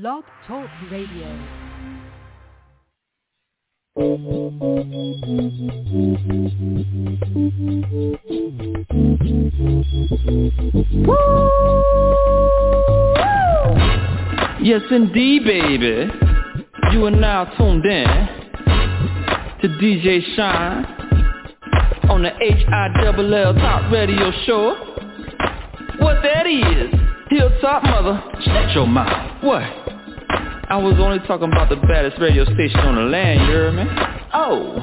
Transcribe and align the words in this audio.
Blog 0.00 0.24
Talk 0.48 0.68
Radio. 0.90 1.28
Yes, 14.60 14.82
indeed, 14.90 15.44
baby. 15.44 16.10
You 16.92 17.04
are 17.04 17.10
now 17.12 17.44
tuned 17.56 17.86
in 17.86 18.06
to 19.62 19.68
DJ 19.80 20.22
Shine 20.34 20.86
on 22.10 22.24
the 22.24 22.32
H-I-double-L 22.42 23.54
Top 23.54 23.92
Radio 23.92 24.32
Show. 24.44 24.74
What 26.00 26.20
that 26.24 26.48
is, 26.48 26.92
Hilltop 27.30 27.84
Mother, 27.84 28.22
shut 28.44 28.74
your 28.74 28.88
mouth. 28.88 29.44
What? 29.44 29.83
I 30.66 30.76
was 30.78 30.94
only 30.98 31.18
talking 31.26 31.52
about 31.52 31.68
the 31.68 31.76
baddest 31.76 32.18
radio 32.20 32.44
station 32.44 32.80
on 32.80 32.94
the 32.96 33.02
land, 33.02 33.40
you 33.40 33.46
heard 33.52 33.74
me? 33.74 33.84
Oh, 34.32 34.76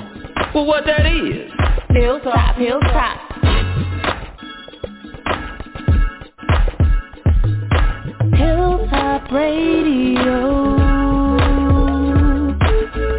well 0.53 0.65
what 0.65 0.85
that 0.85 1.05
is? 1.05 1.51
Hilltop, 1.89 2.55
hilltop. 2.55 3.17
Hilltop 8.35 9.31
Radio. 9.31 10.77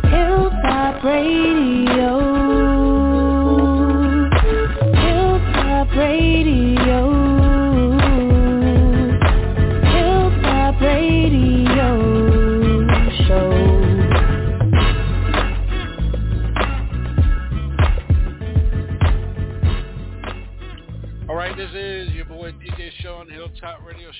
Hilltop 0.09 1.05
Radio. 1.05 1.62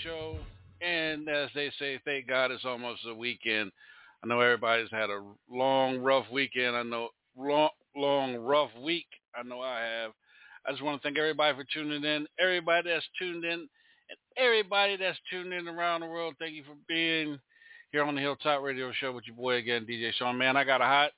Show. 0.03 0.37
And 0.81 1.29
as 1.29 1.49
they 1.55 1.71
say, 1.79 2.01
thank 2.05 2.27
God 2.27 2.51
it's 2.51 2.65
almost 2.65 3.03
a 3.07 3.15
weekend. 3.15 3.71
I 4.23 4.27
know 4.27 4.41
everybody's 4.41 4.91
had 4.91 5.11
a 5.11 5.23
long, 5.51 5.99
rough 5.99 6.27
weekend. 6.33 6.77
I 6.77 6.83
know 6.83 7.11
long, 7.37 7.71
long, 7.97 8.37
rough 8.37 8.71
week. 8.83 9.07
I 9.37 9.43
know 9.43 9.61
I 9.61 9.81
have. 9.81 10.13
I 10.67 10.71
just 10.73 10.83
want 10.83 11.01
to 11.01 11.07
thank 11.07 11.19
everybody 11.19 11.57
for 11.57 11.65
tuning 11.73 12.05
in. 12.05 12.27
Everybody 12.41 12.91
that's 12.91 13.07
tuned 13.19 13.45
in, 13.45 13.53
and 13.61 14.19
everybody 14.37 14.97
that's 14.97 15.19
tuned 15.31 15.53
in 15.53 15.69
around 15.69 16.01
the 16.01 16.07
world. 16.07 16.35
Thank 16.39 16.55
you 16.55 16.65
for 16.65 16.77
being 16.89 17.39
here 17.93 18.05
on 18.05 18.15
the 18.15 18.21
Hilltop 18.21 18.63
Radio 18.63 18.93
Show 18.93 19.13
with 19.13 19.27
your 19.27 19.37
boy 19.37 19.57
again, 19.57 19.87
DJ 19.89 20.13
Sean. 20.13 20.39
Man, 20.39 20.57
I 20.57 20.65
got 20.65 20.81
a 20.81 20.85
hot, 20.85 21.11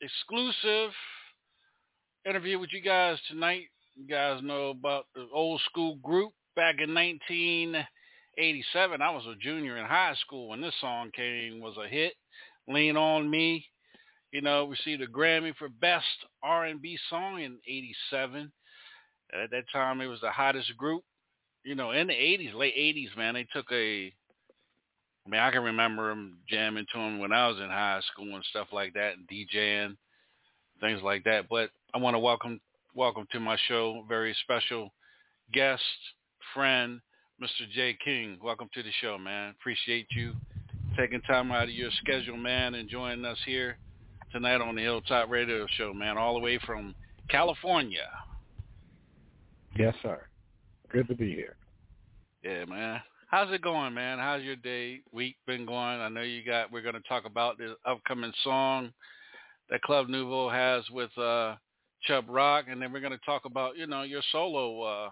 exclusive 0.00 0.90
interview 2.26 2.58
with 2.58 2.72
you 2.72 2.80
guys 2.80 3.18
tonight. 3.28 3.64
You 3.96 4.06
guys 4.06 4.40
know 4.42 4.70
about 4.70 5.06
the 5.14 5.26
old 5.32 5.60
school 5.70 5.96
group 5.96 6.32
back 6.54 6.80
in 6.80 6.94
1987. 6.94 9.02
I 9.02 9.10
was 9.10 9.26
a 9.26 9.34
junior 9.40 9.76
in 9.76 9.86
high 9.86 10.14
school 10.20 10.48
when 10.48 10.60
this 10.60 10.74
song 10.80 11.10
came 11.14 11.60
was 11.60 11.76
a 11.76 11.88
hit. 11.88 12.14
Lean 12.68 12.96
on 12.96 13.30
Me, 13.30 13.66
you 14.32 14.40
know, 14.40 14.66
received 14.66 15.02
a 15.02 15.06
Grammy 15.06 15.54
for 15.56 15.68
best 15.68 16.06
R&B 16.42 16.98
song 17.10 17.40
in 17.40 17.58
'87. 17.66 18.52
At 19.32 19.50
that 19.50 19.64
time, 19.72 20.00
it 20.00 20.06
was 20.06 20.20
the 20.20 20.30
hottest 20.30 20.76
group, 20.76 21.02
you 21.64 21.74
know, 21.74 21.90
in 21.90 22.06
the 22.06 22.14
'80s, 22.14 22.54
late 22.54 22.76
'80s. 22.76 23.16
Man, 23.16 23.34
they 23.34 23.46
took 23.52 23.66
a. 23.72 24.12
I 25.26 25.30
mean, 25.30 25.40
I 25.40 25.50
can 25.50 25.62
remember 25.62 26.10
them 26.10 26.38
jamming 26.48 26.86
to 26.92 26.98
them 26.98 27.18
when 27.18 27.32
I 27.32 27.48
was 27.48 27.58
in 27.58 27.68
high 27.68 28.00
school 28.12 28.34
and 28.34 28.44
stuff 28.50 28.68
like 28.72 28.92
that, 28.94 29.14
and 29.14 29.28
DJing, 29.28 29.96
things 30.80 31.02
like 31.02 31.24
that. 31.24 31.48
But 31.48 31.70
I 31.94 31.98
want 31.98 32.14
to 32.14 32.18
welcome 32.18 32.60
welcome 32.94 33.26
to 33.32 33.40
my 33.40 33.56
show, 33.68 34.04
very 34.08 34.36
special 34.42 34.92
guest, 35.52 35.82
friend, 36.52 37.00
Mr. 37.42 37.70
Jay 37.74 37.96
King. 38.04 38.38
Welcome 38.42 38.68
to 38.74 38.82
the 38.82 38.90
show, 39.00 39.18
man. 39.18 39.54
Appreciate 39.58 40.06
you 40.10 40.34
taking 40.96 41.20
time 41.22 41.50
out 41.50 41.64
of 41.64 41.70
your 41.70 41.90
schedule, 42.02 42.36
man, 42.36 42.74
and 42.74 42.88
joining 42.88 43.24
us 43.24 43.38
here 43.46 43.78
tonight 44.32 44.60
on 44.60 44.74
the 44.74 44.82
Hilltop 44.82 45.30
Radio 45.30 45.66
Show, 45.76 45.92
man, 45.92 46.18
all 46.18 46.34
the 46.34 46.40
way 46.40 46.58
from 46.66 46.94
California. 47.28 48.08
Yes, 49.76 49.94
sir. 50.02 50.22
Good 50.90 51.08
to 51.08 51.14
be 51.14 51.32
here. 51.34 51.56
Yeah, 52.42 52.64
man. 52.66 53.00
How's 53.28 53.52
it 53.52 53.62
going, 53.62 53.94
man? 53.94 54.18
How's 54.18 54.42
your 54.42 54.56
day, 54.56 55.00
week 55.12 55.36
been 55.46 55.66
going? 55.66 56.00
I 56.00 56.08
know 56.08 56.22
you 56.22 56.44
got. 56.44 56.70
We're 56.70 56.82
going 56.82 56.94
to 56.94 57.08
talk 57.08 57.24
about 57.24 57.58
the 57.58 57.74
upcoming 57.84 58.32
song 58.44 58.92
that 59.70 59.82
Club 59.82 60.08
Nouveau 60.08 60.50
has 60.50 60.84
with 60.90 61.16
uh 61.18 61.56
Chubb 62.04 62.26
Rock, 62.28 62.66
and 62.68 62.80
then 62.80 62.92
we're 62.92 63.00
going 63.00 63.12
to 63.12 63.24
talk 63.26 63.44
about 63.44 63.76
you 63.76 63.86
know 63.86 64.02
your 64.02 64.22
solo 64.30 64.82
uh 64.82 65.10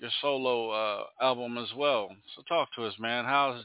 your 0.00 0.10
solo 0.20 0.70
uh 0.70 1.04
album 1.20 1.58
as 1.58 1.68
well. 1.76 2.08
So 2.34 2.42
talk 2.48 2.68
to 2.76 2.84
us, 2.84 2.94
man. 2.98 3.24
How's 3.24 3.64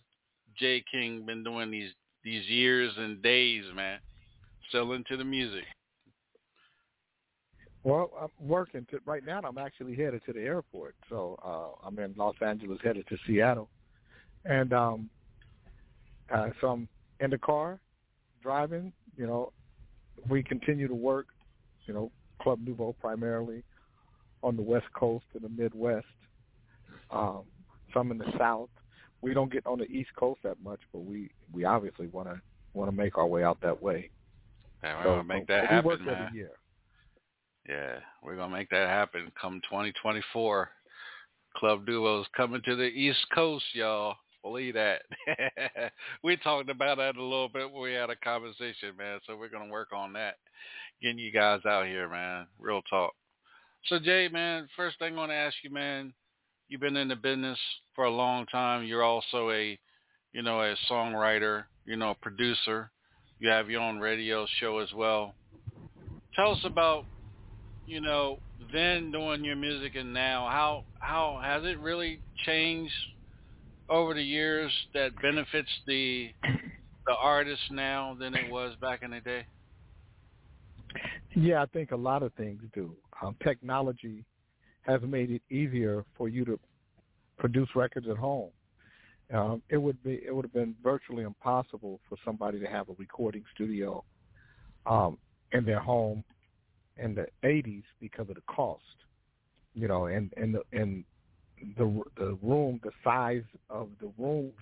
Jay 0.57 0.83
King 0.91 1.25
been 1.25 1.43
doing 1.43 1.71
these 1.71 1.91
these 2.23 2.45
years 2.47 2.91
and 2.97 3.21
days, 3.21 3.63
man? 3.73 3.99
Still 4.69 4.93
into 4.93 5.15
the 5.17 5.23
music. 5.23 5.63
Well, 7.83 8.09
I'm 8.19 8.47
working 8.47 8.85
to, 8.89 8.99
right 9.05 9.23
now. 9.23 9.41
I'm 9.43 9.59
actually 9.59 9.95
headed 9.95 10.21
to 10.25 10.33
the 10.33 10.41
airport, 10.41 10.95
so 11.07 11.37
uh, 11.45 11.87
I'm 11.87 11.99
in 11.99 12.15
Los 12.17 12.33
Angeles, 12.41 12.79
headed 12.83 13.05
to 13.09 13.17
Seattle, 13.27 13.69
and 14.43 14.73
um, 14.73 15.09
uh, 16.33 16.47
so 16.59 16.67
I'm 16.69 16.89
in 17.19 17.29
the 17.29 17.37
car, 17.37 17.79
driving. 18.41 18.91
You 19.15 19.27
know, 19.27 19.53
we 20.27 20.41
continue 20.41 20.87
to 20.87 20.95
work. 20.95 21.27
You 21.85 21.93
know, 21.93 22.11
Club 22.41 22.59
Nouveau 22.65 22.95
primarily 22.99 23.63
on 24.41 24.55
the 24.55 24.63
West 24.63 24.87
Coast 24.97 25.25
and 25.35 25.43
the 25.43 25.49
Midwest. 25.49 26.05
Um, 27.11 27.43
some 27.93 28.11
in 28.11 28.17
the 28.17 28.31
South. 28.37 28.69
We 29.21 29.33
don't 29.33 29.51
get 29.51 29.65
on 29.65 29.79
the 29.79 29.85
East 29.85 30.09
Coast 30.17 30.41
that 30.43 30.61
much, 30.63 30.79
but 30.91 30.99
we 30.99 31.29
we 31.51 31.65
obviously 31.65 32.07
want 32.07 32.27
to 32.27 32.39
want 32.73 32.89
to 32.91 32.95
make 32.95 33.17
our 33.17 33.25
way 33.27 33.43
out 33.43 33.59
that 33.61 33.81
way. 33.81 34.09
Yeah, 34.83 34.97
we're 34.97 35.03
So- 35.03 35.09
gonna 35.11 35.23
make 35.23 35.47
that 35.47 35.61
we 35.63 35.67
happen, 35.67 35.87
work 35.87 36.01
man. 36.01 36.25
every 36.27 36.37
year. 36.39 36.51
Yeah, 37.67 37.99
we're 38.21 38.35
gonna 38.35 38.53
make 38.55 38.69
that 38.69 38.87
happen 38.89 39.31
come 39.39 39.61
2024. 39.69 40.69
Club 41.55 41.85
Nouveau's 41.87 42.27
coming 42.35 42.61
to 42.65 42.75
the 42.75 42.83
East 42.83 43.25
Coast, 43.33 43.63
y'all. 43.73 44.15
Believe 44.43 44.73
that. 44.75 45.01
we 46.23 46.35
talked 46.37 46.69
about 46.69 46.97
that 46.97 47.15
a 47.15 47.23
little 47.23 47.49
bit 47.49 47.71
when 47.71 47.81
we 47.81 47.93
had 47.93 48.09
a 48.11 48.15
conversation, 48.17 48.95
man. 48.97 49.19
So 49.25 49.35
we're 49.37 49.49
gonna 49.49 49.71
work 49.71 49.91
on 49.93 50.13
that, 50.13 50.35
getting 51.01 51.17
you 51.17 51.31
guys 51.31 51.61
out 51.65 51.87
here, 51.87 52.07
man. 52.09 52.45
Real 52.59 52.81
talk. 52.83 53.13
So 53.85 53.97
Jay, 53.99 54.27
man, 54.31 54.67
first 54.75 54.99
thing 54.99 55.13
I 55.15 55.17
want 55.17 55.31
to 55.31 55.35
ask 55.35 55.55
you, 55.63 55.71
man. 55.71 56.13
You've 56.67 56.81
been 56.81 56.97
in 56.97 57.07
the 57.07 57.15
business 57.15 57.59
for 57.95 58.05
a 58.05 58.11
long 58.11 58.45
time. 58.47 58.85
You're 58.85 59.03
also 59.03 59.51
a, 59.51 59.77
you 60.33 60.41
know, 60.41 60.61
a 60.61 60.75
songwriter, 60.89 61.65
you 61.85 61.95
know, 61.95 62.11
a 62.11 62.15
producer. 62.15 62.91
You 63.39 63.49
have 63.49 63.69
your 63.69 63.81
own 63.81 63.99
radio 63.99 64.47
show 64.59 64.79
as 64.79 64.91
well. 64.93 65.35
Tell 66.35 66.51
us 66.51 66.59
about 66.63 67.05
you 67.85 68.01
know, 68.01 68.39
then 68.73 69.11
doing 69.11 69.43
your 69.43 69.55
music 69.55 69.95
and 69.95 70.13
now, 70.13 70.47
how 70.51 70.83
how 70.99 71.39
has 71.43 71.63
it 71.63 71.79
really 71.79 72.19
changed 72.45 72.93
over 73.89 74.13
the 74.13 74.23
years 74.23 74.71
that 74.93 75.11
benefits 75.21 75.69
the 75.85 76.29
the 76.43 77.15
artist 77.21 77.61
now 77.71 78.15
than 78.19 78.33
it 78.33 78.49
was 78.49 78.75
back 78.81 79.03
in 79.03 79.11
the 79.11 79.19
day? 79.21 79.45
Yeah, 81.35 81.61
I 81.61 81.65
think 81.67 81.91
a 81.91 81.95
lot 81.95 82.23
of 82.23 82.33
things 82.33 82.61
do. 82.73 82.95
Um, 83.21 83.35
technology 83.43 84.23
has 84.85 85.01
made 85.01 85.31
it 85.31 85.41
easier 85.49 86.05
for 86.15 86.29
you 86.29 86.45
to 86.45 86.59
produce 87.37 87.69
records 87.75 88.07
at 88.09 88.17
home. 88.17 88.49
Um, 89.33 89.61
it 89.69 89.77
would 89.77 90.01
be 90.03 90.21
it 90.25 90.35
would 90.35 90.45
have 90.45 90.53
been 90.53 90.75
virtually 90.83 91.23
impossible 91.23 91.99
for 92.07 92.17
somebody 92.23 92.59
to 92.59 92.67
have 92.67 92.89
a 92.89 92.93
recording 92.97 93.43
studio 93.55 94.03
um, 94.85 95.17
in 95.51 95.65
their 95.65 95.79
home 95.79 96.23
in 96.97 97.15
the 97.15 97.25
80s 97.43 97.83
because 97.99 98.29
of 98.29 98.35
the 98.35 98.43
cost. 98.47 98.83
You 99.73 99.87
know, 99.87 100.05
and 100.05 100.31
and 100.37 100.53
the 100.53 100.61
and 100.71 101.03
the 101.77 102.01
the 102.17 102.37
room, 102.43 102.79
the 102.83 102.91
size 103.03 103.43
of 103.69 103.89
the 103.99 104.11
rooms 104.17 104.53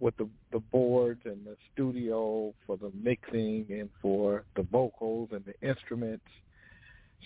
with 0.00 0.16
the 0.16 0.28
the 0.52 0.58
boards 0.58 1.20
and 1.24 1.44
the 1.46 1.56
studio 1.72 2.52
for 2.66 2.76
the 2.76 2.90
mixing 3.00 3.66
and 3.70 3.88
for 4.02 4.44
the 4.56 4.62
vocals 4.62 5.30
and 5.32 5.44
the 5.44 5.54
instruments. 5.66 6.26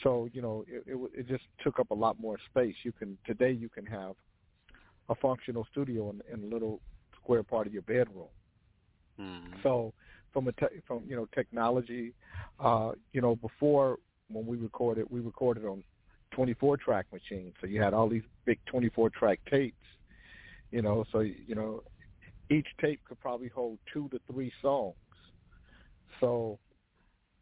So 0.02 0.28
you 0.32 0.42
know, 0.42 0.64
it, 0.66 0.84
it 0.86 1.10
it 1.20 1.28
just 1.28 1.44
took 1.62 1.78
up 1.78 1.90
a 1.90 1.94
lot 1.94 2.18
more 2.20 2.38
space. 2.50 2.74
You 2.82 2.92
can 2.92 3.18
today 3.26 3.52
you 3.52 3.68
can 3.68 3.86
have 3.86 4.14
a 5.08 5.14
functional 5.16 5.66
studio 5.70 6.10
in, 6.10 6.22
in 6.32 6.44
a 6.44 6.52
little 6.52 6.80
square 7.20 7.42
part 7.42 7.66
of 7.66 7.72
your 7.72 7.82
bedroom. 7.82 8.28
Mm-hmm. 9.20 9.54
So 9.62 9.92
from 10.32 10.48
a 10.48 10.52
te- 10.52 10.80
from 10.86 11.02
you 11.06 11.16
know 11.16 11.28
technology, 11.34 12.14
uh, 12.58 12.92
you 13.12 13.20
know 13.20 13.36
before 13.36 13.98
when 14.28 14.46
we 14.46 14.56
recorded, 14.56 15.06
we 15.10 15.20
recorded 15.20 15.64
on 15.64 15.84
24 16.32 16.78
track 16.78 17.06
machines. 17.12 17.52
So 17.60 17.66
you 17.66 17.82
had 17.82 17.92
all 17.92 18.08
these 18.08 18.22
big 18.46 18.58
24 18.66 19.10
track 19.10 19.40
tapes, 19.50 19.76
you 20.70 20.80
know. 20.80 21.04
So 21.12 21.20
you 21.20 21.54
know, 21.54 21.82
each 22.50 22.66
tape 22.80 23.00
could 23.06 23.20
probably 23.20 23.48
hold 23.48 23.78
two 23.92 24.08
to 24.10 24.20
three 24.30 24.52
songs. 24.60 24.94
So, 26.20 26.58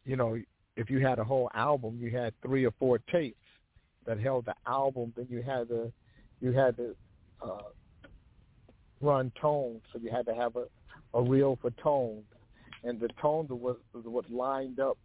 you 0.05 0.15
know, 0.15 0.37
if 0.75 0.89
you 0.89 0.99
had 1.05 1.19
a 1.19 1.23
whole 1.23 1.49
album, 1.53 1.97
you 1.99 2.11
had 2.11 2.33
three 2.41 2.65
or 2.65 2.71
four 2.79 2.99
tapes 3.11 3.37
that 4.05 4.19
held 4.19 4.45
the 4.45 4.55
album. 4.67 5.13
Then 5.15 5.27
you 5.29 5.41
had 5.41 5.69
to 5.69 5.91
you 6.41 6.51
had 6.51 6.77
to 6.77 6.95
uh, 7.41 7.61
run 9.01 9.31
tones, 9.41 9.81
so 9.91 9.99
you 9.99 10.11
had 10.11 10.25
to 10.27 10.35
have 10.35 10.55
a 10.55 10.65
a 11.13 11.21
reel 11.21 11.57
for 11.61 11.71
tone, 11.83 12.23
and 12.83 12.99
the 12.99 13.09
tone 13.21 13.47
was 13.49 13.77
was 13.93 14.05
what 14.05 14.29
lined 14.29 14.79
up 14.79 14.97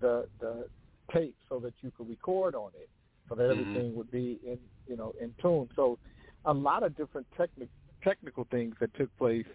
the 0.00 0.26
the 0.40 0.66
tape 1.12 1.36
so 1.48 1.58
that 1.60 1.74
you 1.82 1.92
could 1.96 2.08
record 2.08 2.54
on 2.54 2.70
it, 2.74 2.88
so 3.28 3.34
that 3.34 3.44
Mhm. 3.44 3.50
everything 3.50 3.94
would 3.94 4.10
be 4.10 4.40
in 4.44 4.58
you 4.86 4.96
know 4.96 5.12
in 5.20 5.34
tune. 5.40 5.68
So 5.76 5.98
a 6.46 6.52
lot 6.54 6.82
of 6.82 6.96
different 6.96 7.26
technical 7.36 7.72
technical 8.02 8.44
things 8.50 8.74
that 8.80 8.94
took 8.94 9.14
place 9.16 9.46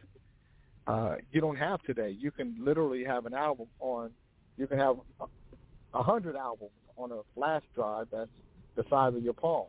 uh, 0.87 1.15
you 1.31 1.41
don't 1.41 1.57
have 1.57 1.81
today. 1.83 2.09
You 2.09 2.31
can 2.31 2.55
literally 2.59 3.03
have 3.03 3.25
an 3.25 3.33
album 3.33 3.67
on. 3.79 4.11
You 4.61 4.67
can 4.67 4.77
have 4.77 4.97
a, 5.19 5.25
a 5.95 6.03
hundred 6.03 6.35
albums 6.35 6.69
on 6.95 7.11
a 7.11 7.21
flash 7.33 7.63
drive 7.73 8.05
that's 8.11 8.29
the 8.75 8.83
size 8.91 9.15
of 9.15 9.23
your 9.23 9.33
palm. 9.33 9.65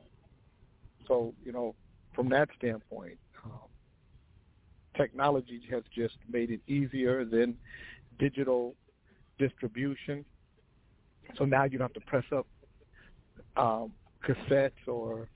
So 1.09 1.33
you 1.43 1.51
know, 1.51 1.75
from 2.15 2.29
that 2.29 2.51
standpoint, 2.59 3.17
um, 3.43 3.71
technology 4.95 5.63
has 5.71 5.83
just 5.97 6.17
made 6.31 6.51
it 6.51 6.61
easier 6.67 7.25
than 7.25 7.57
digital 8.19 8.75
distribution. 9.39 10.27
So 11.39 11.47
now 11.47 11.65
you 11.65 11.79
don't 11.79 11.87
have 11.87 11.95
to 11.95 12.07
press 12.07 12.27
up 12.31 12.47
um, 13.57 13.93
cassettes 14.29 14.87
or 14.87 15.31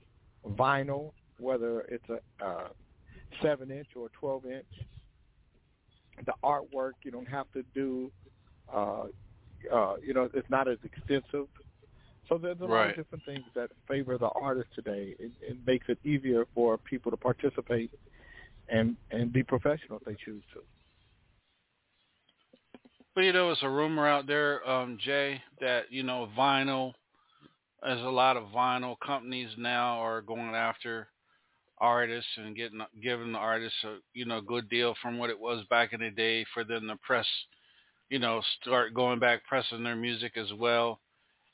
vinyl, 0.47 1.13
whether 1.39 1.79
it's 1.89 2.07
a 2.09 2.45
uh, 2.45 2.67
seven 3.41 3.71
inch 3.71 3.87
or 3.95 4.09
twelve 4.09 4.45
inch. 4.45 4.67
The 6.27 6.33
artwork 6.43 6.91
you 7.01 7.09
don't 7.09 7.27
have 7.27 7.51
to 7.53 7.63
do. 7.73 8.11
Uh, 8.71 9.05
uh, 9.73 9.95
you 10.05 10.13
know, 10.13 10.29
it's 10.33 10.49
not 10.49 10.67
as 10.67 10.77
extensive. 10.83 11.47
So 12.29 12.37
there's 12.37 12.59
a 12.59 12.65
lot 12.65 12.89
of 12.89 12.95
different 12.95 13.23
things 13.25 13.45
that 13.55 13.69
favor 13.87 14.17
the 14.17 14.29
artist 14.29 14.67
today. 14.75 15.15
It, 15.17 15.31
it 15.41 15.57
makes 15.65 15.85
it 15.87 15.97
easier 16.03 16.45
for 16.53 16.77
people 16.77 17.09
to 17.11 17.17
participate 17.17 17.91
and 18.69 18.97
and 19.11 19.31
be 19.31 19.43
professional 19.43 19.97
if 19.97 20.03
they 20.03 20.17
choose 20.25 20.43
to. 20.53 20.59
But 23.15 23.21
you 23.21 23.33
know, 23.33 23.49
it's 23.51 23.63
a 23.63 23.69
rumor 23.69 24.07
out 24.07 24.27
there, 24.27 24.67
um, 24.69 24.97
Jay, 25.03 25.41
that 25.61 25.91
you 25.91 26.03
know 26.03 26.29
vinyl. 26.37 26.93
There's 27.81 28.01
a 28.01 28.09
lot 28.09 28.37
of 28.37 28.45
vinyl 28.55 28.95
companies 28.99 29.49
now 29.57 29.99
are 29.99 30.21
going 30.21 30.53
after 30.53 31.07
artists 31.79 32.29
and 32.37 32.55
getting 32.55 32.81
giving 33.01 33.31
the 33.31 33.37
artists 33.37 33.77
a 33.85 33.97
you 34.13 34.25
know 34.25 34.41
good 34.41 34.69
deal 34.69 34.95
from 35.01 35.17
what 35.17 35.29
it 35.29 35.39
was 35.39 35.63
back 35.69 35.93
in 35.93 36.01
the 36.01 36.09
day 36.09 36.45
for 36.53 36.63
them 36.63 36.87
to 36.87 36.95
press, 36.97 37.25
you 38.09 38.19
know, 38.19 38.41
start 38.61 38.93
going 38.93 39.19
back 39.19 39.45
pressing 39.45 39.83
their 39.83 39.95
music 39.95 40.37
as 40.37 40.51
well, 40.53 40.99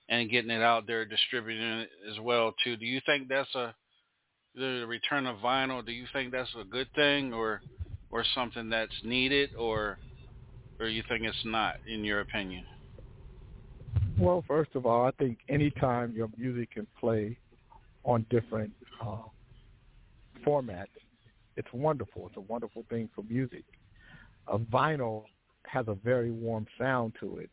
and 0.10 0.30
getting 0.30 0.52
it 0.52 0.62
out 0.62 0.86
there, 0.88 1.06
distributing 1.06 1.64
it 1.64 1.90
as 2.12 2.20
well 2.20 2.54
too. 2.64 2.76
Do 2.78 2.86
you 2.86 3.02
think 3.06 3.28
that's 3.28 3.54
a 3.56 3.74
the 4.56 4.86
return 4.88 5.26
of 5.26 5.38
vinyl? 5.38 5.86
Do 5.86 5.92
you 5.92 6.06
think 6.14 6.32
that's 6.32 6.54
a 6.60 6.64
good 6.64 6.88
thing 6.94 7.34
or 7.34 7.62
or 8.12 8.24
something 8.36 8.70
that's 8.70 8.94
needed 9.04 9.50
or 9.58 9.98
or 10.80 10.88
you 10.88 11.04
think 11.08 11.24
it's 11.24 11.38
not, 11.46 11.76
in 11.88 12.04
your 12.04 12.20
opinion? 12.20 12.66
Well, 14.20 14.44
first 14.48 14.72
of 14.76 14.86
all, 14.86 15.06
I 15.06 15.12
think 15.12 15.40
anytime 15.50 16.14
your 16.16 16.30
music 16.38 16.72
can 16.72 16.88
play 17.00 17.38
on 18.04 18.26
different 18.30 18.72
uh, 19.02 19.18
formats, 20.46 20.88
it's 21.56 21.68
wonderful. 21.74 22.28
It's 22.28 22.38
a 22.38 22.42
wonderful 22.42 22.86
thing 22.90 23.10
for 23.16 23.24
music. 23.24 23.64
A 24.48 24.60
vinyl 24.60 25.24
has 25.66 25.88
a 25.88 25.96
very 25.96 26.32
warm 26.32 26.66
sound 26.78 27.14
to 27.20 27.38
it, 27.38 27.50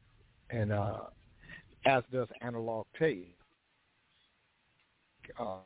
and 0.51 0.73
uh, 0.73 1.01
as 1.87 2.03
does 2.13 2.29
analog 2.41 2.87
tape. 2.99 3.37
Uh, 5.39 5.59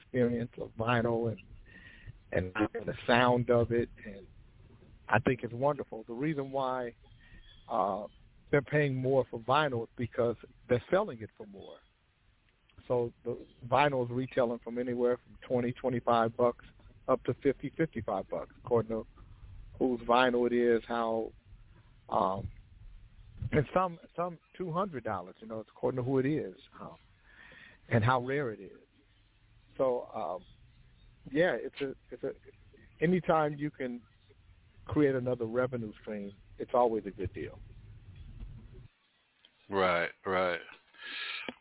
experience 0.00 0.50
of 0.60 0.70
vinyl 0.78 1.28
and 1.28 1.38
and 2.32 2.52
the 2.86 2.94
sound 3.06 3.50
of 3.50 3.72
it, 3.72 3.88
and 4.04 4.24
I 5.08 5.18
think 5.18 5.40
it's 5.42 5.52
wonderful. 5.52 6.04
The 6.06 6.14
reason 6.14 6.52
why 6.52 6.92
uh, 7.68 8.04
they're 8.50 8.62
paying 8.62 8.94
more 8.94 9.24
for 9.30 9.40
vinyl 9.40 9.84
is 9.84 9.88
because 9.96 10.36
they're 10.68 10.82
selling 10.90 11.18
it 11.20 11.30
for 11.36 11.46
more. 11.52 11.74
So 12.86 13.12
the 13.24 13.36
vinyl 13.68 14.04
is 14.04 14.10
retailing 14.10 14.60
from 14.62 14.78
anywhere 14.78 15.16
from 15.16 15.36
twenty, 15.48 15.72
twenty-five 15.72 16.36
bucks 16.36 16.64
up 17.08 17.22
to 17.24 17.34
fifty, 17.42 17.72
fifty-five 17.76 18.28
bucks, 18.28 18.54
according 18.64 18.90
to 18.90 19.06
whose 19.80 19.98
vinyl 20.02 20.46
it 20.46 20.52
is, 20.52 20.82
how, 20.86 21.32
um, 22.10 22.46
and 23.50 23.66
some 23.74 23.98
some 24.14 24.38
two 24.56 24.70
hundred 24.70 25.02
dollars. 25.02 25.34
You 25.40 25.48
know, 25.48 25.58
it's 25.58 25.70
according 25.74 25.96
to 25.96 26.04
who 26.04 26.18
it 26.18 26.26
is, 26.26 26.54
um, 26.80 26.94
and 27.88 28.04
how 28.04 28.20
rare 28.20 28.52
it 28.52 28.60
is. 28.60 28.70
So 29.76 30.06
um, 30.14 30.44
yeah, 31.32 31.56
it's 31.58 31.80
a 31.80 31.94
it's 32.12 32.22
a 32.22 32.32
anytime 33.02 33.56
you 33.58 33.70
can 33.70 34.00
create 34.84 35.14
another 35.14 35.46
revenue 35.46 35.92
stream, 36.02 36.30
it's 36.58 36.72
always 36.74 37.04
a 37.06 37.10
good 37.10 37.32
deal. 37.32 37.58
Right, 39.70 40.10
right. 40.26 40.58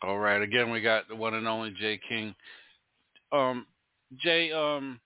All 0.02 0.18
right. 0.18 0.42
Again, 0.42 0.72
we 0.72 0.82
got 0.82 1.08
the 1.08 1.16
one 1.16 1.36
and 1.36 1.48
only 1.48 1.72
Jay 1.80 2.00
King. 2.10 2.36
Um, 3.32 3.68
Jay, 4.18 4.52
um, 4.52 5.00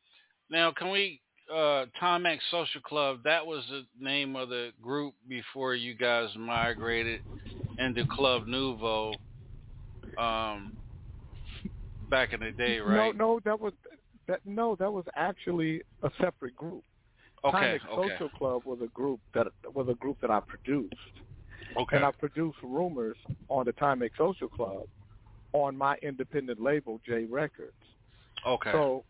now 0.50 0.72
can 0.72 0.90
we 0.90 1.20
uh 1.54 1.86
Timex 2.02 2.40
Social 2.50 2.82
Club, 2.82 3.20
that 3.24 3.46
was 3.46 3.64
the 3.70 3.84
name 4.00 4.36
of 4.36 4.50
the 4.50 4.72
group 4.82 5.14
before 5.30 5.76
you 5.76 5.94
guys 5.94 6.30
migrated 6.38 7.22
into 7.78 8.04
Club 8.06 8.48
Nouveau 8.48 9.14
um 10.18 10.78
back 12.10 12.34
in 12.34 12.40
the 12.40 12.52
day, 12.52 12.80
right? 12.80 13.16
No, 13.16 13.34
no, 13.36 13.40
that 13.46 13.60
was 13.60 13.74
that. 14.28 14.40
No, 14.46 14.76
that 14.80 14.92
was 14.92 15.06
actually 15.16 15.82
a 16.04 16.10
separate 16.22 16.56
group. 16.56 16.84
okay, 17.46 17.58
Timex 17.58 17.80
okay. 17.92 18.14
Social 18.14 18.30
Club 18.30 18.64
was 18.66 18.80
a 18.84 18.88
group 18.88 19.20
that 19.34 19.48
was 19.74 19.88
a 19.90 19.96
group 19.96 20.18
that 20.22 20.32
I 20.32 20.40
produced, 20.48 20.94
Okay. 21.78 21.98
and 21.98 22.06
I 22.06 22.12
produced 22.12 22.58
rumors 22.64 23.18
on 23.50 23.66
the 23.66 23.74
Timex 23.74 24.12
Social 24.18 24.50
Club 24.50 24.84
on 25.54 25.78
my 25.78 25.96
independent 26.02 26.60
label 26.62 27.00
J 27.06 27.26
Records. 27.26 27.74
okay. 28.48 28.72
So 28.72 29.04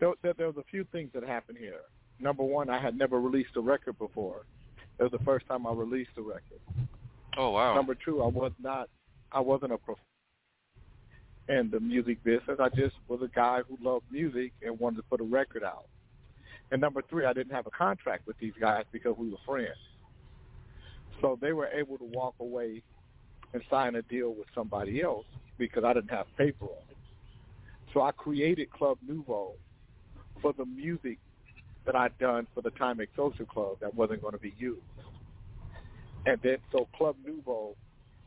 there, 0.00 0.12
there, 0.22 0.34
there 0.34 0.46
was 0.46 0.56
a 0.56 0.64
few 0.70 0.84
things 0.92 1.10
that 1.14 1.22
happened 1.24 1.58
here. 1.58 1.80
Number 2.20 2.42
one, 2.42 2.68
I 2.68 2.80
had 2.80 2.96
never 2.96 3.20
released 3.20 3.50
a 3.56 3.60
record 3.60 3.98
before. 3.98 4.44
It 4.98 5.02
was 5.04 5.12
the 5.12 5.24
first 5.24 5.46
time 5.46 5.66
I 5.66 5.72
released 5.72 6.10
a 6.16 6.22
record. 6.22 6.60
oh 7.36 7.50
wow. 7.50 7.74
Number 7.74 7.94
two, 7.94 8.22
I 8.22 8.26
was 8.26 8.52
not, 8.60 8.88
I 9.30 9.40
wasn't 9.40 9.72
a 9.72 9.78
prof 9.78 9.98
in 11.48 11.70
the 11.70 11.80
music 11.80 12.22
business. 12.24 12.58
I 12.60 12.68
just 12.68 12.96
was 13.08 13.20
a 13.22 13.28
guy 13.34 13.60
who 13.68 13.78
loved 13.82 14.04
music 14.10 14.52
and 14.62 14.78
wanted 14.78 14.96
to 14.96 15.02
put 15.04 15.20
a 15.20 15.24
record 15.24 15.64
out. 15.64 15.86
And 16.70 16.80
number 16.80 17.02
three, 17.08 17.24
I 17.24 17.32
didn't 17.32 17.54
have 17.54 17.66
a 17.66 17.70
contract 17.70 18.26
with 18.26 18.36
these 18.38 18.52
guys 18.60 18.84
because 18.92 19.16
we 19.16 19.30
were 19.30 19.38
friends. 19.46 19.78
So 21.22 21.38
they 21.40 21.52
were 21.52 21.68
able 21.68 21.96
to 21.98 22.04
walk 22.04 22.34
away 22.40 22.82
and 23.54 23.62
sign 23.70 23.94
a 23.94 24.02
deal 24.02 24.34
with 24.34 24.46
somebody 24.54 25.00
else 25.00 25.24
because 25.56 25.84
I 25.84 25.94
didn't 25.94 26.10
have 26.10 26.26
paper 26.36 26.66
on 26.66 26.82
it. 26.90 26.96
So 27.94 28.02
I 28.02 28.12
created 28.12 28.70
Club 28.70 28.98
Nouveau 29.06 29.54
for 30.40 30.52
the 30.52 30.64
music 30.64 31.18
that 31.86 31.96
I'd 31.96 32.16
done 32.18 32.46
for 32.54 32.62
the 32.62 32.70
Timex 32.70 33.08
Social 33.16 33.46
Club 33.46 33.76
that 33.80 33.94
wasn't 33.94 34.20
going 34.20 34.34
to 34.34 34.38
be 34.38 34.54
used. 34.58 34.80
And 36.26 36.38
then 36.42 36.58
so 36.72 36.88
Club 36.96 37.16
Nouveau, 37.24 37.74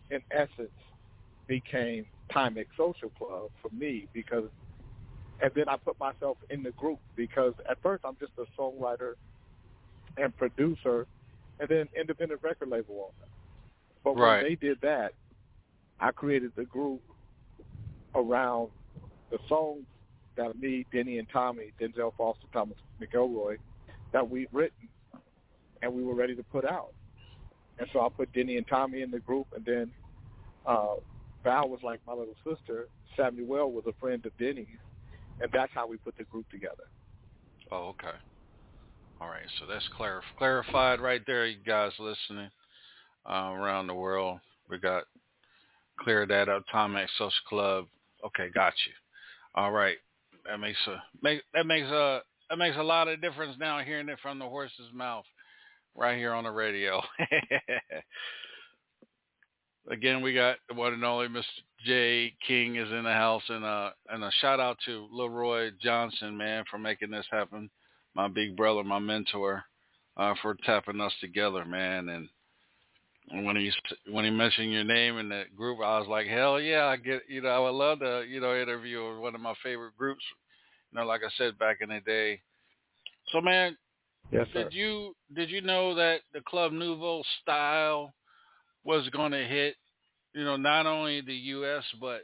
in 0.09 0.19
essence, 0.31 0.71
became 1.47 2.05
Timex 2.33 2.67
Social 2.77 3.09
Club 3.17 3.49
for 3.61 3.69
me 3.75 4.07
because, 4.13 4.45
and 5.41 5.51
then 5.55 5.69
I 5.69 5.77
put 5.77 5.99
myself 5.99 6.37
in 6.49 6.63
the 6.63 6.71
group 6.71 6.99
because 7.15 7.53
at 7.69 7.77
first 7.83 8.03
I'm 8.05 8.17
just 8.19 8.33
a 8.39 8.45
songwriter 8.59 9.13
and 10.17 10.35
producer, 10.37 11.07
and 11.59 11.69
then 11.69 11.87
independent 11.99 12.41
record 12.43 12.69
label 12.69 12.95
owner. 12.95 13.31
But 14.03 14.15
Right. 14.17 14.41
when 14.41 14.51
they 14.51 14.55
did 14.55 14.79
that, 14.81 15.13
I 15.99 16.11
created 16.11 16.51
the 16.55 16.65
group 16.65 17.01
around 18.15 18.71
the 19.29 19.37
songs 19.47 19.85
that 20.37 20.59
me, 20.59 20.85
Denny, 20.91 21.17
and 21.17 21.27
Tommy, 21.31 21.73
Denzel 21.79 22.13
Foster, 22.17 22.47
Thomas 22.53 22.77
McElroy, 23.01 23.57
that 24.13 24.29
we've 24.29 24.47
written, 24.51 24.89
and 25.81 25.93
we 25.93 26.03
were 26.03 26.15
ready 26.15 26.35
to 26.35 26.43
put 26.43 26.65
out. 26.65 26.89
And 27.79 27.87
so 27.93 28.01
I 28.01 28.09
put 28.09 28.31
Denny 28.33 28.57
and 28.57 28.67
Tommy 28.67 29.01
in 29.01 29.11
the 29.11 29.19
group, 29.19 29.47
and 29.55 29.65
then 29.65 29.91
uh, 30.65 30.95
Val 31.43 31.69
was 31.69 31.79
like 31.83 31.99
my 32.05 32.13
little 32.13 32.35
sister. 32.47 32.85
Samuel 33.17 33.71
was 33.71 33.83
a 33.87 33.93
friend 33.99 34.25
of 34.25 34.31
Denny's, 34.37 34.67
and 35.41 35.49
that's 35.51 35.71
how 35.73 35.87
we 35.87 35.97
put 35.97 36.15
the 36.17 36.23
group 36.25 36.49
together. 36.49 36.83
Oh, 37.71 37.89
okay. 37.89 38.15
All 39.19 39.27
right, 39.27 39.45
so 39.59 39.65
that's 39.65 39.85
clarif- 39.97 40.21
clarified 40.37 40.99
right 40.99 41.21
there, 41.27 41.45
you 41.45 41.57
guys 41.65 41.91
listening 41.99 42.49
uh, 43.29 43.51
around 43.51 43.87
the 43.87 43.93
world. 43.93 44.39
We 44.69 44.79
got 44.79 45.03
cleared 45.99 46.29
that 46.29 46.49
up. 46.49 46.63
Timex 46.73 47.07
Social 47.17 47.31
Club. 47.47 47.85
Okay, 48.25 48.49
got 48.53 48.73
you. 48.87 48.93
All 49.55 49.71
right, 49.71 49.97
that 50.45 50.59
makes 50.59 50.79
a 50.87 51.01
make 51.21 51.41
that 51.53 51.65
makes 51.65 51.87
a 51.87 52.21
that 52.49 52.57
makes 52.57 52.77
a 52.77 52.83
lot 52.83 53.07
of 53.07 53.21
difference 53.21 53.55
now 53.59 53.79
hearing 53.79 54.09
it 54.09 54.19
from 54.21 54.39
the 54.39 54.45
horse's 54.47 54.91
mouth 54.93 55.25
right 55.95 56.17
here 56.17 56.33
on 56.33 56.43
the 56.43 56.51
radio. 56.51 57.01
Again, 59.89 60.21
we 60.21 60.33
got 60.33 60.57
one 60.75 60.93
and 60.93 61.03
only 61.03 61.27
Mr. 61.27 61.43
J 61.85 62.33
King 62.47 62.75
is 62.75 62.91
in 62.91 63.03
the 63.03 63.13
house, 63.13 63.43
and 63.49 63.65
uh, 63.65 63.91
and 64.09 64.23
a 64.23 64.31
shout 64.39 64.59
out 64.59 64.77
to 64.85 65.07
Leroy 65.11 65.71
Johnson, 65.81 66.37
man, 66.37 66.63
for 66.69 66.77
making 66.77 67.09
this 67.11 67.25
happen. 67.31 67.69
My 68.13 68.27
big 68.27 68.55
brother, 68.55 68.83
my 68.83 68.99
mentor, 68.99 69.63
uh, 70.17 70.35
for 70.41 70.55
tapping 70.65 71.01
us 71.01 71.13
together, 71.19 71.65
man. 71.65 72.09
And 72.09 72.29
when 73.33 73.55
he 73.55 73.71
when 74.11 74.25
he 74.25 74.31
mentioned 74.31 74.71
your 74.71 74.83
name 74.83 75.17
in 75.17 75.29
the 75.29 75.43
group, 75.55 75.79
I 75.79 75.99
was 75.99 76.07
like, 76.07 76.27
hell 76.27 76.59
yeah, 76.59 76.85
I 76.85 76.97
get 76.97 77.21
you 77.27 77.41
know 77.41 77.49
I 77.49 77.59
would 77.59 77.77
love 77.77 77.99
to 77.99 78.25
you 78.27 78.41
know 78.41 78.59
interview 78.59 79.19
one 79.19 79.35
of 79.35 79.41
my 79.41 79.53
favorite 79.63 79.97
groups. 79.97 80.23
You 80.91 80.99
know, 80.99 81.05
like 81.05 81.21
I 81.25 81.29
said 81.37 81.57
back 81.57 81.77
in 81.81 81.89
the 81.89 82.01
day. 82.01 82.41
So 83.31 83.41
man, 83.41 83.77
Yes, 84.31 84.47
sir. 84.53 84.63
did 84.63 84.73
you 84.73 85.15
did 85.33 85.49
you 85.49 85.61
know 85.61 85.95
that 85.95 86.21
the 86.33 86.41
Club 86.41 86.71
Nouveau 86.71 87.23
style 87.41 88.13
was 88.83 89.07
going 89.09 89.31
to 89.31 89.45
hit, 89.45 89.75
you 90.33 90.43
know, 90.43 90.57
not 90.57 90.85
only 90.85 91.21
the 91.21 91.33
U.S. 91.33 91.83
but 91.99 92.21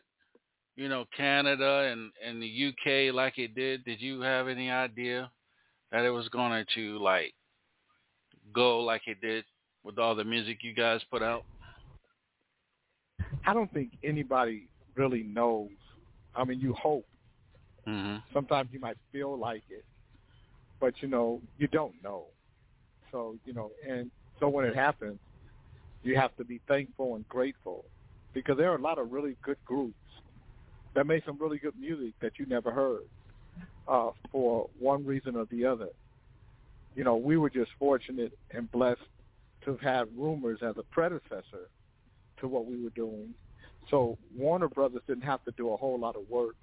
you 0.75 0.89
know 0.89 1.05
Canada 1.15 1.89
and 1.91 2.11
and 2.25 2.41
the 2.41 2.47
U.K. 2.47 3.11
like 3.11 3.37
it 3.37 3.55
did? 3.55 3.85
Did 3.85 4.01
you 4.01 4.21
have 4.21 4.47
any 4.47 4.69
idea 4.69 5.31
that 5.91 6.03
it 6.03 6.09
was 6.09 6.27
going 6.29 6.65
to 6.75 6.99
like 6.99 7.33
go 8.53 8.79
like 8.79 9.01
it 9.07 9.21
did 9.21 9.45
with 9.87 9.97
all 9.97 10.13
the 10.13 10.23
music 10.25 10.57
you 10.61 10.73
guys 10.73 10.99
put 11.09 11.23
out? 11.23 11.43
I 13.47 13.53
don't 13.53 13.71
think 13.73 13.91
anybody 14.03 14.67
really 14.95 15.23
knows. 15.23 15.69
I 16.35 16.43
mean, 16.43 16.59
you 16.59 16.73
hope. 16.73 17.05
hmm 17.85 18.17
Sometimes 18.33 18.69
you 18.73 18.79
might 18.79 18.97
feel 19.11 19.37
like 19.37 19.63
it, 19.69 19.85
but 20.81 20.93
you 21.01 21.07
know, 21.07 21.41
you 21.57 21.67
don't 21.67 21.93
know. 22.03 22.25
So 23.11 23.37
you 23.45 23.53
know, 23.53 23.71
and 23.89 24.11
so 24.39 24.49
when 24.49 24.65
it 24.65 24.75
happens, 24.75 25.17
you 26.03 26.15
have 26.17 26.35
to 26.35 26.43
be 26.43 26.59
thankful 26.67 27.15
and 27.15 27.27
grateful 27.29 27.85
because 28.33 28.57
there 28.57 28.71
are 28.71 28.75
a 28.75 28.81
lot 28.81 28.99
of 28.99 29.11
really 29.11 29.37
good 29.41 29.57
groups 29.65 29.95
that 30.93 31.07
make 31.07 31.23
some 31.25 31.37
really 31.39 31.57
good 31.57 31.79
music 31.79 32.13
that 32.21 32.33
you 32.37 32.45
never 32.45 32.71
heard 32.71 33.01
uh, 33.87 34.09
for 34.31 34.67
one 34.77 35.05
reason 35.05 35.35
or 35.37 35.45
the 35.49 35.65
other. 35.65 35.87
You 36.95 37.05
know, 37.05 37.15
we 37.15 37.37
were 37.37 37.49
just 37.49 37.71
fortunate 37.79 38.33
and 38.51 38.69
blessed 38.71 39.01
to 39.67 39.73
have 39.73 39.81
had 39.81 40.07
Rumors 40.17 40.59
as 40.61 40.75
a 40.77 40.83
predecessor 40.83 41.69
to 42.39 42.47
what 42.47 42.65
we 42.65 42.81
were 42.81 42.89
doing. 42.91 43.33
So 43.89 44.17
Warner 44.35 44.69
Brothers 44.69 45.01
didn't 45.07 45.23
have 45.23 45.43
to 45.43 45.51
do 45.57 45.73
a 45.73 45.77
whole 45.77 45.99
lot 45.99 46.15
of 46.15 46.29
work 46.29 46.55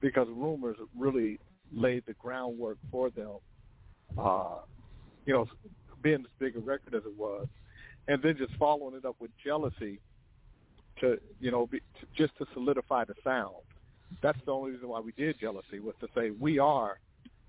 because 0.00 0.28
Rumors 0.30 0.76
really 0.96 1.40
laid 1.72 2.04
the 2.06 2.14
groundwork 2.14 2.78
for 2.90 3.10
them. 3.10 3.38
Uh, 4.16 4.58
you 5.26 5.34
know, 5.34 5.46
being 6.02 6.20
as 6.20 6.30
big 6.38 6.56
a 6.56 6.60
record 6.60 6.94
as 6.94 7.02
it 7.04 7.18
was, 7.18 7.46
and 8.06 8.22
then 8.22 8.36
just 8.38 8.54
following 8.54 8.94
it 8.94 9.04
up 9.04 9.16
with 9.18 9.30
Jealousy 9.44 10.00
to 11.00 11.18
you 11.40 11.50
know 11.50 11.66
be, 11.66 11.80
to, 11.80 12.06
just 12.16 12.36
to 12.38 12.46
solidify 12.54 13.04
the 13.04 13.14
sound. 13.22 13.54
That's 14.22 14.38
the 14.46 14.52
only 14.52 14.72
reason 14.72 14.88
why 14.88 15.00
we 15.00 15.12
did 15.12 15.38
Jealousy 15.38 15.80
was 15.80 15.94
to 16.00 16.08
say 16.14 16.30
we 16.30 16.58
are 16.58 16.98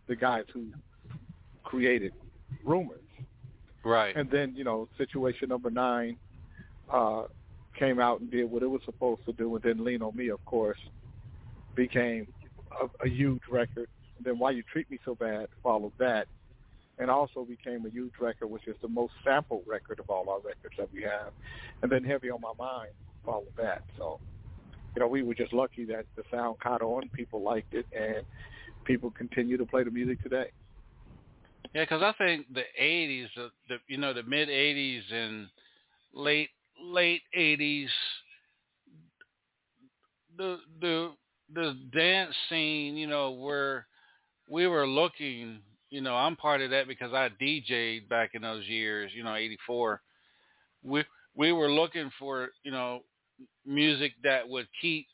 the 0.08 0.16
guys 0.16 0.46
who 0.54 0.68
created 1.64 2.12
Rumors. 2.66 3.00
Right. 3.84 4.16
And 4.16 4.30
then, 4.30 4.54
you 4.56 4.64
know, 4.64 4.88
situation 4.98 5.50
number 5.50 5.70
nine 5.70 6.18
uh, 6.92 7.24
came 7.78 8.00
out 8.00 8.20
and 8.20 8.30
did 8.30 8.50
what 8.50 8.64
it 8.64 8.68
was 8.68 8.82
supposed 8.86 9.26
to 9.26 9.34
do. 9.34 9.56
And 9.56 9.64
then 9.64 9.84
Lean 9.84 10.02
on 10.02 10.16
Me, 10.16 10.30
of 10.30 10.44
course, 10.46 10.80
became 11.76 12.28
a, 12.82 13.06
a 13.06 13.10
huge 13.10 13.42
record. 13.50 13.88
And 14.18 14.26
then 14.26 14.38
Why 14.38 14.52
You 14.52 14.64
Treat 14.64 14.90
Me 14.92 15.00
So 15.06 15.16
Bad 15.16 15.48
followed 15.64 15.94
that. 15.98 16.28
And 16.98 17.10
also 17.10 17.46
became 17.46 17.86
a 17.86 17.90
huge 17.90 18.12
record, 18.20 18.48
which 18.48 18.68
is 18.68 18.76
the 18.82 18.90
most 18.90 19.14
sampled 19.24 19.64
record 19.66 20.00
of 20.00 20.10
all 20.10 20.30
our 20.30 20.40
records 20.40 20.76
that 20.78 20.92
we 20.94 21.02
have. 21.04 21.32
And 21.82 21.90
then 21.90 22.04
Heavy 22.04 22.30
on 22.30 22.42
My 22.42 22.52
Mind 22.60 22.92
followed 23.26 23.56
that. 23.58 23.84
So, 23.98 24.20
you 24.96 25.00
know, 25.00 25.08
we 25.08 25.24
were 25.24 25.34
just 25.34 25.54
lucky 25.54 25.86
that 25.86 26.06
the 26.18 26.24
sound 26.30 26.60
caught 26.60 26.82
on, 26.82 27.08
people 27.14 27.42
liked 27.42 27.74
it, 27.74 27.86
and 27.98 28.26
people 28.84 29.12
continue 29.12 29.56
to 29.56 29.66
play 29.66 29.84
the 29.84 29.92
music 29.92 30.22
today. 30.22 30.52
Yeah, 31.74 31.84
because 31.84 32.02
I 32.02 32.14
think 32.14 32.48
the 32.54 32.64
'80s, 32.80 33.28
the, 33.36 33.50
the 33.68 33.78
you 33.88 33.98
know 33.98 34.14
the 34.14 34.24
mid 34.24 34.50
'80s 34.50 35.12
and 35.12 35.48
late 36.14 36.50
late 36.82 37.24
'80s, 37.36 37.90
the 40.38 40.58
the 40.82 41.12
the 41.54 41.78
dance 41.94 42.36
scene, 42.50 42.96
you 42.96 43.08
know, 43.08 43.32
where 43.32 43.88
we 44.50 44.68
were 44.68 44.88
looking, 44.88 45.60
you 45.90 46.02
know, 46.02 46.16
I'm 46.16 46.36
part 46.36 46.62
of 46.62 46.72
that 46.72 46.88
because 46.88 47.14
I 47.14 47.30
DJ'd 47.42 48.10
back 48.10 48.32
in 48.36 48.42
those 48.44 48.68
years, 48.68 49.12
you 49.16 49.24
know, 49.24 49.36
'84. 49.36 50.02
We 50.84 51.06
we 51.36 51.52
were 51.54 51.72
looking 51.72 52.12
for, 52.20 52.50
you 52.64 52.72
know, 52.72 53.02
music 53.66 54.14
that 54.24 54.48
would 54.50 54.68
keep 54.82 55.08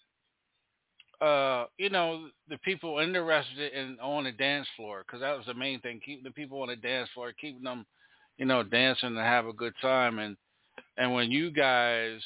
uh, 1.21 1.65
you 1.77 1.89
know, 1.89 2.27
the 2.49 2.57
people 2.59 2.99
interested 2.99 3.73
in 3.73 3.97
on 3.99 4.25
the 4.25 4.31
dance 4.31 4.67
floor 4.75 5.03
because 5.05 5.21
that 5.21 5.37
was 5.37 5.45
the 5.45 5.53
main 5.53 5.79
thing. 5.81 5.99
Keep 6.05 6.23
the 6.23 6.31
people 6.31 6.61
on 6.61 6.69
the 6.69 6.75
dance 6.75 7.09
floor, 7.13 7.33
keeping 7.39 7.63
them, 7.63 7.85
you 8.37 8.45
know, 8.45 8.63
dancing 8.63 9.09
and 9.09 9.17
have 9.17 9.45
a 9.45 9.53
good 9.53 9.73
time. 9.81 10.19
And 10.19 10.35
and 10.97 11.13
when 11.13 11.31
you 11.31 11.51
guys, 11.51 12.19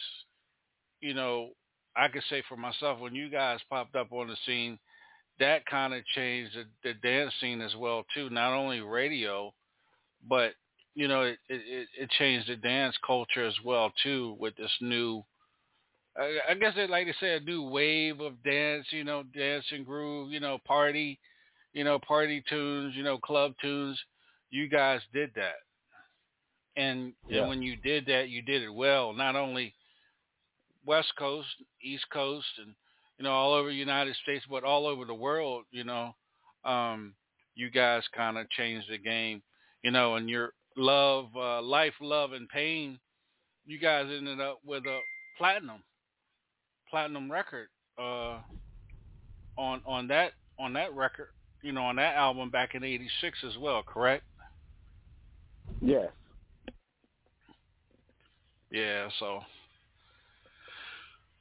you 1.01 1.13
know, 1.13 1.50
I 1.96 2.08
could 2.08 2.24
say 2.29 2.43
for 2.48 2.58
myself, 2.58 3.00
when 3.00 3.15
you 3.15 3.29
guys 3.29 3.60
popped 3.69 3.96
up 3.96 4.12
on 4.12 4.27
the 4.27 4.38
scene, 4.46 4.79
that 5.39 5.65
kind 5.65 5.93
of 5.93 6.05
changed 6.15 6.55
the, 6.55 6.65
the 6.84 6.93
dance 6.96 7.34
scene 7.39 7.62
as 7.62 7.75
well 7.75 8.05
too. 8.13 8.29
Not 8.29 8.53
only 8.53 8.81
radio, 8.81 9.53
but 10.27 10.53
you 10.96 11.08
know, 11.08 11.22
it, 11.24 11.38
it 11.48 11.88
it 11.98 12.10
changed 12.17 12.50
the 12.50 12.55
dance 12.55 12.96
culture 13.05 13.46
as 13.46 13.55
well 13.63 13.91
too 14.03 14.36
with 14.39 14.55
this 14.58 14.72
new 14.81 15.24
I, 16.20 16.52
I 16.52 16.54
guess 16.56 16.74
they 16.76 16.88
like 16.88 17.08
to 17.08 17.14
say 17.20 17.36
a 17.36 17.40
new 17.40 17.64
wave 17.64 18.20
of 18.20 18.44
dance, 18.44 18.86
you 18.92 19.04
know, 19.04 19.24
dance 19.24 19.66
and 19.72 19.86
groove, 19.86 20.32
you 20.32 20.40
know, 20.40 20.58
party, 20.66 21.20
you 21.74 21.84
know, 21.84 22.00
party 22.00 22.44
tunes, 22.50 22.96
you 22.96 23.04
know, 23.04 23.18
club 23.18 23.54
tunes. 23.62 24.00
You 24.52 24.68
guys 24.68 25.02
did 25.14 25.32
that, 25.36 25.56
and 26.76 27.14
Yeah. 27.28 27.42
and 27.42 27.50
when 27.50 27.62
you 27.62 27.76
did 27.78 28.06
that, 28.08 28.30
you 28.30 28.42
did 28.42 28.64
it 28.64 28.74
well. 28.74 29.14
Not 29.14 29.36
only 29.36 29.76
West 30.86 31.14
Coast, 31.18 31.48
East 31.82 32.06
Coast, 32.12 32.48
and 32.58 32.76
you 33.18 33.24
know, 33.24 33.32
all 33.32 33.54
over 33.54 33.70
the 33.70 33.76
United 33.76 34.16
States, 34.18 34.46
but 34.50 34.64
all 34.64 34.88
over 34.88 35.06
the 35.06 35.14
world. 35.14 35.66
You 35.72 35.84
know, 35.84 36.16
um, 36.66 37.16
you 37.56 37.70
guys 37.70 38.04
kind 38.16 38.38
of 38.38 38.50
changed 38.50 38.90
the 38.90 38.98
game. 38.98 39.42
You 39.84 39.92
know, 39.92 40.16
and 40.16 40.30
your 40.30 40.54
love, 40.76 41.28
uh, 41.36 41.62
life, 41.62 41.94
love, 42.02 42.34
and 42.34 42.50
pain. 42.50 43.00
You 43.66 43.80
guys 43.80 44.08
ended 44.10 44.42
up 44.42 44.60
with 44.66 44.86
a 44.86 45.00
platinum 45.38 45.84
platinum 46.89 47.31
record 47.31 47.67
uh, 47.98 48.38
on 49.58 49.81
on 49.86 50.08
that 50.08 50.34
on 50.60 50.74
that 50.74 50.96
record, 50.96 51.29
you 51.62 51.72
know, 51.72 51.84
on 51.84 51.96
that 51.98 52.15
album 52.15 52.50
back 52.50 52.75
in 52.75 52.84
'86 52.84 53.38
as 53.48 53.58
well. 53.58 53.84
Correct? 53.84 54.24
Yes. 55.81 56.10
Yeah. 58.72 59.10
So 59.19 59.41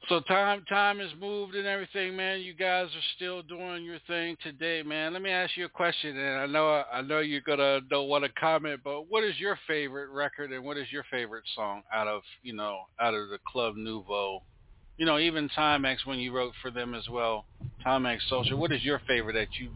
so 0.09 0.21
time 0.21 0.65
time 0.71 1.01
has 1.01 1.11
moved 1.21 1.55
and 1.55 1.67
everything, 1.67 2.17
man. 2.17 2.41
You 2.41 2.55
guys 2.55 2.87
are 2.87 3.09
still 3.17 3.43
doing 3.43 3.85
your 3.85 3.99
thing 4.07 4.37
today, 4.43 4.83
man. 4.83 5.13
Let 5.13 5.21
me 5.21 5.31
ask 5.31 5.55
you 5.57 5.67
a 5.67 5.69
question, 5.69 6.17
and 6.17 6.41
I 6.41 6.47
know 6.47 6.83
I 6.91 7.03
know 7.03 7.19
you're 7.19 7.43
gonna 7.43 7.83
don't 7.91 8.09
want 8.09 8.25
to 8.25 8.31
comment, 8.41 8.81
but 8.83 9.11
what 9.11 9.23
is 9.23 9.39
your 9.39 9.59
favorite 9.67 10.09
record 10.11 10.51
and 10.53 10.65
what 10.65 10.79
is 10.79 10.91
your 10.91 11.05
favorite 11.11 11.45
song 11.55 11.83
out 11.93 12.09
of 12.09 12.23
you 12.43 12.55
know 12.55 12.81
out 13.01 13.13
of 13.13 13.29
the 13.29 13.39
Club 13.47 13.75
Nouveau? 13.77 14.43
You 14.99 15.07
know, 15.07 15.19
even 15.19 15.49
Timex 15.57 16.05
when 16.05 16.19
you 16.19 16.33
wrote 16.33 16.53
for 16.61 16.71
them 16.73 16.95
as 16.95 17.09
well, 17.09 17.47
Timex 17.87 18.19
Social. 18.29 18.59
What 18.59 18.73
is 18.73 18.83
your 18.85 19.01
favorite 19.07 19.35
that 19.35 19.49
you 19.59 19.71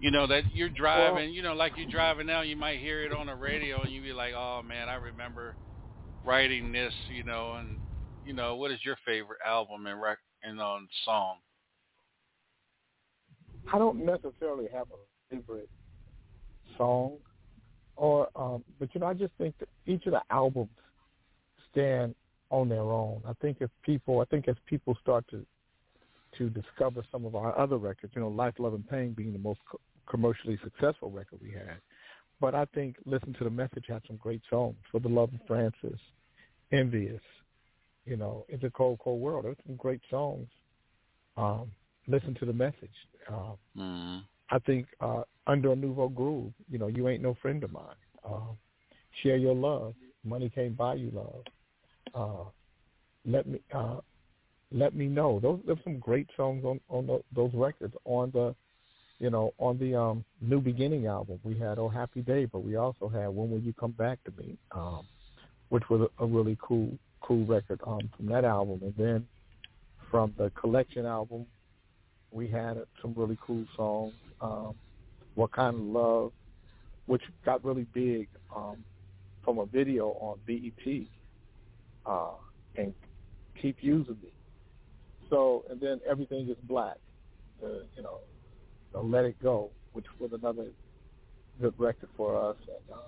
you 0.00 0.10
know 0.10 0.26
that 0.28 0.44
you're 0.54 0.68
driving? 0.68 1.32
you 1.34 1.42
know, 1.42 1.54
like 1.54 1.72
you're 1.76 1.90
driving 1.90 2.26
now, 2.26 2.42
you 2.42 2.56
might 2.56 2.78
hear 2.78 3.02
it 3.02 3.12
on 3.12 3.26
the 3.26 3.34
radio 3.34 3.82
and 3.82 3.92
you 3.92 4.00
be 4.00 4.12
like, 4.12 4.32
oh 4.34 4.62
man, 4.62 4.88
I 4.88 4.94
remember 4.94 5.56
writing 6.24 6.72
this, 6.72 6.92
you 7.08 7.24
know, 7.24 7.54
and 7.54 7.78
you 8.24 8.32
know, 8.32 8.54
what 8.54 8.70
is 8.70 8.78
your 8.84 8.96
favorite 9.04 9.40
album 9.44 9.86
and 9.86 10.00
rec 10.00 10.18
and 10.44 10.60
um, 10.60 10.88
song? 11.04 11.36
I 13.72 13.78
don't 13.78 14.04
necessarily 14.04 14.66
have 14.72 14.86
a 14.92 15.34
favorite 15.34 15.68
song, 16.78 17.16
or 17.96 18.28
um, 18.36 18.62
but 18.78 18.90
you 18.94 19.00
know, 19.00 19.06
I 19.06 19.14
just 19.14 19.32
think 19.38 19.54
that 19.58 19.68
each 19.86 20.06
of 20.06 20.12
the 20.12 20.22
albums 20.30 20.68
stand 21.72 22.14
on 22.54 22.68
their 22.68 22.82
own. 23.02 23.22
I 23.26 23.32
think 23.42 23.58
if 23.60 23.70
people, 23.82 24.20
I 24.20 24.24
think 24.26 24.48
as 24.48 24.56
people 24.66 24.96
start 25.02 25.24
to 25.30 25.44
to 26.38 26.50
discover 26.50 27.04
some 27.12 27.24
of 27.24 27.36
our 27.36 27.56
other 27.56 27.76
records, 27.76 28.12
you 28.16 28.20
know, 28.20 28.28
Life, 28.28 28.54
Love, 28.58 28.74
and 28.74 28.88
Pain 28.88 29.12
being 29.12 29.32
the 29.32 29.38
most 29.38 29.60
co- 29.70 29.78
commercially 30.08 30.58
successful 30.64 31.08
record 31.10 31.38
we 31.40 31.52
had, 31.52 31.78
but 32.40 32.56
I 32.56 32.64
think 32.74 32.96
Listen 33.06 33.32
to 33.38 33.44
the 33.44 33.50
Message 33.50 33.84
had 33.88 34.02
some 34.08 34.16
great 34.16 34.42
songs. 34.50 34.74
For 34.90 34.98
the 34.98 35.08
Love 35.08 35.30
of 35.32 35.40
Francis, 35.46 36.00
Envious, 36.72 37.22
you 38.04 38.16
know, 38.16 38.44
It's 38.48 38.64
a 38.64 38.70
Cold, 38.70 38.98
Cold 38.98 39.20
World. 39.20 39.44
There's 39.44 39.56
some 39.64 39.76
great 39.76 40.00
songs. 40.10 40.48
Um, 41.36 41.70
listen 42.08 42.34
to 42.40 42.46
the 42.46 42.52
message. 42.52 42.98
Um, 43.28 43.56
Mm. 43.76 44.22
I 44.50 44.58
think 44.60 44.86
uh, 45.00 45.22
under 45.46 45.72
a 45.72 45.76
nouveau 45.76 46.08
groove, 46.08 46.52
you 46.70 46.78
know, 46.78 46.86
you 46.86 47.08
ain't 47.08 47.22
no 47.22 47.34
friend 47.42 47.64
of 47.64 47.72
mine. 47.72 47.96
Uh, 48.24 48.52
share 49.22 49.36
your 49.36 49.54
love. 49.54 49.94
Money 50.24 50.48
can't 50.48 50.76
buy 50.76 50.94
you 50.94 51.10
love. 51.10 51.42
Uh, 52.14 52.44
let 53.24 53.46
me 53.46 53.60
uh, 53.72 54.00
let 54.72 54.94
me 54.94 55.06
know. 55.06 55.40
Those 55.40 55.60
there's 55.66 55.78
some 55.84 55.98
great 55.98 56.28
songs 56.36 56.64
on 56.64 56.80
on 56.88 57.06
the, 57.06 57.22
those 57.34 57.52
records 57.54 57.94
on 58.04 58.30
the 58.32 58.54
you 59.18 59.30
know 59.30 59.54
on 59.58 59.78
the 59.78 59.94
um, 59.98 60.24
New 60.40 60.60
Beginning 60.60 61.06
album. 61.06 61.40
We 61.42 61.58
had 61.58 61.78
Oh 61.78 61.88
Happy 61.88 62.22
Day, 62.22 62.44
but 62.44 62.64
we 62.64 62.76
also 62.76 63.08
had 63.08 63.28
When 63.28 63.50
Will 63.50 63.60
You 63.60 63.72
Come 63.72 63.92
Back 63.92 64.18
to 64.24 64.32
Me, 64.42 64.56
um, 64.72 65.06
which 65.68 65.88
was 65.88 66.08
a, 66.18 66.24
a 66.24 66.26
really 66.26 66.58
cool 66.60 66.98
cool 67.20 67.44
record 67.46 67.80
um, 67.86 68.10
from 68.16 68.26
that 68.26 68.44
album. 68.44 68.80
And 68.82 68.94
then 68.96 69.26
from 70.10 70.34
the 70.36 70.50
collection 70.50 71.06
album, 71.06 71.46
we 72.30 72.48
had 72.48 72.76
some 73.00 73.14
really 73.16 73.38
cool 73.40 73.64
songs. 73.76 74.12
Um, 74.40 74.74
what 75.34 75.52
kind 75.52 75.74
of 75.74 75.82
love, 75.82 76.32
which 77.06 77.22
got 77.44 77.64
really 77.64 77.86
big 77.94 78.28
um, 78.54 78.84
from 79.44 79.58
a 79.58 79.66
video 79.66 80.08
on 80.20 80.38
BET, 80.46 81.06
uh, 82.06 82.32
and 82.76 82.92
keep 83.60 83.76
using 83.80 84.16
me. 84.22 84.30
So, 85.30 85.64
and 85.70 85.80
then 85.80 86.00
everything 86.08 86.48
is 86.48 86.56
black. 86.64 86.96
Uh, 87.62 87.84
you 87.96 88.02
know, 88.02 88.18
so 88.92 89.02
Let 89.02 89.24
It 89.24 89.42
Go, 89.42 89.70
which 89.92 90.06
was 90.18 90.32
another 90.32 90.66
good 91.60 91.74
record 91.78 92.08
for 92.16 92.50
us. 92.50 92.56
And 92.66 92.96
uh, 92.96 93.02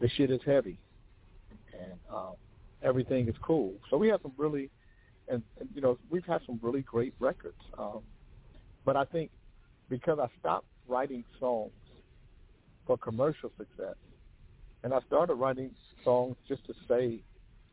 the 0.00 0.08
shit 0.10 0.30
is 0.30 0.40
heavy, 0.46 0.78
and 1.72 1.98
um, 2.12 2.34
everything 2.82 3.28
is 3.28 3.34
cool. 3.42 3.74
So 3.90 3.96
we 3.96 4.08
have 4.08 4.20
some 4.22 4.32
really, 4.36 4.70
and, 5.28 5.42
and 5.58 5.68
you 5.74 5.80
know, 5.80 5.98
we've 6.10 6.24
had 6.24 6.40
some 6.46 6.60
really 6.62 6.82
great 6.82 7.14
records. 7.18 7.60
Um, 7.76 8.00
but 8.84 8.96
I 8.96 9.04
think 9.04 9.30
because 9.88 10.18
I 10.20 10.28
stopped 10.38 10.66
writing 10.86 11.24
songs 11.40 11.72
for 12.86 12.96
commercial 12.96 13.50
success, 13.58 13.96
and 14.84 14.94
I 14.94 15.00
started 15.06 15.34
writing 15.34 15.70
songs 16.04 16.36
just 16.46 16.64
to 16.66 16.74
say 16.88 17.20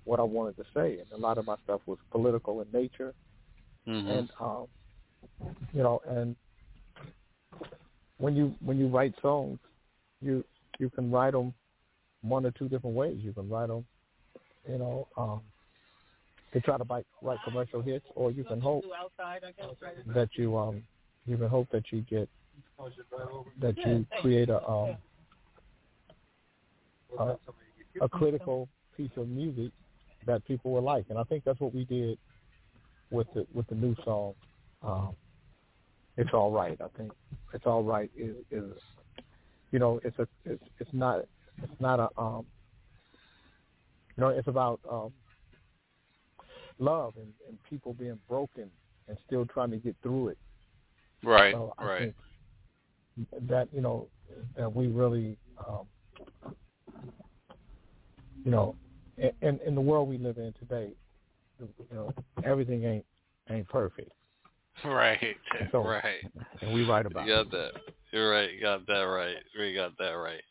what 0.05 0.19
I 0.19 0.24
wanted 0.24 0.55
to 0.57 0.63
say, 0.74 1.00
and 1.00 1.12
a 1.13 1.17
lot 1.17 1.38
of 1.38 1.45
my 1.45 1.55
stuff 1.63 1.81
was 1.85 1.97
political 2.12 2.62
in 2.62 2.67
nature, 2.71 3.13
mm-hmm. 3.88 4.07
and 4.07 4.29
um, 4.39 4.67
you 5.74 5.83
know, 5.83 6.01
and 6.07 6.35
when 8.17 8.35
you 8.35 8.53
when 8.63 8.77
you 8.77 8.88
write 8.88 9.13
songs, 9.21 9.59
you 10.21 10.43
you 10.79 10.89
can 10.89 11.12
write 11.12 11.33
them 11.33 11.53
one 12.21 12.45
or 12.45 12.51
two 12.51 12.69
different 12.69 12.95
ways. 12.95 13.17
You 13.19 13.33
can 13.33 13.50
write 13.50 13.67
them, 13.67 13.85
you 14.69 14.77
know, 14.77 15.07
um, 15.17 15.41
to 16.53 16.62
try 16.62 16.77
to 16.77 16.83
write, 16.85 17.05
write 17.21 17.39
commercial 17.43 17.81
hits, 17.81 18.05
or 18.15 18.31
you 18.31 18.43
can 18.43 18.62
hope 18.62 18.83
that 20.13 20.29
you 20.33 20.57
um 20.57 20.81
you 21.25 21.38
can 21.38 21.50
hope 21.50 21.67
that 21.71 21.83
you 21.91 22.01
get 22.01 22.29
that 23.59 23.75
you 23.85 24.05
create 24.21 24.50
a 24.50 24.65
um 24.67 24.97
a, 27.19 27.35
a 28.01 28.09
critical 28.09 28.69
piece 28.95 29.12
of 29.17 29.27
music 29.27 29.71
that 30.25 30.46
people 30.46 30.72
will 30.72 30.82
like, 30.82 31.05
and 31.10 31.17
I 31.17 31.24
think 31.24 31.44
that's 31.44 31.60
what 31.60 31.74
we 31.74 31.86
did 31.86 32.17
with 33.12 33.27
the 33.34 33.46
with 33.53 33.67
the 33.67 33.75
new 33.75 33.96
song. 34.03 34.34
Um, 34.84 35.15
it's 36.17 36.32
all 36.34 36.51
right. 36.51 36.77
I 36.82 36.88
think 36.98 37.12
it's 37.53 37.65
all 37.65 37.84
right 37.84 38.10
is 38.17 38.36
is 38.51 38.72
you 39.72 39.79
know 39.79 40.00
it's 40.03 40.17
a 40.20 40.27
it's 40.46 40.63
it's 40.79 40.89
not 40.94 41.25
it's 41.63 41.79
not 41.79 42.00
a 42.00 42.10
um 42.22 42.46
you 44.17 44.22
know 44.22 44.29
it's 44.29 44.48
about 44.48 44.79
um 44.89 45.12
love 46.79 47.13
and, 47.17 47.32
and 47.48 47.58
people 47.70 47.94
being 47.94 48.20
broken 48.27 48.70
and 49.08 49.17
still 49.25 49.46
trying 49.46 49.72
to 49.72 49.77
get 49.77 49.96
through 50.01 50.29
it. 50.29 50.38
Right. 51.24 51.53
So 51.53 51.74
I 51.77 51.86
right. 51.86 52.00
think 52.00 52.15
that 53.48 53.70
you 53.74 53.82
know 53.82 54.08
that 54.58 54.74
we 54.74 54.88
really 54.88 55.38
um 55.67 55.88
you 58.44 58.51
know 58.51 58.75
in 59.17 59.59
in 59.65 59.75
the 59.75 59.81
world 59.81 60.09
we 60.09 60.17
live 60.17 60.37
in 60.37 60.53
today 60.59 60.91
you 61.59 61.67
know 61.93 62.13
everything 62.43 62.83
ain't 62.83 63.05
ain't 63.49 63.67
perfect 63.69 64.11
Right. 64.83 65.37
so, 65.71 65.83
right. 65.83 66.19
And 66.61 66.73
we 66.73 66.83
write 66.83 67.05
about 67.05 67.25
you 67.25 67.33
got 67.33 67.51
that. 67.51 67.71
You're 68.11 68.29
right. 68.29 68.51
You 68.53 68.61
got 68.61 68.85
that 68.87 69.01
right. 69.01 69.37
We 69.57 69.73
got 69.73 69.97
that 69.97 70.11
right. 70.11 70.41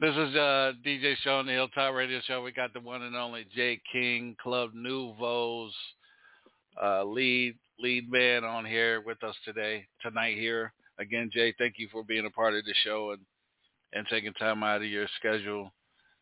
This 0.00 0.14
is 0.14 0.34
uh, 0.34 0.72
DJ 0.84 1.14
Show 1.22 1.38
on 1.38 1.46
the 1.46 1.52
Hilltop 1.52 1.94
Radio 1.94 2.20
Show. 2.26 2.42
We 2.42 2.52
got 2.52 2.72
the 2.72 2.80
one 2.80 3.02
and 3.02 3.14
only 3.16 3.46
Jay 3.54 3.80
King, 3.92 4.36
Club 4.42 4.70
Nouveau's 4.74 5.74
uh, 6.82 7.04
lead 7.04 7.54
lead 7.78 8.10
man 8.10 8.44
on 8.44 8.64
here 8.64 9.00
with 9.00 9.22
us 9.22 9.34
today, 9.44 9.84
tonight 10.02 10.36
here. 10.36 10.72
Again, 10.98 11.30
Jay, 11.32 11.54
thank 11.58 11.74
you 11.78 11.88
for 11.90 12.04
being 12.04 12.26
a 12.26 12.30
part 12.30 12.54
of 12.54 12.64
the 12.64 12.74
show 12.84 13.10
and, 13.10 13.20
and 13.92 14.06
taking 14.08 14.32
time 14.34 14.62
out 14.62 14.82
of 14.82 14.88
your 14.88 15.06
schedule 15.18 15.72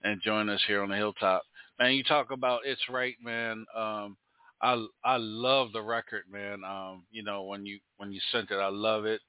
and 0.02 0.20
joining 0.22 0.48
us 0.54 0.62
here 0.66 0.82
on 0.82 0.88
the 0.88 0.96
Hilltop. 0.96 1.42
Man, 1.80 1.94
you 1.94 2.04
talk 2.04 2.30
about 2.30 2.60
It's 2.66 2.88
Right, 2.90 3.16
man. 3.24 3.64
Um, 3.74 4.18
I 4.60 4.84
I 5.02 5.16
love 5.16 5.72
the 5.72 5.80
record, 5.80 6.24
man. 6.30 6.62
Um, 6.62 7.04
you 7.10 7.22
know, 7.22 7.44
when 7.44 7.64
you 7.64 7.78
when 7.96 8.12
you 8.12 8.20
sent 8.30 8.50
it, 8.50 8.56
I 8.56 8.68
love 8.68 9.06
it. 9.06 9.22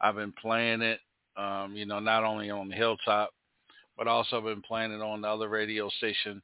I've 0.00 0.14
been 0.14 0.32
playing 0.32 0.80
it, 0.80 1.00
um, 1.36 1.76
you 1.76 1.84
know, 1.84 2.00
not 2.00 2.24
only 2.24 2.48
on 2.48 2.70
the 2.70 2.74
hilltop, 2.74 3.34
but 3.98 4.08
also 4.08 4.40
been 4.40 4.62
playing 4.62 4.92
it 4.92 5.02
on 5.02 5.20
the 5.20 5.28
other 5.28 5.50
radio 5.50 5.90
station 5.90 6.40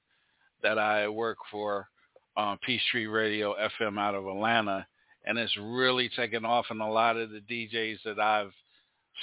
that 0.62 0.78
I 0.78 1.08
work 1.08 1.38
for, 1.50 1.88
um, 2.36 2.58
Peachtree 2.58 3.06
Radio 3.06 3.54
FM 3.80 3.98
out 3.98 4.14
of 4.14 4.26
Atlanta, 4.26 4.86
and 5.24 5.38
it's 5.38 5.56
really 5.56 6.10
taken 6.10 6.44
off. 6.44 6.66
And 6.68 6.82
a 6.82 6.86
lot 6.86 7.16
of 7.16 7.30
the 7.30 7.40
DJs 7.40 8.02
that 8.04 8.20
I've 8.20 8.52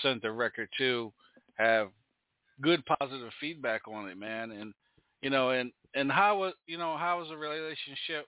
sent 0.02 0.24
the 0.24 0.32
record 0.32 0.70
to 0.80 1.14
have 1.60 1.90
good 2.60 2.84
positive 2.88 3.32
feedback 3.40 3.88
on 3.88 4.10
it, 4.10 4.18
man. 4.18 4.50
And 4.50 4.74
you 5.24 5.32
know, 5.32 5.50
and 5.50 5.72
and 5.96 6.12
how 6.12 6.38
was 6.38 6.54
you 6.68 6.78
know 6.78 6.98
how 6.98 7.20
was 7.20 7.30
the 7.30 7.38
relationship 7.38 8.28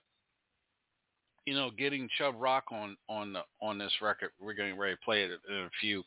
you 1.46 1.54
know, 1.54 1.70
getting 1.78 2.08
Chubb 2.18 2.34
Rock 2.38 2.64
on 2.72 2.96
on 3.08 3.32
the, 3.32 3.40
on 3.62 3.78
this 3.78 3.92
record. 4.02 4.30
We're 4.40 4.54
getting 4.54 4.76
ready 4.76 4.94
to 4.94 5.00
play 5.04 5.22
it 5.22 5.30
in 5.48 5.54
a 5.54 5.70
few. 5.80 6.02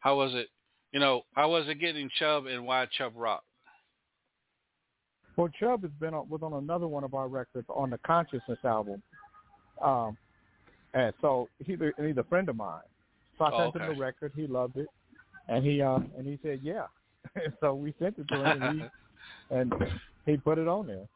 How 0.00 0.16
was 0.16 0.32
it? 0.34 0.48
You 0.92 0.98
know, 0.98 1.22
how 1.34 1.50
was 1.50 1.68
it 1.68 1.76
getting 1.76 2.10
Chubb 2.18 2.46
and 2.46 2.66
why 2.66 2.86
Chubb 2.98 3.12
Rock? 3.14 3.44
Well, 5.36 5.48
Chubb 5.60 5.82
has 5.82 5.92
been 6.00 6.12
on, 6.12 6.28
was 6.28 6.42
on 6.42 6.52
another 6.54 6.88
one 6.88 7.04
of 7.04 7.14
our 7.14 7.28
records 7.28 7.66
on 7.70 7.90
the 7.90 7.98
Consciousness 7.98 8.58
album, 8.64 9.00
um, 9.82 10.18
and 10.92 11.14
so 11.20 11.48
he's 11.64 11.78
a, 11.80 11.92
he's 12.04 12.16
a 12.16 12.24
friend 12.24 12.48
of 12.48 12.56
mine. 12.56 12.82
So 13.38 13.44
I 13.44 13.50
Oh, 13.52 13.70
sent 13.72 13.84
him 13.84 13.94
the 13.94 14.00
record. 14.00 14.32
He 14.34 14.48
loved 14.48 14.76
it, 14.76 14.88
and 15.48 15.64
he 15.64 15.80
uh 15.80 16.00
and 16.18 16.26
he 16.26 16.38
said 16.42 16.60
yeah. 16.62 16.86
so 17.60 17.74
we 17.74 17.94
sent 18.00 18.18
it 18.18 18.26
to 18.28 18.44
him, 18.44 18.62
and 18.62 18.80
he, 18.80 18.86
and 19.50 19.72
he 20.26 20.36
put 20.36 20.58
it 20.58 20.68
on 20.68 20.86
there. 20.86 21.08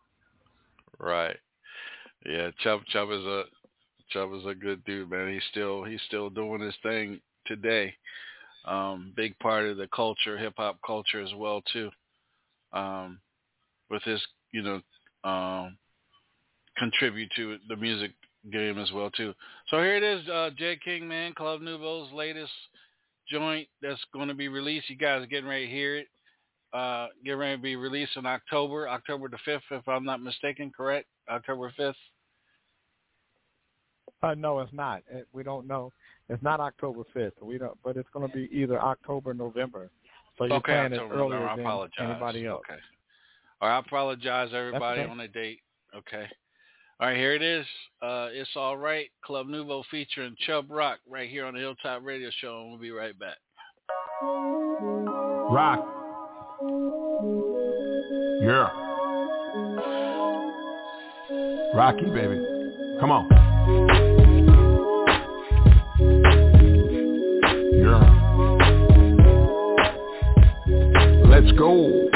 Right. 0.99 1.37
Yeah, 2.25 2.51
Chubb 2.63 2.81
Chubb 2.89 3.11
is 3.11 3.23
a 3.25 3.45
Chubb 4.11 4.33
is 4.35 4.47
a 4.47 4.55
good 4.55 4.85
dude, 4.85 5.11
man. 5.11 5.33
He's 5.33 5.43
still 5.51 5.85
he's 5.85 6.01
still 6.07 6.31
doing 6.31 6.61
his 6.61 6.75
thing 6.83 7.21
today. 7.47 7.95
Um, 8.65 9.13
big 9.15 9.39
part 9.41 9.67
of 9.67 9.77
the 9.77 9.89
culture, 9.89 10.39
hip 10.39 10.55
hop 10.57 10.79
culture 10.87 11.23
as 11.23 11.35
well 11.37 11.63
too. 11.73 11.91
Um, 12.73 13.21
with 13.91 14.03
his, 14.03 14.21
you 14.53 14.63
know, 14.63 14.81
um, 15.29 15.77
contribute 16.79 17.31
to 17.37 17.59
the 17.69 17.77
music 17.77 18.13
game 18.51 18.79
as 18.79 18.91
well 18.93 19.11
too. 19.11 19.35
So 19.69 19.79
here 19.79 19.97
it 19.97 20.03
is, 20.03 20.29
uh, 20.29 20.51
Jay 20.57 20.79
King, 20.83 21.07
man, 21.07 21.35
Club 21.35 21.61
Nouveau's 21.61 22.13
latest 22.13 22.53
joint 23.31 23.69
that's 23.81 24.01
going 24.13 24.29
to 24.29 24.35
be 24.35 24.49
released. 24.49 24.91
You 24.91 24.97
guys 24.97 25.23
are 25.23 25.27
getting 25.27 25.49
ready 25.49 25.67
to 25.67 25.73
hear 25.73 25.97
it. 25.97 26.09
Uh, 26.75 27.07
getting 27.25 27.39
ready 27.39 27.57
to 27.57 27.63
be 27.63 27.77
released 27.77 28.17
in 28.17 28.27
October, 28.27 28.89
October 28.89 29.29
the 29.29 29.39
fifth, 29.45 29.63
if 29.71 29.87
I'm 29.87 30.05
not 30.05 30.21
mistaken. 30.21 30.73
Correct, 30.77 31.07
October 31.31 31.73
fifth. 31.77 31.95
Uh, 34.25 34.35
no, 34.35 34.59
it's 34.59 34.73
not. 34.73 35.03
Uh, 35.15 35.21
We 35.33 35.45
don't 35.45 35.69
know. 35.69 35.93
It's 36.29 36.43
not 36.43 36.59
October 36.59 37.03
fifth. 37.13 37.35
We 37.41 37.59
don't, 37.59 37.79
but 37.85 37.97
it's 37.97 38.09
going 38.13 38.29
to 38.29 38.35
be 38.35 38.49
either 38.51 38.81
October, 38.81 39.31
or 39.31 39.35
November. 39.35 39.89
So 40.37 40.47
you're 40.47 40.57
okay, 40.57 40.73
playing 40.73 40.95
it 40.95 41.13
earlier 41.13 41.39
November. 41.39 41.69
I 41.69 41.87
than 41.97 42.11
anybody 42.11 42.47
else. 42.47 42.63
Okay. 42.69 42.81
All 43.61 43.69
right, 43.69 43.77
I 43.77 43.79
apologize, 43.79 44.51
everybody, 44.53 45.03
okay. 45.03 45.11
on 45.11 45.19
the 45.19 45.29
date. 45.29 45.61
Okay. 45.95 46.27
All 46.99 47.09
right, 47.09 47.17
here 47.17 47.35
it 47.35 47.43
is. 47.43 47.67
Uh, 48.03 48.29
it's 48.33 48.51
all 48.57 48.77
right. 48.77 49.11
Club 49.25 49.47
Nouveau 49.47 49.85
featuring 49.93 50.35
Chubb 50.45 50.71
Rock 50.71 50.99
right 51.09 51.31
here 51.31 51.45
on 51.45 51.55
the 51.55 51.61
Hilltop 51.61 52.03
Radio 52.03 52.31
Show, 52.41 52.63
and 52.63 52.71
we'll 52.71 52.81
be 52.81 52.91
right 52.91 53.17
back. 53.17 53.37
Rock. 54.23 56.04
Yeah. 58.41 58.71
Rocky, 61.75 62.07
baby. 62.07 62.41
Come 63.01 63.11
on. 63.11 63.29
Yeah. 67.75 68.01
Let's 71.29 71.53
go. 71.59 72.09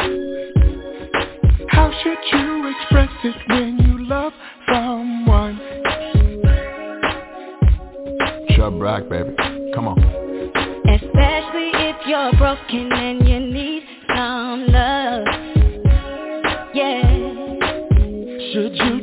How 1.69 1.93
should 2.03 2.19
you 2.33 2.73
express 2.75 3.11
it 3.25 3.37
when 3.49 3.79
you 3.81 4.07
love 4.09 4.33
someone? 4.73 5.61
Chubb 8.57 8.81
Rock, 8.81 9.11
baby. 9.11 9.35
Come 9.75 9.89
on. 9.89 9.99
Especially 10.89 11.71
if 11.75 11.97
you're 12.07 12.33
broken 12.39 12.91
and 12.93 13.29
you 13.29 13.41
need 13.41 13.83
love. 14.67 15.25
Yeah. 16.75 17.03
Should 18.53 18.77
you 18.77 18.98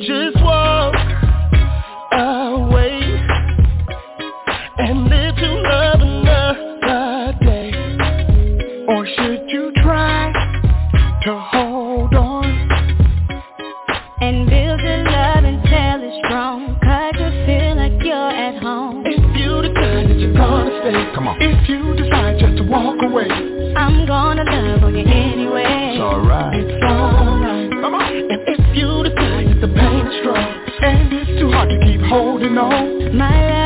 holding 32.15 32.57
on, 32.57 33.17
My 33.17 33.49
love 33.49 33.64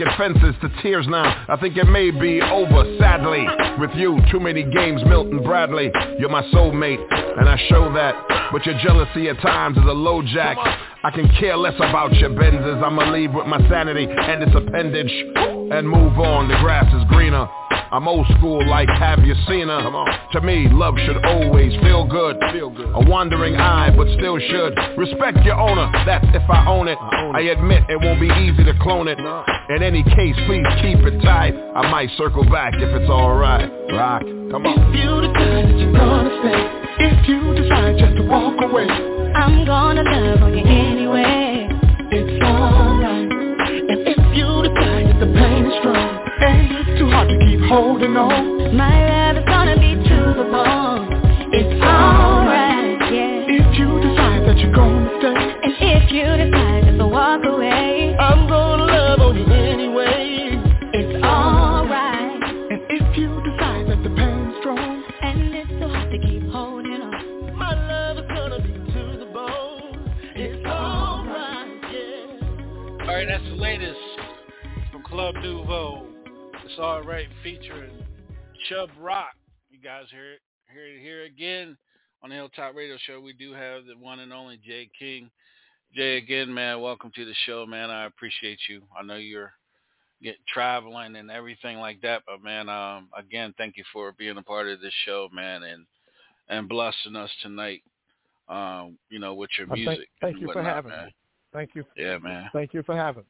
Picket 0.00 0.16
fences 0.16 0.54
to 0.62 0.82
tears 0.82 1.06
now. 1.10 1.44
I 1.46 1.60
think 1.60 1.76
it 1.76 1.84
may 1.84 2.10
be 2.10 2.40
over, 2.40 2.96
sadly. 2.98 3.44
With 3.78 3.90
you, 3.94 4.18
too 4.30 4.40
many 4.40 4.62
games, 4.62 5.02
Milton 5.04 5.42
Bradley. 5.42 5.92
You're 6.18 6.30
my 6.30 6.42
soulmate, 6.54 7.04
and 7.38 7.46
I 7.46 7.58
show 7.68 7.92
that. 7.92 8.14
But 8.50 8.64
your 8.64 8.78
jealousy 8.82 9.28
at 9.28 9.38
times 9.42 9.76
is 9.76 9.84
a 9.84 9.92
low 9.92 10.22
jack. 10.22 10.56
I 11.04 11.10
can 11.10 11.28
care 11.38 11.54
less 11.54 11.76
about 11.76 12.14
your 12.14 12.30
Benzes. 12.30 12.82
I'ma 12.82 13.12
leave 13.12 13.34
with 13.34 13.46
my 13.46 13.60
sanity 13.68 14.06
and 14.08 14.42
its 14.42 14.56
appendage. 14.56 15.12
And 15.36 15.86
move 15.86 16.18
on, 16.18 16.48
the 16.48 16.56
grass 16.62 16.88
is 16.94 17.04
greener. 17.10 17.46
I'm 17.92 18.06
old 18.06 18.26
school 18.38 18.64
like 18.68 18.88
have 18.88 19.18
you 19.26 19.34
seen 19.48 19.66
her? 19.66 19.82
Come 19.82 19.96
on. 19.96 20.30
To 20.32 20.40
me, 20.40 20.68
love 20.70 20.94
should 21.04 21.24
always 21.26 21.74
feel 21.82 22.06
good. 22.06 22.38
Feel 22.52 22.70
good. 22.70 22.88
A 22.94 23.10
wandering 23.10 23.56
eye, 23.56 23.90
but 23.96 24.06
still 24.16 24.38
should. 24.38 24.78
Respect 24.96 25.44
your 25.44 25.58
owner, 25.58 25.90
that's 26.06 26.26
if 26.32 26.48
I 26.48 26.66
own 26.68 26.86
it. 26.86 26.98
I 27.00 27.50
admit 27.50 27.82
it 27.88 28.00
won't 28.00 28.20
be 28.20 28.28
easy 28.28 28.64
to 28.64 28.78
clone 28.80 29.08
it. 29.08 29.18
In 29.70 29.84
any 29.84 30.02
case, 30.02 30.34
please 30.46 30.66
keep 30.82 30.98
it 30.98 31.22
tight. 31.22 31.54
I 31.54 31.88
might 31.92 32.10
circle 32.18 32.42
back 32.42 32.74
if 32.74 32.90
it's 32.90 33.08
alright. 33.08 33.70
Rock, 33.92 34.22
come 34.50 34.66
on. 34.66 34.74
If 34.90 34.98
you 34.98 35.20
decide 35.22 35.62
that 35.62 35.78
you're 35.78 35.92
gonna 35.94 36.34
stay, 36.42 37.06
if 37.06 37.28
you 37.28 37.54
decide 37.54 37.94
just 37.96 38.16
to 38.16 38.26
walk 38.26 38.58
away, 38.66 38.90
I'm 38.90 39.64
gonna 39.64 40.02
love 40.02 40.42
on 40.42 40.58
you 40.58 40.64
anyway. 40.66 41.68
it's 42.10 42.42
alright. 42.42 43.30
And 43.30 44.08
if 44.10 44.18
you 44.34 44.50
decide 44.66 45.06
that 45.06 45.20
the 45.22 45.30
pain 45.38 45.66
is 45.66 45.78
strong 45.78 46.18
and 46.42 46.74
it's 46.74 46.98
too 46.98 47.06
hard 47.06 47.28
to 47.28 47.38
keep 47.38 47.60
holding 47.70 48.16
on, 48.16 48.74
My 48.76 48.90
love 48.90 49.36
is 49.38 49.44
gonna 49.46 49.78
be 49.78 49.94
to 49.94 50.34
the 50.34 50.50
bone. 50.50 51.09
All 76.80 77.02
right, 77.02 77.28
featuring 77.42 77.90
Chubb 78.68 78.90
Rock. 78.98 79.32
You 79.70 79.78
guys 79.82 80.04
hear 80.10 80.32
it, 80.32 80.40
hear 80.72 80.86
it 80.86 81.00
here 81.00 81.24
again 81.24 81.76
on 82.22 82.30
the 82.30 82.36
Hilltop 82.36 82.74
Radio 82.74 82.96
Show. 83.06 83.20
We 83.20 83.32
do 83.32 83.52
have 83.52 83.84
the 83.86 83.94
one 83.98 84.20
and 84.20 84.32
only 84.32 84.58
Jay 84.64 84.88
King. 84.98 85.30
Jay, 85.94 86.16
again, 86.16 86.52
man, 86.52 86.80
welcome 86.80 87.10
to 87.14 87.24
the 87.24 87.34
show, 87.46 87.66
man. 87.66 87.90
I 87.90 88.06
appreciate 88.06 88.58
you. 88.68 88.82
I 88.98 89.02
know 89.02 89.16
you're 89.16 89.52
get 90.22 90.36
traveling 90.52 91.16
and 91.16 91.30
everything 91.30 91.78
like 91.78 92.00
that, 92.02 92.22
but 92.26 92.42
man, 92.42 92.68
um, 92.68 93.08
again, 93.16 93.54
thank 93.58 93.76
you 93.76 93.84
for 93.92 94.12
being 94.18 94.36
a 94.36 94.42
part 94.42 94.68
of 94.68 94.80
this 94.80 94.92
show, 95.04 95.28
man, 95.32 95.62
and 95.62 95.86
and 96.48 96.68
blessing 96.68 97.14
us 97.16 97.30
tonight. 97.42 97.82
Um, 98.48 98.98
you 99.08 99.18
know, 99.20 99.34
with 99.34 99.50
your 99.56 99.66
Uh, 99.66 99.74
thank- 99.74 99.86
music. 99.88 100.08
thank 100.20 100.34
and 100.38 100.42
you 100.46 100.52
for 100.52 100.62
having 100.62 100.90
man. 100.90 101.06
me. 101.06 101.14
Thank 101.52 101.74
you. 101.74 101.84
Yeah, 101.96 102.18
man. 102.18 102.48
Thank 102.52 102.74
you 102.74 102.82
for 102.82 102.94
having. 102.96 103.22
me. 103.22 103.28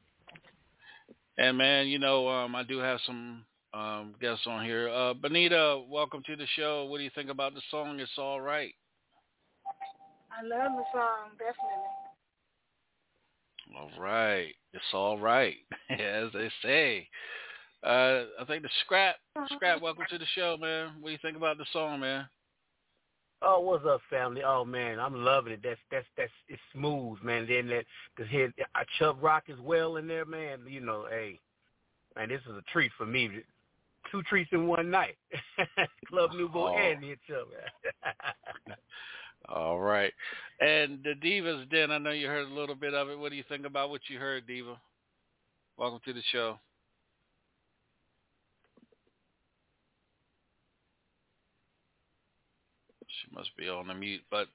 And 1.37 1.57
man, 1.57 1.87
you 1.87 1.99
know, 1.99 2.27
um, 2.27 2.55
I 2.55 2.63
do 2.63 2.79
have 2.79 2.99
some 3.05 3.45
um, 3.73 4.15
guests 4.19 4.45
on 4.47 4.65
here. 4.65 4.89
Uh, 4.89 5.13
Benita, 5.13 5.81
welcome 5.89 6.21
to 6.25 6.35
the 6.35 6.45
show. 6.55 6.85
What 6.85 6.97
do 6.97 7.03
you 7.03 7.11
think 7.15 7.29
about 7.29 7.53
the 7.53 7.61
song? 7.71 7.99
It's 7.99 8.11
all 8.17 8.41
right. 8.41 8.73
I 10.31 10.43
love 10.45 10.71
the 10.75 10.83
song, 10.93 11.31
definitely. 11.37 12.01
All 13.77 14.01
right, 14.01 14.53
it's 14.73 14.83
all 14.93 15.17
right, 15.17 15.55
as 15.89 16.31
they 16.33 16.51
say. 16.61 17.07
Uh, 17.83 18.25
I 18.39 18.45
think 18.45 18.63
the 18.63 18.69
scrap, 18.83 19.15
scrap. 19.53 19.81
Welcome 19.81 20.05
to 20.09 20.17
the 20.17 20.25
show, 20.35 20.57
man. 20.59 20.95
What 20.99 21.09
do 21.09 21.13
you 21.13 21.19
think 21.21 21.37
about 21.37 21.57
the 21.57 21.65
song, 21.71 22.01
man? 22.01 22.25
Oh, 23.43 23.59
what's 23.59 23.85
up, 23.85 24.01
family? 24.09 24.43
Oh 24.45 24.63
man, 24.63 24.99
I'm 24.99 25.15
loving 25.15 25.53
it. 25.53 25.61
That's 25.63 25.79
that's 25.89 26.05
that's 26.17 26.31
it's 26.47 26.61
smooth, 26.73 27.17
man. 27.23 27.47
Then 27.47 27.67
that 27.69 27.85
because 28.15 28.29
here 28.31 28.53
uh, 28.75 28.83
Chubb 28.99 29.17
Rock 29.21 29.45
is 29.47 29.59
well 29.59 29.95
in 29.97 30.07
there, 30.07 30.25
man. 30.25 30.59
You 30.67 30.81
know, 30.81 31.05
hey, 31.09 31.39
man, 32.15 32.29
this 32.29 32.41
is 32.47 32.55
a 32.55 32.61
treat 32.71 32.91
for 32.97 33.05
me. 33.05 33.29
Two 34.11 34.21
treats 34.23 34.49
in 34.51 34.67
one 34.67 34.91
night. 34.91 35.15
Club 36.09 36.31
Nouveau 36.33 36.67
Oh. 36.67 36.77
and 36.77 37.03
hit 37.03 37.19
Chubb. 37.27 37.47
All 39.49 39.79
right, 39.79 40.13
and 40.59 40.99
the 41.03 41.13
Divas 41.15 41.67
Den. 41.71 41.89
I 41.91 41.97
know 41.97 42.11
you 42.11 42.27
heard 42.27 42.47
a 42.47 42.53
little 42.53 42.75
bit 42.75 42.93
of 42.93 43.09
it. 43.09 43.17
What 43.17 43.31
do 43.31 43.37
you 43.37 43.43
think 43.49 43.65
about 43.65 43.89
what 43.89 44.01
you 44.07 44.19
heard, 44.19 44.45
Diva? 44.45 44.79
Welcome 45.77 45.99
to 46.05 46.13
the 46.13 46.21
show. 46.31 46.59
She 53.21 53.35
must 53.35 53.55
be 53.57 53.69
on 53.69 53.87
the 53.87 53.93
mute, 53.93 54.21
but 54.29 54.47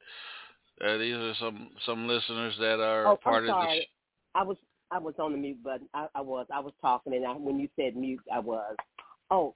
uh, 0.85 0.97
these 0.99 1.15
are 1.15 1.35
some 1.41 1.71
some 1.87 2.07
listeners 2.07 2.55
that 2.59 2.81
are 2.81 3.07
Oh, 3.07 3.17
part 3.17 3.45
I'm 3.45 3.51
of 3.51 3.57
the. 3.57 3.67
sorry. 3.67 3.81
Sh- 3.81 3.95
I 4.35 4.43
was 4.43 4.57
I 4.91 4.99
was 4.99 5.15
on 5.19 5.33
the 5.33 5.39
mute 5.39 5.63
button. 5.63 5.89
I, 5.95 6.07
I 6.15 6.21
was 6.21 6.47
I 6.53 6.61
was 6.61 6.73
talking, 6.81 7.15
and 7.15 7.27
I, 7.27 7.33
when 7.33 7.59
you 7.59 7.69
said 7.77 7.97
mute, 7.97 8.21
I 8.33 8.39
was. 8.39 8.77
Oh, 9.31 9.55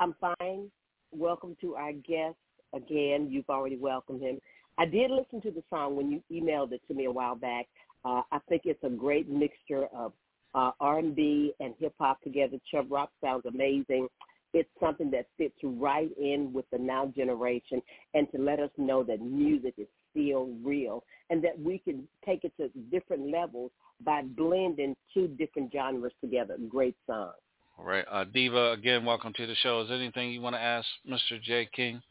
I'm 0.00 0.14
fine. 0.20 0.70
Welcome 1.12 1.56
to 1.60 1.74
our 1.76 1.92
guest 1.92 2.36
again. 2.74 3.28
You've 3.30 3.48
already 3.50 3.76
welcomed 3.76 4.22
him. 4.22 4.38
I 4.78 4.86
did 4.86 5.10
listen 5.10 5.40
to 5.42 5.50
the 5.50 5.62
song 5.70 5.96
when 5.96 6.10
you 6.10 6.22
emailed 6.32 6.72
it 6.72 6.80
to 6.88 6.94
me 6.94 7.04
a 7.04 7.10
while 7.10 7.34
back. 7.34 7.66
Uh, 8.04 8.22
I 8.32 8.38
think 8.48 8.62
it's 8.64 8.82
a 8.82 8.88
great 8.88 9.28
mixture 9.28 9.86
of 9.94 10.12
uh, 10.54 10.70
R&B 10.80 11.52
and 11.60 11.74
hip 11.78 11.94
hop 11.98 12.20
together. 12.22 12.58
Chubb 12.70 12.90
Rock 12.90 13.10
sounds 13.22 13.44
amazing, 13.46 14.08
it's 14.52 14.68
something 14.80 15.10
that 15.10 15.26
fits 15.38 15.54
right 15.62 16.10
in 16.18 16.52
with 16.52 16.66
the 16.70 16.78
now 16.78 17.12
generation 17.16 17.82
and 18.14 18.30
to 18.32 18.38
let 18.38 18.60
us 18.60 18.70
know 18.76 19.02
that 19.02 19.20
music 19.20 19.74
is 19.78 19.86
still 20.10 20.50
real 20.62 21.04
and 21.30 21.42
that 21.42 21.58
we 21.58 21.78
can 21.78 22.06
take 22.24 22.44
it 22.44 22.52
to 22.58 22.68
different 22.90 23.30
levels 23.30 23.70
by 24.04 24.22
blending 24.22 24.94
two 25.14 25.28
different 25.28 25.72
genres 25.72 26.12
together. 26.20 26.56
Great 26.68 26.96
song. 27.06 27.32
All 27.78 27.84
right. 27.84 28.04
Uh, 28.10 28.24
Diva, 28.24 28.72
again, 28.72 29.04
welcome 29.04 29.32
to 29.34 29.46
the 29.46 29.54
show. 29.56 29.80
Is 29.80 29.88
there 29.88 29.96
anything 29.96 30.30
you 30.30 30.40
want 30.40 30.54
to 30.54 30.60
ask 30.60 30.86
Mr. 31.08 31.40
J. 31.42 31.68
King? 31.74 32.02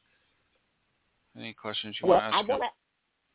Any 1.38 1.54
questions 1.54 1.96
you 2.02 2.10
well, 2.10 2.20
want 2.20 2.34
to 2.34 2.38
ask 2.38 2.50
I 2.50 2.52
wanna, 2.52 2.66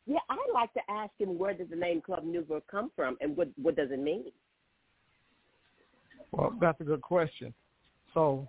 Yeah, 0.05 0.19
I'd 0.29 0.53
like 0.53 0.73
to 0.73 0.81
ask 0.89 1.11
him 1.17 1.37
where 1.37 1.53
does 1.53 1.69
the 1.69 1.75
name 1.75 2.01
Club 2.01 2.23
Nouveau 2.25 2.61
come 2.69 2.91
from 2.95 3.17
and 3.21 3.35
what, 3.37 3.47
what 3.61 3.75
does 3.75 3.89
it 3.91 3.99
mean? 3.99 4.25
Well, 6.31 6.53
that's 6.59 6.79
a 6.81 6.83
good 6.83 7.01
question. 7.01 7.53
So 8.13 8.47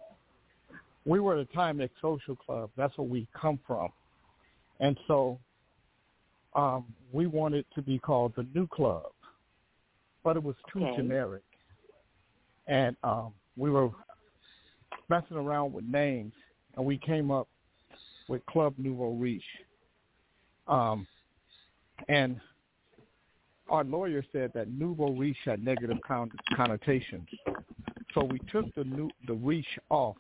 we 1.09 1.21
were 1.21 1.39
the 1.39 1.47
Timex 1.47 1.89
Social 2.03 2.37
Club. 2.37 2.71
That's 2.77 2.97
where 2.99 3.09
we 3.09 3.27
come 3.33 3.59
from. 3.67 3.89
And 4.79 4.97
so 5.07 5.41
um, 6.55 6.85
we 7.13 7.27
wanted 7.27 7.65
to 7.75 7.83
be 7.83 7.99
called 7.99 8.35
the 8.37 8.47
New 8.55 8.67
Club, 8.67 9.11
but 10.23 10.37
it 10.37 10.43
was 10.43 10.55
too 10.71 10.85
Okay. 10.85 10.97
generic. 10.97 11.43
And 12.67 12.95
um, 13.03 13.33
we 13.57 13.71
were 13.71 13.89
messing 15.09 15.39
around 15.39 15.73
with 15.73 15.87
names, 15.87 16.35
and 16.77 16.85
we 16.85 16.99
came 16.99 17.31
up 17.31 17.49
with 18.29 18.45
Club 18.45 18.75
Nouveau 18.77 19.15
Riche. 19.15 19.43
Um, 20.67 21.07
and 22.09 22.39
our 23.71 23.83
lawyer 23.85 24.23
said 24.31 24.53
that 24.55 24.69
nouveau 24.69 25.13
riche 25.13 25.37
had 25.47 25.65
negative 25.65 25.97
con- 26.07 26.31
connotations. 26.55 27.29
So 28.15 28.25
we 28.25 28.39
took 28.53 28.67
the 28.75 28.85
new, 28.85 29.11
the 29.27 29.33
riche 29.33 29.79
off 29.89 30.17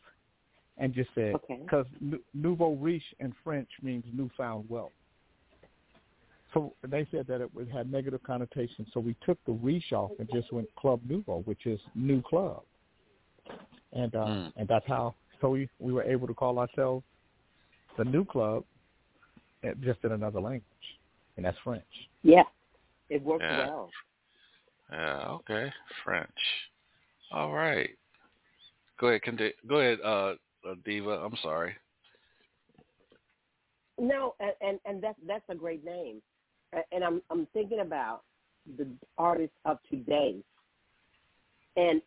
and 0.79 0.95
just 0.95 1.11
said, 1.14 1.35
Okay. 1.35 1.61
because 1.62 1.87
nouveau 2.33 2.75
riche 2.75 3.14
in 3.21 3.35
French 3.45 3.69
means 3.83 4.05
newfound 4.12 4.69
wealth. 4.69 4.93
So 6.55 6.73
they 6.87 7.07
said 7.11 7.27
that 7.27 7.41
it 7.41 7.55
would 7.55 7.69
have 7.69 7.88
negative 7.88 8.23
connotations. 8.23 8.88
So 8.95 9.01
we 9.01 9.14
took 9.25 9.38
the 9.45 9.53
riche 9.53 9.93
off 9.93 10.12
and 10.19 10.29
just 10.33 10.53
went 10.53 10.69
Club 10.77 11.01
Nouveau, 11.07 11.43
which 11.45 11.67
is 11.67 11.79
new 11.95 12.23
club. 12.23 12.62
And 13.93 14.14
uh, 14.14 14.27
Mm. 14.27 14.53
and 14.57 14.69
that's 14.69 14.87
how. 14.87 15.14
So 15.41 15.51
we 15.51 15.69
we 15.79 15.93
were 15.93 16.03
able 16.03 16.27
to 16.27 16.35
call 16.35 16.59
ourselves 16.59 17.05
the 17.97 18.05
new 18.05 18.25
club, 18.25 18.64
eh, 19.62 19.73
just 19.81 20.03
in 20.05 20.12
another 20.12 20.41
language, 20.41 20.99
and 21.37 21.45
that's 21.45 21.59
French. 21.59 22.09
Yeah, 22.23 22.45
it 23.09 23.23
worked 23.23 23.43
Yeah. 23.43 23.59
well. 23.59 23.91
Yeah, 24.91 25.29
okay. 25.29 25.73
French. 26.05 26.31
All 27.31 27.53
right. 27.53 27.91
Go 28.99 29.09
ahead, 29.09 29.23
conti- 29.23 29.55
go 29.67 29.77
ahead, 29.77 30.01
uh, 30.01 30.35
uh, 30.69 30.75
Diva. 30.85 31.11
I'm 31.11 31.37
sorry. 31.43 31.75
No, 33.99 34.35
and, 34.39 34.53
and 34.61 34.79
and 34.85 35.03
that's 35.03 35.19
that's 35.27 35.45
a 35.49 35.55
great 35.55 35.85
name, 35.85 36.23
and 36.93 37.03
I'm 37.03 37.21
I'm 37.31 37.47
thinking 37.53 37.81
about 37.81 38.23
the 38.77 38.87
artists 39.17 39.57
of 39.65 39.79
today. 39.91 40.37
And 41.77 42.01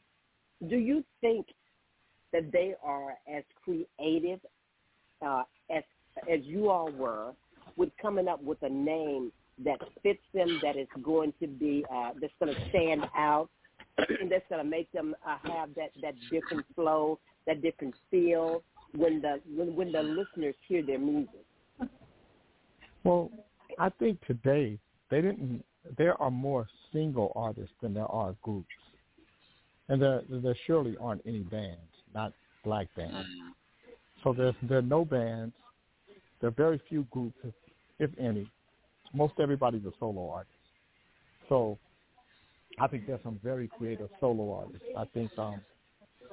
do 0.69 0.77
you 0.77 1.03
think 1.19 1.47
that 2.31 2.51
they 2.51 2.75
are 2.83 3.17
as 3.31 3.43
creative 3.63 4.39
uh, 5.25 5.43
as 5.69 5.83
as 6.31 6.39
you 6.43 6.69
all 6.69 6.91
were 6.91 7.33
with 7.75 7.89
coming 8.01 8.27
up 8.27 8.41
with 8.43 8.61
a 8.63 8.69
name 8.69 9.31
that 9.63 9.79
fits 10.01 10.23
them, 10.33 10.59
that 10.63 10.77
is 10.77 10.87
going 11.03 11.33
to 11.39 11.47
be 11.47 11.85
uh, 11.93 12.11
that's 12.19 12.33
going 12.39 12.53
to 12.53 12.69
stand 12.69 13.01
out, 13.17 13.49
that's 14.29 14.45
going 14.49 14.63
to 14.63 14.69
make 14.69 14.91
them 14.91 15.15
uh, 15.27 15.37
have 15.43 15.69
that 15.75 15.91
that 16.01 16.15
different 16.31 16.65
flow, 16.75 17.19
that 17.47 17.61
different 17.61 17.93
feel 18.09 18.63
when 18.95 19.21
the 19.21 19.39
when 19.55 19.75
when 19.75 19.91
the 19.91 20.01
listeners 20.01 20.55
hear 20.67 20.85
their 20.85 20.99
music. 20.99 21.45
Well, 23.03 23.31
I 23.79 23.89
think 23.89 24.19
today 24.25 24.77
they 25.09 25.21
didn't. 25.21 25.63
There 25.97 26.19
are 26.21 26.31
more 26.31 26.67
single 26.93 27.31
artists 27.35 27.73
than 27.81 27.93
there 27.93 28.11
are 28.11 28.35
groups, 28.41 28.67
and 29.89 30.01
there 30.01 30.21
there 30.29 30.55
surely 30.67 30.95
aren't 30.99 31.21
any 31.25 31.41
bands, 31.41 31.79
not 32.13 32.33
black 32.63 32.87
bands. 32.95 33.27
So 34.23 34.33
there's 34.33 34.55
there 34.63 34.79
are 34.79 34.83
no 34.83 35.05
bands. 35.05 35.53
There 36.39 36.47
are 36.47 36.53
very 36.53 36.81
few 36.89 37.05
groups, 37.11 37.37
if, 37.43 37.53
if 37.99 38.19
any. 38.19 38.49
Most 39.13 39.33
everybody's 39.39 39.85
a 39.85 39.91
solo 39.99 40.29
artist. 40.29 40.55
So 41.49 41.77
I 42.79 42.87
think 42.87 43.05
there's 43.07 43.21
some 43.23 43.39
very 43.43 43.67
creative 43.67 44.09
solo 44.19 44.53
artists. 44.53 44.87
I 44.97 45.05
think 45.13 45.31
um 45.37 45.61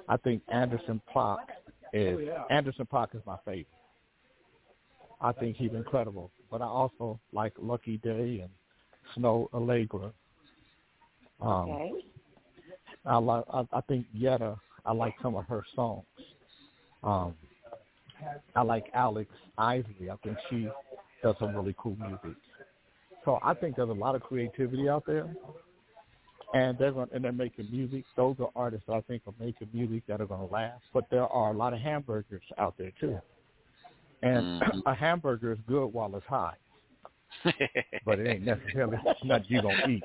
I 0.08 0.16
think 0.16 0.42
Anderson 0.48 1.00
Paak 1.14 1.38
is 1.92 2.28
Anderson 2.50 2.86
Paak 2.90 3.14
is 3.14 3.22
my 3.26 3.36
favorite. 3.44 3.66
I 5.20 5.32
think 5.32 5.56
he's 5.56 5.72
incredible. 5.72 6.30
But 6.50 6.62
I 6.62 6.66
also 6.66 7.18
like 7.32 7.52
Lucky 7.60 7.98
Daye 7.98 8.40
and 8.44 8.50
Snoh 9.16 9.50
Aalegra. 9.50 10.12
Um, 11.40 11.70
Okay. 11.70 11.92
I 13.04 13.16
like. 13.18 13.44
I, 13.52 13.64
I 13.72 13.80
think 13.82 14.06
Yetta. 14.12 14.56
I 14.84 14.92
like 14.92 15.14
some 15.22 15.36
of 15.36 15.44
her 15.46 15.62
songs. 15.74 16.04
Um, 17.02 17.34
I 18.56 18.62
like 18.62 18.86
Alex 18.94 19.30
Isley. 19.56 20.10
I 20.10 20.16
think 20.22 20.36
she 20.50 20.68
does 21.22 21.36
some 21.38 21.54
really 21.54 21.74
cool 21.78 21.96
music. 21.96 22.36
So 23.24 23.38
I 23.42 23.54
think 23.54 23.76
there's 23.76 23.88
a 23.88 23.92
lot 23.92 24.14
of 24.14 24.22
creativity 24.22 24.88
out 24.88 25.04
there, 25.06 25.26
and 26.54 26.78
they're 26.78 26.92
going 26.92 27.08
and 27.12 27.24
they're 27.24 27.32
making 27.32 27.68
music. 27.70 28.04
Those 28.16 28.36
are 28.40 28.50
artists 28.56 28.88
I 28.88 29.00
think 29.02 29.22
are 29.26 29.34
making 29.38 29.68
music 29.72 30.02
that 30.08 30.20
are 30.20 30.26
going 30.26 30.46
to 30.46 30.52
last. 30.52 30.82
But 30.92 31.04
there 31.10 31.26
are 31.26 31.50
a 31.50 31.56
lot 31.56 31.72
of 31.72 31.80
hamburgers 31.80 32.42
out 32.58 32.74
there 32.78 32.92
too, 33.00 33.18
and 34.22 34.44
Mhm. 34.62 34.82
a 34.86 34.94
hamburger 34.94 35.52
is 35.52 35.58
good 35.66 35.86
while 35.86 36.14
it's 36.16 36.26
hot, 36.26 36.58
but 38.04 38.18
it 38.18 38.28
ain't 38.28 38.44
necessarily 38.44 38.98
nothing 39.24 39.44
you 39.48 39.62
gonna 39.62 39.88
eat 39.88 40.04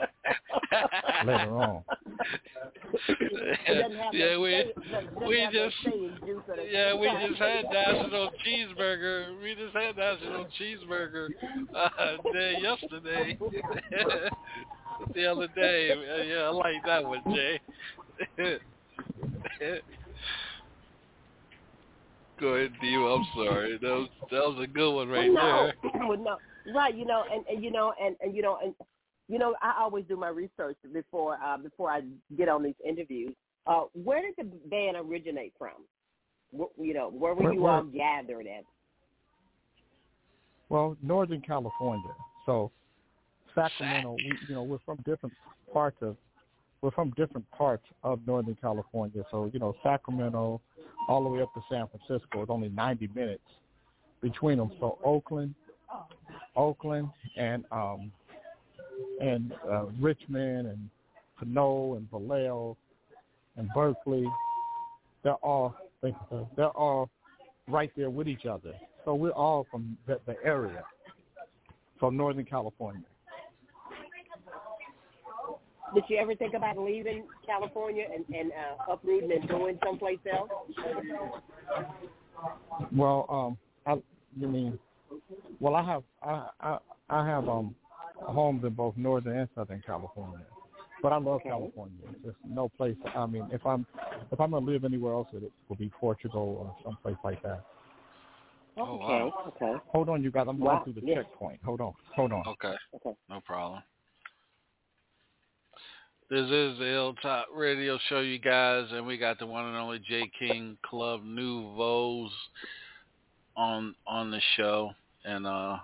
later 1.23 1.57
on. 1.57 1.83
It 3.09 3.81
doesn't 3.81 3.97
have 3.97 4.13
yeah, 4.13 4.37
we 4.37 4.73
we 5.25 5.47
just 5.51 5.75
saying 5.83 6.17
juice 6.25 6.43
in 6.53 6.59
it. 6.59 6.69
yeah 6.71 6.93
we 6.93 7.07
just 7.27 7.39
had 7.39 7.65
national 7.71 8.29
cheeseburger. 8.45 9.41
We 9.41 9.55
just 9.55 9.75
had 9.75 9.97
national 9.97 10.45
cheeseburger 10.59 11.29
uh, 11.75 12.17
day 12.33 12.59
yesterday. 12.61 13.37
The 15.13 15.25
other 15.25 15.47
day, 15.55 15.93
yeah, 16.27 16.43
I 16.43 16.49
like 16.49 16.83
that 16.85 17.03
one, 17.03 17.21
Jay. 17.33 17.59
Go 22.39 22.47
ahead, 22.55 22.71
Dio. 22.81 23.07
I'm 23.15 23.25
sorry. 23.35 23.77
That 23.81 23.87
was 23.87 24.09
that 24.31 24.39
was 24.39 24.59
a 24.63 24.67
good 24.67 24.93
one 24.95 25.07
right 25.09 25.31
well, 25.31 25.71
there. 25.83 25.91
no, 25.95 26.07
well, 26.07 26.17
no, 26.17 26.73
right? 26.73 26.95
You 26.95 27.05
know, 27.05 27.23
and, 27.31 27.45
and 27.47 27.63
you 27.63 27.71
know, 27.71 27.93
and, 28.01 28.15
and 28.21 28.35
you 28.35 28.41
know, 28.41 28.57
and 28.63 28.73
you 29.27 29.39
know, 29.39 29.55
I 29.61 29.75
always 29.79 30.05
do 30.07 30.15
my 30.17 30.29
research 30.29 30.77
before 30.91 31.37
uh, 31.43 31.57
before 31.57 31.91
I 31.91 32.01
get 32.37 32.49
on 32.49 32.63
these 32.63 32.75
interviews. 32.85 33.33
Uh, 33.65 33.83
where 33.93 34.21
did 34.21 34.33
the 34.37 34.43
band 34.69 34.97
originate 34.97 35.53
from? 35.57 35.73
Wh- 36.57 36.77
you 36.81 36.93
know, 36.93 37.09
where 37.09 37.33
were 37.33 37.43
Where- 37.43 37.53
you 37.53 37.61
where- 37.61 37.73
all 37.73 37.83
gathered 37.83 38.45
at? 38.47 38.63
Well, 40.69 40.97
Northern 41.01 41.39
California. 41.41 42.13
So 42.45 42.71
Sacramento, 43.55 44.15
we, 44.15 44.33
you 44.47 44.55
know, 44.55 44.63
we're 44.63 44.79
from 44.85 44.97
different 45.05 45.33
parts 45.71 45.97
of 46.01 46.17
we're 46.81 46.91
from 46.91 47.11
different 47.11 47.49
parts 47.51 47.85
of 48.03 48.19
Northern 48.27 48.57
California. 48.59 49.23
So, 49.31 49.49
you 49.53 49.59
know, 49.59 49.73
Sacramento 49.81 50.59
all 51.07 51.23
the 51.23 51.29
way 51.29 51.41
up 51.41 51.53
to 51.53 51.61
San 51.71 51.87
Francisco 51.87 52.43
is 52.43 52.49
only 52.49 52.67
90 52.69 53.09
minutes 53.15 53.43
between 54.21 54.57
them. 54.57 54.71
So 54.81 54.97
Oakland, 55.03 55.55
Oakland 56.55 57.09
and 57.37 57.63
um 57.71 58.11
and 59.21 59.53
uh, 59.69 59.85
Richmond 59.99 60.67
and 60.67 60.89
Pinole 61.39 61.95
and 61.95 62.09
Vallejo 62.11 62.77
and 63.55 63.69
Berkeley, 63.73 64.25
they're 65.23 65.33
all 65.35 65.75
they're 66.01 66.67
all 66.69 67.09
right 67.69 67.91
there 67.95 68.09
with 68.09 68.27
each 68.27 68.45
other. 68.45 68.73
So 69.05 69.15
we're 69.15 69.31
all 69.31 69.65
from 69.71 69.97
the, 70.05 70.19
the 70.25 70.35
area, 70.43 70.83
from 71.99 72.17
Northern 72.17 72.45
California. 72.45 73.03
Did 75.93 76.03
you 76.07 76.17
ever 76.17 76.35
think 76.35 76.53
about 76.53 76.77
leaving 76.77 77.25
California 77.45 78.05
and, 78.13 78.25
and 78.35 78.51
uh, 78.51 78.93
uprooting 78.93 79.31
and 79.31 79.47
going 79.47 79.79
someplace 79.83 80.19
else? 80.31 80.49
Well, 82.95 83.25
um, 83.29 83.57
I, 83.85 84.01
you 84.39 84.47
mean, 84.47 84.79
well, 85.59 85.75
I 85.75 85.83
have 85.83 86.03
I 86.21 86.49
I, 86.59 86.77
I 87.09 87.27
have 87.27 87.47
um 87.47 87.75
homes 88.21 88.63
in 88.63 88.73
both 88.73 88.95
Northern 88.97 89.37
and 89.37 89.49
Southern 89.55 89.81
California, 89.85 90.45
but 91.01 91.13
I 91.13 91.17
love 91.17 91.41
Okay. 91.41 91.49
California. 91.49 91.97
It's 92.09 92.23
just 92.23 92.37
no 92.47 92.69
place. 92.69 92.95
I 93.15 93.25
mean, 93.25 93.47
if 93.51 93.65
I'm 93.65 93.85
if 94.31 94.39
I'm 94.39 94.51
gonna 94.51 94.65
live 94.65 94.83
anywhere 94.85 95.13
else, 95.13 95.27
it 95.33 95.43
will 95.69 95.75
be 95.75 95.91
Portugal 95.99 96.57
or 96.59 96.75
someplace 96.83 97.17
like 97.23 97.41
that. 97.43 97.63
Oh, 98.77 98.95
okay, 98.95 99.03
wow. 99.03 99.33
okay. 99.49 99.73
Hold 99.89 100.09
on, 100.09 100.23
you 100.23 100.31
guys. 100.31 100.47
I'm 100.49 100.59
Wow, 100.59 100.81
going 100.83 100.93
through 100.93 101.01
the 101.01 101.07
yeah. 101.07 101.15
checkpoint. 101.21 101.59
Hold 101.63 101.81
on, 101.81 101.93
hold 102.15 102.31
on. 102.31 102.43
Okay, 102.47 102.73
Okay. 102.95 103.15
no 103.29 103.41
problem. 103.45 103.81
This 106.33 106.49
is 106.49 106.79
the 106.79 106.85
Hilltop 106.85 107.49
Radio 107.53 107.99
Show, 108.09 108.21
you 108.21 108.39
guys, 108.39 108.87
and 108.91 109.05
we 109.05 109.19
got 109.19 109.37
the 109.37 109.45
one 109.45 109.65
and 109.65 109.77
only 109.77 109.99
J 109.99 110.31
King 110.39 110.79
Club 110.83 111.21
Nouveau 111.23 112.27
on 113.55 113.93
on 114.07 114.31
the 114.31 114.41
show. 114.57 114.93
And 115.23 115.45
uh 115.45 115.77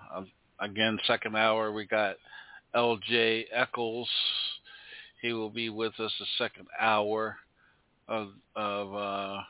again, 0.58 0.98
second 1.06 1.36
hour 1.36 1.70
we 1.70 1.86
got 1.86 2.16
L.J. 2.74 3.46
Eccles. 3.52 4.08
He 5.22 5.32
will 5.32 5.50
be 5.50 5.68
with 5.68 5.92
us 6.00 6.12
the 6.18 6.26
second 6.36 6.66
hour 6.80 7.36
of 8.08 8.30
of 8.56 8.92
uh 8.92 9.42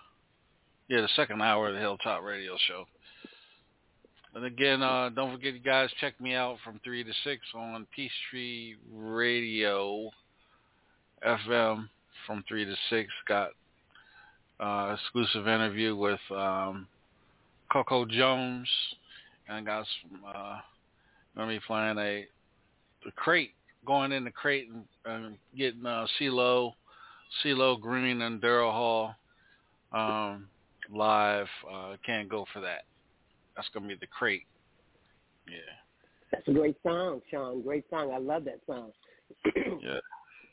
yeah 0.88 1.00
the 1.00 1.08
second 1.16 1.40
hour 1.40 1.68
of 1.68 1.74
the 1.76 1.80
Hilltop 1.80 2.22
Radio 2.22 2.58
Show. 2.68 2.84
And 4.34 4.44
again, 4.44 4.82
uh, 4.82 5.08
don't 5.08 5.32
forget, 5.32 5.54
you 5.54 5.60
guys, 5.60 5.88
check 5.98 6.20
me 6.20 6.34
out 6.34 6.58
from 6.62 6.78
3 6.84 7.02
to 7.02 7.12
6 7.24 7.40
on 7.54 7.86
Peachtree 7.96 8.74
Radio 8.92 10.10
FM 11.26 11.88
from 12.26 12.44
3 12.48 12.64
to 12.64 12.74
6. 12.90 13.10
Got 13.28 13.50
uh, 14.60 14.94
exclusive 14.94 15.48
interview 15.48 15.96
with 15.96 16.20
um, 16.30 16.86
Coco 17.72 18.04
Jones. 18.04 18.68
And 19.48 19.58
I 19.58 19.60
got 19.62 19.86
some, 20.02 20.20
uh, 20.26 20.58
to 21.36 21.46
be 21.46 21.60
playing 21.66 21.98
a 21.98 22.26
the 23.04 23.12
crate, 23.12 23.52
going 23.86 24.12
in 24.12 24.24
the 24.24 24.30
crate 24.30 24.68
and, 24.68 24.84
and 25.06 25.36
getting 25.56 25.86
uh, 25.86 26.06
CeeLo, 26.18 26.74
CeeLo 27.42 27.80
Green 27.80 28.20
and 28.22 28.40
Daryl 28.40 28.72
Hall 28.72 29.14
um, 29.92 30.46
live. 30.92 31.46
Uh, 31.70 31.96
can't 32.04 32.28
go 32.28 32.44
for 32.52 32.60
that. 32.60 32.84
That's 33.56 33.68
gonna 33.72 33.88
be 33.88 33.94
the 33.94 34.06
crate. 34.06 34.44
Yeah. 35.48 35.56
That's 36.30 36.46
a 36.48 36.52
great 36.52 36.76
song, 36.82 37.20
Sean. 37.30 37.62
Great 37.62 37.84
song. 37.90 38.12
I 38.14 38.18
love 38.18 38.44
that 38.44 38.60
song. 38.66 38.92
yeah. 39.56 39.98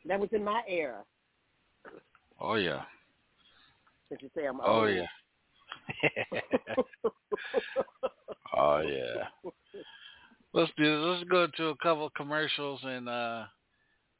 That 0.07 0.19
was 0.19 0.29
in 0.31 0.43
my 0.43 0.61
era. 0.67 1.03
Oh 2.39 2.55
yeah. 2.55 2.83
Since 4.09 4.21
you 4.21 4.29
say 4.35 4.45
I'm 4.45 4.61
old. 4.61 4.69
Oh 4.69 4.85
yeah. 4.85 5.05
oh 8.57 8.79
yeah. 8.79 9.51
Let's 10.53 10.71
do 10.77 10.83
this. 10.83 11.17
Let's 11.19 11.29
go 11.29 11.47
to 11.57 11.67
a 11.69 11.75
couple 11.77 12.05
of 12.05 12.13
commercials 12.13 12.79
and 12.83 13.09
uh 13.09 13.43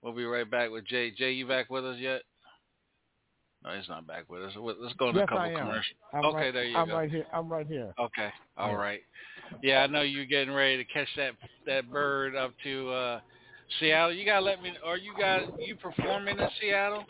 we'll 0.02 0.13
be 0.13 0.26
right 0.26 0.50
back 0.50 0.71
with 0.71 0.86
Jay. 0.86 1.12
Jay, 1.12 1.32
you 1.32 1.47
back 1.47 1.69
with 1.69 1.86
us 1.86 1.97
yet? 2.00 2.21
No, 3.63 3.71
he's 3.71 3.89
not 3.89 4.06
back 4.06 4.30
with 4.30 4.43
us. 4.43 4.54
Let's 4.58 4.93
go 4.95 5.12
to 5.12 5.17
yes, 5.17 5.26
a 5.26 5.28
couple 5.28 5.43
I 5.43 5.50
am. 5.50 5.58
commercials. 5.58 5.97
I'm 6.13 6.26
okay, 6.26 6.38
right, 6.38 6.54
there 6.54 6.63
you 6.63 6.78
I'm 6.78 6.88
go. 6.88 6.95
right 6.95 7.10
here. 7.10 7.26
I'm 7.34 7.50
right 7.50 7.67
here. 7.67 7.93
Okay. 8.00 8.30
All 8.58 8.71
Yeah. 8.71 8.76
right. 8.76 9.02
Yeah, 9.63 9.80
I 9.80 9.88
know 9.88 10.02
you're 10.02 10.26
getting 10.26 10.54
ready 10.54 10.78
to 10.78 10.86
catch 10.86 11.08
that 11.15 11.32
that 11.65 11.91
bird 11.91 12.36
up 12.36 12.54
to 12.63 12.89
uh 12.89 13.19
Seattle. 13.80 14.14
You 14.14 14.26
gotta 14.26 14.46
let 14.46 14.62
me. 14.62 14.74
Are 14.84 14.98
you 14.98 15.14
guys 15.18 15.44
you 15.60 15.76
performing 15.76 16.40
in 16.40 16.48
Seattle? 16.60 17.06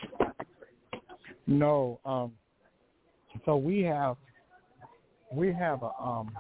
No, 1.46 2.00
um, 2.06 2.34
so 3.46 3.56
we 3.56 3.82
have 3.84 4.18
we 5.32 5.54
have 5.54 5.84
a 5.84 5.92
um, 6.02 6.32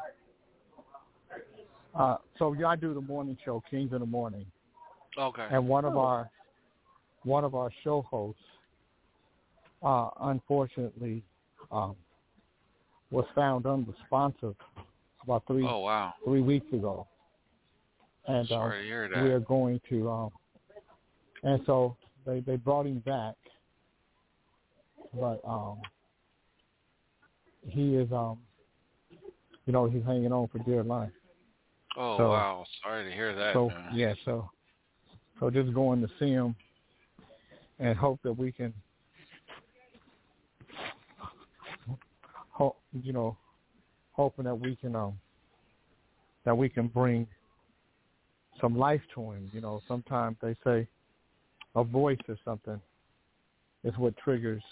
uh, 1.97 2.17
so 2.37 2.53
yeah, 2.53 2.67
I 2.67 2.75
do 2.75 2.93
the 2.93 3.01
morning 3.01 3.37
show, 3.43 3.63
Kings 3.69 3.91
in 3.93 3.99
the 3.99 4.05
Morning, 4.05 4.45
Okay. 5.17 5.47
and 5.49 5.67
one 5.67 5.85
of 5.85 5.97
our 5.97 6.29
one 7.23 7.43
of 7.43 7.55
our 7.55 7.69
show 7.83 8.01
hosts, 8.03 8.41
uh, 9.83 10.09
unfortunately, 10.21 11.23
um, 11.71 11.95
was 13.11 13.25
found 13.33 13.65
unresponsive 13.65 14.55
about 15.23 15.43
three 15.47 15.65
Oh 15.65 15.79
wow. 15.79 16.13
three 16.25 16.41
weeks 16.41 16.71
ago, 16.73 17.07
and 18.27 18.45
uh, 18.45 18.55
Sorry 18.55 18.83
to 18.83 18.87
hear 18.87 19.09
that. 19.09 19.23
we 19.23 19.31
are 19.31 19.39
going 19.39 19.79
to 19.89 20.09
um, 20.09 20.29
and 21.43 21.61
so 21.65 21.95
they 22.25 22.41
they 22.41 22.55
brought 22.55 22.85
him 22.85 22.99
back, 22.99 23.35
but 25.13 25.39
um, 25.45 25.79
he 27.67 27.95
is 27.95 28.11
um, 28.11 28.39
you 29.65 29.73
know, 29.73 29.85
he's 29.87 30.03
hanging 30.03 30.31
on 30.31 30.47
for 30.47 30.59
dear 30.59 30.83
life. 30.83 31.11
Oh 31.95 32.17
so- 32.17 32.29
wow. 32.29 32.65
Sorry 32.83 33.09
to 33.09 33.15
hear 33.15 33.35
that. 33.35 33.53
so 33.53 33.69
man. 33.69 33.89
yeah, 33.93 34.13
so 34.25 34.49
so 35.39 35.49
just 35.49 35.73
going 35.73 36.01
to 36.01 36.07
see 36.19 36.29
him 36.31 36.55
and 37.79 37.97
hope 37.97 38.19
that 38.23 38.33
we 38.33 38.51
can 38.51 38.73
hope 42.49 42.77
you 42.91 43.13
know 43.13 43.37
hoping 44.13 44.45
that 44.45 44.55
we 44.55 44.75
can 44.75 44.95
um 44.95 45.13
that 46.43 46.57
we 46.57 46.67
can 46.69 46.87
bring 46.87 47.27
some 48.61 48.77
life 48.77 49.01
to 49.15 49.31
him 49.31 49.49
you 49.53 49.61
know. 49.61 49.81
Sometimes 49.87 50.37
they 50.41 50.55
say 50.63 50.87
a 51.75 51.83
voice 51.83 52.19
or 52.27 52.37
something 52.43 52.79
is 53.83 53.93
what 53.97 54.15
triggers 54.17 54.63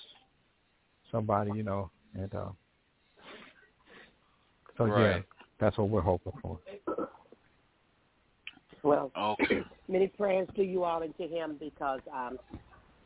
somebody 1.11 1.51
you 1.51 1.63
know 1.63 1.89
and 2.15 2.33
uh 2.33 2.49
so 4.77 4.85
yeah 4.85 5.19
that's 5.59 5.77
what 5.77 5.89
we're 5.89 6.01
hoping 6.01 6.33
for. 6.41 6.59
Well, 8.83 9.11
Okay. 9.17 9.63
many 9.87 10.07
prayers 10.07 10.47
to 10.55 10.63
you 10.63 10.83
all 10.83 11.01
and 11.01 11.15
to 11.17 11.27
him 11.27 11.57
because 11.59 12.01
um, 12.13 12.37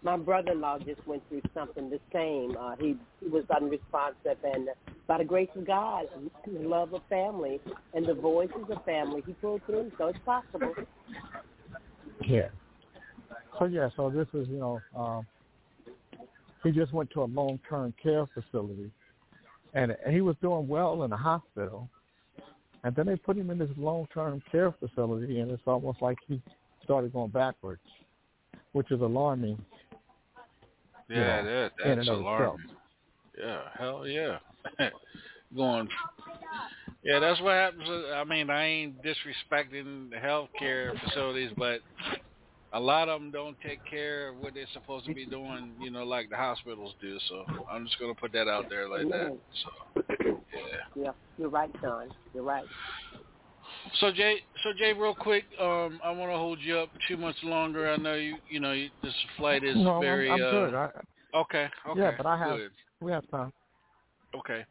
my 0.01 0.15
brother-in-law 0.15 0.79
just 0.79 1.05
went 1.05 1.27
through 1.27 1.41
something 1.53 1.89
the 1.89 1.99
same. 2.13 2.55
Uh, 2.57 2.75
he, 2.79 2.95
he 3.19 3.27
was 3.27 3.43
unresponsive, 3.53 4.37
and 4.43 4.69
by 5.07 5.17
the 5.17 5.25
grace 5.25 5.49
of 5.55 5.67
God, 5.67 6.05
the 6.45 6.59
love 6.59 6.93
of 6.93 7.01
family, 7.09 7.59
and 7.93 8.05
the 8.05 8.13
voices 8.13 8.63
of 8.69 8.83
family, 8.85 9.23
he 9.25 9.33
pulled 9.33 9.61
through. 9.65 9.91
So 9.97 10.07
it's 10.07 10.19
possible. 10.25 10.73
Yeah. 12.25 12.49
So 13.57 13.65
yeah, 13.65 13.89
so 13.97 14.09
this 14.09 14.27
is 14.33 14.47
you 14.47 14.59
know, 14.59 14.81
um, 14.95 15.27
he 16.63 16.71
just 16.71 16.93
went 16.93 17.09
to 17.11 17.23
a 17.23 17.25
long-term 17.25 17.93
care 18.01 18.25
facility, 18.33 18.91
and 19.73 19.95
he 20.09 20.21
was 20.21 20.35
doing 20.41 20.67
well 20.67 21.03
in 21.03 21.09
the 21.09 21.17
hospital, 21.17 21.89
and 22.83 22.95
then 22.95 23.07
they 23.07 23.17
put 23.17 23.35
him 23.35 23.49
in 23.49 23.57
this 23.57 23.69
long-term 23.77 24.41
care 24.49 24.73
facility, 24.79 25.39
and 25.39 25.51
it's 25.51 25.61
almost 25.65 26.01
like 26.01 26.17
he 26.27 26.41
started 26.83 27.11
going 27.11 27.31
backwards, 27.31 27.81
which 28.71 28.91
is 28.91 29.01
alarming. 29.01 29.57
You 31.13 31.23
Yeah, 31.23 31.25
know, 31.25 31.43
that 31.43 31.71
in 31.83 31.97
that's 31.97 31.99
and 31.99 32.09
of 32.09 32.19
alarming. 32.19 32.57
Yeah, 33.37 33.61
hell 33.77 34.07
yeah. 34.07 34.39
Going. 35.55 35.89
Yeah, 37.03 37.19
that's 37.19 37.41
what 37.41 37.53
happens. 37.53 37.87
Uh, 37.87 38.13
I 38.13 38.23
mean, 38.23 38.49
I 38.49 38.65
ain't 38.65 39.01
disrespecting 39.03 40.09
the 40.09 40.17
healthcare 40.17 40.93
facilities, 40.99 41.51
but 41.57 41.81
a 42.73 42.79
lot 42.79 43.09
of 43.09 43.19
them 43.19 43.31
don't 43.31 43.57
take 43.61 43.83
care 43.89 44.29
of 44.29 44.37
what 44.37 44.53
they're 44.53 44.67
supposed 44.73 45.05
to 45.05 45.11
be 45.11 45.25
doing. 45.25 45.75
You 45.79 45.91
know, 45.91 46.03
like 46.03 46.29
the 46.29 46.35
hospitals 46.37 46.95
do. 47.01 47.17
So 47.29 47.45
I'm 47.71 47.85
just 47.85 47.99
gonna 47.99 48.15
put 48.15 48.31
that 48.33 48.47
out 48.47 48.65
there 48.69 48.87
like 48.89 49.09
that. 49.09 49.31
So 49.63 49.69
yeah. 50.53 50.77
Yeah, 50.95 51.11
you're 51.37 51.49
right, 51.49 51.71
Sean. 51.81 52.09
You're 52.33 52.43
right. 52.43 52.65
So 53.99 54.11
Jay, 54.11 54.37
so 54.63 54.69
Jay, 54.77 54.93
real 54.93 55.15
quick, 55.15 55.45
um, 55.59 55.99
I 56.03 56.11
want 56.11 56.31
to 56.31 56.37
hold 56.37 56.59
you 56.61 56.77
up 56.77 56.89
too 57.07 57.17
much 57.17 57.35
longer. 57.43 57.89
I 57.91 57.97
know 57.97 58.15
you, 58.15 58.35
you 58.49 58.59
know, 58.59 58.73
you, 58.73 58.89
this 59.01 59.13
flight 59.37 59.63
is 59.63 59.75
no, 59.75 59.93
I'm- 59.93 60.01
very. 60.01 60.29
I'm, 60.29 60.41
uh, 60.41 60.51
good. 60.51 60.73
I, 60.73 60.89
Okay. 61.35 61.67
Okay. 61.87 61.99
Yeah, 61.99 62.11
but 62.17 62.25
I 62.25 62.37
have- 62.37 62.57
Good. 62.57 62.71
we 63.01 63.11
have 63.11 63.29
time. 63.29 63.53
Okay. 64.35 64.65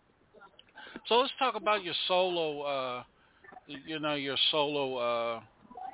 So 1.07 1.17
let's 1.17 1.33
talk 1.39 1.55
about 1.55 1.85
your 1.85 1.95
solo 2.07 2.63
uh 2.63 3.03
you 3.67 3.99
know, 3.99 4.15
your 4.15 4.37
solo 4.51 4.97
uh 4.97 5.41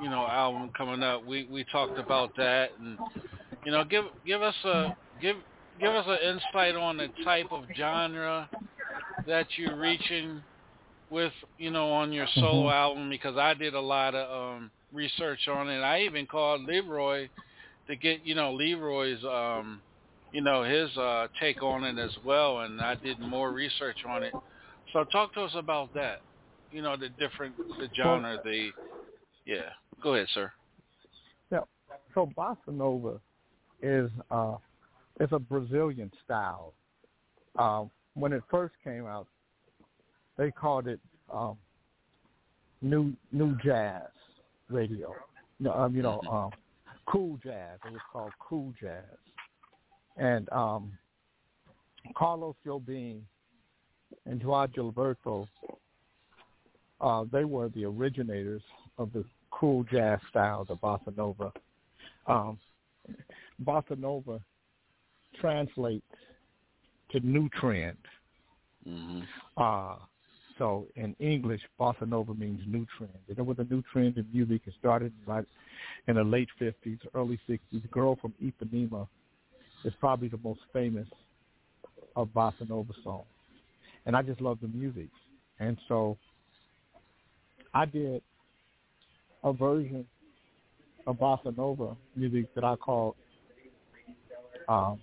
you 0.00 0.08
know, 0.08 0.26
album 0.26 0.70
coming 0.76 1.02
up. 1.02 1.24
We 1.24 1.44
we 1.50 1.64
talked 1.70 1.98
about 1.98 2.34
that 2.36 2.70
and 2.80 2.98
you 3.64 3.72
know, 3.72 3.84
give 3.84 4.04
give 4.26 4.42
us 4.42 4.54
a 4.64 4.96
give 5.20 5.36
give 5.80 5.92
us 5.92 6.06
an 6.08 6.18
insight 6.36 6.76
on 6.76 6.96
the 6.96 7.08
type 7.24 7.52
of 7.52 7.64
genre 7.76 8.48
that 9.26 9.46
you're 9.56 9.76
reaching 9.76 10.42
with, 11.10 11.32
you 11.58 11.70
know, 11.70 11.90
on 11.92 12.12
your 12.12 12.26
solo 12.38 12.68
Mhm. 12.68 12.72
album 12.72 13.10
because 13.10 13.36
I 13.36 13.54
did 13.54 13.74
a 13.74 13.80
lot 13.80 14.14
of 14.14 14.30
um 14.30 14.72
research 14.92 15.48
on 15.48 15.68
it. 15.68 15.80
I 15.80 16.00
even 16.02 16.26
called 16.26 16.62
Leroy 16.62 17.28
to 17.86 17.96
get, 17.96 18.22
you 18.22 18.34
know, 18.34 18.52
Leroy's 18.52 19.22
um 19.24 19.82
you 20.32 20.40
know, 20.40 20.62
his 20.62 20.96
uh 20.96 21.28
take 21.38 21.62
on 21.62 21.84
it 21.84 21.98
as 21.98 22.16
well 22.24 22.60
and 22.60 22.80
I 22.80 22.94
did 22.94 23.18
more 23.20 23.52
research 23.52 23.98
on 24.06 24.22
it. 24.22 24.32
So 24.92 25.04
talk 25.04 25.34
to 25.34 25.42
us 25.42 25.54
about 25.54 25.92
that. 25.94 26.20
You 26.70 26.82
know, 26.82 26.96
the 26.96 27.08
different 27.10 27.54
the 27.78 27.88
genre, 27.94 28.38
the 28.44 28.70
yeah. 29.46 29.70
Go 30.02 30.14
ahead, 30.14 30.28
sir. 30.34 30.52
Yeah. 31.50 31.60
So 32.14 32.30
bossa 32.36 32.68
nova 32.68 33.20
is 33.82 34.10
uh, 34.30 34.56
is 35.20 35.28
a 35.32 35.38
Brazilian 35.38 36.10
style. 36.24 36.72
Um, 37.58 37.90
when 38.14 38.32
it 38.32 38.42
first 38.50 38.74
came 38.82 39.06
out, 39.06 39.28
they 40.36 40.50
called 40.50 40.86
it 40.86 41.00
um, 41.32 41.56
new 42.82 43.12
new 43.32 43.56
jazz 43.64 44.02
radio. 44.68 45.14
No, 45.60 45.72
um, 45.72 45.94
you 45.94 46.02
know, 46.02 46.20
um, 46.30 46.50
cool 47.06 47.38
jazz. 47.42 47.78
It 47.86 47.92
was 47.92 48.00
called 48.12 48.32
cool 48.40 48.72
jazz. 48.80 49.04
And 50.16 50.48
um, 50.50 50.92
Carlos 52.16 52.56
Jobim 52.66 53.20
and 54.26 54.40
Joao 54.40 54.66
Gilberto, 54.66 55.46
uh, 57.00 57.24
they 57.32 57.44
were 57.44 57.68
the 57.70 57.84
originators 57.84 58.62
of 58.98 59.12
the 59.12 59.24
cool 59.50 59.84
jazz 59.84 60.18
style, 60.30 60.64
the 60.64 60.76
bossa 60.76 61.16
nova. 61.16 61.52
Um, 62.26 62.58
bossa 63.64 63.98
nova 63.98 64.40
translates 65.40 66.04
to 67.10 67.20
new 67.20 67.48
trend. 67.60 67.96
Mm-hmm. 68.88 69.20
Uh, 69.56 69.96
so 70.58 70.86
in 70.96 71.16
English, 71.18 71.60
bossa 71.78 72.06
nova 72.06 72.34
means 72.34 72.60
new 72.66 72.86
trend. 72.96 73.12
And 73.28 73.36
there 73.36 73.44
was 73.44 73.58
a 73.58 73.64
new 73.64 73.82
trend 73.92 74.16
in 74.16 74.26
music. 74.32 74.62
It 74.66 74.74
started 74.78 75.12
in 76.06 76.14
the 76.14 76.24
late 76.24 76.48
50s, 76.60 76.98
early 77.14 77.38
60s. 77.48 77.84
A 77.84 77.88
girl 77.88 78.16
from 78.16 78.34
Ipanema 78.42 79.08
is 79.84 79.92
probably 80.00 80.28
the 80.28 80.38
most 80.42 80.60
famous 80.72 81.08
of 82.16 82.28
bossa 82.28 82.68
nova 82.68 82.92
songs. 83.02 83.26
And 84.06 84.16
I 84.16 84.22
just 84.22 84.40
love 84.40 84.58
the 84.60 84.68
music. 84.68 85.08
And 85.58 85.76
so 85.88 86.16
I 87.72 87.84
did 87.84 88.22
a 89.42 89.52
version 89.52 90.06
of 91.06 91.16
bossa 91.16 91.56
nova 91.56 91.96
music 92.14 92.46
that 92.54 92.64
I 92.64 92.76
called 92.76 93.16
um, 94.68 95.00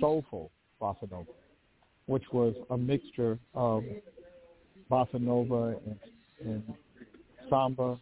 soulful 0.00 0.50
bossa 0.80 1.10
nova, 1.10 1.30
which 2.06 2.24
was 2.32 2.54
a 2.70 2.76
mixture 2.76 3.38
of 3.54 3.84
bossa 4.92 5.18
nova 5.18 5.74
and, 5.86 5.98
and 6.44 6.62
samba, 7.48 7.98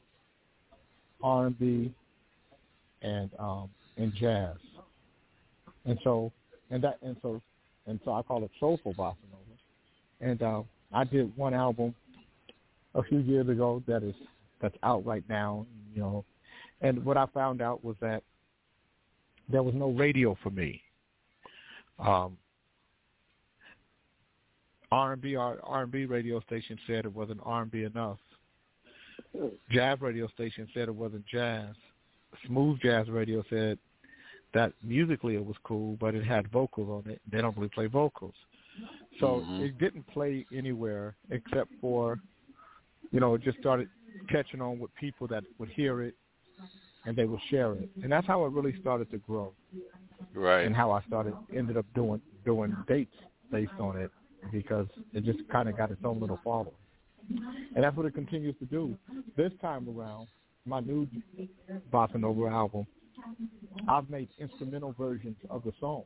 R&B, 1.22 1.94
and 3.02 3.30
um, 3.38 3.70
and 3.96 4.12
jazz. 4.14 4.56
And 5.84 5.98
so 6.02 6.32
and 6.70 6.82
that 6.82 6.98
and 7.02 7.16
so 7.22 7.40
and 7.86 8.00
so 8.04 8.12
I 8.12 8.22
call 8.22 8.44
it 8.44 8.50
soulful 8.58 8.92
bossa 8.94 9.16
nova. 9.30 9.54
And 10.20 10.42
uh, 10.42 10.62
I 10.92 11.04
did 11.04 11.34
one 11.36 11.54
album 11.54 11.94
a 12.94 13.02
few 13.04 13.18
years 13.18 13.48
ago 13.48 13.82
that 13.86 14.02
is 14.02 14.14
that's 14.60 14.76
out 14.82 15.06
right 15.06 15.24
now, 15.28 15.66
you 15.94 16.00
know. 16.00 16.24
And 16.80 17.04
what 17.04 17.16
I 17.16 17.26
found 17.26 17.62
out 17.62 17.84
was 17.84 17.94
that 18.00 18.22
there 19.48 19.62
was 19.62 19.74
no 19.74 19.90
radio 19.90 20.36
for 20.42 20.50
me. 20.50 20.82
Um, 21.98 22.36
R&B 24.92 25.36
R&B 25.36 26.04
radio 26.06 26.40
station 26.40 26.78
said 26.86 27.04
it 27.04 27.14
wasn't 27.14 27.40
R&B 27.44 27.84
enough. 27.84 28.18
Jazz 29.70 30.00
radio 30.00 30.26
station 30.28 30.68
said 30.74 30.88
it 30.88 30.94
wasn't 30.94 31.24
jazz. 31.26 31.74
Smooth 32.46 32.80
jazz 32.80 33.08
radio 33.08 33.44
said 33.50 33.78
that 34.52 34.72
musically 34.82 35.36
it 35.36 35.44
was 35.44 35.56
cool, 35.62 35.96
but 36.00 36.14
it 36.14 36.24
had 36.24 36.50
vocals 36.50 37.04
on 37.04 37.10
it. 37.10 37.20
They 37.30 37.40
don't 37.40 37.56
really 37.56 37.68
play 37.68 37.86
vocals, 37.86 38.34
so 39.20 39.42
Mhm. 39.42 39.60
it 39.60 39.78
didn't 39.78 40.04
play 40.08 40.44
anywhere 40.52 41.14
except 41.30 41.72
for, 41.80 42.18
you 43.12 43.20
know, 43.20 43.34
it 43.34 43.42
just 43.42 43.58
started 43.58 43.88
catching 44.28 44.60
on 44.60 44.80
with 44.80 44.92
people 44.96 45.28
that 45.28 45.44
would 45.58 45.68
hear 45.68 46.02
it 46.02 46.16
and 47.04 47.16
they 47.16 47.26
would 47.26 47.40
share 47.42 47.74
it, 47.74 47.88
and 48.02 48.10
that's 48.10 48.26
how 48.26 48.44
it 48.44 48.52
really 48.52 48.72
started 48.80 49.08
to 49.10 49.18
grow 49.18 49.54
Right. 50.34 50.66
and 50.66 50.74
how 50.74 50.90
I 50.90 51.00
started 51.02 51.34
ended 51.52 51.76
up 51.76 51.86
doing 51.94 52.20
doing 52.44 52.74
dates 52.88 53.16
based 53.50 53.78
on 53.78 53.96
it 53.96 54.10
because 54.52 54.86
it 55.12 55.24
just 55.24 55.40
kind 55.50 55.68
of 55.68 55.76
got 55.76 55.90
its 55.90 56.00
own 56.04 56.20
little 56.20 56.38
following, 56.42 56.72
and 57.74 57.84
that's 57.84 57.96
what 57.96 58.06
it 58.06 58.14
continues 58.14 58.54
to 58.58 58.64
do. 58.66 58.96
This 59.36 59.52
time 59.60 59.88
around, 59.88 60.28
my 60.66 60.80
new 60.80 61.06
bossa 61.92 62.16
nova 62.16 62.46
album, 62.46 62.86
I've 63.88 64.08
made 64.10 64.28
instrumental 64.38 64.94
versions 64.98 65.36
of 65.48 65.62
the 65.64 65.72
song 65.80 66.04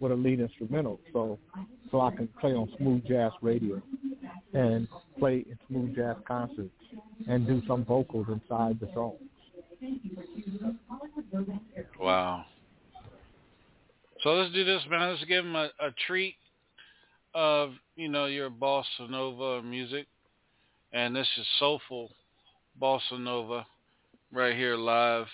with 0.00 0.12
a 0.12 0.14
lead 0.14 0.40
instrumental, 0.40 1.00
so 1.12 1.38
so 1.90 2.00
I 2.00 2.10
can 2.14 2.28
play 2.40 2.52
on 2.52 2.68
smooth 2.78 3.06
jazz 3.06 3.32
radio 3.42 3.80
and 4.54 4.88
play 5.18 5.44
in 5.48 5.58
smooth 5.68 5.96
jazz 5.96 6.16
concerts 6.26 6.70
and 7.28 7.46
do 7.46 7.62
some 7.66 7.84
vocals 7.84 8.26
inside 8.28 8.78
the 8.80 8.88
song. 8.94 9.16
Wow. 11.98 12.44
So 14.22 14.30
let's 14.30 14.52
do 14.52 14.64
this, 14.64 14.82
man. 14.90 15.10
Let's 15.10 15.24
give 15.24 15.44
him 15.44 15.54
a, 15.54 15.70
a 15.80 15.90
treat 16.06 16.34
of, 17.38 17.70
you 17.94 18.08
know, 18.08 18.26
your 18.26 18.50
bossa 18.50 19.08
nova 19.08 19.62
music. 19.62 20.06
And 20.92 21.14
this 21.14 21.28
is 21.38 21.46
soulful 21.60 22.10
bossa 22.82 23.18
nova 23.18 23.64
right 24.32 24.56
here 24.56 24.74
live 24.74 25.26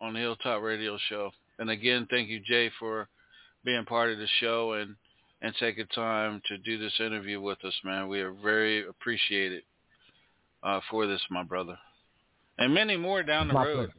on 0.00 0.14
the 0.14 0.20
Hilltop 0.20 0.62
Radio 0.62 0.96
Show. 1.10 1.30
And 1.58 1.68
again, 1.68 2.06
thank 2.08 2.30
you, 2.30 2.40
Jay, 2.40 2.70
for 2.78 3.08
being 3.62 3.84
part 3.84 4.10
of 4.10 4.16
the 4.16 4.26
show 4.40 4.72
and, 4.72 4.96
and 5.42 5.54
taking 5.60 5.86
time 5.88 6.40
to 6.48 6.56
do 6.56 6.78
this 6.78 6.98
interview 6.98 7.42
with 7.42 7.62
us, 7.62 7.74
man. 7.84 8.08
We 8.08 8.20
are 8.22 8.32
very 8.32 8.88
appreciated 8.88 9.62
uh, 10.62 10.80
for 10.90 11.06
this, 11.06 11.20
my 11.30 11.42
brother. 11.42 11.76
And 12.56 12.72
many 12.72 12.96
more 12.96 13.22
down 13.22 13.48
the 13.48 13.54
My 13.54 13.66
road. 13.66 13.90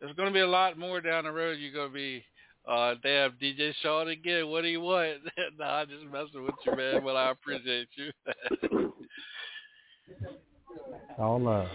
There's 0.00 0.16
going 0.16 0.28
to 0.28 0.34
be 0.34 0.40
a 0.40 0.48
lot 0.48 0.78
more 0.78 1.02
down 1.02 1.24
the 1.24 1.32
road. 1.32 1.58
You're 1.60 1.74
going 1.74 1.90
to 1.90 1.94
be, 1.94 2.24
uh, 2.68 2.94
damn, 3.02 3.32
DJ 3.32 3.72
Sean 3.82 4.08
again. 4.08 4.48
What 4.48 4.62
do 4.62 4.68
you 4.68 4.80
want? 4.80 5.18
nah, 5.58 5.76
I'm 5.76 5.88
just 5.88 6.04
messing 6.04 6.44
with 6.44 6.54
you, 6.66 6.76
man. 6.76 7.04
Well, 7.04 7.16
I 7.16 7.30
appreciate 7.30 7.88
you. 7.96 8.12
All 11.18 11.40
love. 11.40 11.68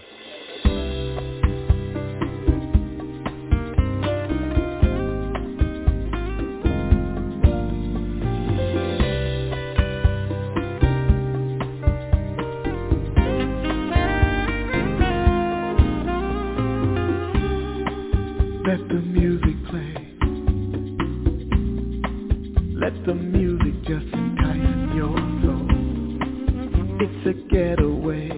Let 18.66 18.88
the 18.88 18.94
music 18.94 19.55
Let 22.86 23.04
the 23.04 23.14
music 23.14 23.82
just 23.82 24.06
entice 24.14 24.94
your 24.94 25.16
soul. 25.42 25.66
It's 27.00 27.26
a 27.26 27.32
getaway. 27.52 28.28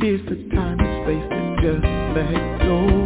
Here's 0.00 0.24
the 0.28 0.48
time 0.52 0.80
and 0.80 1.04
space 1.04 1.28
to 1.30 1.40
just 1.62 1.86
let 2.16 2.58
go. 2.62 2.99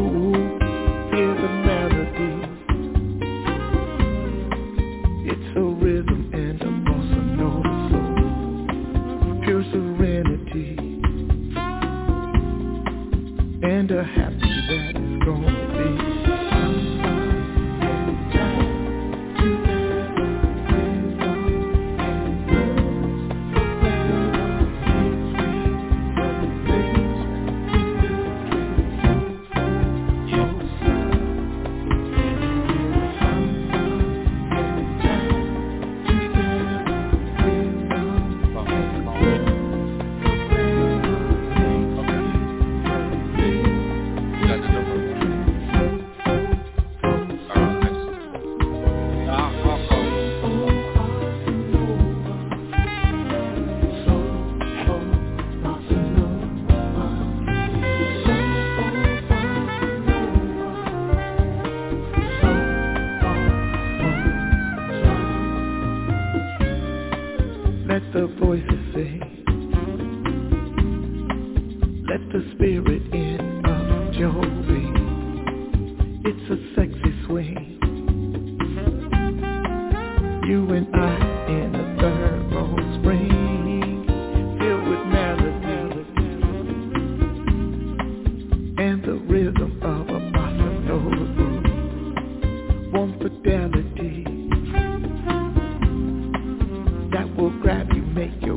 Will 97.45 97.61
grab 97.61 97.87
you, 97.95 98.03
make 98.03 98.33
your 98.41 98.57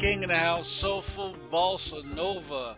King 0.00 0.22
in 0.22 0.28
the 0.28 0.34
house, 0.36 0.64
Soulful 0.80 1.34
Bossa 1.52 2.04
Nova. 2.14 2.76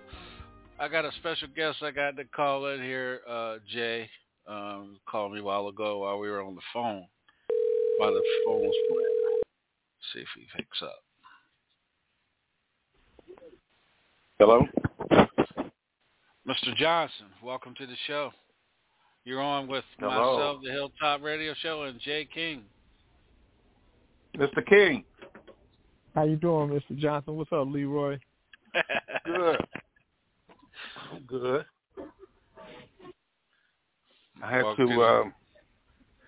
I 0.79 0.89
got 0.89 1.05
a 1.05 1.11
special 1.19 1.49
guest 1.55 1.77
I 1.83 1.91
got 1.91 2.17
to 2.17 2.25
call 2.25 2.67
in 2.69 2.83
here, 2.83 3.21
uh, 3.29 3.57
Jay. 3.71 4.09
Um, 4.49 4.99
called 5.07 5.35
me 5.35 5.41
a 5.41 5.43
while 5.43 5.69
ago 5.69 5.99
while 5.99 6.19
we 6.19 6.31
were 6.31 6.43
on 6.43 6.55
the 6.55 6.63
phone. 6.73 7.05
While 7.99 8.15
the 8.15 8.23
phone 8.47 8.61
was 8.63 8.75
playing. 8.89 9.41
See 10.15 10.21
if 10.21 10.29
he 10.35 10.47
picks 10.57 10.81
up. 10.83 11.03
Hello? 14.39 14.67
Mr. 16.49 16.75
Johnson, 16.75 17.27
welcome 17.45 17.75
to 17.77 17.87
the 17.87 17.97
show. 18.07 18.31
You're 19.25 19.43
on 19.43 19.69
with 19.69 19.85
Hello. 19.99 20.39
myself, 20.39 20.63
the 20.65 20.71
Hilltop 20.71 21.23
Radio 21.23 21.53
Show, 21.61 21.83
and 21.83 22.01
Jay 22.01 22.27
King. 22.33 22.63
Mr. 24.39 24.65
King. 24.67 25.05
How 26.15 26.25
you 26.25 26.37
doing, 26.37 26.69
Mr. 26.71 26.97
Johnson? 26.99 27.37
What's 27.37 27.53
up, 27.53 27.67
Leroy? 27.69 28.19
Good. 29.25 29.57
Good. 31.27 31.65
I 34.43 34.51
had 34.51 34.65
Welcome 34.65 34.89
to 34.89 34.95
to- 34.95 35.03
um, 35.03 35.35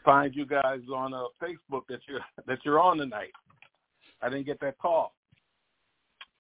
find 0.05 0.35
you 0.35 0.45
guys 0.47 0.81
on 0.95 1.15
uh, 1.15 1.25
Facebook 1.43 1.83
that 1.89 2.01
you're 2.09 2.21
that 2.47 2.59
you're 2.65 2.81
on 2.81 2.99
tonight. 2.99 3.33
I 4.21 4.29
didn't 4.29 4.47
get 4.47 4.61
that 4.61 4.79
call. 4.79 5.15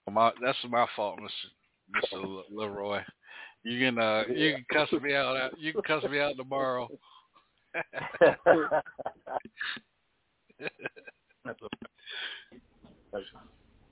Well, 0.06 0.14
my, 0.14 0.32
that's 0.44 0.58
my 0.68 0.86
fault, 0.94 1.18
Mr. 1.20 2.12
Mr. 2.16 2.24
Le- 2.24 2.42
Leroy. 2.50 3.00
You 3.64 3.78
can 3.78 3.98
uh, 3.98 4.24
you 4.28 4.54
can 4.54 4.64
cuss 4.72 4.92
me 5.00 5.14
out. 5.14 5.36
uh, 5.36 5.48
You 5.58 5.72
can 5.72 5.82
cuss 5.82 6.04
me 6.10 6.20
out 6.20 6.36
tomorrow. 6.36 6.88
That's 8.20 8.38
a- 8.46 8.82
that's, 11.44 11.58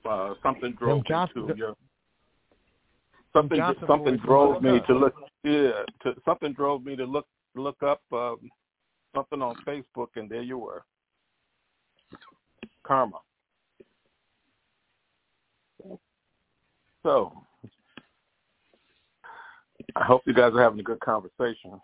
uh, 0.09 0.33
something 0.43 0.73
drove 0.73 0.97
me 0.97 1.03
Johnson- 1.07 1.47
to 1.47 1.55
your 1.55 1.75
something 3.33 3.57
Johnson 3.57 3.83
something 3.87 4.17
drove 4.17 4.53
look 4.55 4.63
me 4.63 4.77
up. 4.77 4.87
to 4.87 4.93
look 4.93 5.15
yeah 5.43 5.71
to, 6.03 6.13
something 6.25 6.53
drove 6.53 6.83
me 6.83 6.95
to 6.95 7.05
look 7.05 7.25
look 7.55 7.81
up 7.83 8.01
um, 8.11 8.37
something 9.15 9.41
on 9.41 9.55
Facebook 9.67 10.07
and 10.15 10.29
there 10.29 10.41
you 10.41 10.57
were 10.57 10.83
karma 12.83 13.17
so 17.03 17.31
I 19.95 20.03
hope 20.03 20.21
you 20.25 20.33
guys 20.33 20.53
are 20.53 20.61
having 20.61 20.79
a 20.79 20.83
good 20.83 20.99
conversation 20.99 21.79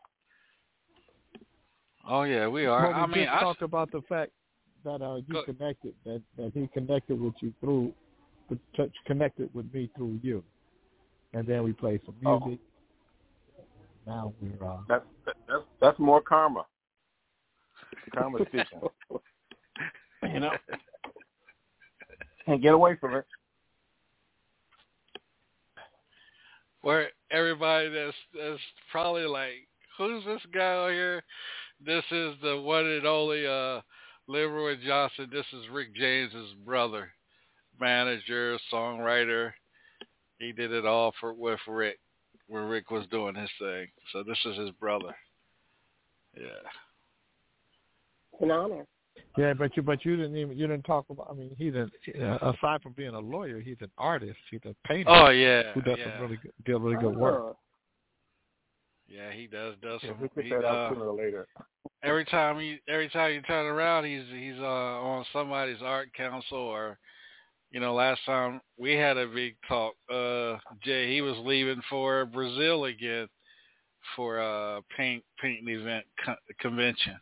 Oh 2.10 2.24
yeah, 2.24 2.48
we 2.48 2.66
are. 2.66 2.84
Well, 2.84 2.94
we 2.96 3.02
I 3.02 3.06
mean, 3.08 3.26
just 3.26 3.36
I, 3.36 3.40
talked 3.42 3.62
about 3.62 3.92
the 3.92 4.02
fact 4.08 4.32
that 4.84 5.02
uh, 5.02 5.18
you 5.28 5.44
connected, 5.44 5.94
that, 6.06 6.22
that 6.38 6.52
he 6.54 6.68
connected 6.74 7.20
with 7.20 7.34
you 7.42 7.54
through, 7.60 7.94
with- 8.50 8.60
touch- 8.76 8.92
connected 9.06 9.54
with 9.54 9.72
me 9.74 9.90
through 9.96 10.20
you, 10.22 10.44
and 11.34 11.46
then 11.48 11.64
we 11.64 11.74
played 11.74 12.02
some 12.06 12.16
Oh. 12.26 12.40
music. 12.40 12.60
Now 14.06 14.34
we're 14.42 14.66
uh, 14.66 14.78
that's 14.88 15.06
that's 15.26 15.64
that's 15.82 16.00
more 16.00 16.22
karma 16.22 16.66
karma 18.14 18.40
speaking 18.46 18.80
you 20.24 20.40
know 20.40 20.52
can't 22.46 22.62
get 22.62 22.74
away 22.74 22.96
from 22.96 23.16
it 23.16 23.26
where 26.88 27.10
everybody 27.32 27.90
that's 27.90 28.16
that's 28.34 28.62
probably 28.92 29.26
like, 29.26 29.68
who's 29.98 30.24
this 30.24 30.42
guy 30.54 30.86
out 30.86 30.92
here? 30.92 31.22
This 31.86 32.04
is 32.12 32.36
the 32.42 32.62
one 32.62 32.86
and 32.86 33.06
only 33.06 33.46
uh 33.46 33.82
Leroy 34.28 34.76
Johnson. 34.86 35.30
This 35.32 35.46
is 35.54 35.70
Rick 35.72 35.96
James's 35.96 36.54
brother, 36.66 37.10
manager, 37.80 38.58
songwriter. 38.72 39.52
He 40.40 40.52
did 40.52 40.72
it 40.72 40.86
all 40.86 41.14
for 41.20 41.34
with 41.34 41.60
Rick 41.68 42.00
when 42.48 42.64
Rick 42.64 42.92
was 42.92 43.06
doing 43.10 43.36
his 43.36 43.50
thing. 43.60 43.88
So 44.12 44.24
this 44.24 44.38
is 44.46 44.58
his 44.58 44.72
brother. 44.72 45.16
Yeah. 46.36 46.44
It's 48.34 48.42
an 48.42 48.52
honor. 48.52 48.86
yeah, 49.38 49.54
but 49.54 49.76
you 49.76 49.82
but 49.82 50.06
you 50.06 50.16
didn't 50.16 50.36
even 50.36 50.58
you 50.58 50.68
didn't 50.68 50.84
talk 50.84 51.06
about. 51.10 51.28
I 51.32 51.34
mean, 51.34 51.56
he's 51.58 51.74
a 51.74 51.90
uh, 52.22 52.54
aside 52.54 52.84
from 52.84 52.94
being 52.94 53.16
a 53.16 53.20
lawyer, 53.20 53.60
he's 53.60 53.78
an 53.82 53.92
artist. 53.98 54.38
He's 54.52 54.62
a 54.66 54.76
painter. 54.88 55.10
Oh 55.10 55.30
yeah. 55.30 55.72
who 55.74 55.82
does 55.82 55.98
yeah. 55.98 56.04
some 56.04 56.22
really 56.22 56.38
good, 56.38 56.52
did 56.66 56.78
really 56.78 56.98
good 56.98 57.16
work. 57.16 57.56
Yeah, 59.08 59.32
he 59.32 59.47
does 59.47 59.76
does 59.82 60.01
yeah, 60.03 60.10
some. 60.10 60.20
we'll 60.20 60.30
pick 60.30 60.45
he, 60.45 60.49
that 60.51 60.66
out 60.66 60.91
uh, 60.91 60.93
sooner 60.93 61.08
or 61.08 61.16
later 61.16 61.47
every 62.03 62.26
time 62.26 62.60
he 62.60 62.80
every 62.88 63.10
time 63.10 63.34
you 63.34 63.41
turn 63.41 63.66
around 63.66 64.05
he's 64.05 64.24
he's 64.32 64.60
uh 64.60 64.66
on 65.01 65.26
somebody's 65.34 65.82
art 65.82 66.14
council 66.14 66.58
or 66.58 66.97
you 67.72 67.80
know 67.80 67.93
last 67.93 68.22
time 68.26 68.62
we 68.78 68.93
had 68.93 69.18
a 69.18 69.28
big 69.28 69.55
talk 69.68 69.93
uh 70.12 70.58
jay 70.84 71.12
he 71.14 71.22
was 71.22 71.36
leaving 71.39 71.82
for 71.89 72.26
brazil 72.26 72.86
again 72.86 73.28
for 74.16 74.38
a 74.38 74.82
paint 74.95 75.24
painting 75.41 75.68
event 75.70 76.05
co- 76.24 76.36
convention 76.60 77.18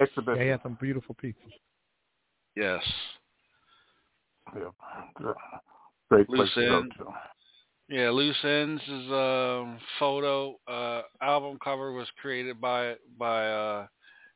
exhibition 0.00 0.36
Yeah, 0.36 0.42
he 0.42 0.48
had 0.50 0.62
some 0.62 0.78
beautiful 0.80 1.14
pieces. 1.16 1.42
yes 2.56 2.82
Yeah. 4.56 5.34
Great 6.10 6.26
place 6.26 6.38
Loose 6.38 6.54
to 6.54 6.60
go 6.60 6.82
to. 6.82 7.14
Yeah 7.92 8.08
loose 8.10 8.36
ends 8.42 8.82
is 8.82 9.12
um 9.12 9.78
photo 9.98 10.56
uh 10.66 11.02
album 11.20 11.58
cover 11.62 11.92
was 11.92 12.08
created 12.20 12.60
by 12.60 12.94
by 13.18 13.46
uh 13.46 13.86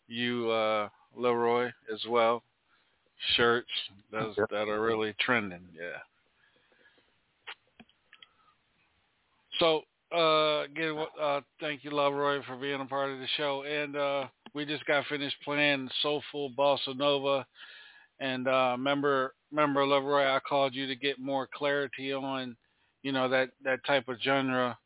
you 0.08 0.50
uh 0.50 0.88
leroy 1.16 1.66
as 1.92 2.04
well 2.08 2.42
shirts 3.36 3.70
that's, 4.12 4.36
Yep. 4.36 4.50
that 4.50 4.68
are 4.68 4.80
really 4.80 5.14
trending 5.18 5.62
yeah 5.74 5.98
So 9.58 9.82
uh, 10.14 10.64
again, 10.64 10.96
uh, 11.20 11.40
thank 11.60 11.82
you, 11.82 11.90
Leroy, 11.90 12.42
for 12.46 12.56
being 12.56 12.80
a 12.80 12.84
part 12.84 13.10
of 13.10 13.18
the 13.18 13.26
show. 13.36 13.64
And 13.64 13.96
uh, 13.96 14.26
we 14.54 14.64
just 14.64 14.84
got 14.86 15.06
finished 15.06 15.36
playing 15.44 15.88
Soulful 16.02 16.52
Bossa 16.56 16.96
Nova. 16.96 17.46
And 18.20 18.46
uh, 18.46 18.74
remember, 18.76 19.34
remember, 19.50 19.86
Leroy, 19.86 20.24
I 20.24 20.40
called 20.46 20.74
you 20.74 20.86
to 20.86 20.94
get 20.94 21.18
more 21.18 21.48
clarity 21.52 22.12
on, 22.12 22.56
you 23.06 23.12
know, 23.12 23.28
that 23.28 23.50
that 23.62 23.84
type 23.86 24.08
of 24.08 24.16
genre 24.20 24.76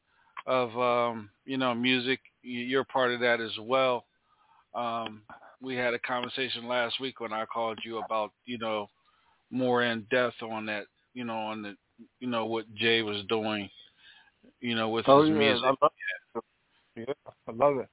of, 0.46 0.78
um, 0.78 1.30
you 1.46 1.56
know, 1.56 1.74
music. 1.74 2.20
You- 2.42 2.66
You're 2.66 2.84
part 2.84 3.12
of 3.12 3.20
that 3.20 3.40
as 3.40 3.58
well. 3.58 4.04
Um, 4.74 5.22
we 5.62 5.74
had 5.74 5.94
a 5.94 5.98
conversation 5.98 6.68
last 6.68 7.00
week 7.00 7.20
when 7.20 7.32
I 7.32 7.46
called 7.46 7.78
you 7.82 7.96
about, 7.96 8.32
you 8.44 8.58
know, 8.58 8.90
more 9.50 9.84
in 9.84 10.06
depth 10.10 10.42
on 10.42 10.66
that, 10.66 10.84
you 11.14 11.24
know, 11.24 11.38
on 11.38 11.62
the, 11.62 11.74
you 12.18 12.28
know, 12.28 12.44
what 12.44 12.72
Jay 12.74 13.00
was 13.00 13.24
doing 13.30 13.70
you 14.60 14.74
know, 14.74 14.90
with 14.90 15.06
Oh 15.08 15.22
his 15.22 15.30
yeah, 15.30 15.38
music. 15.38 15.64
I 15.64 15.68
love 15.68 15.92
it. 16.36 16.44
Yeah, 16.96 17.32
I 17.48 17.52
love 17.52 17.78
it. 17.78 17.88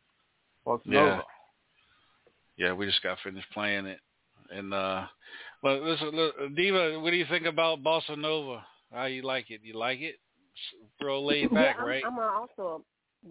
Bossa 0.66 0.82
Yeah. 0.86 1.00
Nova. 1.10 1.24
Yeah, 2.58 2.74
we 2.74 2.86
just 2.86 3.04
got 3.04 3.18
finished 3.24 3.50
playing 3.54 3.86
it. 3.86 4.00
And 4.50 4.74
uh 4.74 5.06
but 5.64 5.82
listen, 5.84 6.10
look, 6.10 6.36
Diva, 6.56 7.00
what 7.00 7.12
do 7.12 7.16
you 7.16 7.26
think 7.30 7.46
about 7.46 7.84
Bossa 7.84 8.18
Nova? 8.18 8.66
How 8.92 9.06
you 9.06 9.22
like 9.22 9.50
it? 9.50 9.62
You 9.64 9.74
like 9.78 10.00
it? 10.00 10.16
Real 11.02 11.26
laid 11.26 11.54
back, 11.54 11.76
yeah, 11.76 11.82
I'm, 11.82 11.88
right? 11.88 12.04
I'm 12.06 12.20
also, 12.20 12.84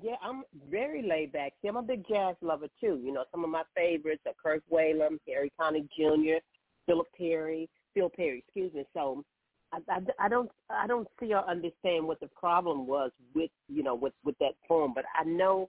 yeah, 0.02 0.14
I'm 0.22 0.44
very 0.70 1.02
laid 1.02 1.32
back. 1.32 1.52
See, 1.60 1.68
I'm 1.68 1.76
a 1.76 1.82
big 1.82 2.06
jazz 2.08 2.36
lover 2.40 2.68
too. 2.80 3.00
You 3.02 3.12
know, 3.12 3.24
some 3.32 3.42
of 3.42 3.50
my 3.50 3.62
favorites 3.76 4.22
are 4.26 4.32
Kirk 4.42 4.62
Whalum, 4.72 5.18
Harry 5.26 5.52
Connick 5.60 5.88
Jr., 5.96 6.38
Philip 6.86 7.08
Perry, 7.18 7.68
Phil 7.94 8.10
Perry, 8.14 8.44
excuse 8.46 8.72
me. 8.74 8.84
So, 8.94 9.24
I, 9.72 9.78
I, 9.88 10.26
I 10.26 10.28
don't, 10.28 10.50
I 10.70 10.86
don't 10.86 11.08
see 11.18 11.34
or 11.34 11.48
understand 11.48 12.06
what 12.06 12.20
the 12.20 12.28
problem 12.28 12.86
was 12.86 13.10
with, 13.34 13.50
you 13.68 13.82
know, 13.82 13.96
with 13.96 14.12
with 14.24 14.38
that 14.38 14.52
poem. 14.68 14.92
But 14.94 15.04
I 15.18 15.24
know 15.24 15.68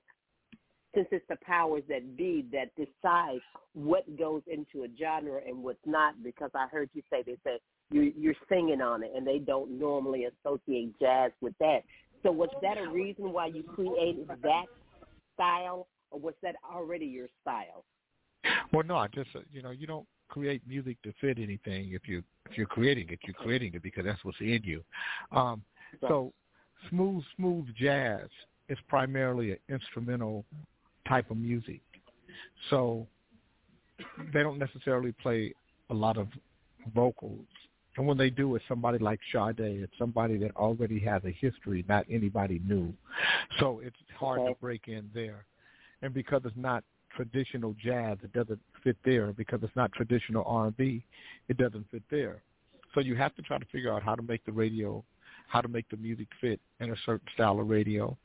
since 0.96 1.08
it's 1.12 1.26
the 1.30 1.38
powers 1.46 1.84
that 1.90 2.18
be 2.18 2.46
that 2.52 2.72
decide 2.76 3.40
what 3.74 4.04
goes 4.18 4.42
into 4.48 4.84
a 4.84 4.88
genre 4.98 5.40
and 5.46 5.62
what's 5.62 5.86
not, 5.86 6.22
because 6.24 6.52
I 6.56 6.68
heard 6.68 6.90
you 6.94 7.02
say 7.12 7.24
they 7.26 7.38
said 7.44 7.60
you, 7.92 8.14
you're 8.18 8.34
singing 8.50 8.82
on 8.82 9.04
it, 9.04 9.12
and 9.16 9.26
they 9.26 9.40
don't 9.40 9.80
normally 9.80 10.26
associate 10.26 10.98
jazz 11.00 11.32
with 11.42 11.54
that. 11.60 11.82
So 12.24 12.32
was 12.32 12.50
that 12.62 12.78
a 12.78 12.90
reason 12.90 13.32
why 13.32 13.48
you 13.48 13.64
created 13.64 14.28
that 14.28 14.66
style, 15.36 15.88
or 16.12 16.20
was 16.20 16.34
that 16.42 16.56
already 16.70 17.06
your 17.06 17.28
style? 17.42 17.86
Well, 18.74 18.84
no, 18.86 18.98
I 18.98 19.08
just 19.08 19.30
uh, 19.36 19.40
you 19.52 19.62
know 19.62 19.72
you 19.72 19.88
don't 19.88 20.08
create 20.30 20.62
music 20.68 20.98
to 21.04 21.14
fit 21.22 21.38
anything. 21.38 21.92
If 21.94 22.08
you 22.08 22.24
if 22.50 22.58
you're 22.58 22.68
creating 22.68 23.10
it, 23.10 23.20
you're 23.24 23.34
creating 23.34 23.74
it 23.74 23.84
because 23.84 24.06
that's 24.06 24.24
what's 24.24 24.40
in 24.40 24.62
you. 24.64 24.84
Um, 25.32 25.64
so 26.02 26.34
smooth 26.90 27.24
smooth 27.36 27.68
jazz 27.76 28.28
is 28.70 28.78
primarily 28.88 29.52
an 29.52 29.58
instrumental 29.70 30.46
type 31.08 31.32
of 31.32 31.38
music. 31.38 31.82
So 32.70 33.08
they 34.34 34.44
don't 34.44 34.60
necessarily 34.60 35.12
play 35.12 35.54
a 35.90 35.94
lot 35.94 36.18
of 36.18 36.28
vocals. 36.94 37.46
And 37.98 38.06
when 38.06 38.18
they 38.18 38.30
do, 38.30 38.56
it's 38.56 38.66
somebody 38.68 39.00
like 39.00 39.20
Sade. 39.32 39.60
It's 39.60 39.98
somebody 39.98 40.38
that 40.38 40.56
already 40.56 41.00
has 41.00 41.24
a 41.26 41.32
history, 41.32 41.84
not 41.90 42.06
anybody 42.12 42.62
new. 42.64 42.94
So 43.60 43.80
it's 43.80 43.96
hard 44.16 44.40
Okay. 44.40 44.54
to 44.54 44.60
break 44.60 44.88
in 44.88 45.10
there. 45.14 45.46
And 46.04 46.14
because 46.14 46.42
it's 46.46 46.56
not 46.56 46.84
traditional 47.16 47.74
jazz, 47.74 48.20
it 48.22 48.32
doesn't 48.34 48.60
fit 48.84 48.98
there. 49.04 49.34
Because 49.34 49.64
it's 49.64 49.76
not 49.76 49.92
traditional 49.94 50.44
R&B, 50.46 51.04
it 51.48 51.58
doesn't 51.58 51.90
fit 51.90 52.04
there. 52.12 52.44
So 52.94 53.00
you 53.02 53.16
have 53.16 53.36
to 53.36 53.42
try 53.42 53.58
to 53.58 53.66
figure 53.66 53.92
out 53.92 54.04
how 54.04 54.14
to 54.14 54.22
make 54.22 54.46
the 54.46 54.52
radio, 54.52 55.04
how 55.48 55.62
to 55.62 55.68
make 55.68 55.90
the 55.90 55.98
music 55.98 56.28
fit 56.40 56.60
in 56.80 56.92
a 56.92 56.96
certain 57.06 57.28
style 57.34 57.60
of 57.60 57.68
radio, 57.68 58.16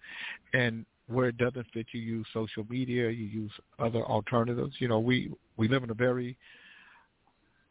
and 0.52 0.84
where 1.12 1.28
it 1.28 1.36
doesn't 1.36 1.66
fit, 1.72 1.86
you 1.92 2.00
use 2.00 2.26
social 2.32 2.64
media, 2.68 3.10
you 3.10 3.24
use 3.24 3.52
other 3.78 4.02
alternatives. 4.02 4.74
You 4.78 4.88
know, 4.88 5.00
we 5.00 5.32
we 5.56 5.68
live 5.68 5.84
in 5.84 5.90
a 5.90 5.94
very 5.94 6.36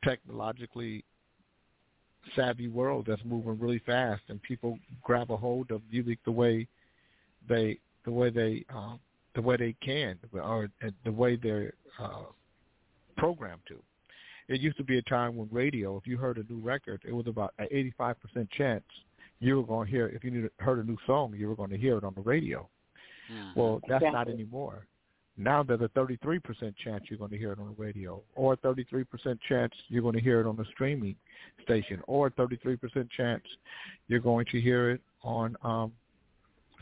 technologically 0.03 1.03
savvy 2.35 2.67
world 2.67 3.05
that's 3.07 3.21
moving 3.25 3.59
really 3.59 3.81
fast, 3.85 4.21
and 4.29 4.41
people 4.41 4.77
grab 5.03 5.31
a 5.31 5.37
hold 5.37 5.71
of 5.71 5.81
music 5.91 6.19
the 6.25 6.31
way 6.31 6.67
they 7.47 7.77
the 8.05 8.11
way 8.11 8.29
they 8.29 8.65
um, 8.73 8.99
the 9.35 9.41
way 9.41 9.57
they 9.57 9.75
can 9.83 10.17
or 10.33 10.69
the 11.05 11.11
way 11.11 11.35
they're 11.35 11.73
uh, 11.99 12.23
programmed 13.17 13.61
to. 13.67 13.81
It 14.47 14.59
used 14.59 14.77
to 14.77 14.83
be 14.83 14.97
a 14.97 15.01
time 15.03 15.37
when 15.37 15.47
radio, 15.51 15.95
if 15.97 16.05
you 16.05 16.17
heard 16.17 16.37
a 16.37 16.51
new 16.51 16.59
record, 16.59 17.01
it 17.07 17.13
was 17.13 17.27
about 17.27 17.53
an 17.57 17.67
85% 17.99 18.49
chance 18.51 18.83
you 19.39 19.57
were 19.57 19.63
going 19.63 19.87
to 19.87 19.91
hear. 19.91 20.07
If 20.07 20.23
you 20.23 20.49
heard 20.59 20.79
a 20.79 20.83
new 20.83 20.97
song, 21.05 21.33
you 21.37 21.47
were 21.47 21.55
going 21.55 21.69
to 21.69 21.77
hear 21.77 21.97
it 21.97 22.03
on 22.03 22.13
the 22.15 22.21
radio. 22.21 22.67
Mm-hmm. 23.31 23.59
Well, 23.59 23.79
that's 23.87 24.03
exactly. 24.03 24.11
not 24.11 24.29
anymore. 24.29 24.85
Now 25.37 25.63
there's 25.63 25.81
a 25.81 25.89
33% 25.89 26.75
chance 26.83 27.05
you're 27.09 27.17
going 27.17 27.31
to 27.31 27.37
hear 27.37 27.51
it 27.51 27.59
on 27.59 27.67
the 27.67 27.81
radio, 27.81 28.21
or 28.35 28.53
a 28.53 28.57
33% 28.57 29.05
chance 29.47 29.73
you're 29.87 30.01
going 30.01 30.15
to 30.15 30.21
hear 30.21 30.41
it 30.41 30.47
on 30.47 30.55
the 30.55 30.65
streaming 30.73 31.15
station, 31.63 32.01
or 32.07 32.27
a 32.27 32.31
33% 32.31 33.09
chance 33.15 33.43
you're 34.07 34.19
going 34.19 34.45
to 34.51 34.61
hear 34.61 34.91
it 34.91 35.01
on 35.23 35.55
um, 35.63 35.91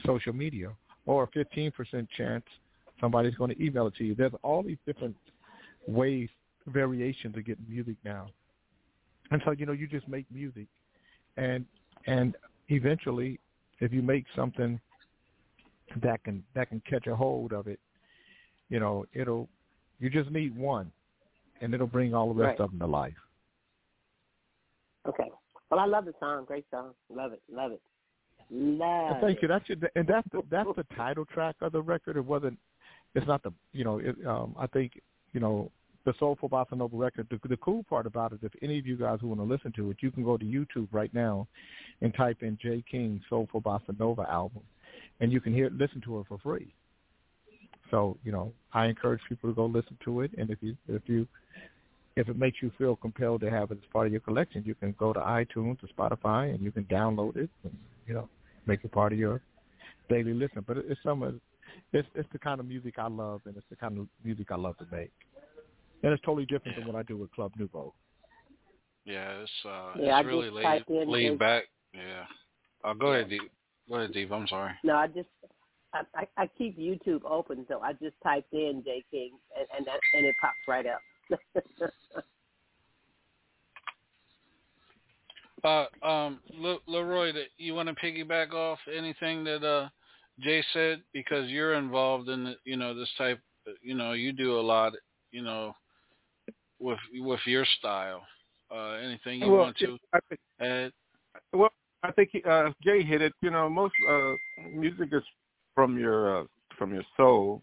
social 0.05 0.33
media, 0.33 0.71
or 1.05 1.23
a 1.23 1.27
15% 1.27 2.07
chance 2.17 2.43
somebody's 2.99 3.35
going 3.35 3.55
to 3.55 3.63
email 3.63 3.87
it 3.87 3.95
to 3.95 4.03
you. 4.03 4.15
There's 4.15 4.33
all 4.43 4.63
these 4.63 4.77
different 4.85 5.15
ways, 5.87 6.29
variations 6.67 7.37
of 7.37 7.45
getting 7.45 7.65
music 7.67 7.95
now. 8.03 8.27
And 9.31 9.41
so, 9.45 9.51
you 9.51 9.65
know, 9.65 9.71
you 9.73 9.87
just 9.87 10.07
make 10.07 10.25
music. 10.31 10.65
And 11.37 11.65
and 12.07 12.35
eventually 12.69 13.39
if 13.79 13.93
you 13.93 14.01
make 14.01 14.25
something 14.35 14.79
that 16.01 16.23
can 16.23 16.43
that 16.55 16.69
can 16.69 16.81
catch 16.89 17.07
a 17.07 17.15
hold 17.15 17.53
of 17.53 17.67
it, 17.67 17.79
you 18.69 18.79
know, 18.79 19.05
it'll 19.13 19.47
you 19.99 20.09
just 20.09 20.31
need 20.31 20.55
one 20.57 20.91
and 21.61 21.73
it'll 21.73 21.87
bring 21.87 22.13
all 22.13 22.33
the 22.33 22.41
rest 22.41 22.59
right. 22.59 22.65
of 22.65 22.71
them 22.71 22.79
to 22.79 22.85
life. 22.85 23.13
Okay. 25.07 25.29
Well, 25.69 25.79
I 25.79 25.85
love 25.85 26.05
the 26.05 26.13
song. 26.19 26.45
Great 26.45 26.65
song. 26.71 26.91
Love 27.13 27.33
it. 27.33 27.41
Love 27.51 27.71
it. 27.73 27.81
Love. 28.51 29.17
Thank 29.21 29.41
you. 29.41 29.47
That's 29.47 29.67
your, 29.69 29.77
and 29.95 30.07
that's 30.07 30.27
the 30.31 30.41
that's 30.49 30.69
the 30.75 30.85
title 30.95 31.25
track 31.25 31.55
of 31.61 31.71
the 31.71 31.81
record. 31.81 32.17
It 32.17 32.25
wasn't. 32.25 32.57
It's 33.15 33.27
not 33.27 33.43
the 33.43 33.51
you 33.73 33.83
know. 33.83 33.99
It, 33.99 34.15
um, 34.25 34.55
I 34.57 34.67
think 34.67 34.93
you 35.33 35.39
know 35.39 35.71
the 36.05 36.13
Soulful 36.19 36.49
Bossa 36.49 36.75
Nova 36.75 36.95
record. 36.95 37.27
The, 37.29 37.39
the 37.47 37.57
cool 37.57 37.83
part 37.83 38.07
about 38.07 38.33
it, 38.33 38.39
if 38.41 38.51
any 38.63 38.79
of 38.79 38.87
you 38.87 38.97
guys 38.97 39.19
who 39.21 39.27
want 39.27 39.41
to 39.41 39.45
listen 39.45 39.71
to 39.73 39.91
it, 39.91 39.97
you 39.99 40.09
can 40.09 40.23
go 40.23 40.37
to 40.37 40.45
YouTube 40.45 40.87
right 40.91 41.13
now 41.13 41.47
and 42.01 42.13
type 42.15 42.37
in 42.41 42.57
Jay 42.61 42.83
King 42.89 43.21
Soulful 43.29 43.61
Bossa 43.61 43.97
Nova 43.99 44.27
album, 44.29 44.63
and 45.19 45.31
you 45.31 45.41
can 45.41 45.53
hear 45.53 45.69
listen 45.71 46.01
to 46.01 46.19
it 46.19 46.25
for 46.27 46.37
free. 46.39 46.73
So 47.91 48.17
you 48.23 48.31
know, 48.31 48.53
I 48.73 48.85
encourage 48.85 49.21
people 49.27 49.49
to 49.49 49.55
go 49.55 49.65
listen 49.65 49.97
to 50.05 50.21
it, 50.21 50.31
and 50.37 50.49
if 50.49 50.59
you 50.61 50.75
if 50.87 51.01
you 51.07 51.27
if 52.15 52.27
it 52.27 52.37
makes 52.37 52.61
you 52.61 52.71
feel 52.77 52.95
compelled 52.95 53.41
to 53.41 53.49
have 53.49 53.71
it 53.71 53.77
as 53.81 53.89
part 53.93 54.07
of 54.07 54.11
your 54.11 54.21
collection, 54.21 54.63
you 54.65 54.75
can 54.75 54.93
go 54.99 55.13
to 55.13 55.19
iTunes 55.19 55.77
or 55.81 55.87
Spotify 55.97 56.53
and 56.53 56.61
you 56.61 56.71
can 56.71 56.83
download 56.85 57.37
it. 57.37 57.49
And, 57.63 57.77
you 58.07 58.13
know, 58.13 58.27
make 58.65 58.83
it 58.83 58.91
part 58.91 59.13
of 59.13 59.19
your 59.19 59.41
daily 60.09 60.33
listen. 60.33 60.65
But 60.67 60.77
it's 60.77 60.99
some 61.03 61.23
of 61.23 61.35
it's 61.93 62.07
it's 62.15 62.27
the 62.31 62.39
kind 62.39 62.59
of 62.59 62.67
music 62.67 62.95
I 62.97 63.07
love, 63.07 63.41
and 63.45 63.55
it's 63.55 63.65
the 63.69 63.75
kind 63.75 63.97
of 63.97 64.07
music 64.23 64.47
I 64.51 64.55
love 64.55 64.77
to 64.79 64.85
make. 64.91 65.11
And 66.03 66.13
it's 66.13 66.23
totally 66.23 66.45
different 66.45 66.77
yeah. 66.77 66.83
than 66.83 66.93
what 66.93 66.99
I 66.99 67.03
do 67.03 67.17
with 67.17 67.31
Club 67.31 67.51
Nouveau. 67.57 67.93
Yeah, 69.05 69.41
it's 69.41 69.51
uh, 69.65 69.91
yeah, 69.99 70.19
it's 70.19 70.27
really 70.27 70.49
laid, 70.49 70.83
laid 70.87 71.39
back. 71.39 71.63
Yeah. 71.93 72.25
Oh, 72.83 72.93
go 72.93 73.13
ahead, 73.13 73.29
Deep. 73.29 73.41
Go 73.89 73.95
ahead, 73.95 74.13
Deep. 74.13 74.31
I'm 74.31 74.47
sorry. 74.47 74.73
No, 74.83 74.95
I 74.95 75.07
just 75.07 75.27
I, 75.93 76.01
I, 76.15 76.27
I 76.37 76.49
keep 76.57 76.77
YouTube 76.77 77.23
open, 77.25 77.65
so 77.67 77.81
I 77.81 77.93
just 77.93 78.15
typed 78.23 78.53
in 78.53 78.83
J 78.85 79.03
King, 79.11 79.31
and 79.57 79.67
and, 79.75 79.85
that, 79.87 79.99
and 80.13 80.25
it 80.25 80.35
pops 80.39 80.57
right 80.67 80.85
up. 80.85 81.01
Uh, 85.61 85.85
um, 86.03 86.39
Le- 86.57 86.79
Leroy, 86.87 87.33
you 87.57 87.73
want 87.73 87.89
to 87.89 87.95
piggyback 87.95 88.53
off 88.53 88.79
anything 88.95 89.43
that 89.43 89.61
uh, 89.61 89.89
Jay 90.39 90.63
said 90.71 91.01
because 91.13 91.49
you're 91.49 91.73
involved 91.73 92.29
in 92.29 92.45
the, 92.45 92.55
you 92.63 92.77
know 92.77 92.93
this 92.93 93.09
type. 93.17 93.41
You 93.81 93.93
know, 93.93 94.13
you 94.13 94.31
do 94.31 94.57
a 94.57 94.61
lot. 94.61 94.93
You 95.31 95.43
know, 95.43 95.73
with 96.79 96.99
with 97.13 97.41
your 97.45 97.65
style. 97.77 98.21
Uh, 98.71 98.91
anything 99.03 99.41
you 99.41 99.51
well, 99.51 99.63
want 99.63 99.77
to 99.79 99.97
I 100.13 100.63
add? 100.63 100.91
Well, 101.53 101.71
I 102.03 102.11
think 102.11 102.29
uh, 102.47 102.69
Jay 102.83 103.03
hit 103.03 103.21
it. 103.21 103.33
You 103.41 103.51
know, 103.51 103.69
most 103.69 103.93
uh, 104.09 104.33
music 104.73 105.09
is 105.11 105.23
from 105.75 105.97
your 105.97 106.41
uh, 106.41 106.43
from 106.77 106.93
your 106.93 107.03
soul, 107.17 107.61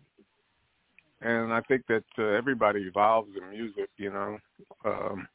and 1.23 1.53
I 1.53 1.61
think 1.63 1.87
that 1.89 2.05
uh, 2.19 2.23
everybody 2.23 2.81
evolves 2.81 3.31
in 3.37 3.51
music. 3.51 3.89
You 3.97 4.13
know. 4.13 4.39
Um, 4.85 5.29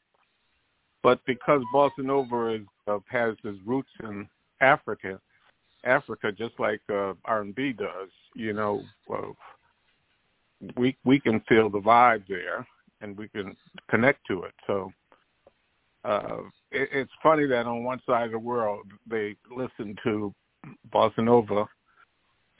but 1.02 1.18
because 1.26 1.62
bossa 1.74 1.98
nova 1.98 2.54
is, 2.54 2.62
uh, 2.86 2.98
has 3.08 3.34
its 3.42 3.58
roots 3.66 3.90
in 4.04 4.28
Africa, 4.60 5.20
Africa 5.84 6.30
just 6.30 6.54
like 6.58 6.80
uh, 6.90 7.14
R&B 7.24 7.72
does, 7.72 8.08
you 8.34 8.52
know, 8.52 8.82
uh, 9.12 9.32
we 10.76 10.96
we 11.04 11.18
can 11.18 11.40
feel 11.48 11.68
the 11.68 11.80
vibe 11.80 12.22
there 12.28 12.64
and 13.00 13.18
we 13.18 13.28
can 13.28 13.56
connect 13.90 14.24
to 14.28 14.44
it. 14.44 14.54
So 14.66 14.92
uh, 16.04 16.38
it, 16.70 16.88
it's 16.92 17.12
funny 17.22 17.46
that 17.46 17.66
on 17.66 17.84
one 17.84 18.00
side 18.06 18.26
of 18.26 18.32
the 18.32 18.38
world 18.38 18.86
they 19.08 19.36
listen 19.54 19.96
to 20.04 20.34
bossa 20.92 21.18
nova, 21.18 21.66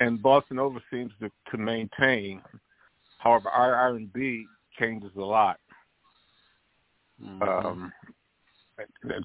and 0.00 0.18
bossa 0.20 0.52
nova 0.52 0.80
seems 0.90 1.12
to, 1.20 1.30
to 1.50 1.58
maintain. 1.58 2.42
However, 3.18 3.48
our 3.50 3.74
R&B 3.74 4.46
changes 4.78 5.10
a 5.16 5.20
lot. 5.20 5.58
Mm-hmm. 7.22 7.42
Um, 7.42 7.92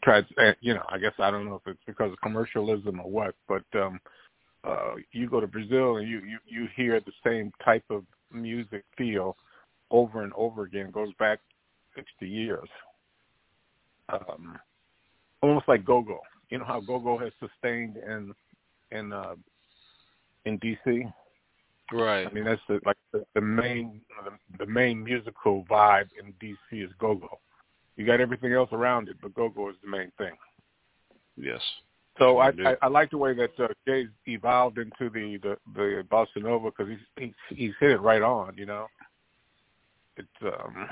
tried 0.04 0.26
you 0.62 0.74
know 0.74 0.84
i 0.90 0.98
guess 0.98 1.14
i 1.20 1.32
don't 1.32 1.46
know 1.46 1.56
if 1.56 1.72
it's 1.72 1.84
because 1.88 2.12
of 2.12 2.22
commercialism 2.22 3.00
or 3.00 3.10
what 3.10 3.36
but 3.48 3.64
um 3.76 4.00
uh 4.64 4.92
you 5.12 5.30
go 5.30 5.40
to 5.40 5.48
brazil 5.48 5.98
and 5.98 6.08
you 6.08 6.20
you 6.20 6.38
you 6.46 6.68
hear 6.76 7.00
the 7.00 7.12
same 7.26 7.52
type 7.64 7.84
of 7.90 8.04
music 8.32 8.84
feel 8.98 9.36
over 9.90 10.24
and 10.24 10.34
over 10.34 10.64
again 10.64 10.88
it 10.88 10.92
goes 10.92 11.14
back 11.18 11.40
60 11.96 12.28
years 12.28 12.68
um 14.10 14.58
almost 15.42 15.68
like 15.68 15.86
go-go 15.86 16.20
you 16.50 16.58
know 16.58 16.66
how 16.66 16.80
go-go 16.80 17.18
has 17.18 17.32
sustained 17.40 17.98
in 17.98 18.34
in 18.92 19.12
uh 19.12 19.36
in 20.46 20.58
dc 20.60 21.12
right 21.92 22.28
i 22.28 22.32
mean 22.32 22.46
that's 22.46 22.62
the, 22.68 22.80
like 22.86 22.98
the, 23.12 23.24
the 23.34 23.42
main 23.42 24.02
the, 24.24 24.66
the 24.66 24.72
main 24.72 25.04
musical 25.04 25.64
vibe 25.70 26.08
in 26.20 26.34
dc 26.42 26.56
is 26.72 26.92
go-go 27.00 27.40
you 27.98 28.06
got 28.06 28.22
everything 28.22 28.54
else 28.54 28.70
around 28.72 29.10
it, 29.10 29.18
but 29.22 29.34
go-go 29.34 29.70
is 29.70 29.76
the 29.84 29.90
main 29.90 30.12
thing. 30.18 30.34
Yes. 31.36 31.62
So 32.20 32.38
I, 32.38 32.50
I, 32.66 32.76
I 32.84 32.88
like 32.88 33.10
the 33.12 33.18
way 33.18 33.34
that 33.34 33.52
uh, 33.60 33.68
Jay's 33.88 34.08
evolved 34.26 34.78
into 34.78 35.10
the 35.10 35.38
the, 35.42 35.58
the 35.76 36.04
bossa 36.10 36.38
nova 36.38 36.72
because 36.72 36.90
he's, 36.90 36.98
he's 37.50 37.58
he's 37.58 37.74
hit 37.80 37.92
it 37.92 38.02
right 38.02 38.24
on. 38.24 38.56
You 38.58 38.66
know, 38.66 38.88
it's 40.16 40.28
um, 40.42 40.88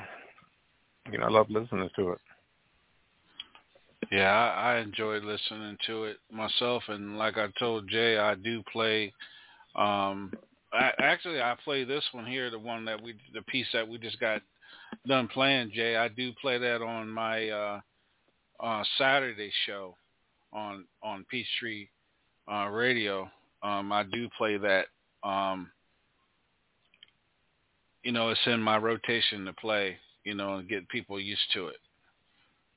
you 1.11 1.17
know 1.17 1.25
I 1.25 1.29
love 1.29 1.49
listening 1.49 1.89
to 1.95 2.11
it. 2.11 2.19
Yeah, 4.11 4.31
I, 4.31 4.73
I 4.75 4.79
enjoy 4.79 5.19
listening 5.19 5.77
to 5.87 6.05
it 6.05 6.17
myself, 6.31 6.83
and 6.87 7.17
like 7.17 7.37
I 7.37 7.47
told 7.57 7.89
Jay, 7.89 8.17
I 8.17 8.35
do 8.35 8.63
play. 8.71 9.13
Um, 9.75 10.31
I, 10.73 10.91
actually, 10.99 11.41
I 11.41 11.55
play 11.63 11.83
this 11.83 12.03
one 12.11 12.25
here, 12.25 12.49
the 12.49 12.59
one 12.59 12.85
that 12.85 13.01
we, 13.01 13.15
the 13.33 13.41
piece 13.43 13.67
that 13.73 13.87
we 13.87 13.97
just 13.97 14.19
got 14.19 14.41
done 15.07 15.27
playing, 15.27 15.71
Jay. 15.73 15.95
I 15.95 16.07
do 16.09 16.31
play 16.41 16.57
that 16.57 16.81
on 16.81 17.09
my 17.09 17.49
uh, 17.49 17.79
uh, 18.59 18.83
Saturday 18.97 19.51
show 19.65 19.95
on 20.53 20.85
on 21.03 21.25
Peachtree 21.29 21.87
uh, 22.51 22.67
Radio. 22.69 23.29
Um, 23.63 23.91
I 23.91 24.03
do 24.03 24.29
play 24.37 24.57
that. 24.57 24.85
Um, 25.23 25.71
you 28.03 28.11
know, 28.11 28.29
it's 28.29 28.39
in 28.45 28.61
my 28.61 28.77
rotation 28.77 29.45
to 29.45 29.53
play. 29.53 29.97
You 30.23 30.33
know, 30.33 30.55
and 30.55 30.67
get 30.67 30.89
people 30.89 31.19
used 31.19 31.53
to 31.53 31.67
it. 31.67 31.77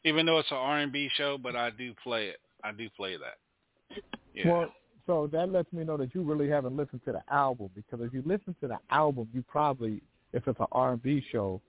Even 0.05 0.27
though 0.27 0.39
it's 0.39 0.51
an 0.51 0.57
R 0.57 0.79
and 0.79 0.93
B 0.93 1.09
show, 1.17 1.39
but 1.39 1.57
I 1.57 1.71
do 1.71 1.93
play 2.03 2.29
it. 2.29 2.39
I 2.65 2.73
do 2.73 2.89
play 2.97 3.17
that. 3.17 4.01
Yeah. 4.35 4.49
Well, 4.49 4.73
so 5.07 5.29
that 5.33 5.51
lets 5.51 5.73
me 5.73 5.85
know 5.85 5.97
that 5.97 6.15
you 6.15 6.23
really 6.23 6.49
haven't 6.49 6.77
listened 6.77 7.01
to 7.07 7.13
the 7.13 7.23
album 7.33 7.71
because 7.75 8.05
if 8.07 8.13
you 8.13 8.23
listen 8.27 8.55
to 8.61 8.69
the 8.69 8.79
album, 8.91 9.29
you 9.33 9.43
probably, 9.43 10.03
if 10.33 10.47
it's 10.47 10.61
an 10.61 10.67
R 10.73 10.93
and 10.93 11.03
B 11.03 11.25
show, 11.33 11.61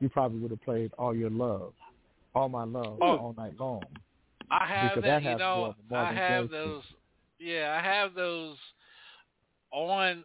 you 0.00 0.08
probably 0.08 0.40
would 0.40 0.50
have 0.50 0.62
played 0.62 0.92
All 0.98 1.14
Your 1.14 1.30
Love, 1.30 1.72
All 2.34 2.48
My 2.48 2.64
Love, 2.64 2.98
oh, 3.00 3.16
all 3.18 3.34
night 3.36 3.52
long. 3.58 3.82
I 4.50 4.66
have 4.66 4.94
because 4.94 5.02
that. 5.04 5.22
that 5.22 5.30
you 5.30 5.38
know, 5.38 5.74
I 5.94 6.12
have 6.12 6.44
Jason. 6.44 6.58
those. 6.58 6.82
Yeah, 7.38 7.78
I 7.78 7.84
have 7.84 8.14
those 8.14 8.56
on 9.72 10.24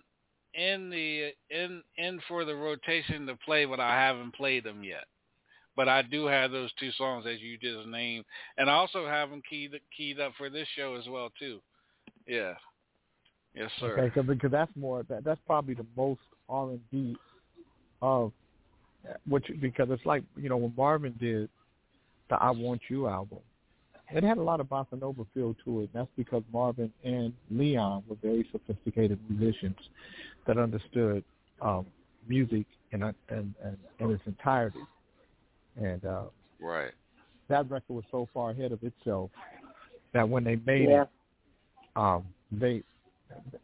in 0.53 0.89
the 0.89 1.31
in 1.49 1.81
in 1.97 2.19
for 2.27 2.45
the 2.45 2.55
rotation 2.55 3.25
to 3.27 3.35
play, 3.37 3.65
but 3.65 3.79
I 3.79 3.95
haven't 3.95 4.33
played 4.33 4.63
them 4.63 4.83
yet. 4.83 5.05
But 5.75 5.87
I 5.87 6.01
do 6.01 6.25
have 6.25 6.51
those 6.51 6.71
two 6.79 6.91
songs 6.91 7.25
as 7.25 7.39
you 7.39 7.57
just 7.57 7.87
named, 7.87 8.25
and 8.57 8.69
I 8.69 8.73
also 8.73 9.07
have 9.07 9.29
them 9.29 9.41
keyed 9.49 9.71
keyed 9.95 10.19
up 10.19 10.33
for 10.37 10.49
this 10.49 10.67
show 10.75 10.95
as 10.95 11.07
well 11.07 11.29
too. 11.39 11.61
Yeah. 12.27 12.53
Yes, 13.55 13.69
sir. 13.79 13.97
Okay, 13.97 14.13
cause, 14.13 14.25
because 14.25 14.51
that's 14.51 14.71
more 14.75 15.03
that 15.03 15.23
that's 15.23 15.39
probably 15.45 15.73
the 15.73 15.85
most 15.95 16.21
R 16.49 16.69
and 16.69 16.91
B 16.91 17.15
of 18.01 18.31
which 19.27 19.45
because 19.61 19.87
it's 19.91 20.05
like 20.05 20.23
you 20.35 20.49
know 20.49 20.57
when 20.57 20.73
Marvin 20.77 21.15
did 21.19 21.49
the 22.29 22.35
I 22.35 22.51
Want 22.51 22.81
You 22.89 23.07
album, 23.07 23.39
it 24.13 24.23
had 24.23 24.37
a 24.37 24.41
lot 24.41 24.59
of 24.59 24.67
bossa 24.67 24.99
nova 24.99 25.23
feel 25.33 25.55
to 25.65 25.81
it. 25.81 25.83
And 25.83 25.89
that's 25.93 26.09
because 26.17 26.43
Marvin 26.51 26.91
and 27.03 27.33
Leon 27.49 28.03
were 28.07 28.17
very 28.21 28.47
sophisticated 28.51 29.19
musicians 29.29 29.77
that 30.47 30.57
understood 30.57 31.23
um, 31.61 31.85
music 32.27 32.65
in, 32.91 33.03
in, 33.03 33.13
in, 33.29 33.77
in 33.99 34.11
its 34.11 34.23
entirety. 34.25 34.79
And 35.79 36.03
uh, 36.05 36.23
right, 36.59 36.91
that 37.49 37.69
record 37.69 37.93
was 37.93 38.03
so 38.11 38.27
far 38.33 38.51
ahead 38.51 38.71
of 38.71 38.83
itself 38.83 39.31
that 40.13 40.27
when 40.27 40.43
they 40.43 40.57
made 40.65 40.89
Yeah. 40.89 41.03
it, 41.03 41.09
um, 41.95 42.25
they 42.51 42.83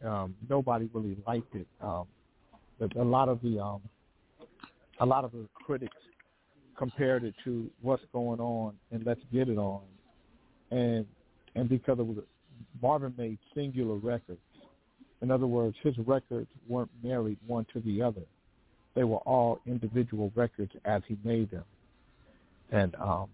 um, 0.04 0.34
nobody 0.48 0.88
really 0.92 1.16
liked 1.26 1.54
it. 1.54 1.66
Um, 1.80 2.06
but 2.78 2.94
a 2.96 3.02
lot 3.02 3.28
of 3.28 3.40
the 3.42 3.58
um, 3.58 3.82
a 5.00 5.06
lot 5.06 5.24
of 5.24 5.32
the 5.32 5.46
critics 5.52 5.96
compared 6.76 7.24
it 7.24 7.34
to 7.44 7.68
what's 7.82 8.04
going 8.12 8.40
on 8.40 8.74
and 8.92 9.04
let's 9.04 9.20
get 9.32 9.48
it 9.48 9.58
on, 9.58 9.82
and 10.70 11.06
and 11.54 11.68
because 11.68 11.98
it 11.98 12.06
was 12.06 12.18
Marvin 12.80 13.14
made 13.18 13.38
singular 13.54 13.96
records. 13.96 14.40
In 15.20 15.32
other 15.32 15.48
words, 15.48 15.76
his 15.82 15.98
records 15.98 16.48
weren't 16.68 16.90
married 17.02 17.38
one 17.46 17.66
to 17.72 17.80
the 17.80 18.00
other; 18.00 18.22
they 18.94 19.04
were 19.04 19.18
all 19.18 19.60
individual 19.66 20.32
records 20.34 20.72
as 20.84 21.02
he 21.08 21.16
made 21.24 21.50
them, 21.50 21.64
and 22.70 22.94
um, 22.96 23.28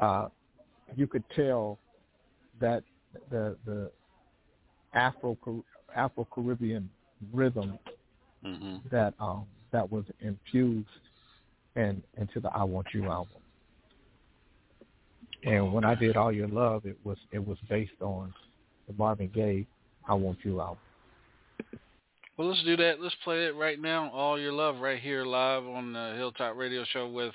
uh, 0.00 0.28
you 0.96 1.06
could 1.06 1.24
tell 1.34 1.78
that 2.60 2.82
the 3.30 3.56
the 3.66 3.90
Afro 4.94 5.36
Afro 5.94 6.26
Caribbean 6.32 6.88
rhythm 7.32 7.78
hmm 8.42 8.76
that 8.90 9.14
um 9.18 9.44
that 9.72 9.90
was 9.90 10.04
infused 10.20 10.88
in 11.76 12.02
into 12.16 12.40
the 12.40 12.48
I 12.50 12.64
Want 12.64 12.86
You 12.92 13.06
album. 13.06 13.42
And 15.44 15.72
when 15.72 15.84
I 15.84 15.94
did 15.94 16.16
All 16.16 16.32
Your 16.32 16.48
Love, 16.48 16.86
it 16.86 16.96
was 17.04 17.18
it 17.32 17.46
was 17.46 17.58
based 17.68 18.00
on 18.00 18.32
the 18.86 18.94
Marvin 18.94 19.30
Gaye 19.34 19.66
I 20.08 20.14
Want 20.14 20.38
You 20.42 20.60
album. 20.60 20.78
Well, 22.38 22.50
let's 22.50 22.62
do 22.62 22.76
that. 22.76 23.00
Let's 23.00 23.16
play 23.24 23.46
it 23.46 23.56
right 23.56 23.80
now. 23.82 24.10
All 24.12 24.38
your 24.38 24.52
love, 24.52 24.78
right 24.78 25.00
here, 25.00 25.24
live 25.24 25.66
on 25.66 25.92
the 25.92 26.14
Hilltop 26.16 26.56
Radio 26.56 26.84
Show 26.84 27.08
with 27.08 27.34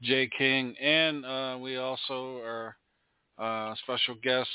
Jay 0.00 0.30
King, 0.38 0.76
and 0.80 1.26
uh, 1.26 1.58
we 1.60 1.76
also 1.76 2.40
are 2.44 2.76
uh, 3.36 3.74
special 3.82 4.14
guest 4.22 4.48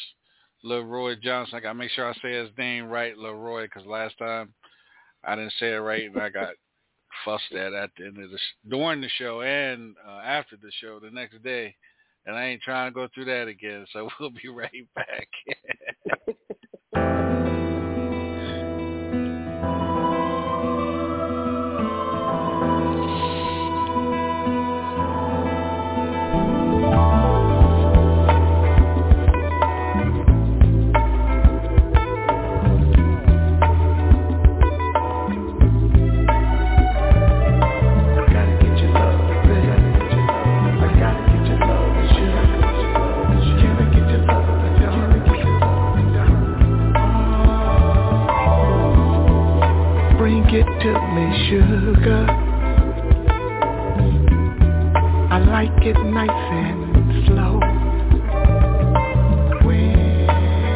Leroy 0.64 1.16
Johnson. 1.22 1.58
I 1.58 1.60
got 1.60 1.74
to 1.74 1.74
make 1.74 1.92
sure 1.92 2.10
I 2.10 2.14
say 2.22 2.32
his 2.32 2.50
name 2.58 2.88
right, 2.88 3.18
Leroy, 3.18 3.64
because 3.64 3.86
last 3.86 4.18
time 4.18 4.54
I 5.26 5.36
didn't 5.36 5.52
say 5.60 5.74
it 5.74 5.80
right, 5.80 6.10
and 6.10 6.18
I 6.18 6.30
got 6.30 6.54
fussed 7.26 7.52
at 7.52 7.74
at 7.74 7.90
the 7.98 8.06
end 8.06 8.24
of 8.24 8.32
the 8.32 8.38
sh- 8.38 8.70
during 8.70 9.02
the 9.02 9.10
show 9.18 9.42
and 9.42 9.98
uh, 10.08 10.22
after 10.24 10.56
the 10.56 10.72
show 10.80 11.02
the 11.02 11.12
next 11.12 11.44
day, 11.44 11.76
and 12.26 12.38
I 12.38 12.46
ain't 12.46 12.62
trying 12.62 12.90
to 12.90 12.96
go 12.96 13.10
through 13.14 13.26
that 13.26 13.50
again. 13.50 13.86
So 13.92 14.08
we'll 14.22 14.30
be 14.30 14.48
right 14.48 14.88
back. 14.96 15.28
sugar. 51.54 52.26
I 55.30 55.38
like 55.40 55.86
it 55.86 55.98
nice 56.04 56.30
and 56.30 57.28
slow. 57.28 57.60
When, 59.66 59.94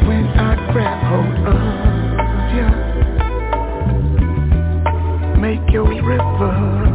when 0.08 0.26
I 0.38 0.56
grab 0.72 1.00
hold 1.10 1.38
of 1.48 1.62
you, 2.56 2.70
make 5.42 5.66
your 5.72 5.90
river 6.04 6.87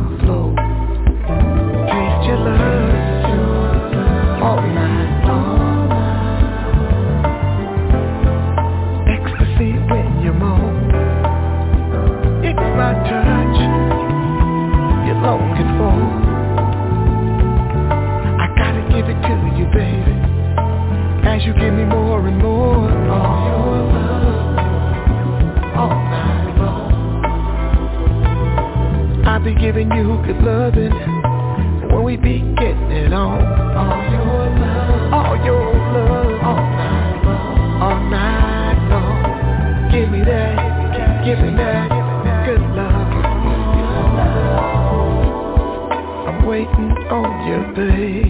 you 21.54 21.60
give 21.60 21.74
me 21.74 21.84
more 21.84 22.26
and 22.26 22.38
more 22.38 22.88
of 22.88 23.46
your 23.46 23.76
love 23.92 24.58
all 25.76 25.88
night 25.90 26.54
long. 26.58 26.92
I'll 29.26 29.40
be 29.42 29.54
giving 29.54 29.90
you 29.92 30.20
good 30.24 30.42
loving 30.42 30.92
when 31.90 32.04
we 32.04 32.16
be 32.16 32.40
getting 32.56 32.90
it 32.90 33.12
on. 33.12 33.42
All 33.76 34.02
your 34.12 34.50
love, 34.60 35.12
all 35.12 35.36
your 35.44 35.74
love, 35.92 36.42
all 36.42 36.56
night 36.56 37.24
long, 37.24 37.82
all 37.82 38.00
night 38.10 38.88
long. 38.90 39.92
Give 39.92 40.08
me 40.10 40.20
that, 40.24 41.24
give 41.24 41.38
me 41.38 41.50
that 41.56 41.88
good 42.46 42.60
love. 42.60 43.12
I'm 46.28 46.46
waiting 46.46 46.92
on 47.10 47.30
you, 47.48 47.58
baby. 47.74 48.21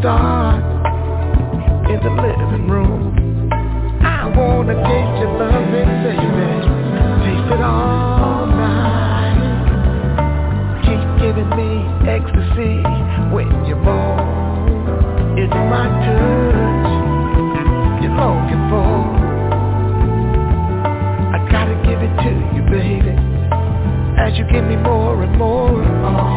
Start 0.00 0.62
in 1.88 1.98
the 2.02 2.10
living 2.10 2.68
room. 2.68 3.50
I 4.02 4.26
wanna 4.36 4.74
taste 4.74 5.20
your 5.20 5.32
loving, 5.38 5.90
baby. 6.04 6.48
Taste 7.24 7.52
it 7.54 7.62
all 7.62 8.46
night. 8.46 9.38
Keep 10.84 11.02
giving 11.22 11.50
me 11.56 11.70
ecstasy 12.08 12.82
when 13.32 13.48
you're 13.66 13.82
born. 13.84 15.38
It's 15.38 15.52
my 15.52 15.86
touch 16.04 16.90
you're 18.02 18.16
longing 18.16 18.64
for. 18.68 18.96
I 21.34 21.38
gotta 21.50 21.76
give 21.86 22.00
it 22.02 22.14
to 22.24 22.32
you, 22.54 22.62
baby. 22.70 23.14
As 24.18 24.36
you 24.36 24.44
give 24.50 24.64
me 24.64 24.76
more 24.76 25.22
and 25.22 25.36
more 25.38 25.84
All 26.04 26.35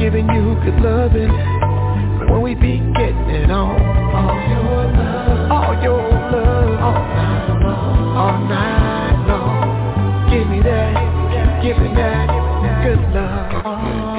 giving 0.00 0.26
you 0.30 0.56
good 0.64 0.80
loving. 0.80 1.30
When 2.30 2.42
we 2.42 2.54
be 2.54 2.78
getting 2.94 3.30
it 3.30 3.50
on 3.50 3.80
All 4.14 4.48
your 4.48 4.92
love 4.92 5.50
All 5.50 5.82
your 5.82 6.10
love 6.30 6.80
All 6.80 6.92
night 6.92 7.60
long 7.60 8.16
All 8.16 8.38
night 8.48 9.26
long 9.26 10.30
Give 10.30 10.48
me 10.48 10.62
that 10.62 11.62
Give 11.62 11.76
me 11.78 11.94
that 11.94 12.84
Good 12.84 13.00
love 13.12 14.09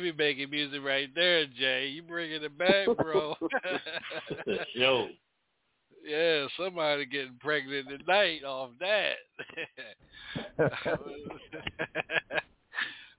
baby 0.00 0.16
making 0.16 0.50
music 0.50 0.80
right 0.84 1.08
there, 1.14 1.46
Jay. 1.46 1.88
You 1.88 2.02
bringing 2.02 2.42
it 2.42 2.58
back, 2.58 2.86
bro. 2.96 3.34
Yo. 4.74 5.08
Yeah, 6.06 6.46
somebody 6.56 7.04
getting 7.06 7.38
pregnant 7.40 7.88
tonight 7.88 8.42
off 8.44 8.70
that. 8.80 9.16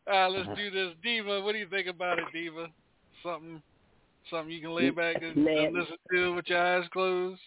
All 0.07 0.13
right, 0.13 0.27
let's 0.27 0.49
do 0.57 0.71
this, 0.71 0.93
Diva. 1.03 1.41
What 1.41 1.51
do 1.51 1.59
you 1.59 1.67
think 1.69 1.87
about 1.87 2.17
it, 2.17 2.25
Diva? 2.33 2.67
Something, 3.21 3.61
something 4.31 4.51
you 4.51 4.61
can 4.61 4.73
lay 4.73 4.89
back 4.89 5.21
and, 5.21 5.47
and 5.47 5.75
listen 5.75 5.97
to 6.11 6.33
with 6.33 6.47
your 6.47 6.59
eyes 6.59 6.87
closed. 6.91 7.39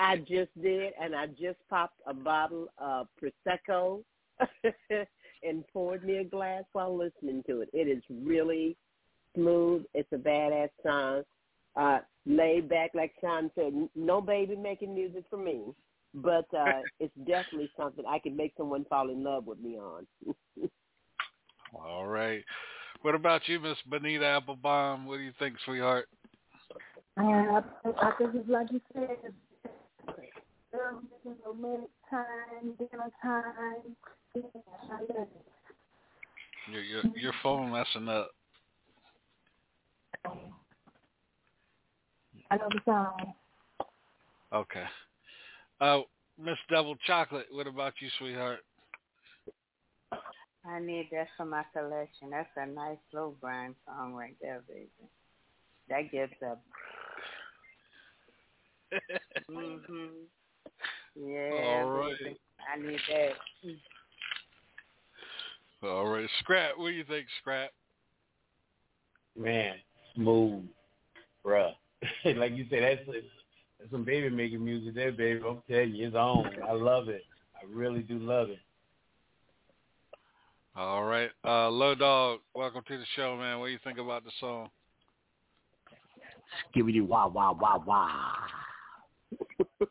I 0.00 0.16
just 0.16 0.50
did, 0.60 0.92
and 1.00 1.14
I 1.14 1.28
just 1.28 1.58
popped 1.70 2.00
a 2.06 2.14
bottle 2.14 2.66
of 2.78 3.06
prosecco 3.22 4.02
and 5.46 5.66
poured 5.68 6.04
me 6.04 6.18
a 6.18 6.24
glass 6.24 6.64
while 6.72 6.96
listening 6.96 7.42
to 7.46 7.60
it. 7.60 7.70
It 7.72 7.88
is 7.88 8.02
really 8.10 8.76
smooth. 9.34 9.84
It's 9.94 10.12
a 10.12 10.16
badass 10.16 10.70
song. 10.82 11.22
Uh, 11.76 11.98
laid 12.26 12.68
back, 12.68 12.90
like 12.94 13.12
Sean 13.20 13.50
said. 13.54 13.72
No 13.94 14.20
baby 14.20 14.56
making 14.56 14.94
music 14.94 15.24
for 15.28 15.36
me, 15.36 15.62
but 16.14 16.46
uh, 16.56 16.80
it's 17.00 17.14
definitely 17.26 17.70
something 17.76 18.04
I 18.08 18.18
can 18.18 18.36
make 18.36 18.54
someone 18.56 18.84
fall 18.88 19.10
in 19.10 19.22
love 19.22 19.46
with 19.46 19.60
me 19.60 19.78
on. 19.78 20.06
All 21.74 22.06
right. 22.06 22.44
What 23.02 23.14
about 23.14 23.48
you, 23.48 23.60
Miss 23.60 23.76
Benita 23.90 24.24
Applebaum? 24.24 25.06
What 25.06 25.16
do 25.16 25.22
you 25.22 25.32
think, 25.38 25.56
sweetheart? 25.64 26.08
Uh, 27.16 27.20
I 27.20 28.12
think 28.18 28.34
it's 28.34 28.48
like 28.48 28.68
you 28.72 28.80
said, 28.92 29.34
um, 30.74 31.08
you 31.24 31.36
know, 31.44 31.54
minute 31.54 31.90
time, 32.10 32.74
dinner 32.78 33.10
time. 33.22 33.96
I 34.36 35.00
love 35.00 35.08
it. 35.10 35.28
Your 36.70 36.82
your 36.82 37.02
your 37.16 37.32
phone 37.42 37.70
messing 37.70 38.08
up. 38.08 38.30
I 42.50 42.56
know 42.56 42.68
the 42.70 42.80
song. 42.84 43.34
Okay. 44.52 44.84
Uh, 45.80 46.00
Miss 46.38 46.56
Double 46.70 46.96
Chocolate. 47.06 47.46
What 47.50 47.66
about 47.66 47.94
you, 48.00 48.08
sweetheart? 48.18 48.60
I 50.66 50.80
need 50.80 51.08
that 51.12 51.28
for 51.36 51.44
my 51.44 51.64
collection. 51.72 52.30
That's 52.30 52.48
a 52.56 52.66
nice 52.66 52.96
slow 53.10 53.34
grind 53.40 53.74
song 53.86 54.14
right 54.14 54.36
there, 54.40 54.62
baby. 54.66 54.88
That 55.88 56.10
gets 56.10 56.32
up. 56.42 56.62
mhm. 59.50 60.08
Yeah. 61.16 61.50
All 61.62 61.90
right. 61.90 62.14
baby. 62.18 62.36
I 62.72 62.78
need 62.80 62.98
that. 63.08 63.32
All 65.88 66.08
right, 66.08 66.28
Scrap. 66.40 66.72
What 66.76 66.88
do 66.88 66.94
you 66.94 67.04
think, 67.04 67.26
Scrap? 67.40 67.70
Man, 69.36 69.74
smooth, 70.14 70.64
bruh. 71.44 71.72
like 72.36 72.52
you 72.52 72.66
said, 72.70 72.82
that's, 72.82 73.00
that's 73.06 73.90
some 73.90 74.04
baby 74.04 74.30
making 74.30 74.64
music 74.64 74.94
there, 74.94 75.12
baby. 75.12 75.40
I'm 75.46 75.60
telling 75.68 75.94
you, 75.94 76.06
it's 76.06 76.16
on. 76.16 76.50
I 76.66 76.72
love 76.72 77.08
it. 77.08 77.22
I 77.54 77.66
really 77.68 78.00
do 78.00 78.18
love 78.18 78.50
it. 78.50 78.60
All 80.76 81.04
right, 81.04 81.30
uh, 81.44 81.68
Low 81.68 81.94
Dog. 81.94 82.40
Welcome 82.54 82.82
to 82.88 82.98
the 82.98 83.04
show, 83.14 83.36
man. 83.36 83.60
What 83.60 83.66
do 83.66 83.72
you 83.72 83.78
think 83.84 83.98
about 83.98 84.24
the 84.24 84.30
song? 84.40 84.70
Skibbity 86.74 87.06
wah 87.06 87.28
wah 87.28 87.52
wah 87.52 87.78
wah. 87.84 88.32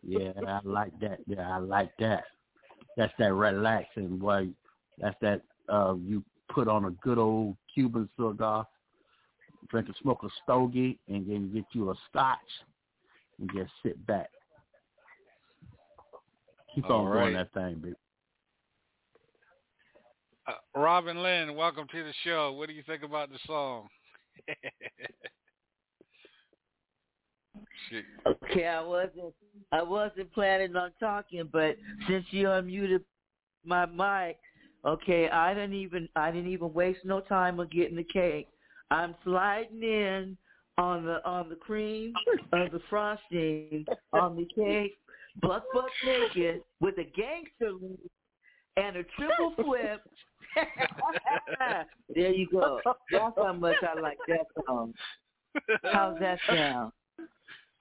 Yeah, 0.03 0.31
I 0.47 0.59
like 0.63 0.97
that. 0.99 1.19
Yeah, 1.27 1.49
I 1.49 1.57
like 1.57 1.91
that. 1.99 2.23
That's 2.97 3.13
that 3.19 3.33
relaxing 3.33 4.19
way. 4.19 4.49
That's 4.99 5.15
that 5.21 5.41
uh 5.69 5.95
you 6.05 6.23
put 6.49 6.67
on 6.67 6.85
a 6.85 6.91
good 6.91 7.17
old 7.17 7.55
Cuban 7.73 8.09
cigar, 8.17 8.67
drink 9.69 9.89
a 9.89 9.93
smoke 10.01 10.23
a 10.23 10.27
stogie, 10.43 10.99
and 11.07 11.27
then 11.29 11.51
get 11.53 11.65
you 11.71 11.91
a 11.91 11.95
scotch 12.09 12.37
and 13.39 13.49
just 13.55 13.71
sit 13.83 14.05
back. 14.05 14.29
Keep 16.75 16.89
All 16.89 17.01
on 17.01 17.05
right. 17.07 17.21
doing 17.23 17.33
that 17.35 17.53
thing, 17.53 17.75
baby. 17.79 17.95
Uh, 20.45 20.53
Robin 20.75 21.23
Lynn, 21.23 21.55
welcome 21.55 21.87
to 21.91 22.03
the 22.03 22.13
show. 22.23 22.51
What 22.51 22.67
do 22.67 22.73
you 22.73 22.83
think 22.85 23.03
about 23.03 23.29
the 23.29 23.39
song? 23.47 23.87
Shit. 27.89 28.05
Okay, 28.25 28.67
I 28.67 28.81
wasn't 28.81 29.33
I 29.71 29.81
wasn't 29.81 30.31
planning 30.33 30.75
on 30.75 30.91
talking, 30.99 31.49
but 31.51 31.77
since 32.07 32.25
you 32.31 32.47
unmuted 32.47 33.01
my 33.65 33.85
mic, 33.85 34.37
okay, 34.85 35.29
I 35.29 35.53
didn't 35.53 35.73
even 35.73 36.09
I 36.15 36.31
didn't 36.31 36.51
even 36.51 36.73
waste 36.73 37.05
no 37.05 37.19
time 37.21 37.59
on 37.59 37.67
getting 37.67 37.95
the 37.95 38.03
cake. 38.03 38.47
I'm 38.91 39.15
sliding 39.23 39.83
in 39.83 40.37
on 40.77 41.05
the 41.05 41.25
on 41.25 41.49
the 41.49 41.55
cream 41.55 42.13
of 42.51 42.71
the 42.71 42.81
frosting 42.89 43.85
on 44.11 44.35
the 44.35 44.47
cake, 44.55 44.93
buck 45.41 45.63
buck 45.73 45.89
naked 46.05 46.61
with 46.79 46.95
a 46.97 47.03
gangster 47.03 47.77
and 48.77 48.97
a 48.97 49.03
triple 49.03 49.53
flip. 49.63 50.01
there 52.15 52.33
you 52.33 52.47
go. 52.51 52.79
That's 53.11 53.33
how 53.37 53.53
much 53.53 53.77
I 53.81 53.99
like 53.99 54.17
that 54.27 54.45
song. 54.65 54.93
How's 55.91 56.19
that 56.19 56.39
sound? 56.47 56.91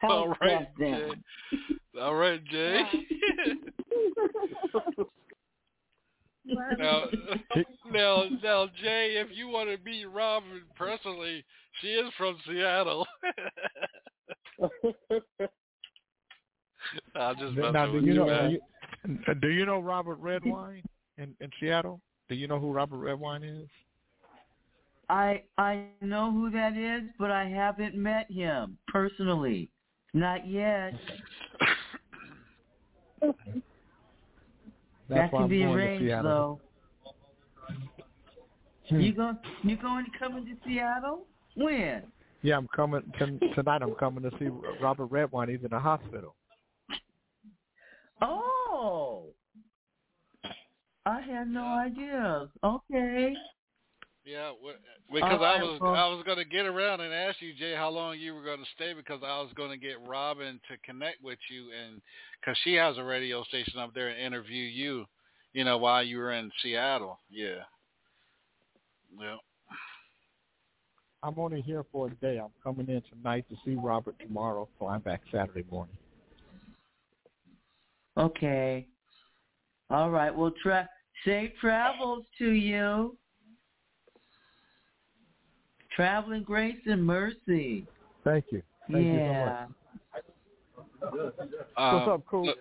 How's 0.03 0.11
All 0.11 0.37
right, 0.41 0.69
that? 0.79 0.79
Jay. 0.79 1.11
All 2.01 2.15
right, 2.17 2.45
Jay. 2.47 2.83
now, 6.77 7.05
now, 7.93 8.25
now, 8.43 8.67
Jay, 8.83 9.15
if 9.25 9.29
you 9.33 9.47
want 9.47 9.69
to 9.71 9.79
meet 9.89 10.05
Robin 10.07 10.63
personally, 10.77 11.45
she 11.81 11.87
is 11.89 12.13
from 12.19 12.37
Seattle. 12.49 13.07
I'll 17.15 17.37
just 17.37 17.55
mess 17.55 17.73
now, 17.73 17.87
do 17.87 18.01
you 18.01 18.15
know? 18.15 18.27
man. 18.27 18.51
Do 18.51 18.59
you, 19.29 19.35
do 19.41 19.49
you 19.51 19.65
know 19.67 19.79
Robert 19.79 20.17
Redwine 20.17 20.83
in 21.17 21.33
in 21.41 21.49
Seattle? 21.61 22.01
Do 22.29 22.35
you 22.35 22.49
know 22.49 22.59
who 22.59 22.73
Robert 22.73 22.99
Redwine 22.99 23.45
is? 23.45 23.69
I 25.09 25.45
I 25.59 25.85
know 26.01 26.33
who 26.33 26.51
that 26.51 26.77
is, 26.77 27.03
but 27.21 27.31
I 27.31 27.45
haven't 27.47 27.95
met 27.95 28.29
him 28.31 28.79
personally. 28.89 29.71
Not 30.15 30.47
yet. 30.47 30.95
That's 33.21 33.35
that 35.09 35.31
can 35.31 35.49
be 35.49 35.65
arranged 35.65 36.13
though. 36.25 36.61
Hmm. 38.89 39.01
You 39.01 39.15
going 39.15 39.39
you 39.63 39.77
going 39.77 40.05
to 40.05 40.11
coming 40.19 40.45
to 40.45 40.53
Seattle? 40.67 41.27
When? 41.57 42.03
Yeah, 42.43 42.57
I'm 42.57 42.69
coming 42.75 43.03
tonight. 43.19 43.83
I'm 43.83 43.95
coming 43.95 44.23
to 44.25 44.31
see 44.39 44.49
Robert 44.81 45.07
Redwine. 45.07 45.49
He's 45.49 45.61
in 45.63 45.71
the 45.71 45.79
hospital. 45.79 46.35
Oh. 48.21 49.27
I 51.07 51.21
had 51.21 51.49
no 51.49 51.65
idea. 51.65 52.49
Okay. 52.65 53.35
Yeah, 54.25 54.53
wh- 54.63 55.13
because 55.13 55.41
All 55.41 55.45
I 55.45 55.63
was 55.63 55.81
well- 55.81 55.95
I 55.95 56.07
was 56.09 56.23
going 56.25 56.39
to 56.39 56.45
get 56.45 56.65
around 56.67 57.01
and 57.01 57.13
ask 57.13 57.41
you, 57.43 57.55
Jay, 57.55 57.75
how 57.75 57.91
long 57.91 58.19
you 58.19 58.35
were 58.35 58.45
going 58.45 58.61
to 58.61 58.71
stay 58.75 58.93
because 58.95 59.21
I 59.25 59.41
was 59.41 59.51
going 59.57 59.71
to 59.71 59.77
get 59.77 59.97
Robin 60.07 60.61
to 60.71 60.77
connect 60.79 61.23
with 61.23 61.39
you 61.51 61.71
and 61.73 62.01
because 62.41 62.57
she 62.63 62.75
has 62.75 62.99
a 62.99 63.03
radio 63.05 63.43
station 63.45 63.79
up 63.79 63.93
there 63.95 64.09
and 64.09 64.21
interview 64.21 64.63
you, 64.65 65.07
you 65.53 65.65
know, 65.65 65.79
while 65.79 66.05
you 66.05 66.19
were 66.19 66.33
in 66.33 66.53
Seattle. 66.63 67.19
Yeah. 67.31 67.63
Well, 69.19 69.41
I'm 71.25 71.39
only 71.39 71.61
here 71.61 71.85
for 71.91 72.07
a 72.07 72.11
day. 72.15 72.39
I'm 72.39 72.51
coming 72.63 72.89
in 72.89 73.03
tonight 73.13 73.45
to 73.51 73.57
see 73.65 73.75
Robert 73.75 74.17
tomorrow, 74.21 74.69
so 74.79 74.87
I'm 74.87 75.01
back 75.01 75.23
Saturday 75.33 75.65
morning. 75.71 75.97
Okay. 78.17 78.87
All 79.91 80.11
right. 80.11 80.35
Well, 80.35 80.53
tra- 80.63 80.89
safe 81.25 81.51
travels 81.61 82.25
to 82.39 82.51
you. 82.53 83.17
Traveling 85.97 86.43
grace 86.43 86.79
and 86.87 87.05
mercy. 87.05 87.87
Thank 88.25 88.47
you. 88.51 88.63
Thank 88.91 89.07
yeah. 89.07 89.13
you 89.13 89.21
so 89.27 89.35
much. 89.35 89.69
uh, 91.77 91.93
What's 91.93 92.09
up, 92.09 92.23
cool? 92.27 92.55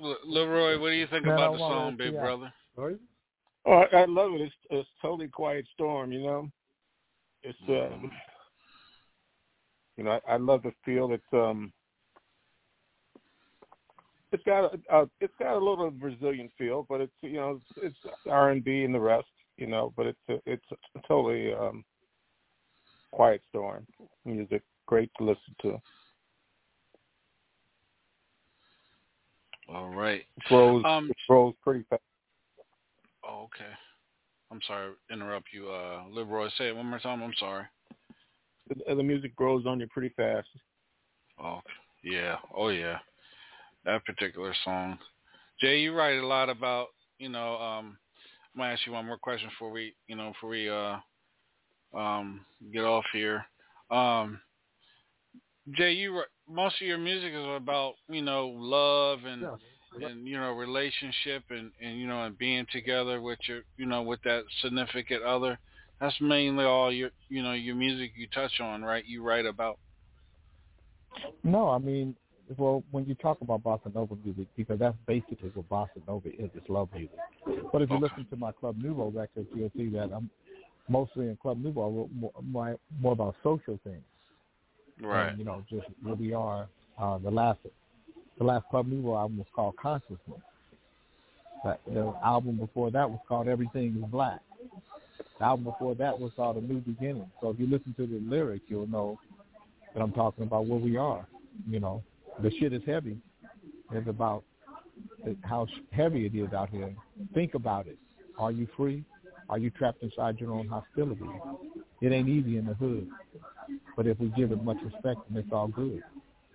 Le- 0.00 0.16
LeRoi, 0.26 0.80
what 0.80 0.90
do 0.90 0.96
you 0.96 1.06
think 1.06 1.24
Man, 1.24 1.34
about 1.34 1.50
I 1.50 1.56
the 1.56 1.58
wanna 1.60 1.74
song, 1.74 1.92
see 1.92 1.96
big 2.04 2.12
that. 2.14 2.20
brother? 2.20 2.52
Sorry? 2.74 2.96
Oh, 3.66 3.84
I, 3.92 3.96
I 3.98 4.04
love 4.06 4.32
it. 4.34 4.40
It's, 4.42 4.54
it's 4.70 4.88
totally 5.00 5.28
quiet 5.28 5.66
storm. 5.72 6.12
You 6.12 6.22
know, 6.22 6.50
it's 7.42 7.58
um, 7.68 8.10
you 9.96 10.04
know, 10.04 10.18
I, 10.26 10.34
I 10.34 10.36
love 10.36 10.62
the 10.62 10.72
feel. 10.84 11.12
It's 11.12 11.22
um, 11.32 11.72
it's 14.32 14.42
got 14.44 14.74
a, 14.74 14.78
a 14.90 15.08
it's 15.20 15.32
got 15.38 15.56
a 15.56 15.64
little 15.64 15.90
Brazilian 15.90 16.50
feel, 16.58 16.84
but 16.88 17.00
it's 17.00 17.12
you 17.22 17.34
know 17.34 17.60
it's, 17.76 17.94
it's 18.04 18.14
R 18.28 18.50
and 18.50 18.64
B 18.64 18.82
and 18.82 18.94
the 18.94 19.00
rest. 19.00 19.26
You 19.56 19.68
know, 19.68 19.92
but 19.96 20.06
it's 20.06 20.42
it's 20.44 20.64
totally 21.06 21.54
um, 21.54 21.84
quiet 23.14 23.42
storm 23.48 23.86
music. 24.24 24.62
Great 24.86 25.10
to 25.18 25.24
listen 25.24 25.54
to. 25.62 25.80
All 29.68 29.88
right. 29.88 30.24
It 30.36 30.44
grows 30.48 30.82
Um, 30.84 31.08
it 31.08 31.16
grows 31.28 31.54
pretty 31.62 31.84
fast. 31.88 32.02
Oh, 33.26 33.44
okay. 33.44 33.70
I'm 34.50 34.60
sorry 34.66 34.92
to 35.08 35.14
interrupt 35.14 35.46
you, 35.52 35.70
uh. 35.70 36.02
Say 36.58 36.68
it 36.68 36.76
one 36.76 36.86
more 36.86 36.98
time. 36.98 37.22
I'm 37.22 37.32
sorry. 37.38 37.64
The, 38.68 38.94
the 38.94 39.02
music 39.02 39.34
grows 39.36 39.64
on 39.64 39.80
you 39.80 39.86
pretty 39.86 40.12
fast. 40.16 40.48
Oh, 41.42 41.60
yeah. 42.02 42.36
Oh, 42.54 42.68
yeah. 42.68 42.98
That 43.84 44.04
particular 44.04 44.54
song. 44.64 44.98
Jay, 45.60 45.78
you 45.78 45.94
write 45.94 46.18
a 46.18 46.26
lot 46.26 46.50
about, 46.50 46.88
you 47.18 47.28
know, 47.28 47.56
um, 47.56 47.96
I'm 48.54 48.58
going 48.58 48.68
to 48.68 48.72
ask 48.72 48.86
you 48.86 48.92
one 48.92 49.06
more 49.06 49.18
question 49.18 49.48
before 49.48 49.70
we, 49.70 49.94
you 50.08 50.16
know, 50.16 50.32
before 50.32 50.50
we 50.50 50.68
uh, 50.68 50.96
um, 51.96 52.44
get 52.72 52.84
off 52.84 53.04
here. 53.12 53.44
Um, 53.90 54.40
Jay, 55.72 55.92
you 55.92 56.22
most 56.48 56.80
of 56.80 56.86
your 56.86 56.98
music 56.98 57.32
is 57.32 57.46
about, 57.56 57.94
you 58.08 58.22
know, 58.22 58.48
love 58.48 59.20
and 59.24 59.44
and 60.02 60.26
you 60.26 60.36
know 60.38 60.52
relationship 60.52 61.44
and 61.50 61.70
and 61.80 61.98
you 61.98 62.06
know 62.06 62.24
and 62.24 62.36
being 62.36 62.66
together 62.72 63.20
with 63.20 63.38
your 63.46 63.60
you 63.76 63.86
know 63.86 64.02
with 64.02 64.20
that 64.24 64.42
significant 64.62 65.22
other. 65.22 65.58
That's 66.00 66.14
mainly 66.20 66.64
all 66.64 66.92
your 66.92 67.10
you 67.28 67.42
know 67.42 67.52
your 67.52 67.76
music 67.76 68.12
you 68.16 68.26
touch 68.34 68.60
on 68.60 68.82
right? 68.82 69.04
You 69.06 69.22
write 69.22 69.46
about. 69.46 69.78
No, 71.44 71.68
I 71.68 71.78
mean, 71.78 72.16
well, 72.56 72.82
when 72.90 73.06
you 73.06 73.14
talk 73.14 73.40
about 73.40 73.62
bossa 73.62 73.94
nova 73.94 74.16
music, 74.24 74.48
because 74.56 74.78
that's 74.78 74.96
basically 75.06 75.50
what 75.54 75.68
bossa 75.68 76.06
nova 76.08 76.28
is, 76.28 76.50
it's 76.54 76.68
love 76.68 76.88
music. 76.92 77.16
But 77.72 77.82
if 77.82 77.90
you 77.90 77.98
listen 77.98 78.26
to 78.30 78.36
my 78.36 78.52
Club 78.52 78.76
Nouveau 78.78 79.10
records, 79.10 79.48
you'll 79.54 79.70
see 79.76 79.88
that 79.90 80.10
I'm 80.12 80.28
mostly 80.88 81.28
in 81.28 81.36
Club 81.36 81.62
Nouveau, 81.62 81.82
I 81.82 81.96
wrote 81.96 82.10
more, 82.14 82.32
more, 82.42 82.78
more 83.00 83.12
about 83.12 83.36
social 83.42 83.78
things. 83.84 84.02
right 85.00 85.30
And, 85.30 85.38
you 85.38 85.44
know, 85.44 85.64
just 85.70 85.86
where 86.02 86.14
we 86.14 86.32
are. 86.32 86.68
Uh, 86.98 87.18
the 87.18 87.30
last, 87.30 87.58
the 88.38 88.44
last 88.44 88.64
Club 88.70 88.86
Nouveau 88.86 89.16
album 89.16 89.38
was 89.38 89.46
called 89.54 89.76
Consciousness. 89.76 90.40
But 91.62 91.80
the 91.86 92.12
album 92.22 92.58
before 92.58 92.90
that 92.90 93.08
was 93.08 93.20
called 93.26 93.48
Everything 93.48 93.96
is 93.96 94.10
Black. 94.10 94.40
The 95.38 95.44
album 95.44 95.64
before 95.64 95.94
that 95.94 96.18
was 96.18 96.30
called 96.36 96.58
A 96.58 96.60
New 96.60 96.80
Beginning. 96.80 97.30
So 97.40 97.50
if 97.50 97.58
you 97.58 97.66
listen 97.66 97.94
to 97.96 98.06
the 98.06 98.20
lyric, 98.28 98.62
you'll 98.68 98.86
know 98.86 99.18
that 99.94 100.02
I'm 100.02 100.12
talking 100.12 100.44
about 100.44 100.66
where 100.66 100.78
we 100.78 100.96
are. 100.96 101.26
You 101.68 101.80
know, 101.80 102.02
the 102.42 102.50
shit 102.58 102.72
is 102.72 102.82
heavy. 102.86 103.16
It's 103.92 104.08
about 104.08 104.44
how 105.42 105.66
heavy 105.90 106.26
it 106.26 106.34
is 106.34 106.52
out 106.52 106.68
here. 106.68 106.94
Think 107.32 107.54
about 107.54 107.86
it. 107.86 107.98
Are 108.38 108.52
you 108.52 108.68
free? 108.76 109.04
Are 109.48 109.58
you 109.58 109.70
trapped 109.70 110.02
inside 110.02 110.40
your 110.40 110.52
own 110.52 110.68
hostility? 110.68 111.24
It 112.00 112.12
ain't 112.12 112.28
easy 112.28 112.56
in 112.56 112.66
the 112.66 112.74
hood. 112.74 113.08
But 113.96 114.06
if 114.06 114.18
we 114.18 114.28
give 114.28 114.52
it 114.52 114.62
much 114.62 114.78
respect, 114.84 115.20
then 115.28 115.42
it's 115.42 115.52
all 115.52 115.68
good. 115.68 116.02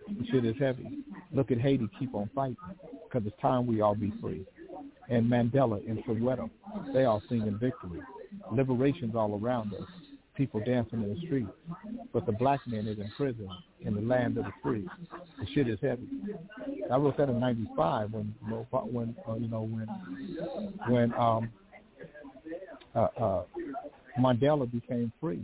The 0.08 0.26
shit 0.32 0.46
is 0.46 0.56
heavy. 0.60 1.00
Look 1.34 1.52
at 1.52 1.60
Haiti 1.60 1.88
keep 2.00 2.16
on 2.16 2.30
fighting 2.34 2.58
because 3.04 3.28
it's 3.28 3.42
time 3.42 3.68
we 3.68 3.82
all 3.82 3.96
be 3.96 4.12
free. 4.22 4.46
And 5.10 5.26
Mandela 5.26 5.88
and 5.88 6.04
Soweto, 6.06 6.50
they 6.94 7.06
all 7.06 7.22
singing 7.30 7.58
victory. 7.60 8.02
Liberation's 8.52 9.16
all 9.16 9.40
around 9.42 9.74
us. 9.74 9.88
People 10.36 10.62
dancing 10.66 11.04
in 11.04 11.14
the 11.14 11.20
streets. 11.26 11.50
But 12.14 12.26
the 12.26 12.32
black 12.32 12.60
man 12.66 12.88
is 12.88 12.98
in 12.98 13.12
prison 13.18 13.50
in 13.82 13.94
the 13.94 14.02
land 14.02 14.38
of 14.38 14.46
the 14.46 14.52
free. 14.64 14.88
The 15.40 15.48
shit 15.54 15.68
is 15.68 15.80
heavy. 15.82 16.08
I 16.92 16.96
wrote 16.98 17.18
that 17.18 17.30
in 17.30 17.40
'95 17.40 18.14
when 18.14 18.36
when 18.92 19.16
uh, 19.28 19.36
you 19.36 19.48
know 19.48 19.62
when 19.64 19.88
when 20.88 21.14
um 21.14 21.50
uh, 23.00 23.24
uh 23.24 23.44
Mandela 24.20 24.70
became 24.72 25.12
free. 25.22 25.44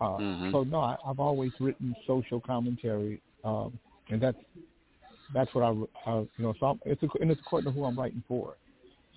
Uh, 0.00 0.18
Mhm. 0.18 0.52
So 0.52 0.64
no, 0.64 0.80
I, 0.80 0.96
I've 1.06 1.20
always 1.20 1.52
written 1.60 1.94
social 2.06 2.40
commentary, 2.40 3.20
um, 3.44 3.78
and 4.10 4.20
that's 4.20 4.38
that's 5.32 5.52
what 5.54 5.64
I, 5.64 6.10
I 6.10 6.18
you 6.20 6.28
know. 6.38 6.54
So 6.58 6.66
I'm, 6.66 6.80
it's 6.84 7.02
a, 7.02 7.08
and 7.20 7.30
it's 7.30 7.40
according 7.40 7.70
to 7.70 7.78
who 7.78 7.84
I'm 7.84 7.98
writing 7.98 8.22
for. 8.26 8.56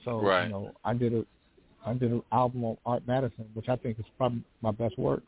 So 0.03 0.20
Right. 0.20 0.45
you 0.45 0.49
know, 0.51 0.74
I 0.84 0.93
did 0.93 1.14
a 1.14 1.26
I 1.86 1.93
did 1.93 2.12
an 2.12 2.24
album 2.32 2.64
on 2.66 2.78
Art 2.86 3.03
Madison, 3.08 3.45
which 3.53 3.70
I 3.70 3.76
think 3.76 3.99
is 3.99 4.06
probably 4.18 4.43
my 4.62 4.72
best 4.72 4.97
work. 4.97 5.24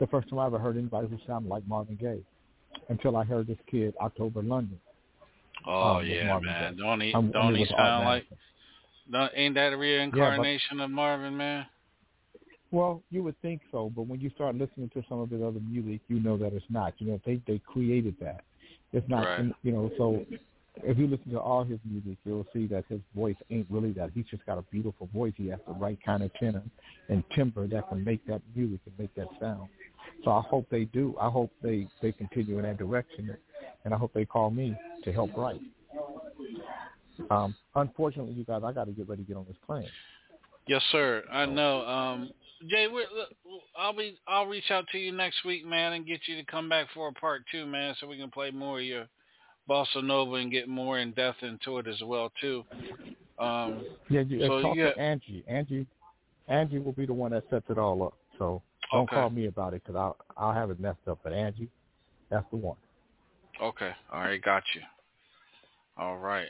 The 0.00 0.06
first 0.08 0.28
time 0.28 0.38
I 0.38 0.46
ever 0.46 0.58
heard 0.58 0.76
anybody 0.76 1.08
who 1.08 1.18
sounded 1.26 1.48
like 1.48 1.66
Marvin 1.66 1.96
Gaye, 1.96 2.24
until 2.88 3.16
I 3.16 3.24
heard 3.24 3.46
this 3.46 3.58
kid 3.70 3.94
October 4.00 4.42
London. 4.42 4.78
oh 5.66 5.98
um, 5.98 6.06
yeah 6.06 6.38
man 6.38 6.76
Gaye. 6.76 6.82
don't 6.82 7.00
he 7.00 7.12
don't 7.12 7.54
he 7.54 7.66
sound 7.66 8.04
like 8.04 8.24
Madison. 8.24 8.38
Don't, 9.10 9.32
ain't 9.34 9.54
that 9.54 9.72
a 9.72 9.76
reincarnation 9.76 10.80
of 10.80 10.90
Marvin 10.90 11.36
man 11.36 11.66
Well, 12.70 13.02
you 13.10 13.22
would 13.22 13.40
think 13.42 13.60
so, 13.70 13.90
but 13.94 14.06
when 14.06 14.20
you 14.20 14.30
start 14.34 14.56
listening 14.56 14.90
to 14.94 15.04
some 15.08 15.20
of 15.20 15.30
his 15.30 15.42
other 15.42 15.60
music, 15.60 16.00
you 16.08 16.20
know 16.20 16.36
that 16.38 16.52
it's 16.52 16.64
not. 16.70 16.94
You 16.98 17.08
know, 17.08 17.20
they 17.24 17.40
they 17.46 17.60
created 17.66 18.16
that. 18.20 18.42
It's 18.92 19.08
not. 19.08 19.24
Right. 19.24 19.52
You 19.62 19.72
know, 19.72 19.90
so 19.96 20.24
if 20.82 20.98
you 20.98 21.06
listen 21.06 21.30
to 21.32 21.40
all 21.40 21.62
his 21.64 21.78
music, 21.84 22.18
you'll 22.24 22.46
see 22.52 22.66
that 22.66 22.84
his 22.88 23.00
voice 23.14 23.36
ain't 23.50 23.66
really 23.70 23.92
that. 23.92 24.10
He's 24.14 24.26
just 24.26 24.44
got 24.44 24.58
a 24.58 24.62
beautiful 24.62 25.08
voice. 25.14 25.32
He 25.36 25.46
has 25.48 25.60
the 25.66 25.74
right 25.74 25.98
kind 26.04 26.22
of 26.22 26.32
tenor 26.34 26.62
and 27.08 27.22
timbre 27.34 27.66
that 27.68 27.88
can 27.88 28.02
make 28.02 28.26
that 28.26 28.42
music 28.56 28.80
and 28.86 28.98
make 28.98 29.14
that 29.14 29.28
sound. 29.40 29.68
So 30.24 30.32
I 30.32 30.40
hope 30.40 30.66
they 30.70 30.84
do. 30.86 31.14
I 31.20 31.28
hope 31.28 31.52
they 31.62 31.86
they 32.02 32.12
continue 32.12 32.58
in 32.58 32.64
that 32.64 32.78
direction, 32.78 33.36
and 33.84 33.94
I 33.94 33.96
hope 33.96 34.12
they 34.14 34.24
call 34.24 34.50
me 34.50 34.74
to 35.04 35.12
help 35.12 35.36
write. 35.36 35.60
Um, 37.30 37.54
unfortunately, 37.74 38.32
you 38.32 38.44
guys, 38.44 38.62
I 38.64 38.72
got 38.72 38.84
to 38.86 38.92
get 38.92 39.08
ready 39.08 39.22
to 39.22 39.28
get 39.28 39.36
on 39.36 39.46
this 39.46 39.56
plane. 39.66 39.88
Yes, 40.66 40.82
sir. 40.92 41.22
I 41.30 41.46
know. 41.46 41.86
Um, 41.86 42.30
Jay, 42.68 42.86
we're, 42.90 43.06
look, 43.14 43.28
I'll 43.76 43.94
be 43.94 44.18
I'll 44.26 44.46
reach 44.46 44.70
out 44.70 44.86
to 44.92 44.98
you 44.98 45.12
next 45.12 45.44
week, 45.44 45.66
man, 45.66 45.92
and 45.92 46.06
get 46.06 46.20
you 46.26 46.36
to 46.36 46.44
come 46.44 46.68
back 46.68 46.86
for 46.94 47.08
a 47.08 47.12
part 47.12 47.42
two, 47.50 47.66
man, 47.66 47.94
so 48.00 48.06
we 48.06 48.16
can 48.16 48.30
play 48.30 48.50
more 48.50 48.78
of 48.78 48.84
your 48.84 49.06
bossa 49.68 50.02
nova 50.02 50.36
and 50.36 50.50
get 50.50 50.68
more 50.68 50.98
in 50.98 51.12
depth 51.12 51.42
into 51.42 51.78
it 51.78 51.86
as 51.86 52.00
well, 52.04 52.32
too. 52.40 52.64
Um, 53.38 53.84
Yeah, 54.08 54.20
you 54.20 54.40
So 54.46 54.58
uh, 54.58 54.62
talk 54.62 54.76
you 54.76 54.84
to 54.84 54.98
Angie. 54.98 55.44
Angie, 55.48 55.86
Angie 56.48 56.78
will 56.78 56.92
be 56.92 57.06
the 57.06 57.12
one 57.12 57.32
that 57.32 57.44
sets 57.50 57.66
it 57.68 57.78
all 57.78 58.02
up. 58.02 58.14
So 58.38 58.62
don't 58.92 59.04
Okay. 59.04 59.16
call 59.16 59.30
me 59.30 59.46
about 59.46 59.74
it 59.74 59.82
because 59.84 59.96
I'll 59.96 60.16
I'll 60.36 60.52
have 60.52 60.70
it 60.70 60.80
messed 60.80 61.06
up. 61.08 61.18
But 61.22 61.32
Angie, 61.32 61.68
that's 62.30 62.46
the 62.50 62.56
one. 62.56 62.76
okay. 63.60 63.90
All 64.12 64.20
right. 64.20 64.40
Got 64.42 64.62
you. 64.74 64.82
All 65.96 66.18
right. 66.18 66.48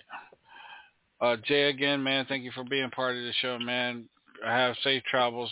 Uh, 1.24 1.36
Jay, 1.46 1.70
again, 1.70 2.02
man, 2.02 2.26
thank 2.28 2.44
you 2.44 2.50
for 2.52 2.64
being 2.64 2.90
part 2.90 3.16
of 3.16 3.22
the 3.22 3.32
show, 3.40 3.58
man. 3.58 4.04
Have 4.44 4.76
safe 4.82 5.02
travels 5.04 5.50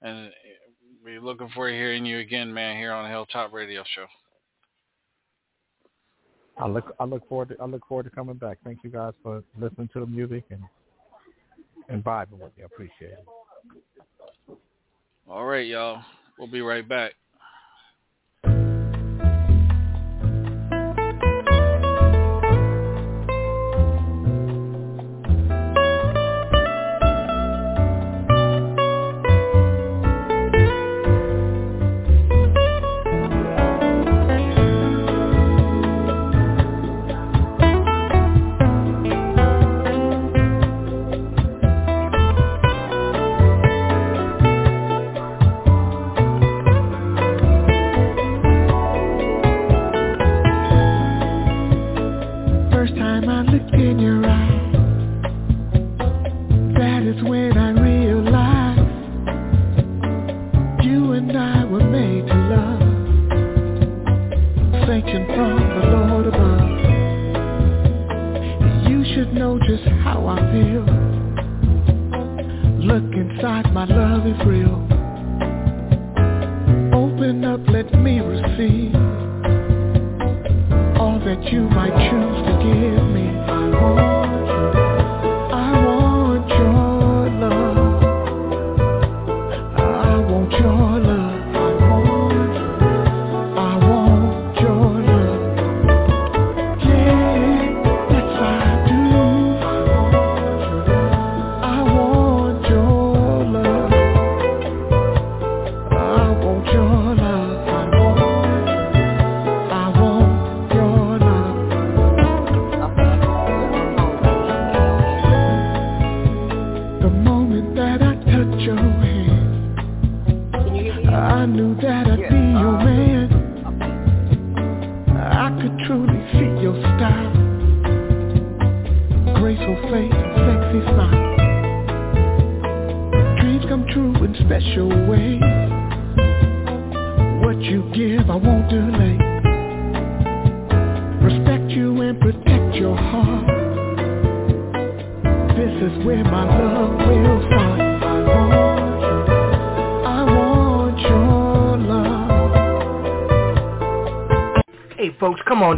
and 0.00 0.30
we're 1.04 1.20
looking 1.20 1.50
forward 1.50 1.72
to 1.72 1.76
hearing 1.76 2.06
you 2.06 2.18
again, 2.18 2.52
man, 2.52 2.78
here 2.78 2.92
on 2.92 3.04
the 3.04 3.10
Hilltop 3.10 3.52
Radio 3.52 3.84
Show. 3.94 4.06
I 6.56 6.66
look 6.66 6.94
I 6.98 7.04
look 7.04 7.28
forward 7.28 7.50
to 7.50 7.56
I 7.60 7.66
look 7.66 7.86
forward 7.86 8.04
to 8.04 8.10
coming 8.10 8.36
back. 8.36 8.56
Thank 8.64 8.78
you 8.82 8.90
guys 8.90 9.12
for 9.22 9.42
listening 9.58 9.88
to 9.92 10.00
the 10.00 10.06
music 10.06 10.44
and 10.50 10.62
and 11.90 12.02
vibing 12.02 12.32
with 12.32 12.56
me. 12.56 12.62
I 12.62 12.64
appreciate 12.64 13.12
it. 13.12 14.56
All 15.28 15.44
right, 15.44 15.66
y'all. 15.66 16.02
We'll 16.38 16.48
be 16.48 16.62
right 16.62 16.88
back. 16.88 17.12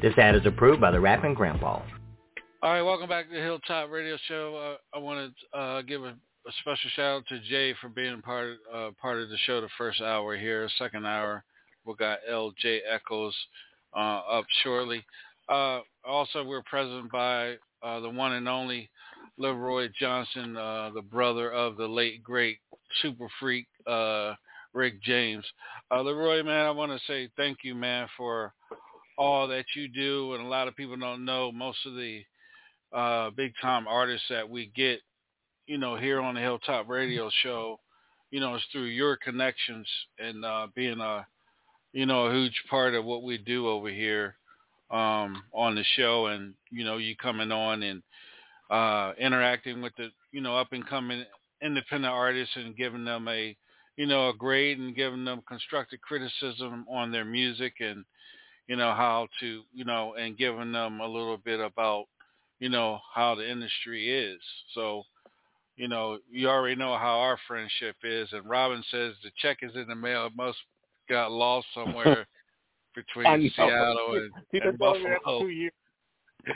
This 0.00 0.16
ad 0.16 0.34
is 0.34 0.46
approved 0.46 0.80
by 0.80 0.90
the 0.90 0.98
Rapping 0.98 1.34
Grandpa. 1.34 1.82
All 2.62 2.72
right, 2.72 2.80
welcome 2.80 3.10
back 3.10 3.28
to 3.28 3.34
the 3.34 3.42
Hilltop 3.42 3.90
Radio 3.90 4.16
Show. 4.26 4.56
Uh, 4.56 4.96
I 4.96 5.00
want 5.00 5.34
to 5.52 5.58
uh, 5.58 5.82
give 5.82 6.02
a, 6.02 6.14
a 6.46 6.52
special 6.60 6.88
shout 6.96 7.16
out 7.18 7.26
to 7.28 7.40
Jay 7.40 7.74
for 7.78 7.90
being 7.90 8.22
part 8.22 8.56
uh, 8.74 8.92
part 9.02 9.20
of 9.20 9.28
the 9.28 9.36
show 9.44 9.60
the 9.60 9.68
first 9.76 10.00
hour 10.00 10.34
here. 10.34 10.66
Second 10.78 11.04
hour, 11.04 11.44
we 11.84 11.92
got 11.98 12.20
LJ 12.32 12.78
Echols 12.90 13.36
uh, 13.94 14.20
up 14.20 14.46
shortly. 14.62 15.04
Uh, 15.50 15.80
also, 16.06 16.42
we're 16.42 16.62
present 16.62 17.12
by 17.12 17.56
uh, 17.82 18.00
the 18.00 18.08
one 18.08 18.32
and 18.32 18.48
only 18.48 18.88
LeRoi 19.38 19.92
Johnson, 20.00 20.54
the 20.54 21.04
brother 21.10 21.52
of 21.52 21.76
the 21.76 21.86
late 21.86 22.22
great 22.22 22.60
super 23.02 23.28
freak 23.38 23.66
Rick 24.74 25.00
James. 25.02 25.44
Uh, 25.90 25.96
LeRoi, 25.96 26.44
man, 26.44 26.66
I 26.66 26.70
want 26.70 26.92
to 26.92 27.06
say 27.06 27.28
thank 27.36 27.58
you, 27.62 27.74
man, 27.74 28.08
for 28.16 28.52
all 29.18 29.46
that 29.48 29.64
you 29.76 29.88
do. 29.88 30.34
And 30.34 30.44
a 30.44 30.48
lot 30.48 30.68
of 30.68 30.76
people 30.76 30.96
don't 30.96 31.24
know 31.24 31.52
most 31.52 31.78
of 31.86 31.94
the 31.94 32.22
uh, 32.92 33.30
big 33.30 33.52
time 33.60 33.86
artists 33.86 34.26
that 34.30 34.48
we 34.48 34.72
get, 34.74 35.00
you 35.66 35.78
know, 35.78 35.96
here 35.96 36.20
on 36.20 36.34
the 36.34 36.40
Hilltop 36.40 36.88
Radio 36.88 37.30
Show. 37.42 37.78
You 38.30 38.40
know, 38.40 38.54
it's 38.54 38.64
through 38.72 38.84
your 38.84 39.16
connections 39.16 39.86
and 40.18 40.44
uh, 40.44 40.66
being 40.74 41.00
a, 41.00 41.26
you 41.92 42.06
know, 42.06 42.26
a 42.26 42.34
huge 42.34 42.60
part 42.68 42.94
of 42.94 43.04
what 43.04 43.22
we 43.22 43.38
do 43.38 43.68
over 43.68 43.88
here 43.88 44.36
um, 44.90 45.42
on 45.52 45.74
the 45.74 45.84
show, 45.96 46.26
and 46.26 46.54
you 46.70 46.84
know, 46.84 46.96
you 46.96 47.14
coming 47.16 47.52
on 47.52 47.82
and 47.82 48.02
uh, 48.70 49.12
interacting 49.18 49.82
with 49.82 49.92
the, 49.96 50.08
you 50.32 50.40
know, 50.40 50.56
up 50.56 50.72
and 50.72 50.86
coming 50.86 51.24
independent 51.62 52.12
artists 52.12 52.56
and 52.56 52.76
giving 52.76 53.04
them 53.04 53.28
a, 53.28 53.56
you 53.96 54.06
know, 54.06 54.30
a 54.30 54.34
grade 54.34 54.78
and 54.78 54.94
giving 54.96 55.24
them 55.24 55.42
constructive 55.46 56.00
criticism 56.00 56.84
on 56.90 57.12
their 57.12 57.24
music 57.24 57.74
and, 57.80 58.04
you 58.66 58.76
know, 58.76 58.92
how 58.94 59.28
to, 59.40 59.62
you 59.72 59.84
know, 59.84 60.14
and 60.14 60.38
giving 60.38 60.72
them 60.72 61.00
a 61.00 61.06
little 61.06 61.36
bit 61.36 61.60
about, 61.60 62.06
you 62.58 62.68
know, 62.68 62.98
how 63.14 63.34
the 63.34 63.48
industry 63.48 64.10
is. 64.10 64.40
So, 64.74 65.02
you 65.76 65.88
know, 65.88 66.18
you 66.30 66.48
already 66.48 66.76
know 66.76 66.96
how 66.96 67.18
our 67.18 67.38
friendship 67.46 67.96
is. 68.02 68.28
And 68.32 68.48
Robin 68.48 68.82
says 68.90 69.14
the 69.22 69.30
check 69.40 69.58
is 69.62 69.74
in 69.74 69.86
the 69.88 69.94
mail. 69.94 70.26
It 70.26 70.36
must 70.36 70.58
got 71.08 71.30
lost 71.30 71.66
somewhere 71.74 72.26
between. 72.94 73.52
Seattle 73.54 74.14
and, 74.14 74.32
He 74.52 74.58
and 74.58 74.78
been 74.78 74.88
over 74.88 74.98
there 74.98 75.18
for 75.18 75.24
Buffalo. 75.24 75.40
two 75.40 75.48
years. 75.48 75.72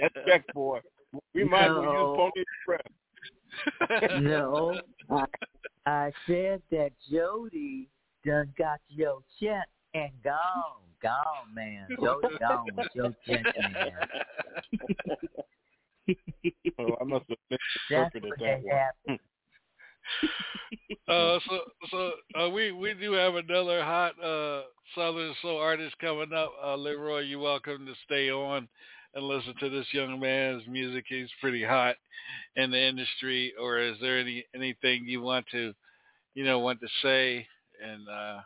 That's 0.00 0.14
check 0.26 0.44
boy. 0.52 0.80
We 1.34 1.44
might 1.44 1.64
as 1.64 1.70
well 1.70 1.82
use 1.82 2.16
Pony 2.16 2.32
Express. 2.36 2.82
no, 4.20 4.78
I, 5.10 5.24
I 5.86 6.12
said 6.26 6.62
that 6.70 6.90
Jody 7.10 7.88
done 8.24 8.52
got 8.58 8.80
your 8.88 9.20
check 9.40 9.68
and 9.94 10.10
gone, 10.22 10.82
gone, 11.02 11.54
man. 11.54 11.86
Jody 12.00 12.28
gone 12.38 12.66
with 12.76 12.88
your 12.94 13.14
check, 13.26 13.44
man. 13.72 13.92
oh, 16.78 16.96
I 17.00 17.04
must 17.04 17.24
have 17.28 17.38
That's 17.50 17.62
misinterpreted 17.90 18.30
what 18.30 18.38
that 18.38 18.62
that 18.62 18.62
one. 18.62 18.78
happened. 18.78 19.20
uh, 21.08 21.38
so 21.48 21.60
so 21.90 22.12
uh, 22.40 22.48
we 22.50 22.72
we 22.72 22.94
do 22.94 23.12
have 23.12 23.34
another 23.34 23.82
hot 23.82 24.12
uh, 24.22 24.62
Southern 24.94 25.34
Soul 25.42 25.58
artist 25.58 25.96
coming 26.00 26.32
up. 26.32 26.52
Uh, 26.62 26.76
LeRoi, 26.76 27.28
you're 27.28 27.38
welcome 27.38 27.86
to 27.86 27.92
stay 28.04 28.30
on 28.30 28.68
and 29.14 29.24
listen 29.24 29.54
to 29.60 29.70
this 29.70 29.86
young 29.92 30.20
man's 30.20 30.62
music. 30.68 31.04
He's 31.08 31.28
pretty 31.40 31.64
hot 31.64 31.96
in 32.56 32.70
the 32.70 32.80
industry. 32.80 33.52
Or 33.60 33.78
is 33.78 33.96
there 34.00 34.18
any 34.18 34.44
anything 34.54 35.04
you 35.06 35.20
want 35.20 35.46
to, 35.52 35.72
you 36.34 36.44
know, 36.44 36.58
want 36.58 36.80
to 36.80 36.88
say? 37.02 37.46
And 37.84 38.08
uh, 38.08 38.40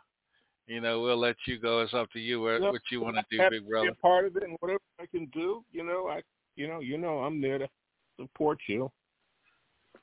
you 0.67 0.81
know, 0.81 1.01
we'll 1.01 1.19
let 1.19 1.35
you 1.45 1.59
go. 1.59 1.81
It's 1.81 1.93
up 1.93 2.11
to 2.11 2.19
you 2.19 2.41
what, 2.41 2.61
No, 2.61 2.71
what 2.71 2.81
you 2.89 3.01
want 3.01 3.17
to 3.17 3.23
do, 3.29 3.49
big 3.49 3.69
brother. 3.69 3.87
Be 3.87 3.91
a 3.91 3.95
part 3.95 4.25
of 4.25 4.35
it, 4.35 4.43
and 4.43 4.57
whatever 4.59 4.79
I 4.99 5.05
can 5.05 5.27
do, 5.27 5.63
you 5.71 5.83
know, 5.83 6.07
I, 6.07 6.21
you 6.55 6.67
know, 6.67 6.79
you 6.79 6.97
know, 6.97 7.19
I'm 7.19 7.39
there 7.41 7.59
to 7.59 7.67
support 8.19 8.57
you. 8.67 8.91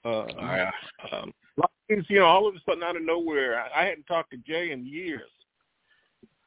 Uh, 0.05 0.27
yeah. 0.37 0.71
um, 1.13 1.33
a 1.59 1.61
lot 1.61 1.71
of 1.71 1.89
things, 1.89 2.05
you 2.09 2.21
know, 2.21 2.27
all 2.27 2.49
of 2.49 2.55
a 2.55 2.59
sudden 2.67 2.83
out 2.83 2.97
of 2.97 3.03
nowhere, 3.03 3.61
I, 3.61 3.83
I 3.83 3.85
hadn't 3.87 4.05
talked 4.05 4.31
to 4.31 4.37
Jay 4.39 4.71
in 4.71 4.87
years, 4.87 5.31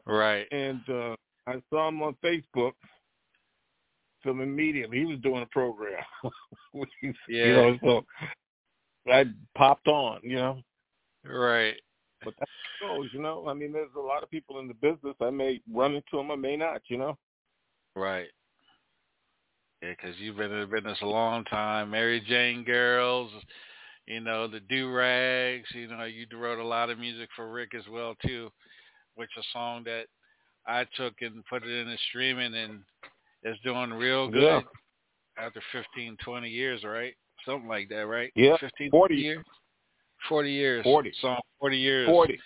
Right. 0.05 0.45
and 0.51 0.81
uh, 0.89 1.15
I 1.47 1.61
saw 1.69 1.87
him 1.89 2.01
on 2.01 2.15
Facebook. 2.23 2.73
So 4.25 4.31
immediately 4.31 4.97
he 4.99 5.05
was 5.05 5.19
doing 5.19 5.43
a 5.43 5.47
program. 5.47 6.03
You 7.03 7.13
Yeah. 7.29 7.53
know, 7.53 7.77
so 7.81 8.05
I 9.09 9.23
popped 9.55 9.87
on. 9.87 10.19
You 10.23 10.35
know, 10.35 10.61
Right. 11.23 11.79
but 12.23 12.33
that 12.39 12.49
goes. 12.81 13.07
You 13.13 13.21
know, 13.21 13.47
I 13.47 13.53
mean, 13.53 13.71
there's 13.71 13.95
a 13.95 13.99
lot 14.01 14.23
of 14.23 14.29
people 14.29 14.59
in 14.59 14.67
the 14.67 14.73
business. 14.73 15.15
I 15.21 15.29
may 15.29 15.61
run 15.71 15.95
into 15.95 16.17
them, 16.17 16.31
I 16.31 16.35
may 16.35 16.57
not. 16.57 16.81
You 16.89 16.97
know. 16.97 17.17
Right. 17.95 18.27
Yeah, 19.81 19.93
'cause 19.95 20.15
you've 20.17 20.35
been 20.37 20.51
in 20.51 20.61
the 20.61 20.67
business 20.67 20.99
a 21.01 21.05
long 21.05 21.45
time. 21.45 21.91
Mary 21.91 22.19
Jane 22.21 22.63
Girls, 22.63 23.31
you 24.07 24.19
know, 24.19 24.47
the 24.47 24.59
Do 24.61 24.91
Rags. 24.91 25.69
You 25.73 25.87
know, 25.87 26.03
you 26.03 26.25
wrote 26.33 26.59
a 26.59 26.63
lot 26.63 26.89
of 26.89 26.99
music 26.99 27.29
for 27.35 27.51
Rick 27.51 27.73
as 27.73 27.87
well 27.87 28.15
too, 28.15 28.51
which 29.13 29.29
a 29.37 29.43
song 29.53 29.83
that 29.85 30.07
I 30.65 30.83
took 30.95 31.21
and 31.21 31.45
put 31.45 31.63
it 31.63 31.69
in 31.69 31.87
the 31.87 31.97
streaming 32.09 32.53
and 32.55 32.83
it's 33.45 33.59
doing 33.61 33.93
real 33.93 34.27
good 34.27 34.41
Yeah. 34.41 34.61
after 35.37 35.61
15, 35.71 36.17
20 36.17 36.49
years, 36.49 36.83
right? 36.83 37.15
Something 37.45 37.69
like 37.69 37.87
that, 37.89 38.07
right? 38.07 38.31
Yeah, 38.35 38.57
15, 38.57 38.89
40. 38.89 39.15
years. 39.15 39.45
40 40.27 40.51
years. 40.51 40.83
40. 40.83 41.13
Song 41.21 41.39
40 41.59 41.77
years. 41.77 42.07
40. 42.07 42.41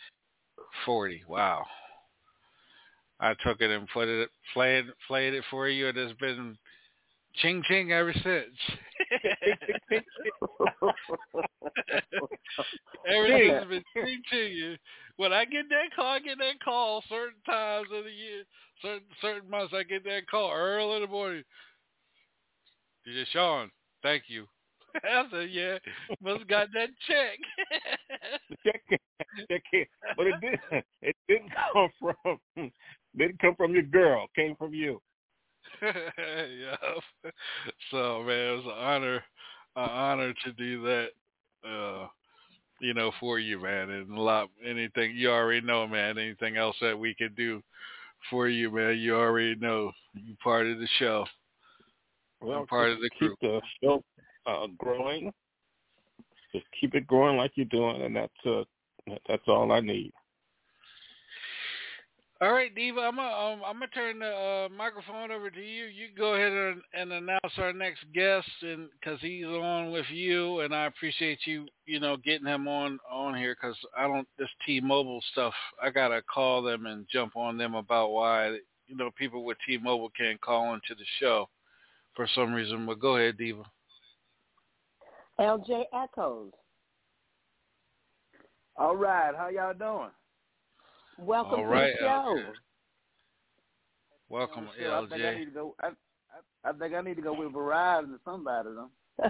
40. 0.86 1.24
Wow. 1.28 1.66
I 3.22 3.34
took 3.46 3.62
it 3.62 3.72
and 3.72 3.88
put 3.90 4.08
it, 4.10 4.30
played, 4.54 4.86
played 5.08 5.34
it 5.34 5.46
for 5.50 5.70
you, 5.70 5.88
and 5.88 5.98
it's 5.98 6.20
been 6.20 6.58
ching 7.36 7.64
ching 7.64 7.92
ever 7.94 8.14
since. 8.14 8.56
Everything's 13.08 13.68
been 13.68 13.84
ching 13.94 14.22
ching. 14.30 14.78
When 15.20 15.34
I 15.34 15.44
get 15.44 15.68
that 15.68 15.94
call, 15.94 16.06
I 16.06 16.20
get 16.20 16.38
that 16.38 16.64
call 16.64 17.04
certain 17.10 17.42
times 17.46 17.88
of 17.94 18.06
the 18.06 18.10
year, 18.10 18.46
certain 18.82 19.04
certain 19.20 19.50
months. 19.50 19.74
I 19.76 19.84
get 19.84 20.06
that 20.06 20.30
call 20.32 20.50
early 20.50 20.96
in 20.96 21.02
the 21.02 21.10
morning. 21.10 21.44
DJ 23.06 23.26
Sean, 23.34 23.70
thank 24.02 24.24
you. 24.28 24.46
I 25.04 25.26
said, 25.30 25.50
yeah, 25.52 25.78
must 26.24 26.40
have 26.40 26.48
got 26.48 26.68
that 26.74 26.88
check. 27.06 27.38
check, 28.66 28.82
check 29.52 29.64
it. 29.74 29.90
But 30.16 30.28
it 30.28 30.36
didn't. 30.40 30.86
It 31.02 31.16
didn't 31.28 31.52
come 31.52 31.90
from. 32.56 32.72
Didn't 33.18 33.40
come 33.42 33.56
from 33.58 33.74
your 33.74 33.84
girl. 33.84 34.26
Came 34.38 34.56
from 34.56 34.74
you. 34.74 35.02
yeah. 35.82 36.78
So 37.92 38.24
man, 38.24 38.54
it 38.54 38.56
was 38.56 38.66
an 38.68 38.72
honor, 38.72 39.16
an 39.76 39.90
honor 39.90 40.34
to 40.46 40.54
do 40.54 40.82
that. 40.84 41.08
Uh, 41.68 42.08
you 42.80 42.94
know, 42.94 43.12
for 43.20 43.40
you, 43.40 43.62
man, 43.62 43.90
and 43.90 44.18
a 44.18 44.22
lot. 44.22 44.50
Anything 44.66 45.16
you 45.16 45.30
already 45.30 45.66
know, 45.66 45.88
man. 45.88 46.18
Anything 46.18 46.58
else 46.58 46.76
that 46.82 46.98
we 46.98 47.14
could 47.16 47.36
do 47.36 47.62
for 48.30 48.48
you, 48.48 48.72
man, 48.72 48.98
you 48.98 49.16
already 49.16 49.56
know. 49.56 49.92
You 50.14 50.36
part 50.44 50.68
of 50.68 50.80
the 50.80 50.88
show. 50.98 51.26
Well, 52.42 52.60
I'm 52.60 52.68
part 52.68 52.92
of 52.92 53.00
the 53.00 53.10
keep 53.20 53.38
crew. 53.40 53.60
the 53.60 53.62
show 53.84 54.04
uh, 54.46 54.68
growing. 54.78 55.32
Just 56.54 56.66
keep 56.80 56.96
it 56.96 57.06
growing 57.06 57.38
like 57.38 57.52
you're 57.56 57.66
doing, 57.66 58.02
and 58.02 58.16
that's 58.16 58.46
uh, 58.46 58.64
that's 59.28 59.44
all 59.48 59.72
I 59.72 59.82
need. 59.82 60.14
All 62.42 62.54
right, 62.54 62.74
Diva, 62.74 63.02
I'm 63.02 63.18
gonna 63.18 63.54
um, 63.54 63.62
I'm 63.66 63.74
gonna 63.74 63.88
turn 63.88 64.20
the 64.20 64.28
uh, 64.28 64.70
microphone 64.70 65.30
over 65.30 65.50
to 65.50 65.60
you. 65.60 65.86
You 65.86 66.08
go 66.18 66.36
ahead 66.36 66.54
and, 66.54 66.82
and 66.94 67.12
announce 67.12 67.54
our 67.58 67.74
next 67.74 68.06
guest, 68.14 68.48
and 68.62 68.88
because 68.94 69.20
he's 69.20 69.44
on 69.44 69.92
with 69.92 70.06
you, 70.10 70.62
and 70.62 70.74
I 70.74 70.86
appreciate 70.86 71.40
you, 71.44 71.68
you 71.86 72.00
know, 72.00 72.16
getting 72.16 72.48
him 72.48 72.66
on 72.70 72.98
on 73.12 73.36
here 73.36 73.58
because 73.60 73.76
I 73.98 74.08
don't 74.08 74.26
this 74.38 74.48
T-Mobile 74.66 75.22
stuff. 75.34 75.54
I 75.84 75.90
gotta 75.90 76.22
call 76.34 76.62
them 76.62 76.86
and 76.86 77.06
jump 77.12 77.36
on 77.36 77.58
them 77.58 77.76
about 77.76 78.12
why 78.12 78.60
you 78.88 78.96
know 78.96 79.12
people 79.18 79.44
with 79.44 79.58
T-Mobile 79.68 80.12
can't 80.18 80.40
call 80.40 80.74
into 80.76 80.96
the 80.98 81.06
show 81.20 81.50
for 82.16 82.26
some 82.36 82.54
reason. 82.54 82.86
But 82.86 83.02
go 83.02 83.18
ahead, 83.18 83.38
Diva. 83.38 83.64
LJ 85.42 85.84
Echols. 85.94 86.54
All 88.78 88.96
right, 88.96 89.36
how 89.36 89.50
y'all 89.50 89.74
doing? 89.74 90.12
Welcome 91.20 91.60
All 91.60 91.66
right, 91.66 91.92
to 91.92 91.98
the 92.00 92.08
show. 92.08 92.36
LJ. 92.38 92.54
Welcome, 94.30 94.68
Sure, 94.80 94.96
I 94.96 95.08
think 95.08 95.24
I 95.24 95.38
need 95.38 95.46
to 95.46 95.52
go. 95.52 95.76
I, 95.82 95.88
I, 95.88 96.70
I 96.70 96.74
think 96.74 96.94
I 96.94 97.02
need 97.02 97.16
to 97.16 97.22
go 97.22 97.34
with 97.34 97.52
Verizon 97.52 98.14
or 98.14 98.20
somebody. 98.24 98.70
Though. 98.70 98.90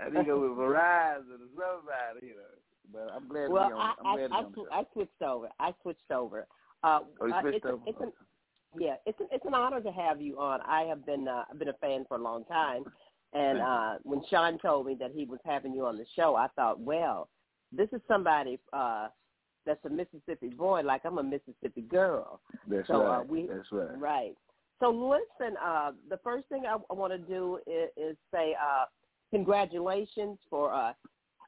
I 0.00 0.10
need 0.10 0.18
to 0.18 0.24
go 0.24 0.40
with 0.40 0.52
Verizon 0.52 1.40
or 1.40 1.50
somebody, 1.56 2.28
you 2.28 2.34
know. 2.34 2.54
But 2.92 3.10
I'm 3.14 3.28
glad 3.28 3.50
well, 3.50 3.64
to 3.64 3.68
be 3.68 3.74
I, 3.74 3.76
on. 3.76 3.94
I'm 3.98 4.06
I, 4.06 4.14
glad 4.16 4.22
to 4.22 4.28
be 4.28 4.34
on 4.34 4.52
the 4.52 4.62
sw- 4.62 4.72
I 4.72 4.84
switched 4.92 5.22
over. 5.22 5.48
I 5.58 5.74
switched 5.82 6.10
over. 6.10 6.46
Uh, 6.84 7.00
Oh, 7.20 7.26
you 7.26 7.34
uh, 7.34 7.42
it's, 7.46 7.66
over? 7.66 7.78
it's 7.86 8.00
an, 8.00 8.12
yeah, 8.78 8.94
it's 9.06 9.20
a, 9.20 9.24
it's 9.32 9.44
an 9.46 9.54
honor 9.54 9.80
to 9.80 9.90
have 9.90 10.20
you 10.20 10.38
on. 10.38 10.60
I 10.60 10.82
have 10.82 11.04
been 11.04 11.26
uh, 11.26 11.44
I've 11.50 11.58
been 11.58 11.68
a 11.68 11.74
fan 11.74 12.04
for 12.08 12.16
a 12.16 12.22
long 12.22 12.44
time, 12.44 12.84
and 13.34 13.60
uh, 13.60 13.94
when 14.04 14.22
Sean 14.30 14.58
told 14.58 14.86
me 14.86 14.96
that 15.00 15.10
he 15.12 15.24
was 15.24 15.40
having 15.44 15.74
you 15.74 15.86
on 15.86 15.96
the 15.96 16.06
show, 16.14 16.36
I 16.36 16.48
thought, 16.54 16.80
well, 16.80 17.28
this 17.72 17.88
is 17.92 18.00
somebody 18.06 18.60
uh, 18.72 19.08
that's 19.66 19.84
a 19.84 19.90
Mississippi 19.90 20.48
boy, 20.48 20.82
like 20.82 21.02
I'm 21.04 21.18
a 21.18 21.22
Mississippi 21.22 21.82
girl. 21.82 22.40
That's 22.68 22.86
so 22.86 23.02
right. 23.02 23.20
Uh, 23.20 23.24
we, 23.24 23.46
That's 23.46 23.72
right. 23.72 23.98
Right. 23.98 24.34
So 24.80 24.90
listen, 24.90 25.56
uh, 25.64 25.92
the 26.08 26.18
first 26.22 26.48
thing 26.48 26.64
I, 26.68 26.76
I 26.90 26.94
want 26.94 27.12
to 27.12 27.18
do 27.18 27.58
is, 27.66 27.90
is 27.96 28.16
say 28.32 28.54
uh, 28.60 28.84
congratulations 29.30 30.38
for 30.50 30.72
uh, 30.72 30.92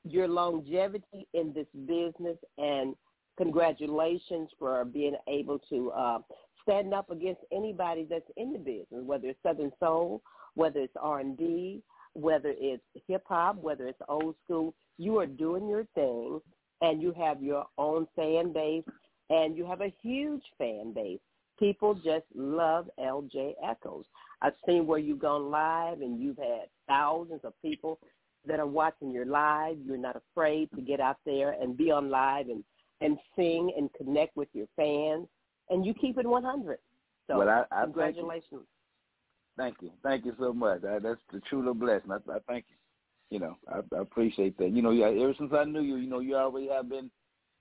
your 0.04 0.28
longevity 0.28 1.26
in 1.34 1.52
this 1.52 1.66
business, 1.86 2.38
and 2.58 2.94
congratulations 3.36 4.50
for 4.58 4.84
being 4.84 5.16
able 5.28 5.58
to 5.70 5.90
uh, 5.90 6.18
stand 6.62 6.94
up 6.94 7.10
against 7.10 7.40
anybody 7.52 8.06
that's 8.08 8.30
in 8.36 8.52
the 8.52 8.58
business, 8.58 8.86
whether 9.04 9.28
it's 9.28 9.38
Southern 9.42 9.72
Soul, 9.78 10.22
whether 10.56 10.80
it's 10.80 10.96
R 11.00 11.20
and 11.20 11.36
B, 11.36 11.82
whether 12.14 12.54
it's 12.56 12.82
hip 13.06 13.22
hop, 13.28 13.56
whether 13.56 13.86
it's 13.86 14.00
old 14.08 14.34
school. 14.44 14.74
You 14.98 15.18
are 15.18 15.26
doing 15.26 15.68
your 15.68 15.84
thing, 15.94 16.40
and 16.80 17.00
you 17.00 17.12
have 17.12 17.42
your 17.42 17.66
own 17.78 18.08
fan 18.16 18.52
base, 18.52 18.84
and 19.30 19.56
you 19.56 19.64
have 19.66 19.82
a 19.82 19.94
huge 20.02 20.42
fan 20.58 20.92
base. 20.92 21.20
People 21.58 21.94
just 21.94 22.24
love 22.34 22.88
LJ 22.98 23.54
Echols. 23.62 24.06
I've 24.42 24.54
seen 24.66 24.86
where 24.86 24.98
you've 24.98 25.20
gone 25.20 25.50
live, 25.50 26.00
and 26.00 26.20
you've 26.20 26.38
had 26.38 26.68
thousands 26.88 27.40
of 27.44 27.52
people 27.62 27.98
that 28.46 28.60
are 28.60 28.66
watching 28.66 29.10
your 29.10 29.26
live. 29.26 29.76
You're 29.84 29.96
not 29.96 30.16
afraid 30.16 30.70
to 30.74 30.80
get 30.80 31.00
out 31.00 31.18
there 31.24 31.52
and 31.60 31.76
be 31.76 31.90
on 31.90 32.10
live 32.10 32.48
and 32.48 32.64
and 33.02 33.18
sing 33.36 33.70
and 33.76 33.92
connect 33.92 34.34
with 34.36 34.48
your 34.54 34.66
fans, 34.74 35.28
and 35.68 35.84
you 35.84 35.92
keep 35.92 36.16
it 36.16 36.26
100. 36.26 36.78
So 37.26 37.38
Well, 37.38 37.48
I- 37.50 37.66
I 37.70 37.82
congratulations. 37.84 38.66
Thank 39.56 39.76
you. 39.80 39.90
Thank 40.02 40.24
you 40.24 40.34
so 40.38 40.52
much. 40.52 40.84
I, 40.84 40.98
that's 40.98 41.20
the 41.32 41.40
true 41.48 41.60
little 41.60 41.74
blessing. 41.74 42.10
I, 42.10 42.16
I 42.30 42.38
thank 42.46 42.66
you. 42.68 42.76
You 43.30 43.40
know, 43.40 43.56
I, 43.68 43.80
I 43.96 44.00
appreciate 44.00 44.56
that. 44.58 44.70
You 44.70 44.82
know, 44.82 44.90
yeah, 44.90 45.06
ever 45.06 45.34
since 45.38 45.52
I 45.52 45.64
knew 45.64 45.80
you, 45.80 45.96
you 45.96 46.08
know, 46.08 46.20
you 46.20 46.36
always 46.36 46.68
have 46.70 46.88
been 46.88 47.10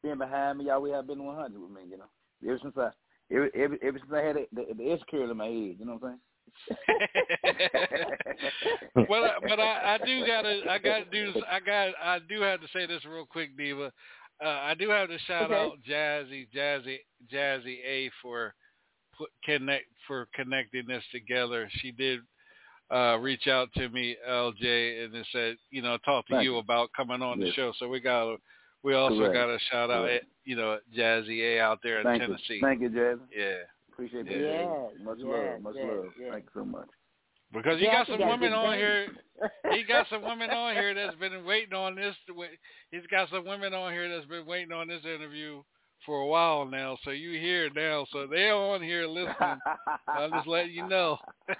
been 0.03 0.17
behind 0.17 0.59
me. 0.59 0.65
You 0.65 0.71
always 0.71 0.93
have 0.93 1.07
been 1.07 1.23
100 1.23 1.59
with 1.59 1.71
me. 1.71 1.81
You 1.89 1.97
know, 1.97 2.05
ever 2.47 2.59
since 2.61 2.75
I 2.77 2.89
ever 3.33 3.49
ever, 3.55 3.77
ever 3.81 3.97
since 3.99 4.11
I 4.13 4.21
had 4.21 4.35
the, 4.35 4.47
the, 4.53 4.73
the 4.75 4.91
S 4.91 4.99
curl 5.09 5.31
in 5.31 5.37
my 5.37 5.45
head. 5.45 5.75
You 5.79 5.85
know 5.85 5.97
what 5.99 6.09
I'm 6.09 6.17
saying? 6.17 6.19
well, 9.09 9.25
I- 9.25 9.39
but 9.41 9.59
I, 9.59 9.95
I 9.95 9.97
do 10.05 10.25
gotta, 10.25 10.61
I 10.69 10.77
gotta 10.77 11.05
do 11.05 11.33
this. 11.33 11.43
I 11.49 11.59
got, 11.59 11.89
I 12.01 12.19
do 12.29 12.41
have 12.41 12.61
to 12.61 12.67
say 12.73 12.85
this 12.85 13.03
real 13.05 13.25
quick, 13.25 13.57
Diva. 13.57 13.91
Uh, 14.43 14.47
I 14.47 14.73
do 14.75 14.89
have 14.89 15.07
to 15.09 15.17
shout 15.19 15.51
Okay. 15.51 15.55
out 15.55 15.77
Jazzy, 15.89 16.47
Jazzy, 16.55 16.97
Jazzy 17.31 17.77
A 17.87 18.11
for 18.21 18.47
put, 18.47 18.53
connect 19.43 19.85
for 20.07 20.27
connecting 20.33 20.87
this 20.87 21.03
together. 21.11 21.69
She 21.81 21.91
did 21.91 22.19
uh, 22.91 23.17
reach 23.19 23.47
out 23.47 23.69
to 23.75 23.89
me, 23.89 24.15
LJ, 24.29 25.05
and 25.05 25.15
it 25.15 25.25
said, 25.31 25.57
you 25.71 25.81
know, 25.81 25.97
talk 26.05 26.27
to 26.27 26.33
Thank 26.33 26.43
you 26.45 26.53
you. 26.53 26.57
about 26.59 26.89
coming 26.95 27.21
on 27.21 27.39
the 27.39 27.51
show. 27.53 27.73
So 27.79 27.87
we 27.87 27.99
got, 27.99 28.37
we 28.83 28.93
also 28.93 29.17
Correct. 29.17 29.33
got 29.33 29.49
a 29.49 29.57
shout 29.71 29.89
out, 29.89 30.05
Correct. 30.05 30.25
you 30.43 30.55
know, 30.55 30.77
Jazzy 30.95 31.57
A 31.57 31.59
out 31.61 31.79
there 31.83 31.99
in 31.99 32.03
Thank 32.03 32.21
Tennessee. 32.21 32.55
you. 32.55 32.61
Thank 32.61 32.81
you, 32.81 32.89
Jazz. 32.89 33.17
Yeah. 33.35 33.55
Appreciate 33.91 34.25
that. 34.25 34.31
Yes, 34.33 34.67
Jazz. 34.67 35.05
Much 35.05 35.17
yes, 35.19 35.27
love. 35.27 35.61
Much 35.61 35.73
yes, 35.77 35.85
love. 35.89 36.05
yes. 36.19 36.29
Thank 36.31 36.43
you 36.43 36.49
so 36.53 36.65
much. 36.65 36.87
Because 37.53 37.79
you 37.79 37.87
Yeah, 37.87 37.99
got 37.99 38.07
some 38.07 38.17
got 38.19 38.27
women 38.29 38.53
on 38.53 38.75
here. 38.77 39.07
He 39.71 39.83
got 39.87 40.07
some 40.09 40.21
women 40.23 40.49
on 40.49 40.75
here 40.75 40.93
that's 40.93 41.15
been 41.15 41.45
waiting 41.45 41.73
on 41.73 41.95
this. 41.95 42.15
He's 42.91 43.05
got 43.09 43.29
some 43.29 43.45
women 43.45 43.73
on 43.73 43.93
here 43.93 44.09
that's 44.13 44.27
been 44.27 44.45
waiting 44.45 44.73
on 44.73 44.87
this 44.87 45.01
interview 45.05 45.63
for 46.05 46.21
a 46.21 46.27
while 46.27 46.65
now. 46.65 46.97
So 47.03 47.11
you 47.11 47.39
hear 47.39 47.69
now. 47.75 48.05
So 48.11 48.27
they're 48.27 48.53
on 48.55 48.81
here 48.81 49.07
listening. 49.07 49.59
I'm 50.07 50.31
just 50.31 50.47
letting 50.47 50.73
you 50.73 50.87
know. 50.87 51.17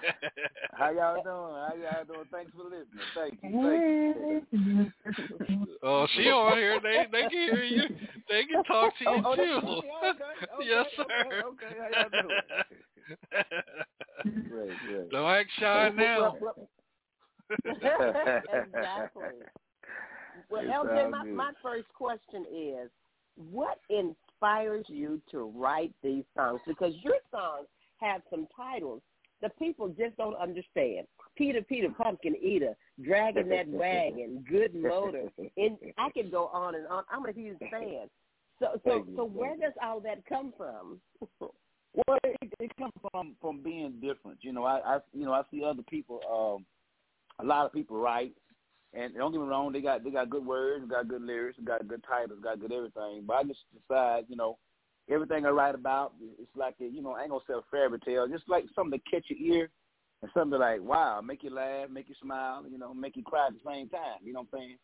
How 0.72 0.90
y'all 0.90 1.22
doing? 1.22 1.24
How 1.24 1.72
y'all 1.80 2.04
doing? 2.04 2.26
Thanks 2.30 2.52
for 2.56 2.64
listening. 2.64 3.06
Thank 3.14 3.38
you. 3.42 4.42
Thank 4.50 5.48
you. 5.48 5.66
Oh, 5.82 6.06
she 6.14 6.28
on 6.28 6.56
here. 6.56 6.80
They 6.80 7.06
they 7.10 7.22
can 7.22 7.30
hear 7.30 7.64
you. 7.64 7.82
They 8.28 8.44
can 8.44 8.62
talk 8.64 8.92
to 8.98 9.04
you 9.04 9.10
Oh, 9.10 9.22
oh, 9.24 9.36
too. 9.36 9.42
okay, 9.42 9.90
okay, 10.04 10.68
yes, 10.68 10.86
sir. 10.96 11.04
Okay, 11.26 11.42
okay. 11.46 11.72
How 11.78 11.88
y'all 12.02 12.22
doing? 12.22 12.40
great, 14.50 14.78
great. 14.88 15.10
Don't 15.10 15.30
act 15.30 15.50
shy 15.58 15.90
now. 15.96 16.36
exactly. 18.52 19.22
Well, 20.50 20.62
It 20.62 20.68
LJ, 20.68 21.10
my, 21.10 21.24
good. 21.24 21.34
my 21.34 21.52
first 21.62 21.86
question 21.94 22.44
is, 22.54 22.90
what 23.50 23.78
inspires 24.36 24.84
you 24.88 25.20
to 25.30 25.52
write 25.54 25.92
these 26.02 26.24
songs? 26.36 26.60
Because 26.66 26.94
your 27.02 27.16
songs 27.30 27.66
have 27.98 28.22
some 28.30 28.46
titles 28.56 29.00
that 29.42 29.58
people 29.58 29.88
just 29.88 30.16
don't 30.16 30.36
understand. 30.36 31.06
Peter, 31.36 31.60
Peter, 31.62 31.88
Pumpkin 31.90 32.34
Eater, 32.36 32.74
Dragging 33.02 33.48
That 33.48 33.68
Wagon, 33.68 34.44
Good 34.50 34.74
Motor. 34.74 35.24
And 35.56 35.76
I 35.98 36.10
could 36.10 36.30
go 36.30 36.46
on 36.46 36.74
and 36.74 36.86
on. 36.86 37.04
I'm 37.10 37.26
a 37.26 37.32
huge 37.32 37.58
fan. 37.58 38.08
So, 38.58 38.80
so, 38.86 39.06
so 39.16 39.24
where 39.24 39.56
does 39.56 39.74
all 39.82 40.00
that 40.00 40.24
come 40.28 40.52
from? 40.56 41.00
Well, 42.06 42.18
it, 42.24 42.52
it 42.60 42.76
comes 42.76 42.92
from 43.10 43.36
from 43.40 43.62
being 43.62 43.94
different. 44.02 44.40
You 44.42 44.52
know, 44.52 44.64
I, 44.64 44.80
I 44.80 44.98
you 45.14 45.24
know 45.24 45.32
I 45.32 45.44
see 45.50 45.64
other 45.64 45.82
people. 45.88 46.20
Um, 46.30 46.66
a 47.42 47.48
lot 47.48 47.64
of 47.64 47.72
people 47.72 47.98
write, 47.98 48.34
and 48.92 49.14
don't 49.14 49.32
get 49.32 49.40
me 49.40 49.46
wrong, 49.46 49.72
they 49.72 49.80
got 49.80 50.04
they 50.04 50.10
got 50.10 50.30
good 50.30 50.44
words, 50.44 50.88
got 50.88 51.08
good 51.08 51.22
lyrics, 51.22 51.58
got 51.64 51.86
good 51.86 52.02
titles, 52.06 52.40
got 52.42 52.60
good 52.60 52.72
everything. 52.72 53.24
But 53.26 53.34
I 53.34 53.42
just 53.44 53.60
decide, 53.72 54.24
you 54.28 54.36
know, 54.36 54.58
everything 55.10 55.44
I 55.44 55.50
write 55.50 55.74
about, 55.74 56.14
it's 56.40 56.56
like 56.56 56.74
a, 56.80 56.84
you 56.84 57.02
know, 57.02 57.12
I 57.12 57.22
ain't 57.22 57.30
gonna 57.30 57.42
say 57.46 57.54
a 57.54 57.60
fairy 57.70 57.98
tale, 58.04 58.28
just 58.28 58.48
like 58.48 58.64
something 58.74 58.98
to 58.98 59.10
catch 59.10 59.26
your 59.28 59.56
ear, 59.56 59.70
and 60.22 60.30
something 60.32 60.58
like 60.58 60.80
wow, 60.80 61.20
make 61.20 61.42
you 61.42 61.50
laugh, 61.50 61.90
make 61.90 62.08
you 62.08 62.14
smile, 62.22 62.64
you 62.68 62.78
know, 62.78 62.94
make 62.94 63.16
you 63.16 63.22
cry 63.22 63.48
at 63.48 63.52
the 63.52 63.70
same 63.70 63.88
time. 63.88 64.20
You 64.22 64.32
know 64.32 64.46
what 64.50 64.58
I'm 64.58 64.58
saying? 64.58 64.76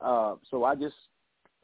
Uh, 0.00 0.34
so 0.50 0.64
I 0.64 0.74
just, 0.74 0.96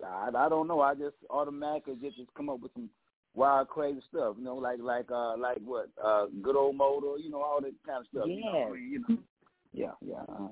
I, 0.05 0.28
I 0.36 0.48
don't 0.48 0.68
know, 0.68 0.81
I 0.81 0.94
just 0.94 1.16
automatically 1.31 1.97
just, 2.01 2.18
just 2.18 2.35
come 2.35 2.51
up 2.51 2.60
with 2.60 2.73
some 2.74 2.90
wild, 3.35 3.68
crazy 3.68 4.01
stuff. 4.09 4.36
You 4.39 4.44
know, 4.44 4.56
like 4.56 4.78
like 4.81 5.10
uh 5.10 5.36
like 5.36 5.59
what, 5.64 5.89
uh, 6.02 6.27
good 6.43 6.56
old 6.56 6.77
motor, 6.77 7.18
you 7.18 7.31
know, 7.31 7.40
all 7.40 7.60
that 7.60 7.74
kind 7.86 8.01
of 8.01 8.06
stuff. 8.12 8.27
You 8.27 8.44
know, 8.44 8.68
I 8.68 8.73
mean, 8.73 8.90
you 8.93 9.05
know. 9.09 9.18
Yeah, 9.73 9.93
yeah. 10.01 10.23
Uh, 10.28 10.48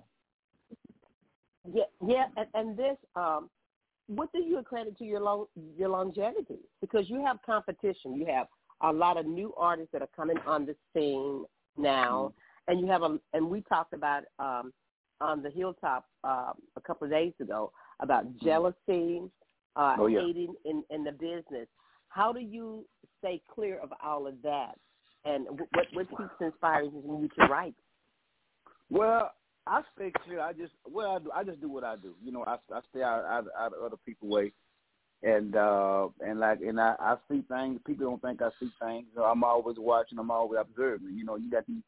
Yeah, 1.72 1.84
yeah, 2.06 2.26
and, 2.36 2.46
and 2.54 2.76
this, 2.76 2.96
um, 3.16 3.48
what 4.06 4.30
do 4.32 4.40
you 4.42 4.58
accredit 4.58 4.98
to 4.98 5.04
your 5.04 5.20
long, 5.20 5.46
your 5.78 5.88
longevity? 5.88 6.58
Because 6.80 7.08
you 7.08 7.24
have 7.24 7.38
competition. 7.44 8.14
You 8.14 8.26
have 8.26 8.48
a 8.82 8.92
lot 8.92 9.16
of 9.16 9.26
new 9.26 9.54
artists 9.56 9.92
that 9.92 10.02
are 10.02 10.08
coming 10.14 10.36
on 10.46 10.66
the 10.66 10.76
scene 10.92 11.44
now, 11.78 12.32
and 12.68 12.80
you 12.80 12.86
have 12.86 13.02
a, 13.02 13.18
and 13.32 13.48
we 13.48 13.62
talked 13.62 13.94
about 13.94 14.24
um, 14.38 14.72
on 15.20 15.42
the 15.42 15.50
hilltop 15.50 16.04
uh, 16.22 16.52
a 16.76 16.80
couple 16.82 17.06
of 17.06 17.10
days 17.10 17.32
ago 17.40 17.72
about 18.00 18.24
jealousy, 18.42 19.22
uh, 19.76 19.96
Oh, 19.98 20.06
yeah. 20.06 20.20
hating 20.20 20.54
in, 20.64 20.84
in 20.90 21.02
the 21.04 21.12
business. 21.12 21.66
How 22.08 22.32
do 22.32 22.40
you 22.40 22.84
stay 23.20 23.40
clear 23.52 23.78
of 23.78 23.90
all 24.04 24.26
of 24.26 24.34
that? 24.42 24.74
And 25.24 25.46
what 25.48 25.86
what 25.94 26.08
keeps 26.10 26.34
inspiring 26.40 26.92
you 26.92 27.28
to 27.38 27.50
write? 27.50 27.74
Well, 28.90 29.32
I 29.66 29.82
stay 29.94 30.12
clear. 30.24 30.40
I 30.40 30.52
just 30.52 30.72
well, 30.90 31.16
I, 31.16 31.18
do, 31.18 31.30
I 31.34 31.44
just 31.44 31.60
do 31.60 31.68
what 31.68 31.84
I 31.84 31.96
do. 31.96 32.14
You 32.22 32.32
know, 32.32 32.44
I, 32.46 32.56
I 32.72 32.80
stay 32.90 33.02
out, 33.02 33.24
out 33.24 33.46
out 33.58 33.72
of 33.72 33.82
other 33.84 33.96
people's 34.04 34.30
way, 34.30 34.52
and 35.22 35.56
uh 35.56 36.08
and 36.20 36.40
like 36.40 36.60
and 36.60 36.80
I, 36.80 36.94
I 37.00 37.16
see 37.30 37.42
things. 37.48 37.80
People 37.86 38.06
don't 38.10 38.22
think 38.22 38.42
I 38.42 38.50
see 38.60 38.70
things. 38.80 39.06
So 39.14 39.22
I'm 39.24 39.42
always 39.44 39.76
watching. 39.78 40.18
I'm 40.18 40.30
always 40.30 40.60
observing. 40.60 41.16
You 41.16 41.24
know, 41.24 41.36
you 41.36 41.50
got 41.50 41.66
these 41.66 41.82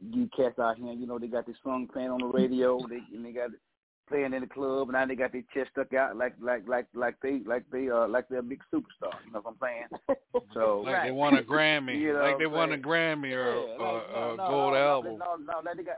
you 0.00 0.28
cats 0.36 0.58
out 0.58 0.76
here. 0.76 0.92
You 0.92 1.06
know, 1.06 1.18
they 1.18 1.26
got 1.28 1.46
this 1.46 1.56
song 1.62 1.88
playing 1.90 2.10
on 2.10 2.18
the 2.20 2.26
radio. 2.26 2.78
They 2.88 3.00
and 3.14 3.24
they 3.24 3.32
got 3.32 3.50
it 3.54 3.60
playing 4.08 4.34
in 4.34 4.40
the 4.40 4.46
club, 4.46 4.88
and 4.88 4.92
now 4.92 5.06
they 5.06 5.14
got 5.16 5.32
their 5.32 5.42
chest 5.52 5.70
stuck 5.72 5.92
out 5.94 6.16
like 6.16 6.34
like 6.40 6.66
like 6.68 6.86
like 6.94 7.16
they 7.22 7.40
like 7.46 7.64
they 7.72 7.88
uh 7.88 8.06
like 8.08 8.28
they're 8.28 8.40
a 8.40 8.42
big 8.42 8.60
superstar. 8.72 9.14
You 9.24 9.32
know 9.32 9.40
what 9.42 9.54
I'm 9.62 9.68
saying? 10.08 10.16
So 10.54 10.82
Like 10.86 11.04
they 11.04 11.10
won 11.10 11.36
a 11.36 11.42
Grammy. 11.42 11.98
You 12.00 12.12
know 12.12 12.20
like 12.20 12.38
they 12.38 12.46
what 12.46 12.56
won 12.56 12.70
a 12.70 12.74
I'm 12.74 12.82
Grammy 12.82 13.32
or 13.32 13.54
Yeah, 13.54 13.84
or 13.84 13.92
like, 13.94 14.10
no, 14.10 14.32
a 14.32 14.36
no, 14.36 14.48
gold 14.48 14.72
no, 14.74 14.78
album. 14.78 15.18
No, 15.18 15.36
no, 15.36 15.60
like 15.64 15.76
they 15.76 15.82
got 15.82 15.96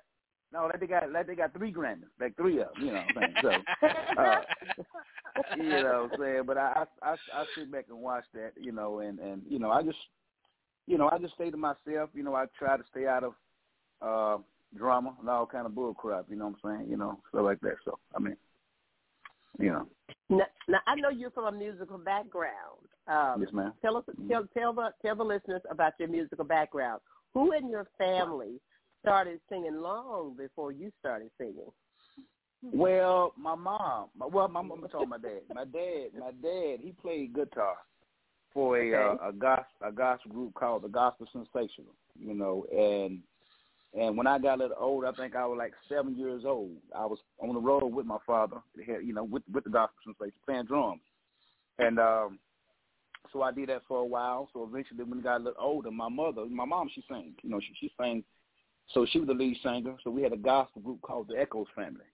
no, 0.53 0.67
like 0.67 0.81
they 0.81 0.87
got 0.87 1.11
like 1.13 1.27
they 1.27 1.35
got 1.35 1.53
three 1.53 1.73
Grammys, 1.73 2.05
like 2.21 2.37
three 2.37 2.61
of 2.61 2.69
them. 2.75 2.87
You 2.87 2.93
know 2.93 3.03
what 3.15 3.25
I'm 3.25 3.35
saying? 3.43 3.65
So, 3.81 3.87
uh, 4.23 4.41
you 5.57 5.69
know 5.69 6.09
what 6.11 6.13
I'm 6.15 6.21
saying? 6.21 6.43
But 6.47 6.59
I, 6.59 6.85
I 7.03 7.11
I 7.11 7.13
I 7.35 7.45
sit 7.57 7.71
back 7.71 7.87
and 7.91 7.99
watch 7.99 8.25
that, 8.35 8.53
you 8.59 8.73
know, 8.73 9.01
and 9.01 9.19
and 9.19 9.43
you 9.49 9.59
know 9.59 9.71
I 9.71 9.83
just 9.83 9.99
you 10.87 10.97
know 10.97 11.11
I 11.11 11.19
just 11.19 11.35
stay 11.35 11.51
to 11.51 11.57
myself. 11.57 12.11
You 12.15 12.23
know 12.23 12.35
I 12.35 12.47
try 12.59 12.77
to 12.77 12.85
stay 12.91 13.07
out 13.07 13.25
of 13.25 13.35
uh 14.01 14.43
drama 14.77 15.15
and 15.21 15.29
all 15.29 15.47
kind 15.47 15.67
of 15.67 15.75
bull 15.75 15.93
crap. 15.93 16.27
You 16.31 16.37
know 16.37 16.47
what 16.47 16.71
I'm 16.71 16.79
saying? 16.79 16.91
You 16.91 16.97
know 16.97 17.19
stuff 17.29 17.43
like 17.45 17.61
that. 17.61 17.77
So 17.85 17.99
I 18.17 18.19
mean, 18.19 18.37
you 19.59 19.71
know, 19.71 19.87
Now, 20.31 20.47
now 20.69 20.79
I 20.87 20.95
know 20.95 21.11
you're 21.11 21.31
from 21.31 21.55
a 21.55 21.59
musical 21.59 21.99
background. 21.99 22.55
Um, 23.07 23.41
yes, 23.41 23.53
ma'am. 23.53 23.73
Tell 23.83 23.97
us, 23.99 24.05
tell, 24.31 24.47
tell 24.57 24.73
the 24.73 24.91
tell 25.05 25.17
the 25.17 25.25
listeners 25.25 25.63
about 25.71 25.93
your 25.99 26.09
musical 26.09 26.45
background. 26.45 27.01
Who 27.35 27.53
in 27.53 27.69
your 27.69 27.87
family 27.99 28.61
started 29.01 29.41
singing 29.49 29.81
long 29.81 30.35
before 30.37 30.73
you 30.73 30.91
started 31.01 31.31
singing? 31.39 31.71
Well, 32.63 33.33
my 33.37 33.55
mom. 33.55 34.09
Well, 34.19 34.49
my, 34.49 34.61
I'm 34.61 34.69
my 34.69 35.19
dad. 35.19 35.43
My 35.55 35.65
dad. 35.65 36.09
My 36.19 36.33
dad. 36.43 36.79
He 36.81 36.93
played 37.01 37.35
guitar 37.35 37.77
for 38.53 38.79
a 38.79 38.89
Okay. 38.89 39.23
uh, 39.23 39.29
a 39.29 39.33
gospel 39.33 39.65
a 39.83 39.93
gospel 39.93 40.33
group 40.33 40.55
called 40.55 40.83
the 40.83 40.89
Gospel 40.89 41.29
Sensational. 41.33 41.95
You 42.19 42.35
know, 42.35 42.65
and 42.73 43.21
and 43.99 44.17
when 44.17 44.27
I 44.27 44.39
got 44.39 44.57
a 44.57 44.63
little 44.63 44.77
older, 44.79 45.07
I 45.07 45.13
think 45.13 45.37
I 45.37 45.47
was 45.47 45.57
like 45.57 45.73
seven 45.89 46.17
years 46.17 46.43
old. 46.45 46.77
I 46.97 47.07
was 47.07 47.19
on 47.39 47.55
the 47.55 47.61
road 47.61 47.87
with 47.87 48.07
my 48.07 48.19
father. 48.27 48.59
You 48.77 49.13
know, 49.13 49.25
with 49.25 49.45
with 49.53 49.65
the 49.65 49.71
Gospel 49.71 49.99
Sensational 50.05 50.33
playing 50.45 50.65
drums, 50.65 51.03
and 51.79 52.01
um, 52.01 52.39
so 53.33 53.43
I 53.43 53.53
did 53.53 53.69
that 53.69 53.83
for 53.87 54.01
a 54.01 54.05
while. 54.05 54.49
So 54.53 54.65
eventually, 54.69 55.05
when 55.05 55.21
I 55.21 55.23
got 55.23 55.37
a 55.41 55.45
little 55.45 55.63
older, 55.63 55.93
my 55.93 56.09
mother, 56.09 56.45
my 56.47 56.65
mom, 56.65 56.91
she 56.93 57.05
sang. 57.09 57.35
You 57.43 57.51
know, 57.51 57.61
she 57.61 57.73
she 57.79 57.93
sang. 57.97 58.25
So 58.95 59.07
she 59.11 59.19
was 59.19 59.29
the 59.29 59.35
lead 59.35 59.57
singer. 59.63 59.97
So 60.03 60.11
we 60.11 60.23
had 60.23 60.33
a 60.33 60.37
gospel 60.37 60.83
group 60.83 61.03
called 61.03 61.29
the 61.29 61.39
Echols 61.39 61.69
Family 61.75 62.05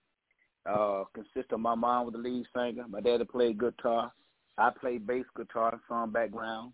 uh, 0.65 1.03
consist 1.13 1.51
of 1.51 1.59
my 1.59 1.75
mom 1.75 2.05
was 2.05 2.13
the 2.13 2.19
lead 2.19 2.45
singer. 2.55 2.85
My 2.87 3.01
daddy 3.01 3.23
played 3.25 3.59
guitar. 3.59 4.11
I 4.57 4.69
played 4.69 5.05
bass 5.05 5.25
guitar, 5.35 5.79
song 5.87 6.11
background. 6.11 6.71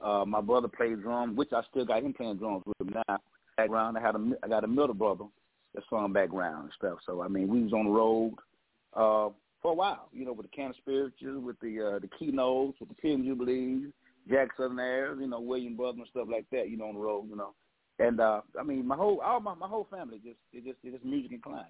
Uh, 0.00 0.24
my 0.24 0.40
brother 0.40 0.68
played 0.68 1.02
drums, 1.02 1.36
which 1.36 1.52
I 1.52 1.62
still 1.70 1.84
got 1.84 2.02
him 2.02 2.14
playing 2.14 2.36
drums 2.36 2.62
with 2.66 2.88
him 2.88 2.94
now. 3.08 3.18
Background. 3.56 3.96
I 3.98 4.00
had 4.00 4.16
a 4.16 4.32
I 4.42 4.48
got 4.48 4.64
a 4.64 4.68
middle 4.68 4.94
brother 4.94 5.24
that 5.74 5.84
sung 5.88 6.12
background 6.12 6.64
and 6.64 6.72
stuff. 6.76 6.98
So 7.06 7.22
I 7.22 7.28
mean, 7.28 7.48
we 7.48 7.62
was 7.62 7.72
on 7.72 7.84
the 7.86 7.90
road 7.90 8.34
uh, 8.94 9.30
for 9.62 9.72
a 9.72 9.74
while. 9.74 10.08
You 10.12 10.24
know, 10.24 10.32
with 10.32 10.46
the 10.46 10.56
Canton 10.56 10.74
Spirituals, 10.80 11.44
with 11.44 11.60
the 11.60 11.96
uh, 11.96 11.98
the 12.00 12.08
keynotes, 12.18 12.80
with 12.80 12.88
the 12.88 12.94
Pilgrim 12.96 13.24
Jubilees, 13.24 13.92
Jackson 14.28 14.70
Southernaires, 14.70 15.20
you 15.20 15.28
know, 15.28 15.40
William 15.40 15.76
Brothers 15.76 16.00
and 16.00 16.08
stuff 16.08 16.28
like 16.30 16.46
that. 16.50 16.68
You 16.68 16.76
know, 16.76 16.88
on 16.88 16.94
the 16.94 17.00
road. 17.00 17.26
You 17.28 17.36
know, 17.36 17.54
and 17.98 18.20
uh, 18.20 18.40
I 18.58 18.62
mean, 18.62 18.86
my 18.86 18.96
whole 18.96 19.20
all 19.20 19.40
my 19.40 19.54
my 19.54 19.68
whole 19.68 19.86
family 19.90 20.18
just 20.24 20.38
it 20.52 20.64
just 20.64 20.78
it 20.82 20.92
just 20.92 21.04
music 21.04 21.32
inclined. 21.32 21.66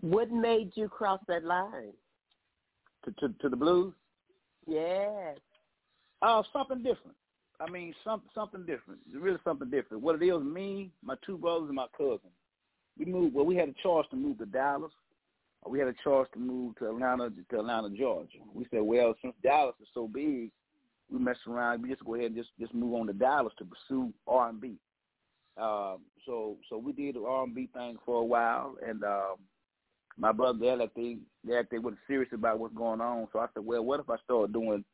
What 0.00 0.30
made 0.30 0.72
you 0.74 0.88
cross 0.88 1.20
that 1.28 1.44
line? 1.44 1.92
To 3.04 3.12
to 3.12 3.34
to 3.40 3.48
the 3.48 3.56
blues. 3.56 3.94
Yes. 4.66 5.38
Uh, 6.22 6.42
something 6.52 6.78
different. 6.78 7.16
I 7.60 7.70
mean, 7.70 7.94
some 8.02 8.22
something 8.34 8.66
different. 8.66 9.00
Really 9.12 9.38
something 9.44 9.70
different. 9.70 10.02
What 10.02 10.20
it 10.20 10.26
is, 10.26 10.42
me, 10.42 10.90
my 11.02 11.14
two 11.24 11.38
brothers, 11.38 11.68
and 11.68 11.76
my 11.76 11.86
cousin. 11.96 12.30
We 12.98 13.04
moved. 13.04 13.34
Well, 13.34 13.44
we 13.44 13.56
had 13.56 13.68
a 13.68 13.74
choice 13.82 14.06
to 14.10 14.16
move 14.16 14.38
to 14.38 14.46
Dallas. 14.46 14.92
Or 15.62 15.72
we 15.72 15.78
had 15.78 15.88
a 15.88 15.94
choice 16.04 16.26
to 16.34 16.38
move 16.38 16.76
to 16.76 16.88
Atlanta, 16.90 17.30
to 17.50 17.58
Atlanta, 17.58 17.88
Georgia. 17.90 18.38
We 18.52 18.66
said, 18.70 18.82
well, 18.82 19.14
since 19.22 19.34
Dallas 19.42 19.74
is 19.80 19.88
so 19.94 20.06
big, 20.06 20.50
we 21.10 21.18
mess 21.18 21.36
around. 21.48 21.82
We 21.82 21.90
just 21.90 22.04
go 22.04 22.14
ahead 22.14 22.26
and 22.26 22.36
just 22.36 22.50
just 22.58 22.74
move 22.74 22.94
on 22.94 23.06
to 23.06 23.12
Dallas 23.12 23.52
to 23.58 23.64
pursue 23.64 24.12
R 24.26 24.48
and 24.48 24.60
B. 24.60 24.76
Um, 25.56 25.98
so 26.26 26.56
so 26.68 26.78
we 26.78 26.92
did 26.92 27.16
the 27.16 27.24
R 27.24 27.44
and 27.44 27.54
B 27.54 27.68
thing 27.72 27.96
for 28.04 28.20
a 28.20 28.24
while, 28.24 28.76
and 28.86 29.02
um, 29.04 29.36
my 30.18 30.32
brother 30.32 30.58
they 30.58 30.74
like 30.74 30.94
they 30.94 31.18
like 31.44 31.70
they 31.70 31.78
weren't 31.78 31.98
serious 32.06 32.30
about 32.32 32.58
what's 32.58 32.74
going 32.74 33.00
on. 33.00 33.28
So 33.32 33.38
I 33.38 33.46
said, 33.54 33.64
well, 33.64 33.84
what 33.84 34.00
if 34.00 34.10
I 34.10 34.16
start 34.24 34.52
doing 34.52 34.84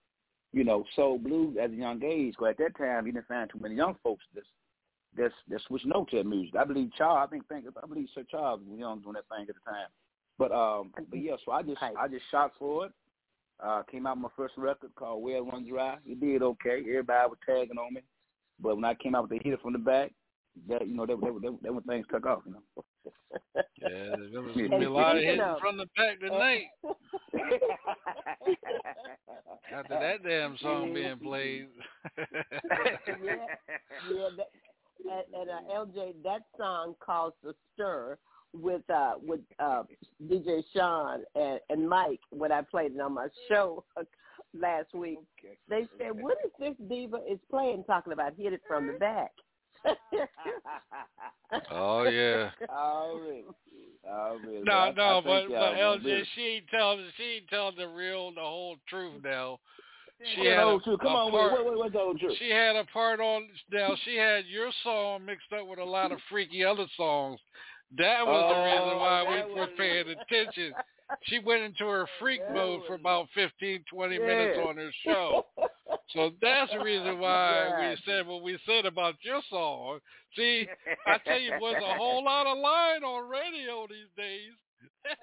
you 0.52 0.64
know, 0.64 0.84
soul 0.96 1.18
blues 1.18 1.56
at 1.62 1.70
a 1.70 1.74
young 1.74 2.02
age. 2.02 2.34
Because 2.38 2.50
at 2.50 2.58
that 2.58 2.76
time, 2.76 3.06
you 3.06 3.12
didn't 3.12 3.28
find 3.28 3.48
too 3.50 3.60
many 3.60 3.76
young 3.76 3.96
folks 4.02 4.24
that's 4.34 4.46
that's 5.16 5.34
that's 5.48 5.64
switching 5.64 5.92
over 5.92 6.08
to 6.10 6.18
that 6.18 6.26
music. 6.26 6.54
I 6.56 6.64
believe 6.64 6.90
Charles. 6.96 7.26
I 7.26 7.30
think 7.30 7.48
think 7.48 7.66
I 7.82 7.86
believe 7.86 8.08
Sir 8.14 8.24
Charles 8.30 8.60
was 8.66 8.78
young 8.78 9.00
doing 9.00 9.14
that 9.14 9.28
thing 9.34 9.46
at 9.48 9.54
the 9.54 9.70
time. 9.70 9.88
But 10.38 10.52
um, 10.52 10.92
but 11.10 11.20
yeah. 11.20 11.36
So 11.44 11.52
I 11.52 11.62
just 11.62 11.82
I 11.82 12.08
just 12.08 12.24
shot 12.30 12.52
for 12.58 12.86
it. 12.86 12.92
Uh, 13.62 13.82
came 13.90 14.06
out 14.06 14.16
with 14.16 14.22
my 14.22 14.28
first 14.36 14.54
record 14.56 14.90
called 14.94 15.22
Well 15.22 15.44
Run 15.44 15.68
Dry. 15.68 15.96
It 16.06 16.20
did 16.20 16.42
okay. 16.42 16.80
Everybody 16.80 17.28
was 17.28 17.38
tagging 17.44 17.78
on 17.78 17.94
me. 17.94 18.00
But 18.58 18.76
when 18.76 18.84
I 18.84 18.94
came 18.94 19.14
out 19.14 19.28
with 19.28 19.38
the 19.38 19.40
hitter 19.42 19.58
from 19.60 19.72
the 19.74 19.78
back, 19.78 20.12
that 20.68 20.86
you 20.86 20.94
know 20.94 21.06
that 21.06 21.20
that, 21.20 21.40
that, 21.42 21.58
that 21.62 21.74
when 21.74 21.82
things 21.84 22.06
took 22.10 22.26
off, 22.26 22.42
you 22.46 22.52
know. 22.52 22.62
Yeah, 23.80 24.14
there 24.30 24.42
was 24.42 24.54
gonna 24.54 24.78
be 24.78 24.84
a 24.84 24.90
lot 24.90 25.16
of 25.16 25.22
hitting 25.22 25.40
from 25.60 25.78
the 25.78 25.86
back 25.96 26.20
tonight. 26.20 26.64
After 29.74 29.94
that 29.94 30.22
damn 30.22 30.58
song 30.58 30.92
being 30.92 31.18
played. 31.18 31.68
yeah, 32.18 32.26
yeah. 34.12 34.28
That, 34.36 34.50
and, 35.04 35.24
and 35.34 35.50
uh, 35.50 35.62
LJ, 35.72 36.22
that 36.24 36.42
song 36.58 36.94
caused 37.00 37.36
a 37.48 37.52
stir 37.72 38.18
with 38.52 38.88
uh 38.90 39.14
with 39.22 39.40
uh 39.58 39.82
DJ 40.26 40.62
Sean 40.74 41.20
and, 41.34 41.60
and 41.68 41.88
Mike 41.88 42.20
when 42.30 42.52
I 42.52 42.62
played 42.62 42.92
it 42.92 43.00
on 43.00 43.14
my 43.14 43.28
show 43.48 43.84
last 44.58 44.94
week. 44.94 45.18
They 45.68 45.86
said, 45.98 46.20
"What 46.20 46.38
is 46.44 46.50
this 46.58 46.74
diva 46.88 47.18
is 47.28 47.38
playing?" 47.48 47.84
Talking 47.84 48.12
about 48.12 48.34
hit 48.36 48.52
it 48.52 48.62
from 48.66 48.86
the 48.88 48.94
back. 48.94 49.30
oh 51.70 52.02
yeah. 52.04 52.50
Oh 52.68 53.20
really? 53.22 53.44
Oh 54.08 54.38
really? 54.44 54.64
No, 54.64 54.72
I, 54.72 54.92
no, 54.92 55.02
I 55.02 55.20
but 55.20 55.46
but 55.46 55.50
y'all 55.50 55.98
LJ, 55.98 56.24
she 56.34 56.42
ain't 56.42 56.68
telling 56.68 57.04
she 57.16 57.22
ain't 57.22 57.48
telling 57.48 57.76
the 57.76 57.88
real 57.88 58.34
the 58.34 58.40
whole 58.40 58.76
truth 58.88 59.22
now. 59.22 59.58
She 60.34 60.42
Yeah, 60.42 60.50
had 60.50 60.58
the 60.58 60.62
a, 60.62 60.66
whole 60.66 60.80
truth. 60.80 61.00
Come 61.00 61.12
a 61.12 61.16
on, 61.16 61.30
part, 61.30 61.52
wait, 61.52 61.64
wait, 61.64 61.70
wait, 61.70 61.78
what's 61.78 61.92
the 61.92 61.98
whole 61.98 62.14
truth? 62.14 62.36
She 62.38 62.50
had 62.50 62.76
a 62.76 62.84
part 62.92 63.20
on 63.20 63.48
now. 63.72 63.94
She 64.04 64.16
had 64.16 64.44
your 64.46 64.70
song 64.82 65.24
mixed 65.24 65.52
up 65.52 65.66
with 65.66 65.78
a 65.78 65.84
lot 65.84 66.12
of 66.12 66.18
freaky 66.28 66.64
other 66.64 66.86
songs. 66.96 67.40
That 67.98 68.26
was 68.26 68.54
the 68.54 68.62
reason 68.62 68.94
Oh, 68.94 68.98
why 68.98 69.44
we 69.46 69.54
were 69.54 69.66
paying 69.76 70.06
attention. 70.30 70.72
She 71.24 71.40
went 71.40 71.62
into 71.62 71.86
her 71.86 72.06
freak 72.20 72.40
mode 72.52 72.82
for 72.86 72.94
about 72.94 73.26
15, 73.34 73.84
20 73.92 74.18
minutes 74.18 74.58
on 74.64 74.76
her 74.76 74.90
show. 75.04 75.44
So 76.14 76.30
that's 76.40 76.72
the 76.72 76.80
reason 76.80 77.18
why 77.18 77.90
we 77.90 77.96
said 78.06 78.26
what 78.26 78.42
we 78.42 78.58
said 78.66 78.86
about 78.86 79.14
your 79.22 79.40
song. 79.50 79.98
See, 80.36 80.68
I 81.06 81.18
tell 81.18 81.38
you, 81.40 81.50
there's 81.60 81.82
a 81.82 81.94
whole 81.96 82.24
lot 82.24 82.46
of 82.46 82.58
lying 82.58 83.02
on 83.02 83.28
radio 83.28 83.86
these 83.88 84.10
days. 84.16 84.52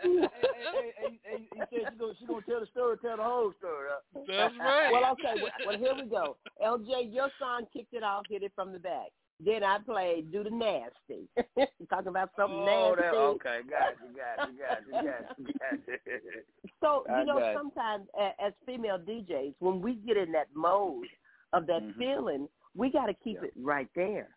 hey, 0.01 0.09
hey, 0.11 0.93
hey, 0.97 1.19
hey, 1.23 1.43
he 1.53 1.59
said 1.59 1.91
she 1.91 1.97
gonna 1.99 2.13
she 2.19 2.25
gonna 2.25 2.41
tell 2.47 2.59
the 2.59 2.65
story, 2.67 2.97
tell 3.01 3.17
the 3.17 3.23
whole 3.23 3.53
story. 3.59 3.87
That's 4.27 4.53
right. 4.59 4.91
Well, 4.91 5.11
okay. 5.13 5.41
Well, 5.41 5.51
well, 5.65 5.77
here 5.77 5.93
we 5.95 6.09
go. 6.09 6.37
LJ, 6.63 7.13
your 7.13 7.29
song 7.39 7.65
kicked 7.71 7.93
it 7.93 8.03
off, 8.03 8.23
hit 8.29 8.43
it 8.43 8.51
from 8.55 8.73
the 8.73 8.79
back. 8.79 9.09
Then 9.39 9.63
I 9.63 9.77
played 9.79 10.31
"Do 10.31 10.43
the 10.43 10.49
Nasty," 10.49 11.27
talking 11.89 12.07
about 12.07 12.31
something 12.35 12.59
Oh, 12.59 12.95
nasty. 12.95 13.01
that, 13.03 13.13
okay, 13.15 13.59
got 13.69 13.93
you, 14.01 14.17
got 14.17 14.47
you, 14.47 14.57
got 14.57 14.87
you, 14.87 15.07
got 15.07 15.37
you, 15.37 15.45
got 15.59 15.87
you. 15.87 16.43
So 16.81 17.05
I 17.09 17.19
you 17.19 17.25
know, 17.25 17.39
got 17.39 17.51
you. 17.51 17.57
sometimes 17.57 18.07
as 18.43 18.53
female 18.65 18.97
DJs, 18.99 19.55
when 19.59 19.79
we 19.81 19.95
get 19.95 20.17
in 20.17 20.31
that 20.31 20.47
mode 20.55 21.07
of 21.53 21.67
that 21.67 21.83
Mhm. 21.83 21.97
feeling, 21.97 22.49
we 22.75 22.89
got 22.91 23.05
to 23.07 23.13
keep 23.13 23.41
it 23.43 23.53
right 23.55 23.89
there. 23.95 24.35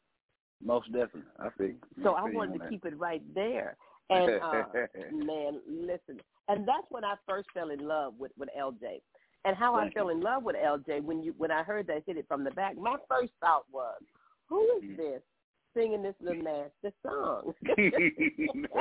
Most 0.63 0.93
definitely, 0.93 1.23
I 1.39 1.49
think. 1.51 1.77
So 2.03 2.13
I 2.15 2.21
I 2.21 2.25
wanted 2.31 2.59
to 2.59 2.69
keep 2.69 2.85
it 2.85 2.97
right 2.99 3.23
there. 3.35 3.77
And 4.11 4.43
uh, 4.43 4.65
man, 5.13 5.61
listen, 5.69 6.21
and 6.49 6.67
that's 6.67 6.87
when 6.91 7.05
I 7.05 7.15
first 7.29 7.49
fell 7.55 7.71
in 7.71 7.87
love 7.87 8.15
with 8.19 8.33
with 8.37 8.49
LJ. 8.59 9.01
And 9.45 9.57
how 9.57 9.77
I 9.77 9.83
Thank 9.83 9.95
fell 9.95 10.09
in 10.09 10.21
love 10.21 10.43
with 10.43 10.57
LJ 10.57 11.05
when 11.05 11.23
you 11.23 11.33
when 11.39 11.53
I 11.53 11.63
heard 11.63 11.87
that 11.87 12.03
hit 12.07 12.17
it 12.17 12.27
from 12.27 12.43
the 12.43 12.51
back, 12.51 12.77
my 12.77 12.97
first 13.09 13.33
thought 13.41 13.65
was, 13.73 14.03
who 14.51 14.81
is 14.83 14.97
this 14.97 15.23
singing 15.75 16.03
this 16.03 16.15
little 16.21 16.43
nasty 16.43 16.95
song? 17.07 17.55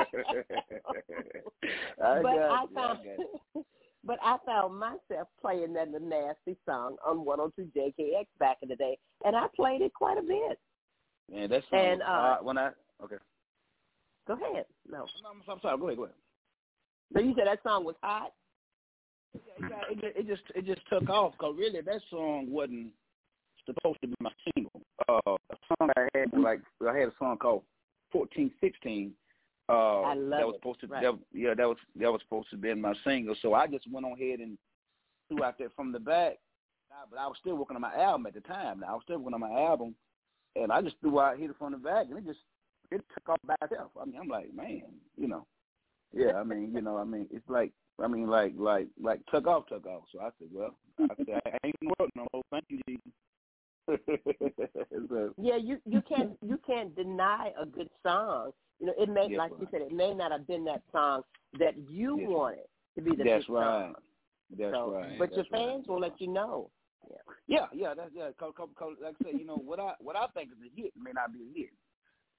I 2.02 2.20
but 2.22 2.22
got 2.22 2.50
I 2.50 2.62
you, 2.62 2.68
I 2.68 2.74
found, 2.74 2.98
but 4.04 4.18
I 4.22 4.36
found 4.44 4.78
myself 4.78 5.28
playing 5.40 5.72
that 5.74 5.90
little 5.90 6.08
nasty 6.08 6.56
song 6.66 6.96
on 7.06 7.24
102 7.24 7.70
JKX 7.78 8.26
back 8.38 8.58
in 8.62 8.68
the 8.68 8.76
day, 8.76 8.98
and 9.24 9.36
I 9.36 9.46
played 9.54 9.82
it 9.82 9.94
quite 9.94 10.18
a 10.18 10.22
bit. 10.22 10.58
Man, 11.30 11.48
that 11.50 11.62
song 11.70 11.78
And, 11.78 12.00
was 12.00 12.06
uh, 12.06 12.10
hard 12.10 12.44
when 12.44 12.58
I 12.58 12.70
okay. 13.04 13.16
Go 14.26 14.34
ahead. 14.34 14.64
No, 14.90 15.06
I'm, 15.28 15.42
I'm 15.48 15.60
sorry. 15.60 15.78
Go 15.78 15.86
ahead. 15.86 15.96
Go 15.96 16.04
ahead. 16.04 16.14
so 17.14 17.20
you 17.20 17.34
said 17.36 17.46
that 17.46 17.62
song 17.62 17.84
was 17.84 17.96
hot. 18.02 18.32
Yeah, 19.60 19.66
it, 19.90 20.00
just- 20.00 20.16
it 20.16 20.26
just 20.26 20.42
it 20.56 20.66
just 20.66 20.80
took 20.88 21.08
off 21.08 21.32
because 21.32 21.54
really 21.58 21.80
that 21.80 22.00
song 22.10 22.50
wasn't 22.50 22.88
supposed 23.66 24.00
to 24.02 24.08
be 24.08 24.14
my 24.20 24.30
single. 24.54 24.82
Uh, 25.08 25.20
a 25.26 25.56
song 25.68 25.90
I 25.96 26.08
had 26.14 26.38
like 26.38 26.60
I 26.88 26.96
had 26.96 27.08
a 27.08 27.12
song 27.18 27.36
called 27.38 27.62
fourteen 28.12 28.50
sixteen. 28.60 29.12
Uh, 29.68 30.00
I 30.02 30.14
love 30.14 30.30
that 30.40 30.46
was 30.46 30.54
it. 30.56 30.58
supposed 30.58 30.80
to 30.80 30.86
Right. 30.88 31.02
that, 31.02 31.18
yeah 31.32 31.54
that 31.54 31.66
was 31.66 31.76
that 31.96 32.10
was 32.10 32.20
supposed 32.22 32.50
to 32.50 32.56
be 32.56 32.74
my 32.74 32.94
single. 33.04 33.36
So 33.40 33.54
I 33.54 33.66
just 33.66 33.90
went 33.90 34.04
on 34.06 34.12
ahead 34.12 34.40
and 34.40 34.58
threw 35.28 35.44
out 35.44 35.58
that 35.58 35.74
from 35.76 35.92
the 35.92 36.00
back. 36.00 36.38
But 37.08 37.18
I 37.20 37.26
was 37.28 37.36
still 37.40 37.56
working 37.56 37.76
on 37.76 37.82
my 37.82 37.94
album 37.94 38.26
at 38.26 38.34
the 38.34 38.40
time. 38.40 38.80
Now 38.80 38.88
I 38.88 38.92
was 38.94 39.02
still 39.04 39.18
working 39.18 39.34
on 39.34 39.40
my 39.40 39.52
album, 39.52 39.94
and 40.56 40.72
I 40.72 40.82
just 40.82 40.96
threw 41.00 41.20
out 41.20 41.38
hit 41.38 41.50
it 41.50 41.56
from 41.56 41.72
the 41.72 41.78
back, 41.78 42.06
and 42.10 42.18
it 42.18 42.26
just 42.26 42.40
it 42.90 43.00
took 43.14 43.28
off 43.28 43.38
by 43.46 43.54
itself. 43.62 43.92
I 44.00 44.04
mean, 44.04 44.16
I'm 44.20 44.28
like, 44.28 44.52
man, 44.52 44.82
you 45.16 45.28
know, 45.28 45.46
yeah. 46.12 46.32
I 46.32 46.42
mean, 46.42 46.72
you 46.74 46.82
know, 46.82 46.96
I 46.98 47.04
mean, 47.04 47.28
it's 47.30 47.48
like, 47.48 47.70
I 48.02 48.08
mean, 48.08 48.26
like, 48.26 48.54
like, 48.56 48.88
like 49.00 49.20
took 49.32 49.46
off, 49.46 49.66
took 49.68 49.86
off. 49.86 50.02
So 50.12 50.20
I 50.20 50.30
said, 50.38 50.48
well, 50.52 50.74
I 50.98 51.14
said, 51.24 51.40
I 51.46 51.58
ain't 51.64 51.76
gonna 51.80 51.94
work 52.00 52.10
no 52.16 52.26
more. 52.32 52.42
Thank 52.50 52.64
you, 52.68 52.80
Jesus. 52.88 53.12
so, 55.08 55.34
Yeah, 55.38 55.56
you 55.56 55.78
you 55.84 56.02
can't 56.02 56.32
you 56.46 56.58
can't 56.66 56.94
deny 56.96 57.52
a 57.60 57.66
good 57.66 57.90
song. 58.02 58.52
You 58.80 58.86
know, 58.86 58.94
it 58.98 59.08
may 59.08 59.26
Yes, 59.28 59.38
like 59.38 59.52
you 59.60 59.68
said, 59.70 59.82
it 59.82 59.92
may 59.92 60.14
not 60.14 60.32
have 60.32 60.46
been 60.46 60.64
that 60.64 60.82
song 60.92 61.22
that 61.58 61.74
you 61.88 62.18
Yes. 62.18 62.28
wanted 62.30 62.58
to 62.96 63.02
be 63.02 63.10
the 63.10 63.24
that's 63.24 63.44
big 63.46 63.54
right. 63.54 63.64
song. 63.64 63.94
That's 64.58 64.74
So, 64.74 64.92
right. 64.92 65.18
But 65.18 65.32
your 65.32 65.44
That's 65.44 65.50
right. 65.52 65.68
fans 65.68 65.86
will 65.88 66.00
let 66.00 66.20
you 66.20 66.28
know. 66.28 66.70
Yeah, 67.08 67.16
yeah, 67.46 67.66
yeah. 67.72 67.94
that's 67.94 68.10
yeah. 68.14 68.28
Cause, 68.38 68.52
cause, 68.56 68.68
'cause 68.76 68.96
like 69.02 69.14
I 69.20 69.24
said, 69.24 69.40
you 69.40 69.46
know 69.46 69.56
what 69.56 69.80
I 69.80 69.94
what 70.00 70.16
I 70.16 70.26
think 70.34 70.50
is 70.50 70.58
a 70.64 70.80
hit 70.80 70.92
may 71.00 71.12
not 71.12 71.32
be 71.32 71.40
a 71.40 71.58
hit. 71.60 71.70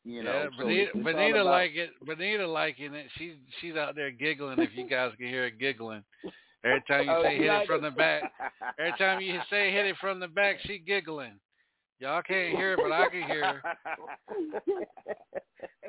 You 0.03 0.23
know, 0.23 0.31
yeah, 0.33 0.45
so 0.57 0.63
Benita, 0.65 0.81
it's 0.83 0.95
all 0.95 1.03
Benita 1.03 1.41
about- 1.41 1.45
like 1.51 1.71
it. 1.75 1.89
Benita 2.05 2.47
liking 2.47 2.93
it. 2.95 3.07
She's 3.17 3.33
she's 3.59 3.75
out 3.75 3.95
there 3.95 4.09
giggling. 4.11 4.59
If 4.59 4.71
you 4.75 4.87
guys 4.89 5.11
can 5.17 5.27
hear 5.27 5.43
her 5.43 5.49
giggling, 5.51 6.03
every 6.63 6.81
time 6.87 7.05
you 7.05 7.11
Oh, 7.11 7.23
say 7.23 7.37
hit 7.37 7.45
it 7.45 7.67
from 7.67 7.81
the 7.81 7.91
back, 7.91 8.31
every 8.79 8.93
time 8.97 9.21
you 9.21 9.39
say 9.49 9.71
hit 9.71 9.85
it 9.85 9.95
from 9.99 10.19
the 10.19 10.27
back, 10.27 10.57
she 10.65 10.79
giggling. 10.79 11.39
Y'all 11.99 12.21
can't 12.23 12.57
hear, 12.57 12.71
her, 12.71 12.77
but 12.77 12.91
I 12.91 13.09
can 13.09 13.21
hear. 13.23 13.45
her. 13.45 13.61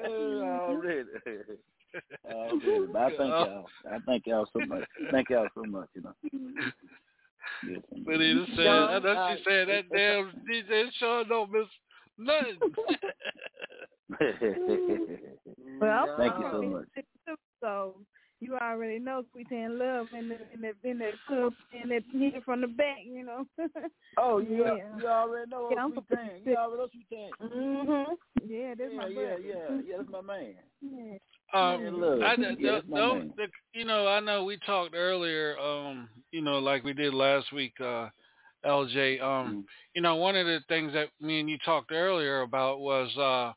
oh, 0.04 0.08
mm-hmm. 0.08 0.44
already. 0.44 1.08
Oh, 2.26 2.32
already. 2.32 2.86
But 2.90 3.02
I 3.02 3.08
thank 3.08 3.18
y'all. 3.18 3.66
I 3.90 3.98
thank 4.06 4.26
y'all 4.26 4.46
so 4.50 4.60
much. 4.66 4.88
Thank 5.10 5.28
y'all 5.28 5.46
so 5.54 5.62
much. 5.64 5.88
You 5.94 6.00
know. 6.02 6.14
Yes, 7.68 7.82
indeed. 7.92 8.06
Benita 8.06 8.46
said, 8.56 8.66
I 8.66 8.98
know 8.98 9.36
she 9.36 9.42
uh, 9.42 9.44
said 9.44 9.68
that 9.68 9.90
damn 9.92 10.32
DJ 10.50 10.90
Sean 10.98 11.28
don't 11.28 11.52
miss 11.52 11.68
nothing. 12.16 12.58
Well, 15.80 16.14
Thank 16.16 16.34
you 16.38 16.48
so 16.50 16.58
um, 16.58 16.72
much. 16.72 16.88
So 17.60 17.94
you 18.42 18.56
already 18.56 18.98
know 18.98 19.22
Sweet 19.32 19.50
and 19.50 19.78
Love 19.78 20.08
in 20.18 20.28
the 20.28 20.36
in 20.52 20.60
the 20.60 20.90
in 20.90 20.98
the 20.98 21.10
club 21.26 21.54
and 21.80 21.90
that 21.90 22.02
hit 22.12 22.44
from 22.44 22.60
the 22.60 22.66
back, 22.66 22.98
you 23.04 23.24
know. 23.24 23.46
Oh, 24.18 24.38
you 24.40 24.64
yeah. 24.64 24.98
you 24.98 25.06
already 25.06 25.50
know 25.50 25.68
Yeah, 25.70 25.84
I'm 25.84 25.92
Sweet 25.92 26.04
Tang. 26.12 26.30
You 26.44 26.56
already 26.56 26.76
know 26.82 26.88
Sweet 26.92 27.06
Tang. 27.10 27.48
Mhm. 27.48 28.04
Yeah, 28.46 28.74
that's 28.76 28.90
Yeah, 28.92 28.96
my 28.98 29.06
yeah, 29.06 29.14
brother. 29.14 29.42
yeah, 29.42 29.80
yeah. 29.86 29.96
That's 29.96 30.10
my 30.10 30.20
man. 30.20 30.54
Yeah. 30.82 31.18
Um, 31.54 31.82
Yeah, 31.82 31.90
look, 31.92 32.22
I, 32.22 32.36
the, 32.36 32.42
that's 32.42 32.86
the, 32.86 33.30
the, 33.36 33.46
you 33.72 33.84
know, 33.84 34.06
I 34.06 34.20
know 34.20 34.44
we 34.44 34.58
talked 34.66 34.94
earlier, 34.94 35.58
um, 35.58 36.08
you 36.30 36.42
know, 36.42 36.58
like 36.58 36.84
we 36.84 36.92
did 36.92 37.14
last 37.14 37.52
week, 37.52 37.72
uh, 37.80 38.08
LJ. 38.66 39.20
Mm-hmm. 39.20 39.24
Um, 39.24 39.64
you 39.94 40.02
know, 40.02 40.16
one 40.16 40.36
of 40.36 40.46
the 40.46 40.60
things 40.68 40.92
that 40.92 41.08
me 41.20 41.40
and 41.40 41.48
you 41.48 41.58
talked 41.64 41.92
earlier 41.92 42.42
about 42.42 42.80
was, 42.80 43.16
uh, 43.16 43.52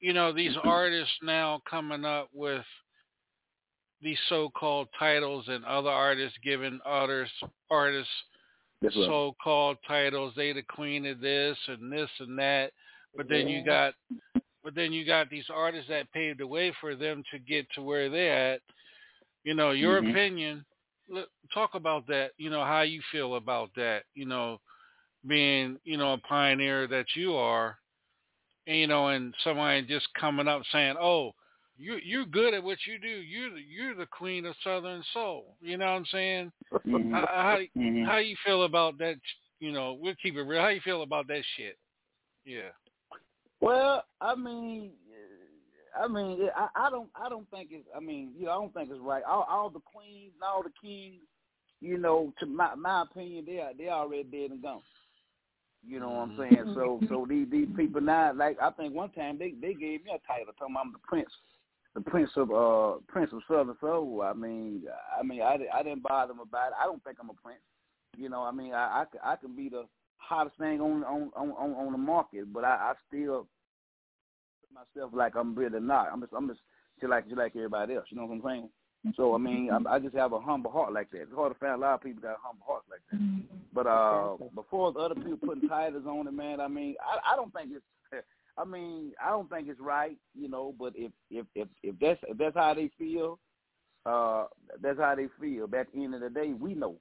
you 0.00 0.12
know, 0.12 0.32
these 0.32 0.56
artists 0.64 1.14
now 1.22 1.60
coming 1.68 2.04
up 2.04 2.28
with 2.32 2.64
these 4.02 4.18
so-called 4.28 4.88
titles 4.98 5.44
and 5.48 5.64
other 5.64 5.90
artists 5.90 6.36
giving 6.42 6.80
others 6.84 7.30
artists 7.70 8.10
right. 8.82 8.92
so-called 9.06 9.76
titles. 9.86 10.34
They 10.36 10.52
the 10.52 10.62
queen 10.62 11.06
of 11.06 11.20
this 11.20 11.56
and 11.68 11.90
this 11.92 12.10
and 12.18 12.38
that. 12.38 12.72
But 13.16 13.28
then 13.28 13.46
you 13.48 13.64
got, 13.64 13.94
but 14.64 14.74
then 14.74 14.92
you 14.92 15.04
got 15.04 15.30
these 15.30 15.44
artists 15.52 15.88
that 15.88 16.10
paved 16.12 16.40
the 16.40 16.46
way 16.46 16.72
for 16.80 16.94
them 16.96 17.22
to 17.30 17.38
get 17.38 17.66
to 17.74 17.82
where 17.82 18.08
they're 18.08 18.54
at. 18.54 18.60
You 19.44 19.54
know, 19.54 19.70
your 19.70 20.00
Mhm. 20.00 20.10
opinion. 20.10 20.64
Look, 21.08 21.28
talk 21.52 21.74
about 21.74 22.06
that. 22.06 22.32
You 22.38 22.50
know 22.50 22.64
how 22.64 22.82
you 22.82 23.02
feel 23.12 23.36
about 23.36 23.72
that. 23.74 24.04
You 24.14 24.24
know, 24.26 24.60
being 25.26 25.78
you 25.84 25.96
know 25.96 26.14
a 26.14 26.18
pioneer 26.18 26.86
that 26.88 27.14
you 27.14 27.34
are, 27.36 27.78
and, 28.66 28.76
you 28.76 28.86
know, 28.86 29.08
and 29.08 29.34
somebody 29.44 29.82
just 29.82 30.12
coming 30.14 30.48
up 30.48 30.64
saying, 30.72 30.96
"Oh, 30.98 31.34
you 31.82 31.98
you're 32.04 32.24
good 32.24 32.54
at 32.54 32.62
what 32.62 32.78
you 32.86 32.98
do. 32.98 33.08
You're 33.08 33.50
the, 33.50 33.60
you're 33.60 33.94
the 33.94 34.06
queen 34.06 34.46
of 34.46 34.54
Southern 34.62 35.02
soul." 35.12 35.56
You 35.60 35.76
know 35.76 35.86
what 35.86 35.92
I'm 35.92 36.06
saying? 36.06 36.52
Mhm. 36.86 37.12
How 37.12 37.26
how, 37.26 37.58
Mhm. 37.76 38.06
how 38.06 38.18
you 38.18 38.36
feel 38.44 38.62
about 38.64 38.98
that? 38.98 39.16
You 39.58 39.72
know, 39.72 39.94
we'll 39.94 40.14
keep 40.16 40.36
it 40.36 40.42
real. 40.42 40.60
How 40.60 40.68
you 40.68 40.80
feel 40.80 41.02
about 41.02 41.26
that 41.28 41.44
shit? 41.56 41.78
Yeah. 42.44 42.70
Well, 43.60 44.04
I 44.20 44.34
mean, 44.34 44.92
I 45.98 46.08
mean, 46.08 46.48
I, 46.56 46.68
I 46.74 46.90
don't, 46.90 47.10
I 47.14 47.28
don't 47.28 47.48
think 47.50 47.68
it's. 47.70 47.86
I 47.94 48.00
mean, 48.00 48.32
you 48.36 48.46
know, 48.46 48.50
I 48.50 48.54
don't 48.54 48.74
think 48.74 48.90
it's 48.90 49.00
right. 49.00 49.22
All, 49.24 49.46
all 49.48 49.70
the 49.70 49.80
queens 49.80 50.32
and 50.34 50.42
all 50.42 50.62
the 50.62 50.72
kings, 50.80 51.22
you 51.80 51.98
know, 51.98 52.32
to 52.40 52.46
my 52.46 52.74
my 52.74 53.02
opinion, 53.02 53.44
they 53.46 53.60
are 53.60 53.74
they 53.76 53.88
already 53.88 54.24
dead 54.24 54.50
and 54.52 54.62
gone. 54.62 54.82
You 55.84 55.98
know 55.98 56.10
what 56.10 56.28
I'm 56.28 56.36
saying? 56.38 56.74
So 56.74 57.00
so 57.08 57.26
these 57.28 57.48
these 57.50 57.68
people 57.76 58.00
now, 58.00 58.32
like 58.32 58.56
I 58.60 58.70
think 58.70 58.94
one 58.94 59.10
time 59.10 59.38
they 59.38 59.54
they 59.60 59.74
gave 59.74 60.04
me 60.04 60.12
a 60.14 60.26
title, 60.26 60.52
telling 60.56 60.74
me 60.74 60.80
I'm 60.82 60.92
the 60.92 60.98
prince, 61.06 61.30
the 61.94 62.00
prince 62.00 62.30
of 62.36 62.50
uh 62.50 62.98
prince 63.08 63.30
of 63.32 63.40
Southern 63.48 63.76
Soul. 63.80 64.22
I 64.24 64.32
mean, 64.32 64.82
I 65.18 65.22
mean 65.22 65.42
I, 65.42 65.58
I 65.74 65.82
didn't 65.82 66.02
bother 66.02 66.32
them 66.32 66.40
about 66.40 66.68
it. 66.68 66.74
I 66.80 66.84
don't 66.84 67.02
think 67.04 67.18
I'm 67.20 67.30
a 67.30 67.34
prince. 67.34 67.60
You 68.16 68.28
know, 68.28 68.42
I 68.42 68.50
mean 68.50 68.72
I 68.74 69.04
I, 69.24 69.32
I 69.32 69.36
can 69.36 69.54
be 69.54 69.68
the 69.68 69.84
hottest 70.16 70.56
thing 70.58 70.80
on 70.80 71.04
on 71.04 71.30
on 71.36 71.50
on 71.50 71.92
the 71.92 71.98
market, 71.98 72.52
but 72.52 72.64
I, 72.64 72.92
I 72.92 72.92
still 73.08 73.46
myself 74.72 75.12
like 75.12 75.34
I'm 75.36 75.54
really 75.54 75.80
not. 75.80 76.08
I'm 76.12 76.20
just 76.20 76.32
I'm 76.36 76.48
just 76.48 76.60
just 77.00 77.10
like 77.10 77.24
just 77.26 77.38
like 77.38 77.54
everybody 77.56 77.94
else. 77.94 78.06
You 78.10 78.18
know 78.18 78.26
what 78.26 78.34
I'm 78.34 78.42
saying? 78.44 78.68
So 79.16 79.34
I 79.34 79.38
mean, 79.38 79.68
I, 79.70 79.94
I 79.94 79.98
just 79.98 80.14
have 80.14 80.32
a 80.32 80.40
humble 80.40 80.70
heart 80.70 80.92
like 80.92 81.10
that. 81.10 81.22
It's 81.22 81.34
hard 81.34 81.52
to 81.52 81.58
find 81.58 81.72
a 81.72 81.76
lot 81.76 81.94
of 81.94 82.02
people 82.02 82.22
that 82.22 82.28
have 82.28 82.36
humble 82.42 82.64
hearts 82.66 82.86
like 82.88 83.00
that. 83.10 83.42
But 83.74 83.86
uh, 83.86 84.36
before 84.54 84.92
the 84.92 85.00
other 85.00 85.16
people 85.16 85.38
putting 85.44 85.68
titles 85.68 86.04
on 86.06 86.28
it, 86.28 86.32
man, 86.32 86.60
I 86.60 86.68
mean, 86.68 86.94
I, 87.04 87.32
I 87.32 87.36
don't 87.36 87.52
think 87.52 87.70
it's. 87.72 87.84
I 88.58 88.64
mean, 88.64 89.12
I 89.24 89.30
don't 89.30 89.48
think 89.48 89.68
it's 89.68 89.80
right, 89.80 90.16
you 90.34 90.48
know. 90.48 90.74
But 90.78 90.92
if 90.96 91.12
if 91.30 91.46
if 91.54 91.68
if 91.82 91.94
that's 92.00 92.20
if 92.28 92.38
that's 92.38 92.56
how 92.56 92.74
they 92.74 92.90
feel, 92.98 93.38
uh, 94.06 94.44
that's 94.80 94.98
how 94.98 95.14
they 95.14 95.28
feel. 95.40 95.66
But 95.66 95.80
at 95.80 95.92
the 95.92 96.04
end 96.04 96.14
of 96.14 96.20
the 96.20 96.30
day, 96.30 96.52
we 96.52 96.74
know. 96.74 96.96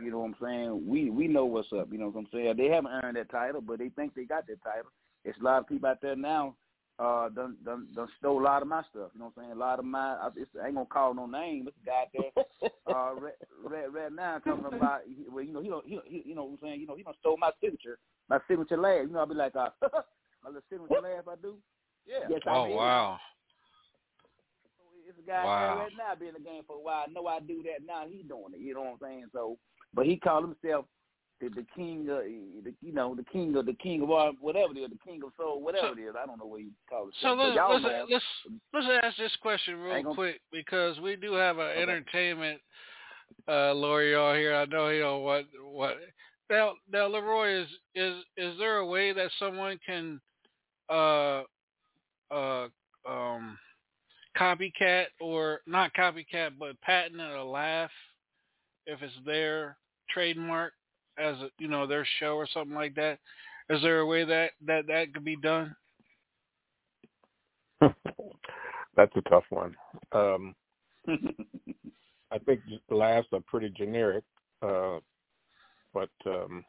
You 0.00 0.12
know 0.12 0.20
what 0.20 0.26
I'm 0.26 0.36
saying? 0.40 0.86
We 0.86 1.10
we 1.10 1.26
know 1.26 1.44
what's 1.46 1.72
up. 1.72 1.88
You 1.90 1.98
know 1.98 2.08
what 2.08 2.20
I'm 2.20 2.28
saying? 2.32 2.56
They 2.56 2.68
haven't 2.68 2.92
earned 2.92 3.16
that 3.16 3.30
title, 3.30 3.60
but 3.60 3.78
they 3.78 3.88
think 3.90 4.14
they 4.14 4.24
got 4.24 4.46
that 4.46 4.62
title. 4.62 4.90
It's 5.24 5.38
a 5.40 5.44
lot 5.44 5.58
of 5.58 5.66
people 5.66 5.88
out 5.88 6.00
there 6.00 6.16
now 6.16 6.54
uh 7.00 7.30
done 7.30 7.56
done 7.64 7.86
done 7.94 8.08
stole 8.18 8.40
a 8.40 8.44
lot 8.44 8.62
of 8.62 8.68
my 8.68 8.82
stuff. 8.90 9.10
You 9.14 9.20
know 9.20 9.32
what 9.32 9.42
I'm 9.42 9.48
saying? 9.48 9.52
A 9.52 9.58
lot 9.58 9.78
of 9.78 9.86
my 9.86 10.16
I, 10.16 10.28
it's, 10.36 10.50
I 10.62 10.66
ain't 10.66 10.74
gonna 10.74 10.86
call 10.86 11.14
no 11.14 11.26
name. 11.26 11.64
This 11.64 11.74
guy 11.84 12.04
there 12.12 12.44
uh 12.86 13.14
right, 13.14 13.32
right, 13.64 13.92
right 13.92 14.12
now 14.12 14.38
talking 14.38 14.66
about 14.66 15.00
well, 15.32 15.42
you 15.42 15.52
know, 15.52 15.62
he 15.62 15.68
don't 15.68 15.86
he, 15.86 15.98
he 16.04 16.22
you 16.26 16.34
know 16.34 16.44
what 16.44 16.52
I'm 16.52 16.58
saying, 16.62 16.80
you 16.80 16.86
know, 16.86 16.96
he 16.96 17.02
don't 17.02 17.16
stole 17.18 17.38
my 17.38 17.50
signature, 17.60 17.98
my 18.28 18.38
signature 18.46 18.76
laugh. 18.76 19.06
You 19.06 19.14
know, 19.14 19.20
I'll 19.20 19.26
be 19.26 19.34
like 19.34 19.56
uh 19.56 19.70
my 20.42 20.50
little 20.50 20.62
signature 20.70 21.00
laugh 21.02 21.28
I 21.28 21.34
do. 21.40 21.56
Yeah. 22.06 22.26
Yes, 22.28 22.40
oh 22.46 22.64
I 22.64 22.68
did. 22.68 22.76
wow. 22.76 23.18
So 24.78 24.84
it's 25.08 25.18
a 25.18 25.26
guy 25.26 25.44
Wow. 25.44 25.74
there 25.74 25.84
right 25.84 25.92
now 25.98 26.14
been 26.14 26.28
in 26.28 26.34
the 26.34 26.40
game 26.40 26.62
for 26.66 26.76
a 26.76 26.80
while. 26.80 27.04
I 27.08 27.12
know 27.12 27.26
I 27.26 27.40
do 27.40 27.62
that 27.64 27.86
now. 27.86 28.04
He 28.08 28.22
doing 28.22 28.54
it. 28.54 28.60
You 28.60 28.74
know 28.74 28.82
what 28.82 28.90
I'm 28.92 28.98
saying? 29.02 29.24
So, 29.32 29.56
but 29.94 30.06
he 30.06 30.16
called 30.16 30.44
himself 30.44 30.86
the, 31.40 31.48
the 31.48 31.66
king 31.74 32.00
of 32.10 32.18
the 32.64 32.74
you 32.82 32.92
know 32.92 33.14
the 33.14 33.24
king 33.24 33.56
of 33.56 33.66
the 33.66 33.72
king 33.74 34.02
of 34.02 34.10
all 34.10 34.32
whatever 34.40 34.72
it 34.74 34.78
is, 34.78 34.90
the 34.90 35.10
king 35.10 35.20
of 35.24 35.32
soul, 35.36 35.60
whatever 35.62 35.98
it 35.98 36.02
is. 36.02 36.14
I 36.20 36.26
don't 36.26 36.38
know 36.38 36.46
what 36.46 36.60
he 36.60 36.68
called 36.88 37.08
it. 37.08 37.14
So 37.22 37.32
let's 37.34 37.56
let's, 37.56 37.82
know. 37.82 38.06
let's 38.10 38.24
let's 38.74 38.86
ask 39.04 39.16
this 39.16 39.34
question 39.42 39.78
real 39.78 40.02
gonna- 40.02 40.14
quick 40.14 40.40
because 40.52 40.98
we 41.00 41.16
do 41.16 41.32
have 41.34 41.58
an 41.58 41.66
Okay. 41.66 41.82
entertainment 41.82 42.60
uh 43.48 43.72
L'Oreal 43.72 44.36
here. 44.36 44.54
I 44.54 44.64
know 44.66 44.90
he 44.90 44.98
don't 44.98 45.22
what 45.22 45.46
what 45.62 45.96
now 46.50 46.74
now 46.92 47.08
LeRoi 47.08 47.62
is 47.62 47.68
is 47.94 48.22
is 48.36 48.58
there 48.58 48.78
a 48.78 48.86
way 48.86 49.12
that 49.12 49.30
someone 49.38 49.78
can 49.86 50.20
uh 50.90 51.42
uh 52.30 52.68
um 53.08 53.58
copycat 54.38 55.06
or 55.20 55.60
not 55.66 55.92
copycat 55.94 56.50
but 56.58 56.80
patent 56.82 57.20
a 57.20 57.42
laugh 57.42 57.90
if 58.86 59.02
it's 59.02 59.14
their 59.24 59.76
trademark 60.10 60.72
as 61.18 61.36
a, 61.36 61.50
you 61.58 61.68
know 61.68 61.86
their 61.86 62.06
show 62.18 62.34
or 62.34 62.46
something 62.52 62.74
like 62.74 62.94
that? 62.94 63.18
Is 63.68 63.80
there 63.82 64.00
a 64.00 64.06
way 64.06 64.24
that 64.24 64.50
that 64.66 64.86
that 64.88 65.12
could 65.14 65.24
be 65.24 65.36
done? 65.36 65.74
That's 67.80 69.16
a 69.16 69.22
tough 69.28 69.44
one. 69.50 69.74
Um, 70.12 70.54
I 72.32 72.38
think 72.44 72.60
the 72.88 72.94
laughs 72.94 73.28
are 73.32 73.40
pretty 73.46 73.70
generic, 73.70 74.24
uh, 74.62 74.98
but 75.94 76.10
um, 76.26 76.64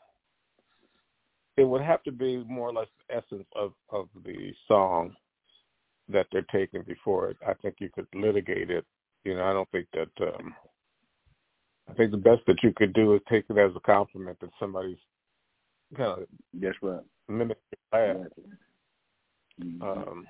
it 1.58 1.64
would 1.64 1.82
have 1.82 2.04
to 2.04 2.12
be 2.12 2.44
more 2.48 2.70
or 2.70 2.74
less 2.74 2.88
the 3.08 3.16
essence 3.16 3.48
of, 3.56 3.74
of 3.90 4.08
the 4.24 4.54
song 4.68 5.14
that 6.10 6.28
they're 6.32 6.46
taking 6.52 6.84
before 6.84 7.30
it. 7.30 7.38
I 7.46 7.54
think 7.54 7.76
you 7.80 7.90
could 7.94 8.08
litigate 8.14 8.70
it. 8.70 8.86
You 9.24 9.36
know, 9.36 9.44
I 9.44 9.54
don't 9.54 9.70
think 9.72 9.88
that. 9.94 10.10
Um, 10.28 10.56
I 11.90 11.94
think 11.94 12.12
the 12.12 12.18
best 12.18 12.42
that 12.48 12.64
you 12.64 12.72
could 12.76 12.94
do 12.94 13.16
is 13.16 13.22
take 13.30 13.46
it 13.50 13.58
as 13.58 13.72
a 13.76 13.80
compliment 13.82 14.40
that 14.40 14.50
somebody's 14.60 14.98
kind 15.98 16.22
of 16.22 16.28
That's 16.54 16.78
right. 16.82 17.02
mimic 17.28 17.58
your 17.94 18.14
laugh. 18.16 18.28
Mm-hmm. 19.62 19.82
Um, 19.82 20.26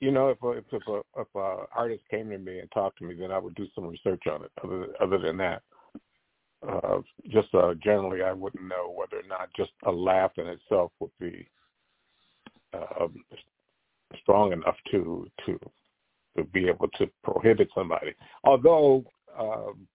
you 0.00 0.10
know, 0.10 0.28
if 0.30 0.42
a, 0.42 0.50
if 0.50 0.64
if 0.72 0.82
a, 0.88 1.00
if 1.20 1.28
a 1.34 1.64
artist 1.74 2.02
came 2.10 2.28
to 2.30 2.38
me 2.38 2.58
and 2.58 2.70
talked 2.72 2.98
to 2.98 3.04
me, 3.04 3.14
then 3.18 3.30
I 3.30 3.38
would 3.38 3.54
do 3.54 3.66
some 3.74 3.86
research 3.86 4.24
on 4.30 4.44
it. 4.44 4.50
Other 4.62 4.88
other 5.00 5.18
than 5.18 5.36
that, 5.38 5.62
uh, 6.68 6.98
just 7.28 7.48
uh, 7.54 7.74
generally, 7.82 8.22
I 8.22 8.32
wouldn't 8.32 8.66
know 8.66 8.94
whether 8.94 9.24
or 9.24 9.28
not 9.28 9.48
just 9.56 9.72
a 9.84 9.90
laugh 9.90 10.32
in 10.38 10.46
itself 10.46 10.92
would 11.00 11.10
be 11.18 11.48
um, 12.74 13.24
strong 14.22 14.52
enough 14.52 14.76
to 14.90 15.26
to 15.46 15.58
to 16.36 16.44
be 16.44 16.68
able 16.68 16.88
to 16.98 17.06
prohibit 17.22 17.68
somebody. 17.74 18.14
Although 18.44 19.04
um, 19.38 19.86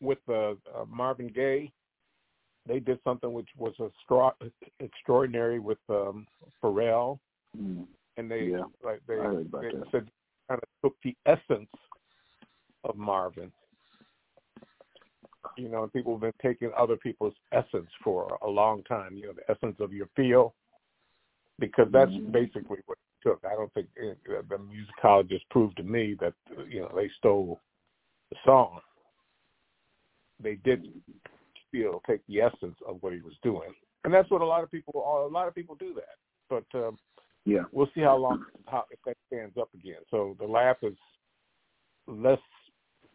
with 0.00 0.18
uh, 0.28 0.50
uh, 0.50 0.84
Marvin 0.88 1.28
Gaye, 1.28 1.72
they 2.66 2.80
did 2.80 2.98
something 3.04 3.32
which 3.32 3.48
was 3.56 3.74
a 3.80 3.88
straw, 4.02 4.32
extraordinary 4.80 5.58
with 5.58 5.78
um, 5.88 6.26
Pharrell, 6.62 7.18
Mm. 7.56 7.86
and 8.16 8.30
they 8.30 8.46
Yeah, 8.46 8.64
like 8.82 9.00
they, 9.06 9.14
I 9.14 9.24
heard 9.24 9.46
about 9.46 9.62
they 9.62 9.70
said 9.92 10.08
kind 10.48 10.60
of 10.60 10.68
took 10.82 10.96
the 11.02 11.16
essence 11.26 11.70
of 12.82 12.96
Marvin. 12.96 13.52
You 15.56 15.68
know, 15.68 15.82
and 15.82 15.92
people 15.92 16.12
have 16.14 16.20
been 16.20 16.32
taking 16.42 16.70
other 16.76 16.96
people's 16.96 17.34
essence 17.52 17.90
for 18.02 18.38
a 18.42 18.48
long 18.48 18.82
time. 18.84 19.16
You 19.16 19.26
know, 19.26 19.32
the 19.32 19.50
essence 19.50 19.76
of 19.80 19.92
your 19.92 20.08
feel, 20.16 20.54
because 21.58 21.90
that's 21.92 22.10
Mhm. 22.10 22.32
basically 22.32 22.78
what 22.86 22.98
it 22.98 23.28
took. 23.28 23.44
I 23.44 23.54
don't 23.54 23.72
think 23.72 23.88
uh, 23.98 24.42
the 24.48 24.58
musicologists 24.58 25.48
proved 25.50 25.76
to 25.76 25.82
me 25.82 26.14
that 26.14 26.34
you 26.68 26.80
know 26.80 26.88
they 26.94 27.08
stole 27.10 27.60
the 28.30 28.36
song. 28.44 28.80
They 30.40 30.56
did 30.56 31.02
still 31.68 32.02
take 32.06 32.26
the 32.26 32.40
essence 32.40 32.76
of 32.86 33.02
what 33.02 33.12
he 33.12 33.20
was 33.20 33.38
doing, 33.42 33.74
and 34.04 34.12
that's 34.12 34.30
what 34.30 34.42
a 34.42 34.46
lot 34.46 34.64
of 34.64 34.70
people. 34.70 34.92
A 35.26 35.28
lot 35.28 35.48
of 35.48 35.54
people 35.54 35.74
do 35.76 35.94
that, 35.94 36.16
but. 36.48 36.66
Um, 36.74 36.98
Yeah. 37.46 37.64
we'll 37.72 37.90
see 37.94 38.00
how 38.00 38.16
long 38.16 38.42
how 38.66 38.86
if 38.90 38.98
that 39.04 39.18
stands 39.26 39.56
up 39.58 39.68
again. 39.74 40.00
So 40.10 40.34
the 40.38 40.46
laugh 40.46 40.82
is 40.82 40.96
less 42.06 42.40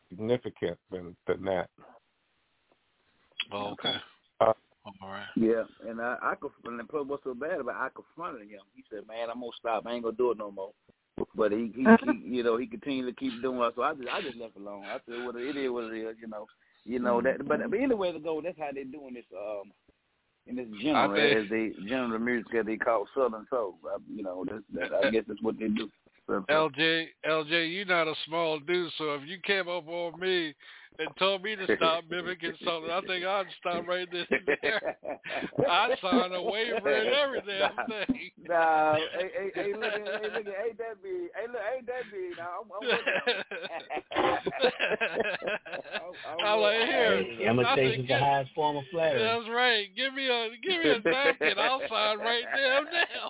significant 0.10 0.78
than 0.91 1.16
than 1.26 1.44
that. 1.45 1.70
Oh, 3.52 3.72
okay. 3.72 3.96
Uh, 4.42 4.54
All 5.02 5.10
right. 5.10 5.26
Yeah, 5.36 5.64
and 5.88 6.02
I, 6.02 6.18
I 6.22 6.36
could, 6.36 6.52
and 6.66 6.90
plus 6.90 7.06
what's 7.08 7.24
so 7.24 7.34
bad 7.34 7.60
about 7.60 7.76
it, 7.76 7.80
I 7.80 7.90
confronted 7.96 8.50
him. 8.50 8.62
He 8.76 8.84
said, 8.90 9.08
"Man, 9.08 9.30
I'm 9.30 9.40
gonna 9.40 9.52
stop. 9.60 9.86
I 9.86 9.94
ain't 9.94 10.04
gonna 10.04 10.16
do 10.16 10.32
it 10.32 10.38
no 10.38 10.52
more." 10.52 10.72
But 11.36 11.52
he, 11.52 11.72
he, 11.76 11.86
he 12.04 12.36
you 12.38 12.44
know, 12.44 12.58
he 12.58 12.66
continued 12.66 13.06
to 13.08 13.20
keep 13.20 13.42
doing 13.42 13.60
it. 13.62 13.74
So 13.76 13.84
I 13.84 13.94
just, 13.94 14.08
I 14.08 14.22
just 14.22 14.38
left 14.38 14.56
alone. 14.56 14.86
I 14.86 14.98
said, 15.06 15.26
"What 15.26 15.36
it 15.36 15.56
is, 15.56 15.72
what 15.72 15.94
it 15.94 15.98
is." 15.98 16.16
You 16.22 16.28
know, 16.28 16.48
you 16.86 17.00
know 17.00 17.22
that. 17.22 17.46
But, 17.48 17.70
but 17.70 17.80
anyway, 17.80 18.12
to 18.12 18.20
go, 18.20 18.42
that's 18.42 18.58
how 18.58 18.70
they're 18.74 18.86
doing 18.86 19.14
this. 19.16 19.26
Um, 19.36 19.72
in 20.48 20.56
this 20.56 20.68
genre, 20.82 21.20
as 21.20 21.50
they 21.50 21.72
genre 21.88 22.16
of 22.16 22.22
music 22.22 22.52
that 22.54 22.66
they 22.66 22.78
call 22.78 23.06
Southern 23.16 23.46
Soul. 23.50 23.76
Uh, 23.86 24.00
you 24.12 24.24
know, 24.24 24.46
that's, 24.50 24.64
that, 24.74 25.06
I 25.06 25.12
guess 25.12 25.24
that's 25.28 25.42
what 25.42 25.60
they 25.60 25.68
do. 25.68 25.90
Southern 26.30 26.46
LJ, 26.46 27.08
LJ, 27.28 27.76
you're 27.76 27.86
not 27.86 28.08
a 28.08 28.14
small 28.26 28.60
dude, 28.60 28.92
so 28.98 29.16
if 29.16 29.28
you 29.28 29.38
came 29.44 29.68
up 29.68 29.88
on 29.88 30.20
me 30.20 30.54
and 31.00 31.10
told 31.18 31.44
me 31.44 31.56
to 31.56 31.66
stop 31.76 32.04
mimicking 32.10 32.54
something, 32.64 32.92
I 32.92 33.02
think 33.08 33.26
I'd 33.26 33.46
stop 33.60 33.88
right 33.88 34.08
then 34.12 34.26
and 34.30 34.58
there. 34.62 34.98
I'd 35.70 35.98
sign 36.02 36.32
a 36.34 36.42
waiver 36.42 36.94
and 36.94 37.10
every 37.10 37.42
damn 37.48 37.76
thing. 37.88 38.32
Nah, 38.48 38.96
hey, 38.96 39.30
hey, 39.34 39.52
hey, 39.56 39.74
look, 39.74 39.94
hey, 39.94 40.04
look, 40.04 40.48
at- 40.48 40.66
ain't 40.66 40.78
that 40.78 41.02
big? 41.02 41.30
Hey, 41.36 41.48
look, 41.52 41.62
ain't 41.76 41.88
that 41.88 42.12
big? 42.12 42.38
Now, 42.38 42.50
I'm, 42.62 42.70
I'm 42.76 42.84
working 42.88 43.14
on 43.26 43.34
it. 43.36 43.46
I'm 46.46 46.60
like, 46.60 46.90
here. 46.90 47.24
Hey, 47.24 47.48
imitation's 47.48 48.08
the 48.08 48.18
highest 48.18 48.52
form 48.54 48.78
of 48.78 48.84
flattery. 48.92 49.24
That's 49.24 49.50
right. 49.50 49.88
Give 49.96 50.14
me 50.14 50.28
a 50.28 50.50
give 50.62 50.82
me 50.82 50.90
a 50.90 51.00
napkin. 51.00 51.58
I'll 51.58 51.82
sign 51.90 52.20
right 52.20 52.44
damn 52.56 52.86
now. 52.86 53.30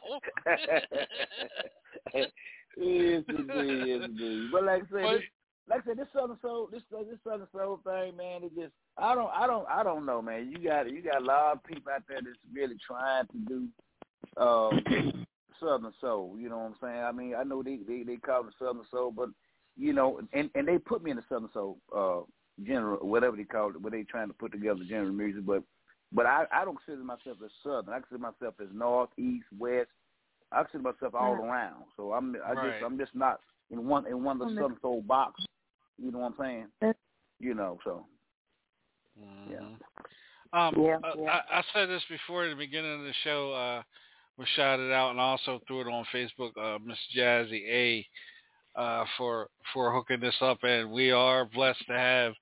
yes, 2.78 3.24
indeed, 3.28 3.88
yes, 3.88 4.02
indeed. 4.06 4.50
But 4.52 4.64
like 4.66 4.84
I 4.84 4.86
said, 4.86 5.04
But- 5.04 5.12
this, 5.14 5.24
like 5.70 5.82
I 5.82 5.86
said, 5.86 5.98
this 5.98 6.08
Southern 6.14 6.38
Soul, 6.42 6.68
this 6.72 6.82
this 6.92 7.20
Southern 7.24 7.48
Soul 7.52 7.80
thing, 7.84 8.18
man, 8.18 8.44
it 8.44 8.56
just 8.56 8.74
I 8.98 9.14
don't, 9.16 9.30
I 9.34 9.46
don't, 9.48 9.68
I 9.70 9.84
don't 9.84 10.06
know, 10.06 10.22
man. 10.22 10.52
You 10.52 10.58
got 10.68 10.90
you 10.92 11.02
got 11.02 11.22
a 11.22 11.26
lot 11.26 11.54
of 11.54 11.64
people 11.64 11.92
out 11.94 12.04
there 12.08 12.20
that's 12.24 12.38
really 12.54 12.76
trying 12.86 13.28
to 13.28 13.38
do 13.48 14.42
um, 14.42 15.26
Southern 15.60 15.94
Soul. 16.02 16.36
You 16.40 16.50
know 16.50 16.58
what 16.58 16.66
I'm 16.66 16.76
saying? 16.82 17.04
I 17.04 17.12
mean, 17.12 17.36
I 17.36 17.44
know 17.44 17.62
they 17.62 17.80
they 17.88 18.04
they 18.04 18.18
call 18.18 18.48
it 18.48 18.54
Southern 18.58 18.84
Soul, 18.90 19.12
but 19.12 19.30
you 19.78 19.94
know, 19.94 20.20
and 20.34 20.50
and 20.56 20.68
they 20.68 20.78
put 20.80 21.04
me 21.04 21.12
in 21.12 21.18
the 21.18 21.24
Southern 21.30 21.50
Soul 21.54 21.78
uh, 21.96 22.22
general, 22.66 23.08
whatever 23.08 23.38
they 23.38 23.44
call 23.44 23.70
it, 23.70 23.80
what 23.82 23.92
they 23.92 24.04
trying 24.04 24.30
to 24.30 24.34
put 24.34 24.52
together 24.52 24.82
general 24.88 25.14
music, 25.14 25.46
but. 25.46 25.64
But 26.12 26.26
I, 26.26 26.46
I 26.52 26.66
don't 26.66 26.76
consider 26.84 27.04
myself 27.04 27.38
as 27.46 27.52
Southern. 27.62 27.94
I 27.94 28.00
consider 28.00 28.18
myself 28.18 28.56
as 28.60 28.70
North, 28.74 29.12
East, 29.20 29.46
West. 29.60 29.90
I 30.52 30.64
consider 30.64 30.84
myself 30.84 31.14
all 31.16 31.36
Right. 31.36 31.50
around. 31.50 31.84
So 31.96 32.14
I'm 32.14 32.36
I 32.46 32.54
Right. 32.54 32.72
just 32.72 32.84
I'm 32.84 32.98
just 32.98 33.16
not 33.16 33.40
in 33.70 33.88
one 33.88 34.08
in 34.08 34.24
one 34.24 34.42
of 34.42 34.50
the. 34.50 34.56
Southern 34.56 34.80
Soul 34.82 35.02
box. 35.02 35.46
You 35.98 36.12
know 36.12 36.20
what 36.20 36.34
I'm 36.34 36.38
saying? 36.38 36.72
That's- 36.80 36.96
You 37.42 37.54
know, 37.54 37.80
so 37.84 38.06
Mhm. 39.20 39.52
yeah. 39.52 39.78
Um, 40.52 40.76
Yeah, 40.82 40.98
uh, 41.04 41.14
yeah. 41.18 41.42
I, 41.52 41.60
I 41.60 41.64
said 41.74 41.88
this 41.88 42.04
before 42.06 42.44
at 42.46 42.50
the 42.50 42.56
beginning 42.56 43.00
of 43.00 43.06
the 43.06 43.14
show. 43.24 43.54
Uh, 43.54 43.84
we 44.38 44.46
shouted 44.48 44.92
out 44.92 45.12
and 45.12 45.20
also 45.20 45.60
threw 45.68 45.82
it 45.82 45.88
on 45.88 46.04
Facebook. 46.06 46.58
Uh, 46.58 46.80
Miss 46.80 46.98
Jazzy 47.16 47.68
A. 47.70 48.10
Uh, 48.76 49.06
for 49.18 49.50
for 49.74 49.92
hooking 49.92 50.20
this 50.20 50.42
up, 50.42 50.64
and 50.64 50.92
we 50.92 51.12
are 51.12 51.46
blessed 51.46 51.86
to 51.88 51.94
have 51.98 52.34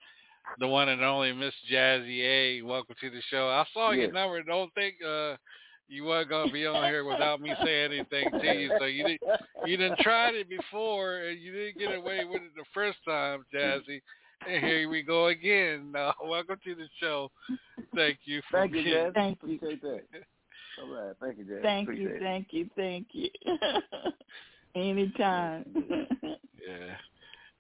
the 0.60 0.68
one 0.68 0.90
and 0.90 1.02
only 1.04 1.34
Miss 1.34 1.56
Jazzy 1.70 2.22
A. 2.22 2.62
Welcome 2.62 2.96
to 3.00 3.10
the 3.10 3.22
show. 3.24 3.50
I 3.50 3.66
saw 3.74 3.92
your 3.92 4.06
Yes. 4.06 4.14
number. 4.14 4.44
Don't 4.44 4.74
think 4.74 5.02
uh, 5.04 5.38
you 5.88 6.04
weren't 6.06 6.30
gonna 6.30 6.52
be 6.52 6.66
on 6.66 6.84
here 6.86 7.04
without 7.06 7.42
me 7.42 7.54
saying 7.64 7.92
anything 7.94 8.30
to 8.40 8.54
you. 8.60 8.72
So 8.80 8.86
you 8.86 9.04
didn't 9.06 9.22
you 9.66 9.78
didn't 9.78 10.00
tried 10.00 10.36
it 10.36 10.50
before, 10.50 11.18
and 11.20 11.40
you 11.40 11.52
didn't 11.54 11.80
get 11.80 11.96
away 11.96 12.26
with 12.26 12.42
it 12.42 12.56
the 12.56 12.66
first 12.74 12.98
time, 13.06 13.46
Jazzy. 13.54 14.02
And 14.48 14.64
here 14.64 14.88
we 14.90 15.02
go 15.04 15.28
again. 15.28 15.94
Uh, 15.98 16.12
welcome 16.26 16.58
to 16.64 16.76
the 16.76 16.86
show. 17.00 17.32
Thank 17.96 18.20
you. 18.26 18.42
For 18.52 18.60
Thank 18.60 18.76
you, 18.76 18.84
being- 18.84 18.96
Jazz. 18.96 19.14
Thank 19.16 19.40
you. 19.44 19.56
Appreciate 19.56 19.82
that. 19.82 20.02
All 20.84 20.94
right. 20.94 21.16
Thank 21.20 21.38
you, 21.40 21.44
Jazz. 21.46 21.60
Thank 21.64 21.88
Appreciate 21.88 22.10
you, 22.10 22.16
it. 22.16 22.20
thank 22.22 22.48
you, 22.52 22.70
thank 22.76 23.08
you. 23.12 23.30
Anytime. 24.76 25.66
Yeah. 26.68 26.96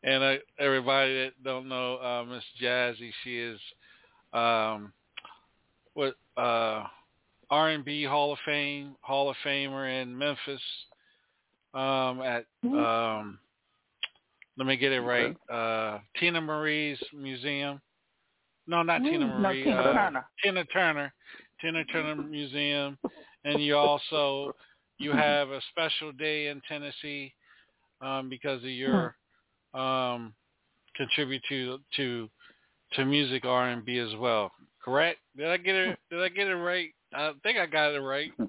And 0.04 0.22
uh, 0.22 0.34
everybody 0.60 1.14
that 1.24 1.42
don't 1.42 1.70
know 1.70 1.96
uh, 1.96 2.26
Miss 2.26 2.44
Jazzy, 2.62 3.10
she 3.24 3.40
is 3.40 3.58
um, 4.34 4.92
what 5.94 6.16
uh, 6.36 6.84
R&B 7.50 8.04
Hall 8.04 8.34
of 8.34 8.40
Fame 8.46 8.96
Hall 9.02 9.30
of 9.30 9.36
Famer 9.46 10.02
in 10.02 10.18
Memphis 10.18 10.62
um, 11.74 12.22
at 12.22 12.46
um, 12.64 13.40
let 14.58 14.68
me 14.68 14.76
get 14.78 14.92
it 14.92 15.02
right 15.02 15.36
uh, 15.52 16.00
Tina 16.20 16.42
Marie's 16.42 17.00
museum. 17.14 17.82
No, 18.68 18.84
not 18.84 19.02
Tina 19.04 19.26
Mm, 19.26 19.42
no, 19.42 19.50
Marie. 19.50 19.64
Tina 19.64 19.78
uh, 19.78 19.94
Turner. 19.94 20.26
Tina 20.44 20.66
Turner. 20.66 21.14
Tina 21.62 21.86
Turner 21.86 22.16
Museum, 22.30 22.98
and 23.46 23.62
you 23.62 23.76
also 23.76 24.54
you 25.00 25.12
have 25.12 25.50
a 25.50 25.62
special 25.72 26.12
day 26.12 26.48
in 26.48 26.62
Tennessee 26.68 27.34
um, 28.02 28.30
because 28.30 28.64
of 28.64 28.70
your 28.70 29.16
um, 29.74 30.34
contribute 30.96 31.42
to 31.50 31.80
to 31.96 32.30
to 32.94 33.06
music 33.06 33.46
R 33.46 33.70
and 33.70 33.86
B 33.86 33.98
as 34.00 34.16
well. 34.18 34.52
Correct? 34.84 35.20
Did 35.36 35.48
I 35.48 35.58
get 35.58 35.76
it? 35.76 36.00
Did 36.10 36.22
I 36.22 36.30
get 36.30 36.48
it 36.48 36.56
right? 36.56 36.90
I 37.14 37.32
think 37.44 37.58
I 37.58 37.66
got 37.66 37.94
it 37.94 38.00
right. 38.00 38.32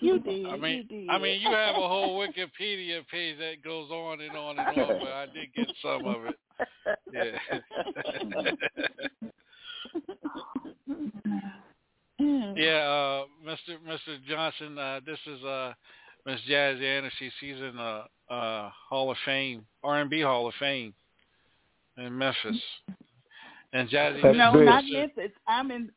You 0.00 0.20
did. 0.20 0.46
I 0.46 0.56
mean, 0.56 0.76
you 0.76 0.84
did. 0.84 1.10
I 1.10 1.18
mean, 1.18 1.40
you 1.40 1.50
have 1.50 1.74
a 1.74 1.88
whole 1.88 2.16
Wikipedia 2.20 3.04
page 3.10 3.36
that 3.38 3.64
goes 3.64 3.90
on 3.90 4.20
and 4.20 4.36
on 4.36 4.56
and 4.56 4.80
on, 4.80 5.00
but 5.00 5.08
I 5.12 5.26
did 5.26 5.52
get 5.56 5.66
some 5.82 6.04
of 6.06 6.24
it. 6.26 6.38
Yeah. 7.12 7.58
yeah, 12.56 12.78
uh, 12.88 13.24
Mr. 13.44 13.78
Mr. 13.84 14.24
Johnson, 14.28 14.78
uh, 14.78 15.00
this 15.04 15.18
is 15.26 15.42
uh, 15.44 15.72
Miss 16.26 16.40
Jazzy 16.48 16.84
Anderson. 16.84 17.32
She's 17.40 17.56
in 17.56 17.76
the 17.76 18.04
uh, 18.32 18.70
Hall 18.88 19.10
of 19.10 19.16
Fame, 19.24 19.66
R&B 19.82 20.20
Hall 20.20 20.46
of 20.46 20.54
Fame 20.60 20.94
in 21.98 22.16
Memphis. 22.16 22.60
And 23.72 23.88
Jazzy, 23.88 24.22
no, 24.36 24.52
this 24.58 24.66
not 24.66 24.84
Memphis. 24.84 25.32
I'm 25.48 25.70
in. 25.70 25.90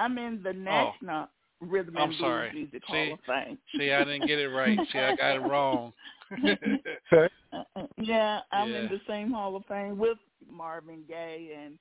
I'm 0.00 0.18
in 0.18 0.42
the 0.42 0.52
National 0.52 1.28
Rhythm 1.60 1.96
I'm 1.96 2.02
and 2.04 2.10
Blues 2.12 2.20
sorry. 2.20 2.52
Music 2.52 2.82
See- 2.88 2.92
Hall 2.92 3.12
of 3.14 3.20
Fame. 3.26 3.58
See, 3.76 3.92
I 3.92 4.04
didn't 4.04 4.26
get 4.26 4.38
it 4.38 4.48
right. 4.48 4.78
See, 4.92 4.98
I 4.98 5.14
got 5.16 5.36
it 5.36 5.40
wrong. 5.40 5.92
Uh, 7.52 7.82
yeah, 7.98 8.40
I'm 8.52 8.70
Yeah. 8.70 8.78
in 8.78 8.88
the 8.88 9.00
same 9.08 9.32
Hall 9.32 9.56
of 9.56 9.64
Fame 9.66 9.98
with 9.98 10.18
Marvin 10.48 11.02
Gaye 11.08 11.50
and 11.64 11.78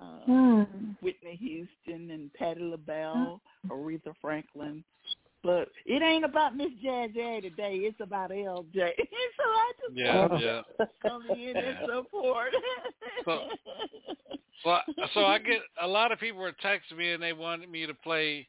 uh, 0.00 0.24
Hmm. 0.24 0.62
Whitney 1.02 1.34
Houston 1.34 2.12
and 2.12 2.32
Patti 2.34 2.60
LaBelle, 2.60 3.40
Aretha 3.68 4.14
Franklin. 4.20 4.84
But 5.42 5.68
it 5.86 6.02
ain't 6.02 6.24
about 6.24 6.54
Miss 6.56 6.70
Jazz 6.82 7.10
A 7.16 7.40
today. 7.40 7.76
It's 7.76 7.98
about 8.00 8.30
LJ. 8.30 8.74
so 8.74 8.80
I 9.42 9.72
just 9.80 9.96
Yeah, 9.96 10.16
wanted 10.18 10.40
yeah. 10.44 10.62
to 10.78 10.88
come 11.00 11.22
in 11.30 11.56
and 11.56 11.76
support. 11.86 12.48
So, 13.24 13.40
so, 14.62 14.70
I- 14.70 14.82
so 15.14 15.24
I 15.24 15.38
get 15.38 15.60
a 15.80 15.86
lot 15.86 16.12
of 16.12 16.20
people 16.20 16.42
are 16.42 16.52
texting 16.64 16.98
me 16.98 17.12
and 17.12 17.22
they 17.22 17.32
wanted 17.32 17.70
me 17.70 17.86
to 17.86 17.94
play 17.94 18.46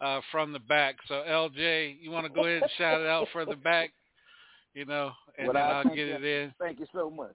uh, 0.00 0.20
from 0.32 0.52
the 0.54 0.58
back. 0.60 0.96
So 1.08 1.22
LJ, 1.28 1.96
you 2.00 2.10
want 2.10 2.26
to 2.26 2.32
go 2.32 2.46
ahead 2.46 2.62
and 2.62 2.70
shout 2.78 3.00
it 3.02 3.06
out 3.06 3.28
for 3.32 3.44
the 3.44 3.56
back, 3.56 3.90
you 4.72 4.86
know, 4.86 5.12
and 5.38 5.48
Well, 5.48 5.54
then 5.56 5.62
I 5.62 5.72
I'll 5.72 5.84
get 5.84 5.98
you. 5.98 6.14
it 6.14 6.24
in. 6.24 6.54
Thank 6.58 6.80
you 6.80 6.86
so 6.94 7.10
much. 7.10 7.34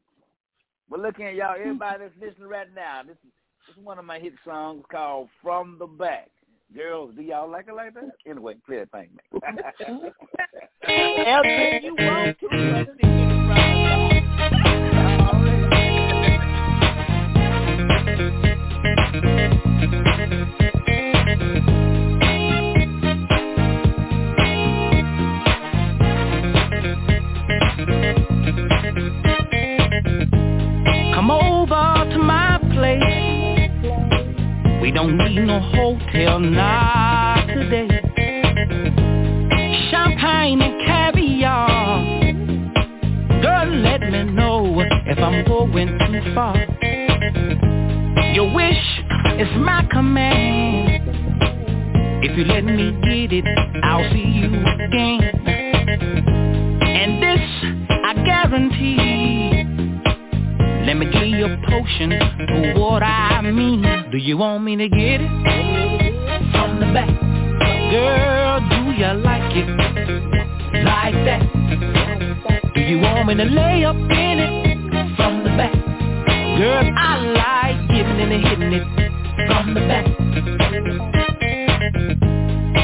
But 0.90 0.99
look 0.99 1.19
at 1.19 1.36
y'all. 1.36 1.56
Everybody 1.60 2.06
that's 2.06 2.14
listening 2.19 2.48
right 2.49 2.73
now, 2.73 3.02
this 3.03 3.18
is, 3.23 3.32
this 3.68 3.77
is 3.77 3.84
one 3.84 3.99
of 3.99 4.06
my 4.06 4.19
hit 4.19 4.34
songs 4.44 4.84
called 4.91 5.30
"From 5.44 5.77
the 5.80 5.88
Back." 5.88 6.30
Girls, 6.74 7.14
do 7.16 7.22
y'all 7.22 7.50
like 7.50 7.68
it 7.68 7.76
like 7.76 7.94
that? 7.94 8.12
Anyway, 8.26 8.56
play 8.66 8.80
that 8.80 8.92
thing, 8.92 9.10
man. 9.42 10.12
You 11.84 11.96
want 11.98 12.38
to 12.40 14.05
We 34.86 34.91
don't 34.91 35.18
need 35.18 35.40
no 35.40 35.60
hotel, 35.60 36.40
not 36.40 37.48
today. 37.48 37.88
Champagne 39.90 40.62
and 40.62 40.86
caviar. 40.86 42.07
Girl, 43.41 43.68
let 43.78 44.02
me 44.02 44.26
know 44.26 44.80
if 45.07 45.18
I'm 45.18 45.44
going 45.44 45.88
too 45.88 46.34
far. 46.36 46.56
Your 48.36 48.53
wish 48.53 49.02
is 49.40 49.49
my 49.57 49.88
command. 49.91 51.02
If 52.24 52.38
you 52.38 52.44
let 52.45 52.64
me 52.64 52.91
get 53.02 53.34
it, 53.34 53.45
I'll 53.84 54.07
see 54.12 54.20
you 54.20 54.49
again. 54.86 55.24
And 56.84 57.24
this 57.24 57.41
I 57.90 58.14
guarantee. 58.24 59.44
Let 60.86 60.98
me 60.98 61.06
give 61.12 61.28
you 61.28 61.45
a 61.45 61.57
potion 61.68 62.12
to 62.12 62.80
what 62.80 63.02
I 63.02 63.41
mean. 63.41 63.82
Do 64.12 64.18
you 64.18 64.38
want 64.38 64.64
me 64.64 64.76
to 64.76 64.88
get 64.88 65.20
it 65.20 66.52
from 66.52 66.80
the 66.80 66.86
back? 66.94 67.10
Girl, 67.90 68.60
do 68.70 68.91
you 68.91 69.14
like 69.24 69.56
it 69.56 69.68
like 70.86 71.16
that? 71.26 71.41
Do 72.76 72.82
you 72.82 72.99
want 72.99 73.28
me 73.28 73.36
to 73.36 73.45
lay 73.45 73.84
up 73.84 73.95
in 73.95 74.40
it 74.40 75.16
from 75.16 75.44
the 75.44 75.49
back? 75.57 75.74
Girl, 75.74 76.94
I 76.95 77.18
like 77.34 77.88
giving 77.90 78.20
in 78.20 78.32
and 78.32 78.45
hitting 78.45 78.74
it 78.74 78.86
from 79.48 79.74
the 79.74 79.82
back. 79.82 80.06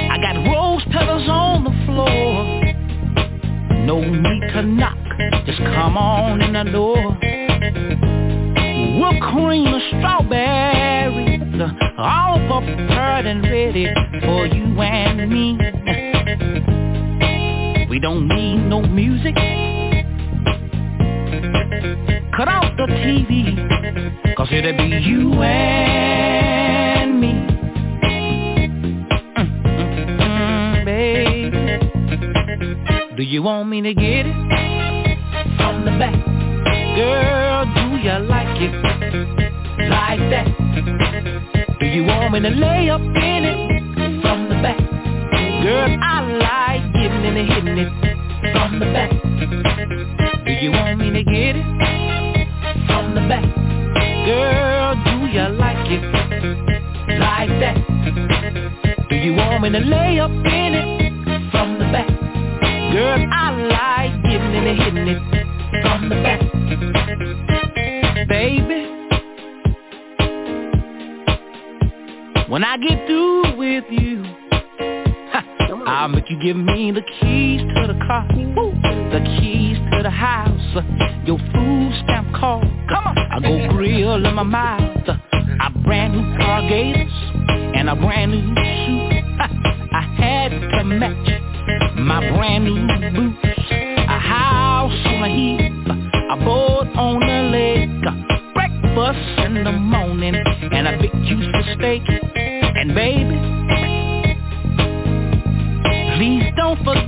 I 0.10 0.18
got 0.20 0.36
rose 0.52 0.84
petals 0.92 1.30
on 1.30 1.64
the 1.66 1.72
floor. 1.86 2.62
No 3.86 4.00
need 4.02 4.42
to 4.54 4.64
knock, 4.64 4.98
just 5.46 5.60
come 5.60 5.98
on 5.98 6.42
in 6.42 6.54
the 6.54 6.64
door. 6.72 7.18
Whipped 9.02 9.22
cream 9.24 9.66
and 9.66 9.82
strawberries, 9.98 11.42
all 11.98 12.38
prepared 12.62 13.26
and 13.26 13.42
ready 13.42 13.88
for 14.24 14.46
you 14.46 14.80
and 14.80 15.28
me. 15.28 15.58
We 17.90 18.00
don't 18.00 18.28
need 18.28 18.58
no 18.70 18.84
music. 18.84 19.34
Cut 22.38 22.48
off 22.48 22.78
the 22.78 22.86
TV, 23.02 24.36
cause 24.36 24.50
it'll 24.52 24.78
be 24.78 24.84
you 25.04 25.34
and 25.42 27.20
me. 27.20 27.34
Mm, 30.20 30.86
baby. 30.86 31.50
Do 33.18 33.24
you 33.24 33.42
want 33.42 33.68
me 33.68 33.82
to 33.82 33.96
get 33.96 34.28
it 34.28 34.36
from 35.58 35.86
the 35.86 35.92
back? 35.98 36.14
Girl, 36.96 37.66
do 37.74 37.98
you 37.98 38.31
Want 42.32 42.44
me 42.44 42.50
to 42.50 42.56
lay 42.56 42.90
up 42.90 43.02
in 43.02 43.44
it 43.44 44.22
from 44.22 44.48
the 44.48 44.56
back? 44.64 44.80
Girl, 44.80 45.98
I 46.02 46.22
like 46.40 46.96
in 46.96 47.12
and 47.12 47.50
hitting 47.50 47.78
it 47.78 47.92
from 48.54 48.80
the 48.80 48.86
back. 48.86 49.12
Do 50.46 50.52
you 50.54 50.72
want 50.72 51.00
me 51.00 51.12
to 51.12 51.24
get 51.26 51.58
it 51.58 51.66
from 52.88 53.16
the 53.16 53.28
back? 53.28 53.44
Girl, 54.26 54.96
do 55.04 55.28
you 55.28 55.44
like 55.60 55.92
it 55.92 57.20
like 57.20 57.50
that? 57.60 57.76
Do 59.10 59.16
you 59.18 59.34
want 59.34 59.64
me 59.64 59.72
to 59.72 59.80
lay 59.80 60.20
up 60.22 60.32
in 60.32 60.74
it 60.74 61.52
from 61.52 61.80
the 61.80 61.86
back? 61.92 62.08
Girl, 62.94 63.28
when 72.62 72.70
I 72.70 72.78
get 72.78 73.08
through 73.08 73.58
with 73.58 73.86
you, 73.90 74.24
I'll 75.88 76.10
make 76.10 76.30
you 76.30 76.40
give 76.44 76.56
me 76.56 76.92
the 76.92 77.02
keys 77.02 77.62
to 77.62 77.88
the 77.88 77.98
car, 78.06 78.28
the 78.28 79.20
keys 79.40 79.78
to 79.92 80.04
the 80.04 80.12
house, 80.12 80.62
your 81.26 81.40
food 81.40 81.92
stamp 82.04 82.36
card. 82.36 82.68
Come 82.88 83.08
on, 83.08 83.18
I 83.18 83.40
go 83.40 83.68
grill 83.76 84.24
in 84.24 84.36
my 84.36 84.44
mouth, 84.44 85.08
a 85.08 85.70
brand 85.84 86.14
new 86.14 86.38
car 86.38 86.62
gators 86.70 87.12
and 87.74 87.90
a 87.90 87.96
brand 87.96 88.30
new 88.30 88.46
suit. 88.46 89.24
I 89.94 90.02
had 90.20 90.50
to 90.52 90.84
match 90.84 91.98
my 91.98 92.20
brand 92.38 92.66
new 92.66 93.32
boots, 93.32 93.72
a 93.72 94.20
house 94.20 94.92
on 95.08 95.24
a 95.24 95.30
heap, 95.34 95.88
a 96.30 96.46
boat 96.46 96.96
on 96.96 97.22
the 97.22 97.42
lake, 97.58 98.54
breakfast 98.54 99.40
in 99.48 99.64
the 99.64 99.72
morning, 99.72 100.36
and 100.36 100.88
a 100.88 101.00
big 101.02 101.12
juice 101.26 101.48
of 101.56 101.66
steak. 101.80 102.21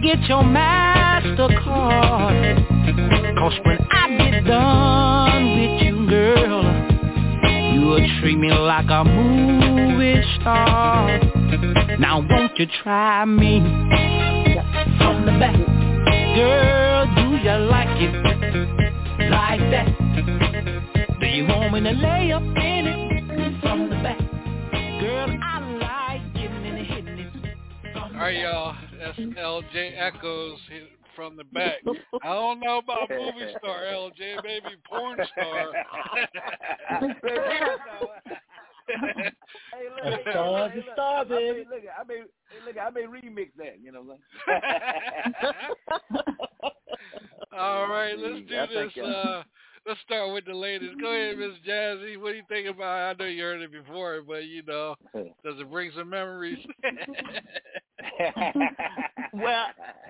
Don't 0.03 0.11
forget 0.11 0.29
your 0.29 0.43
MasterCard. 0.43 1.37
Cause 3.37 3.59
when 3.65 3.77
I 3.91 4.09
get 4.17 4.45
done 4.45 5.59
with 5.59 5.81
you, 5.81 6.07
girl, 6.09 6.63
you'll 7.73 8.19
treat 8.19 8.37
me 8.37 8.51
like 8.51 8.89
a 8.89 9.03
movie 9.03 10.21
star. 10.39 11.19
Now 11.99 12.25
won't 12.29 12.57
you 12.59 12.67
try 12.83 13.25
me 13.25 13.59
from 14.97 15.25
the 15.25 15.31
back? 15.39 15.55
Girl, 16.35 17.05
do 17.15 17.37
you 17.37 17.57
like 17.69 18.01
it 18.01 18.13
like 19.29 19.61
that? 19.71 19.87
Do 21.19 21.25
you 21.27 21.45
want 21.47 21.73
me 21.73 21.79
to 21.81 21.91
lay 21.91 22.31
up 22.31 22.41
in 22.43 22.87
it 22.87 23.61
from 23.61 23.89
the 23.89 23.95
back? 23.97 24.19
Girl, 24.99 25.37
I 25.41 25.59
like 25.79 26.33
getting 26.33 26.65
in 26.65 26.75
and 26.75 26.87
hitting 26.87 27.19
it. 27.19 27.31
All 27.95 28.11
right, 28.13 28.37
y'all. 28.37 28.75
That's 29.17 29.37
LJ 29.37 29.97
Echols 29.97 30.59
from 31.15 31.37
the 31.37 31.43
back. 31.45 31.77
I 32.23 32.33
don't 32.33 32.59
know 32.59 32.79
about 32.79 33.09
movie 33.09 33.53
star 33.59 33.83
LJ, 33.83 34.43
maybe 34.43 34.75
porn 34.89 35.17
star. 35.31 35.71
hey, 38.87 39.31
look, 39.95 40.19
A 40.19 40.21
star's 40.31 40.71
a 40.77 40.83
star, 40.93 41.21
I 41.21 41.23
may, 41.23 41.51
baby. 41.51 41.65
look, 41.69 41.83
I 41.99 42.03
may, 42.03 42.21
look, 42.65 42.77
I 42.77 42.89
may 42.89 43.03
remix 43.03 43.49
that. 43.57 43.79
You 43.81 43.91
know 43.91 44.03
what 44.03 44.19
All 47.57 47.87
right, 47.87 48.17
let's 48.17 48.47
do 48.49 48.57
I 48.57 48.65
this. 48.65 48.91
uh, 48.97 49.01
Uh, 49.07 49.43
let's 49.85 49.99
start 50.05 50.33
with 50.33 50.45
the 50.45 50.53
ladies. 50.53 50.91
Go 50.99 51.07
ahead, 51.07 51.37
Miss 51.37 51.51
Jazzy. 51.67 52.19
What 52.19 52.31
do 52.31 52.37
you 52.37 52.43
think 52.49 52.67
about? 52.67 52.85
I 52.85 53.13
know 53.23 53.29
you 53.29 53.43
heard 53.43 53.61
it 53.61 53.71
before, 53.71 54.21
but 54.25 54.45
you 54.45 54.63
know, 54.63 54.95
does 55.13 55.59
it 55.59 55.71
bring 55.71 55.91
some 55.95 56.09
memories? 56.09 56.59
well, 59.33 59.65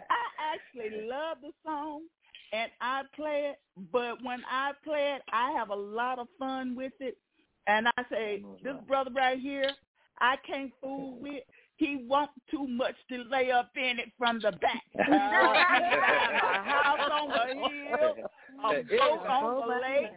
I 0.09 0.53
actually 0.53 1.07
love 1.07 1.37
the 1.41 1.51
song 1.65 2.03
and 2.51 2.71
I 2.81 3.01
play 3.15 3.51
it, 3.51 3.59
but 3.91 4.23
when 4.23 4.41
I 4.49 4.71
play 4.83 5.15
it, 5.15 5.23
I 5.31 5.51
have 5.57 5.69
a 5.69 5.75
lot 5.75 6.19
of 6.19 6.27
fun 6.37 6.75
with 6.75 6.93
it. 6.99 7.17
And 7.65 7.87
I 7.87 8.03
say, 8.11 8.43
oh, 8.45 8.57
this 8.63 8.75
brother 8.87 9.09
right 9.15 9.39
here, 9.39 9.71
I 10.19 10.35
can't 10.45 10.71
fool 10.81 11.17
with. 11.19 11.43
He 11.77 12.05
wants 12.07 12.33
too 12.51 12.67
much 12.67 12.95
to 13.09 13.23
lay 13.31 13.51
up 13.51 13.71
in 13.75 13.99
it 13.99 14.11
from 14.17 14.39
the 14.39 14.51
back. 14.51 14.83
He 14.93 15.11
wants 15.11 15.59
me 15.73 15.89
to 15.89 16.01
have 16.01 16.43
a 16.43 16.63
house 16.63 17.11
on 17.11 17.29
the 17.29 17.45
hill, 17.59 18.15
a 18.63 18.83
boat 18.83 19.27
on 19.27 19.67
the 19.67 19.75
lake, 19.81 20.11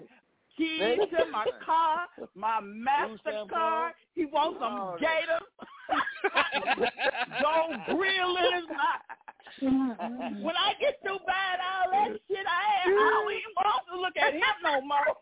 keys 0.56 0.98
to 1.10 1.26
my 1.30 1.46
car, 1.64 2.06
my 2.34 2.60
MasterCard. 2.60 3.90
He 4.14 4.26
wants 4.26 4.58
some 4.60 4.96
gators. 5.00 5.42
Go 7.42 7.94
grill 7.94 8.36
in 8.36 8.54
his 8.54 8.68
mouth. 8.70 9.04
When 9.60 10.56
I 10.56 10.74
get 10.80 10.98
through 11.02 11.18
buying 11.26 11.62
all 11.62 11.90
that 11.92 12.08
shit, 12.28 12.46
I 12.46 12.88
ain't 12.88 12.98
I 12.98 13.10
don't 13.10 13.32
even 13.32 13.52
want 13.56 13.84
to 13.92 13.96
look 14.00 14.16
at 14.16 14.34
him 14.34 14.56
no 14.62 14.80
more. 14.82 15.16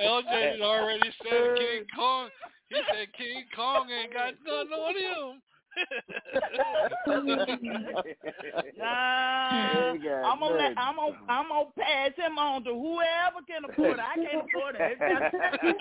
LJ 0.00 0.60
already 0.60 1.10
said 1.22 1.56
King 1.56 1.86
Kong. 1.96 2.28
He 2.68 2.76
said 2.90 3.08
King 3.16 3.44
Kong 3.56 3.90
ain't 3.90 4.12
got 4.12 4.34
nothing 4.44 4.72
on 4.72 4.94
him. 4.96 5.42
Nah, 8.78 9.94
got 9.94 10.24
I'm 10.24 10.38
gonna 10.40 10.56
let. 10.56 10.72
I'm 10.76 10.96
gonna 10.96 11.16
I'm 11.28 11.48
gonna 11.48 11.70
pass 11.78 12.10
him 12.16 12.38
on 12.38 12.64
to 12.64 12.70
whoever 12.70 13.42
can 13.46 13.64
afford 13.70 13.98
it. 13.98 14.02
I 14.02 14.14
can't 14.16 14.46
afford 14.46 14.76
it. 14.76 14.82
It's 14.84 15.00
just 15.00 15.32
too 15.62 15.78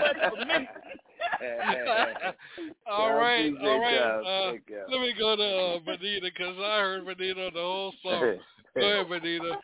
much 0.00 0.16
for 0.30 0.36
me. 0.44 0.68
all 2.90 3.14
right, 3.14 3.52
all 3.62 3.80
right. 3.80 4.24
Uh, 4.24 4.52
let 4.88 5.00
me 5.00 5.12
go 5.18 5.36
to 5.36 5.42
uh, 5.42 5.78
Benita 5.80 6.30
because 6.34 6.56
I 6.58 6.78
heard 6.80 7.06
Benita 7.06 7.50
the 7.52 7.60
whole 7.60 7.92
song. 8.02 8.38
Go 8.74 8.86
ahead, 8.86 9.08
Benita. 9.08 9.58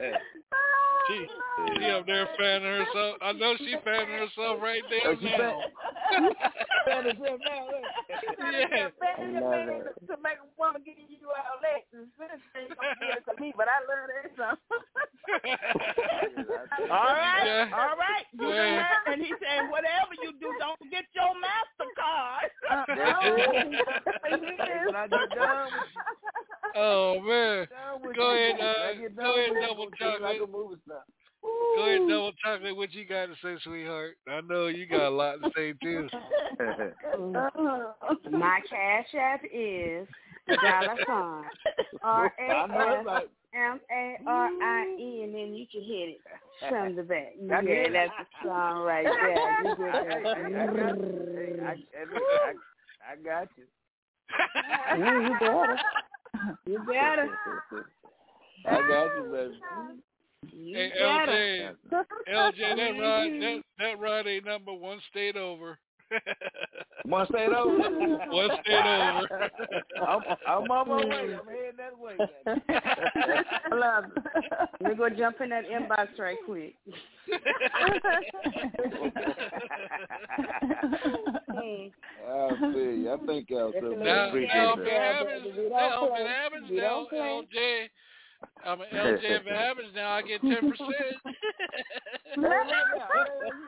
She, 0.00 1.26
she 1.78 1.84
up 1.90 2.06
there 2.06 2.28
fanning 2.38 2.66
herself. 2.84 3.16
I 3.22 3.32
know 3.32 3.54
she 3.58 3.74
fanning 3.84 4.18
herself 4.18 4.58
right 4.62 4.82
there 4.90 5.06
Oh, 5.06 5.14
now. 5.20 5.60
fan 6.86 7.04
herself 7.04 7.40
now, 7.44 7.68
yeah. 8.50 8.88
I 9.04 9.40
love 9.40 9.84
to 10.08 10.16
make 10.22 10.38
a 10.40 10.48
woman 10.58 10.82
give 10.84 10.94
you 10.98 11.28
all 11.28 11.58
that. 11.62 11.84
and 11.92 12.08
finish 12.18 12.42
ain't 12.56 12.72
gonna 12.76 12.94
give 13.00 13.16
it 13.16 13.24
to 13.28 13.40
me, 13.40 13.52
but 13.56 13.66
I 13.68 13.78
love 13.84 14.08
that 14.08 14.28
song. 14.36 14.56
all 16.90 17.14
right, 17.14 17.44
Yeah. 17.46 17.68
all 17.72 17.96
right. 17.96 18.24
You 18.32 18.48
Yeah. 18.48 18.82
heard- 18.82 19.12
and 19.14 19.22
he 19.22 19.32
said, 19.40 19.68
whatever 19.70 20.14
you 20.22 20.32
do, 20.40 20.52
don't 20.58 20.78
forget 20.78 21.04
your 21.14 21.32
Mastercard. 21.40 22.50
When 24.24 24.96
I 24.96 25.06
Oh 26.76 27.20
man. 27.20 27.68
Go 28.16 28.30
ahead, 28.34 28.60
uh, 28.60 28.64
go 29.16 29.36
ahead, 29.38 29.50
with 29.50 29.78
you, 29.78 29.83
double 29.98 30.14
I'm 30.14 30.20
gonna 30.20 30.32
like 30.32 30.40
a 30.42 30.46
movie 30.50 30.80
star. 30.86 31.02
Go 31.76 31.82
ahead, 31.86 32.00
double 32.08 32.32
chocolate. 32.44 32.76
What 32.76 32.92
you 32.94 33.04
got 33.04 33.26
to 33.26 33.34
say, 33.42 33.56
sweetheart? 33.62 34.16
I 34.28 34.40
know 34.42 34.66
you 34.68 34.86
got 34.86 35.08
a 35.08 35.10
lot 35.10 35.36
to 35.42 35.50
say 35.56 35.74
too. 35.82 36.08
My 38.30 38.60
cash 38.68 39.06
app 39.18 39.42
is 39.52 40.06
dollar 40.62 40.96
sign 41.06 41.44
R 42.02 42.32
I 42.40 42.66
know 42.66 42.74
A 42.80 42.98
it's 42.98 43.06
like- 43.06 43.24
S 43.24 43.28
M 43.56 43.80
A 43.90 44.16
R 44.26 44.48
I 44.62 44.96
E, 44.98 45.22
and 45.24 45.34
then 45.34 45.54
you 45.54 45.66
can 45.70 45.82
hit 45.82 46.08
it 46.08 46.20
from 46.68 46.96
the 46.96 47.02
back. 47.02 47.34
I 47.38 47.40
Yeah, 47.40 47.60
get 47.62 47.92
that's 47.92 48.12
the 48.42 48.48
song 48.48 48.82
right 48.82 49.04
there. 49.06 49.64
You 49.64 49.76
get 49.76 49.94
Hey, 49.94 50.22
hey, 50.24 50.54
I 50.56 50.66
got 50.66 50.74
that. 50.74 50.96
you. 50.98 51.12
Hey, 51.36 51.52
I, 51.62 51.64
I, 51.70 53.12
I 53.12 53.16
got 53.24 53.48
you. 53.56 53.64
Yeah, 54.98 55.20
you 55.28 55.36
better. 55.38 55.78
You 56.66 56.78
better. 56.80 57.28
I 58.66 58.88
got 58.88 59.16
you, 59.16 59.24
baby. 59.32 59.54
You 60.52 60.76
Hey. 60.76 60.92
LJ, 61.00 61.76
LJ, 62.28 62.76
that 62.76 63.00
ride, 63.00 63.32
that 63.40 63.62
that 63.78 63.98
ride 64.00 64.26
ain't 64.26 64.44
number 64.44 64.72
one 64.72 65.00
state 65.10 65.36
over. 65.36 65.78
One 67.06 67.26
state 67.26 67.48
over. 67.48 67.76
One 68.30 68.50
state 68.62 68.74
over. 68.74 69.50
I'm, 70.08 70.20
I'm 70.46 70.70
on 70.70 70.88
my 70.88 71.04
way. 71.04 71.34
I'm 71.34 71.46
heading 71.46 71.76
that 71.76 71.98
way. 71.98 72.16
I 73.70 73.74
love 73.74 74.04
it. 74.16 74.22
Let 74.80 74.90
me 74.90 74.96
go 74.96 75.08
jump 75.10 75.40
in 75.42 75.50
that 75.50 75.64
inbox 75.68 76.18
right 76.18 76.36
quick. 76.46 76.74
I 82.26 82.48
feel 82.60 82.76
you. 82.76 83.12
I 83.12 83.26
thank 83.26 83.50
y'all 83.50 83.72
so. 83.80 83.88
Now, 83.90 84.04
now 84.04 84.28
if 84.28 84.34
it 84.34 84.48
happens, 84.48 85.46
now 85.70 86.06
if 86.06 86.20
it 86.20 86.26
happens 86.26 86.70
now. 86.70 87.06
LJ, 87.12 87.88
I'm 88.64 88.80
an 88.80 88.86
LJ. 88.92 89.20
If 89.22 89.46
it 89.46 89.56
happens 89.56 89.88
now, 89.94 90.12
I 90.12 90.22
get 90.22 90.40
ten 90.40 90.70
percent. 90.70 90.90
Hey, 92.34 92.40
look, 92.40 92.50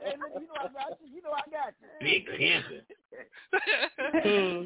hey, 0.02 0.14
you 0.34 0.46
know 0.48 0.58
I 0.58 0.62
got 0.64 0.98
you. 1.00 1.06
You 1.14 1.20
know 1.22 1.30
I 1.30 1.44
got 1.48 1.72
you. 1.80 1.86
Big 2.00 2.26
pimpin'. 2.26 2.82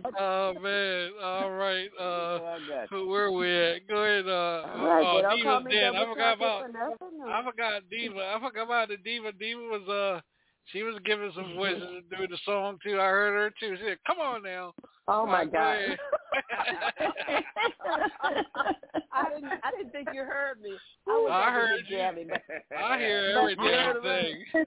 oh 0.19 0.55
man! 0.59 1.11
All 1.23 1.51
right. 1.51 1.89
Uh, 1.99 2.03
know 2.03 2.45
I 2.47 2.57
you. 2.57 2.87
who- 2.89 3.09
where 3.11 3.31
we 3.31 3.47
at? 3.55 3.87
Go 3.89 3.97
ahead. 4.03 4.27
Uh, 4.27 4.63
Right, 4.83 5.05
oh, 5.05 5.21
but 5.23 5.35
Diva's 5.37 5.65
Den. 5.71 5.95
I 5.95 5.99
double 6.01 6.15
forgot 6.15 6.37
about. 6.39 6.63
for 6.63 6.69
nothing, 6.73 7.19
no. 7.19 7.25
I 7.31 7.43
forgot 7.45 7.83
Diva. 7.91 8.33
I 8.35 8.41
forgot 8.41 8.63
about 8.65 8.89
the 8.89 8.97
Diva. 8.97 9.33
Diva 9.33 9.61
was 9.61 9.89
uh, 9.89 10.21
she 10.73 10.83
was 10.83 10.95
giving 11.05 11.31
some 11.35 11.55
voices 11.57 11.83
to 11.83 12.17
do 12.17 12.27
the 12.27 12.39
song 12.47 12.79
too. 12.83 12.99
I 12.99 13.05
heard 13.07 13.35
her 13.35 13.51
too. 13.61 13.77
She 13.77 13.83
said, 13.85 13.99
"Come 14.07 14.19
on 14.21 14.43
now." 14.43 14.73
Oh 15.09 15.27
my 15.27 15.43
Uh, 15.43 15.45
go 15.45 15.51
God. 15.53 15.77
ahead. 15.77 15.99
I 19.13 19.29
didn't 19.35 19.53
I 19.63 19.71
didn't 19.77 19.90
think 20.05 20.17
you 20.17 20.25
heard 20.25 20.61
me. 20.61 20.71
I, 21.09 21.11
was 21.11 21.31
I 21.33 21.51
heard 21.53 21.81
you. 21.89 21.97
jamming, 21.97 22.29
but, 22.29 22.43
I 22.79 22.99
hear 22.99 23.35
but 23.35 23.41
every 23.43 23.57
damn 23.57 24.03
thing. 24.03 24.45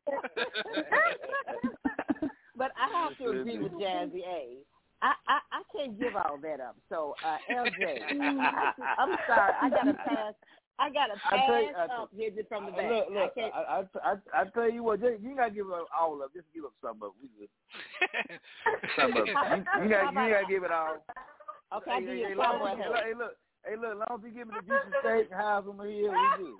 but 2.55 2.71
I 2.77 2.87
have 2.93 3.17
to 3.17 3.39
agree 3.39 3.57
with 3.59 3.71
Jazzy 3.73 4.21
A. 4.27 4.57
I, 5.01 5.13
I, 5.27 5.39
I 5.51 5.61
can't 5.75 5.99
give 5.99 6.15
all 6.15 6.37
that 6.41 6.59
up. 6.61 6.77
So 6.89 7.15
uh 7.25 7.37
LJ, 7.51 7.99
I, 8.21 8.71
I'm 8.97 9.17
sorry, 9.27 9.53
I 9.61 9.69
gotta 9.69 9.93
pass 9.93 10.33
I 10.79 10.89
got 10.89 11.09
a 11.11 11.21
I 11.29 11.45
tell 11.45 11.61
you, 11.61 11.67
pass 11.75 11.89
I- 11.91 12.01
up 12.01 12.09
hit 12.15 12.37
it 12.37 12.47
from 12.49 12.65
the 12.65 12.71
back. 12.71 12.89
Look, 12.89 13.09
look, 13.11 13.33
I. 13.37 13.41
I, 13.41 13.79
I, 13.79 14.11
I, 14.11 14.41
I 14.41 14.43
tell 14.45 14.71
you 14.71 14.81
what, 14.83 15.01
just, 15.01 15.21
you 15.21 15.35
gotta 15.35 15.51
give 15.51 15.69
up 15.71 15.87
all 15.97 16.23
of 16.23 16.31
it. 16.33 16.39
Just 16.39 16.47
give 16.53 16.63
up 16.63 16.73
some 16.81 17.03
of 17.03 17.11
it. 17.11 17.15
We 17.21 17.27
just 17.37 17.51
some 18.97 19.11
of 19.11 19.27
it. 19.27 19.27
You, 19.27 19.83
you 19.83 19.89
gotta, 19.89 20.07
you 20.09 20.29
gotta 20.33 20.45
give 20.49 20.63
it 20.63 20.71
all. 20.71 21.05
Okay, 21.75 21.91
I 21.91 21.99
hey, 21.99 22.01
give 22.01 22.09
hey, 22.09 22.19
you 22.19 22.27
hey, 22.27 22.33
a 22.33 22.37
long, 22.37 22.77
hey, 22.77 23.13
look, 23.17 23.35
hey, 23.65 23.75
look, 23.75 23.83
hey, 23.83 23.89
look, 23.89 24.09
long 24.09 24.19
as 24.19 24.23
you 24.25 24.31
give 24.31 24.47
me 24.47 24.53
the 24.55 24.61
juicy 24.61 24.93
steak 25.01 25.27
and 25.31 25.39
house 25.39 25.65
on 25.69 25.77
the 25.77 25.83
hill, 25.83 26.11
we 26.11 26.29
good. 26.37 26.57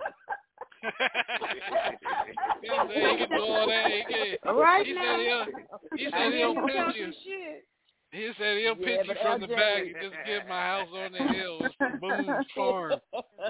He 2.60 2.68
said 2.70 3.10
he 3.10 3.16
can 3.18 3.30
do 3.30 3.40
all 3.40 3.66
that. 3.66 3.90
He, 3.90 4.02
can, 4.04 4.56
Right 4.56 4.86
he 4.86 4.94
now. 4.94 5.46
said 5.46 5.52
he'll, 6.00 6.10
said 6.12 6.32
he'll 6.32 6.54
you 6.54 6.62
pitch 6.66 6.96
you. 6.96 7.12
shit. 7.24 7.66
He 8.10 8.30
said 8.38 8.58
he'll 8.58 8.76
Yeah, 8.76 8.86
pitch 8.86 9.08
you 9.08 9.14
but 9.14 9.22
from 9.22 9.40
the 9.40 9.48
back 9.48 9.82
and 9.82 9.94
just 10.00 10.14
give 10.26 10.46
my 10.48 10.60
house 10.60 10.88
on 10.94 11.12
the 11.12 11.18
hill. 11.18 11.64
It's 11.64 11.74
Boone's 12.00 12.46
Farm. 12.54 13.00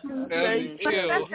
That's 0.02 0.30
Thank 0.30 0.80
you. 0.80 0.90
kill. 0.90 1.28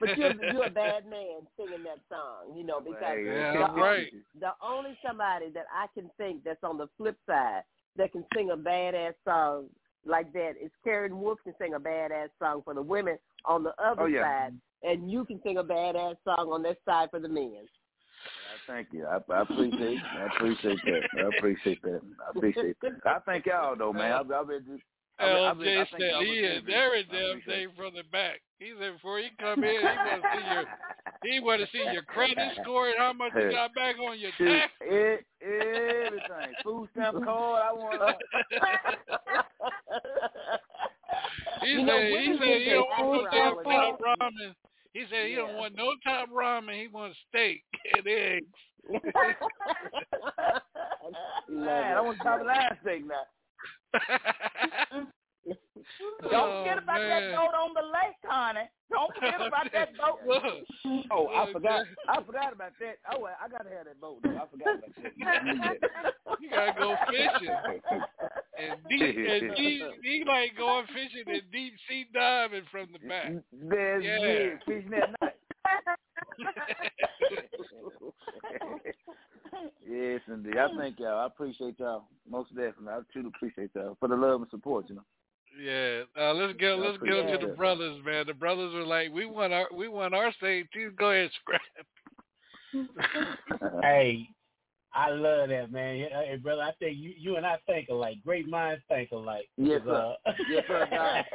But 0.00 0.16
you're, 0.16 0.32
you're 0.50 0.66
a 0.66 0.70
bad 0.70 1.06
man 1.06 1.46
singing 1.56 1.84
that 1.84 2.00
song, 2.08 2.56
you 2.56 2.64
know, 2.64 2.80
because 2.80 3.18
Yeah, 3.24 3.52
the, 3.52 3.58
that's 3.60 3.72
right. 3.76 4.12
the 4.40 4.50
only 4.62 4.98
somebody 5.06 5.50
that 5.50 5.66
I 5.72 5.86
can 5.94 6.10
think 6.18 6.42
that's 6.44 6.62
on 6.64 6.76
the 6.76 6.88
flip 6.96 7.16
side 7.26 7.62
that 7.96 8.10
can 8.12 8.24
sing 8.34 8.50
a 8.50 8.56
badass 8.56 9.14
song 9.24 9.66
like 10.06 10.32
that 10.32 10.52
is 10.62 10.70
Karen 10.84 11.20
Wolfe 11.20 11.38
can 11.44 11.54
sing 11.60 11.74
a 11.74 11.80
badass 11.80 12.28
song 12.38 12.62
for 12.64 12.74
the 12.74 12.82
women 12.82 13.18
on 13.44 13.62
the 13.62 13.72
other 13.82 14.02
Oh, 14.02 14.06
yeah. 14.06 14.22
side, 14.22 14.54
and 14.82 15.10
you 15.10 15.24
can 15.24 15.40
sing 15.42 15.58
a 15.58 15.64
badass 15.64 16.16
song 16.24 16.50
on 16.52 16.62
that 16.62 16.78
side 16.84 17.10
for 17.10 17.20
the 17.20 17.28
men. 17.28 17.66
Thank 18.66 18.88
you. 18.92 19.06
I, 19.06 19.18
I 19.32 19.42
appreciate. 19.42 19.98
I 20.18 20.26
appreciate 20.36 20.78
that. 20.84 21.02
I 21.16 21.36
appreciate 21.36 21.82
that. 21.82 22.00
I 22.26 22.30
appreciate 22.30 22.76
that. 22.82 23.00
I 23.04 23.18
thank 23.26 23.46
y'all 23.46 23.76
though, 23.76 23.92
man. 23.92 24.12
I've, 24.12 24.30
I've 24.30 24.46
been. 24.46 24.64
I've 24.72 24.80
been, 25.22 25.44
I've 25.44 25.56
LJ 25.56 25.80
I 25.80 25.86
said 25.90 26.00
he 26.26 26.32
is 26.40 26.62
busy. 26.64 26.74
every 26.74 27.04
damn 27.04 27.40
thing 27.42 27.68
from 27.76 27.94
the 27.94 28.02
back. 28.10 28.40
He 28.58 28.72
said 28.78 28.92
before 28.94 29.18
he 29.18 29.28
come 29.38 29.62
in, 29.64 29.70
he 29.70 29.82
want 29.82 30.22
to 30.22 30.28
see 30.34 30.44
your 30.52 30.64
he 31.24 31.40
want 31.40 31.60
to 31.60 31.66
see 31.72 31.84
your 31.92 32.02
credit 32.02 32.38
score 32.62 32.88
and 32.88 32.98
how 32.98 33.12
much 33.12 33.32
you 33.36 33.50
got 33.50 33.74
back 33.74 33.96
on 33.98 34.18
your 34.18 34.30
Shoot, 34.38 34.48
tax. 34.48 34.72
it, 34.80 35.24
everything. 35.40 36.54
Food 36.64 36.88
stamp 36.92 37.22
card. 37.24 37.62
I 37.62 37.72
want. 37.72 38.00
He 41.62 41.68
You 41.70 41.78
said 41.78 41.86
know, 41.86 41.98
he 41.98 42.36
said 42.38 42.58
he 42.58 42.64
don't 42.70 42.88
want 42.90 43.24
no 43.24 43.30
damn 43.30 43.54
top 43.64 44.00
ramen. 44.00 44.54
He 44.92 45.04
said 45.10 45.26
he 45.28 45.34
don't 45.36 45.54
want 45.56 45.74
no 45.76 45.92
top 46.04 46.28
ramen. 46.30 46.80
He 46.80 46.88
wants 46.88 47.16
steak 47.28 47.62
and 47.96 48.06
eggs. 48.06 48.46
Man, 51.48 51.96
I 51.96 52.00
want 52.00 52.18
to 52.18 52.24
top 52.24 52.40
of 52.40 52.46
last 52.46 52.82
thing 52.84 53.06
now. 53.06 53.22
Mm-hmm. 53.94 55.04
Don't 56.22 56.32
Oh, 56.32 56.62
forget 56.62 56.78
about 56.78 57.00
man. 57.00 57.10
that 57.10 57.36
boat 57.36 57.54
on 57.58 57.74
the 57.74 57.82
lake, 57.82 58.16
honey. 58.24 58.60
Don't 58.90 59.12
forget 59.14 59.40
about 59.46 59.72
that 59.72 59.88
boat. 59.98 60.18
Look, 60.26 60.44
Oh, 61.10 61.26
I 61.26 61.42
oh, 61.48 61.52
forgot. 61.52 61.84
I 62.08 62.22
forgot 62.22 62.52
about 62.52 62.72
that. 62.78 62.96
Oh, 63.12 63.18
well, 63.20 63.34
I 63.42 63.48
gotta 63.48 63.68
have 63.76 63.86
that 63.86 64.00
boat. 64.00 64.18
Though. 64.22 64.30
I 64.30 64.46
forgot 64.46 64.78
about 64.78 64.94
that. 65.02 65.12
I 65.26 65.42
knew 65.42 65.58
that. 65.58 65.76
you 66.40 66.50
gotta 66.50 66.72
go 66.78 66.96
fishing 67.10 67.56
and 68.58 68.78
deep 68.88 69.16
and 69.16 69.56
deep. 69.56 69.82
He 70.02 70.24
like 70.26 70.56
going 70.56 70.86
fishing 70.86 71.24
and 71.26 71.42
deep 71.52 71.74
sea 71.88 72.06
diving 72.14 72.62
from 72.70 72.88
the 72.92 73.00
back. 73.06 73.32
There's 73.52 74.04
Yeah. 74.04 74.18
yeah. 74.20 74.58
fishing 74.64 74.90
that 74.90 75.10
night. 75.20 75.34
Yes, 79.88 80.20
indeed. 80.28 80.56
I 80.58 80.68
thank 80.76 80.98
y'all. 80.98 81.20
I 81.20 81.26
appreciate 81.26 81.78
y'all 81.78 82.04
most 82.28 82.50
definitely. 82.54 82.88
I 82.88 83.00
truly 83.12 83.28
appreciate 83.34 83.70
y'all 83.74 83.96
for 83.98 84.08
the 84.08 84.16
love 84.16 84.40
and 84.40 84.50
support. 84.50 84.88
You 84.88 84.96
know. 84.96 85.04
Yeah, 85.60 86.02
uh, 86.18 86.32
let's 86.32 86.58
go. 86.58 86.76
Let's 86.82 86.98
go 86.98 87.30
to 87.30 87.46
the 87.46 87.54
brothers, 87.54 88.00
man. 88.04 88.26
The 88.26 88.34
brothers 88.34 88.74
are 88.74 88.86
like, 88.86 89.12
we 89.12 89.26
want 89.26 89.52
our, 89.52 89.68
we 89.74 89.86
want 89.88 90.14
our 90.14 90.32
stage 90.32 90.66
too. 90.72 90.92
Go 90.98 91.10
ahead, 91.10 91.30
scrap. 91.40 91.60
hey, 93.82 94.28
I 94.94 95.10
love 95.10 95.50
that 95.50 95.70
man. 95.70 96.08
Hey, 96.10 96.36
brother, 96.42 96.62
I 96.62 96.72
think 96.78 96.96
you 96.98 97.12
you 97.18 97.36
and 97.36 97.44
I 97.44 97.58
think 97.66 97.88
alike. 97.90 98.16
Great 98.24 98.48
minds 98.48 98.82
think 98.88 99.10
alike. 99.12 99.48
Yes, 99.58 99.82
'Cause, 99.84 100.16
sir. 100.26 100.30
uh, 100.30 100.32
Yes, 100.48 100.64
sir, 100.66 100.88
Doc. 100.90 101.26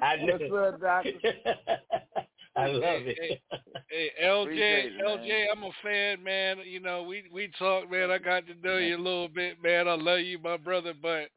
I 0.02 0.16
know. 0.16 0.36
Yes, 0.40 0.50
sir, 0.50 0.78
Doc. 0.80 1.06
I 2.56 2.66
love 2.66 3.02
Hey, 3.02 3.16
it. 3.20 3.42
Hey, 3.88 4.10
LJ, 4.24 4.42
Appreciate 4.42 4.84
it, 4.86 4.92
man. 4.96 5.18
LJ, 5.18 5.44
I'm 5.52 5.62
a 5.62 5.70
fan, 5.82 6.22
man. 6.24 6.56
You 6.64 6.80
know, 6.80 7.02
we 7.02 7.24
we 7.32 7.50
talk, 7.58 7.90
man. 7.90 8.10
I 8.10 8.18
got 8.18 8.44
to 8.46 8.54
know 8.62 8.78
you 8.78 8.96
a 8.96 8.98
little 8.98 9.28
bit, 9.28 9.62
man. 9.62 9.88
I 9.88 9.94
love 9.94 10.20
you, 10.20 10.38
my 10.38 10.56
brother. 10.56 10.92
But 11.00 11.28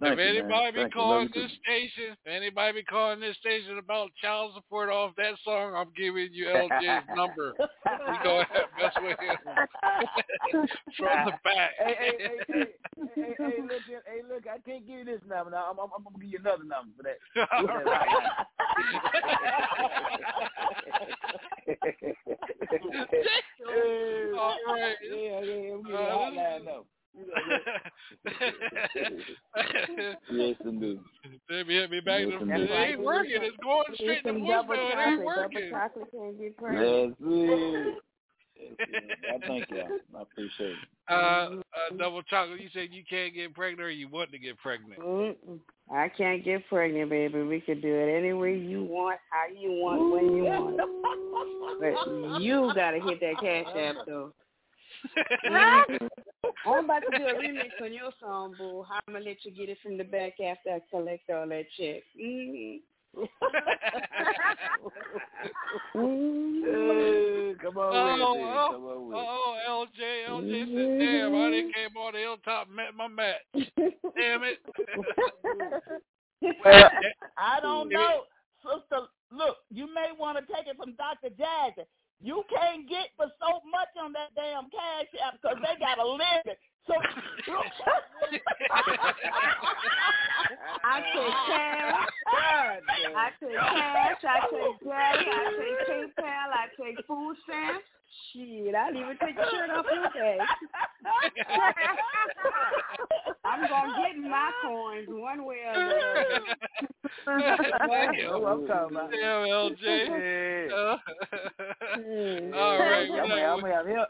Thank 0.00 0.18
if 0.18 0.18
you, 0.18 0.24
man. 0.24 0.36
anybody 0.36 0.70
be 0.72 0.78
Thank 0.82 0.92
calling 0.94 1.28
you 1.34 1.42
this 1.42 1.50
too. 1.50 1.56
station, 1.62 2.16
if 2.24 2.26
anybody 2.26 2.72
be 2.80 2.84
calling 2.84 3.20
this 3.20 3.36
station 3.36 3.78
about 3.78 4.10
child 4.20 4.52
support 4.54 4.88
off 4.90 5.14
that 5.16 5.34
song, 5.44 5.74
I'm 5.74 5.90
giving 5.96 6.28
you 6.32 6.46
LJ's 6.46 7.04
number. 7.14 7.54
You 7.58 7.66
go 8.22 8.40
ahead, 8.40 8.64
mess 8.80 8.92
with 9.00 9.18
him 9.20 9.36
from 10.98 11.24
the 11.26 11.32
back. 11.44 11.70
Hey, 11.78 11.94
hey, 11.98 12.16
hey, 12.18 12.38
hey, 12.48 12.66
hey, 13.16 13.34
hey, 13.38 13.58
look, 13.62 13.82
hey, 13.86 14.22
look, 14.28 14.46
I 14.46 14.58
can't 14.68 14.86
give 14.86 14.98
you 14.98 15.04
this 15.04 15.20
number 15.28 15.50
now. 15.50 15.70
I'm, 15.70 15.78
I'm, 15.78 15.90
I'm 15.96 16.02
gonna 16.04 16.18
give 16.20 16.30
you 16.30 16.38
another 16.40 16.64
number 16.64 16.92
for 16.96 17.02
that. 17.04 17.18
All 17.52 17.66
For 17.66 17.84
that 17.84 17.86
hotline. 17.86 18.30
All 24.38 24.58
right. 24.66 24.96
Yeah, 25.02 25.40
yeah, 25.40 25.40
yeah. 25.40 25.76
We 25.76 25.82
get 25.84 25.94
a 25.94 25.96
Uh, 25.96 26.18
hotline 26.18 26.64
though. 26.64 26.86
Yes, 30.30 30.56
indeed. 30.64 31.00
Baby, 31.48 31.74
hit 31.74 31.90
me 31.90 32.00
back. 32.00 32.20
Yes, 32.20 32.30
to 32.30 32.42
indeed. 32.42 32.70
it 32.70 32.70
ain't 32.70 33.02
working. 33.02 33.38
It's 33.42 33.56
going 33.62 33.84
straight 33.94 34.22
to 34.24 34.30
Some 34.30 34.46
double 34.46 34.74
voicemail. 34.74 34.88
It 34.88 34.94
chocolate, 34.94 35.08
ain't 35.08 35.18
double 35.18 35.24
working. 35.24 35.70
chocolate 35.70 36.08
can't 36.12 36.38
get. 36.38 36.54
Yes, 36.72 37.12
it. 37.20 37.86
Yes. 37.86 38.66
I 39.34 39.46
thank 39.46 39.70
y'all. 39.70 39.88
I 40.16 40.22
appreciate 40.22 40.70
it. 40.70 40.76
Uh, 41.10 41.12
uh, 41.12 41.96
double 41.98 42.22
chocolate. 42.22 42.60
You 42.60 42.68
said 42.72 42.88
you 42.92 43.02
can't 43.08 43.34
get 43.34 43.54
pregnant 43.54 43.80
or 43.82 43.90
you 43.90 44.08
want 44.08 44.30
to 44.32 44.38
get 44.38 44.58
pregnant. 44.58 45.00
Mm-mm. 45.00 45.58
I 45.92 46.08
can't 46.08 46.44
get 46.44 46.66
pregnant, 46.68 47.10
baby. 47.10 47.42
We 47.42 47.60
could 47.60 47.82
do 47.82 47.94
it 47.94 48.16
any 48.16 48.32
way 48.32 48.56
you 48.56 48.84
want, 48.84 49.18
how 49.30 49.46
you 49.54 49.70
want, 49.72 50.12
when 50.12 50.36
you 50.36 50.44
want. 50.44 50.76
But 51.80 52.40
you 52.40 52.72
gotta 52.74 53.00
hit 53.00 53.20
that 53.20 53.38
cash 53.40 53.66
app 53.76 54.06
though. 54.06 54.32
I'm 56.66 56.84
about 56.84 57.02
to 57.10 57.18
do 57.18 57.24
a 57.26 57.34
remix 57.34 57.70
on 57.82 57.92
your 57.92 58.10
song, 58.20 58.54
boo. 58.58 58.84
How 58.88 59.00
I'm 59.06 59.14
gonna 59.14 59.24
let 59.24 59.44
you 59.44 59.50
get 59.52 59.68
it 59.68 59.78
from 59.82 59.96
the 59.98 60.04
back 60.04 60.34
after 60.40 60.70
I 60.70 60.80
collect 60.90 61.30
all 61.30 61.46
that 61.48 61.64
check. 61.78 62.02
Mm-hmm. 62.20 62.78
Hey, 65.94 67.54
come 67.62 67.76
on 67.78 67.90
with 67.90 68.20
Oh, 68.20 68.34
it. 68.34 68.42
oh, 68.42 68.68
Come 68.72 68.84
on 68.84 69.08
with 69.08 69.16
it. 69.16 69.26
oh, 69.28 69.56
LJ, 69.68 70.00
LJ 70.28 70.52
said, 70.74 70.98
damn, 70.98 71.34
I 71.34 71.50
didn't 71.50 71.74
came 71.74 71.96
on 71.96 72.12
the 72.12 72.18
hilltop 72.20 72.66
and 72.66 72.76
met 72.76 72.94
my 72.96 73.08
match. 73.08 73.42
Damn 74.16 74.42
it. 74.44 74.58
Well, 76.62 76.90
I 77.38 77.58
don't 77.60 77.88
know, 77.88 78.24
sister. 78.62 79.06
Look, 79.32 79.56
you 79.70 79.86
may 79.86 80.08
want 80.18 80.36
to 80.36 80.44
take 80.52 80.66
it 80.66 80.76
from 80.76 80.94
Dr. 80.94 81.30
Jackson. 81.38 81.84
You 82.20 82.44
can't 82.48 82.88
get 82.88 83.08
for 83.16 83.26
so 83.40 83.60
much 83.70 83.88
on 84.02 84.12
that 84.14 84.34
damn 84.34 84.70
cash 84.70 85.06
app 85.26 85.34
because 85.40 85.58
they 85.62 85.78
got 85.78 85.98
a 85.98 86.06
limit. 86.06 86.58
So 86.86 86.94
I 90.84 91.00
take 91.12 91.36
cash. 91.46 92.10
I 93.16 93.30
take 93.40 93.56
cash. 93.56 94.24
I 94.24 94.40
take 94.50 94.80
daddy. 94.84 95.26
I 95.30 95.50
take 95.58 95.88
PayPal. 95.88 96.48
I 96.52 96.68
take 96.80 96.98
food 97.06 97.36
stamps. 97.44 97.86
Shit, 98.32 98.74
I'll 98.74 98.94
even 98.94 99.16
take 99.24 99.36
the 99.36 99.44
shirt 99.50 99.70
off 99.70 99.86
your 99.92 100.02
back. 100.04 100.48
I'm 103.44 103.68
gonna 103.68 103.92
get 104.02 104.16
my 104.30 104.50
coins 104.62 105.08
one 105.08 105.44
way 105.44 105.56
or 105.66 105.74
the 105.74 106.40
That's 107.26 107.62
what 107.88 108.48
I'm 108.52 108.66
talking 108.66 108.96
about. 108.96 109.10
Damn, 109.10 109.46
LJ. 109.46 109.84
Yeah. 110.64 110.74
Uh, 110.74 110.96
other. 111.94 112.50
all 112.54 112.78
right. 112.78 113.02
I'm 113.02 113.10
we 113.12 113.16
gonna, 113.16 113.34
I'm 113.42 113.60
gonna 113.60 113.74
have 113.74 113.86
help. 113.86 114.08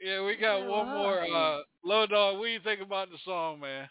yeah, 0.00 0.22
we 0.24 0.36
got 0.36 0.66
one 0.66 0.88
more. 0.88 1.20
Uh, 1.22 1.58
Low 1.84 2.06
Dog, 2.06 2.38
what 2.38 2.44
do 2.46 2.50
you 2.50 2.60
think 2.60 2.80
about 2.80 3.10
the 3.10 3.18
song, 3.24 3.60
man? 3.60 3.88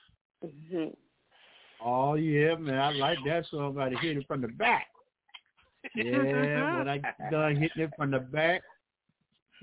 Oh 1.84 2.14
yeah, 2.16 2.56
man, 2.56 2.80
I 2.80 2.92
like 2.94 3.18
that 3.26 3.46
song 3.52 3.72
about 3.72 3.90
to 3.90 3.98
hit 3.98 4.18
it 4.18 4.26
from 4.28 4.42
the 4.42 4.48
back. 4.48 4.88
Yeah, 5.96 6.78
when 6.78 6.90
I 6.90 7.00
done 7.30 7.56
hitting 7.56 7.84
it 7.84 7.92
from 7.98 8.12
the 8.12 8.20
back, 8.20 8.62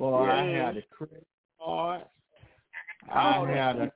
boy, 0.03 0.29
I 0.29 0.45
had 0.45 0.77
a 0.77 0.83
credit 0.91 1.27
card, 1.61 2.03
I 3.09 3.39
Oh, 3.39 3.47
had 3.47 3.77
a 3.77 3.93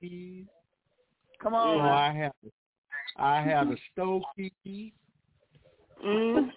keys, 0.00 0.46
Come 1.42 1.54
oh, 1.54 1.58
on. 1.58 1.78
man. 1.78 1.88
I 1.88 2.12
had, 2.12 2.32
a, 2.44 3.22
I 3.22 3.42
had 3.42 3.66
a 3.66 3.76
stove 3.92 4.22
key. 4.36 4.92
Mhm. 6.04 6.50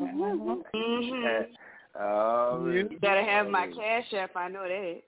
Mm-hmm. 0.00 0.60
Mhm. 0.76 1.46
Oh, 1.98 2.70
You 2.70 2.98
gotta 3.02 3.22
have 3.24 3.48
my 3.48 3.66
cash 3.66 4.12
app. 4.14 4.36
I 4.36 4.48
know 4.48 4.62
that. 4.62 5.00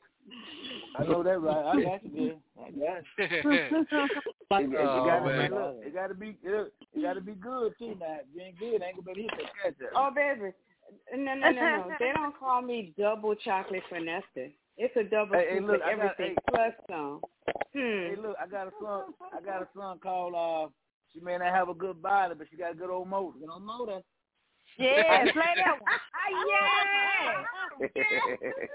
I 0.97 1.05
know 1.05 1.23
that 1.23 1.41
right. 1.41 1.65
I 1.65 1.83
got 1.83 2.05
you, 2.05 2.11
man. 2.13 2.37
I 2.59 2.71
got 2.71 3.45
you. 3.47 3.71
It, 4.53 4.65
it, 4.65 4.77
Oh, 4.77 4.99
it 4.99 5.07
gotta 5.07 5.25
man. 5.25 5.49
be 5.51 5.55
look, 5.55 5.77
it 5.87 5.95
gotta 5.95 6.15
be 6.15 6.37
it, 6.43 6.73
it 6.93 7.03
gotta 7.03 7.23
be 7.23 7.33
good 7.33 7.73
too 7.79 7.97
now. 7.99 8.19
If 8.21 8.27
you 8.35 8.43
ain't 8.43 8.59
good, 8.59 8.83
ain't 8.83 8.97
gonna 8.97 9.03
be 9.03 9.11
able 9.13 9.15
to 9.15 9.23
hit 9.23 9.31
that 9.65 9.79
catch 9.79 9.87
up. 9.87 9.93
Oh, 9.97 10.11
baby. 10.15 10.53
No, 11.15 11.35
no, 11.35 11.51
no, 11.51 11.51
no. 11.53 11.95
they 11.99 12.13
don't 12.15 12.37
call 12.39 12.63
me 12.63 12.95
double 12.99 13.35
chocolate 13.35 13.83
finesse. 13.91 14.23
It's 14.79 14.97
a 14.97 15.05
double 15.05 15.35
Hey, 15.37 15.49
hey, 15.55 15.61
look, 15.61 15.77
of 15.77 15.83
I 15.83 15.97
got- 15.97 16.01
everything 16.19 16.37
hey. 16.37 16.43
plus 16.49 16.73
some. 16.89 17.21
Hmm. 17.75 18.07
Hey, 18.11 18.17
look, 18.21 18.37
I 18.43 18.47
got 18.47 18.69
a 18.69 18.71
son. 18.83 19.03
I 19.37 19.41
got 19.45 19.63
a 19.63 19.69
son 19.77 19.99
called. 19.99 20.35
uh 20.35 20.71
She 21.13 21.21
may 21.21 21.37
not 21.39 21.55
have 21.55 21.69
a 21.69 21.75
good 21.75 22.01
body, 22.03 22.35
but 22.37 22.47
she 22.51 22.57
got 22.57 22.73
a 22.73 22.75
good 22.75 22.91
old 22.91 23.09
motor. 23.09 23.39
Good 23.39 23.51
old 23.51 23.63
motor. 23.63 24.01
Yeah, 24.79 25.25
play 25.33 25.55
that 25.57 25.81
one. 25.81 25.91
Ah, 25.91 26.29
yeah. 26.49 27.83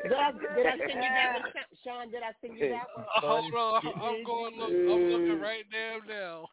Did 0.03 0.14
I, 0.14 0.32
did 0.32 0.65
I 0.65 0.78
send 0.78 1.03
you 1.03 1.10
that 1.10 1.34
one, 1.34 1.44
Sean? 1.84 2.11
Did 2.11 2.24
I 2.24 2.32
send 2.41 2.57
you 2.57 2.69
that 2.69 2.88
one? 2.94 3.06
Hold 3.22 3.53
on, 3.53 3.82
I'm 4.02 4.24
going. 4.24 4.57
Look, 4.57 4.69
I'm 4.69 5.11
looking 5.11 5.40
right 5.41 5.65
there 5.72 5.99
now. 6.07 6.48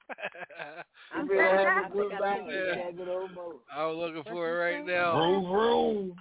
I'm 1.15 1.29
She 1.29 1.35
may 1.35 1.43
not 1.43 1.65
have 1.65 1.93
good 1.93 2.11
think 2.11 2.13
I 2.15 2.19
body, 2.19 2.41
sent 2.41 2.47
but 2.47 2.53
you 2.55 2.75
she 2.75 2.79
Yeah. 2.79 2.89
a 2.89 2.93
good 2.93 3.09
old. 3.09 3.31
I'm 3.75 3.93
looking 3.93 4.25
for 4.25 4.49
it 4.49 4.75
right 4.75 4.87
now. 4.87 5.13
Vroom, 5.15 5.45
vroom. 5.51 6.17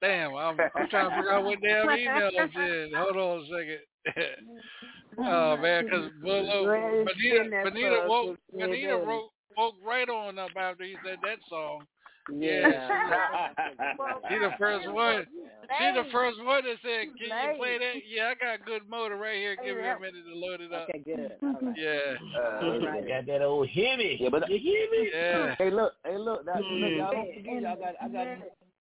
Damn, 0.00 0.34
I'm, 0.36 0.56
I'm 0.76 0.88
trying 0.88 1.10
to 1.10 1.16
figure 1.16 1.32
out 1.32 1.44
what 1.44 1.60
damn 1.60 1.90
email 1.90 2.30
it's 2.32 2.56
in. 2.56 2.92
Hold 2.96 3.16
on 3.16 3.40
a 3.40 3.46
second. 3.46 3.80
oh 5.18 5.56
man, 5.56 5.84
because 5.84 6.10
Glad 6.22 6.46
Benita, 7.04 7.64
Benita 7.64 8.04
woke, 8.08 8.38
Benita 8.56 8.86
there. 8.86 9.06
wrote, 9.06 9.30
woke 9.56 9.74
right 9.84 10.08
on 10.08 10.38
up 10.38 10.50
after 10.56 10.84
he 10.84 10.94
said 11.04 11.18
that 11.24 11.38
song. 11.48 11.84
Yeah. 12.32 13.48
She 14.28 14.38
the 14.38 14.50
first 14.58 14.88
one. 14.92 15.26
She 15.78 15.84
the 15.94 16.04
first 16.12 16.38
one 16.44 16.64
that 16.64 16.76
said, 16.82 17.08
"Can 17.18 17.28
you 17.28 17.56
play 17.58 17.78
that?" 17.78 17.94
Yeah, 18.08 18.32
I 18.32 18.34
got 18.34 18.64
good 18.66 18.88
motor 18.88 19.16
right 19.16 19.36
here. 19.36 19.56
Give 19.56 19.76
me 19.76 19.82
a 19.82 19.98
minute 19.98 20.24
to 20.26 20.34
load 20.34 20.60
it 20.60 20.72
up. 20.72 20.88
Okay, 20.88 20.98
good. 21.04 21.32
All 21.42 21.54
right. 21.60 21.76
Yeah. 21.76 22.40
Uh, 22.40 23.08
Got 23.08 23.26
that 23.26 23.42
old 23.42 23.68
Hemi. 23.68 24.16
Yeah, 24.20 24.28
but 24.30 24.48
you 24.50 24.58
hear 24.58 24.86
me? 24.90 25.10
Yeah. 25.12 25.54
Hey, 25.58 25.70
look, 25.70 25.92
hey, 26.04 26.16
look, 26.16 26.44
that, 26.46 26.56
Mm. 26.56 26.80
look, 26.80 26.92
y'all 26.92 27.12
don't 27.12 27.34
forget, 27.34 27.62
y'all 27.62 27.76
got, 27.76 27.94
I 28.00 28.08
got, 28.08 28.26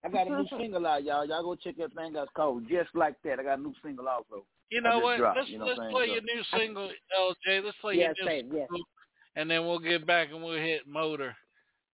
I 0.04 0.08
got 0.08 0.26
a 0.26 0.30
new 0.42 0.46
single 0.58 0.86
out, 0.86 1.04
y'all. 1.04 1.24
Y'all 1.26 1.42
go 1.42 1.54
check 1.56 1.76
that 1.78 1.92
thing 1.94 2.16
out. 2.16 2.24
It's 2.24 2.32
called 2.34 2.68
Just 2.68 2.90
Like 2.94 3.14
That. 3.24 3.40
I 3.40 3.42
got 3.42 3.58
a 3.58 3.62
new 3.62 3.74
single 3.82 4.08
also. 4.08 4.44
You 4.70 4.80
know 4.80 4.98
what? 5.00 5.18
dropped, 5.18 5.38
let's 5.38 5.50
you 5.50 5.58
know 5.58 5.66
let's 5.66 5.78
what 5.78 5.90
play 5.90 6.06
saying? 6.06 6.20
your 6.24 6.36
new 6.36 6.42
single, 6.58 6.90
LJ. 7.18 7.64
Let's 7.64 7.76
play 7.80 7.94
Yes, 7.96 8.14
your 8.18 8.26
new 8.26 8.30
babe, 8.30 8.46
yes. 8.52 8.68
single, 8.68 8.84
and 9.36 9.50
then 9.50 9.66
we'll 9.66 9.78
get 9.78 10.06
back 10.06 10.28
and 10.32 10.42
we'll 10.42 10.58
hit 10.58 10.86
motor 10.86 11.36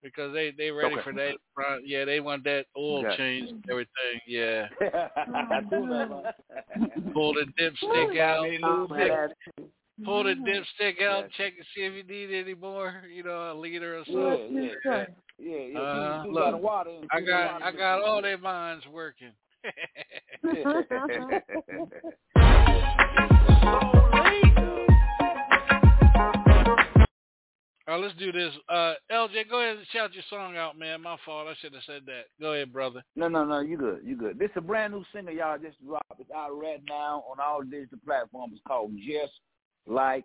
because 0.03 0.33
they 0.33 0.51
they 0.51 0.71
ready 0.71 0.95
Okay. 0.95 1.03
for 1.03 1.13
that. 1.13 1.37
front- 1.55 1.87
Yeah, 1.87 2.05
they 2.05 2.21
want 2.21 2.45
that 2.45 2.67
oil 2.77 3.07
Okay. 3.07 3.17
change 3.17 3.51
and 3.51 3.65
everything. 3.71 4.21
Yeah, 4.27 4.69
I 4.81 5.61
do 5.71 5.87
that. 5.89 6.35
pull 7.13 7.35
the 7.35 7.47
dipstick 7.59 8.19
out. 8.19 8.47
Oh, 8.63 8.87
Check, 8.97 9.31
pull 10.05 10.25
the 10.25 10.35
dipstick 10.35 11.01
out. 11.03 11.31
Check 11.37 11.55
and 11.57 11.67
see 11.75 11.83
if 11.83 11.93
you 11.95 12.03
need 12.03 12.33
any 12.35 12.55
more. 12.55 13.03
You 13.11 13.23
know, 13.25 13.53
a 13.53 13.55
liter 13.55 13.99
or 13.99 14.03
Yeah, 14.07 14.37
something. 14.37 14.57
yeah, 14.57 14.75
yeah, 14.85 15.07
yeah. 15.39 15.57
yeah. 15.73 15.79
Uh, 15.81 16.23
you, 16.25 16.31
you 16.31 16.35
look, 16.35 16.63
water. 16.63 17.01
I 17.13 17.21
got 17.21 17.53
water 17.53 17.65
I 17.65 17.73
got 17.73 18.03
all 18.03 18.23
their 18.23 18.39
minds 18.39 18.87
working. 18.87 19.33
All 27.93 28.01
right, 28.01 28.07
let's 28.07 28.19
do 28.19 28.33
this. 28.33 28.51
Uh, 28.71 28.95
LJ, 29.13 29.51
go 29.51 29.61
ahead 29.61 29.77
and 29.77 29.87
shout 29.93 30.15
your 30.15 30.25
song 30.31 30.57
out, 30.57 30.79
man. 30.79 31.03
My 31.03 31.19
fault. 31.27 31.47
I 31.47 31.53
should 31.61 31.75
have 31.75 31.83
said 31.85 32.07
that. 32.07 32.23
Go 32.41 32.55
ahead, 32.55 32.73
brother. 32.73 33.05
No, 33.17 33.29
no, 33.29 33.45
no. 33.45 33.61
You 33.61 33.77
good. 33.77 34.01
You 34.03 34.17
good. 34.17 34.39
This 34.39 34.47
is 34.47 34.57
a 34.57 34.61
brand 34.63 34.95
new 34.95 35.05
single, 35.15 35.35
y'all. 35.35 35.59
Just 35.59 35.77
dropped. 35.85 36.19
It's 36.19 36.31
out 36.35 36.59
right 36.59 36.81
now 36.89 37.23
on 37.31 37.37
all 37.39 37.61
digital 37.61 37.99
platforms. 38.03 38.55
It's 38.55 38.63
called 38.67 38.93
Just 38.97 39.35
Like 39.87 40.25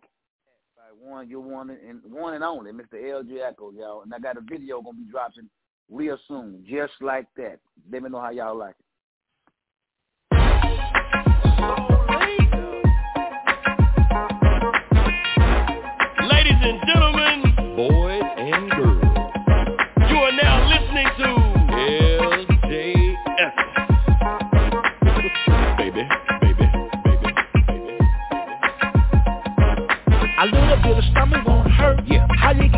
by 0.77 0.83
one, 0.97 1.29
you're 1.29 1.41
one 1.41 1.69
and 1.71 1.99
one 2.09 2.35
and 2.35 2.43
only, 2.43 2.71
Mr. 2.71 2.93
LJ 2.93 3.45
Echo, 3.45 3.73
y'all. 3.73 4.01
And 4.03 4.13
I 4.13 4.19
got 4.19 4.37
a 4.37 4.41
video 4.49 4.81
gonna 4.81 4.95
be 4.95 5.11
dropping 5.11 5.49
real 5.91 6.17
soon. 6.25 6.63
Just 6.65 6.93
like 7.01 7.27
that. 7.35 7.59
Let 7.91 8.01
me 8.01 8.09
know 8.09 8.21
how 8.21 8.29
y'all 8.29 8.57
like 8.57 8.75
it. 8.79 8.85
Ladies 16.29 16.61
and 16.61 16.79
gentlemen, 16.87 17.26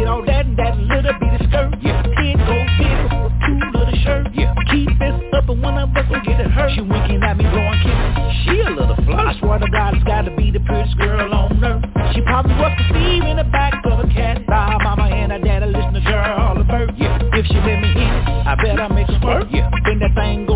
all 0.10 0.26
that 0.26 0.46
and 0.46 0.58
that 0.58 0.76
little 0.78 1.14
bit 1.22 1.38
of 1.38 1.48
skirt? 1.48 1.78
Yeah. 1.82 2.02
Ten 2.02 2.38
gold 2.42 2.68
pants, 2.82 3.14
two 3.46 3.62
little 3.78 3.98
shirts. 4.02 4.30
Yeah. 4.34 4.56
Keep 4.74 4.98
this 4.98 5.16
up 5.38 5.48
and 5.50 5.62
one 5.62 5.78
of 5.78 5.96
us 5.96 6.10
will 6.10 6.26
get 6.26 6.42
it 6.42 6.50
hurt. 6.50 6.74
She 6.74 6.82
winking 6.82 7.22
at 7.22 7.38
me, 7.38 7.46
blowing 7.46 7.80
kisses. 7.86 8.34
She 8.44 8.60
a 8.66 8.70
little 8.74 8.98
flirt. 9.06 9.30
I 9.30 9.40
swear 9.40 9.60
to 9.60 9.70
God, 9.70 9.94
it's 9.94 10.04
gotta 10.04 10.34
be 10.36 10.50
the 10.50 10.60
prettiest 10.66 10.98
girl 10.98 11.32
on 11.34 11.64
earth. 11.64 11.86
She 12.16 12.22
probably 12.26 12.58
was 12.58 12.74
conceived 12.82 13.26
in 13.26 13.38
the 13.38 13.48
back 13.54 13.86
of 13.86 14.00
a 14.02 14.08
cat. 14.10 14.46
By 14.48 14.78
mama 14.82 15.14
and 15.14 15.32
her 15.32 15.40
daddy 15.40 15.68
listen 15.68 15.94
to 15.94 16.02
girl 16.02 16.58
alert. 16.58 16.90
Yeah. 16.98 17.22
If 17.38 17.46
she 17.46 17.62
let 17.62 17.78
me 17.80 17.94
in 17.94 18.10
I 18.50 18.56
bet 18.58 18.80
I 18.82 18.88
make 18.90 19.08
her 19.08 19.18
squirt. 19.22 19.48
Yeah. 19.52 19.70
Bring 19.86 20.00
that 20.00 20.16
thing 20.16 20.49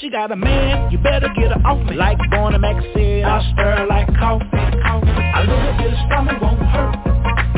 she 0.00 0.10
got 0.10 0.30
a 0.30 0.36
man, 0.36 0.90
you 0.90 0.98
better 0.98 1.28
get 1.34 1.50
her 1.50 1.66
off 1.66 1.84
me. 1.86 1.96
Like 1.96 2.18
Bernie 2.30 2.58
Mac 2.58 2.82
said, 2.94 3.24
I 3.24 3.52
stir 3.52 3.86
like 3.88 4.06
coffee. 4.18 4.46
coffee. 4.82 5.10
A 5.10 5.40
little 5.40 5.76
bit 5.78 5.92
of 5.92 5.98
stomach 6.06 6.40
won't 6.40 6.60
hurt. 6.60 6.94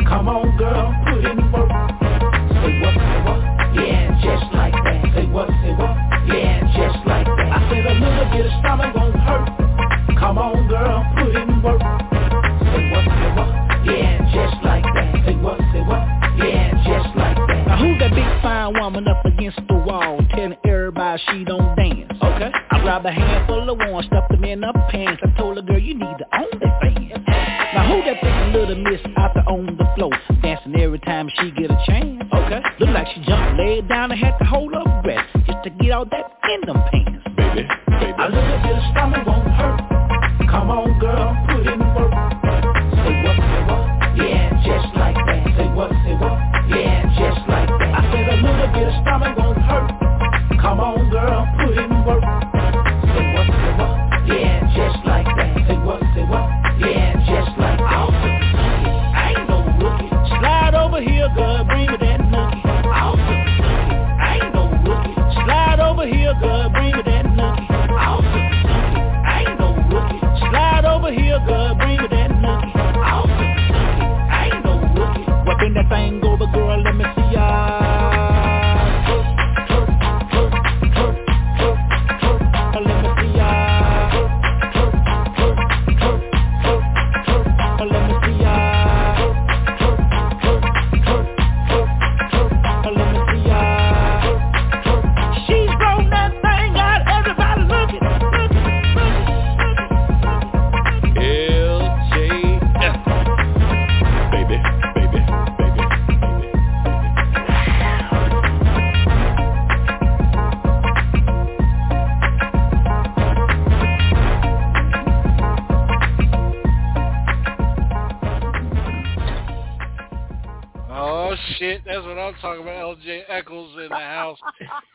Come 0.07 0.27
on, 0.27 0.57
girl, 0.57 0.93
put 1.05 1.25
in 1.25 1.51
work. 1.51 1.60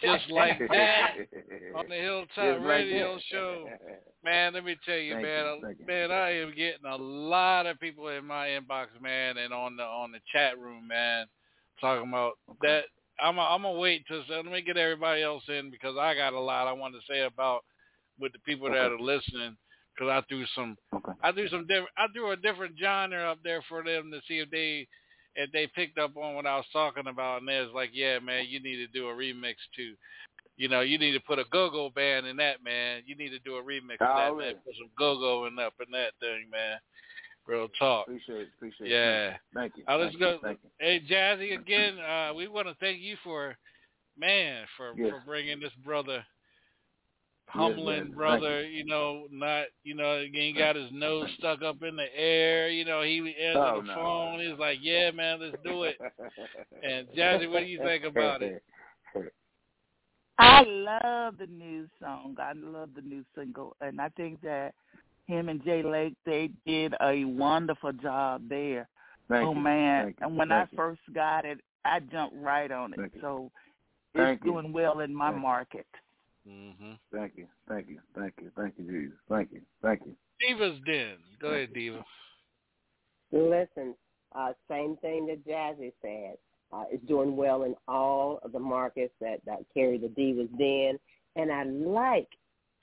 Just 0.06 0.30
like 0.30 0.58
that, 0.58 1.14
on 1.74 1.88
the 1.88 1.94
Hilltop 1.94 2.60
like 2.60 2.66
Radio 2.66 3.14
that. 3.14 3.22
Show. 3.30 3.66
Man, 4.24 4.54
let 4.54 4.64
me 4.64 4.76
tell 4.84 4.96
you, 4.96 5.14
Thank 5.14 5.26
man, 5.26 5.44
you, 5.44 5.66
uh, 5.66 5.68
you. 5.70 5.86
man, 5.86 6.10
I 6.10 6.30
am 6.40 6.50
getting 6.50 6.86
a 6.90 6.96
lot 6.96 7.66
of 7.66 7.78
people 7.78 8.08
in 8.08 8.24
my 8.24 8.48
inbox, 8.48 8.86
man, 9.00 9.36
and 9.38 9.52
on 9.52 9.76
the 9.76 9.84
on 9.84 10.12
the 10.12 10.18
chat 10.32 10.58
room, 10.58 10.88
man, 10.88 11.26
talking 11.80 12.08
about 12.08 12.32
that. 12.62 12.84
I'm 13.20 13.38
a, 13.38 13.42
I'm 13.42 13.62
gonna 13.62 13.78
wait 13.78 14.04
till 14.06 14.22
so 14.28 14.34
let 14.34 14.44
me 14.46 14.60
get 14.60 14.76
everybody 14.76 15.22
else 15.22 15.42
in 15.48 15.70
because 15.70 15.96
I 15.98 16.14
got 16.14 16.34
a 16.34 16.40
lot 16.40 16.68
I 16.68 16.72
want 16.72 16.94
to 16.94 17.00
say 17.08 17.20
about 17.20 17.64
with 18.20 18.32
the 18.32 18.38
people 18.40 18.68
that 18.68 18.92
are 18.92 19.00
listening 19.00 19.56
because 19.94 20.10
I 20.10 20.20
threw 20.28 20.44
some 20.54 20.76
I 21.22 21.32
threw 21.32 21.48
some 21.48 21.66
different 21.66 21.88
I 21.96 22.06
threw 22.12 22.32
a 22.32 22.36
different 22.36 22.74
genre 22.78 23.30
up 23.30 23.38
there 23.42 23.62
for 23.68 23.82
them 23.82 24.10
to 24.12 24.20
see 24.28 24.38
if 24.38 24.50
they 24.50 24.86
if 25.36 25.52
they 25.52 25.66
picked 25.68 25.98
up 25.98 26.16
on 26.16 26.34
what 26.34 26.46
I 26.46 26.56
was 26.56 26.66
talking 26.72 27.06
about 27.06 27.40
and 27.40 27.48
there's 27.48 27.72
like 27.74 27.90
yeah 27.92 28.18
man 28.18 28.46
you 28.48 28.60
need 28.60 28.76
to 28.76 28.86
do 28.88 29.08
a 29.08 29.12
remix 29.12 29.54
too 29.74 29.94
you 30.56 30.68
know 30.68 30.80
you 30.80 30.98
need 30.98 31.12
to 31.12 31.20
put 31.20 31.38
a 31.38 31.44
go-go 31.52 31.90
band 31.90 32.26
in 32.26 32.36
that 32.38 32.64
man 32.64 33.02
you 33.06 33.14
need 33.16 33.30
to 33.30 33.38
do 33.40 33.56
a 33.56 33.62
remix 33.62 34.00
of 34.00 34.16
that 34.16 34.36
man 34.36 34.54
put 34.64 34.74
some 34.78 34.90
go-go 34.98 35.46
in 35.46 35.58
up 35.58 35.74
in 35.84 35.90
that 35.92 36.12
thing 36.20 36.48
man 36.50 36.78
real 37.46 37.68
talk 37.78 38.06
Appreciate 38.08 38.40
it. 38.40 38.48
Appreciate 38.56 38.90
yeah 38.90 39.28
it. 39.28 39.36
Thank 39.54 39.76
you. 39.76 39.84
Thank 39.86 40.18
go. 40.18 40.38
You. 40.42 40.56
Hey, 40.78 41.00
Jazzy, 41.08 41.58
again, 41.58 41.98
uh, 41.98 42.34
we 42.34 42.48
want 42.48 42.66
to 42.68 42.74
thank 42.80 43.00
you 43.00 43.16
for, 43.22 43.56
man, 44.18 44.64
for, 44.76 44.92
Yes. 44.96 45.10
for 45.10 45.22
bringing 45.24 45.60
this 45.60 45.72
brother, 45.84 46.24
humbling. 47.48 48.04
Thank 48.04 48.14
brother, 48.16 48.62
you. 48.64 48.84
know, 48.84 49.26
not, 49.30 49.66
you 49.84 49.94
know, 49.94 50.24
he 50.30 50.38
ain't 50.38 50.58
got 50.58 50.76
his 50.76 50.90
nose 50.92 51.28
stuck 51.38 51.62
up 51.62 51.82
in 51.82 51.96
the 51.96 52.14
air, 52.16 52.68
you 52.68 52.84
know, 52.84 53.02
he 53.02 53.18
answered 53.40 53.60
Oh, 53.60 53.80
the 53.80 53.86
no. 53.86 53.94
phone, 53.94 54.40
he 54.40 54.48
was 54.48 54.58
like, 54.58 54.78
yeah, 54.80 55.10
man, 55.10 55.40
let's 55.40 55.56
do 55.64 55.84
it. 55.84 55.96
And 56.82 57.06
Jazzy, 57.16 57.50
what 57.50 57.60
do 57.60 57.66
you 57.66 57.78
think 57.78 58.04
about 58.04 58.42
it? 58.42 58.62
I 60.38 60.64
love 60.64 61.38
the 61.38 61.46
new 61.46 61.88
song. 62.00 62.36
I 62.38 62.52
love 62.52 62.90
the 62.94 63.00
new 63.00 63.24
single, 63.34 63.74
and 63.80 64.00
I 64.00 64.10
think 64.10 64.40
that 64.42 64.74
him 65.26 65.48
and 65.48 65.64
Jay 65.64 65.82
Lake 65.82 66.14
they 66.26 66.50
did 66.66 66.94
a 67.00 67.24
wonderful 67.24 67.92
job 67.92 68.42
there. 68.48 68.88
Thank 69.28 69.46
oh 69.46 69.54
you. 69.54 69.60
man! 69.60 70.04
Thank. 70.04 70.16
And 70.20 70.36
when 70.36 70.52
I 70.52 70.66
you. 70.70 70.76
first 70.76 71.00
got 71.14 71.46
it, 71.46 71.60
I 71.84 72.00
jumped 72.00 72.36
right 72.36 72.70
on 72.70 72.92
it. 72.92 72.98
Thank 72.98 73.14
you. 73.14 73.20
So 73.22 73.50
it's 74.14 74.44
you. 74.44 74.52
doing 74.52 74.72
well 74.72 75.00
in 75.00 75.14
my 75.14 75.30
you. 75.30 75.38
market. 75.38 75.86
Mm-hmm. 76.48 76.92
Thank 77.12 77.32
you. 77.36 77.46
Thank 77.68 77.88
you. 77.88 78.00
Thank 78.16 78.34
you. 78.40 78.50
Thank 78.56 78.74
you, 78.78 78.84
Jesus. 78.84 79.18
Thank 79.28 79.52
you. 79.52 79.62
Thank 79.82 80.02
you. 80.06 80.14
Diva's 80.40 80.78
Den. 80.86 81.16
Go 81.40 81.48
ahead, 81.48 81.72
Diva. 81.74 82.04
Listen, 83.32 83.94
uh, 84.34 84.52
same 84.68 84.96
thing 84.98 85.26
that 85.26 85.46
Jazzy 85.46 85.92
said. 86.02 86.36
Uh, 86.72 86.84
it's 86.90 87.04
doing 87.06 87.36
well 87.36 87.62
in 87.62 87.74
all 87.86 88.40
of 88.42 88.52
the 88.52 88.58
markets 88.58 89.14
that, 89.20 89.40
that 89.46 89.60
carry 89.72 89.98
the 89.98 90.08
Divas 90.08 90.50
Den. 90.58 90.98
And 91.36 91.52
I 91.52 91.64
like 91.64 92.28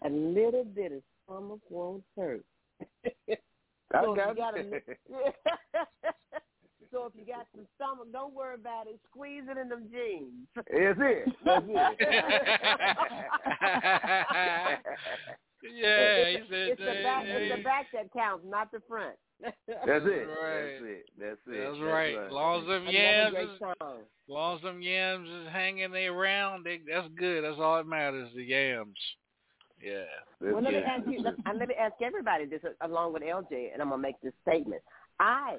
a 0.03 0.09
little 0.09 0.63
bit 0.63 0.91
of 0.91 1.01
Summer 1.27 1.55
Won't 1.69 2.03
Hurt. 2.17 2.43
I 3.05 4.03
so, 4.03 4.15
got 4.15 4.29
you 4.29 4.35
got 4.35 4.57
a, 4.57 4.59
it. 4.59 4.99
so 6.93 7.05
if 7.07 7.13
you 7.17 7.25
got 7.25 7.47
some 7.55 7.65
stomach, 7.75 8.07
don't 8.13 8.33
worry 8.33 8.55
about 8.55 8.87
it. 8.87 8.99
Squeeze 9.09 9.43
it 9.49 9.57
in 9.57 9.67
them 9.69 9.89
jeans. 9.91 10.47
That's 10.55 10.99
it. 11.01 11.27
That's 11.43 11.65
Yeah, 15.63 16.29
he 16.29 16.37
said 16.49 16.67
it's 16.75 16.79
the 16.79 17.03
back. 17.03 17.25
that, 17.25 17.41
It's 17.41 17.55
the 17.55 17.63
back 17.63 17.87
that 17.93 18.11
counts, 18.11 18.45
not 18.47 18.69
the 18.71 18.81
front. 18.87 19.15
That's 19.41 19.55
it. 20.05 20.27
Right. 20.27 20.73
That's 20.73 20.83
it. 20.83 21.05
That's 21.17 21.39
it. 21.47 21.65
That's 21.65 21.79
right. 21.79 22.17
As 22.17 22.31
long 22.31 22.61
as 22.61 22.67
them 22.67 22.85
yams 22.87 23.35
is, 23.35 23.59
song. 23.59 23.73
as 23.81 24.27
long 24.27 24.55
as 24.57 24.61
them 24.61 24.81
yams 24.81 25.29
is 25.29 25.47
hanging 25.51 25.91
they 25.91 26.07
around, 26.07 26.65
they, 26.65 26.81
that's 26.91 27.07
good. 27.17 27.43
That's 27.43 27.59
all 27.59 27.77
that 27.77 27.87
matters, 27.87 28.29
the 28.35 28.43
yams. 28.43 28.97
Yeah. 29.81 30.03
Well, 30.41 30.61
let 30.61 30.73
me 30.73 30.79
ask 30.79 31.07
you. 31.07 31.21
Let, 31.21 31.35
and 31.45 31.59
let 31.59 31.69
me 31.69 31.75
ask 31.79 31.95
everybody 32.01 32.45
this 32.45 32.61
along 32.81 33.13
with 33.13 33.23
LJ, 33.23 33.71
and 33.73 33.81
I'm 33.81 33.89
gonna 33.89 34.01
make 34.01 34.19
this 34.21 34.33
statement. 34.47 34.81
I 35.19 35.57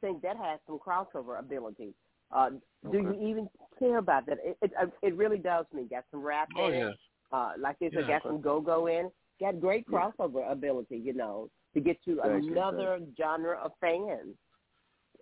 think 0.00 0.22
that 0.22 0.36
has 0.36 0.58
some 0.66 0.78
crossover 0.78 1.38
ability. 1.38 1.94
Uh, 2.32 2.50
Do 2.90 2.98
you 2.98 3.14
even 3.14 3.48
care 3.78 3.98
about 3.98 4.26
that? 4.26 4.38
It, 4.44 4.56
it 4.62 4.72
uh, 4.80 4.86
it 5.02 5.16
really 5.16 5.38
does 5.38 5.66
me. 5.72 5.84
Got 5.88 6.04
some 6.10 6.22
rap 6.22 6.48
Oh, 6.56 6.68
in 6.68 6.74
it. 6.74 6.96
Uh, 7.32 7.52
like 7.58 7.78
this, 7.78 7.92
Yeah. 7.94 8.06
got 8.06 8.22
some 8.22 8.40
go 8.40 8.60
go 8.60 8.86
in. 8.86 9.10
Got 9.40 9.60
great 9.60 9.86
Yeah. 9.90 10.10
crossover 10.18 10.50
ability. 10.50 10.96
You 10.96 11.12
know, 11.12 11.50
to 11.74 11.80
get 11.80 12.02
to 12.04 12.20
Thank 12.22 12.44
you, 12.44 12.52
another 12.52 13.00
genre 13.16 13.58
of 13.58 13.72
fans. 13.80 14.34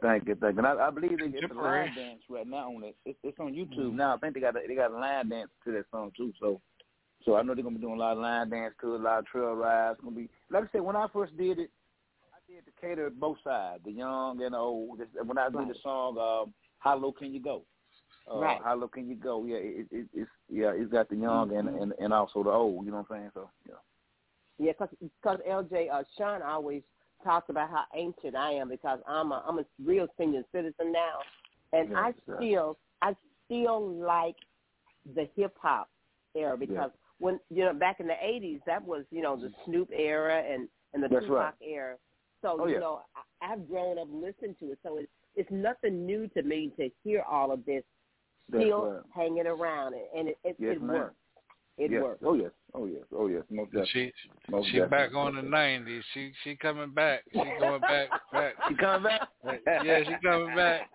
Thank 0.03 0.27
you, 0.29 0.35
thank 0.35 0.55
you. 0.57 0.59
And 0.59 0.67
I, 0.67 0.89
I 0.89 0.91
believe 0.91 1.19
they 1.19 1.29
get 1.29 1.49
the 1.49 1.55
line 1.55 1.95
dance 1.95 2.21
right 2.29 2.47
now 2.47 2.69
on 2.75 2.85
it. 2.85 2.97
It's, 3.05 3.19
it's 3.23 3.39
on 3.39 3.55
YouTube 3.55 3.95
now. 3.95 4.15
I 4.15 4.19
think 4.19 4.35
they 4.35 4.41
got 4.41 4.57
a, 4.57 4.61
they 4.67 4.75
got 4.75 4.91
a 4.91 4.99
line 4.99 5.29
dance 5.29 5.51
to 5.65 5.73
that 5.73 5.85
song 5.91 6.11
too. 6.17 6.33
So, 6.41 6.61
so 7.25 7.37
I 7.37 7.43
know 7.43 7.55
they're 7.55 7.65
gonna 7.65 7.77
be 7.77 7.83
doing 7.83 7.95
a 7.95 7.99
lot 7.99 8.13
of 8.13 8.19
line 8.19 8.51
dance 8.51 8.75
to 8.81 8.95
it, 8.95 9.01
a 9.01 9.03
lot 9.03 9.21
of 9.21 9.27
trail 9.27 9.55
rides. 9.55 9.99
Gonna 10.03 10.17
be 10.17 10.29
like 10.51 10.65
I 10.65 10.67
said 10.73 10.81
when 10.83 10.97
I 10.97 11.07
first 11.13 11.37
did 11.37 11.59
it, 11.59 11.71
I 12.55 12.57
did 12.57 12.67
to 12.67 12.81
cater 12.81 13.11
both 13.11 13.39
sides, 13.43 13.83
the 13.85 13.91
young 13.93 14.43
and 14.43 14.55
the 14.55 14.59
old. 14.59 15.01
When 15.25 15.39
I 15.39 15.49
did 15.49 15.69
the 15.69 15.75
song, 15.83 16.19
um, 16.19 16.55
"How 16.79 16.97
Low 16.97 17.13
Can 17.13 17.33
You 17.33 17.41
Go?" 17.41 17.65
Uh, 18.31 18.39
Right. 18.39 18.61
How 18.63 18.75
low 18.75 18.89
can 18.89 19.07
you 19.07 19.17
go? 19.17 19.45
Yeah, 19.45 19.57
it, 19.57 19.87
it, 19.91 20.07
it's 20.15 20.31
yeah, 20.49 20.73
it's 20.75 20.91
got 20.91 21.11
the 21.11 21.17
young 21.17 21.55
and, 21.55 21.69
and 21.69 21.93
and 21.99 22.13
also 22.13 22.43
the 22.43 22.51
old. 22.51 22.87
You 22.87 22.91
know 22.91 22.99
what 22.99 23.17
I'm 23.17 23.21
saying? 23.21 23.31
So 23.35 23.51
yeah. 23.69 23.75
Yeah, 24.59 24.73
because 24.73 24.97
cause 25.23 25.39
LJ 25.47 25.91
uh, 25.93 26.05
Sean 26.17 26.41
always 26.41 26.83
talks 27.23 27.51
about 27.51 27.69
how 27.69 27.85
ancient 27.95 28.35
I 28.35 28.53
am 28.53 28.71
because 28.71 29.01
I'm 29.07 29.31
a 29.33 29.45
I'm 29.47 29.59
a 29.59 29.65
real 29.85 30.07
senior 30.19 30.43
citizen 30.53 30.91
now, 30.91 31.19
and 31.75 31.91
Yeah, 31.91 31.99
I 31.99 32.15
yeah. 32.27 32.35
still 32.37 32.79
I 33.03 33.15
still 33.45 33.91
like 33.91 34.37
the 35.15 35.29
hip 35.37 35.55
hop 35.61 35.91
era 36.35 36.57
because 36.57 36.93
when 37.19 37.39
you 37.51 37.65
know 37.65 37.75
back 37.75 38.01
in 38.01 38.07
the 38.07 38.15
'80s 38.15 38.61
that 38.67 38.83
was 38.83 39.05
you 39.11 39.21
know 39.21 39.37
the 39.37 39.53
Snoop 39.67 39.91
era 39.95 40.43
and 40.51 40.67
and 40.95 41.03
the 41.03 41.09
That's 41.09 41.27
Tupac 41.27 41.39
right. 41.39 41.55
era. 41.61 41.97
So 42.45 42.59
Oh, 42.61 42.67
you 42.67 42.79
know 42.79 43.01
I, 43.17 43.53
I've 43.53 43.67
grown 43.67 43.99
up 43.99 44.09
listening 44.13 44.55
to 44.61 44.73
it, 44.73 44.79
so 44.83 44.99
it's 44.99 45.09
it's 45.35 45.51
nothing 45.51 46.05
new 46.05 46.29
to 46.29 46.43
me 46.43 46.71
to 46.79 46.91
hear 47.03 47.23
all 47.23 47.51
of 47.51 47.65
this 47.65 47.83
still 48.51 48.85
right. 48.87 49.03
hanging 49.15 49.47
around, 49.47 49.95
and 49.95 50.03
and 50.15 50.29
it 50.29 50.39
it, 50.45 50.57
Yes, 50.59 50.77
it 50.77 50.83
works. 50.83 51.15
It 51.79 51.91
yes. 51.91 52.03
works. 52.03 52.23
Oh 52.23 52.35
yes. 52.35 52.51
Oh 52.75 52.87
yes. 52.87 53.03
Oh 53.17 53.29
yes. 53.29 53.43
Most 53.51 53.71
She 53.71 53.79
definitely. 53.79 54.13
Most 54.49 54.67
she 54.67 54.79
definitely. 54.79 54.89
back 54.91 55.15
on 55.15 55.37
the 55.37 55.43
nineties. 55.43 56.03
She 56.13 56.33
she 56.43 56.57
coming 56.57 56.91
back. 56.91 57.23
She 57.33 57.45
going 57.61 57.81
back 57.83 58.09
back. 58.33 58.55
She 58.69 58.75
coming 58.75 59.05
back? 59.05 59.29
Yeah, 59.85 60.01
she 60.05 60.17
coming 60.23 60.55
back. 60.57 60.89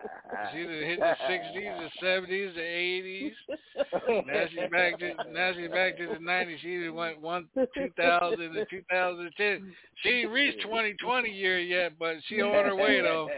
She 0.52 0.64
done 0.64 0.72
hit 0.72 1.00
the 1.00 1.14
sixties, 1.26 1.72
the 1.78 1.88
seventies, 2.00 2.54
the 2.54 2.62
eighties. 2.62 3.32
Now 4.26 4.44
she's 4.50 4.70
back 4.70 4.98
to 4.98 5.12
now 5.32 5.52
she's 5.54 5.70
back 5.70 5.96
to 5.96 6.06
the 6.06 6.18
nineties. 6.20 6.58
She 6.60 6.84
done 6.84 6.94
went 6.94 7.20
one 7.20 7.48
two 7.74 7.90
thousand 7.96 8.52
to 8.52 8.64
two 8.66 8.82
thousand 8.90 9.26
and 9.26 9.36
ten. 9.36 9.72
She 10.02 10.08
ain't 10.10 10.30
reached 10.30 10.60
twenty 10.62 10.94
twenty 10.94 11.30
year 11.30 11.58
yet, 11.58 11.92
but 11.98 12.16
she 12.28 12.42
on 12.42 12.64
her 12.66 12.76
way 12.76 13.00
though. 13.00 13.30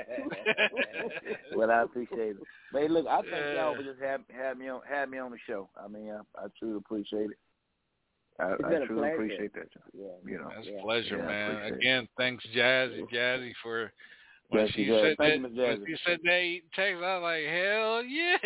well, 1.54 1.70
I 1.70 1.82
appreciate 1.82 2.30
it. 2.30 2.36
But 2.72 2.82
hey, 2.82 2.88
look, 2.88 3.06
I 3.06 3.20
thank 3.22 3.32
Yeah. 3.32 3.54
y'all 3.54 3.76
for 3.76 3.82
just 3.82 4.00
have 4.00 4.22
have 4.36 4.58
me 4.58 4.68
on 4.68 4.80
have 4.88 5.08
me 5.08 5.18
on 5.18 5.30
the 5.30 5.38
show. 5.46 5.68
I 5.82 5.88
mean, 5.88 6.10
I, 6.10 6.44
I 6.44 6.46
truly 6.58 6.76
appreciate 6.76 7.30
it. 7.30 7.38
I, 8.42 8.52
It's 8.54 8.64
I 8.64 8.86
truly 8.86 9.12
appreciate 9.12 9.54
that. 9.54 9.68
Yeah. 9.92 10.06
You 10.26 10.38
know, 10.38 10.48
That's 10.54 10.66
Yeah. 10.66 10.78
a 10.78 10.82
pleasure, 10.82 11.16
Yeah, 11.18 11.26
man. 11.26 11.72
Again, 11.72 12.08
thanks 12.16 12.44
Jazzy, 12.54 13.02
Jazzy 13.12 13.52
for 13.62 13.92
when 14.48 14.64
Thank 14.64 14.74
she 14.74 14.82
you, 14.82 14.92
Jazzy. 14.92 15.02
said 15.02 15.16
Thank 15.18 15.34
you, 15.34 15.42
that 15.42 15.48
Miss 15.50 15.78
when 15.78 15.86
she 15.86 15.96
said 16.04 16.18
that 16.24 16.40
eating 16.40 16.68
text, 16.74 17.02
I 17.02 17.18
was 17.18 17.22
like, 17.22 17.44
hell 17.46 18.02
yeah. 18.04 18.38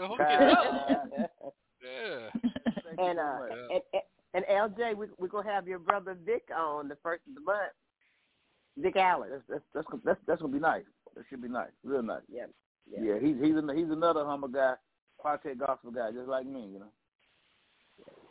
Hook 0.06 0.18
it 0.20 0.58
up. 0.58 1.30
Yeah. 1.82 2.28
and 2.98 3.18
uh 3.18 3.38
and, 3.70 3.82
and 4.34 4.44
and 4.46 4.76
LJ, 4.76 4.94
we 4.96 5.06
we're 5.18 5.28
gonna 5.28 5.50
have 5.50 5.66
your 5.66 5.78
brother 5.78 6.14
Vic 6.26 6.44
on 6.54 6.88
the 6.88 6.96
first 7.02 7.22
of 7.26 7.34
the 7.34 7.40
month. 7.40 7.72
Vick 8.76 8.96
Allen. 8.96 9.30
That's 9.30 9.42
that's 9.48 9.62
that's 9.74 9.86
gonna- 9.86 10.02
that's, 10.04 10.20
that's 10.26 10.40
gonna 10.42 10.52
be 10.52 10.58
nice. 10.60 10.84
That 11.16 11.24
should 11.30 11.40
be 11.40 11.48
nice, 11.48 11.70
real 11.82 12.02
nice. 12.02 12.20
Yeah. 12.30 12.44
Yeah, 12.90 13.18
he's 13.18 13.36
he's 13.40 13.56
an, 13.56 13.70
he's 13.74 13.88
another 13.90 14.24
humble 14.26 14.48
guy, 14.48 14.74
quartet 15.16 15.58
gospel 15.58 15.90
guy, 15.90 16.10
just 16.12 16.28
like 16.28 16.44
me. 16.46 16.68
You 16.72 16.80
know. 16.80 16.92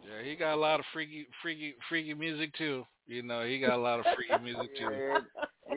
Yeah, 0.10 0.27
he 0.27 0.36
got 0.36 0.53
a 0.53 0.56
lot 0.56 0.80
of 0.80 0.86
freaky, 0.91 1.27
freaky, 1.41 1.76
freaky 1.88 2.14
music 2.14 2.53
too. 2.57 2.84
You 3.06 3.22
know, 3.22 3.45
he 3.45 3.60
got 3.60 3.73
a 3.73 3.81
lot 3.81 3.99
of 3.99 4.06
freaky 4.15 4.44
music 4.44 4.76
too. 4.76 4.90
Yeah, 4.91 5.19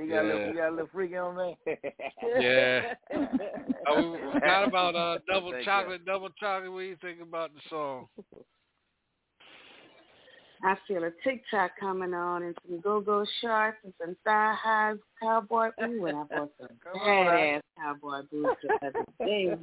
he 0.00 0.06
got 0.06 0.24
a 0.24 0.26
little, 0.26 0.46
he 0.48 0.52
got 0.54 0.68
a 0.68 0.70
little 0.70 0.88
freaky 0.92 1.16
on 1.16 1.36
there. 1.36 1.78
Yeah. 2.40 2.94
Oh, 3.88 4.12
we 4.12 4.18
forgot 4.32 4.68
about 4.68 4.94
uh, 4.94 5.18
double 5.28 5.52
chocolate, 5.64 6.04
double 6.06 6.30
chocolate. 6.38 6.72
What 6.72 6.80
do 6.80 6.84
you 6.86 6.96
think 7.02 7.20
about 7.20 7.50
the 7.52 7.60
song? 7.68 8.06
I 10.64 10.76
feel 10.86 11.02
a 11.02 11.10
TikTok 11.24 11.72
coming 11.80 12.14
on 12.14 12.44
and 12.44 12.56
some 12.66 12.80
go-go 12.80 13.24
shorts 13.40 13.78
and 13.82 13.92
some 14.00 14.16
thigh 14.24 14.54
highs, 14.62 14.96
cowboy. 15.20 15.70
Ooh, 15.82 16.06
and 16.06 16.18
I 16.18 16.22
bought 16.22 16.50
some 16.60 16.68
badass 16.96 17.60
cowboy 17.76 18.20
boots 18.30 18.60
the 18.62 18.86
other 18.86 19.04
day. 19.18 19.56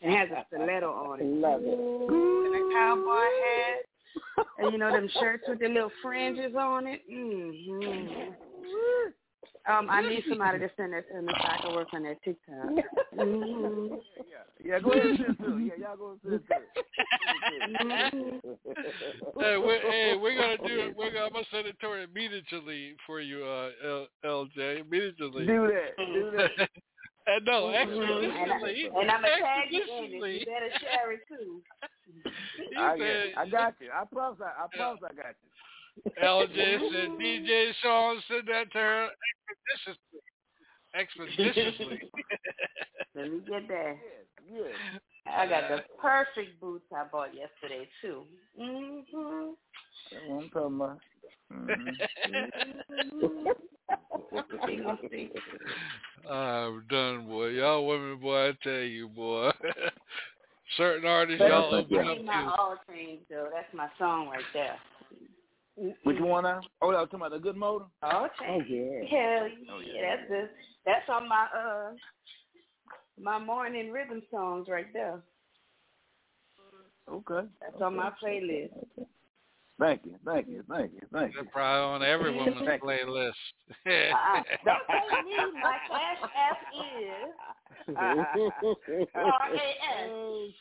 It 0.00 0.18
has 0.18 0.28
a 0.30 0.44
stiletto 0.48 0.90
on 0.90 1.20
it. 1.20 1.24
Love 1.26 1.60
it. 1.62 1.78
And 1.78 2.54
a 2.54 2.74
cowboy 2.74 3.30
hat. 3.44 4.46
And 4.58 4.72
you 4.72 4.78
know 4.78 4.90
them 4.90 5.08
shirts 5.20 5.44
with 5.48 5.60
the 5.60 5.68
little 5.68 5.92
fringes 6.02 6.54
on 6.58 6.86
it. 6.88 7.02
Mm-hmm. 7.10 8.30
Um, 9.68 9.88
I 9.90 10.00
need 10.00 10.24
somebody 10.28 10.58
to 10.58 10.70
send 10.76 10.92
that 10.94 11.08
to 11.10 11.22
me 11.22 11.32
so 11.36 11.44
I 11.46 11.58
can 11.62 11.74
work 11.74 11.88
on 11.92 12.02
that 12.04 12.22
TikTok. 12.24 12.70
Mm-hmm. 13.16 13.96
Yeah, 14.64 14.78
go 14.78 14.92
ahead 14.92 15.06
and 15.06 15.18
send 15.18 15.30
it 15.30 15.38
to. 15.44 15.58
Yeah, 15.58 15.88
y'all 15.88 15.96
go 15.96 16.10
and 16.12 16.20
send 16.22 16.34
it 16.34 16.44
to 16.48 16.54
hey, 19.40 19.56
we're, 19.56 19.80
hey, 19.80 20.16
we're 20.16 20.36
gonna 20.36 20.58
do 20.58 20.80
it. 20.80 20.96
We're 20.96 21.10
gonna, 21.12 21.26
I'm 21.26 21.32
gonna 21.32 21.44
send 21.50 21.66
it 21.66 21.76
to 21.80 21.86
her 21.88 22.02
immediately 22.02 22.96
for 23.06 23.20
you, 23.20 23.44
uh, 23.44 23.70
L, 23.84 24.06
LJ. 24.24 24.80
Immediately. 24.82 25.46
Do 25.46 25.68
that. 25.68 25.96
Do 25.96 26.30
that. 26.36 26.68
Uh, 27.28 27.38
no, 27.44 27.68
And, 27.68 27.76
I, 27.76 27.80
expeditiously. 27.82 28.86
and 28.86 29.10
I'm 29.10 29.20
gonna 29.20 29.36
tag 29.38 29.68
you 29.70 29.82
in 29.82 29.86
it. 29.86 30.16
Expeditiously. 30.16 30.40
You 30.40 30.46
better 30.46 30.70
share 30.80 31.12
it 31.12 31.20
too. 31.28 31.62
I, 32.78 32.98
get- 32.98 33.36
I 33.36 33.46
got 33.46 33.74
you. 33.78 33.90
I 33.94 34.04
promise. 34.10 34.40
I, 34.40 34.64
I 34.64 34.66
promise. 34.74 35.02
I 35.04 35.14
got 35.14 35.26
you. 35.26 35.50
LJ 36.22 36.92
said 36.92 37.10
DJ 37.20 37.72
Sean 37.82 38.22
send 38.28 38.48
that 38.48 38.70
to 38.72 38.78
her 38.78 39.08
expeditiously. 40.94 41.38
Expeditiously. 41.38 42.10
Let 43.14 43.30
me 43.30 43.40
get 43.48 43.68
that. 43.68 43.96
Yeah. 44.52 44.62
I 45.26 45.46
got 45.46 45.68
the 45.68 45.84
perfect 46.00 46.60
boots 46.60 46.84
I 46.94 47.04
bought 47.04 47.34
yesterday 47.34 47.88
too. 48.00 48.24
Mhm. 48.58 49.54
That's 50.10 50.24
what 50.26 50.42
I'm 50.42 50.48
talking 50.50 50.76
about. 50.76 51.00
I'm 56.30 56.84
done, 56.88 57.26
boy. 57.26 57.48
Y'all 57.48 57.86
women, 57.86 58.18
boy, 58.18 58.48
I 58.48 58.52
tell 58.62 58.72
you, 58.80 59.08
boy. 59.08 59.50
Certain 60.76 61.06
artists, 61.08 61.40
y'all 61.40 61.70
That 61.70 61.76
open 61.78 62.06
up 62.06 62.16
ain't 62.16 62.24
my 62.24 62.42
to. 62.42 62.54
all 62.58 62.76
change 62.88 63.20
though. 63.28 63.48
That's 63.52 63.72
my 63.74 63.88
song 63.98 64.28
right 64.28 64.44
there. 64.54 64.76
Which 66.04 66.18
one 66.20 66.44
now? 66.44 66.60
Oh, 66.82 66.88
I 66.90 67.00
was 67.00 67.08
talking 67.10 67.20
about 67.20 67.32
the 67.32 67.38
good 67.38 67.56
motor. 67.56 67.86
All 68.02 68.28
change. 68.40 68.66
yeah. 68.68 69.00
Hell 69.10 69.48
Oh, 69.72 69.80
yeah, 69.80 69.92
yeah. 69.94 70.16
that's 70.16 70.28
the 70.28 70.48
that's 70.84 71.08
on 71.08 71.28
my 71.28 71.46
uh 71.56 71.90
my 73.20 73.38
morning 73.38 73.90
rhythm 73.90 74.22
songs 74.30 74.66
right 74.68 74.92
there. 74.92 75.20
Okay. 77.10 77.48
That's 77.60 77.80
on 77.82 77.96
my 77.96 78.10
playlist. 78.22 78.70
Thank 79.80 80.04
you. 80.04 80.14
Thank 80.26 80.46
you. 80.48 80.62
Thank 80.68 80.92
you. 80.92 81.00
Thank 81.10 81.32
you. 81.32 81.42
They're 81.42 81.50
probably 81.50 81.80
on 81.80 82.02
every 82.02 82.36
woman's 82.36 82.56
playlist. 82.84 83.32
Uh-uh. 83.86 84.42
Don't 84.64 84.78
say 84.86 85.22
me. 85.24 85.36
My 85.62 85.76
cash 85.88 86.20
app 86.36 86.58
is 86.76 87.32
R-A-S. 87.96 88.50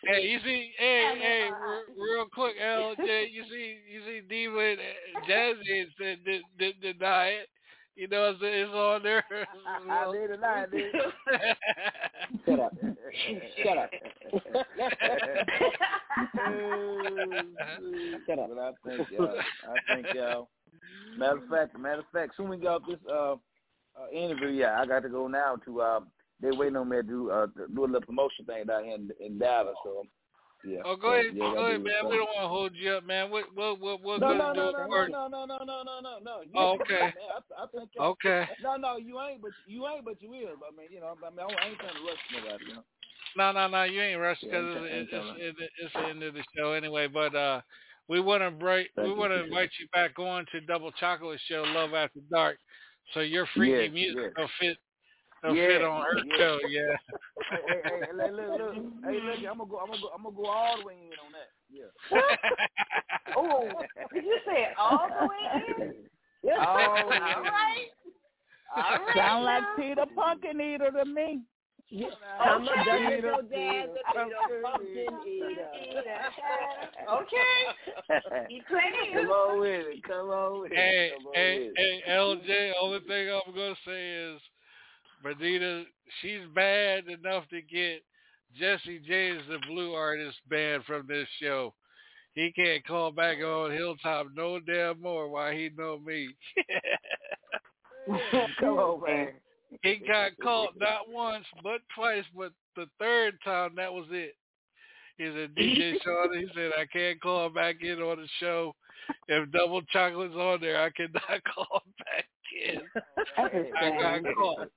Hey, 0.04 0.22
you 0.24 0.40
see, 0.40 0.72
hey, 0.78 1.16
hey, 1.20 1.50
real 1.98 2.26
quick, 2.34 2.56
LJ, 2.60 3.32
you 3.32 3.44
see, 3.52 3.78
you 3.91 4.02
see, 4.06 4.22
Diva 4.28 4.60
and 4.60 4.80
uh, 4.80 5.28
Jazzy 5.30 5.86
said 6.00 6.24
did, 6.26 6.44
did 6.58 6.82
deny 6.82 7.28
it. 7.28 7.50
You 7.99 8.07
know, 8.07 8.30
it's, 8.30 8.39
it's 8.41 8.71
on 8.73 9.03
there. 9.03 9.26
I 9.91 10.09
did 10.13 10.27
deny 10.30 10.63
it, 10.63 10.71
dude. 10.71 10.85
Shut 12.45 12.59
up. 12.61 12.73
Shut 13.61 13.77
up. 13.77 13.89
Shut 18.26 18.39
up. 18.39 18.49
But 18.49 18.57
I 18.57 18.71
thank 18.85 19.11
y'all. 19.11 19.35
I 19.38 19.93
thank 19.93 20.05
y'all. 20.15 20.47
Matter 21.17 21.38
of 21.39 21.49
fact, 21.49 21.77
matter 21.77 21.99
of 21.99 22.05
fact, 22.13 22.38
soon 22.38 22.47
we 22.47 22.57
get 22.57 22.67
off 22.67 22.84
this 22.88 22.99
uh, 23.11 23.34
uh 23.34 23.38
interview, 24.13 24.47
yeah, 24.47 24.80
I 24.80 24.85
got 24.85 25.03
to 25.03 25.09
go 25.09 25.27
now 25.27 25.57
to 25.65 25.81
uh 25.81 25.99
they 26.41 26.51
waiting 26.51 26.77
on 26.77 26.88
me 26.88 26.97
to 26.97 27.03
do 27.03 27.31
uh 27.31 27.47
to 27.47 27.67
do 27.67 27.84
a 27.84 27.85
little 27.85 27.99
promotion 27.99 28.45
thing 28.45 28.65
down 28.65 28.85
here 28.85 28.95
in, 28.95 29.09
in 29.19 29.38
Dallas, 29.38 29.76
so 29.84 30.03
yeah. 30.64 30.81
Oh, 30.86 30.95
go 30.95 31.14
ahead, 31.14 31.26
yeah, 31.34 31.53
go 31.53 31.65
ahead, 31.65 31.81
man. 31.81 32.10
We 32.10 32.18
don't 32.18 32.27
want 32.27 32.44
to 32.44 32.48
hold 32.48 32.72
you 32.76 32.91
up, 32.91 33.06
man. 33.06 33.31
What, 33.31 33.45
what, 33.56 33.80
what, 33.80 34.02
what 34.02 34.22
no, 34.22 34.34
no, 34.34 34.53
no, 34.53 34.72
no, 34.72 34.88
no, 34.88 35.27
no, 35.27 35.45
no, 35.45 35.57
no, 35.64 35.84
no, 35.84 35.99
no, 36.02 36.19
no. 36.23 36.41
You 36.41 36.52
Oh, 36.56 36.80
okay. 36.81 37.14
I, 37.57 37.64
I 37.64 37.65
think 37.68 37.90
Okay. 37.99 38.48
No, 38.61 38.76
no, 38.76 38.98
you 38.98 39.19
ain't, 39.19 39.41
but 39.41 39.52
you 39.65 39.88
ain't, 39.88 40.06
but 40.06 40.22
you 40.22 40.34
is. 40.34 40.57
I 40.61 40.76
mean, 40.76 40.88
you 40.91 40.99
know, 40.99 41.15
I 41.22 41.30
mean, 41.30 41.40
I 41.40 41.68
ain't 41.68 41.80
trying 41.80 41.94
to 41.94 42.03
rush 42.06 42.18
nobody, 42.34 42.65
you 42.68 42.76
know. 42.76 42.84
No, 43.38 43.52
no, 43.52 43.68
no. 43.68 43.84
You 43.84 44.02
ain't 44.02 44.19
rushed 44.19 44.41
because 44.41 44.76
ain't 44.76 44.86
it's, 44.86 45.10
it's, 45.14 45.57
it's, 45.60 45.72
it's 45.84 45.94
the 45.94 46.10
end 46.10 46.23
of 46.23 46.34
the 46.34 46.44
show 46.57 46.72
anyway. 46.73 47.07
But 47.07 47.36
uh, 47.36 47.61
we 48.07 48.19
want 48.19 48.41
to 48.41 48.52
break. 48.52 48.90
Thank 48.95 49.07
we 49.07 49.14
want 49.14 49.31
to 49.31 49.44
invite 49.44 49.69
you 49.80 49.88
back 49.94 50.18
on 50.18 50.45
to 50.52 50.61
Double 50.61 50.91
Chocolate 50.94 51.40
Show, 51.48 51.64
Love 51.68 51.94
After 51.94 52.19
Dark. 52.31 52.57
So 53.14 53.22
your 53.22 53.48
freaky 53.56 53.72
Yes, 53.72 53.94
music 53.94 54.18
yes. 54.18 54.31
will 54.38 54.49
fit. 54.60 54.77
Will 55.44 55.56
Yeah, 55.56 55.68
fit 55.68 55.82
on 55.84 56.02
her 56.03 56.18
yeah. 56.26 56.38
show. 56.38 56.60
Yeah. 56.68 56.82
hey, 57.52 57.61
hey, 57.68 57.82
hey, 57.86 58.06
hey, 58.06 58.32
look, 58.32 58.60
look, 58.60 58.76
hey, 59.06 59.20
look, 59.22 59.38
I'm 59.49 59.57
gonna 59.57 59.70
go, 59.70 59.78
I'm 59.80 59.88
gonna 59.90 60.02
go, 60.02 60.10
I'm 60.16 60.24
gonna 60.24 60.36
go 60.36 60.45
all 60.45 60.78
the 60.80 60.86
way 60.86 60.94
in 60.94 61.20
on 61.26 61.32
that. 61.34 61.49
Yeah. 61.72 61.90
Oh, 63.38 63.84
did 64.11 64.24
you 64.24 64.40
say 64.45 64.70
all 64.78 65.07
the 65.07 65.28
way 65.28 65.86
in? 65.86 65.94
Yeah. 66.41 66.66
All 66.66 66.78
All 66.78 67.03
the 67.03 67.10
way 67.10 67.16
in. 67.18 67.22
right. 67.22 67.88
All 68.76 69.06
right. 69.06 69.16
Sound 69.16 69.45
like. 69.45 69.64
Peter 69.78 70.06
Pumpkin 70.16 70.60
Eater 70.60 70.91
to 70.91 71.06
me. 71.06 71.41
Come 71.91 72.10
on, 72.40 72.68
Okay. 72.68 73.16
Peter, 73.16 73.36
Jazz, 73.52 73.90
Peter, 74.07 74.36
pumpkin 74.64 75.20
eater. 75.28 75.70
Okay. 77.10 78.45
You 78.49 78.61
playing? 78.68 79.14
Come 79.16 79.30
on 79.32 79.60
with 79.60 79.86
it. 79.88 80.03
Come 80.03 80.30
on 80.30 80.61
with 80.61 80.72
it. 80.72 80.76
Hey, 80.78 81.11
Come 81.16 81.28
on 81.28 81.34
hey, 81.36 81.70
it. 81.70 81.74
hey, 81.78 82.11
LJ. 82.11 82.72
Only 82.82 82.99
thing 83.02 83.30
I'm 83.30 83.53
gonna 83.53 83.76
say 83.86 84.10
is, 84.34 84.41
Benita, 85.24 85.84
she's 86.22 86.41
bad 86.54 87.06
enough 87.08 87.48
to 87.50 87.62
get 87.62 88.02
Jesse 88.58 89.02
James, 89.08 89.41
the 89.50 89.60
Blue 89.68 89.94
Artist, 89.94 90.38
banned 90.50 90.84
from 90.86 91.06
this 91.08 91.28
show. 91.41 91.74
He 92.34 92.52
can't 92.52 92.86
call 92.86 93.12
back 93.12 93.38
on 93.40 93.72
Hilltop 93.72 94.28
no 94.36 94.60
damn 94.60 95.02
more. 95.02 95.30
Why 95.30 95.54
he 95.56 95.70
know 95.78 96.00
me? 96.00 96.30
Come 98.60 98.78
on, 98.78 99.02
man. 99.06 99.30
he 99.84 100.02
got 100.08 100.32
caught 100.41 100.74
not 100.80 101.10
once 101.10 101.46
but 101.64 101.82
twice, 101.94 102.24
but 102.36 102.52
the 102.76 102.86
third 103.00 103.38
time 103.44 103.72
that 103.76 103.94
was 103.94 104.06
it. 104.12 104.36
He 105.18 105.26
said, 105.26 105.54
DJ 105.54 105.96
Sean, 106.04 106.38
he 106.38 106.48
said, 106.56 106.72
I 106.80 106.86
can't 106.86 107.20
call 107.22 107.50
back 107.50 107.76
in 107.82 108.00
on 108.00 108.18
the 108.18 108.28
show. 108.40 108.74
If 109.28 109.52
double 109.52 109.82
chocolate's 109.91 110.36
on 110.36 110.62
there, 110.62 110.82
I 110.82 110.90
cannot 110.91 111.44
call 111.54 111.84
back 112.00 112.26
in. 112.66 112.82
I 113.38 114.22
got 114.22 114.36
caught. 114.36 114.70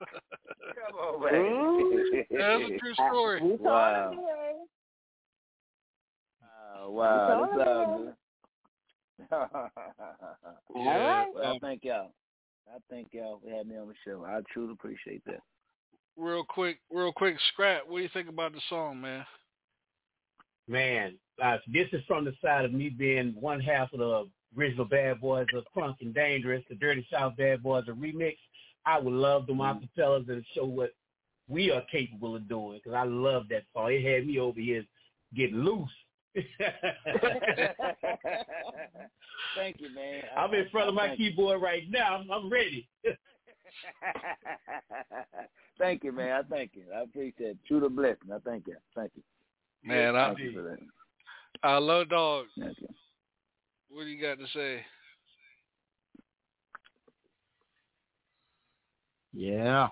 Come 0.00 0.98
on, 0.98 1.22
man. 1.22 2.24
That's 2.30 2.62
a 2.62 2.78
true 2.78 2.94
story. 2.94 3.40
Wow. 3.42 4.12
Oh, 6.78 6.90
wow. 6.90 7.48
That's 7.56 7.68
all 7.68 7.98
good. 7.98 8.14
Yeah, 10.76 10.98
right. 10.98 11.26
Well, 11.34 11.52
um, 11.52 11.58
thank 11.60 11.84
y'all. 11.84 12.12
I 12.68 12.78
thank 12.90 13.08
y'all 13.12 13.40
for 13.42 13.50
having 13.50 13.68
me 13.68 13.78
on 13.78 13.88
the 13.88 13.94
show. 14.04 14.24
I 14.24 14.40
truly 14.52 14.72
appreciate 14.72 15.24
that. 15.24 15.40
Real 16.16 16.44
quick, 16.44 16.78
real 16.90 17.12
quick, 17.12 17.36
scrap. 17.52 17.82
What 17.86 17.98
do 17.98 18.02
you 18.02 18.10
think 18.12 18.28
about 18.28 18.52
the 18.52 18.60
song, 18.68 19.00
man? 19.00 19.24
Man, 20.68 21.14
uh, 21.42 21.58
this 21.72 21.86
is 21.92 22.02
from 22.06 22.24
the 22.24 22.32
side 22.42 22.64
of 22.64 22.72
me 22.72 22.88
being 22.88 23.34
one 23.38 23.60
half 23.60 23.92
of 23.92 24.00
the 24.00 24.28
original 24.58 24.84
Bad 24.84 25.20
Boys 25.20 25.46
of 25.54 25.64
Crunk 25.74 25.96
and 26.00 26.14
Dangerous, 26.14 26.64
the 26.68 26.74
Dirty 26.74 27.06
South 27.10 27.36
Bad 27.36 27.62
Boys, 27.62 27.84
a 27.88 27.92
remix. 27.92 28.36
I 28.86 28.98
would 28.98 29.12
love 29.12 29.42
mm-hmm. 29.42 29.58
to 29.58 29.64
them 29.64 29.90
acapellas 29.98 30.28
and 30.28 30.44
show 30.54 30.64
what 30.64 30.94
we 31.48 31.70
are 31.70 31.82
capable 31.90 32.36
of 32.36 32.48
doing 32.48 32.80
because 32.82 32.96
I 32.96 33.04
love 33.04 33.48
that 33.50 33.64
song. 33.72 33.92
It 33.92 34.04
had 34.04 34.26
me 34.26 34.38
over 34.38 34.58
here 34.60 34.84
getting 35.34 35.58
loose. 35.58 35.90
Thank 39.56 39.80
you, 39.80 39.94
man. 39.94 40.22
I'm 40.36 40.52
in 40.54 40.68
front 40.70 40.88
of 40.88 40.94
my 40.94 41.08
Thank 41.08 41.20
you. 41.20 41.30
keyboard 41.30 41.62
right 41.62 41.84
now. 41.90 42.22
I'm 42.30 42.50
ready. 42.50 42.88
thank 45.78 46.04
you, 46.04 46.12
man. 46.12 46.32
I 46.32 46.42
thank 46.42 46.72
you. 46.74 46.84
I 46.94 47.02
appreciate 47.02 47.50
it. 47.50 47.58
True 47.66 47.80
to 47.80 47.88
blessing. 47.88 48.32
I 48.32 48.38
thank 48.38 48.66
you. 48.66 48.76
Thank 48.94 49.12
you. 49.14 49.22
Man, 49.84 50.16
I, 50.16 50.34
you 50.36 50.52
for 50.52 50.62
that. 50.62 50.78
I 51.62 51.78
love 51.78 52.08
dog. 52.08 52.46
Thank 52.58 52.80
you. 52.80 52.88
What 53.90 54.04
do 54.04 54.10
you 54.10 54.20
got 54.20 54.38
to 54.38 54.46
say? 54.52 54.84
Yeah. 59.36 59.88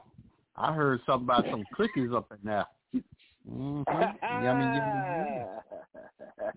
I 0.56 0.72
heard 0.72 1.00
something 1.04 1.24
about 1.24 1.44
some 1.50 1.64
cookies 1.74 2.10
up 2.14 2.32
in 2.32 2.38
there. 2.44 2.64
Mm-hmm. 3.50 3.82
Yummy, 4.44 4.64
yummy, 4.64 4.64
yummy. 4.64 5.44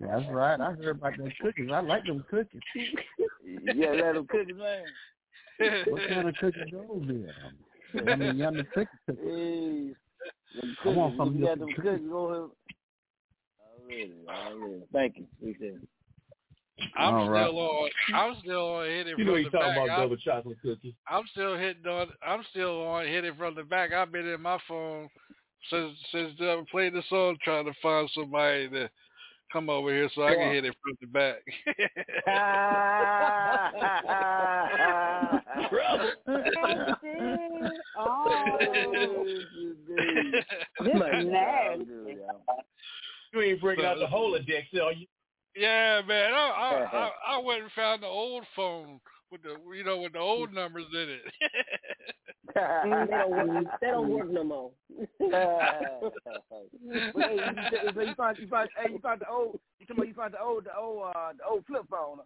That's 0.00 0.24
right. 0.30 0.58
I 0.60 0.72
heard 0.72 0.96
about 0.96 1.16
them 1.18 1.30
cookies. 1.40 1.68
I 1.72 1.80
like 1.80 2.04
them 2.06 2.24
cookies. 2.30 2.62
yeah, 3.74 3.90
let 3.90 4.14
them 4.14 4.26
cookies, 4.26 4.56
man. 4.56 4.84
What 5.88 6.02
kind 6.08 6.28
of 6.28 6.34
cookies 6.36 6.62
those 6.72 7.02
there? 7.92 8.06
Yummy, 8.06 8.30
yummy 8.38 8.62
cookies. 8.72 8.88
Hey, 9.06 9.90
I 10.84 10.88
want 10.88 11.16
some 11.18 11.36
You 11.36 11.44
got 11.44 11.58
them 11.58 11.68
cookies 11.74 12.00
here. 12.00 12.14
Already, 12.14 12.52
already. 14.28 14.82
Thank 14.92 15.18
you. 15.18 15.26
Appreciate 15.40 15.74
it. 15.74 15.88
I'm 16.96 17.14
All 17.14 17.30
right. 17.30 17.46
still 17.46 17.58
on. 17.58 17.90
I'm 18.14 18.36
still 18.40 18.66
on 18.74 18.86
hitting 18.86 19.06
You 19.08 19.16
from 19.16 19.26
know 19.26 19.32
the 19.34 19.38
he's 19.38 19.52
talking 19.52 19.68
back. 19.68 19.76
about 19.84 19.96
double 20.00 20.16
chocolate 20.16 20.58
cookies. 20.62 20.94
I'm 21.08 21.24
still 21.32 21.56
hitting 21.56 21.86
on. 21.86 22.08
I'm 22.26 22.44
still 22.50 22.82
on 22.86 23.06
hitting 23.06 23.34
from 23.36 23.54
the 23.54 23.64
back. 23.64 23.92
I've 23.92 24.12
been 24.12 24.26
in 24.26 24.40
my 24.40 24.58
phone 24.68 25.08
since 25.70 25.96
since 26.12 26.32
I 26.40 26.62
played 26.70 26.94
the 26.94 27.02
song, 27.08 27.36
trying 27.42 27.64
to 27.66 27.72
find 27.82 28.08
somebody 28.14 28.68
to 28.70 28.90
come 29.52 29.70
over 29.70 29.90
here 29.90 30.08
so 30.14 30.22
I 30.22 30.34
can 30.34 30.52
hit 30.52 30.64
it 30.64 30.76
from 30.82 30.96
the 31.00 31.06
back. 31.06 31.42
Oh, 37.96 39.24
this 39.24 40.94
is 40.94 41.26
nasty. 41.26 42.18
You 43.32 43.42
ain't 43.42 43.60
bringing 43.60 43.84
out 43.84 43.98
the 43.98 44.06
holodeck, 44.06 44.64
are 44.82 44.92
you? 44.92 45.06
Yeah, 45.58 46.00
man. 46.06 46.32
I, 46.32 46.36
I 46.36 46.96
I 46.96 47.10
I 47.36 47.38
went 47.42 47.62
and 47.62 47.72
found 47.72 48.02
the 48.02 48.06
old 48.06 48.44
phone 48.54 49.00
with 49.32 49.42
the 49.42 49.56
you 49.76 49.84
know 49.84 49.98
with 49.98 50.12
the 50.12 50.18
old 50.20 50.52
numbers 50.54 50.86
in 50.92 51.08
it. 51.08 51.22
they 52.54 52.60
don't 53.16 53.30
work. 53.30 53.66
They 53.80 53.86
don't 53.88 54.08
work 54.08 54.30
no 54.30 54.44
more. 54.44 54.70
But 57.14 57.22
hey, 57.24 57.36
you, 57.36 57.90
so 57.94 58.00
you 58.00 58.14
found 58.16 58.38
you 58.38 58.46
found 58.48 58.68
hey 58.76 58.92
you 58.92 58.98
found 59.00 59.20
the 59.20 59.28
old 59.28 59.58
you 59.80 59.86
talking 59.86 59.98
about 60.02 60.08
you 60.08 60.14
found 60.14 60.34
the 60.34 60.40
old 60.42 60.64
the 60.64 60.76
old 60.76 61.02
uh 61.14 61.32
the 61.36 61.44
old 61.48 61.64
flip 61.66 61.82
phone. 61.90 62.18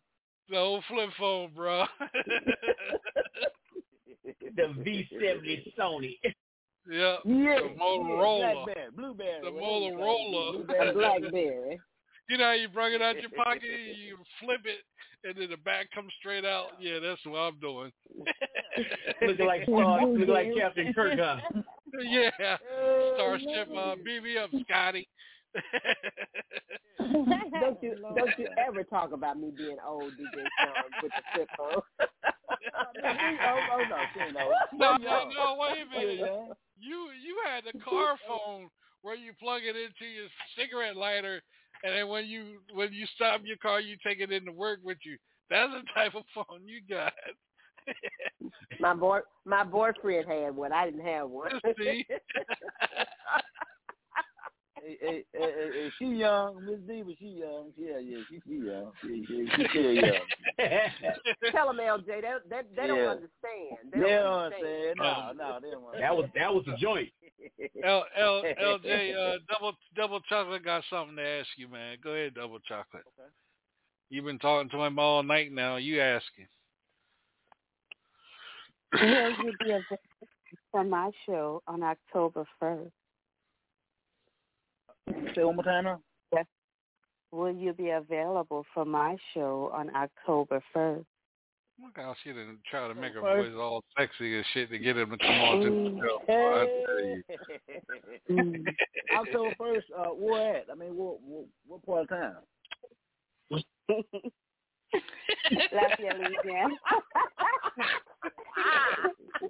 the 0.48 0.56
old 0.56 0.84
flip 0.88 1.10
phone, 1.18 1.50
bro. 1.54 1.84
The 4.24 4.62
V70 4.62 5.72
Sony. 5.78 6.18
yeah. 6.90 7.16
Yeah, 7.24 7.58
The 7.60 7.74
Motorola. 7.80 8.64
Blackberry, 8.64 8.90
Blueberry, 8.94 9.40
The 9.42 9.50
whatever 9.52 9.80
you 9.80 9.96
call 9.96 10.32
Motorola. 10.68 10.88
it, 10.88 10.94
Blackberry. 10.94 11.80
You 12.28 12.38
know 12.38 12.44
how 12.44 12.52
you 12.52 12.68
bring 12.68 12.94
it 12.94 13.02
out 13.02 13.20
your 13.20 13.30
pocket, 13.30 13.62
you 13.96 14.16
flip 14.40 14.60
it, 14.64 14.80
and 15.24 15.36
then 15.36 15.50
the 15.50 15.56
back 15.58 15.90
comes 15.94 16.12
straight 16.18 16.44
out. 16.44 16.68
Yeah, 16.80 16.98
that's 17.02 17.20
what 17.24 17.38
I'm 17.38 17.58
doing. 17.58 17.92
looking 19.26 19.46
like 19.46 19.62
uh, 19.68 20.06
looking 20.06 20.28
like 20.28 20.48
Captain 20.56 20.92
Kirk, 20.94 21.18
huh? 21.18 21.38
yeah, 22.02 22.56
Starship, 23.14 23.68
uh, 23.76 23.96
beat 24.04 24.22
me 24.22 24.38
up, 24.38 24.50
Scotty. 24.64 25.08
don't 27.60 27.82
you 27.82 27.96
don't 28.16 28.38
you 28.38 28.48
ever 28.66 28.82
talk 28.84 29.12
about 29.12 29.38
me 29.38 29.52
being 29.56 29.76
old, 29.86 30.12
DJ 30.12 30.46
Sean, 30.64 31.02
with 31.02 31.12
the 31.12 31.22
flip 31.34 31.48
phone. 31.58 31.68
oh, 31.76 33.58
oh 33.72 33.82
no, 33.90 33.96
she 34.14 34.20
ain't 34.20 34.34
no, 34.34 34.96
no, 34.96 35.28
no, 35.28 35.56
wait 35.58 35.82
a 35.82 35.98
minute. 35.98 36.30
You 36.80 37.08
you 37.22 37.36
had 37.46 37.64
the 37.64 37.78
car 37.80 38.16
phone 38.26 38.70
where 39.02 39.14
you 39.14 39.32
plug 39.38 39.62
it 39.62 39.76
into 39.76 40.10
your 40.10 40.28
cigarette 40.56 40.96
lighter, 40.96 41.42
and 41.82 41.94
then 41.94 42.08
when 42.08 42.26
you 42.26 42.60
when 42.72 42.92
you 42.92 43.06
stop 43.14 43.40
your 43.44 43.56
car, 43.58 43.80
you 43.80 43.96
take 44.04 44.20
it 44.20 44.32
into 44.32 44.52
work 44.52 44.80
with 44.82 44.98
you. 45.04 45.16
That's 45.50 45.72
the 45.72 45.82
type 45.94 46.14
of 46.14 46.24
phone 46.34 46.66
you 46.66 46.80
got. 46.88 47.12
My 48.80 48.94
boy, 48.94 49.20
my 49.44 49.64
boyfriend 49.64 50.26
had 50.28 50.54
one. 50.54 50.72
I 50.72 50.84
didn't 50.84 51.04
have 51.04 51.28
one. 51.28 51.50
See? 51.78 52.06
Hey, 54.84 54.98
hey, 55.00 55.24
hey, 55.32 55.40
hey, 55.40 55.70
hey, 55.72 55.90
she 55.96 56.06
young, 56.06 56.66
Miss 56.66 56.80
D, 56.88 57.02
but 57.06 57.14
she 57.16 57.26
young. 57.26 57.70
Yeah, 57.76 57.98
yeah, 57.98 58.18
she, 58.28 58.40
she 58.44 58.66
young. 58.66 58.90
She, 59.00 59.24
she, 59.28 59.48
she 59.54 59.66
still 59.70 59.92
young. 59.92 60.26
Tell 61.52 61.68
them, 61.68 61.76
LJ. 61.76 62.06
They 62.06 62.20
they, 62.50 62.62
they 62.74 62.86
don't 62.88 62.98
understand. 62.98 63.30
They 63.92 64.00
They 64.00 64.00
don't 64.00 64.24
don't 64.24 64.32
understand. 64.32 64.98
understand. 64.98 64.98
No, 64.98 65.32
no, 65.36 65.58
they 65.62 65.70
don't 65.70 66.00
That 66.00 66.16
was 66.16 66.30
that 66.34 66.52
was 66.52 66.64
the 66.66 66.76
joint. 66.78 67.10
L 67.84 68.04
L 68.18 68.42
LJ 68.42 69.14
uh, 69.14 69.38
double 69.52 69.72
double 69.96 70.20
chocolate 70.28 70.64
got 70.64 70.82
something 70.90 71.16
to 71.16 71.22
ask 71.22 71.48
you, 71.56 71.68
man. 71.68 71.96
Go 72.02 72.10
ahead, 72.10 72.34
double 72.34 72.58
chocolate. 72.60 73.04
Okay. 73.18 73.28
You've 74.10 74.24
been 74.26 74.38
talking 74.38 74.68
to 74.70 74.82
him 74.82 74.98
all 74.98 75.22
night 75.22 75.52
now. 75.52 75.76
You 75.76 76.00
asking? 76.00 76.46
Will 78.92 79.30
you 79.44 79.52
be 79.58 79.70
available 79.70 79.98
for 80.70 80.84
my 80.84 81.10
show 81.24 81.62
on 81.66 81.82
October 81.82 82.44
1st? 82.62 82.90
Say 85.34 85.44
one 85.44 85.56
more 85.56 85.64
time 85.64 85.84
now. 85.84 86.00
Yes. 86.32 86.46
Will 87.30 87.54
you 87.54 87.72
be 87.72 87.90
available 87.90 88.66
for 88.74 88.84
my 88.84 89.16
show 89.32 89.72
on 89.74 89.90
October 89.96 90.62
1st? 90.76 91.04
Look 91.82 91.96
how 91.96 92.14
she 92.22 92.30
didn't 92.30 92.58
try 92.70 92.86
to 92.88 92.94
make 92.94 93.12
her 93.14 93.20
First- 93.20 93.50
voice 93.50 93.58
all 93.60 93.82
sexy 93.98 94.36
and 94.36 94.46
shit 94.54 94.70
to 94.70 94.78
get 94.78 94.96
him 94.96 95.10
to 95.10 95.18
come 95.18 95.40
on 95.40 95.60
to 95.60 95.70
the 95.70 96.00
show. 96.00 96.18
boy, 96.26 96.60
I 96.60 96.66
tell. 98.28 98.36
Mm. 98.36 98.64
October 99.18 99.54
first, 99.58 99.86
uh, 99.98 100.04
where 100.10 100.56
at? 100.58 100.66
I 100.70 100.74
mean, 100.74 100.96
what, 100.96 101.20
what, 101.22 101.46
what 101.66 101.84
part 101.84 102.02
of 102.02 102.08
town? 102.08 102.36
Lafayette, 105.72 106.18
Louisiana. 106.18 106.74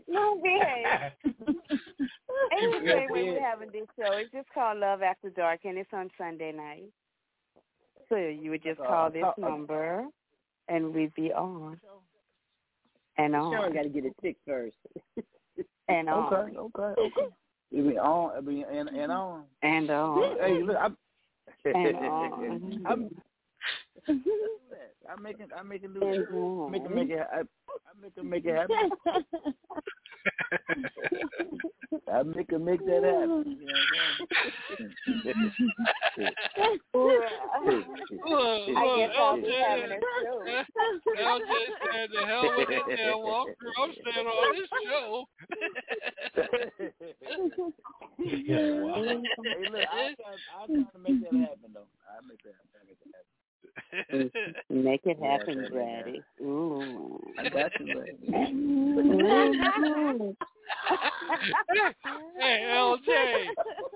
no, 0.08 0.40
behave. 0.42 1.12
Anyway, 2.52 3.06
when 3.10 3.26
we're 3.26 3.40
having 3.42 3.70
this 3.72 3.86
show, 3.98 4.12
it's 4.16 4.32
just 4.32 4.48
called 4.54 4.78
Love 4.78 5.02
After 5.02 5.30
Dark, 5.30 5.60
and 5.64 5.76
it's 5.76 5.90
on 5.92 6.08
Sunday 6.16 6.52
night. 6.52 6.84
So 8.08 8.16
you 8.16 8.50
would 8.50 8.62
just 8.62 8.80
Uh, 8.80 8.86
call 8.86 9.10
this 9.10 9.24
uh, 9.24 9.32
number, 9.40 10.06
and 10.68 10.94
we'd 10.94 11.14
be 11.14 11.32
on. 11.32 11.78
And 13.18 13.34
Sean 13.34 13.54
on. 13.54 13.72
got 13.72 13.82
to 13.82 13.88
get 13.88 14.04
it 14.04 14.14
fixed 14.20 14.42
first. 14.46 14.76
And 15.88 16.08
on. 16.08 16.32
Okay, 16.32 16.56
okay, 16.56 17.00
okay. 17.00 17.34
You 17.70 17.82
mean 17.82 17.98
on, 17.98 18.36
I 18.36 18.40
mean, 18.40 18.64
and, 18.72 18.88
and 18.88 19.12
on. 19.12 19.44
And 19.62 19.90
on. 19.90 20.36
Hey, 20.38 20.62
look, 20.62 20.76
I'm, 20.80 20.96
And 21.64 21.96
on. 21.96 22.82
I'm, 22.86 23.10
I'm 24.08 25.22
making, 25.22 25.46
I'm 25.56 25.68
making 25.68 25.94
do 25.94 26.00
that. 26.00 26.70
Make 26.70 26.82
it, 26.82 26.94
make 26.94 27.10
it, 27.10 27.26
I, 27.32 27.40
I 27.40 27.44
make 28.00 28.12
it, 28.16 28.24
make 28.24 28.44
it 28.44 28.54
happen. 28.56 28.90
I 32.12 32.22
make 32.22 32.50
it, 32.52 32.60
make 32.60 32.84
that 32.86 33.02
happen. 33.04 33.58
You 33.58 33.66
know 33.66 33.72
Look, 36.94 38.68
I 38.76 38.84
look, 38.84 38.98
guess 38.98 39.10
I'll 39.18 39.36
be 39.36 39.42
LJ, 39.42 39.50
having 39.66 39.92
a 39.92 39.98
show. 40.22 40.38
LJ 41.18 41.52
said 41.92 42.08
the 42.12 42.22
hell 42.26 42.46
with 42.56 42.68
it 42.70 43.00
and 43.00 43.22
walk 43.22 43.48
through. 43.58 43.76
I'm 43.82 43.90
staying 43.92 44.26
on 44.26 44.54
this 44.56 44.70
show. 44.84 45.24
hey, 48.18 48.70
look, 48.82 49.86
I 49.90 50.14
try, 50.14 50.34
I 50.52 50.66
try 50.66 50.84
to 50.92 50.98
make 50.98 51.18
that 51.22 51.34
happen 51.40 51.70
though. 51.74 51.88
I 52.08 52.20
make 52.26 52.42
that, 52.44 52.54
I 52.54 52.84
make 52.86 52.98
that 53.00 53.12
happen. 53.12 53.41
Make 54.70 55.02
it 55.04 55.18
happen, 55.22 55.58
that 55.58 55.64
is 55.64 55.70
Brady. 55.70 56.22
Ooh. 56.40 57.20
I 57.38 57.48
got 57.48 57.72
you, 57.80 57.86
baby. 57.86 58.18
hey, 62.40 62.62
LJ, 62.70 63.48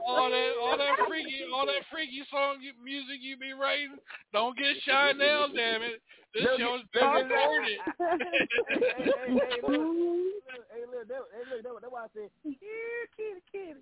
all 0.06 0.30
that, 0.30 0.52
all 0.60 0.76
that 0.78 1.06
freaky, 1.08 1.40
all 1.54 1.66
that 1.66 1.84
freaky 1.90 2.22
song 2.30 2.56
you, 2.60 2.72
music 2.82 3.18
you 3.20 3.36
be 3.36 3.52
writing, 3.52 3.96
don't 4.32 4.56
get 4.56 4.76
shy 4.84 5.12
now, 5.16 5.46
damn 5.54 5.82
it. 5.82 6.00
This 6.34 6.44
No, 6.44 6.58
show's 6.58 6.80
no, 6.94 7.00
been 7.00 7.02
no, 7.02 7.12
no. 7.12 7.22
recorded. 7.22 7.78
hey, 7.98 8.06
hey, 8.96 9.04
hey, 9.06 9.10
hey, 9.24 9.60
look, 9.62 9.72
look, 9.72 10.64
hey, 10.70 10.84
look, 10.90 11.08
that, 11.08 11.22
hey, 11.32 11.44
look, 11.50 11.62
that, 11.62 11.72
that's 11.80 11.92
why 11.92 12.04
I 12.04 12.08
said, 12.14 12.30
here, 12.42 13.06
kitty, 13.16 13.40
kitty. 13.50 13.80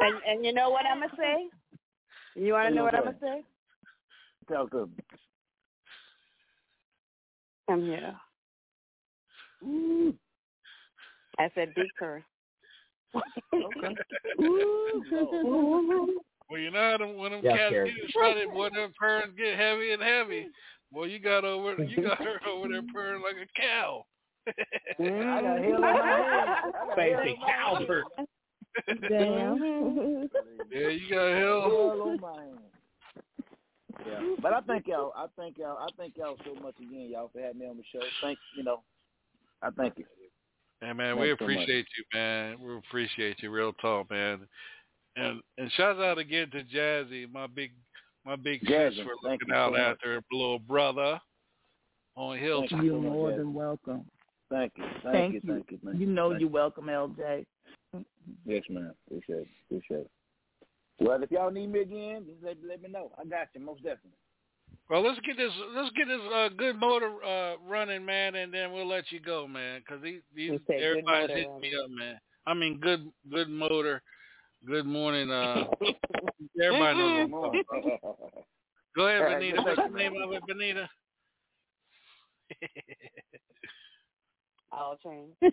and, 0.00 0.16
and 0.28 0.44
you 0.44 0.52
know 0.52 0.70
what 0.70 0.84
I'm 0.84 1.00
gonna 1.00 1.12
say? 1.16 1.48
You 2.36 2.52
want 2.52 2.68
to 2.68 2.74
know 2.74 2.84
what 2.84 2.94
I'm 2.94 3.04
gonna 3.04 3.16
say? 3.20 3.42
Talk 4.52 4.70
to 4.72 4.86
me. 4.86 4.92
Come 7.68 7.82
here. 7.82 8.14
I 11.38 11.50
said 11.54 11.74
big 11.74 11.88
purse. 11.98 12.22
Okay. 13.54 13.94
Well, 16.48 16.60
you 16.60 16.70
know 16.70 16.92
how 16.92 16.98
them, 16.98 17.16
when 17.16 17.32
them 17.32 17.40
Yeah, 17.42 17.56
cats 17.56 17.70
Carrie. 17.70 17.90
get 17.90 18.04
excited, 18.08 18.48
boy, 18.52 18.70
them 18.70 18.92
purrs 18.96 19.30
get 19.36 19.58
heavy 19.58 19.90
and 19.92 20.00
heavy. 20.00 20.46
Boy, 20.92 21.06
you 21.06 21.18
got 21.18 21.44
over, 21.44 21.74
you 21.82 22.04
got 22.04 22.18
her 22.18 22.38
over 22.48 22.68
there 22.68 22.82
purring 22.94 23.20
like 23.20 23.34
a 23.34 23.46
cow. 23.60 24.06
I 24.46 24.52
got 25.42 25.58
hell 25.58 25.74
in 25.74 25.80
my 25.80 25.90
hand. 25.90 26.06
I 26.06 26.70
got 26.86 26.96
Fancy 26.96 27.30
in 27.30 27.36
cow 27.38 27.74
hand. 27.74 27.88
Perk. 28.86 29.08
Damn. 29.08 30.28
Yeah, 30.70 30.88
you 30.88 31.08
got 31.10 31.38
hell. 31.38 31.62
Hell 31.62 32.02
on 32.02 32.20
my. 32.20 32.36
Yeah, 34.06 34.34
but 34.42 34.52
I 34.52 34.60
thank 34.62 34.86
y'all. 34.88 35.12
I 35.16 35.26
thank 35.38 35.58
y'all. 35.58 35.78
I 35.78 35.86
thank 35.96 36.16
y'all 36.16 36.36
so 36.44 36.54
much 36.60 36.74
again, 36.78 37.08
y'all, 37.10 37.30
for 37.32 37.40
having 37.40 37.60
me 37.60 37.66
on 37.66 37.76
the 37.76 37.82
show. 37.92 38.04
Thank 38.20 38.38
you 38.56 38.64
know. 38.64 38.82
I 39.62 39.70
thank 39.70 39.96
you. 39.96 40.04
Hey 40.80 40.92
man, 40.92 41.18
we 41.18 41.28
Thanks 41.28 41.38
so 41.38 41.44
appreciate 41.44 41.86
you, 41.96 42.04
man. 42.12 42.56
We 42.60 42.76
appreciate 42.76 43.42
you, 43.42 43.50
real 43.50 43.72
talk, 43.74 44.10
man. 44.10 44.40
And 45.16 45.40
and 45.56 45.72
shout 45.72 45.98
out 46.00 46.18
again 46.18 46.50
to 46.50 46.62
Jazzy, 46.64 47.32
my 47.32 47.46
big 47.46 47.72
my 48.24 48.36
big 48.36 48.60
Jazzy, 48.62 48.96
sis 48.96 49.04
for 49.04 49.30
looking 49.30 49.52
out 49.52 49.68
so 49.68 49.72
much. 49.72 49.80
after 49.80 50.14
her 50.14 50.20
little 50.30 50.58
brother 50.58 51.18
on 52.16 52.38
Hilltop. 52.38 52.82
You 52.82 52.92
You're 52.92 53.00
more 53.00 53.32
than 53.32 53.54
welcome. 53.54 54.04
Thank 54.50 54.72
you. 54.76 54.84
Thank, 55.02 55.02
Thank 55.02 55.34
you. 55.34 55.40
you. 55.42 55.52
Thank 55.54 55.70
you. 55.70 55.78
Thank 55.84 56.00
You 56.00 56.06
know 56.06 56.30
Thank 56.30 56.40
you're 56.40 56.50
welcome, 56.50 56.86
LJ. 56.86 57.46
Mm-hmm. 57.94 58.32
Yes, 58.44 58.62
ma'am. 58.68 58.92
Appreciate 59.06 59.40
it. 59.40 59.48
Appreciate 59.66 60.00
it. 60.00 60.10
Well, 60.98 61.22
if 61.22 61.30
y'all 61.30 61.50
need 61.50 61.72
me 61.72 61.80
again, 61.80 62.24
just 62.26 62.42
let, 62.42 62.56
let 62.66 62.82
me 62.82 62.88
know. 62.88 63.12
I 63.18 63.24
got 63.24 63.48
you, 63.54 63.60
most 63.60 63.82
definitely. 63.82 64.12
Well, 64.88 65.02
let's 65.02 65.18
get 65.20 65.36
this 65.36 65.52
let's 65.74 65.90
get 65.96 66.06
this 66.06 66.20
uh, 66.32 66.48
good 66.56 66.78
motor 66.78 67.12
uh, 67.24 67.56
running, 67.68 68.04
man, 68.04 68.36
and 68.36 68.54
then 68.54 68.72
we'll 68.72 68.86
let 68.86 69.10
you 69.10 69.20
go, 69.20 69.46
man. 69.46 69.80
Because 69.80 70.02
these, 70.02 70.20
these 70.34 70.60
everybody's 70.70 71.36
hitting 71.36 71.60
me 71.60 71.72
up, 71.82 71.90
man. 71.90 72.18
I 72.46 72.54
mean, 72.54 72.78
good 72.80 73.10
good 73.30 73.48
motor. 73.48 74.02
Good 74.64 74.86
morning. 74.86 75.30
Uh, 75.30 75.64
everybody 76.62 76.98
knows. 76.98 77.30
Morning. 77.30 77.64
go 78.96 79.06
ahead, 79.06 79.38
Benita. 79.40 79.62
What's 79.62 79.80
the 79.90 79.98
name 79.98 80.14
of 80.22 80.32
it, 80.32 80.42
Benita? 80.46 80.88
I'll 84.72 84.98
change. 85.04 85.34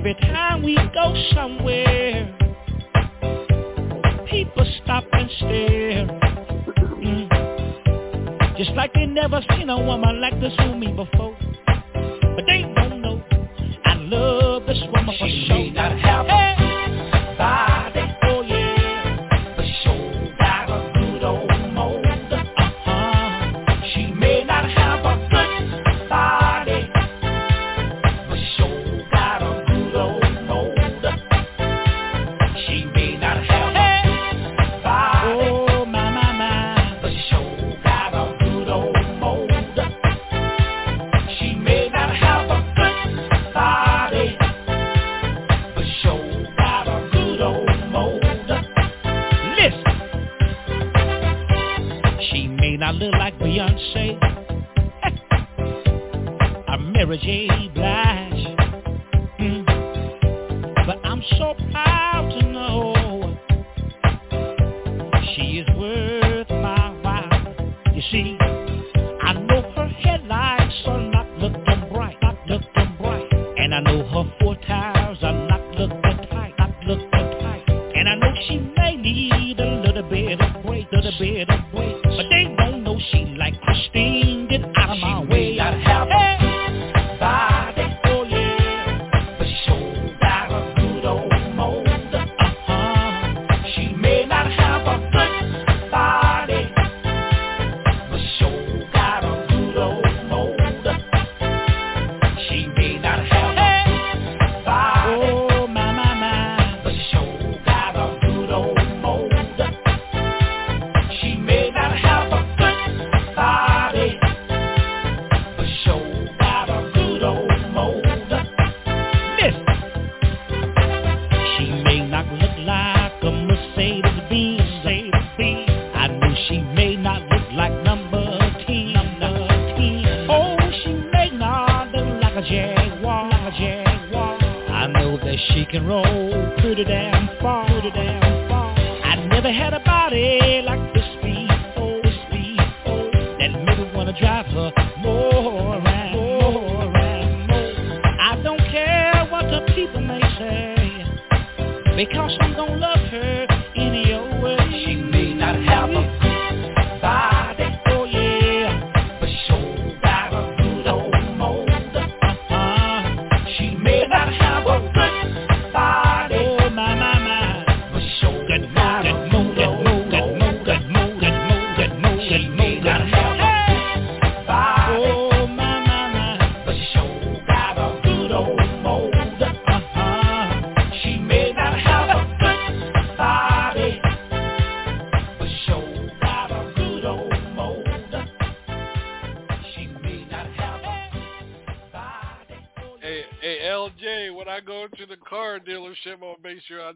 Every 0.00 0.14
time 0.14 0.62
we 0.62 0.76
go 0.94 1.14
somewhere, 1.34 2.34
people 4.30 4.64
stop 4.82 5.04
and 5.12 5.30
stare. 5.36 6.06
Mm. 7.04 8.56
Just 8.56 8.70
like 8.70 8.94
they 8.94 9.04
never 9.04 9.42
seen 9.50 9.68
a 9.68 9.76
woman 9.78 10.22
like 10.22 10.40
this 10.40 10.54
woman 10.56 10.74
me 10.74 10.86
before. 10.86 11.36
But 11.66 12.44
they 12.46 12.62
don't 12.76 13.02
know 13.02 13.22
I 13.84 13.94
love 13.96 14.64
this 14.64 14.80
woman 14.86 15.14
she 15.18 15.18
for 15.18 15.28
sure. 15.28 15.28
She 15.28 15.52
may 15.52 15.70
not 15.72 15.98
have 15.98 16.26
hey. 16.28 16.59
wait. 81.74 82.29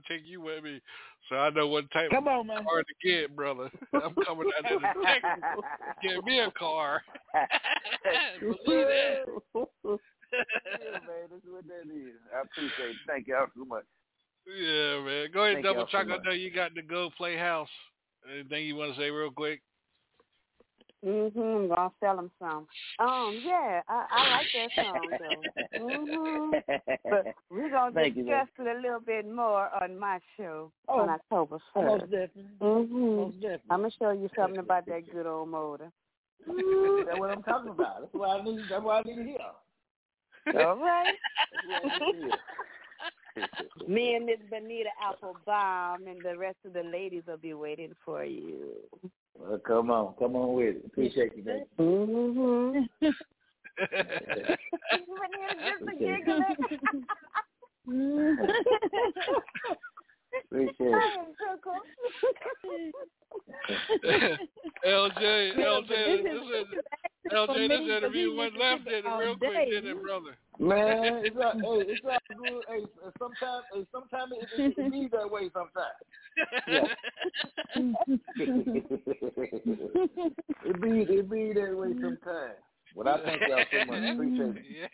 take 0.09 0.23
you 0.25 0.41
with 0.41 0.65
me, 0.65 0.81
so 1.29 1.37
I 1.37 1.51
know 1.51 1.69
what 1.69 1.91
type 1.93 2.11
Come 2.11 2.29
on, 2.29 2.47
man. 2.47 2.65
car 2.65 2.83
to 2.83 2.95
get, 3.09 3.35
brother. 3.35 3.71
I'm 3.95 4.15
coming 4.25 4.51
out 4.57 4.69
to 4.69 4.79
the 4.79 5.05
Texas. 5.05 5.65
Get 6.03 6.25
me 6.25 6.41
a 6.41 6.51
car. 6.51 7.03
Believe 8.41 8.57
that. 8.65 9.25
yeah, 9.55 9.95
man, 10.93 11.31
that's 11.31 11.45
what 11.49 11.67
that 11.67 11.91
is. 11.93 12.17
I 12.35 12.43
appreciate 12.43 12.91
it. 12.91 12.97
Thank 13.07 13.27
y'all 13.29 13.47
so 13.57 13.65
much. 13.65 13.85
Yeah, 14.47 15.01
man. 15.01 15.29
Go 15.33 15.45
ahead 15.45 15.57
and 15.57 15.65
double 15.65 15.87
check. 15.87 16.07
So 16.07 16.15
I 16.15 16.19
know 16.23 16.33
you 16.33 16.51
got 16.53 16.75
to 16.75 16.83
go 16.83 17.11
play 17.17 17.37
house. 17.37 17.69
Anything 18.33 18.67
you 18.67 18.77
want 18.77 18.95
to 18.95 19.01
say 19.01 19.11
real 19.11 19.31
quick? 19.31 19.61
Mm 21.05 21.33
hmm, 21.33 21.41
I'm 21.41 21.69
gonna 21.69 21.91
sell 22.01 22.17
them 22.17 22.31
some. 22.39 22.67
Um. 22.99 23.43
Yeah. 23.45 23.83
I, 23.89 24.07
I 24.11 24.31
like 24.31 24.47
that 24.55 24.85
song 24.85 25.11
though. 25.19 25.79
Mhm. 25.79 26.63
But 27.05 27.35
we're 27.51 27.71
gonna 27.71 27.93
Thank 27.93 28.15
discuss 28.15 28.49
you, 28.59 28.67
it 28.67 28.77
a 28.77 28.81
little 28.81 29.01
bit 29.01 29.31
more 29.31 29.69
on 29.83 29.99
my 29.99 30.19
show 30.37 30.71
oh, 30.89 31.01
on 31.01 31.11
October 31.11 31.59
first. 31.75 31.87
Most 31.87 32.11
definitely. 32.11 32.45
Mm-hmm. 32.63 33.55
I'm 33.71 33.81
gonna 33.81 33.91
show 33.99 34.13
you 34.13 34.31
something 34.37 34.61
about 34.61 34.87
that 34.87 35.11
good 35.13 35.27
old 35.27 35.51
motor. 35.51 35.91
that's 36.47 37.19
what 37.19 37.31
I'm 37.31 37.43
talking 37.43 37.71
about. 37.71 38.01
That's 38.01 38.15
why 38.15 38.39
I 38.39 38.43
need. 38.43 38.61
That's 38.71 38.83
why 38.83 39.01
I 39.01 39.03
need 39.03 39.27
here. 39.27 40.65
All 40.67 40.77
right. 40.77 41.15
Me 43.89 44.15
and 44.15 44.27
Miss 44.27 44.39
Benita 44.51 44.91
Applebaum 45.03 46.07
and 46.07 46.23
the 46.23 46.37
rest 46.37 46.59
of 46.65 46.73
the 46.73 46.83
ladies 46.83 47.25
will 47.27 47.37
be 47.37 47.55
waiting 47.55 47.93
for 48.05 48.25
you. 48.25 48.75
Well, 49.37 49.59
come 49.59 49.91
on, 49.91 50.15
come 50.19 50.37
on 50.37 50.55
with 50.55 50.77
it. 50.77 50.85
Appreciate 50.87 51.37
you, 51.37 51.43
baby. 51.43 51.65
Mm-hmm. 51.79 52.85
Benita, 53.01 54.57
just 55.61 55.83
a 55.89 55.93
giggle. 55.99 56.41
Appreciate 60.45 60.95
LJ, 64.85 65.57
LJ, 65.57 65.89
This 65.89 66.21
is- 66.21 66.27
listen, 66.45 66.79
LJ, 67.33 67.69
this 67.69 67.81
interview 67.81 68.35
went 68.37 68.55
left 68.57 68.87
in 68.87 69.07
it 69.07 69.19
real 69.19 69.37
quick, 69.37 69.69
didn't 69.71 69.91
it, 69.91 70.03
brother? 70.03 70.37
Man, 70.59 71.25
it's 71.25 71.37
all, 71.37 71.53
hey, 71.53 71.85
it's 71.89 72.05
all 72.05 72.19
good. 72.39 72.65
Hey, 72.69 72.85
sometimes, 73.19 73.65
hey, 73.73 73.87
sometimes 73.91 74.33
it, 74.33 74.49
it, 74.57 74.75
it 74.77 74.91
be 74.93 75.09
that 75.13 75.31
way. 75.31 75.49
Sometimes. 75.53 75.97
yeah. 76.69 76.87
it 80.65 80.81
be 80.81 81.03
it 81.15 81.29
be 81.31 81.53
that 81.55 81.77
way 81.77 81.93
sometimes. 82.01 82.59
But 82.97 83.09
I 83.09 83.19
thank 83.25 83.43
y'all 83.49 83.65
so 83.73 83.85
much. 83.85 84.03
Appreciate 84.13 84.57
it. 84.57 84.65
Yeah, 84.71 84.87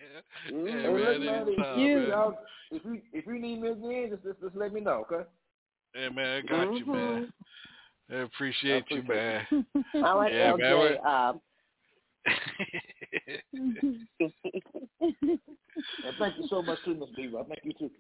yeah, 0.51 0.83
hey, 0.83 0.89
man, 0.89 0.95
listen, 0.95 1.27
man, 1.27 1.43
anytime, 1.49 1.79
if, 1.79 1.95
man. 1.99 2.09
y'all- 2.09 2.39
if 2.71 2.85
you 2.85 3.03
if 3.13 3.27
you 3.27 3.39
need 3.39 3.61
me 3.61 3.69
again, 3.71 4.11
just 4.11 4.23
just, 4.23 4.41
just 4.41 4.57
let 4.57 4.73
me 4.73 4.81
know, 4.81 5.05
okay? 5.11 5.29
Yeah, 5.95 6.09
man, 6.11 6.43
I 6.45 6.47
got 6.47 6.79
you, 6.79 6.87
man. 6.87 7.33
I 8.11 8.15
appreciate, 8.17 8.85
you, 8.91 9.03
man. 9.03 9.47
All 10.05 10.19
right, 10.19 10.33
yeah, 10.35 10.53
man. 10.57 10.61
LJ. 10.61 10.79
we're- 10.81 10.99
Um, 10.99 11.41
And 16.03 16.17
thank 16.19 16.39
you 16.39 16.47
so 16.49 16.63
much 16.63 16.79
too, 16.85 16.95
Miss 16.95 17.09
Beaver. 17.17 17.41
I 17.41 17.45
thank 17.45 17.61
you 17.65 17.73
too. 17.73 17.91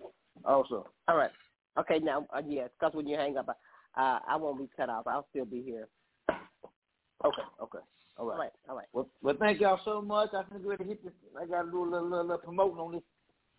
Also. 0.45 0.89
all 1.09 1.17
right. 1.17 1.31
Okay, 1.79 1.99
now, 1.99 2.27
uh, 2.35 2.43
yes, 2.47 2.71
because 2.79 2.95
when 2.95 3.07
you 3.07 3.17
hang 3.17 3.37
up, 3.37 3.49
uh, 3.49 3.55
I 4.27 4.37
won't 4.37 4.59
be 4.59 4.69
cut 4.77 4.89
off. 4.89 5.07
I'll 5.07 5.27
still 5.31 5.45
be 5.45 5.63
here. 5.63 5.89
Okay, 7.25 7.43
okay. 7.63 7.79
All 8.16 8.27
right. 8.27 8.35
All 8.35 8.39
right, 8.41 8.53
all 8.69 8.77
right. 8.77 8.87
Well, 8.93 9.09
well, 9.23 9.37
thank 9.39 9.61
y'all 9.61 9.81
so 9.85 10.03
much. 10.03 10.31
I 10.35 10.43
can 10.43 10.62
go 10.62 10.70
ahead 10.70 10.81
and 10.81 10.89
hit 10.89 11.03
this. 11.05 11.12
I 11.41 11.47
got 11.47 11.62
to 11.62 11.70
do 11.70 11.82
a 11.82 11.89
little, 11.89 12.09
little, 12.09 12.24
little 12.27 12.39
promoting 12.39 12.78
on 12.78 12.93
this. 12.93 13.03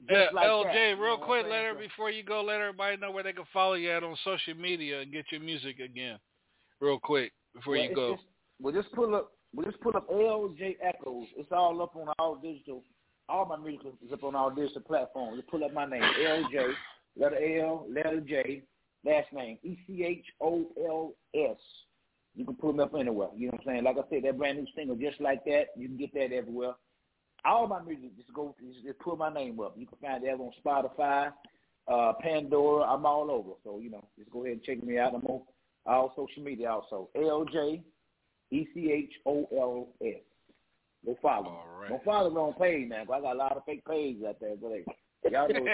Yeah, 0.10 0.28
like 0.34 0.48
LJ, 0.48 0.64
that, 0.64 0.90
you 0.90 0.95
know 0.95 1.02
real 1.03 1.18
quick, 1.18 1.44
I'm 1.45 1.49
let 1.52 1.64
her 1.65 1.73
before 1.76 2.10
you 2.10 2.23
go, 2.23 2.41
let 2.44 2.60
everybody 2.60 2.98
know 2.98 3.11
where 3.11 3.23
they 3.23 3.34
can 3.34 3.45
follow 3.53 3.76
you 3.76 3.91
at 3.91 4.03
on 4.03 4.15
social 4.23 4.56
media 4.56 5.02
and 5.02 5.11
get 5.11 5.26
your 5.32 5.41
music 5.41 5.80
again. 5.80 6.18
Real 6.80 6.99
quick 6.99 7.32
before 7.53 7.76
Well, 7.76 7.84
you 7.84 7.95
go. 7.95 8.15
just- 8.15 8.28
Well, 8.60 8.73
just 8.73 8.91
pull 8.94 9.15
up. 9.15 9.32
Well, 9.53 9.65
just 9.65 9.82
pull 9.82 9.95
up 9.95 10.10
LJ 10.10 10.78
Echols. 10.82 11.28
It's 11.36 11.52
all 11.52 11.82
up 11.82 11.95
on 11.95 12.07
all 12.19 12.36
digital. 12.36 12.84
All 13.30 13.45
my 13.45 13.57
music 13.57 13.94
is 14.06 14.11
up 14.11 14.23
on 14.23 14.36
all 14.36 14.49
digital 14.49 14.82
platforms. 14.82 15.38
Just 15.40 15.49
pull 15.49 15.64
up 15.64 15.73
my 15.73 15.86
name, 15.86 16.02
LJ, 16.02 16.73
letter 17.18 17.60
L, 17.61 17.86
letter 17.90 18.22
J, 18.22 18.64
last 19.06 19.32
name 19.34 19.57
E 19.64 19.78
C 19.86 20.03
H 20.03 20.26
O 20.41 20.65
L 20.84 21.14
S. 21.36 21.57
You 22.36 22.45
can 22.45 22.56
pull 22.56 22.74
me 22.74 22.84
up 22.84 22.94
anywhere. 22.95 23.30
You 23.36 23.48
know 23.48 23.52
what 23.52 23.62
I'm 23.62 23.66
saying? 23.68 23.84
Like 23.84 23.98
I 23.98 24.10
said, 24.10 24.24
that 24.24 24.38
brand 24.38 24.58
new 24.58 24.68
single, 24.76 24.95
just 24.95 25.20
like 25.20 25.44
that. 25.45 25.66
You 25.76 25.88
can 25.88 25.98
get 25.98 26.14
that 26.14 26.32
everywhere. 26.34 26.74
All 27.44 27.68
my 27.68 27.82
music, 27.82 28.16
just 28.18 28.34
go, 28.34 28.56
just, 28.64 28.86
just 28.86 28.99
pull 28.99 29.18
my 29.18 29.34
name 29.34 29.60
up. 29.60 29.76
You 29.78 29.88
can 29.88 29.98
find 29.98 30.24
that 30.24 30.40
on 30.40 30.52
Spotify, 30.64 31.32
uh, 31.88 32.14
Pandora. 32.22 32.84
I'm 32.84 33.06
all 33.06 33.30
over. 33.32 33.52
So 33.64 33.80
you 33.80 33.90
know, 33.90 34.03
just 34.18 34.30
go 34.32 34.44
ahead 34.44 34.53
and 34.58 34.64
check 34.64 34.84
me 34.84 34.98
out. 34.98 35.16
I'm 35.16 35.26
on 35.26 35.41
all 35.86 36.14
social 36.16 36.44
media 36.44 36.70
also. 36.72 37.10
LJ 37.16 37.82
E 38.52 38.68
C 38.74 38.91
H 38.91 39.14
O 39.26 39.48
L 39.58 39.88
S. 40.02 40.22
Go 41.06 41.18
follow. 41.22 41.48
All 41.48 41.80
right. 41.80 41.90
Don't 41.90 42.03
follow 42.03 42.30
the 42.30 42.36
wrong 42.36 42.53
page, 42.53 42.88
man. 42.88 43.08
'cause 43.08 43.16
I 43.18 43.22
got 43.22 43.36
a 43.36 43.40
lot 43.40 43.58
of 43.58 43.66
fake 43.66 43.84
pages 43.86 44.24
out 44.24 44.40
there. 44.40 44.56
But 44.56 44.72
hey, 44.72 44.86
y'all 45.30 45.48
know. 45.49 45.65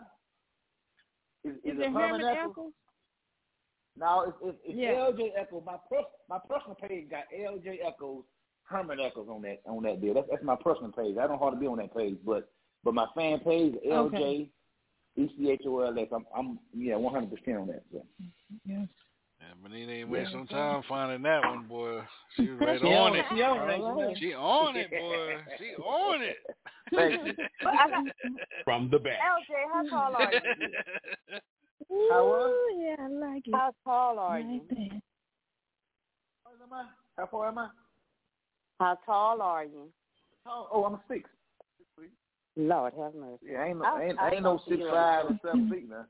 Is, 1.44 1.52
Is 1.52 1.74
is 1.74 1.80
it 1.80 1.92
Herman 1.92 2.20
Eccles? 2.20 2.50
Eccles? 2.50 2.72
No, 3.98 4.24
it's, 4.28 4.36
it's, 4.42 4.58
it's 4.64 4.78
Yeah. 4.78 4.92
LJ 4.92 5.30
Echols. 5.40 5.64
My 5.64 5.76
pers- 5.88 6.04
my 6.28 6.38
personal 6.48 6.74
page 6.74 7.08
got 7.08 7.24
LJ 7.34 7.78
Echols, 7.86 8.24
Herman 8.64 9.00
Echols 9.00 9.28
on 9.30 9.42
that 9.42 9.62
on 9.66 9.82
that 9.84 10.00
deal. 10.00 10.14
That's 10.14 10.28
that's 10.30 10.44
my 10.44 10.56
personal 10.56 10.92
page. 10.92 11.16
I 11.16 11.26
don't 11.26 11.38
hardly 11.38 11.60
be 11.60 11.66
on 11.66 11.78
that 11.78 11.94
page, 11.96 12.16
but 12.24 12.50
but 12.84 12.94
my 12.94 13.06
fan 13.14 13.40
page 13.40 13.74
LJ 13.86 14.14
Okay. 14.14 14.50
E 15.18 15.30
C 15.38 15.50
H 15.50 15.62
O 15.66 15.80
L 15.80 15.98
S. 15.98 16.08
I'm 16.12 16.26
I'm 16.36 16.58
yeah 16.74 16.96
one 16.96 17.14
hundred 17.14 17.30
percent 17.30 17.56
on 17.56 17.68
that. 17.68 17.84
So. 17.90 18.04
Yes. 18.66 18.88
Yeah, 19.46 19.54
but 19.62 19.72
he 19.72 19.82
ain't 19.84 20.08
waste 20.08 20.32
no 20.32 20.44
time 20.46 20.82
finding 20.88 21.22
that 21.22 21.44
one, 21.44 21.66
boy. 21.68 22.00
She 22.36 22.48
was 22.48 22.60
right 22.60 22.80
She 22.80 22.86
on 22.86 23.12
on 23.12 23.16
it. 23.16 23.18
it. 23.20 23.24
She 23.36 23.42
on 23.42 23.70
it, 23.70 24.18
She 24.18 24.34
on 24.34 24.76
it, 24.76 24.90
boy. 24.90 25.36
She 25.58 25.74
on 25.82 26.22
it. 26.22 26.36
Thank 26.94 27.26
you. 27.26 27.34
But 27.62 27.72
I 27.74 27.88
got, 27.88 28.32
From 28.64 28.88
the 28.90 28.98
back. 28.98 29.18
LJ, 29.18 29.54
how 29.72 29.88
tall 29.88 30.16
are 30.16 30.32
you? 30.32 30.40
How 32.10 32.50
yeah, 32.78 32.96
I 32.98 33.08
like 33.08 33.46
it. 33.46 33.54
How 33.54 33.72
tall 33.84 34.18
are 34.18 34.40
Like 34.40 34.48
you? 34.48 34.62
that. 34.70 35.00
How 37.16 37.26
far 37.26 37.48
am 37.48 37.58
I? 37.58 37.68
How 38.80 38.98
tall 39.06 39.40
are 39.40 39.64
you? 39.64 39.88
Oh, 40.46 40.68
oh 40.72 40.84
I'm 40.84 40.98
six. 41.08 41.28
Lord 42.56 42.94
have 42.98 43.14
mercy. 43.14 43.46
Yeah, 43.52 43.66
ain't 43.66 43.78
no, 43.78 43.84
I- 43.84 44.00
I 44.00 44.04
ain't, 44.04 44.18
I 44.18 44.28
I 44.28 44.30
ain't 44.32 44.42
no 44.42 44.60
six 44.68 44.82
five 44.90 45.26
or 45.26 45.38
seven 45.44 45.70
feet 45.70 45.88
now. 45.88 46.06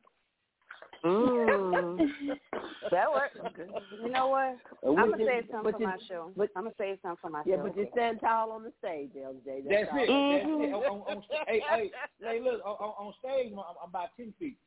Mm. 1.05 1.99
that 2.91 3.11
works. 3.11 3.37
You 4.03 4.09
know 4.11 4.29
what? 4.29 4.57
I'm 4.87 5.11
gonna 5.11 5.17
save 5.19 5.45
something 5.51 5.63
but 5.63 5.73
for 5.75 5.81
you- 5.81 5.87
my 5.87 5.97
show. 6.09 6.33
but- 6.37 6.51
I'm 6.57 6.65
gonna 6.65 6.75
save 6.79 6.99
something 7.03 7.19
for 7.21 7.31
my 7.31 7.43
Yeah, 7.45 7.57
show. 7.57 7.63
Yeah, 7.63 7.69
but 7.69 7.77
you 7.77 7.83
okay? 7.83 7.91
stand 7.93 8.21
tall 8.21 8.51
on 8.53 8.63
the 8.63 8.73
stage, 8.79 9.11
LJ. 9.17 9.65
That's, 9.69 9.89
That's 9.91 9.91
all. 9.93 9.99
it. 9.99 10.07
That's 10.09 10.47
it. 10.47 10.75
On, 10.75 10.83
on, 10.85 11.17
on, 11.17 11.23
hey, 11.47 11.61
hey, 11.71 11.91
hey, 12.21 12.41
look, 12.41 12.61
on, 12.65 12.73
on 12.77 13.07
on 13.07 13.15
stage, 13.21 13.53
I'm, 13.53 13.59
I'm 13.59 13.89
about 13.89 14.09
ten 14.17 14.33
feet. 14.39 14.59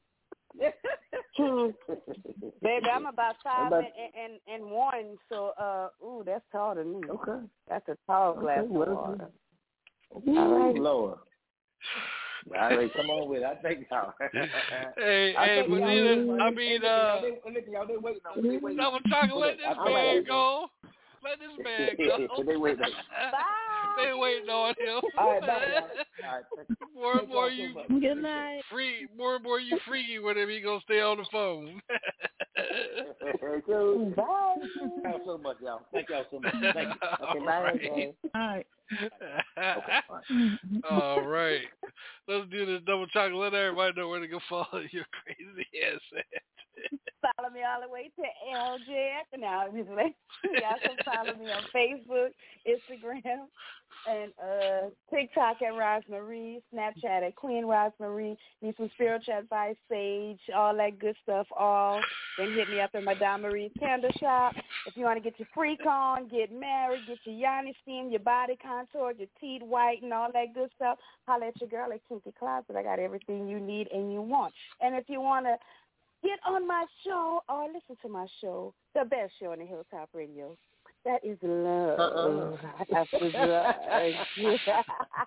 Baby, 2.62 2.88
I'm 2.94 3.06
about 3.06 3.36
five 3.44 3.68
about- 3.68 3.84
and, 3.84 4.14
and 4.16 4.40
and 4.64 4.72
one, 4.72 5.18
so 5.30 5.52
uh, 5.60 5.90
ooh, 6.04 6.24
that's 6.26 6.44
tall 6.52 6.76
to 6.76 6.84
me. 6.84 7.02
Okay. 7.10 7.46
That's 7.70 7.88
a 7.90 7.98
tall 8.08 8.34
glass 8.36 8.60
Okay, 8.60 8.66
of 8.66 8.72
well, 8.72 8.96
water. 8.96 9.32
All 10.28 10.60
right. 10.60 10.76
Lord. 10.76 11.18
All 12.56 12.78
right, 12.78 12.94
come 12.96 13.10
on 13.10 13.30
with 13.30 13.42
it. 13.42 13.46
I 13.46 13.56
think 13.62 13.88
y'all. 13.92 14.14
Hey, 14.98 15.36
I 15.36 15.46
hey, 15.46 15.56
think 15.62 15.70
but 15.70 15.80
y'all- 15.80 15.88
then, 15.88 16.42
I 16.42 16.50
mean, 16.52 16.84
uh, 16.84 16.88
y'all, 16.88 17.22
they, 17.22 17.52
listen, 17.54 17.74
y'all, 17.74 17.88
they 17.88 17.98
waiting 17.98 18.22
on 18.26 18.42
me. 18.44 18.50
They 18.50 18.58
waiting. 18.58 18.78
double 18.78 19.00
chocolate, 19.10 19.38
let 19.38 19.58
this 19.58 19.66
I- 19.68 19.72
I 19.72 19.84
like 19.84 19.94
man 19.94 20.24
go. 20.26 20.68
Let 21.22 21.40
this 21.40 21.50
man 21.64 21.90
go. 21.98 22.44
they 22.44 22.56
waiting. 22.56 22.86
they 23.98 24.14
waiting 24.14 24.50
on 24.50 24.74
him. 24.80 25.02
All 25.18 25.32
right, 25.32 25.42
bye. 25.42 25.48
All 25.48 26.32
right. 26.32 26.44
more 26.96 27.20
and 27.20 27.28
more 27.28 27.50
y'all 27.50 27.52
you 27.52 27.74
so 27.74 27.80
much. 27.80 28.02
Good 28.02 28.22
night. 28.22 28.62
free, 28.72 29.08
more 29.18 29.36
and 29.36 29.44
more 29.44 29.60
you 29.60 29.78
freaky 29.86 30.20
with 30.20 30.38
him. 30.38 30.50
He 30.50 30.62
gonna 30.62 30.80
stay 30.82 31.02
on 31.02 31.18
the 31.18 31.26
phone. 31.32 31.82
so, 33.68 34.14
Thank 34.16 35.04
y'all 35.04 35.20
so 35.26 35.38
much, 35.38 35.58
y'all. 35.62 35.82
Thank 35.94 36.10
y'all 36.10 36.26
so 36.32 36.40
much. 36.40 36.54
Thank 36.74 36.90
you. 36.90 37.28
All 37.28 37.46
bye, 37.46 37.62
right. 37.62 38.16
All 38.34 38.42
right. 38.42 38.68
All 40.90 41.22
right. 41.22 41.62
Let's 42.28 42.50
do 42.50 42.66
this 42.66 42.82
double 42.86 43.08
chocolate. 43.08 43.36
Let 43.36 43.54
everybody 43.54 43.94
know 44.00 44.10
where 44.10 44.20
to 44.20 44.28
go 44.28 44.40
follow 44.50 44.68
your 44.92 45.06
crazy 45.12 45.68
ass 45.86 46.02
at. 46.18 46.42
Follow 47.22 47.50
me 47.50 47.60
all 47.64 47.82
the 47.82 47.92
way 47.92 48.10
to 48.16 48.24
LJ. 48.56 49.40
Now, 49.40 49.66
just 49.76 49.90
let 49.90 50.14
y'all 50.62 50.80
can 50.82 50.96
follow 51.04 51.38
me 51.38 51.52
on 51.52 51.64
Facebook, 51.76 52.30
Instagram, 52.66 53.48
and 54.08 54.32
uh 54.42 54.90
TikTok 55.14 55.62
at 55.62 55.74
Rosemarie, 55.74 56.62
Snapchat 56.74 57.28
at 57.28 57.36
Queen 57.36 57.66
Rosemarie. 57.66 58.38
Need 58.62 58.76
some 58.78 58.90
spiritual 58.94 59.40
advice, 59.40 59.76
sage, 59.90 60.40
all 60.56 60.76
that 60.78 61.00
good 61.00 61.16
stuff. 61.24 61.48
All 61.58 62.02
then 62.38 62.54
hit 62.54 62.70
me 62.70 62.80
up 62.80 62.92
at 62.94 63.04
Madame 63.04 63.42
Marie's 63.42 63.72
Candle 63.80 64.12
Shop. 64.20 64.54
If 64.86 64.96
you 64.96 65.04
want 65.04 65.22
to 65.22 65.30
get 65.30 65.38
your 65.40 65.48
freak 65.54 65.86
on, 65.86 66.30
get 66.30 66.52
married, 66.52 67.02
get 67.08 67.18
your 67.26 67.36
yoni 67.36 67.76
steam, 67.82 68.10
your 68.10 68.22
body 68.22 68.58
contour, 68.80 69.14
your 69.18 69.28
teeth 69.40 69.62
white, 69.64 70.02
and 70.02 70.14
all 70.14 70.30
that 70.34 70.54
good 70.54 70.70
stuff, 70.76 70.98
holla 71.28 71.48
at 71.48 71.60
your 71.62 71.70
girl 71.70 71.92
at 71.94 72.02
Kinky 72.08 72.34
Closet. 72.38 72.76
I 72.76 72.84
got 72.84 73.00
everything 73.00 73.48
you 73.48 73.60
need 73.60 73.88
and 73.92 74.12
you 74.12 74.22
want. 74.22 74.54
And 74.82 74.96
if 74.96 75.06
you 75.08 75.22
want 75.22 75.46
to 75.46 75.56
get 76.24 76.40
on 76.48 76.68
my 76.68 76.86
show 77.06 77.42
or 77.50 77.68
listen 77.68 77.98
to 78.02 78.10
my 78.10 78.28
show, 78.42 78.74
the 78.96 79.06
best 79.06 79.34
show 79.40 79.52
on 79.52 79.60
the 79.60 79.66
Hilltop 79.66 80.10
Radio. 80.14 80.56
That 81.06 81.24
is 81.24 81.38
love. 81.42 81.98
Uh-uh. 81.98 82.58
That's 82.92 83.10
the 83.12 83.32
drug. 83.32 83.76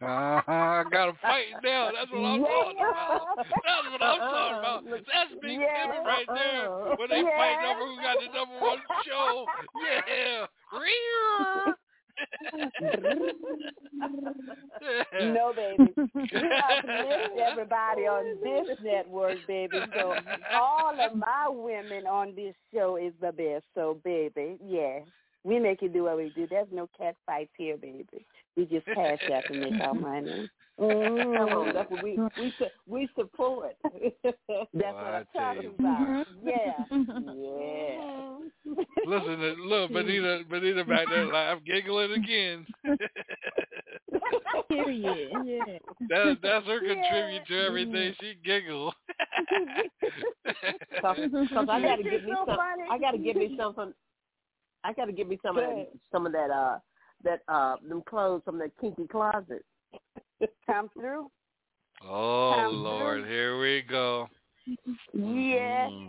Uh-huh. 0.02 0.84
Got 0.90 1.08
him 1.08 1.16
fighting 1.22 1.56
now. 1.64 1.89
That's 1.97 2.10
what 2.12 2.20
I'm 2.20 2.42
talking 2.42 2.76
about. 2.76 3.36
That's 3.39 3.48
what 3.90 4.02
I'm 4.02 4.18
talking 4.20 4.58
about. 4.58 4.84
That's 4.84 5.32
big 5.40 5.60
Yeah. 5.60 5.86
Timmy 5.86 6.05
right 6.05 6.26
there. 6.28 6.68
When 6.97 7.08
they 7.08 7.22
Yeah. 7.24 7.39
fighting 7.39 7.64
over 7.72 7.86
who 7.89 7.97
got 8.02 8.20
the 8.20 8.28
number 8.36 8.58
one 8.60 8.82
show. 9.06 9.47
Yeah. 9.81 10.47
Rear. 10.78 11.74
no, 15.23 15.52
baby. 15.55 15.92
We 15.97 16.02
missed 16.12 16.34
everybody 17.50 18.02
on 18.02 18.36
this 18.42 18.78
network, 18.82 19.39
baby. 19.47 19.78
So 19.99 20.15
all 20.55 20.94
of 21.00 21.16
my 21.16 21.49
women 21.49 22.07
on 22.07 22.34
this 22.34 22.55
show 22.73 22.97
is 22.97 23.12
the 23.20 23.32
best. 23.32 23.65
So, 23.74 23.99
baby, 24.05 24.58
yeah. 24.65 25.00
We 25.44 25.58
make 25.58 25.82
you 25.82 25.89
do 25.89 26.05
what 26.05 26.18
we 26.18 26.32
do. 26.36 26.47
There's 26.49 26.68
no 26.70 26.89
cat 26.97 27.16
fights 27.26 27.50
here, 27.57 27.76
baby. 27.76 28.07
We 28.57 28.66
just 28.66 28.86
cash 28.86 29.18
apping 29.28 29.60
me, 29.60 29.76
call 29.78 29.94
my 29.94 30.20
name. 30.78 31.36
Come 31.36 31.49
on, 31.51 31.75
that's 31.75 31.91
what 31.91 32.02
we 32.02 32.18
we 32.39 32.55
we 32.86 33.09
support. 33.17 33.76
that's 33.84 34.36
what 34.75 34.97
I'm 34.97 35.26
talking 35.34 35.75
about. 35.78 36.26
Yeah, 36.44 36.84
yeah. 36.91 38.39
Listen, 39.07 39.39
to, 39.39 39.55
look, 39.67 39.92
Benita, 39.92 40.42
Benita 40.49 40.84
back 40.84 41.09
there, 41.09 41.26
laugh, 41.26 41.59
giggling 41.67 42.12
again. 42.12 42.67
Period. 44.68 45.31
Yeah. 45.44 45.78
That, 46.09 46.39
that's 46.42 46.67
her 46.67 46.81
contribute 46.81 47.47
to 47.49 47.59
everything. 47.59 48.15
She 48.20 48.34
giggle. 48.44 48.94
Cause, 51.01 51.17
'cause 51.52 51.68
I 51.70 51.81
gotta 51.81 52.02
give 52.02 52.25
me 52.25 52.33
so 52.33 52.44
some. 52.47 52.57
funny. 52.57 52.84
I 52.91 52.99
gotta 52.99 53.18
give 53.18 53.36
me 53.36 53.55
some 53.59 53.75
from. 53.75 53.94
I 54.84 54.92
gotta 54.92 55.12
get 55.12 55.28
me 55.28 55.39
some 55.42 55.57
of 55.57 55.65
that, 55.65 55.89
some 56.10 56.26
of 56.26 56.33
that 56.33 56.51
uh 56.51 56.78
that 57.25 57.41
uh 57.49 57.76
them 57.89 58.02
clothes 58.09 58.42
from 58.44 58.59
that 58.59 58.70
kinky 58.81 59.07
closet. 59.07 59.65
Come 60.66 60.90
through. 60.94 61.30
Oh 62.04 62.52
Come 62.64 62.82
Lord, 62.82 63.20
through. 63.22 63.30
here 63.30 63.60
we 63.60 63.82
go. 63.82 64.28
Yeah. 65.14 65.88
Mm. 65.88 66.08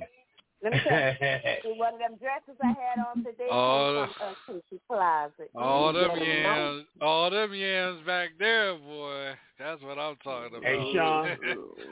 Let 0.64 0.72
me 0.74 0.80
tell 0.88 0.98
you, 1.74 1.78
one 1.78 1.94
of 1.96 2.00
them 2.00 2.18
dresses 2.20 2.60
I 2.64 2.68
had 2.68 2.98
on 3.06 3.24
today 3.24 3.50
Oh, 3.52 4.08
came 4.08 4.36
from 4.46 4.56
a 4.56 4.62
Kiki 4.70 4.82
closet. 4.88 5.52
All 5.56 5.92
them 5.92 6.18
yams, 6.18 6.86
all 7.02 7.30
them 7.30 7.54
yams 7.54 8.06
back 8.06 8.30
there, 8.40 8.76
boy. 8.78 9.34
That's 9.60 9.82
what 9.84 10.00
I'm 10.00 10.16
talking 10.24 10.58
about. 10.58 10.64
Hey, 10.64 10.94
Sean. 10.94 11.38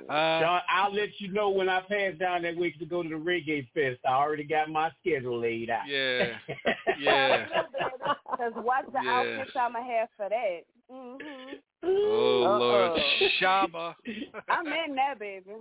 Uh, 0.09 0.41
Sean, 0.41 0.61
I'll 0.69 0.93
let 0.93 1.09
you 1.19 1.31
know 1.31 1.49
when 1.51 1.69
I 1.69 1.79
pass 1.81 2.13
down 2.19 2.41
that 2.41 2.57
week 2.57 2.77
to 2.79 2.85
go 2.85 3.01
to 3.01 3.07
the 3.07 3.15
reggae 3.15 3.65
fest. 3.73 3.99
I 4.05 4.11
already 4.13 4.43
got 4.43 4.69
my 4.69 4.89
schedule 4.99 5.39
laid 5.39 5.69
out. 5.69 5.87
yeah, 5.87 6.33
yeah. 6.99 7.45
Because 8.29 8.51
watch 8.57 8.85
the 8.91 8.99
Yeah. 9.03 9.37
outfits 9.37 9.55
I'm 9.55 9.71
going 9.71 9.85
to 9.85 9.91
have 9.93 10.09
for 10.17 10.27
that. 10.27 10.61
Hmm 10.91 11.15
Oh 11.83 12.57
Lord, 12.59 12.91
Uh-oh. 12.91 13.27
Shaba. 13.41 13.95
I'm 14.49 14.67
in 14.67 14.95
that 14.95 15.19
baby. 15.19 15.51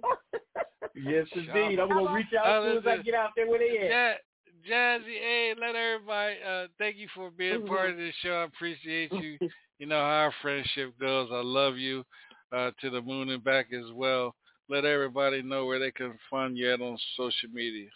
yes, 0.94 1.26
indeed. 1.34 1.78
I'm 1.78 1.89
gonna 1.89 2.15
reach 2.15 2.26
out 2.39 2.47
as 2.47 2.65
soon 2.65 2.78
as 2.78 2.86
I 2.86 3.02
get 3.02 3.15
out 3.15 3.31
there 3.36 3.49
where 3.49 3.59
they 3.59 3.78
at. 3.78 3.91
Ja- 3.91 4.68
Jazzy, 4.68 5.18
hey, 5.18 5.55
let 5.59 5.75
everybody 5.75 6.36
uh 6.47 6.67
thank 6.78 6.97
you 6.97 7.09
for 7.15 7.31
being 7.31 7.67
part 7.67 7.91
of 7.91 7.97
this 7.97 8.15
show. 8.23 8.33
I 8.33 8.44
appreciate 8.44 9.12
you. 9.12 9.39
You 9.78 9.86
know 9.86 9.99
how 9.99 10.28
our 10.28 10.34
friendship 10.42 10.92
goes. 11.00 11.31
I 11.33 11.42
love 11.42 11.76
you 11.78 12.05
uh 12.52 12.70
to 12.81 12.91
the 12.91 13.00
moon 13.00 13.31
and 13.31 13.42
back 13.42 13.68
as 13.73 13.91
well. 13.94 14.34
Let 14.68 14.84
everybody 14.84 15.42
know 15.42 15.67
where 15.67 15.78
they 15.78 15.91
can 15.91 16.18
find 16.28 16.57
you 16.57 16.73
at 16.73 16.81
on 16.81 16.99
social 17.17 17.49
media. 17.52 17.89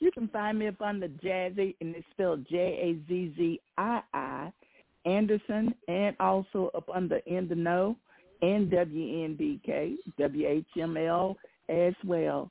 You 0.00 0.12
can 0.12 0.28
find 0.28 0.58
me 0.58 0.68
up 0.68 0.80
on 0.80 1.00
the 1.00 1.08
Jazzy, 1.08 1.74
and 1.80 1.96
it's 1.96 2.06
spelled 2.12 2.46
J 2.48 2.56
A 2.58 3.08
Z 3.08 3.34
Z 3.36 3.60
I 3.78 4.02
I 4.12 4.52
Anderson, 5.08 5.74
and 5.88 6.16
also 6.20 6.70
up 6.74 6.88
under 6.94 7.16
In 7.26 7.48
the 7.48 7.54
Know 7.54 7.96
and 8.42 8.70
WNBK 8.70 9.96
WHML 10.18 11.34
as 11.68 11.94
well. 12.04 12.50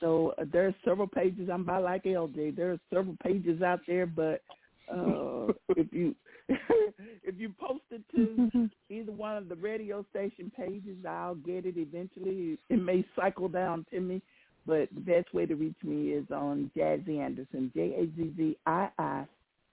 So 0.00 0.34
uh, 0.38 0.44
there 0.52 0.66
are 0.66 0.74
several 0.84 1.06
pages. 1.06 1.48
I'm 1.52 1.64
by 1.64 1.78
like 1.78 2.04
LJ. 2.04 2.56
There 2.56 2.72
are 2.72 2.80
several 2.92 3.16
pages 3.22 3.62
out 3.62 3.80
there, 3.86 4.06
but 4.06 4.42
uh, 4.90 5.52
if 5.76 5.92
you 5.92 6.14
if 6.48 7.34
you 7.36 7.52
post 7.60 7.82
it 7.90 8.02
to 8.14 8.70
either 8.90 9.12
one 9.12 9.36
of 9.36 9.48
the 9.48 9.56
radio 9.56 10.04
station 10.10 10.50
pages, 10.56 10.96
I'll 11.06 11.34
get 11.34 11.66
it 11.66 11.76
eventually. 11.76 12.58
It 12.70 12.82
may 12.82 13.04
cycle 13.14 13.48
down 13.48 13.84
to 13.90 14.00
me, 14.00 14.22
but 14.66 14.88
the 14.94 15.00
best 15.00 15.34
way 15.34 15.46
to 15.46 15.54
reach 15.54 15.76
me 15.82 16.12
is 16.12 16.24
on 16.30 16.70
Jazzy 16.76 17.18
Anderson, 17.18 17.70
J 17.74 17.94
A 17.98 18.16
Z 18.16 18.32
Z 18.36 18.56
I 18.66 18.88
I 18.98 19.24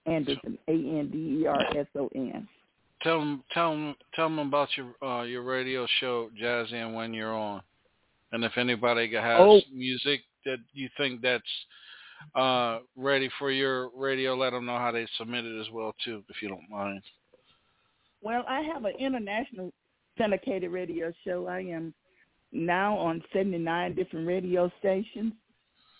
Anderson, 0.06 0.58
A 0.68 0.72
N 0.72 1.08
D 1.12 1.40
E 1.42 1.46
R 1.46 1.64
S 1.76 1.86
O 1.96 2.08
N. 2.14 2.46
Tell 3.02 3.18
them, 3.20 3.44
tell 3.52 3.70
them, 3.72 3.94
tell 4.14 4.28
them 4.28 4.38
about 4.38 4.68
your 4.76 4.94
uh, 5.06 5.22
your 5.24 5.42
radio 5.42 5.86
show, 6.00 6.30
Jazzy, 6.40 6.74
and 6.74 6.94
when 6.94 7.12
you're 7.12 7.34
on, 7.34 7.62
and 8.32 8.44
if 8.44 8.52
anybody 8.56 9.12
has 9.14 9.40
Oh. 9.40 9.60
music 9.72 10.22
that 10.44 10.58
you 10.72 10.88
think 10.96 11.20
that's 11.20 11.42
uh, 12.34 12.78
ready 12.96 13.28
for 13.38 13.50
your 13.50 13.90
radio, 13.94 14.34
let 14.34 14.50
them 14.50 14.64
know 14.64 14.78
how 14.78 14.90
they 14.90 15.06
submit 15.18 15.44
it 15.44 15.60
as 15.60 15.70
well 15.70 15.94
too, 16.04 16.22
if 16.28 16.40
you 16.42 16.48
don't 16.48 16.68
mind. 16.70 17.02
Well, 18.22 18.44
I 18.48 18.60
have 18.62 18.84
an 18.84 18.94
international 18.98 19.72
syndicated 20.18 20.70
radio 20.70 21.12
show. 21.24 21.46
I 21.46 21.60
am 21.60 21.92
now 22.52 22.96
on 22.96 23.22
79 23.32 23.94
different 23.94 24.26
radio 24.26 24.70
stations. 24.78 25.32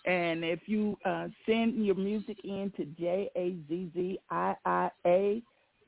And 0.06 0.44
if 0.44 0.60
you 0.66 0.96
uh, 1.04 1.28
send 1.44 1.84
your 1.84 1.96
music 1.96 2.38
in 2.44 2.72
to 2.76 2.84
J-A-Z-Z-I-I-A, 2.84 3.82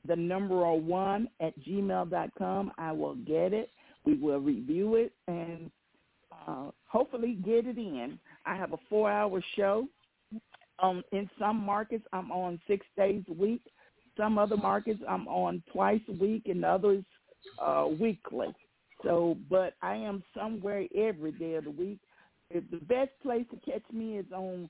the 0.07 0.15
number 0.15 0.71
one 0.73 1.29
at 1.39 1.57
gmail.com, 1.59 2.71
I 2.77 2.91
will 2.91 3.15
get 3.15 3.53
it. 3.53 3.71
We 4.05 4.15
will 4.15 4.39
review 4.39 4.95
it 4.95 5.13
and 5.27 5.71
uh, 6.47 6.71
hopefully 6.85 7.37
get 7.45 7.65
it 7.65 7.77
in. 7.77 8.19
I 8.45 8.55
have 8.55 8.73
a 8.73 8.77
four-hour 8.89 9.41
show. 9.55 9.87
Um, 10.81 11.03
in 11.11 11.29
some 11.37 11.57
markets, 11.57 12.05
I'm 12.13 12.31
on 12.31 12.59
six 12.67 12.85
days 12.97 13.23
a 13.29 13.33
week. 13.33 13.61
Some 14.17 14.37
other 14.37 14.57
markets, 14.57 15.01
I'm 15.07 15.27
on 15.27 15.61
twice 15.71 16.01
a 16.09 16.13
week, 16.13 16.43
and 16.47 16.65
others 16.65 17.03
uh, 17.61 17.87
weekly. 17.99 18.47
So, 19.03 19.37
but 19.49 19.75
I 19.81 19.95
am 19.95 20.23
somewhere 20.37 20.85
every 20.95 21.31
day 21.33 21.55
of 21.55 21.65
the 21.65 21.71
week. 21.71 21.99
The 22.51 22.61
best 22.87 23.11
place 23.21 23.45
to 23.51 23.71
catch 23.71 23.83
me 23.93 24.17
is 24.17 24.25
on 24.33 24.69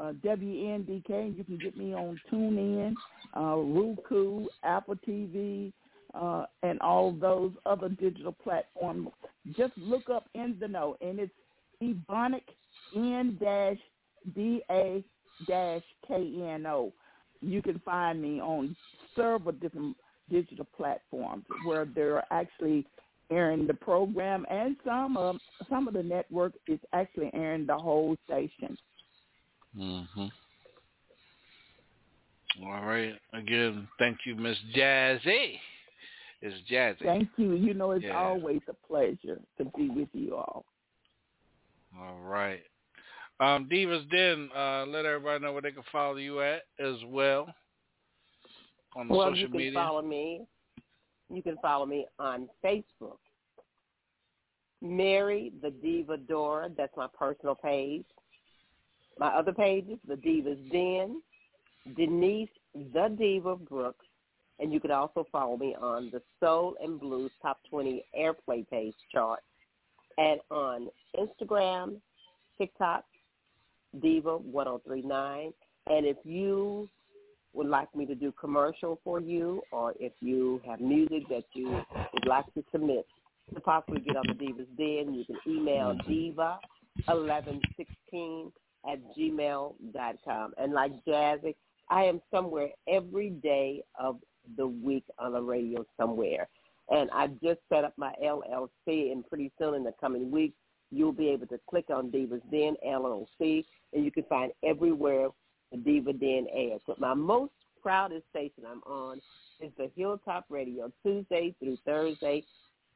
uh, 0.00 0.12
WNDK. 0.24 1.36
You 1.36 1.44
can 1.44 1.58
get 1.58 1.76
me 1.76 1.94
on 1.94 2.20
TuneIn, 2.32 2.94
uh, 3.36 3.56
Roku, 3.56 4.46
Apple 4.64 4.96
TV, 5.06 5.72
uh, 6.14 6.46
and 6.64 6.80
all 6.80 7.12
those 7.12 7.52
other 7.64 7.88
digital 7.88 8.32
platforms. 8.32 9.08
Just 9.56 9.72
look 9.78 10.10
up 10.10 10.26
In 10.34 10.56
the 10.60 10.66
Know, 10.66 10.96
and 11.00 11.20
it's 11.20 11.32
Ebonic 11.80 12.42
N 12.96 13.38
dash 13.40 13.78
D 14.34 14.62
A 14.70 15.04
dash 15.46 15.82
K 16.06 16.14
N 16.14 16.66
O. 16.66 16.92
You 17.40 17.62
can 17.62 17.80
find 17.84 18.20
me 18.20 18.40
on 18.40 18.76
several 19.14 19.52
different 19.52 19.96
digital 20.28 20.66
platforms 20.76 21.44
where 21.64 21.84
there 21.84 22.16
are 22.16 22.24
actually 22.30 22.86
airing 23.32 23.66
the 23.66 23.74
program, 23.74 24.44
and 24.50 24.76
some 24.84 25.16
of 25.16 25.36
some 25.68 25.88
of 25.88 25.94
the 25.94 26.02
network 26.02 26.52
is 26.66 26.78
actually 26.92 27.30
airing 27.34 27.66
the 27.66 27.76
whole 27.76 28.16
station. 28.26 28.76
Mm-hmm. 29.76 30.26
All 32.64 32.84
right. 32.84 33.14
Again, 33.32 33.88
thank 33.98 34.18
you, 34.26 34.34
Miss 34.34 34.58
Jazzy. 34.76 35.58
It's 36.42 36.70
Jazzy. 36.70 37.02
Thank 37.02 37.28
you. 37.36 37.54
You 37.54 37.72
know, 37.72 37.92
it's 37.92 38.04
Yeah. 38.04 38.18
always 38.18 38.60
a 38.68 38.74
pleasure 38.86 39.40
to 39.58 39.64
be 39.76 39.88
with 39.88 40.08
you 40.12 40.36
all. 40.36 40.64
All 41.98 42.18
right. 42.20 42.62
Um, 43.40 43.68
Diva's 43.68 44.04
Den, 44.06 44.50
uh, 44.54 44.84
let 44.86 45.04
everybody 45.06 45.42
know 45.42 45.52
where 45.52 45.62
they 45.62 45.72
can 45.72 45.82
follow 45.84 46.16
you 46.16 46.40
at 46.42 46.62
as 46.78 47.02
well 47.06 47.52
on 48.94 49.08
the 49.08 49.14
well, 49.14 49.28
social 49.28 49.38
you 49.38 49.48
can 49.48 49.56
media. 49.56 49.72
follow 49.74 50.02
me. 50.02 50.46
You 51.32 51.42
can 51.42 51.56
follow 51.62 51.86
me 51.86 52.06
on 52.18 52.48
Facebook. 52.64 53.18
Mary 54.82 55.52
the 55.62 55.70
Diva 55.70 56.16
Dora. 56.16 56.70
That's 56.76 56.96
my 56.96 57.06
personal 57.16 57.54
page. 57.54 58.04
My 59.18 59.28
other 59.28 59.52
pages, 59.52 59.98
the 60.08 60.16
Diva's 60.16 60.58
Den, 60.70 61.22
Denise 61.96 62.48
the 62.74 63.14
Diva 63.18 63.56
Brooks, 63.56 64.06
and 64.58 64.72
you 64.72 64.80
can 64.80 64.90
also 64.90 65.26
follow 65.30 65.56
me 65.56 65.76
on 65.80 66.10
the 66.10 66.22
Soul 66.40 66.76
and 66.82 66.98
Blues 66.98 67.30
Top 67.40 67.58
20 67.68 68.04
Airplay 68.18 68.68
page 68.68 68.94
chart, 69.12 69.40
and 70.18 70.40
on 70.50 70.88
Instagram, 71.18 71.96
TikTok, 72.58 73.04
Diva 74.00 74.38
1039. 74.38 75.52
And 75.88 76.06
if 76.06 76.16
you 76.24 76.88
would 77.54 77.68
like 77.68 77.94
me 77.94 78.06
to 78.06 78.14
do 78.14 78.32
commercial 78.32 78.98
for 79.04 79.20
you, 79.20 79.60
or 79.72 79.92
if 80.00 80.12
you 80.20 80.62
have 80.66 80.80
music 80.80 81.28
that 81.28 81.44
you 81.52 81.68
would 81.68 82.26
like 82.26 82.46
to 82.54 82.64
submit 82.72 83.06
to 83.54 83.60
possibly 83.60 84.00
get 84.00 84.16
on 84.16 84.24
the 84.26 84.34
Diva's 84.34 84.66
Den, 84.78 85.14
you 85.14 85.24
can 85.24 85.36
email 85.46 85.94
diva1116 86.08 88.50
at 88.90 88.98
gmail.com. 89.16 90.54
And 90.58 90.72
like 90.72 90.92
Jazzy, 91.06 91.54
I 91.88 92.04
am 92.04 92.20
somewhere 92.30 92.68
every 92.88 93.30
day 93.30 93.82
of 93.98 94.18
the 94.56 94.66
week 94.66 95.04
on 95.18 95.32
the 95.32 95.42
radio 95.42 95.84
somewhere. 95.98 96.48
And 96.88 97.10
I 97.12 97.28
just 97.42 97.60
set 97.68 97.84
up 97.84 97.92
my 97.96 98.14
LLC, 98.22 99.12
and 99.12 99.28
pretty 99.28 99.52
soon 99.58 99.74
in 99.74 99.84
the 99.84 99.92
coming 100.00 100.30
weeks, 100.30 100.56
you'll 100.90 101.12
be 101.12 101.28
able 101.28 101.46
to 101.46 101.60
click 101.68 101.90
on 101.90 102.10
Diva's 102.10 102.42
Den 102.50 102.76
LLC, 102.86 103.64
and 103.92 104.04
you 104.04 104.10
can 104.10 104.24
find 104.24 104.52
everywhere 104.64 105.28
the 105.72 105.78
Diva 105.78 106.12
Den 106.12 106.46
airs. 106.54 106.80
But 106.86 107.00
my 107.00 107.14
most 107.14 107.52
proudest 107.82 108.24
station 108.30 108.64
I'm 108.70 108.82
on 108.84 109.20
is 109.60 109.72
the 109.76 109.90
Hilltop 109.96 110.44
Radio, 110.48 110.92
Tuesday 111.04 111.54
through 111.58 111.78
Thursday, 111.84 112.44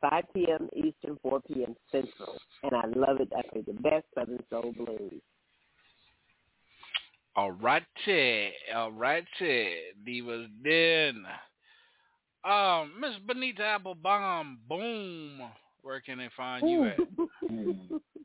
5 0.00 0.24
p.m. 0.34 0.68
Eastern, 0.74 1.18
4 1.22 1.40
p.m. 1.42 1.74
Central. 1.90 2.36
And 2.62 2.74
I 2.74 2.86
love 2.94 3.20
it. 3.20 3.32
I 3.36 3.42
play 3.50 3.62
the 3.62 3.72
best 3.74 4.04
Southern 4.14 4.42
Soul 4.50 4.72
Blues. 4.76 5.20
All 7.34 7.52
righty. 7.52 8.52
All 8.74 8.92
righty. 8.92 9.68
Diva's 10.04 10.48
Den. 10.64 11.24
Um, 12.44 12.92
Miss 13.00 13.12
Benita 13.26 13.62
Applebaum, 13.62 14.58
boom. 14.68 15.40
Where 15.82 16.00
can 16.00 16.18
they 16.18 16.30
find 16.36 16.68
you 16.68 16.84
at? 16.84 16.98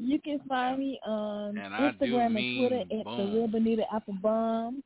You 0.00 0.20
can 0.20 0.40
find 0.48 0.78
me 0.78 1.00
on 1.06 1.56
And 1.56 1.74
Instagram 1.74 2.26
and 2.26 2.34
mean 2.34 2.68
Twitter 2.68 2.80
at 2.82 2.88
the 2.88 3.04
boom. 3.04 3.34
real 3.34 3.48
Benita 3.48 3.84
Applebaum, 3.92 4.82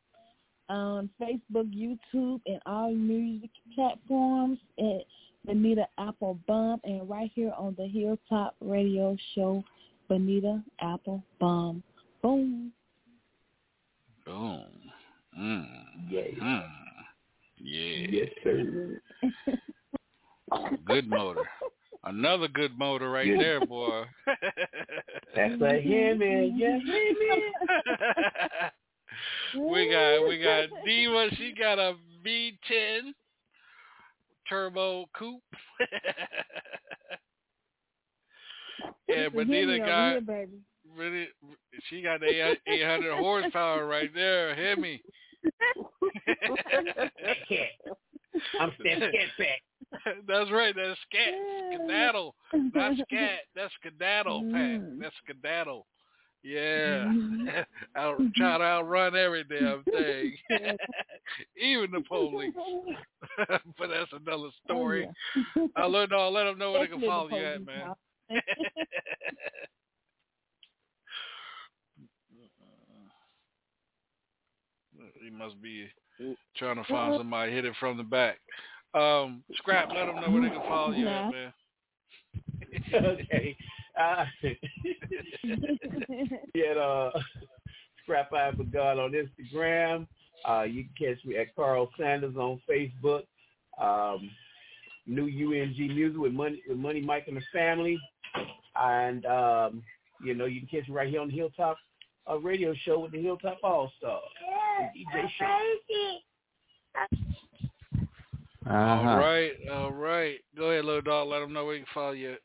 on 0.69 1.11
Facebook, 1.21 1.71
YouTube, 1.75 2.41
and 2.47 2.61
all 2.67 2.93
music 2.93 3.51
platforms 3.75 4.59
at 4.79 5.03
Benita 5.47 5.87
Applebaum, 5.99 6.81
and 6.85 7.09
right 7.09 7.31
here 7.35 7.53
on 7.57 7.75
the 7.77 7.87
Hilltop 7.87 8.55
Radio 8.61 9.17
Show, 9.35 9.63
Benita 10.09 10.63
Applebaum. 10.81 11.83
Boom. 12.23 12.73
Boom. 14.25 14.65
Mm. 15.39 15.67
Yeah. 16.09 16.21
Mm. 16.41 16.63
Yeah. 17.59 18.07
Yes, 18.11 18.29
sir. 18.43 19.01
Good 20.87 21.09
motor. 21.09 21.43
Another 22.05 22.49
good 22.49 22.77
motor 22.79 23.11
right 23.11 23.27
Yeah. 23.27 23.39
there, 23.39 23.61
boy. 23.67 24.05
That's 25.37 25.61
a 25.61 25.81
Hemi. 25.81 26.53
Yeah, 26.57 26.79
we 29.55 29.89
got 29.91 30.27
we 30.29 30.39
got 30.43 30.69
Diva. 30.85 31.29
She 31.37 31.53
got 31.59 31.79
a 31.79 31.95
V10 32.27 33.13
turbo 34.49 35.07
coupe. 35.17 35.43
yeah, 39.09 39.27
It's 39.27 39.35
a 39.35 39.37
Benita 39.37 39.79
got 39.79 40.11
here, 40.13 40.21
baby. 40.23 40.59
really. 40.97 41.29
She 41.89 42.03
got 42.03 42.21
the 42.21 42.57
800 42.67 43.15
horsepower 43.19 43.87
right 43.87 44.11
there. 44.15 44.55
Hemi. 44.55 45.03
I'm 48.59 48.73
Steph 48.81 48.99
Catback. 48.99 49.61
That's 50.29 50.51
right. 50.51 50.75
That's 50.75 50.99
scat. 51.09 51.35
Skedaddle. 51.75 52.35
Not 52.53 52.95
scat. 52.95 53.41
That's 53.55 53.73
skedaddle, 53.81 54.51
Pat. 54.53 54.81
That's 55.01 55.15
skedaddle. 55.25 55.87
Yeah. 56.43 57.13
I'll 57.97 58.17
try 58.37 58.59
to 58.59 58.65
outrun 58.65 59.17
every 59.17 59.45
damn 59.45 59.85
thing. 59.85 60.35
Even 61.57 61.91
the 61.93 62.03
police. 62.09 62.53
but 63.79 63.89
that's 63.89 64.11
another 64.13 64.49
story. 64.65 65.09
I'll 65.77 65.91
let, 65.91 66.11
no, 66.11 66.29
let 66.31 66.45
them 66.45 66.59
know 66.59 66.73
where 66.73 66.87
they 66.87 66.93
can 66.93 67.01
follow 67.01 67.29
you 67.31 67.45
at, 67.45 67.65
man. 67.65 67.95
he 75.23 75.31
must 75.31 75.61
be 75.63 75.87
trying 76.57 76.77
to 76.77 76.85
find 76.85 77.17
somebody 77.17 77.53
hit 77.53 77.65
it 77.65 77.75
from 77.79 77.97
the 77.97 78.03
back. 78.03 78.39
Um, 78.95 79.43
Scrap, 79.57 79.91
let 79.95 80.07
them 80.07 80.17
know 80.17 80.31
where 80.31 80.43
they 80.43 80.51
can 80.51 80.63
follow 80.69 80.93
you 80.93 81.09
at, 81.09 81.31
man. 81.31 81.53
okay. 82.95 83.57
Uh, 83.99 84.25
get 86.55 86.77
uh, 86.79 87.11
Scrap 88.03 88.33
Eye 88.33 88.53
for 88.57 88.65
God 88.65 88.99
on 88.99 89.13
Instagram. 89.13 90.07
Uh, 90.49 90.63
you 90.63 90.85
can 90.85 91.15
catch 91.15 91.25
me 91.25 91.37
at 91.37 91.55
Carl 91.55 91.89
Sanders 91.99 92.37
on 92.37 92.61
Facebook. 92.69 93.23
Um, 93.81 94.31
new 95.07 95.25
UNG 95.25 95.77
music 95.77 96.19
with 96.19 96.33
Money 96.33 96.63
with 96.69 96.79
Money 96.79 97.01
Mike 97.01 97.25
and 97.29 97.37
the 97.37 97.43
Family, 97.53 97.99
and 98.77 99.25
um, 99.27 99.83
you 100.23 100.35
know 100.35 100.47
you 100.47 100.61
can 100.61 100.69
catch 100.69 100.89
me 100.89 100.95
right 100.95 101.09
here 101.09 101.21
on 101.21 101.29
the 101.29 101.35
Hilltop 101.35 101.77
uh, 102.31 102.39
Radio 102.39 102.75
Show 102.85 103.01
with 103.01 103.13
the 103.13 103.23
Hilltop 103.23 103.59
All 103.63 103.91
Stars. 103.99 104.23
DJ 104.97 105.29
Show. 105.39 105.69
All 108.69 109.05
right, 109.05 109.53
all 109.71 109.93
right. 109.93 110.37
Go 110.57 110.71
ahead, 110.71 110.85
little 110.85 111.03
dog. 111.03 111.29
Let 111.29 111.41
them 111.41 111.53
know 111.53 111.65
where 111.65 111.75
you 111.75 111.81
can 111.85 111.95
follow 111.95 112.13
you. 112.13 112.37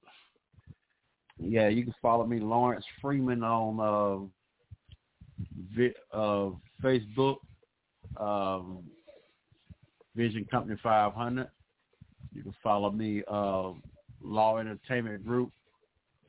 Yeah, 1.39 1.67
you 1.67 1.83
can 1.83 1.93
follow 2.01 2.25
me, 2.25 2.39
Lawrence 2.39 2.85
Freeman, 3.01 3.43
on 3.43 4.31
uh, 5.77 6.17
uh, 6.17 6.49
Facebook, 6.83 7.37
um, 8.19 8.83
Vision 10.15 10.45
Company 10.49 10.79
500. 10.81 11.47
You 12.33 12.43
can 12.43 12.55
follow 12.63 12.91
me, 12.91 13.23
uh, 13.27 13.73
Law 14.23 14.57
Entertainment 14.57 15.25
Group. 15.25 15.51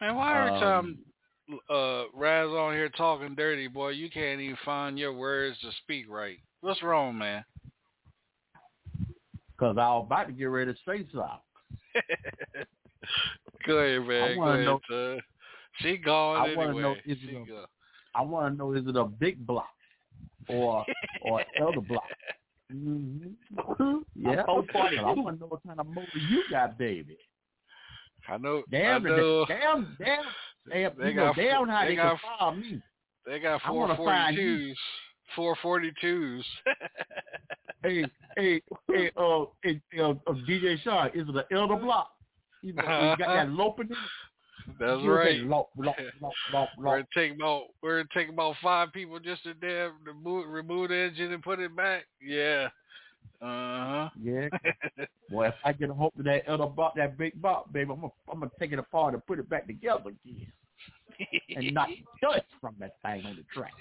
Man, 0.01 0.15
why 0.15 0.39
every 0.39 0.51
Um, 0.61 0.61
time 0.61 1.61
uh, 1.71 2.05
Raz 2.15 2.49
on 2.49 2.75
here 2.75 2.91
talking 2.91 3.35
dirty, 3.35 3.69
boy, 3.69 3.91
you 3.91 4.11
can't 4.11 4.41
even 4.41 4.57
find 4.65 4.99
your 4.99 5.15
words 5.15 5.59
to 5.61 5.73
speak 5.83 6.07
right? 6.09 6.39
What's 6.61 6.83
wrong, 6.83 7.17
man? 7.17 7.45
Because 9.59 9.77
I 9.77 9.89
was 9.89 10.05
about 10.07 10.27
to 10.29 10.33
get 10.33 10.45
ready 10.45 10.73
to 10.73 10.79
say 10.87 11.05
something. 11.13 11.29
Go 13.67 13.79
ahead, 13.79 14.07
man. 14.07 14.31
I 14.31 14.35
Go 14.35 14.43
ahead, 14.45 14.65
know- 14.65 14.81
son. 14.89 15.21
She 15.81 15.97
gone 15.97 16.37
I 16.37 16.57
want 16.57 16.57
to 16.57 16.63
anyway. 16.79 16.83
know 16.83 16.95
is 17.07 17.19
She 17.21 17.29
it 17.29 17.43
a, 17.43 17.47
gone. 17.47 17.65
I 18.15 18.23
want 18.23 18.53
to 18.53 18.59
know 18.59 18.73
is 18.73 18.85
it 18.87 18.97
a 18.97 19.05
big 19.05 19.47
block 19.47 19.69
or 20.49 20.85
or 21.23 21.45
elder 21.59 21.81
block? 21.81 22.03
Mm-hmm. 22.73 23.97
Yeah, 24.17 24.45
four 24.45 24.65
forty 24.73 24.99
I 24.99 25.03
want 25.13 25.37
to 25.37 25.41
know 25.41 25.47
what 25.47 25.63
kind 25.67 25.79
of 25.79 25.87
motor 25.87 26.09
you 26.29 26.43
got, 26.51 26.77
baby. 26.79 27.17
I 28.29 28.37
know. 28.39 28.63
Damn, 28.71 29.07
I 29.07 29.09
know. 29.09 29.45
damn, 29.47 29.97
damn, 30.01 30.23
damn, 30.69 30.93
They 30.99 31.09
you 31.11 31.15
know, 31.15 31.27
got- 31.27 31.37
damn 31.37 31.69
how 31.69 31.83
they 31.85 31.89
they, 31.91 31.97
got- 31.97 32.21
can 32.21 32.31
file 32.39 32.55
me. 32.55 32.83
They 33.27 33.39
got 33.39 33.61
wanna 33.73 33.97
find 33.97 34.37
you. 34.37 34.75
442s. 35.37 35.93
442s. 36.05 36.43
hey, 37.83 38.05
hey, 38.37 38.63
hey, 38.89 39.11
uh, 39.17 39.45
hey, 39.63 39.81
uh, 39.99 40.11
uh, 40.11 40.15
DJ 40.49 40.81
Sean, 40.83 41.09
is 41.15 41.29
it 41.29 41.35
an 41.35 41.45
elder 41.51 41.77
block? 41.77 42.11
You 42.63 42.73
know, 42.75 42.83
you 42.83 43.17
got 43.17 43.19
that 43.35 43.51
loping? 43.53 43.89
That's 44.79 45.03
You 45.03 45.13
right. 45.13 45.37
say 45.37 45.43
Lop, 45.45 45.71
lop, 45.77 45.97
lop, 46.21 46.33
lop, 46.53 46.69
We're 46.77 46.85
lop. 46.85 46.95
gonna 46.95 47.07
take 47.15 47.35
about 47.37 47.63
we're 47.83 48.03
gonna 48.03 48.09
take 48.13 48.29
about 48.29 48.57
five 48.63 48.93
people 48.93 49.19
just 49.19 49.43
to 49.45 49.55
damn 49.55 49.93
remove, 50.05 50.49
remove 50.49 50.89
the 50.91 50.97
engine 50.97 51.33
and 51.33 51.43
put 51.43 51.59
it 51.61 51.75
back. 51.75 52.05
Yeah. 52.21 52.69
Uh 53.41 53.47
huh. 53.47 54.09
Yeah. 54.21 54.49
Boy, 55.31 55.47
if 55.49 55.55
I 55.65 55.73
get 55.73 55.91
a 55.91 55.95
hold 55.95 56.13
of 56.19 56.25
that 56.25 56.43
elder 56.47 56.67
block, 56.67 56.97
that 56.97 57.17
big 57.17 57.41
block, 57.41 57.73
baby, 57.73 57.91
I'm 57.93 58.01
gonna, 58.01 58.13
I'm 58.31 58.41
gonna 58.41 58.51
take 58.59 58.73
it 58.73 58.79
apart 58.79 59.15
and 59.15 59.25
put 59.27 59.39
it 59.39 59.49
back 59.49 59.67
together 59.67 60.11
again. 60.11 60.53
and 61.57 61.73
not 61.75 61.89
dust 62.21 62.43
from 62.61 62.75
that 62.81 62.97
thing 63.03 63.25
on 63.25 63.37
the 63.37 63.45
track. 63.55 63.73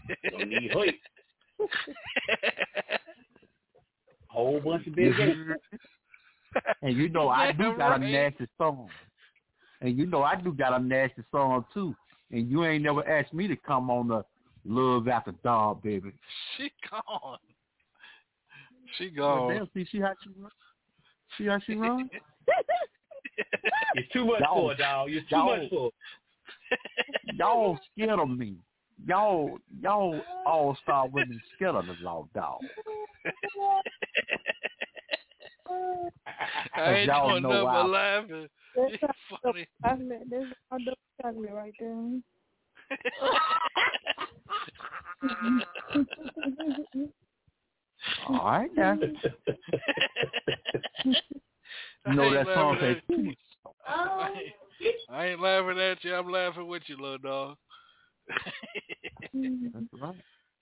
Don't 1.59 1.69
need 1.87 1.95
hood. 2.27 2.99
Whole 4.29 4.59
bunch 4.59 4.85
of 4.87 4.95
big 4.95 5.13
and 6.81 6.95
you 6.97 7.09
know 7.09 7.29
I 7.29 7.51
do 7.51 7.63
Yeah, 7.65 7.77
got 7.77 8.01
a 8.01 8.03
nasty 8.03 8.47
song. 8.57 8.89
And 9.81 9.97
you 9.97 10.05
know 10.05 10.23
I 10.23 10.35
do 10.35 10.53
got 10.53 10.79
a 10.79 10.83
nasty 10.83 11.23
song 11.31 11.65
too. 11.73 11.95
And 12.31 12.49
you 12.49 12.65
ain't 12.65 12.83
never 12.83 13.07
asked 13.07 13.33
me 13.33 13.47
to 13.47 13.55
come 13.55 13.89
on 13.89 14.07
the 14.09 14.23
Love 14.65 15.07
After 15.07 15.33
Dark, 15.43 15.81
baby. 15.83 16.11
She 16.57 16.71
gone. 16.89 17.37
She 18.97 19.09
gone. 19.09 19.53
damn, 19.53 19.69
see, 19.73 19.85
see 19.91 19.99
how 19.99 20.13
she 20.23 20.29
run? 20.39 20.51
See 21.37 21.45
how 21.45 21.59
she 21.65 21.75
run? 21.75 22.09
It's 23.95 24.11
too 24.11 24.25
much 24.25 24.39
Y'all- 24.41 24.69
for 24.69 24.75
dog. 24.75 25.09
You're 25.11 25.21
too 25.21 25.27
y'all- 25.31 25.57
much 25.57 25.69
for 25.69 25.91
y'all 27.33 27.79
scared 27.93 28.19
of 28.19 28.29
me. 28.29 28.55
Y'all, 29.05 29.57
y'all 29.81 30.19
all 30.45 30.75
star 30.83 31.07
women 31.07 31.39
scared 31.55 31.75
of 31.75 31.85
the 31.85 31.95
law 32.01 32.27
dog. 32.33 32.59
I 36.75 36.93
ain't 36.93 37.07
y'all 37.07 37.29
doing 37.31 37.43
know 37.43 37.49
nothing 37.49 37.63
why. 37.65 37.81
but 37.83 37.89
laughing. 37.89 38.47
That's 38.75 38.95
funny. 39.43 39.67
chocolate. 39.83 40.21
There's 40.29 40.53
all 40.71 40.79
the 40.79 40.95
chocolate 41.21 41.51
right 41.53 41.73
there. 41.79 42.21
All 48.29 48.35
right 48.45 48.69
now. 48.75 48.97
You 51.05 52.13
know 52.13 52.33
that 52.33 52.45
song 52.53 52.77
says 52.79 52.95
at- 53.09 53.15
I 53.87 54.29
ain't- 54.29 54.53
I 55.09 55.25
ain't 55.27 55.41
laughing 55.41 55.79
at 55.79 56.03
you. 56.03 56.13
I'm 56.13 56.29
laughing 56.29 56.67
with 56.67 56.83
you, 56.87 56.97
little 56.97 57.17
dog. 57.17 57.57
Mm-hmm. 59.35 59.67
That's 59.73 60.01
right. 60.01 60.15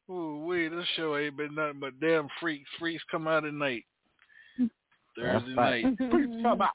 Ooh, 0.10 0.46
wee, 0.46 0.68
this 0.68 0.86
show 0.96 1.18
ain't 1.18 1.38
been 1.38 1.56
nothing 1.56 1.80
but 1.80 2.00
damn 2.00 2.28
freaks. 2.40 2.70
Freaks 2.80 3.04
come 3.10 3.28
out 3.28 3.46
at 3.46 3.54
night. 3.54 3.86
Thursday 5.18 5.54
right. 5.56 5.84
night. 5.84 5.86
Mm-hmm. 5.86 6.12
Freaks 6.12 6.36
come 6.42 6.62
out. 6.62 6.70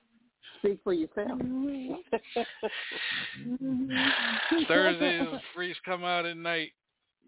Speak 0.58 0.80
for 0.82 0.92
yourself. 0.92 1.38
Mm-hmm. 3.38 3.90
Thursdays, 4.68 5.28
freaks 5.54 5.78
come 5.84 6.04
out 6.04 6.26
at 6.26 6.36
night. 6.36 6.72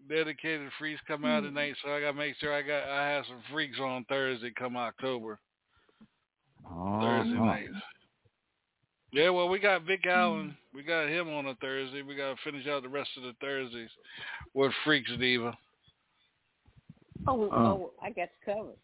Dedicated 0.09 0.69
freaks 0.77 1.01
come 1.07 1.23
out 1.23 1.45
at 1.45 1.53
night, 1.53 1.75
so 1.83 1.91
I 1.91 2.01
gotta 2.01 2.13
make 2.13 2.35
sure 2.35 2.53
I 2.53 2.61
got 2.61 2.83
I 2.89 3.07
have 3.09 3.25
some 3.25 3.41
freaks 3.51 3.79
on 3.79 4.03
Thursday 4.05 4.51
come 4.57 4.75
October. 4.75 5.39
Oh, 6.69 6.99
Thursday 6.99 7.37
Uh-huh. 7.37 7.79
Yeah, 9.13 9.29
well, 9.29 9.47
we 9.47 9.59
got 9.59 9.83
Vick 9.83 10.05
Allen. 10.05 10.57
We 10.73 10.83
got 10.83 11.07
him 11.07 11.29
on 11.29 11.45
a 11.47 11.55
Thursday. 11.55 12.01
We 12.01 12.15
got 12.15 12.35
to 12.35 12.41
finish 12.43 12.67
out 12.67 12.81
the 12.81 12.89
rest 12.89 13.09
of 13.17 13.23
the 13.23 13.33
Thursdays 13.39 13.89
with 14.53 14.71
Freaks 14.83 15.11
Diva. 15.19 15.55
Oh, 17.27 17.49
Uh. 17.49 17.55
oh, 17.55 17.91
I 18.01 18.09
got 18.09 18.29
you 18.45 18.53
covered. 18.53 18.77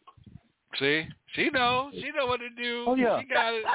See, 0.78 1.08
she 1.34 1.50
knows. 1.50 1.94
She 1.94 2.12
know 2.16 2.28
what 2.28 2.40
to 2.42 2.50
do. 2.50 2.86
Oh, 2.88 2.96
yeah. 2.96 3.20
She 3.20 3.28
got 3.28 3.54
it. 3.56 3.66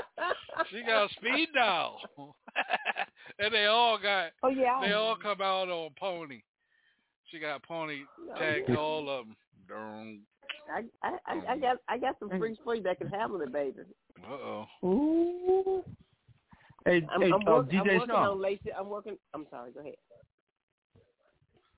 She 0.70 0.82
got 0.82 1.10
a 1.10 1.14
speed 1.14 1.48
dial, 1.52 2.00
and 3.38 3.52
they 3.52 3.66
all 3.66 3.98
got. 3.98 4.30
Oh 4.44 4.48
yeah. 4.48 4.80
They 4.80 4.92
all 4.92 5.16
come 5.16 5.40
out 5.40 5.68
on 5.68 5.90
pony. 5.98 6.40
She 7.26 7.40
got 7.40 7.64
pony 7.64 8.02
tagged 8.38 8.68
yeah. 8.68 8.76
all 8.76 9.10
of 9.10 9.26
them. 9.26 9.36
Darn. 9.68 10.20
I, 10.72 10.84
I 11.02 11.18
I 11.26 11.52
I 11.52 11.58
got 11.58 11.76
I 11.88 11.98
got 11.98 12.16
some 12.20 12.30
freaks 12.38 12.60
for 12.62 12.76
you 12.76 12.82
that 12.84 12.98
can 12.98 13.08
handle 13.08 13.40
it, 13.40 13.52
baby. 13.52 13.80
Uh 14.24 14.32
oh. 14.32 14.66
Ooh. 14.84 15.84
Hey, 16.84 17.06
I'm, 17.10 17.22
hey, 17.22 17.30
I'm, 17.32 17.48
uh, 17.48 17.52
work, 17.52 17.66
I'm 17.72 17.86
working 17.86 18.08
Sean. 18.08 18.28
on 18.28 18.42
Lacey. 18.42 18.72
I'm 18.78 18.88
working. 18.88 19.16
I'm 19.32 19.46
sorry. 19.50 19.72
Go 19.72 19.80
ahead. 19.80 19.94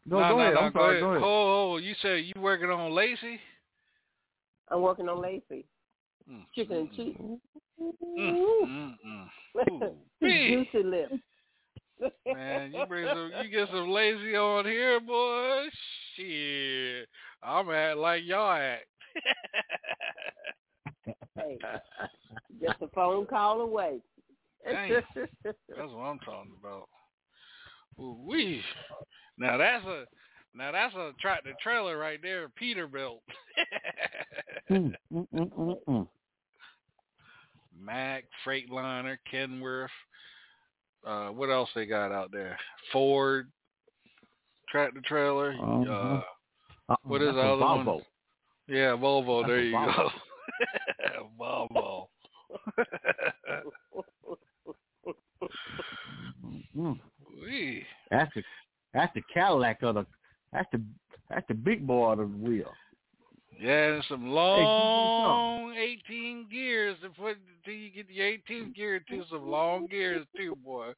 No, 0.05 0.20
no, 0.20 0.28
go 0.28 0.36
no, 0.36 0.43
ahead. 0.43 0.55
no, 0.55 0.60
I'm 0.60 0.73
go 0.73 0.78
sorry. 0.81 0.91
ahead. 0.91 1.02
Go 1.02 1.10
ahead. 1.10 1.23
Oh, 1.25 1.73
oh, 1.73 1.76
you 1.78 1.94
said 2.02 2.25
you 2.25 2.41
working 2.41 2.70
on 2.70 2.93
Lacey? 2.93 3.41
I'm 4.68 4.83
working 4.83 5.09
on 5.09 5.20
Lacey. 5.20 5.65
Mm. 6.31 6.44
Chicken 6.55 6.76
and 6.76 6.93
cheese. 6.93 7.17
Mm, 8.18 8.36
mm, 8.67 8.94
mm. 9.07 9.26
Ooh, 9.70 9.94
Juicy 10.23 10.83
lips. 10.83 11.15
Man, 12.26 12.73
you 12.73 12.85
bring 12.86 13.07
some, 13.07 13.33
you 13.43 13.51
get 13.51 13.68
some 13.70 13.89
lazy 13.91 14.36
on 14.36 14.65
here, 14.65 15.01
boy. 15.01 15.67
Shit, 16.17 17.09
I'm 17.43 17.70
at 17.70 17.97
like 17.97 18.23
y'all 18.25 18.52
at. 18.52 18.81
hey, 21.36 21.59
just 22.60 22.83
a 22.83 22.89
phone 22.89 23.26
call 23.26 23.60
away. 23.60 24.01
Dang. 24.65 25.02
That's 25.44 25.57
what 25.93 26.02
I'm 26.02 26.18
talking 26.20 26.52
about. 26.60 26.89
Ooh. 28.01 28.60
Now 29.39 29.57
that's 29.57 29.85
a 29.85 30.05
now 30.55 30.73
that's 30.73 30.94
a 30.94 31.12
tractor 31.20 31.52
trailer 31.62 31.99
right 31.99 32.20
there, 32.23 32.49
Peterbilt. 32.60 33.20
Mm, 34.68 34.93
mm, 35.15 35.28
mm, 35.33 35.76
mm. 35.89 36.09
Mack, 37.81 38.25
Freightliner, 38.44 39.17
Kenworth. 39.33 39.89
Uh, 41.07 41.28
what 41.28 41.51
else 41.51 41.70
they 41.76 41.86
got 41.86 42.10
out 42.10 42.33
there? 42.33 42.59
Ford, 42.93 43.49
tractor 44.68 45.01
trailer. 45.05 45.52
Uh-huh. 45.52 45.93
Uh, 45.93 46.23
Uh-uh, 46.89 46.97
what 47.05 47.23
is 47.23 47.33
the 47.33 47.41
other 47.41 47.62
Volvo. 47.62 47.86
one? 47.86 48.02
Yeah, 48.67 48.97
Volvo. 48.97 49.43
That's 49.43 49.51
there 49.51 49.62
you 49.62 49.76
Volvo. 49.76 50.10
go. 51.39 52.09
Volvo. 52.81 52.86
Mm. 56.76 56.98
That's 58.10 58.32
the 58.34 58.42
that's 58.92 59.12
the 59.15 59.23
Cadillac 59.32 59.82
of 59.82 59.97
the 59.97 60.06
that's 60.52 60.68
the 60.73 60.81
that's 61.28 61.47
the 61.48 61.55
big 61.55 61.86
boy 61.86 62.12
of 62.12 62.18
the 62.18 62.26
wheel. 62.26 62.73
Yeah, 63.58 63.94
and 63.94 64.05
some 64.08 64.28
long 64.28 65.74
18 65.74 66.47
gears 66.50 66.97
to 67.02 67.08
put 67.08 67.39
till 67.65 67.74
you 67.74 67.90
get 67.90 68.06
the 68.08 68.20
18 68.20 68.73
gear 68.76 69.00
to 69.00 69.24
some 69.31 69.48
long 69.48 69.86
gears 69.86 70.26
too, 70.36 70.55
boy. 70.62 70.92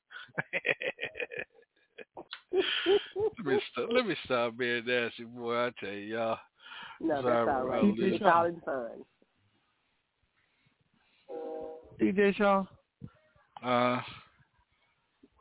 let 2.52 3.44
me 3.44 3.60
stop. 3.72 3.88
Let 3.90 4.06
me 4.06 4.16
stop 4.24 4.56
being 4.56 4.84
nasty, 4.86 5.24
boy. 5.24 5.66
I 5.66 5.70
tell 5.78 5.90
you, 5.90 6.16
y'all. 6.16 6.38
No, 7.00 7.22
Sorry, 7.22 7.46
that's 7.46 7.56
all 7.56 7.64
right. 7.64 7.82
Raul. 7.82 7.94
It's 7.98 8.24
all 8.24 8.44
in 8.46 8.60
fun. 8.60 9.04
DJ 12.00 12.34
Shaw, 12.34 12.64
Uh, 13.62 14.00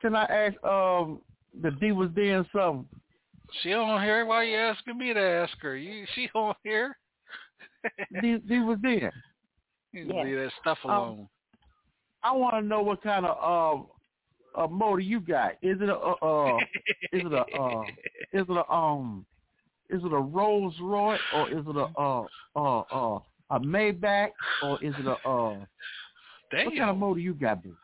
can 0.01 0.16
I 0.16 0.26
ask 0.26 0.64
um 0.64 1.22
the 1.61 1.72
D 1.72 1.92
was 1.92 2.09
doing 2.11 2.45
something? 2.53 2.85
she 3.61 3.74
on 3.74 4.03
here? 4.03 4.26
Why 4.26 4.43
you 4.43 4.58
asking 4.58 4.98
me 4.98 5.14
to 5.14 5.19
ask 5.19 5.58
her? 5.61 5.76
You 5.77 6.06
she 6.16 6.30
on 6.34 6.53
here? 6.64 6.98
D, 8.22 8.38
D 8.48 8.59
was 8.59 8.77
there. 8.82 9.14
You 9.93 10.06
can 10.06 10.26
leave 10.26 10.35
that 10.35 10.51
stuff 10.61 10.77
alone. 10.84 11.27
I 12.22 12.32
want 12.34 12.56
to 12.56 12.61
know 12.61 12.82
what 12.82 13.01
kind 13.01 13.26
of 13.26 13.88
uh, 14.58 14.61
uh 14.61 14.67
motor 14.67 15.00
you 15.00 15.22
got. 15.22 15.53
Is 15.64 15.77
it 15.82 15.90
a 15.90 15.95
uh, 15.95 16.16
uh 16.22 16.58
is 17.14 17.24
it 17.26 17.34
a 17.34 17.45
uh 17.58 17.84
is 18.34 18.45
it 18.48 18.50
a 18.50 18.72
um 18.72 19.26
is 19.90 20.03
it 20.03 20.11
a 20.11 20.19
Rolls 20.19 20.76
Royce 20.82 21.19
or 21.34 21.50
is 21.50 21.66
it 21.66 21.76
a 21.76 21.88
uh 21.98 22.26
uh 22.56 22.80
uh 22.80 23.19
a 23.50 23.59
Maybach 23.61 24.32
or 24.61 24.84
is 24.84 24.93
it 25.00 25.08
a 25.08 25.16
uh 25.27 25.56
what 26.51 26.76
kind 26.77 26.90
of 26.90 26.98
motor 26.98 27.22
you 27.22 27.34
got, 27.34 27.64
boo? 27.64 27.76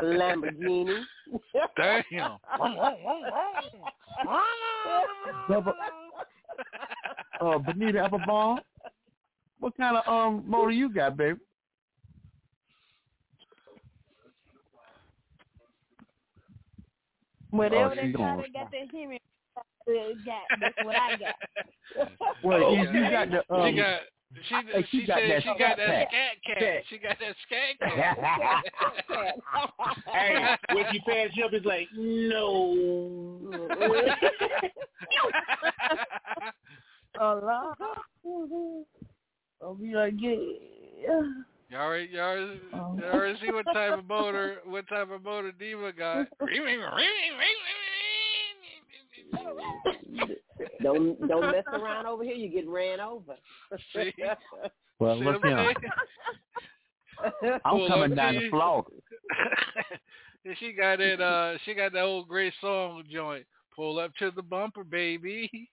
A 0.00 0.02
Lamborghini. 0.02 1.04
Damn. 1.76 2.38
Double, 5.48 5.72
uh, 7.40 7.58
Benita 7.58 8.00
Applebaum. 8.00 8.60
What 9.60 9.76
kind 9.76 9.96
of 9.96 10.06
um 10.12 10.44
motor 10.46 10.70
you 10.70 10.92
got, 10.92 11.16
baby? 11.16 11.38
Whatever 17.50 17.92
Oh, 17.92 17.94
they 17.94 18.06
she 18.06 18.12
try 18.12 18.30
gonna 18.36 18.42
to 18.42 18.50
get 18.50 18.70
their 18.70 18.86
hearing, 18.90 19.18
uh, 19.56 19.60
got 20.24 20.60
that's 20.60 20.74
what 20.84 20.96
I 20.96 21.16
got. 21.16 21.34
Well, 22.42 22.64
Oh, 22.64 22.72
you, 22.74 22.90
you 22.90 23.10
got 23.10 23.28
the 23.30 23.54
um, 23.54 23.70
she 23.70 23.76
got. 23.76 24.00
She, 24.48 24.54
Hey, 24.54 24.86
she, 24.90 25.00
she 25.00 25.06
got 25.06 25.18
said 25.18 25.30
that 25.30 25.42
she 25.42 25.48
got 25.48 25.76
that 25.76 25.76
scat 25.76 26.08
scat 26.08 26.36
cat. 26.46 26.58
cat. 26.58 26.82
She 26.88 26.98
got 26.98 27.16
that 27.18 27.34
scat 27.46 27.74
cat. 27.80 29.34
hey, 30.06 30.56
when 30.74 30.84
you 30.94 31.00
pass 31.06 31.28
you 31.34 31.44
up, 31.44 31.52
it's 31.52 31.66
like, 31.66 31.88
no. 31.96 32.76
Allah. 37.20 37.74
I'll 39.62 39.74
be 39.74 39.94
like, 39.94 40.14
yeah. 40.16 41.22
Y'all 41.70 41.80
already, 41.82 42.08
y'all 42.12 42.22
already, 42.22 42.60
Oh. 42.72 42.96
y'all 42.98 43.12
already 43.12 43.38
see 43.40 43.50
what 43.52 43.66
type 43.74 43.98
of 43.98 44.06
motor, 44.08 44.58
what 44.64 44.88
type 44.88 45.10
of 45.10 45.22
motor 45.22 45.52
Diva 45.52 45.92
got. 45.92 46.26
Don't 50.82 51.20
don't 51.28 51.52
mess 51.52 51.64
around 51.72 52.06
over 52.06 52.24
here. 52.24 52.34
You 52.34 52.48
get 52.48 52.68
ran 52.68 53.00
over. 53.00 53.34
See? 53.94 54.12
Well, 54.98 55.18
See 55.18 55.24
look 55.24 55.42
what 55.42 55.52
I'm 55.52 55.66
here. 55.66 55.74
I'm 57.64 57.76
Pull 57.76 57.88
coming 57.88 58.14
down 58.14 58.34
to 58.34 58.38
the 58.38 58.44
you. 58.46 58.50
floor. 58.50 58.84
She 60.58 60.72
got 60.72 60.98
that, 60.98 61.20
uh, 61.20 61.58
she 61.64 61.74
got 61.74 61.92
that 61.92 62.00
old 62.00 62.28
great 62.28 62.54
song 62.62 63.02
joint. 63.12 63.44
Pull 63.76 63.98
up 63.98 64.12
to 64.18 64.30
the 64.34 64.42
bumper, 64.42 64.84
baby. 64.84 65.68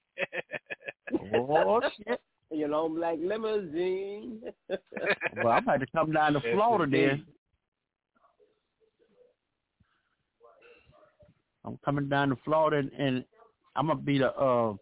Oh 1.33 1.81
shit! 2.05 2.19
You 2.51 2.67
know, 2.67 2.85
like 2.85 3.19
limousine. 3.21 4.41
Well, 4.69 5.47
I'm 5.47 5.63
about 5.63 5.79
to 5.79 5.87
come 5.95 6.11
down 6.11 6.33
to 6.33 6.41
Florida 6.53 6.91
then. 6.91 7.25
I'm 11.63 11.77
coming 11.83 12.07
down 12.07 12.29
to 12.29 12.37
Florida 12.45 12.77
and, 12.77 12.91
and 12.93 13.25
I'm 13.77 13.87
gonna 13.87 13.99
be 13.99 14.17
the 14.17 14.33
uh, 14.35 14.73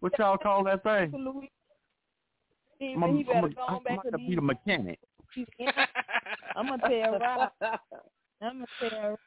what 0.00 0.18
y'all 0.18 0.36
call 0.38 0.64
that 0.64 0.82
thing? 0.82 1.12
I'm, 1.14 1.24
he 2.80 2.94
gonna- 2.94 3.06
I'm, 3.06 3.22
better 3.22 3.40
gonna- 3.40 3.54
go 3.54 3.60
on 3.62 3.82
I'm 3.88 3.96
gonna 4.02 4.18
be 4.28 4.34
the 4.34 4.40
mechanic. 4.40 4.98
I'm 6.56 6.66
gonna 6.68 6.88
tell 6.88 7.18
Rob. 7.18 7.50
I'm 8.42 8.64
gonna 8.80 8.90
tell. 8.90 9.18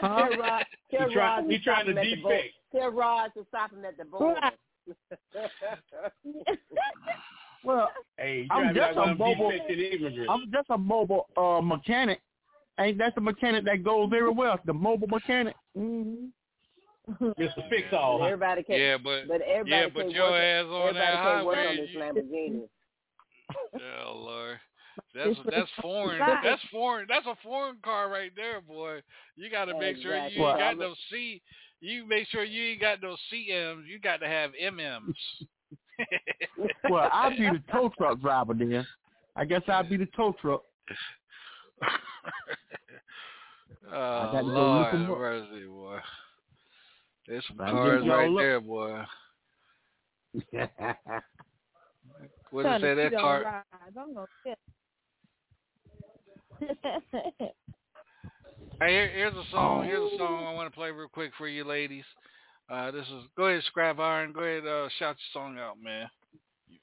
Tell 0.00 0.28
Rod, 0.38 0.64
tell 0.90 1.08
He 1.08 1.14
try- 1.14 1.40
Rod 1.40 1.50
he 1.50 1.58
trying 1.58 1.58
to 1.58 1.62
stop 1.62 1.86
him 1.86 1.98
at 1.98 2.04
the 2.04 2.16
defect. 2.16 2.54
Tell 2.74 2.90
Rod 2.90 3.30
to 3.36 3.44
stop 3.48 3.72
him 3.72 3.84
at 3.86 3.96
the 3.96 4.04
border. 4.04 4.40
Well, 7.64 7.90
Hey, 8.18 8.46
I'm 8.50 8.74
trying 8.74 8.74
to 8.74 8.74
be 8.74 8.80
just 8.80 8.98
a 8.98 9.14
mobile. 9.16 9.52
I'm 10.30 10.50
just 10.52 10.66
a 10.70 10.78
mobile 10.78 11.26
uh 11.36 11.60
mechanic. 11.62 12.20
Ain't 12.78 12.98
that 12.98 13.14
the 13.14 13.20
mechanic 13.20 13.64
that 13.64 13.82
goes 13.82 14.08
very 14.10 14.30
well? 14.30 14.58
The 14.66 14.72
mobile 14.74 15.08
mechanic. 15.08 15.54
Mm-hmm. 15.76 16.26
Mr. 17.38 17.68
Fix 17.70 17.88
All. 17.92 18.18
huh? 18.18 18.24
Everybody 18.26 18.62
can, 18.64 18.78
Yeah, 18.80 18.96
but- 18.98 19.28
but 19.28 19.40
everybody 19.42 19.70
yeah, 19.70 19.86
but 19.92 20.00
can't 20.02 20.12
your 20.12 20.30
work, 20.30 20.42
ass 20.42 20.64
on 20.66 20.88
everybody 20.88 20.98
that 20.98 21.22
can't 21.22 21.46
work 21.46 21.56
highway, 21.56 21.68
on 21.68 21.76
this 21.76 21.90
Lamborghini. 21.96 22.68
Oh 24.04 24.16
Lord. 24.24 24.58
That's 25.14 25.38
that's 25.50 25.70
foreign. 25.82 26.18
That's 26.42 26.62
foreign. 26.72 27.06
That's 27.08 27.26
a 27.26 27.36
foreign 27.44 27.76
car 27.84 28.08
right 28.10 28.32
there, 28.34 28.60
boy. 28.60 29.00
You 29.36 29.50
got 29.50 29.66
to 29.66 29.78
make 29.78 29.98
sure 29.98 30.16
you 30.16 30.22
ain't 30.22 30.40
Well, 30.40 30.56
got 30.58 30.78
no 30.78 30.94
C. 31.10 31.40
You 31.80 32.06
make 32.06 32.26
sure 32.28 32.42
you 32.42 32.72
ain't 32.72 32.80
got 32.80 33.02
no 33.02 33.16
CMs. 33.32 33.86
You 33.86 34.00
got 34.00 34.18
to 34.20 34.26
have 34.26 34.50
MMs. 34.62 35.14
Well, 36.90 37.08
I'll 37.12 37.30
be 37.30 37.44
the 37.48 37.62
tow 37.70 37.90
truck 37.96 38.20
driver 38.20 38.54
then. 38.54 38.86
I 39.36 39.44
guess 39.44 39.62
I'll 39.68 39.88
be 39.88 39.96
the 39.98 40.08
tow 40.16 40.34
truck. 40.40 40.62
oh 43.92 44.32
got 44.32 44.32
to 44.32 44.42
go 44.42 44.42
look 44.42 44.54
Lord, 44.54 44.94
'em 44.94 45.10
up. 45.12 45.18
mercy, 45.18 45.66
boy. 45.66 45.98
There's 47.28 47.44
some 47.48 47.60
I'll 47.60 47.70
cars 47.72 48.02
get 48.02 48.06
y'all 48.06 48.16
right 48.16 48.30
up. 48.30 48.36
there, 48.38 48.60
boy. 48.60 49.02
What 52.50 52.62
Trying 52.62 52.80
did 52.80 52.96
say 52.98 53.02
that 53.04 53.12
car? 53.20 53.42
rides. 53.42 53.96
I'm 53.98 54.14
gonna 54.14 54.26
tell. 54.46 54.54
Hey, 58.80 58.90
here, 58.92 59.08
here's 59.08 59.34
a 59.34 59.42
song. 59.50 59.84
Here's 59.84 60.12
a 60.12 60.18
song 60.18 60.44
I 60.46 60.52
want 60.54 60.70
to 60.70 60.74
play 60.74 60.90
real 60.90 61.08
quick 61.08 61.32
for 61.36 61.48
you 61.48 61.64
ladies. 61.64 62.04
Uh, 62.70 62.90
this 62.90 63.06
is 63.06 63.24
go 63.36 63.44
ahead, 63.46 63.62
Scrap 63.64 63.98
Iron. 63.98 64.32
Go 64.32 64.40
ahead, 64.40 64.66
uh, 64.66 64.88
shout 64.98 65.16
your 65.16 65.42
song 65.42 65.58
out, 65.58 65.76
man. 65.82 66.08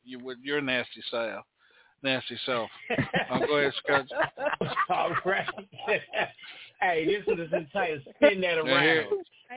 you 0.03 0.19
with 0.19 0.37
your 0.41 0.61
nasty 0.61 1.01
self, 1.11 1.45
nasty 2.03 2.37
self. 2.45 2.69
Uh, 3.31 3.39
go 3.47 3.57
ahead, 3.57 3.73
Scott. 3.83 4.05
All 4.89 5.15
right. 5.25 5.47
hey, 6.81 7.05
this 7.05 7.23
is 7.27 7.51
entitled 7.51 8.01
spin 8.15 8.41
that 8.41 8.57
And 8.59 8.67
around. 8.69 8.83
here, 8.83 9.05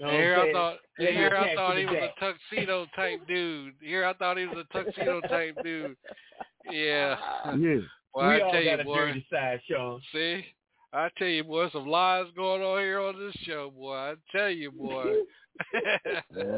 You 0.01 0.07
here 0.09 0.37
I'm 0.41 0.53
thought, 0.53 0.77
saying? 0.99 1.15
here 1.15 1.37
I 1.37 1.55
thought 1.55 1.77
he 1.77 1.85
was 1.85 1.95
today. 1.95 2.11
a 2.17 2.21
tuxedo 2.25 2.87
type 2.97 3.27
dude. 3.29 3.75
Here 3.83 4.07
I 4.07 4.15
thought 4.15 4.39
he 4.39 4.47
was 4.47 4.59
a 4.71 4.73
tuxedo 4.73 5.21
type 5.23 5.57
dude. 5.63 5.97
Yeah. 6.71 7.17
Yeah. 7.59 7.77
Well, 8.15 8.29
we 8.29 8.35
I 8.37 8.41
all 8.41 8.51
tell 8.53 8.65
got 8.65 8.71
you, 8.77 8.81
a 8.81 8.85
boy. 8.85 8.97
dirty 8.97 9.27
side, 9.31 9.61
Sean. 9.71 10.01
See, 10.13 10.45
I 10.93 11.09
tell 11.19 11.29
you, 11.29 11.45
boy, 11.45 11.69
some 11.71 11.87
lies 11.87 12.27
going 12.35 12.63
on 12.63 12.79
here 12.81 13.01
on 13.01 13.19
this 13.19 13.35
show, 13.45 13.71
boy. 13.77 13.95
I 13.95 14.15
tell 14.33 14.49
you, 14.51 14.71
boy. 14.73 15.13
Look 16.33 16.57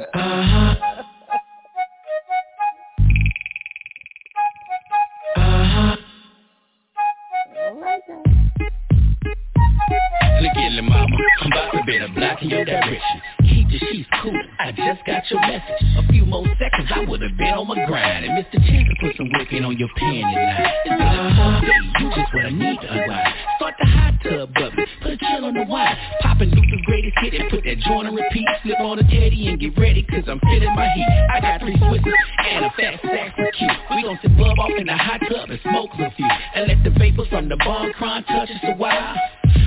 at 10.79 10.85
mama. 10.85 11.17
I'm 11.43 11.53
about 11.53 11.73
to 11.73 11.83
bend 11.85 12.03
a 12.05 12.09
block 12.15 12.43
in 12.43 12.51
your 12.51 12.65
direction. 12.65 13.17
Keep 13.43 13.67
the 13.69 13.79
sheets 13.91 14.09
cool. 14.23 14.39
I 14.59 14.71
just 14.71 15.03
got 15.05 15.27
your 15.31 15.41
message. 15.43 15.83
A 15.99 16.07
few 16.09 16.25
more 16.25 16.47
seconds, 16.59 16.89
I 16.95 17.05
would 17.05 17.21
have 17.23 17.37
been 17.37 17.55
on 17.55 17.67
my 17.67 17.85
grind. 17.87 18.25
And 18.25 18.39
Mr. 18.39 18.63
Chance 18.63 18.89
put 19.01 19.17
some 19.17 19.29
whipping 19.35 19.65
on 19.65 19.77
your 19.77 19.89
panty 19.99 20.23
line. 20.23 20.71
It's 20.87 20.95
been 20.95 21.03
a. 21.03 21.89
You 21.99 22.09
just 22.15 22.31
what 22.33 22.47
I 22.47 22.51
need 22.51 22.79
to 22.81 22.89
unwind. 22.89 23.35
Start 23.59 23.75
the 23.79 23.87
hot 23.87 24.15
tub 24.23 24.55
bubbling. 24.55 24.87
Put 25.03 25.13
a 25.13 25.19
chill 25.19 25.45
on 25.45 25.55
the 25.55 25.67
wine. 25.67 25.97
Popping 26.23 26.51
Luther's 26.51 26.85
greatest 26.87 27.19
hit 27.19 27.35
and 27.35 27.51
put 27.51 27.65
that 27.65 27.79
joint 27.83 28.07
on 28.07 28.15
repeat. 28.15 28.47
Slip 28.63 28.79
on 28.81 28.99
a 28.99 29.03
teddy 29.03 29.49
and 29.49 29.59
get 29.59 29.75
ready, 29.77 30.03
cause 30.07 30.25
I'm 30.31 30.39
feeling 30.47 30.75
my 30.79 30.87
heat. 30.95 31.11
I 31.35 31.41
got 31.43 31.61
three 31.61 31.79
switches 31.79 32.15
and 32.47 32.65
a 32.65 32.71
fat 32.79 33.03
sack 33.03 33.35
for 33.35 33.51
cute. 33.51 33.79
We 33.99 34.03
gon' 34.07 34.19
sit 34.23 34.31
bub 34.39 34.59
off 34.59 34.71
in 34.79 34.87
the 34.87 34.97
hot 34.97 35.21
tub 35.27 35.51
and 35.51 35.61
smoke 35.63 35.91
a 35.99 36.11
few. 36.15 36.31
And 36.55 36.69
let 36.71 36.79
the 36.85 36.95
vapors 36.95 37.27
from 37.29 37.49
the 37.49 37.57
bomb 37.57 37.93
crime 37.95 38.23
touch 38.25 38.51
us 38.51 38.63
a 38.63 38.77
while. 38.77 39.17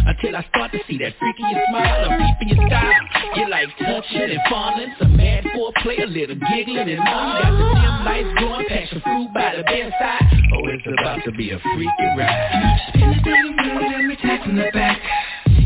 Until 0.02 0.36
I 0.36 0.46
start 0.50 0.72
to 0.72 0.80
see 0.90 0.98
that 0.98 1.14
freak 1.20 1.36
in 1.40 1.50
your 1.50 1.62
smile, 1.70 2.06
a 2.06 2.18
peep 2.18 2.38
in 2.42 2.48
your 2.58 2.68
style. 2.68 3.02
You 3.36 3.50
like 3.50 3.70
touching 3.78 4.34
and 4.34 4.42
fondling, 4.50 4.94
some 5.00 5.16
mad 5.16 5.46
foreplay, 5.54 6.02
a 6.02 6.08
little 6.08 6.36
giggling 6.36 6.90
and 6.90 7.00
more. 7.00 7.22
You 7.22 7.38
got 7.38 7.54
the 7.54 7.66
dim 7.78 7.96
lights 8.06 8.34
glowing, 8.38 8.66
passion 8.68 9.02
fruit 9.02 9.30
by 9.34 9.56
the 9.58 9.64
bedside. 9.64 10.26
Oh, 10.54 10.68
it's 10.74 10.88
about 10.90 11.24
to 11.26 11.32
be 11.32 11.52
a 11.52 11.60
freaky 11.60 12.08
ride. 12.18 12.82
Spin 12.90 13.14
it, 13.14 13.24
baby, 13.24 13.54
girl, 13.62 13.92
let 13.94 14.06
me 14.06 14.16
tap 14.22 14.44
from 14.44 14.56
the 14.58 14.70
back. 14.74 15.00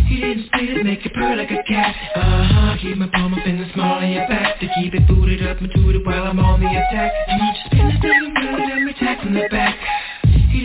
He 0.08 0.22
didn't 0.22 0.46
spit 0.48 0.70
it, 0.70 0.86
make 0.86 1.06
it 1.06 1.14
purr 1.14 1.36
like 1.36 1.52
a 1.52 1.64
cat. 1.64 1.96
Uh-huh, 2.16 2.78
keep 2.82 2.98
my 2.98 3.08
palm 3.08 3.34
up 3.34 3.46
in 3.48 3.58
the 3.60 3.68
small 3.74 4.04
of 4.04 4.10
your 4.10 4.28
back 4.28 4.60
to 4.60 4.68
keep 4.76 4.94
it 4.94 5.08
booted 5.08 5.48
up 5.48 5.60
and 5.60 5.72
tooted 5.74 6.06
while 6.06 6.24
I'm 6.24 6.40
on 6.40 6.60
the 6.60 6.68
attack. 6.68 7.12
And 7.28 7.40
won't 7.40 7.58
spin 7.66 7.88
it, 7.88 8.02
baby, 8.04 8.28
girl, 8.36 8.68
let 8.68 8.82
me 8.84 8.94
tap 9.00 9.24
from 9.24 9.34
the 9.34 9.48
back. 9.50 9.80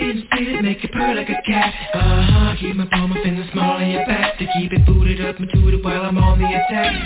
He 0.01 0.07
didn't 0.07 0.25
spit 0.33 0.49
it, 0.49 0.63
make 0.63 0.83
it 0.83 0.93
purr 0.93 1.15
like 1.15 1.29
a 1.29 1.43
cat. 1.45 1.75
Uh-huh, 1.93 2.57
keep 2.59 2.75
my 2.75 2.87
palm 2.87 3.13
up 3.13 3.19
in 3.23 3.37
the 3.37 3.45
small 3.53 3.77
of 3.77 3.87
your 3.87 4.07
back 4.07 4.39
to 4.39 4.47
keep 4.57 4.73
it 4.73 4.87
booted 4.87 5.21
up 5.21 5.37
and 5.37 5.47
tooted 5.53 5.85
while 5.85 6.01
I'm 6.07 6.17
on 6.17 6.39
the 6.39 6.47
attack. 6.47 6.97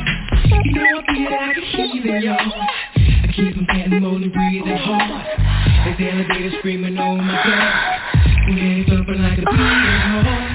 You 0.62 0.72
know 0.74 1.02
I 1.02 1.12
feel 1.12 1.30
like 1.32 1.56
a 1.56 1.60
heathen, 1.74 2.22
y'all. 2.22 2.38
I 2.38 3.26
keep 3.34 3.56
him 3.56 3.66
getting 3.66 4.00
more 4.00 4.20
breathing 4.20 4.78
hard. 4.78 5.10
Like 5.10 5.98
the 5.98 6.08
elevator 6.08 6.56
screaming, 6.60 6.96
oh 6.96 7.16
my 7.16 7.34
god. 7.34 8.14
It's 8.46 8.88
bumping 8.88 9.22
like 9.22 9.38
a 9.38 9.42
beating 9.42 9.58
heart. 9.58 10.53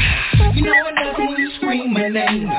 You 0.55 0.63
know 0.63 0.73
I 0.73 1.05
love 1.05 1.15
it 1.17 1.29
when 1.29 1.37
you 1.37 1.51
scream 1.57 1.93
my 1.93 2.09
name. 2.09 2.49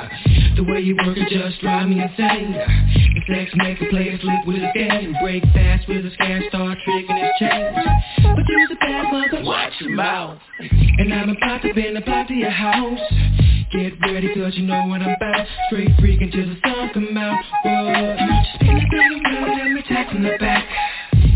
The 0.57 0.65
way 0.65 0.81
you 0.81 0.97
work 1.05 1.17
it 1.17 1.28
just 1.28 1.60
drive 1.60 1.89
me 1.89 2.01
insane. 2.01 2.52
The 2.52 3.20
sex 3.27 3.51
make 3.57 3.81
a 3.81 3.86
player 3.91 4.19
sleep 4.20 4.47
with 4.47 4.57
his 4.57 4.73
game. 4.75 5.15
Break 5.23 5.43
fast 5.52 5.89
with 5.89 6.05
his 6.05 6.15
gas, 6.17 6.43
start 6.49 6.78
tricking 6.85 7.17
his 7.17 7.31
chains. 7.39 7.77
But 8.23 8.44
you's 8.47 8.70
a 8.70 8.77
bad 8.77 9.12
mother, 9.12 9.44
watch 9.44 9.73
your 9.81 9.91
mouth. 9.91 10.39
And 10.60 11.12
I'm 11.12 11.31
about 11.31 11.62
to 11.62 11.75
bend 11.75 11.97
the 11.97 12.02
block 12.02 12.28
to 12.28 12.35
your 12.35 12.51
house. 12.51 13.01
Get 13.73 13.94
ready 14.02 14.35
cause 14.35 14.55
you 14.57 14.67
know 14.67 14.86
what 14.86 15.01
I'm 15.01 15.15
about. 15.15 15.47
Straight 15.67 15.91
freaking 15.99 16.33
till 16.33 16.47
the 16.47 16.59
sun 16.62 16.91
come 16.93 17.17
out. 17.17 17.44
Whoa. 17.65 18.17
Just 18.19 18.55
spin 18.55 18.77
it, 18.77 18.91
baby, 18.91 19.20
girl, 19.23 19.57
let 19.57 19.70
me 19.70 19.83
tap 19.89 20.10
from 20.10 20.23
the 20.23 20.36
back. 20.39 20.67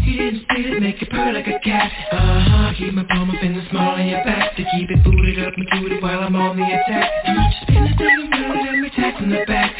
He 0.05 0.19
didn't 0.19 0.43
spit 0.45 0.67
it, 0.67 0.81
make 0.81 1.01
it 1.01 1.11
purr 1.11 1.33
like 1.33 1.47
a 1.49 1.59
cat. 1.65 1.91
Uh-huh, 2.13 2.73
keep 2.77 2.93
my 2.93 3.05
palm 3.09 3.31
up 3.31 3.43
in 3.43 3.57
the 3.57 3.65
small 3.71 3.97
of 3.99 4.07
your 4.07 4.23
back 4.25 4.55
to 4.57 4.63
keep 4.77 4.91
it 4.91 5.03
booted 5.03 5.41
up 5.41 5.55
and 5.57 5.67
tooted 5.73 6.03
while 6.03 6.21
I'm 6.21 6.37
on 6.37 6.57
the 6.57 6.65
attack. 6.65 7.11
And 7.25 7.39
you 7.41 7.49
spin 7.63 7.83
it, 7.89 7.97
baby, 7.97 8.29
girl, 8.29 8.65
let 8.65 8.79
me 8.79 8.91
tap 8.95 9.19
from 9.19 9.31
the 9.31 9.45
back. 9.47 9.73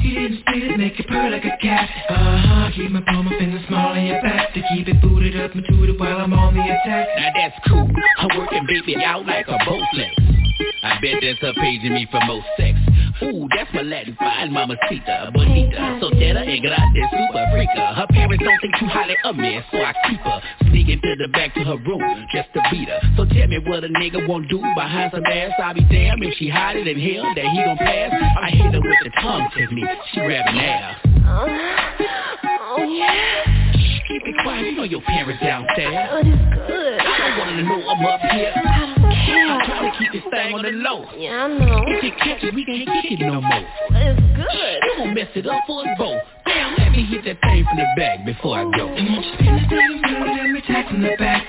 He 0.00 0.14
didn't 0.14 0.40
spit 0.46 0.62
it, 0.62 0.78
make 0.78 0.98
it 1.00 1.08
purr 1.08 1.30
like 1.30 1.44
a 1.44 1.56
cat. 1.60 1.90
Uh-huh, 2.08 2.70
keep 2.74 2.90
my 2.90 3.02
palm 3.02 3.26
up 3.26 3.40
in 3.40 3.50
the 3.52 3.60
small 3.66 3.98
of 3.98 4.02
your 4.02 4.22
back 4.22 4.54
to 4.54 4.62
keep 4.72 4.86
it 4.86 5.02
booted 5.02 5.34
up 5.40 5.52
and 5.54 5.64
tooted 5.68 5.98
while 5.98 6.18
I'm 6.18 6.32
on 6.32 6.54
the 6.54 6.62
attack. 6.62 7.08
Now 7.18 7.30
that's 7.34 7.58
cool. 7.66 7.90
I'm 8.18 8.38
working 8.38 8.64
baby 8.66 8.96
out 9.02 9.26
like 9.26 9.48
a 9.48 9.58
Bowflex. 9.66 10.37
I 10.82 10.98
bet 11.00 11.22
that's 11.22 11.38
her 11.40 11.52
paging 11.54 11.94
me 11.94 12.08
for 12.10 12.20
most 12.26 12.46
sex. 12.56 12.78
Ooh, 13.22 13.48
that's 13.54 13.72
my 13.74 13.82
Latin 13.82 14.16
fine 14.18 14.52
mamacita, 14.52 15.30
bonita, 15.34 15.98
soltera 16.00 16.46
and 16.46 16.62
grande, 16.62 17.02
super 17.10 17.44
freaka. 17.50 17.94
Her 17.96 18.06
parents 18.10 18.44
don't 18.44 18.60
think 18.60 18.74
too 18.78 18.86
highly 18.86 19.16
of 19.24 19.36
me, 19.36 19.60
so 19.72 19.78
I 19.78 19.92
keep 20.08 20.20
her. 20.20 20.40
Sneak 20.70 21.02
to 21.02 21.16
the 21.16 21.28
back 21.28 21.54
to 21.54 21.64
her 21.64 21.76
room 21.78 22.02
just 22.32 22.48
to 22.54 22.62
beat 22.70 22.88
her. 22.88 23.00
So 23.16 23.24
tell 23.24 23.48
me 23.48 23.58
what 23.66 23.84
a 23.84 23.88
nigga 23.88 24.26
won't 24.28 24.48
do 24.48 24.58
behind 24.58 25.12
some 25.12 25.24
ass. 25.26 25.52
I'll 25.58 25.74
be 25.74 25.82
damned 25.82 26.22
if 26.22 26.34
she 26.38 26.48
hide 26.48 26.76
it 26.76 26.86
in 26.86 26.98
hell 26.98 27.26
that 27.34 27.44
he 27.44 27.64
gon' 27.64 27.76
pass. 27.78 28.12
I 28.40 28.50
hit 28.50 28.72
her 28.72 28.80
with 28.80 28.98
the 29.04 29.10
tongue 29.20 29.48
technique, 29.56 29.88
she 30.12 30.20
grabbing 30.20 30.60
ass. 30.60 31.00
Uh, 31.26 32.57
Yeah. 32.76 33.72
Shh, 33.72 34.00
keep 34.08 34.22
it 34.26 34.34
quiet, 34.42 34.66
you 34.66 34.76
know 34.76 34.84
your 34.84 35.00
parents 35.02 35.40
downstairs. 35.42 35.94
Oh, 36.12 36.20
it's 36.20 36.68
good. 36.68 37.00
I 37.00 37.16
don't 37.16 37.38
wanna 37.38 37.62
know 37.62 37.80
I'm 37.88 38.04
up 38.04 38.20
here. 38.20 38.52
I 38.52 38.92
don't 38.92 39.08
care. 39.08 39.48
I'm 39.48 39.64
trying 39.64 39.92
to 39.92 39.98
keep 39.98 40.12
this 40.12 40.26
thing 40.30 40.52
on 40.52 40.62
the 40.62 40.72
low. 40.76 41.08
Yeah, 41.16 41.44
I 41.44 41.48
know. 41.48 41.80
If 41.88 42.04
it 42.04 42.18
catches, 42.20 42.52
we 42.52 42.64
can't 42.66 42.88
kick 43.00 43.16
it 43.16 43.24
no 43.24 43.40
more. 43.40 43.64
It's 43.88 44.20
good. 44.36 44.78
You 44.84 44.92
gon' 44.98 45.14
mess 45.14 45.32
it 45.34 45.46
up 45.46 45.64
for 45.66 45.80
us 45.80 45.96
both. 45.96 46.20
Damn, 46.44 46.76
let 46.76 46.92
me 46.92 47.08
hit 47.08 47.24
that 47.24 47.40
thing 47.40 47.64
from 47.64 47.78
the 47.78 47.88
back 47.96 48.26
before 48.26 48.58
I 48.58 48.64
go. 48.76 48.84
And 48.84 49.16
won't 49.16 49.24
you 49.24 49.32
spin 49.32 49.54
it, 49.64 49.70
baby, 49.70 49.96
let 50.04 50.50
me 50.52 50.60
tap 50.66 50.88
from 50.92 51.00
the 51.00 51.16
back. 51.16 51.46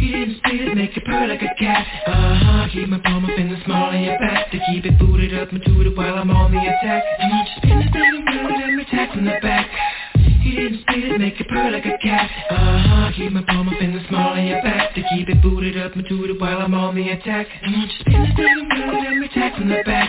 He 0.00 0.12
didn't 0.12 0.38
spit 0.38 0.60
it, 0.64 0.74
make 0.74 0.96
it 0.96 1.04
purr 1.04 1.26
like 1.26 1.42
a 1.42 1.52
cat. 1.60 1.84
Uh-huh, 2.06 2.68
keep 2.72 2.88
my 2.88 3.00
palm 3.04 3.24
up 3.24 3.36
in 3.36 3.52
the 3.52 3.60
small 3.66 3.92
of 3.92 4.00
your 4.00 4.16
back 4.18 4.50
to 4.52 4.58
keep 4.70 4.86
it 4.86 4.96
booted 4.98 5.36
up 5.36 5.52
and 5.52 5.60
tooted 5.64 5.96
while 5.96 6.16
I'm 6.16 6.30
on 6.30 6.52
the 6.52 6.58
attack. 6.58 7.04
And 7.18 7.32
won't 7.32 7.48
you 7.48 7.56
spin 7.60 7.78
it, 7.84 7.92
baby, 7.92 8.24
girl, 8.24 8.48
let 8.48 8.72
me 8.72 8.84
tap 8.88 9.12
from 9.12 9.24
the 9.26 9.36
back. 9.42 9.68
He 10.48 10.56
didn't 10.56 10.80
spit 10.80 11.04
it, 11.04 11.20
make 11.20 11.38
it 11.38 11.46
purr 11.46 11.70
like 11.70 11.84
a 11.84 11.98
cat. 12.00 12.30
Uh-huh, 12.48 13.12
keep 13.14 13.32
my 13.32 13.44
palm 13.44 13.68
up 13.68 13.82
in 13.82 13.92
the 13.92 14.00
small 14.08 14.32
of 14.32 14.42
your 14.42 14.62
back 14.62 14.94
to 14.94 15.02
keep 15.12 15.28
it 15.28 15.42
booted 15.42 15.76
up 15.76 15.92
and 15.92 16.08
tooted 16.08 16.40
while 16.40 16.62
I'm 16.62 16.72
on 16.72 16.96
the 16.96 17.06
attack. 17.10 17.48
And 17.60 17.76
won't 17.76 17.92
you 17.92 17.98
spin 18.00 18.22
it, 18.24 18.34
baby, 18.34 18.64
girl, 18.72 18.96
let 18.96 19.12
me 19.18 19.28
tap 19.34 19.58
from 19.58 19.68
the 19.68 19.82
back. 19.84 20.08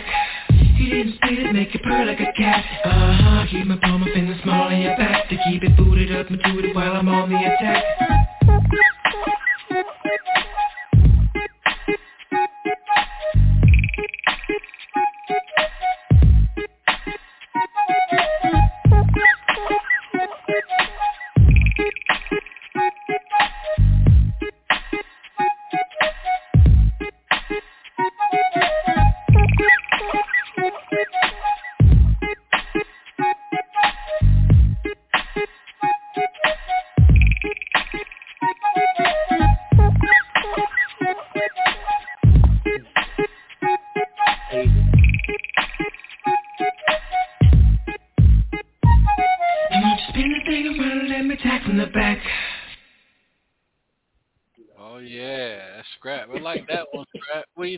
He 0.77 0.89
didn't 0.91 1.15
spit 1.15 1.39
it, 1.39 1.51
make 1.51 1.75
it 1.75 1.83
purr 1.83 2.05
like 2.05 2.21
a 2.21 2.31
cat. 2.39 2.63
Uh-huh, 2.85 3.47
keep 3.51 3.67
my 3.67 3.75
palm 3.83 4.01
up 4.01 4.15
in 4.15 4.29
the 4.29 4.39
small 4.41 4.71
of 4.71 4.79
your 4.79 4.95
back 4.95 5.27
to 5.27 5.35
keep 5.43 5.61
it 5.61 5.75
booted 5.75 6.15
up 6.15 6.29
and 6.29 6.39
tooted 6.45 6.73
while 6.73 6.93
I'm 6.93 7.09
on 7.09 7.29
the 7.29 7.35
attack. 7.35 8.28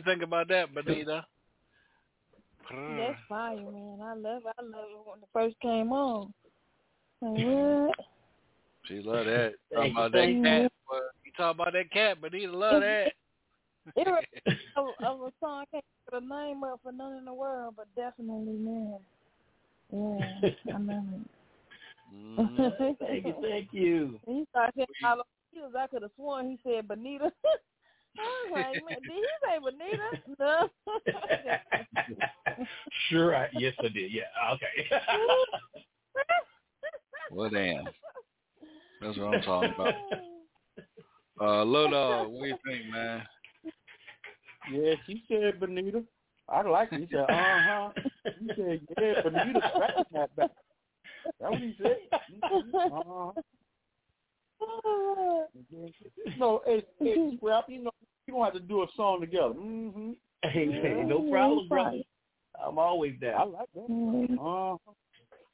You 0.04 0.12
think 0.12 0.22
about 0.22 0.48
that, 0.48 0.74
Benita? 0.74 1.24
That's 2.70 3.18
fire, 3.28 3.56
man. 3.56 3.98
I 4.02 4.14
love 4.14 4.42
it. 4.46 4.54
I 4.58 4.62
love 4.62 4.86
it 4.90 5.04
when 5.04 5.18
it 5.18 5.28
first 5.32 5.60
came 5.60 5.92
on. 5.92 6.32
Like, 7.20 7.44
what? 7.44 7.94
She 8.86 8.94
love 9.00 9.26
that. 9.26 9.54
Talking 9.74 9.92
about 9.92 10.12
that 10.12 10.40
cat. 10.42 10.72
boy. 10.88 10.98
You 11.24 11.32
talk 11.36 11.54
about 11.54 11.72
that 11.74 11.90
cat, 11.90 12.20
Benita 12.20 12.56
love 12.56 12.80
that. 12.82 13.12
It 13.96 14.06
was 14.06 14.22
of, 14.76 14.86
of 15.04 15.20
a 15.22 15.32
song 15.40 15.62
I 15.62 15.64
can't 15.72 15.84
put 16.08 16.22
a 16.22 16.24
name 16.24 16.62
up 16.62 16.78
for 16.84 16.92
none 16.92 17.16
in 17.16 17.24
the 17.24 17.34
world, 17.34 17.74
but 17.76 17.88
definitely, 17.96 18.52
man. 18.52 18.98
Yeah, 19.92 20.50
I 20.72 20.78
love 20.78 21.04
it. 21.12 21.28
Mm-hmm. 22.14 23.04
Thank 23.04 23.26
you, 23.26 23.34
thank 23.42 23.68
you. 23.72 24.20
And 24.28 24.36
you 24.36 24.46
start 24.50 24.70
hitting 24.76 24.94
all 25.04 25.14
over 25.14 25.76
I 25.76 25.86
could 25.88 26.02
have 26.02 26.12
sworn 26.14 26.50
he 26.50 26.58
said 26.62 26.86
Bonita. 26.86 27.32
I 28.18 28.20
was 28.20 28.52
like, 28.52 28.76
man, 28.88 28.98
did 29.02 29.12
he 29.12 29.24
say 29.44 29.58
Bonita? 29.58 30.10
No. 30.38 30.68
sure, 33.08 33.34
I, 33.36 33.48
yes, 33.54 33.74
I 33.80 33.88
did. 33.88 34.12
Yeah, 34.12 34.22
okay. 34.54 34.88
Well, 37.30 37.48
damn. 37.48 37.88
That's 39.00 39.16
what 39.16 39.34
I'm 39.34 39.42
talking 39.42 39.72
about. 39.74 39.94
Uh, 41.40 41.64
Lil 41.64 41.90
Dog, 41.90 42.28
what 42.28 42.42
do 42.42 42.48
you 42.48 42.56
think, 42.66 42.92
man? 42.92 43.22
Yeah, 44.70 44.94
she 45.06 45.24
said 45.28 45.58
Bonita. 45.58 46.02
I 46.48 46.62
like 46.62 46.92
it. 46.92 47.00
He 47.00 47.08
said, 47.10 47.20
uh 47.20 47.26
huh. 47.30 47.90
He 48.38 48.48
said, 48.54 48.80
yeah, 49.00 49.22
Bonita 49.22 49.60
scratching 49.74 50.04
that 50.12 50.36
back. 50.36 50.50
That's 51.40 51.52
what 51.52 51.60
he 51.60 51.74
said. 51.82 51.96
Uh-huh. 52.92 53.32
No, 56.38 56.62
it's, 56.66 56.86
hey, 56.98 57.36
Scrap, 57.36 57.64
you 57.68 57.84
know, 57.84 57.90
you 58.26 58.34
don't 58.34 58.44
have 58.44 58.54
to 58.54 58.60
do 58.60 58.82
a 58.82 58.86
song 58.96 59.20
together. 59.20 59.54
Mm-hmm. 59.54 60.12
Hey, 60.42 60.66
hey, 60.70 61.04
no 61.06 61.28
problem, 61.30 61.68
brother. 61.68 62.02
I'm 62.64 62.78
always 62.78 63.14
there. 63.20 63.38
I 63.38 63.44
like 63.44 63.68
that. 63.74 64.38
Uh, 64.40 64.76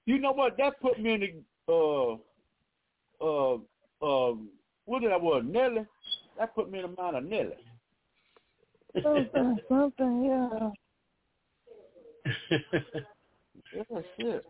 you 0.06 0.18
know 0.18 0.32
what? 0.32 0.56
That 0.58 0.80
put 0.80 1.00
me 1.00 1.14
in 1.14 1.20
the 1.20 1.42
uh 1.72 2.16
uh 3.24 3.54
uh 4.02 4.34
what 4.84 5.02
did 5.02 5.12
I 5.12 5.16
was 5.16 5.44
Nelly? 5.46 5.86
That 6.38 6.54
put 6.54 6.70
me 6.70 6.78
in 6.78 6.90
the 6.90 7.02
mind 7.02 7.16
of 7.16 7.24
Nelly. 7.24 7.56
something, 9.02 9.58
something, 9.68 10.24
yeah. 10.24 10.70
yeah, 13.74 14.00
shit. 14.18 14.46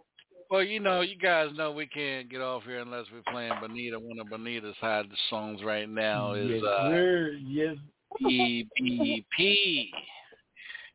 Well, 0.51 0.62
you 0.62 0.81
know, 0.81 1.02
you 1.02 1.17
guys 1.18 1.49
know 1.57 1.73
we 1.73 1.86
can't 1.86 2.31
get 2.31 2.41
off 2.41 2.62
here 2.65 2.78
unless 2.78 3.05
we're 3.12 3.31
playing 3.33 3.52
Bonita. 3.60 3.99
One 3.99 4.18
of 4.18 4.31
Bonita's 4.31 4.77
hottest 4.81 5.18
songs 5.28 5.62
right 5.62 5.89
now 5.89 6.33
is 6.33 6.51
yes, 6.51 6.62
uh, 6.65 6.89
sir. 6.89 7.31
Yes. 7.47 7.77
EBP. 8.23 9.91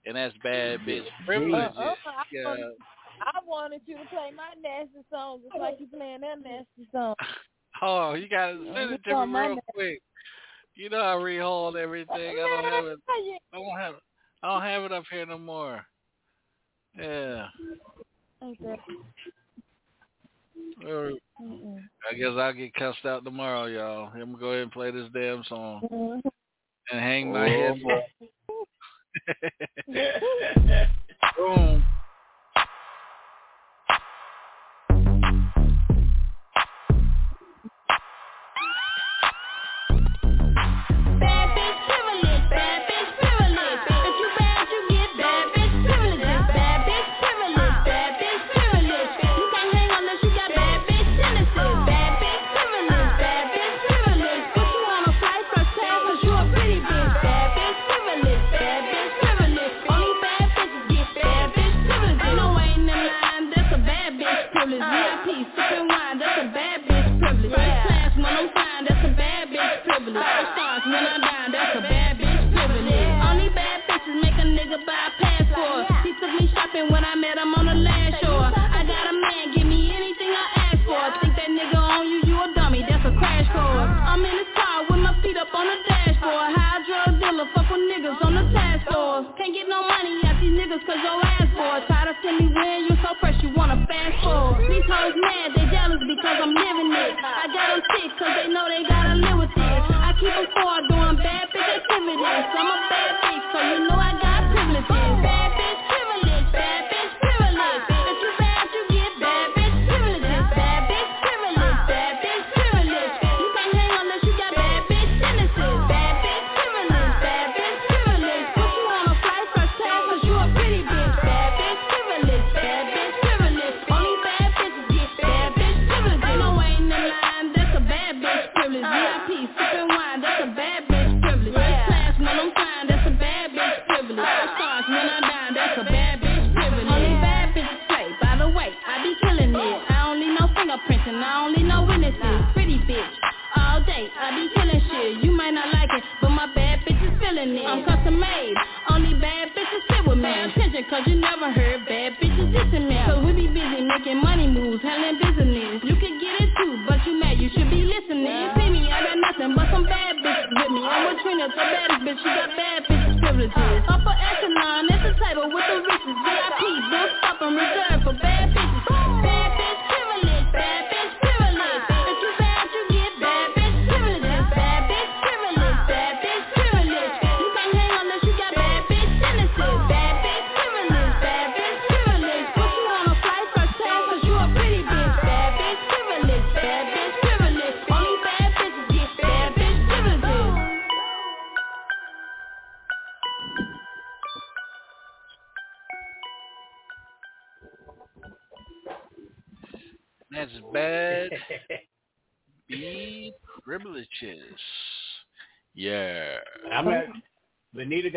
And 0.06 0.16
that's 0.16 0.34
Bad 0.44 0.80
Bitch 0.82 1.06
Privilege. 1.26 1.72
Uh, 1.78 1.82
uh, 1.82 1.96
I, 2.08 2.24
Yeah. 2.32 2.44
wanted, 2.46 2.74
I 3.22 3.40
wanted 3.46 3.82
you 3.86 3.98
to 3.98 4.06
play 4.06 4.32
my 4.36 4.50
nasty 4.62 5.06
song 5.12 5.42
just 5.44 5.56
like 5.62 5.76
you 5.80 5.88
playing 5.88 6.22
that 6.22 6.42
nasty 6.42 6.88
song. 6.92 7.16
Oh, 7.82 8.14
you 8.14 8.30
gotta 8.30 8.54
send 8.54 8.92
you 8.92 8.96
it 8.96 9.04
to 9.06 9.26
me 9.26 9.40
real 9.40 9.50
name. 9.50 9.60
quick. 9.74 10.00
You 10.76 10.90
know 10.90 11.00
I 11.02 11.16
rehauled 11.16 11.76
everything. 11.76 12.16
I 12.16 12.36
don't 12.36 12.64
have 12.64 12.86
it. 12.86 13.00
I 13.52 13.58
don't 13.58 13.80
have. 13.80 13.96
I 14.44 14.48
don't 14.54 14.62
have 14.62 14.84
it 14.84 14.92
up 14.92 15.04
here 15.12 15.26
no 15.26 15.40
more. 15.40 15.84
Yeah. 16.98 17.48
Okay. 18.44 18.76
I 22.10 22.14
guess 22.16 22.32
I'll 22.38 22.54
get 22.54 22.74
cussed 22.74 23.06
out 23.06 23.24
tomorrow, 23.24 23.66
y'all. 23.66 24.12
I'm 24.14 24.32
gonna 24.32 24.38
go 24.38 24.50
ahead 24.50 24.64
and 24.64 24.72
play 24.72 24.92
this 24.92 25.10
damn 25.14 25.44
song 25.46 25.82
mm-hmm. 25.92 26.28
and 26.92 27.00
hang 27.00 27.32
my 27.32 27.48
oh, 27.48 27.50
head. 27.50 27.82
Boom. 31.38 31.86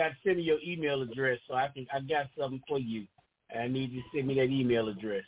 Got 0.06 0.14
to 0.14 0.16
send 0.24 0.36
me 0.36 0.42
your 0.44 0.58
email 0.64 1.02
address 1.02 1.38
so 1.48 1.54
I 1.54 1.68
can 1.68 1.86
I 1.92 2.00
got 2.00 2.26
something 2.38 2.62
for 2.68 2.78
you. 2.78 3.06
I 3.56 3.68
need 3.68 3.92
you 3.92 4.02
to 4.02 4.08
send 4.14 4.26
me 4.26 4.34
that 4.34 4.44
email 4.44 4.88
address. 4.88 5.22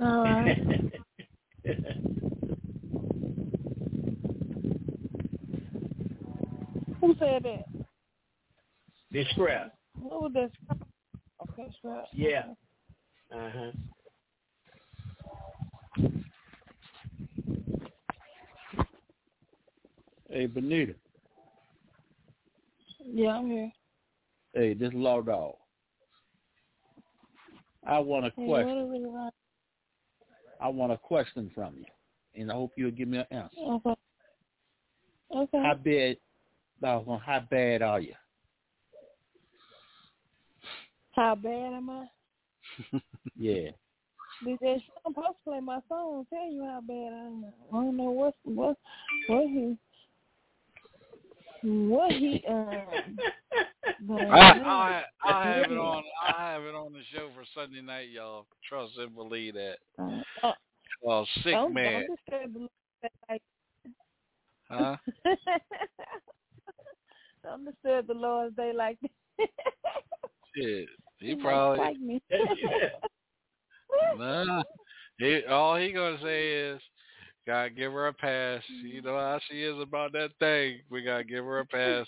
Alright. 0.00 0.58
Who 7.00 7.14
said 7.18 7.42
that? 7.44 7.64
this 9.10 9.26
scrap. 9.30 9.74
Who 9.98 10.08
was 10.08 10.32
that? 10.34 10.50
Okay, 11.42 11.68
scrap. 11.78 12.04
Yeah. 12.12 12.44
Uh 13.34 13.50
huh. 13.54 13.70
Hey, 20.28 20.46
Benita. 20.46 20.94
Yeah, 23.16 23.36
I'm 23.36 23.46
here. 23.46 23.70
Hey, 24.54 24.74
this 24.74 24.90
Law 24.92 25.22
Dog. 25.22 25.54
I 27.86 28.00
want 28.00 28.26
a 28.26 28.32
Hey, 28.36 28.44
question. 28.44 28.88
what 28.88 28.96
is 28.96 29.02
it 29.02 29.08
about? 29.08 29.32
I 30.60 30.68
want 30.68 30.90
a 30.90 30.96
question 30.96 31.48
from 31.54 31.76
you, 31.76 31.84
and 32.34 32.50
I 32.50 32.54
hope 32.54 32.72
you'll 32.76 32.90
give 32.90 33.06
me 33.06 33.18
an 33.18 33.26
answer. 33.30 33.56
Okay. 33.56 33.94
Okay. 35.32 35.58
How 35.62 35.74
bad, 35.74 36.16
how 36.82 37.46
bad 37.48 37.82
are 37.82 38.00
you? 38.00 38.14
How 41.12 41.36
bad 41.36 41.72
am 41.72 41.90
I? 41.90 42.06
Yeah. 43.36 43.70
DJ 44.44 44.82
I'm 45.06 45.14
supposed 45.14 45.28
to 45.28 45.50
play 45.50 45.60
my 45.60 45.78
song 45.88 46.18
and 46.18 46.28
tell 46.28 46.50
you 46.50 46.64
how 46.64 46.80
bad 46.80 47.12
I 47.12 47.26
am. 47.26 47.44
I 47.72 47.76
don't 47.76 47.96
know 47.96 48.10
what 48.10 48.34
what 48.42 48.76
what 49.28 49.46
he 49.48 49.76
what 51.64 52.12
he 52.12 52.44
um 52.48 53.16
but 54.06 54.20
I, 54.20 54.58
I, 54.60 55.02
I 55.24 55.46
have 55.46 55.70
it 55.70 55.78
on. 55.78 56.02
I 56.26 56.52
have 56.52 56.62
it 56.62 56.74
on 56.74 56.92
the 56.92 57.00
show 57.12 57.30
for 57.34 57.44
Sunday 57.54 57.80
night, 57.80 58.10
y'all. 58.10 58.46
Trust 58.68 58.98
and 58.98 59.14
believe 59.14 59.54
that. 59.54 59.76
Uh, 59.98 60.52
Well, 61.02 61.26
sick 61.42 61.52
don't, 61.52 61.72
man, 61.74 62.06
Don't 62.06 62.16
disturb 62.16 62.52
the 62.54 62.58
Lord's 62.58 63.02
day 63.02 63.10
like 63.28 63.42
huh? 64.68 64.96
don't 67.42 67.64
disturb 67.64 68.06
the 68.06 68.14
Lord's 68.14 68.56
day 68.56 68.72
like 68.74 68.98
that. 69.00 69.48
Shit, 70.56 70.88
he 71.18 71.28
He 71.28 71.34
probably. 71.36 71.78
spike 71.78 72.00
me. 72.00 72.22
Nah, 74.18 74.62
he, 75.18 75.42
all 75.48 75.76
he 75.76 75.92
gonna 75.92 76.18
say 76.20 76.50
is, 76.50 76.80
"Gotta 77.46 77.70
give 77.70 77.92
her 77.92 78.08
a 78.08 78.12
pass." 78.12 78.62
You 78.82 79.02
know 79.02 79.16
how 79.16 79.38
she 79.48 79.62
is 79.62 79.80
about 79.80 80.12
that 80.12 80.30
thing. 80.38 80.80
We 80.90 81.02
gotta 81.02 81.24
give 81.24 81.44
her 81.44 81.60
a 81.60 81.66
pass. 81.66 82.06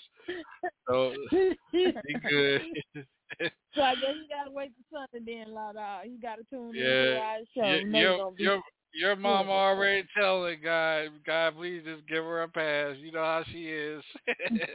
So 0.89 1.13
he 1.73 1.95
good. 2.29 2.63
So 3.75 3.83
I 3.83 3.95
guess 3.97 4.15
you 4.15 4.27
gotta 4.31 4.51
wait 4.51 4.73
till 4.91 5.07
Sunday 5.13 5.45
then, 5.45 5.53
lot 5.53 5.77
out. 5.77 6.09
You 6.09 6.19
gotta 6.21 6.43
tune 6.49 6.71
in 6.71 6.75
to 6.77 6.81
yeah, 6.81 7.21
our 7.21 7.39
show. 7.55 7.63
your 7.63 7.81
You 7.81 7.87
know 7.87 7.99
you're 7.99 8.17
your 8.17 8.33
be 8.33 8.43
your, 8.43 8.63
your 8.95 9.17
mama 9.17 9.51
already 9.51 10.09
telling 10.19 10.61
God, 10.65 11.11
God, 11.27 11.57
please 11.57 11.83
just 11.85 12.09
give 12.09 12.25
her 12.25 12.43
a 12.43 12.49
pass. 12.49 12.97
You 12.99 13.13
know 13.13 13.19
how 13.23 13.45
she 13.53 13.67
is. 13.67 14.03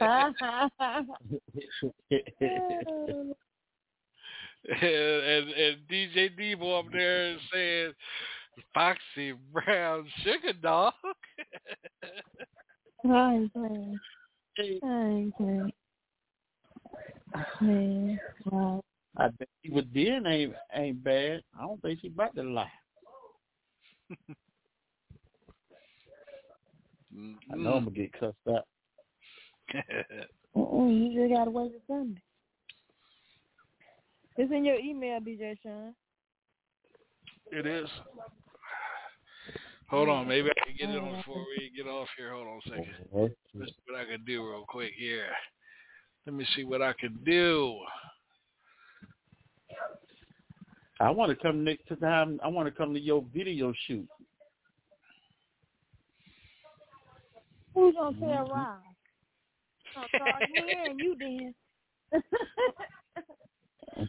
and, 4.70 4.80
and 4.80 5.50
and 5.50 5.76
DJ 5.90 6.30
Debo 6.38 6.78
up 6.78 6.92
there 6.92 7.36
saying, 7.52 7.92
"Foxy 8.74 9.32
Brown 9.52 10.06
Sugar 10.22 10.52
Dog." 10.60 10.94
I 13.04 13.34
ain't 13.34 13.52
playing. 13.52 14.00
I 14.58 15.06
ain't 15.08 15.36
playing. 15.36 15.72
Man, 17.60 18.20
wow. 18.46 18.84
I 19.16 19.28
bet 19.28 19.48
she 19.62 19.70
was 19.70 19.84
then 19.94 20.26
ain't 20.26 20.54
ain't 20.74 21.02
bad. 21.02 21.42
I 21.58 21.62
don't 21.62 21.80
think 21.82 22.00
she 22.00 22.08
about 22.08 22.34
to 22.36 22.42
lie. 22.42 22.70
I 27.52 27.56
know 27.56 27.74
I'm 27.74 27.84
gonna 27.84 27.90
get 27.90 28.12
cussed 28.12 28.36
out. 28.48 28.66
Mm-mm, 30.56 31.12
you 31.12 31.20
just 31.20 31.32
gotta 31.32 31.50
wait 31.50 31.72
till 31.72 31.80
Sunday. 31.86 32.20
It's 34.36 34.52
in 34.52 34.64
your 34.64 34.76
email, 34.76 35.20
DJ 35.20 35.56
Sean. 35.62 35.94
It 37.50 37.66
is. 37.66 37.88
Hold 39.92 40.08
on, 40.08 40.26
maybe 40.26 40.48
I 40.48 40.54
can 40.66 40.74
get 40.78 40.88
it 40.88 40.98
on 40.98 41.16
before 41.16 41.44
we 41.58 41.70
get 41.76 41.86
off 41.86 42.08
here. 42.16 42.32
Hold 42.32 42.46
on 42.46 42.60
a 42.64 42.68
second. 42.70 42.94
Let's 43.54 43.70
see 43.72 43.76
what 43.86 44.00
I 44.00 44.06
can 44.06 44.24
do 44.24 44.42
real 44.42 44.64
quick 44.66 44.92
here. 44.96 45.26
Let 46.24 46.34
me 46.34 46.46
see 46.56 46.64
what 46.64 46.80
I 46.80 46.94
can 46.98 47.18
do. 47.26 47.78
I 50.98 51.10
want 51.10 51.28
to 51.28 51.36
come 51.36 51.62
next 51.62 51.88
time. 52.00 52.40
I 52.42 52.48
want 52.48 52.66
to 52.68 52.72
come 52.72 52.94
to 52.94 53.00
your 53.00 53.22
video 53.34 53.74
shoot. 53.86 54.08
Who's 57.74 57.94
gonna 57.94 58.18
tell 58.18 58.46
Rob? 58.46 58.78
Oh, 59.98 60.04
sorry, 60.16 60.48
me 60.54 60.74
and 60.86 60.98
you 60.98 61.16
then. 61.20 62.22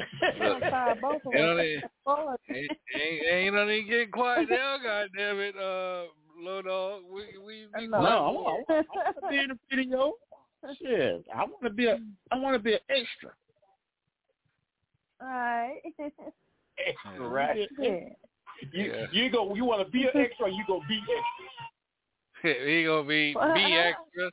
I'm 0.40 0.60
sorry, 0.70 0.94
both 1.00 1.22
of 1.26 1.32
You 1.32 1.40
know, 1.40 1.58
us. 1.58 2.36
they- 2.48 2.54
ain't, 2.54 2.70
ain't, 2.94 3.26
ain't 3.26 3.54
no 3.54 3.66
need 3.66 3.84
getting 3.88 4.10
quiet 4.10 4.48
now, 4.50 4.76
God 4.82 5.08
damn 5.16 5.38
it, 5.40 5.54
uh, 5.56 6.04
low 6.38 6.62
dog. 6.62 7.02
We 7.10 7.38
we, 7.38 7.66
we 7.76 7.86
No, 7.86 7.98
I 7.98 8.00
want, 8.00 8.64
I 8.68 8.72
want 8.72 9.16
to 9.20 9.28
be 9.28 9.38
in 9.38 9.48
the 9.48 9.58
video. 9.74 10.12
Shit, 10.78 11.24
I 11.34 11.44
want 11.44 11.62
to 11.64 11.70
be 11.70 11.86
a. 11.86 11.98
I 12.30 12.38
want 12.38 12.54
to 12.54 12.58
be 12.58 12.74
an 12.74 12.80
extra. 12.90 13.30
All 15.22 15.26
right. 15.28 15.80
Extra, 16.86 17.28
right? 17.28 17.68
Yeah. 17.78 17.90
You 18.72 19.06
you 19.12 19.30
go. 19.30 19.54
You 19.54 19.64
want 19.64 19.84
to 19.86 19.90
be 19.90 20.02
an 20.02 20.10
extra? 20.14 20.46
or 20.46 20.48
You 20.48 20.64
go 20.66 20.80
be 20.88 20.98
extra. 20.98 22.64
he 22.66 22.84
gonna 22.84 23.02
be 23.06 23.32
be 23.34 23.74
extra. 23.74 24.30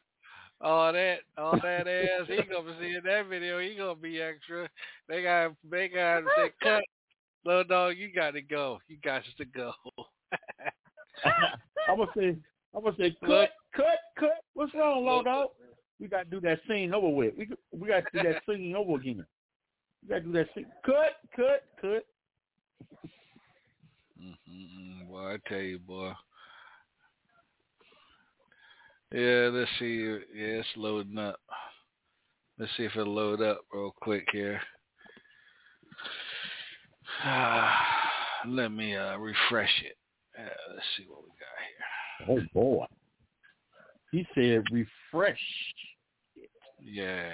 All 0.59 0.91
that, 0.91 1.19
all 1.37 1.51
that 1.61 1.87
ass. 1.87 2.27
He 2.27 2.37
gonna 2.51 2.75
see 2.79 2.95
in 2.95 3.01
that 3.05 3.27
video. 3.29 3.59
He 3.59 3.75
gonna 3.75 3.95
be 3.95 4.21
extra. 4.21 4.69
They 5.07 5.23
got, 5.23 5.53
they 5.69 5.87
got 5.87 6.21
to 6.21 6.27
say, 6.35 6.51
cut, 6.63 6.83
little 7.45 7.63
dog. 7.63 7.97
You 7.97 8.11
got 8.13 8.31
to 8.31 8.41
go. 8.41 8.79
You 8.87 8.97
got 9.03 9.23
to 9.37 9.45
go. 9.45 9.71
I'm 11.89 11.97
gonna 11.97 12.11
say. 12.17 12.35
I'm 12.75 12.83
gonna 12.83 12.95
say 12.97 13.15
cut, 13.21 13.29
Look. 13.29 13.49
cut, 13.75 13.99
cut. 14.19 14.43
What's 14.53 14.73
wrong, 14.73 15.05
little 15.05 15.23
Dog? 15.23 15.47
We 15.99 16.07
got 16.07 16.23
to 16.23 16.29
do 16.29 16.41
that 16.41 16.59
scene 16.67 16.93
over 16.93 17.09
with. 17.09 17.33
We 17.37 17.49
we 17.71 17.87
got 17.87 18.03
to 18.11 18.23
do 18.23 18.29
that 18.29 18.41
scene 18.47 18.75
over 18.75 18.95
again. 18.95 19.25
We 20.03 20.09
got 20.09 20.19
to 20.19 20.21
do 20.21 20.31
that 20.33 20.47
scene. 20.53 20.67
Cut, 20.85 21.17
cut, 21.35 21.63
cut. 21.81 22.05
Mm-mm, 24.21 25.07
boy, 25.07 25.33
I 25.33 25.37
tell 25.47 25.59
you, 25.59 25.79
boy. 25.79 26.11
Yeah, 29.11 29.49
let's 29.53 29.71
see. 29.79 30.03
Yeah, 30.35 30.59
it's 30.59 30.67
loading 30.75 31.17
up. 31.17 31.39
Let's 32.59 32.71
see 32.75 32.83
if 32.83 32.95
it'll 32.95 33.13
load 33.13 33.41
up 33.41 33.61
real 33.71 33.93
quick 34.01 34.27
here. 34.31 34.59
Let 38.47 38.71
me 38.71 38.95
uh, 38.95 39.17
refresh 39.17 39.83
it. 39.83 39.97
Uh, 40.37 40.73
let's 40.73 40.85
see 40.97 41.05
what 41.07 41.23
we 41.23 41.29
got 41.29 42.37
here. 42.37 42.45
Oh 42.45 42.47
boy. 42.53 42.85
He 44.11 44.27
said 44.35 44.63
refresh. 44.71 45.39
Yeah. 46.83 47.31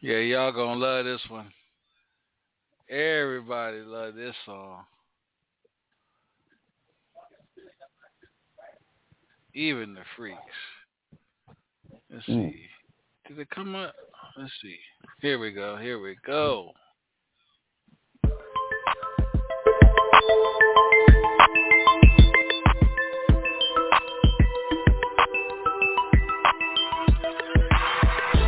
Yeah, 0.00 0.18
y'all 0.18 0.52
gonna 0.52 0.78
love 0.78 1.04
this 1.04 1.20
one. 1.28 1.50
Everybody 2.88 3.78
love 3.78 4.14
this 4.14 4.34
song. 4.46 4.84
Even 9.54 9.94
the 9.94 10.04
freaks. 10.16 10.38
Let's 12.10 12.26
Mm. 12.26 12.52
see. 12.52 12.68
Did 13.26 13.38
it 13.40 13.50
come 13.50 13.74
up? 13.74 13.94
Let's 14.36 14.52
see. 14.62 14.78
Here 15.20 15.38
we 15.38 15.52
go. 15.52 15.76
Here 15.76 15.98
we 15.98 16.16
go. 16.26 16.72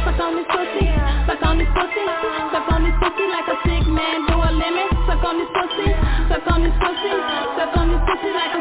Suck 0.04 0.18
on 0.20 0.32
this 0.36 0.48
pussy, 0.48 0.86
suck 1.28 1.42
on 1.44 1.58
this 1.60 1.68
pussy, 1.76 2.04
suck 2.52 2.68
on 2.72 2.80
this 2.84 2.96
pussy 3.00 3.26
like 3.28 3.48
a 3.48 3.56
sick 3.64 3.84
man 3.86 4.26
do 4.26 4.34
a 4.36 4.50
limit. 4.50 4.88
Suck 5.06 5.22
on 5.24 5.36
this 5.38 5.50
pussy, 5.52 5.88
suck 6.28 6.46
on 6.48 6.60
this 6.64 6.76
pussy, 6.80 7.12
suck 7.56 7.72
on 7.76 7.86
this 7.92 8.02
pussy 8.08 8.30
like 8.32 8.54
a 8.56 8.59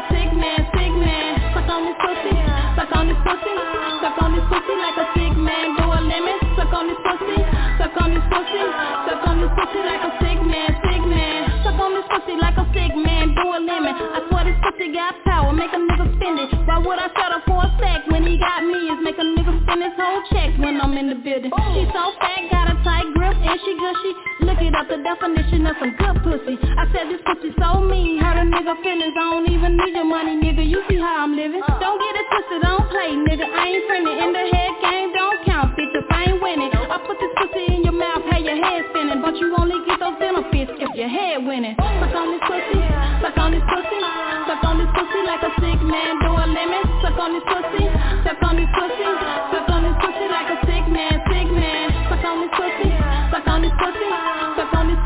suck 3.38 4.18
on 4.22 4.34
this 4.34 4.44
pussy 4.50 4.74
like 4.74 4.98
a 4.98 5.06
sick 5.14 5.34
man 5.38 5.76
do 5.76 5.84
a. 5.86 6.00
Suck 6.56 6.72
on 6.74 6.86
this 6.90 6.98
pussy, 6.98 7.38
suck 7.78 7.96
on 8.00 8.10
this 8.10 8.26
pussy, 8.26 8.62
suck 9.06 9.22
on 9.26 9.40
this 9.40 9.52
pussy 9.54 9.80
like 9.86 10.02
a 10.02 10.10
sick 10.18 10.40
man, 10.42 10.70
sick 10.82 11.02
man. 11.06 11.40
Suck 11.62 11.78
on 11.78 11.94
this 11.94 12.06
pussy 12.10 12.34
like 12.36 12.58
a 12.58 12.66
sick 12.74 12.92
man 12.96 13.34
do 13.34 13.44
a. 13.54 13.58
I 13.60 14.20
swear 14.28 14.44
this 14.44 14.58
pussy 14.62 14.92
got 14.92 15.14
power, 15.24 15.52
make 15.52 15.70
a 15.70 15.78
nigga 15.78 16.06
spend 16.18 16.38
it. 16.42 16.50
Why 16.66 16.78
would 16.78 16.98
I 16.98 17.08
settle 17.14 17.42
for 17.46 17.62
a 17.62 17.70
sec 17.78 18.10
when 18.10 18.26
he 18.26 18.38
got 18.38 18.66
me? 18.66 18.90
Is 18.90 18.98
make 19.02 19.18
a 19.18 19.26
nigga 19.26 19.54
spend 19.62 19.82
his 19.82 19.94
whole 19.94 20.22
check 20.34 20.50
when 20.58 20.80
I'm 20.80 20.96
in 20.98 21.08
the 21.08 21.18
building. 21.18 21.50
She 21.54 21.82
so 21.94 22.02
fat, 22.18 22.50
got 22.50 22.66
a 22.66 22.76
tight 22.82 23.08
grip, 23.14 23.36
and 23.36 23.60
she 23.62 23.72
gushy 23.78 24.29
get 24.60 24.76
out 24.76 24.86
the 24.92 25.00
definition 25.00 25.64
of 25.64 25.74
some 25.80 25.96
good 25.96 26.16
pussy. 26.20 26.54
I 26.60 26.84
said 26.92 27.08
this 27.08 27.24
pussy 27.24 27.50
so 27.56 27.80
mean, 27.80 28.20
hurt 28.20 28.36
a 28.36 28.44
nigga 28.44 28.76
feelings 28.84 29.16
I 29.16 29.24
don't 29.32 29.48
even 29.48 29.80
need 29.80 29.96
your 29.96 30.04
money, 30.04 30.36
nigga, 30.36 30.60
you 30.60 30.84
see 30.88 31.00
how 31.00 31.24
I'm 31.24 31.32
living. 31.32 31.64
Uh. 31.64 31.80
Don't 31.80 31.96
get 31.96 32.12
it 32.20 32.26
twisted, 32.28 32.60
don't 32.60 32.84
play, 32.92 33.16
nigga, 33.16 33.48
I 33.48 33.64
ain't 33.72 33.84
friendly 33.88 34.14
In 34.20 34.30
the 34.36 34.44
head 34.52 34.72
game, 34.84 35.08
don't 35.16 35.40
count, 35.48 35.72
bitch, 35.74 35.96
if 35.96 36.04
I 36.12 36.28
ain't 36.28 36.38
winning. 36.44 36.68
I 36.68 37.00
put 37.08 37.16
this 37.16 37.32
pussy 37.40 37.72
in 37.72 37.88
your 37.88 37.96
mouth, 37.96 38.20
have 38.28 38.44
your 38.44 38.60
head 38.60 38.84
spinning 38.92 39.24
But 39.24 39.40
you 39.40 39.48
only 39.56 39.80
get 39.88 39.96
those 39.96 40.20
benefits 40.20 40.76
if 40.76 40.92
your 40.92 41.08
head 41.08 41.40
winning. 41.40 41.74
Oh, 41.80 41.88
suck 42.04 42.12
on 42.12 42.28
this 42.36 42.44
pussy, 42.44 42.80
suck 43.24 43.36
on 43.40 43.50
this 43.56 43.64
pussy 43.64 44.00
Suck 44.44 44.64
on 44.66 44.76
this 44.76 44.90
pussy 44.92 45.20
like 45.24 45.42
a 45.46 45.52
sick 45.56 45.80
man 45.80 46.18
do 46.20 46.30
a 46.36 46.44
lemon. 46.44 46.82
Suck 47.00 47.16
on 47.16 47.32
this 47.32 47.46
pussy, 47.48 47.84
suck 48.28 48.42
on 48.44 48.56
this 48.60 48.70
pussy 48.76 49.08
Suck 49.52 49.68
on 49.70 49.82
this 49.82 49.96
pussy 50.02 50.26
like 50.28 50.48
a 50.50 50.56
sick 50.66 50.84
man, 50.90 51.22
sick 51.30 51.48
man. 51.50 51.86
Suck 52.10 52.24
on 52.24 52.40
this 52.42 52.52
pussy, 52.56 52.90
suck 53.30 53.46
on 53.46 53.62
this 53.62 53.72
pussy 53.78 54.49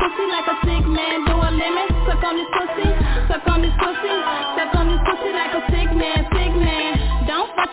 pussy 0.05 0.25
like 0.29 0.45
a 0.45 0.55
sick 0.61 0.85
man 0.85 1.25
do 1.25 1.33
a 1.33 1.49
limit. 1.49 1.89
Suck 2.05 2.23
on 2.23 2.37
this 2.37 2.49
pussy, 2.53 2.89
suck 3.27 3.47
on 3.47 3.61
this 3.61 3.73
pussy, 3.81 4.13
suck 4.53 4.75
on 4.75 4.85
this 4.87 5.01
pussy 5.01 5.31
like 5.33 5.53
a 5.53 5.61
sick 5.71 5.89
man. 5.97 6.34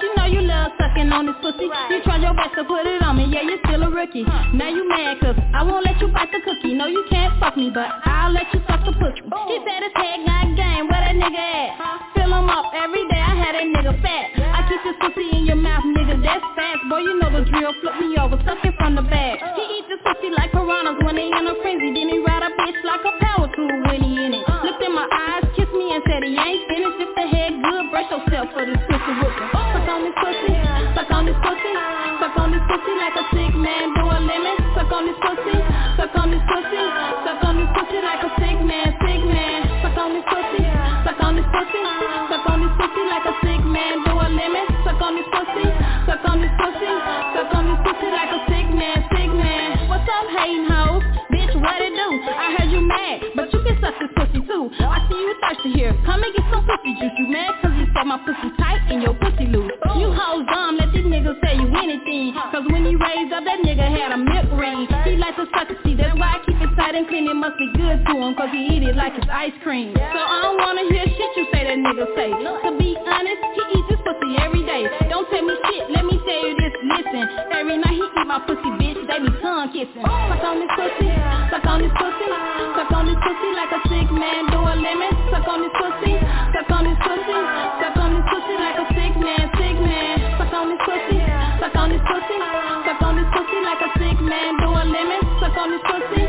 You 0.01 0.11
know 0.17 0.25
you 0.25 0.41
love 0.43 0.73
sucking 0.81 1.12
on 1.12 1.27
his 1.29 1.37
pussy. 1.43 1.69
You 1.69 2.01
tried 2.03 2.23
your 2.23 2.33
best 2.35 2.57
to 2.57 2.65
put 2.65 2.87
it 2.87 3.03
on 3.03 3.17
me, 3.17 3.29
yeah, 3.29 3.45
you're 3.45 3.61
still 3.67 3.83
a 3.85 3.91
rookie. 3.91 4.25
Now 4.25 4.71
you 4.73 4.89
mad 4.89 5.21
cause 5.21 5.37
I 5.53 5.62
won't 5.62 5.85
let 5.85 6.01
you 6.01 6.09
bite 6.09 6.33
the 6.33 6.41
cookie. 6.41 6.75
No, 6.75 6.87
you 6.87 7.05
can't 7.11 7.39
fuck 7.39 7.57
me, 7.57 7.69
but 7.69 7.87
I'll 8.09 8.33
let 8.33 8.49
you 8.55 8.61
suck 8.67 8.83
the 8.89 8.93
pussy. 8.97 9.21
Oh. 9.31 9.47
He 9.47 9.61
said 9.62 9.85
his 9.85 9.95
head 9.95 10.25
got 10.25 10.49
game, 10.57 10.89
where 10.89 11.03
that 11.03 11.15
nigga 11.15 11.37
at? 11.37 11.71
Fill 12.17 12.33
him 12.33 12.49
up 12.49 12.73
every 12.73 13.05
day, 13.12 13.21
I 13.21 13.35
had 13.37 13.53
that 13.53 13.69
nigga 13.69 13.95
fat. 14.01 14.27
I 14.41 14.65
keep 14.65 14.81
this 14.81 14.97
pussy 14.97 15.29
in 15.39 15.47
your 15.47 15.61
mouth, 15.61 15.85
nigga, 15.85 16.19
that's 16.25 16.47
fast. 16.57 16.83
Boy, 16.89 17.05
you 17.05 17.19
know 17.21 17.31
the 17.31 17.45
drill, 17.47 17.73
flip 17.85 17.95
me 18.01 18.17
over, 18.17 18.41
suck 18.49 18.65
it 18.65 18.75
from 18.81 18.97
the 18.97 19.05
back. 19.07 19.39
Uh. 19.45 19.55
He 19.55 19.65
eat 19.77 19.87
this 19.93 20.01
pussy 20.03 20.33
like 20.33 20.51
piranhas 20.57 20.99
when 21.05 21.15
they 21.21 21.29
in 21.29 21.45
a 21.47 21.55
frenzy. 21.61 21.93
Then 21.93 22.09
he 22.09 22.19
ride 22.25 22.43
a 22.43 22.51
bitch 22.57 22.81
like 22.83 23.05
a 23.05 23.12
power 23.21 23.47
tool 23.55 23.71
when 23.87 24.01
he 24.03 24.12
in 24.25 24.35
it. 24.41 24.52
Looked 24.63 24.79
in 24.79 24.95
my 24.95 25.03
eyes, 25.11 25.43
kissed 25.59 25.75
me 25.75 25.91
and 25.91 26.03
said 26.07 26.23
he 26.23 26.39
ain't 26.39 26.63
finished. 26.71 27.03
If 27.03 27.11
the 27.19 27.27
head 27.27 27.51
good, 27.59 27.91
brush 27.91 28.07
yourself 28.15 28.47
for 28.55 28.63
this 28.63 28.79
pussy 28.87 29.13
whooping. 29.19 29.51
Suck 29.51 29.91
on 29.91 30.07
this 30.07 30.15
pussy, 30.23 30.55
suck 30.95 31.11
on 31.11 31.23
this 31.27 31.39
pussy, 31.43 31.75
suck 32.23 32.37
on 32.39 32.49
this 32.55 32.63
pussy 32.71 32.95
like 32.95 33.17
a 33.19 33.25
sick 33.35 33.55
man 33.59 33.91
do 33.91 34.07
a 34.07 34.19
lemon. 34.23 34.57
Suck 34.79 34.87
on 34.95 35.03
this 35.11 35.19
pussy, 35.19 35.59
suck 35.99 36.15
on 36.15 36.31
this 36.31 36.45
pussy, 36.47 36.85
suck 37.27 37.43
on 37.43 37.55
this 37.59 37.71
pussy 37.75 37.99
like 38.07 38.23
a 38.23 38.31
sick 38.39 38.59
man, 38.63 38.89
sick 39.03 39.23
man. 39.27 39.61
Suck 39.83 39.99
on 39.99 40.11
this 40.15 40.27
pussy, 40.31 40.63
suck 40.63 41.19
on 41.27 41.33
this 41.35 41.49
pussy, 41.51 41.83
suck 42.31 42.47
on 42.47 42.59
this 42.63 42.75
pussy 42.79 43.03
like 43.11 43.27
a 43.27 43.35
sick 43.43 43.63
man 43.67 43.95
do 44.07 44.15
a 44.15 44.29
lemon. 44.31 44.67
Suck 44.87 45.03
on 45.03 45.19
this 45.19 45.27
pussy, 45.27 45.67
suck 46.07 46.23
on 46.23 46.39
this 46.39 46.55
pussy, 46.63 46.93
suck 47.35 47.51
on 47.51 47.67
this 47.67 47.81
pussy 47.83 48.09
like 48.15 48.31
a 48.31 48.41
sick 48.47 48.69
man, 48.71 48.99
sick 49.11 49.31
man. 49.35 49.91
What's 49.91 50.07
up, 50.07 50.27
hating 50.39 50.71
hoes? 50.71 51.12
Bitch, 51.33 51.57
what 51.57 51.81
it 51.81 51.97
do? 51.97 52.09
I 52.28 52.61
heard 52.61 52.69
you 52.69 52.85
mad, 52.85 53.33
but 53.33 53.49
you 53.52 53.65
can 53.65 53.81
suck 53.81 53.97
this 53.97 54.12
pussy 54.12 54.44
too. 54.44 54.69
I 54.85 55.01
see 55.09 55.17
you 55.17 55.33
thirsty 55.41 55.70
here. 55.73 55.97
Come 56.05 56.20
and 56.20 56.33
get 56.36 56.44
some 56.52 56.61
pussy 56.69 56.93
juice. 57.01 57.17
You 57.17 57.27
mad 57.33 57.57
cause 57.65 57.73
you 57.73 57.89
said 57.97 58.05
my 58.05 58.20
pussy 58.20 58.52
tight 58.61 58.85
and 58.93 59.01
your 59.01 59.17
pussy 59.17 59.49
loose. 59.49 59.73
You 59.97 60.12
hoes 60.12 60.44
dumb, 60.44 60.77
let 60.77 60.93
these 60.93 61.09
niggas 61.09 61.41
tell 61.41 61.57
you 61.57 61.73
anything. 61.73 62.36
Cause 62.52 62.69
when 62.69 62.85
he 62.85 62.93
raised 63.01 63.33
up, 63.33 63.49
that 63.49 63.65
nigga 63.65 63.89
had 63.89 64.12
a 64.12 64.20
milk 64.20 64.52
ring. 64.61 64.85
He 65.09 65.17
likes 65.17 65.41
to 65.41 65.49
suck 65.57 65.73
see, 65.89 65.97
that's 65.97 66.12
why 66.20 66.36
I 66.36 66.39
keep 66.44 66.61
it 66.61 66.69
tight 66.77 66.93
and 66.93 67.09
clean. 67.09 67.25
It 67.25 67.39
must 67.39 67.57
be 67.57 67.73
good 67.81 68.05
to 68.05 68.12
him 68.12 68.36
cause 68.36 68.52
he 68.52 68.69
eat 68.69 68.85
it 68.85 68.93
like 68.93 69.17
it's 69.17 69.28
ice 69.33 69.57
cream. 69.65 69.97
So 69.97 70.20
I 70.20 70.36
don't 70.44 70.61
wanna 70.61 70.85
hear 70.93 71.09
shit 71.09 71.33
you 71.41 71.49
say 71.49 71.65
that 71.65 71.81
nigga 71.81 72.12
say. 72.12 72.28
To 72.28 72.70
be 72.77 72.93
honest, 73.09 73.41
he 73.57 73.62
eats 73.81 73.89
his 73.89 74.02
pussy 74.05 74.37
every 74.39 74.63
day. 74.67 74.87
Don't 75.09 75.27
tell 75.31 75.43
me 75.43 75.55
shit, 75.71 75.91
let 75.91 76.05
me 76.05 76.19
tell 76.23 76.43
you 76.43 76.55
this, 76.59 76.75
listen. 76.83 77.25
Every 77.55 77.79
night 77.79 77.95
he 77.95 78.05
eat 78.05 78.27
my 78.27 78.39
pussy, 78.47 78.71
bitch, 78.79 78.99
they 79.07 79.19
be 79.23 79.31
tongue 79.41 79.71
kissing. 79.71 80.03
Suck 80.03 80.43
on 80.43 80.59
this 80.59 80.73
pussy, 80.75 81.09
suck 81.51 81.67
on 81.67 81.79
this 81.83 81.95
pussy, 81.95 82.31
suck 82.77 82.93
on 82.93 83.05
this 83.07 83.19
pussy 83.23 83.51
like 83.55 83.73
a 83.73 83.81
sick 83.89 84.09
man 84.11 84.43
do 84.51 84.59
a 84.59 84.75
lemon. 84.75 85.13
Suck 85.31 85.47
on 85.47 85.59
this 85.63 85.75
pussy, 85.79 86.15
suck 86.55 86.71
on 86.71 86.83
this 86.87 86.99
pussy, 87.03 87.39
suck 87.81 87.97
on 87.99 88.11
this 88.15 88.27
pussy 88.27 88.55
like 88.59 88.79
a 88.83 88.87
sick 88.95 89.15
man, 89.17 89.45
sick 89.57 89.77
man. 89.79 90.17
Suck 90.39 90.53
on 90.53 90.67
this 90.71 90.83
pussy, 90.83 91.19
suck 91.63 91.77
on 91.79 91.89
this 91.91 92.03
pussy, 92.03 92.39
suck 92.87 93.03
on 93.03 93.15
this 93.19 93.29
pussy 93.31 93.59
like 93.63 93.83
a 93.83 93.91
sick 93.99 94.19
man 94.21 94.51
do 94.59 94.69
a 94.71 94.83
lemon. 94.83 95.23
Suck 95.39 95.57
on 95.57 95.69
this 95.71 95.85
pussy, 95.87 96.22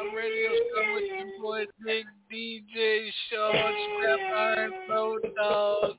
Hilltop 0.00 0.16
Radio 0.16 0.50
Show 0.50 0.94
with 0.94 1.04
your 1.04 1.42
boy 1.42 1.64
Big 1.84 2.06
DJ 2.32 3.08
Sean, 3.30 3.52
Scrap 3.52 4.20
Iron, 4.34 4.72
Road 4.88 5.26
Dog, 5.36 5.96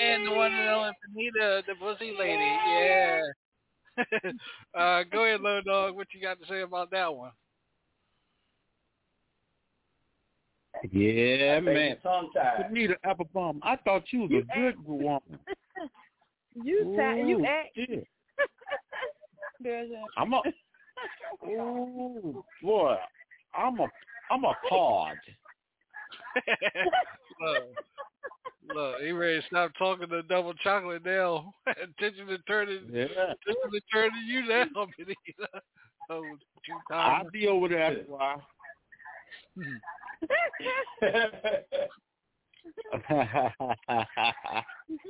and 0.00 0.26
the 0.26 0.32
one 0.32 0.52
and 0.52 0.68
only 0.68 0.90
Benita, 1.14 1.62
the 1.66 1.74
Pussy 1.74 2.14
Lady. 2.18 2.56
Yeah. 2.68 3.20
uh, 4.78 5.02
go 5.12 5.24
ahead, 5.24 5.40
Low 5.40 5.60
Dog. 5.60 5.96
What 5.96 6.08
you 6.12 6.20
got 6.20 6.40
to 6.40 6.46
say 6.48 6.62
about 6.62 6.90
that 6.90 7.14
one? 7.14 7.30
Yeah, 10.92 11.60
man. 11.60 11.76
it's 11.76 12.02
tongue-tied. 12.02 12.96
Applebaum, 13.04 13.60
I 13.62 13.76
thought 13.76 14.04
you 14.10 14.20
was 14.22 14.30
a 14.32 14.58
good 14.60 14.74
woman. 14.84 15.20
You 16.64 16.84
ti- 16.96 17.28
you 17.28 17.40
Ooh, 17.40 17.44
act. 17.44 17.68
shit. 17.74 18.06
There's 19.60 19.90
a- 19.90 20.18
I'm 20.18 20.32
a 20.32 20.40
Ooh, 21.46 22.42
boy, 22.62 22.96
I'm 23.56 23.78
a 23.80 23.86
I'm 24.30 24.44
a 24.44 24.52
pod. 24.68 25.16
look, 27.40 27.62
look, 28.74 29.00
he 29.00 29.12
ready 29.12 29.40
to 29.40 29.46
stop 29.46 29.72
talking 29.78 30.08
to 30.08 30.22
double 30.22 30.54
chocolate 30.54 31.04
now. 31.04 31.52
attention 31.68 32.26
to 32.26 32.38
turning, 32.48 32.80
Yeah. 32.92 33.04
attention 33.04 33.70
to 33.72 33.80
turning 33.92 34.24
you 34.26 34.46
now, 34.46 34.66
Benita. 34.96 35.16
Oh, 36.08 36.22
two 36.64 36.94
I'll 36.94 37.28
be 37.32 37.48
over 37.48 37.66
there 37.68 37.82
after 37.82 38.02
a 38.02 38.04
while. 38.04 38.42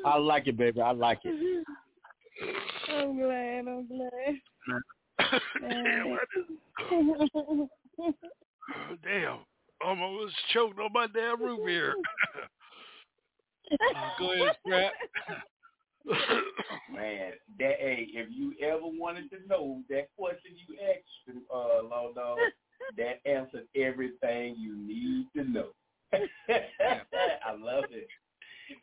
I 0.04 0.18
like 0.18 0.46
it, 0.46 0.56
baby. 0.56 0.80
I 0.80 0.92
like 0.92 1.20
it. 1.24 1.64
I'm 2.88 3.18
glad. 3.18 3.66
I'm 3.68 3.86
glad. 3.88 4.40
Damn, 9.02 9.38
I'm 9.84 10.00
almost 10.02 10.34
choked 10.52 10.78
on 10.80 10.92
my 10.92 11.06
damn 11.06 11.40
roof 11.42 11.60
here. 11.66 11.94
Uh, 13.68 14.10
go 14.16 14.30
ahead, 14.32 14.56
Scrap. 14.64 14.92
Man, 16.94 17.32
that 17.58 17.74
hey, 17.80 18.06
if 18.14 18.28
you 18.30 18.54
ever 18.62 18.78
wanted 18.84 19.28
to 19.30 19.38
know 19.48 19.82
that 19.90 20.06
question 20.16 20.52
you 20.68 20.76
asked, 20.88 21.36
uh, 21.52 21.82
Law 21.82 22.12
Dog, 22.14 22.38
that 22.96 23.20
answered 23.28 23.66
everything 23.74 24.54
you 24.56 24.76
need 24.76 25.26
to 25.34 25.42
know. 25.50 25.70
I 26.12 27.54
love 27.58 27.86
it. 27.90 28.06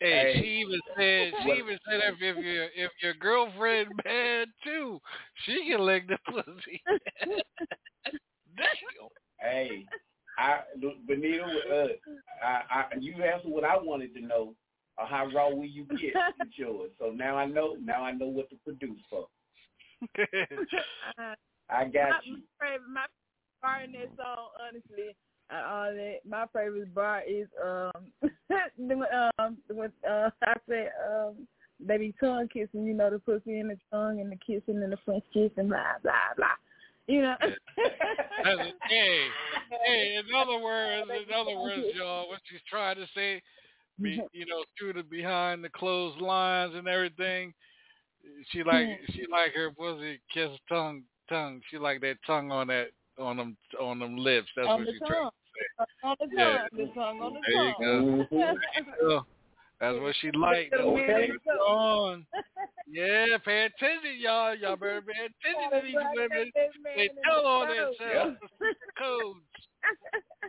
Hey, 0.02 0.34
Hey. 0.34 0.42
she 0.42 0.48
even 0.48 0.80
said 0.98 1.34
she 1.44 1.48
What- 1.48 1.58
even 1.60 1.80
said 1.90 2.02
if, 2.04 2.16
if 2.22 2.44
your 2.44 2.66
if 2.76 2.92
your 3.02 3.14
girlfriend 3.14 3.90
mad 4.04 4.50
too, 4.66 5.00
she 5.46 5.66
can 5.70 5.80
lick 5.86 6.08
the 6.10 6.18
pussy. 6.30 6.84
Damn. 8.58 9.10
Hey, 9.40 9.86
I 10.38 10.60
Benita, 11.08 11.44
uh, 11.44 11.88
I, 12.44 12.62
I 12.72 12.86
you 13.00 13.16
answered 13.24 13.52
what 13.52 13.64
I 13.64 13.78
wanted 13.78 14.14
to 14.16 14.22
know. 14.22 14.56
Uh, 14.98 15.06
how 15.08 15.28
raw 15.34 15.50
will 15.50 15.66
you 15.66 15.86
get 15.86 16.14
with 16.40 16.50
yours? 16.56 16.92
So 17.00 17.12
now 17.12 17.36
I 17.36 17.46
know. 17.46 17.76
Now 17.84 18.04
I 18.04 18.12
know 18.12 18.28
what 18.28 18.50
to 18.52 18.56
produce 18.64 19.00
for. 19.10 19.28
I 21.70 21.86
got 21.86 22.10
my, 22.10 22.20
you. 22.24 22.38
My 22.88 23.06
favorite, 23.62 23.86
in 23.86 23.92
that 23.94 24.10
song, 24.18 24.48
honestly, 24.68 25.16
and 25.50 25.66
all 25.66 25.94
that. 25.94 26.18
My 26.28 26.46
favorite 26.54 26.94
bar 26.94 27.22
is 27.28 27.48
um, 27.64 28.12
the, 28.78 29.32
um, 29.40 29.58
with 29.70 29.92
uh, 30.08 30.30
I 30.44 30.54
said 30.68 30.92
um, 31.10 31.48
they 31.80 31.98
be 31.98 32.14
tongue 32.20 32.48
kissing. 32.52 32.86
You 32.86 32.94
know, 32.94 33.10
the 33.10 33.20
pussy 33.20 33.60
and 33.60 33.70
the 33.70 33.78
tongue 33.92 34.20
and 34.20 34.32
the 34.32 34.38
kissing 34.38 34.82
and 34.84 34.92
the 34.92 34.98
French 35.06 35.24
kiss 35.34 35.52
and 35.58 35.70
blah 35.70 36.00
blah 36.02 36.34
blah. 36.36 36.48
You 37.08 37.22
know. 37.22 37.36
hey, 38.44 39.28
hey, 39.86 40.16
in 40.16 40.36
other 40.36 40.60
words, 40.60 41.10
in 41.28 41.34
other 41.34 41.60
words, 41.60 41.88
y'all, 41.96 42.30
what 42.30 42.40
she's 42.50 42.62
trying 42.70 42.96
to 42.96 43.08
say, 43.16 43.42
be, 44.02 44.22
you 44.32 44.46
know, 44.46 44.64
through 44.78 44.94
the 44.94 45.04
behind 45.04 45.64
the 45.64 45.70
closed 45.70 46.20
lines 46.22 46.74
and 46.76 46.88
everything, 46.88 47.54
she 48.52 48.64
like 48.64 48.88
she 49.14 49.26
like 49.32 49.54
her 49.54 49.72
pussy 49.72 50.20
kiss 50.34 50.50
tongue 50.70 51.04
tongue. 51.30 51.62
She 51.70 51.78
like 51.78 52.02
that 52.02 52.18
tongue 52.26 52.52
on 52.52 52.68
that 52.68 52.88
on 53.20 53.38
them 53.38 53.58
on 53.80 54.00
them 54.00 54.18
lips. 54.18 54.48
That's 54.56 54.70
on 54.70 54.80
what 54.80 54.90
she's 54.90 55.00
trying. 55.00 55.22
tongue. 55.22 55.32
On 56.04 56.16
the 56.20 56.28
Yeah. 56.32 56.58
tongue. 56.58 56.68
The 56.74 56.86
tongue 56.94 57.22
on 57.22 57.34
the 57.34 57.40
There 57.46 57.74
tongue. 57.74 58.28
There 58.32 58.40
you 58.40 58.86
go. 59.02 59.26
That's 59.84 60.00
what 60.00 60.16
she 60.22 60.32
like. 60.32 60.72
Okay. 60.74 61.28
she's 61.28 61.52
on. 61.68 62.26
Yeah, 62.86 63.38
pay 63.44 63.66
attention, 63.66 64.20
y'all. 64.20 64.54
Y'all 64.56 64.76
better 64.76 65.02
pay 65.02 65.26
attention 65.26 65.72
to 65.72 65.82
these 65.84 65.96
women. 66.14 66.52
They 66.96 67.10
tell 67.26 67.48
on 67.48 67.70
themselves 67.70 68.38
codes. 69.00 69.40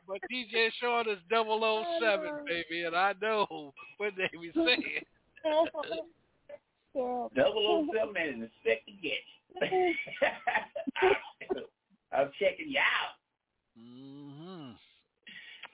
But 0.06 0.18
DJ 0.30 0.68
Sean 0.78 1.08
is 1.08 1.18
007, 1.30 2.44
baby, 2.46 2.84
and 2.84 2.94
I 2.94 3.14
know 3.22 3.72
what 3.96 4.12
they 4.18 4.28
be 4.38 4.52
saying. 4.54 5.04
Double 6.94 7.32
O 7.34 7.86
seven 7.94 8.12
man 8.12 8.28
in 8.28 8.40
the 8.40 8.50
second 8.62 8.98
get. 9.00 9.24
I'm 12.12 12.30
checking 12.38 12.68
you 12.68 12.80
out. 12.80 13.16
Mm-hmm. 13.80 14.72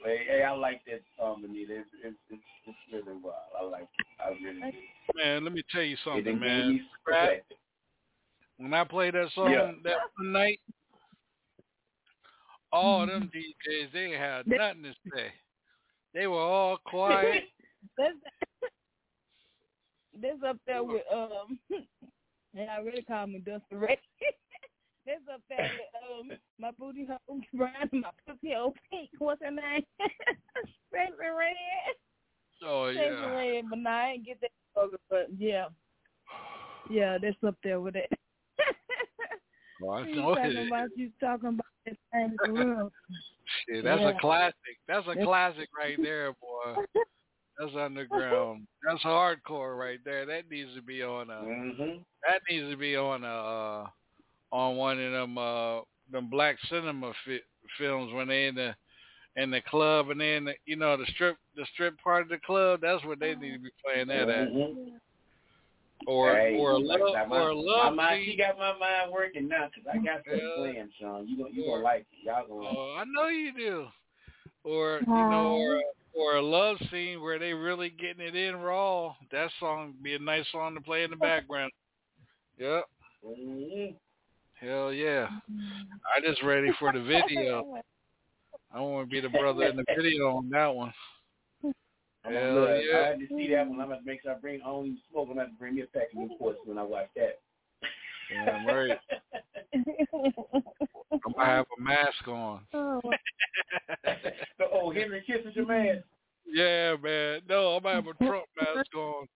Hey, 0.04 0.20
hey, 0.26 0.42
I 0.42 0.52
like 0.52 0.82
that 0.86 1.02
song, 1.18 1.42
Benita. 1.42 1.74
It's, 1.80 1.88
it's, 2.04 2.16
it's, 2.30 2.42
it's 2.66 3.06
really 3.06 3.18
wild. 3.22 3.36
I 3.58 3.64
like 3.64 3.82
it. 3.82 4.06
I 4.24 4.28
really 4.30 4.60
do. 4.60 5.22
Man, 5.22 5.44
let 5.44 5.52
me 5.52 5.62
tell 5.70 5.82
you 5.82 5.96
something, 6.04 6.24
done 6.24 6.40
man. 6.40 6.68
me 6.68 6.82
when 8.60 8.74
I 8.74 8.84
played 8.84 9.14
that 9.14 9.28
song 9.34 9.50
Yeah. 9.50 9.72
that 9.84 9.96
night, 10.18 10.60
all 12.72 13.06
them 13.06 13.30
DJs, 13.34 13.92
they 13.92 14.10
had 14.10 14.46
nothing 14.46 14.82
to 14.82 14.94
say. 15.14 15.32
They 16.12 16.26
were 16.26 16.38
all 16.38 16.76
quiet. 16.84 17.44
That's 17.96 18.16
That's 20.20 20.42
up 20.46 20.58
there 20.66 20.84
with 20.84 21.02
um. 21.12 21.58
And 22.52 22.68
I 22.68 22.78
really 22.78 23.02
call 23.02 23.28
me 23.28 23.38
Dusty 23.38 23.76
Ray. 23.76 23.98
That's 25.06 25.20
up 25.32 25.40
there 25.48 25.70
with 25.72 26.30
um 26.32 26.38
my 26.58 26.70
booty 26.78 27.06
hole 27.06 27.40
brown 27.54 27.72
and 27.92 28.02
my 28.02 28.10
pussy 28.26 28.54
hole 28.54 28.74
pink. 28.90 29.10
What's 29.18 29.42
her 29.42 29.50
name? 29.50 29.84
Stacey 29.98 31.12
Red. 31.20 31.54
Oh 32.64 32.90
Stacey 32.92 33.04
yeah. 33.04 33.30
Red, 33.30 33.64
but 33.70 33.78
no, 33.78 33.90
I 33.90 34.08
ain't 34.12 34.26
get 34.26 34.40
that. 34.42 34.50
over, 34.76 34.96
But 35.08 35.26
yeah, 35.38 35.66
yeah, 36.90 37.16
that's 37.20 37.36
up 37.46 37.56
there 37.64 37.80
with 37.80 37.96
it. 37.96 38.10
Well, 39.82 39.96
I 39.96 40.06
you 40.06 40.16
know 40.16 40.34
talking 40.34 40.56
it. 40.58 40.66
about 40.66 40.88
you 40.94 41.10
talking 41.20 41.48
about 41.48 41.64
that 41.86 41.96
thing 42.12 42.36
for. 42.44 42.90
Shit, 43.66 43.82
that's 43.82 44.00
Yeah. 44.02 44.10
a 44.10 44.18
classic. 44.20 44.54
That's 44.86 45.06
a 45.06 45.08
That's- 45.08 45.24
classic 45.24 45.68
right 45.74 45.96
there, 46.02 46.32
boy. 46.34 46.82
That's 47.58 47.74
underground. 47.74 48.66
That's 48.86 49.02
hardcore 49.02 49.78
right 49.78 49.98
there. 50.04 50.26
That 50.26 50.50
needs 50.50 50.74
to 50.74 50.82
be 50.82 51.02
on 51.02 51.30
a. 51.30 51.40
That 52.28 52.42
needs 52.50 52.70
to 52.70 52.76
be 52.76 52.94
on 52.94 53.24
a 53.24 53.26
uh, 53.26 53.86
on 54.52 54.76
one 54.76 55.00
of 55.00 55.12
them 55.12 55.38
uh 55.38 55.80
them 56.10 56.28
black 56.28 56.56
cinema 56.68 57.12
fi- 57.24 57.40
films 57.78 58.12
when 58.12 58.28
they 58.28 58.46
in 58.46 58.54
the 58.54 58.74
in 59.36 59.50
the 59.50 59.60
club 59.62 60.10
and 60.10 60.20
then 60.20 60.46
the, 60.46 60.54
you 60.66 60.76
know 60.76 60.96
the 60.96 61.06
strip 61.14 61.36
the 61.56 61.64
strip 61.72 61.98
part 62.02 62.22
of 62.22 62.28
the 62.28 62.38
club. 62.38 62.80
That's 62.82 63.04
where 63.04 63.16
they 63.16 63.34
need 63.34 63.52
to 63.52 63.58
be 63.58 63.70
playing 63.84 64.08
that 64.08 64.28
at. 64.28 64.48
Or 66.06 66.34
Hey, 66.34 66.56
or 66.58 66.72
a 66.72 66.78
love 66.78 67.12
that, 67.12 67.28
my, 67.28 67.36
or 67.38 67.50
a 67.50 67.54
love 67.54 67.94
my 67.94 68.08
mind, 68.08 68.24
she 68.24 68.36
got 68.36 68.58
my 68.58 68.76
mind 68.78 69.12
working 69.12 69.48
now 69.48 69.68
because 69.68 69.86
I 69.92 69.98
got 69.98 70.22
some 70.24 70.38
Yeah. 70.38 70.56
plans, 70.56 70.92
Sean. 70.98 71.28
You 71.28 71.36
gonna 71.36 71.50
you 71.52 71.64
gonna 71.66 71.82
like 71.82 72.06
it. 72.12 72.24
Y'all 72.24 72.46
gonna. 72.48 72.66
Oh, 72.66 72.96
I 72.98 73.04
know 73.04 73.28
you 73.28 73.52
do. 73.52 73.86
Or 74.64 75.02
you 75.06 75.28
know, 75.28 75.56
or 75.56 75.82
or 76.14 76.36
a 76.36 76.42
love 76.42 76.78
scene 76.90 77.20
where 77.20 77.38
they 77.38 77.52
really 77.52 77.90
getting 77.90 78.26
it 78.26 78.34
in 78.34 78.56
raw. 78.56 79.14
That 79.30 79.50
song 79.60 79.94
be 80.02 80.14
a 80.14 80.18
nice 80.18 80.46
song 80.50 80.74
to 80.74 80.80
play 80.80 81.04
in 81.04 81.10
the 81.10 81.16
background. 81.16 81.70
Yep. 82.58 82.84
Mm-hmm. 83.26 83.94
Hell 84.60 84.92
yeah. 84.92 85.26
Mm-hmm. 85.50 85.96
I 86.14 86.20
just 86.20 86.42
ready 86.42 86.70
for 86.78 86.92
the 86.92 87.00
video. 87.00 87.80
I 88.72 88.80
want 88.80 89.08
to 89.08 89.10
be 89.10 89.20
the 89.20 89.30
brother 89.30 89.64
in 89.64 89.76
the 89.76 89.84
video 89.96 90.36
on 90.36 90.50
that 90.50 90.74
one. 90.74 90.92
I'm 92.24 92.32
Hell 92.32 92.54
gonna, 92.56 92.72
I 92.72 92.80
yeah. 92.80 93.06
had 93.08 93.20
to 93.20 93.26
see 93.28 93.48
that 93.54 93.66
one. 93.66 93.80
I'm 93.80 93.88
gonna 93.88 94.02
make 94.04 94.20
sure 94.22 94.32
I 94.32 94.34
bring. 94.38 94.60
I 94.60 94.66
don't 94.66 94.84
even 94.84 94.98
smoke. 95.10 95.28
I'm 95.30 95.36
gonna 95.36 95.46
have 95.46 95.54
to 95.54 95.58
bring 95.58 95.76
me 95.76 95.82
a 95.82 95.86
pack 95.86 96.08
of 96.14 96.18
Newports 96.18 96.56
when 96.66 96.76
I 96.76 96.82
watch 96.82 97.08
that. 97.16 97.40
Damn 98.30 98.66
right. 98.66 98.98
I'm 101.10 101.32
gonna 101.34 101.46
have 101.46 101.66
a 101.78 101.82
mask 101.82 102.28
on. 102.28 102.60
the 102.72 104.68
old 104.70 104.94
Henry 104.94 105.24
Kissinger 105.26 105.66
man. 105.66 106.04
Yeah, 106.46 106.96
man. 107.02 107.40
No, 107.48 107.76
I'm 107.76 107.82
gonna 107.82 107.94
have 107.94 108.06
a 108.06 108.24
Trump 108.24 108.44
mask 108.60 108.94
on. 108.94 109.26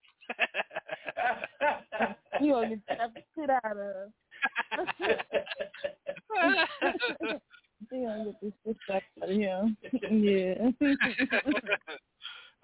you 2.43 2.53
gonna 2.53 2.69
get 2.69 2.87
the 2.87 3.23
shit 3.35 3.49
out 3.51 3.77
of. 3.79 4.13
Gonna 7.91 8.33
get 8.43 8.53
this 8.65 8.77
out 8.93 9.03
of 9.23 9.31
him. 9.31 9.77
Yeah. 10.11 10.71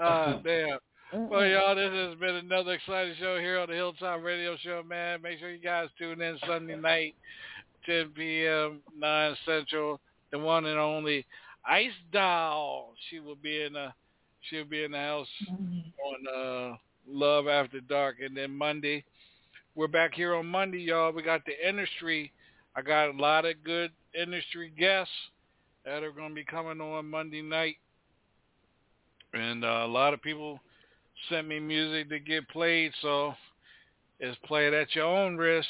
Ah, 0.03 0.41
damn. 0.43 0.79
Well, 1.13 1.45
y'all, 1.45 1.75
this 1.75 1.93
has 1.93 2.19
been 2.19 2.37
another 2.37 2.73
exciting 2.73 3.15
show 3.19 3.39
here 3.39 3.59
on 3.59 3.69
the 3.69 3.75
Hilltop 3.75 4.23
Radio 4.23 4.57
Show, 4.63 4.83
man. 4.89 5.21
Make 5.21 5.41
sure 5.41 5.51
you 5.51 5.59
guys 5.59 5.89
tune 5.99 6.23
in 6.23 6.39
Sunday 6.47 6.77
night, 6.77 7.15
10 7.85 8.11
p.m., 8.17 8.81
9 8.97 9.37
Central. 9.45 10.01
The 10.31 10.39
one 10.39 10.67
and 10.67 10.79
only 10.79 11.27
Ice 11.67 11.91
Doll. 12.13 12.95
She 13.11 13.21
will 13.21 13.35
be 13.35 13.63
in 13.65 13.73
the, 13.73 13.89
she'll 14.49 14.65
be 14.65 14.85
in 14.85 14.93
the 14.93 14.99
house 14.99 15.29
on 15.51 16.73
uh, 16.73 16.77
Love 17.09 17.49
After 17.49 17.81
Dark, 17.81 18.17
and 18.25 18.37
then 18.37 18.57
Monday, 18.57 19.05
we're 19.81 19.89
back 19.89 20.13
here 20.13 20.35
on 20.35 20.45
Monday, 20.45 20.81
y'all. 20.81 21.11
We 21.11 21.23
got 21.23 21.41
the 21.47 21.67
industry. 21.67 22.31
I 22.77 22.83
got 22.83 23.09
a 23.09 23.17
lot 23.17 23.47
of 23.47 23.65
good 23.65 23.91
industry 24.15 24.71
guests 24.79 25.11
that 25.87 26.03
are 26.03 26.13
going 26.13 26.29
to 26.29 26.35
be 26.35 26.45
coming 26.45 26.83
on 26.83 27.09
Monday 27.09 27.41
night. 27.41 27.77
And 29.33 29.65
uh, 29.65 29.85
a 29.85 29.89
lot 29.89 30.13
of 30.13 30.21
people 30.21 30.61
sent 31.31 31.49
me 31.49 31.61
music 31.61 32.11
to 32.11 32.19
get 32.19 32.47
played, 32.51 32.93
so 33.01 33.33
it's 34.19 34.37
played 34.45 34.75
at 34.75 34.95
your 34.95 35.07
own 35.07 35.39
risk. 35.39 35.67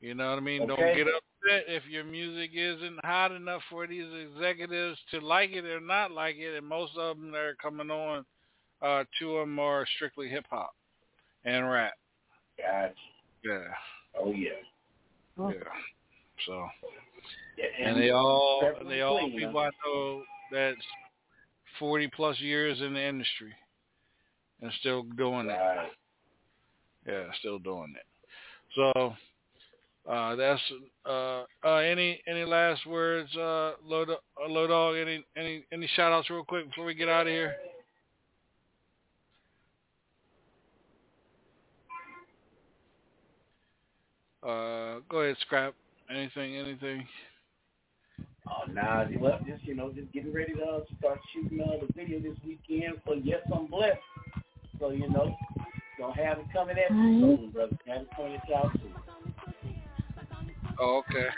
You 0.00 0.14
know 0.14 0.30
what 0.30 0.38
I 0.38 0.42
mean? 0.42 0.68
Don't 0.68 0.78
get 0.78 1.08
upset 1.08 1.64
if 1.66 1.82
your 1.90 2.04
music 2.04 2.52
isn't 2.54 3.04
hot 3.04 3.32
enough 3.32 3.62
for 3.70 3.88
these 3.88 4.06
executives 4.22 5.00
to 5.10 5.18
like 5.18 5.50
it 5.50 5.64
or 5.64 5.80
not 5.80 6.12
like 6.12 6.36
it. 6.36 6.56
And 6.56 6.64
most 6.64 6.92
of 6.96 7.16
them 7.16 7.32
that 7.32 7.38
are 7.38 7.56
coming 7.60 7.90
on, 7.90 8.24
uh, 8.82 9.02
two 9.18 9.32
of 9.32 9.48
them 9.48 9.58
are 9.58 9.84
strictly 9.96 10.28
hip 10.28 10.46
hop 10.48 10.76
and 11.44 11.68
rap. 11.68 11.94
Gotcha. 12.58 12.94
Yeah. 13.44 13.58
Oh 14.18 14.32
yeah. 14.32 14.50
Yeah. 15.38 15.52
So, 16.46 16.66
Yeah, 17.56 17.88
and 17.88 18.00
they 18.00 18.10
all 18.10 18.60
Beverly 18.60 18.96
they 18.96 19.00
all 19.02 19.18
Clean, 19.18 19.38
people 19.38 19.60
huh? 19.60 19.68
I 19.68 19.88
know 19.88 20.22
that's 20.52 20.86
forty 21.78 22.08
plus 22.08 22.38
years 22.40 22.80
in 22.80 22.94
the 22.94 23.02
industry 23.02 23.52
and 24.62 24.72
still 24.80 25.02
doing 25.02 25.48
it. 25.50 25.90
Yeah, 27.06 27.24
still 27.38 27.58
doing 27.58 27.94
it. 27.96 28.06
So 28.74 29.14
uh 30.10 30.36
that's 30.36 30.60
uh 31.06 31.44
uh 31.64 31.76
any 31.76 32.20
any 32.26 32.44
last 32.44 32.86
words, 32.86 33.34
uh 33.36 33.72
low 33.84 34.04
dog, 34.04 34.18
uh, 34.42 34.48
low 34.48 34.66
dog 34.66 34.96
any 34.96 35.24
any 35.36 35.64
any 35.72 35.88
shout 35.94 36.12
outs 36.12 36.30
real 36.30 36.44
quick 36.44 36.68
before 36.68 36.84
we 36.84 36.94
get 36.94 37.08
out 37.08 37.26
of 37.26 37.32
here? 37.32 37.54
Uh 44.44 45.00
go 45.08 45.20
ahead, 45.20 45.36
scrap. 45.40 45.74
Anything, 46.10 46.56
anything? 46.56 47.06
Oh, 48.46 48.70
nah, 48.70 49.06
well, 49.18 49.38
just 49.46 49.64
you 49.64 49.74
know, 49.74 49.90
just 49.90 50.12
getting 50.12 50.32
ready 50.32 50.52
to 50.54 50.62
uh, 50.62 50.80
start 50.98 51.18
shooting 51.32 51.60
uh, 51.62 51.80
the 51.80 51.92
video 51.94 52.20
this 52.20 52.36
weekend 52.46 52.98
for 53.04 53.14
Yes 53.14 53.40
I'm 53.54 53.66
Blessed. 53.66 53.96
So 54.78 54.90
you 54.90 55.08
know, 55.08 55.34
gonna 55.98 56.14
have 56.22 56.38
it 56.38 56.46
coming 56.52 56.76
at 56.76 56.94
you 56.94 57.20
soon, 57.20 57.50
brother. 57.52 57.78
Have 57.86 58.02
it 58.02 58.10
pointed 58.10 58.40
out 58.54 58.70
soon. 58.74 58.92
Oh, 60.78 61.02
okay. 61.08 61.28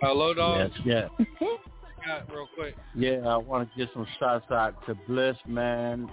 Hello, 0.00 0.14
low 0.14 0.34
dog, 0.34 0.70
Yes, 0.84 1.08
yeah. 1.20 1.26
yeah, 2.06 2.20
real 2.32 2.48
quick. 2.54 2.74
Yeah, 2.94 3.26
I 3.26 3.36
want 3.36 3.68
to 3.68 3.76
give 3.78 3.88
some 3.92 4.06
shots 4.18 4.50
out 4.50 4.74
to 4.86 4.94
Bliss, 4.94 5.36
man. 5.46 6.08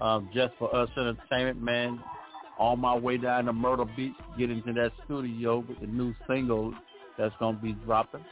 Um, 0.00 0.30
just 0.32 0.54
for 0.58 0.74
us 0.74 0.88
entertainment, 0.96 1.62
man. 1.62 2.00
On 2.58 2.80
my 2.80 2.96
way 2.96 3.18
down 3.18 3.44
to 3.46 3.52
Myrtle 3.52 3.88
Beach, 3.96 4.14
get 4.38 4.50
into 4.50 4.72
that 4.72 4.92
studio 5.04 5.64
with 5.68 5.80
the 5.80 5.86
new 5.86 6.14
single 6.26 6.72
that's 7.18 7.34
gonna 7.38 7.58
be 7.58 7.72
dropping. 7.84 8.24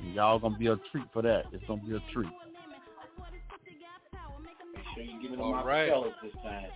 And 0.00 0.14
y'all 0.14 0.38
gonna 0.38 0.56
be 0.56 0.68
a 0.68 0.76
treat 0.90 1.04
for 1.12 1.22
that. 1.22 1.44
It's 1.52 1.64
gonna 1.66 1.82
be 1.82 1.96
a 1.96 2.02
treat. 2.12 2.30
Make 4.74 4.84
sure 4.94 5.02
you 5.04 5.22
give 5.22 5.32
it 5.32 5.36
to 5.36 5.42
All 5.42 5.52
my 5.52 5.64
right. 5.64 5.90
fellas 5.90 6.12
this 6.22 6.32
time. 6.42 6.66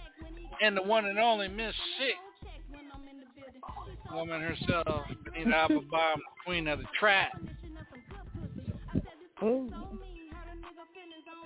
And 0.62 0.76
the 0.76 0.82
one 0.82 1.04
and 1.06 1.18
only 1.18 1.48
Miss 1.48 1.74
Sick. 1.98 2.14
Woman 4.12 4.40
herself, 4.40 5.04
Benita 5.24 5.54
Applebaum, 5.54 6.18
the 6.18 6.44
queen 6.44 6.68
of 6.68 6.78
the 6.78 6.84
trap. 6.98 7.32
Ooh. 9.42 9.68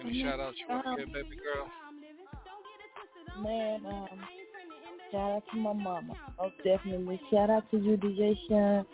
Any 0.00 0.22
shout 0.22 0.40
outs 0.40 0.56
you 0.58 0.66
want 0.68 0.98
to 0.98 1.04
give, 1.04 1.12
baby 1.12 1.36
girl? 1.36 1.68
Man, 3.42 3.86
um, 3.86 4.08
shout 5.10 5.30
out 5.32 5.42
to 5.52 5.58
my 5.58 5.72
mama. 5.72 6.14
Oh, 6.38 6.50
definitely. 6.64 7.20
Shout 7.30 7.50
out 7.50 7.70
to 7.70 7.78
you, 7.78 7.96
DJ 7.96 8.36
Sean, 8.48 8.86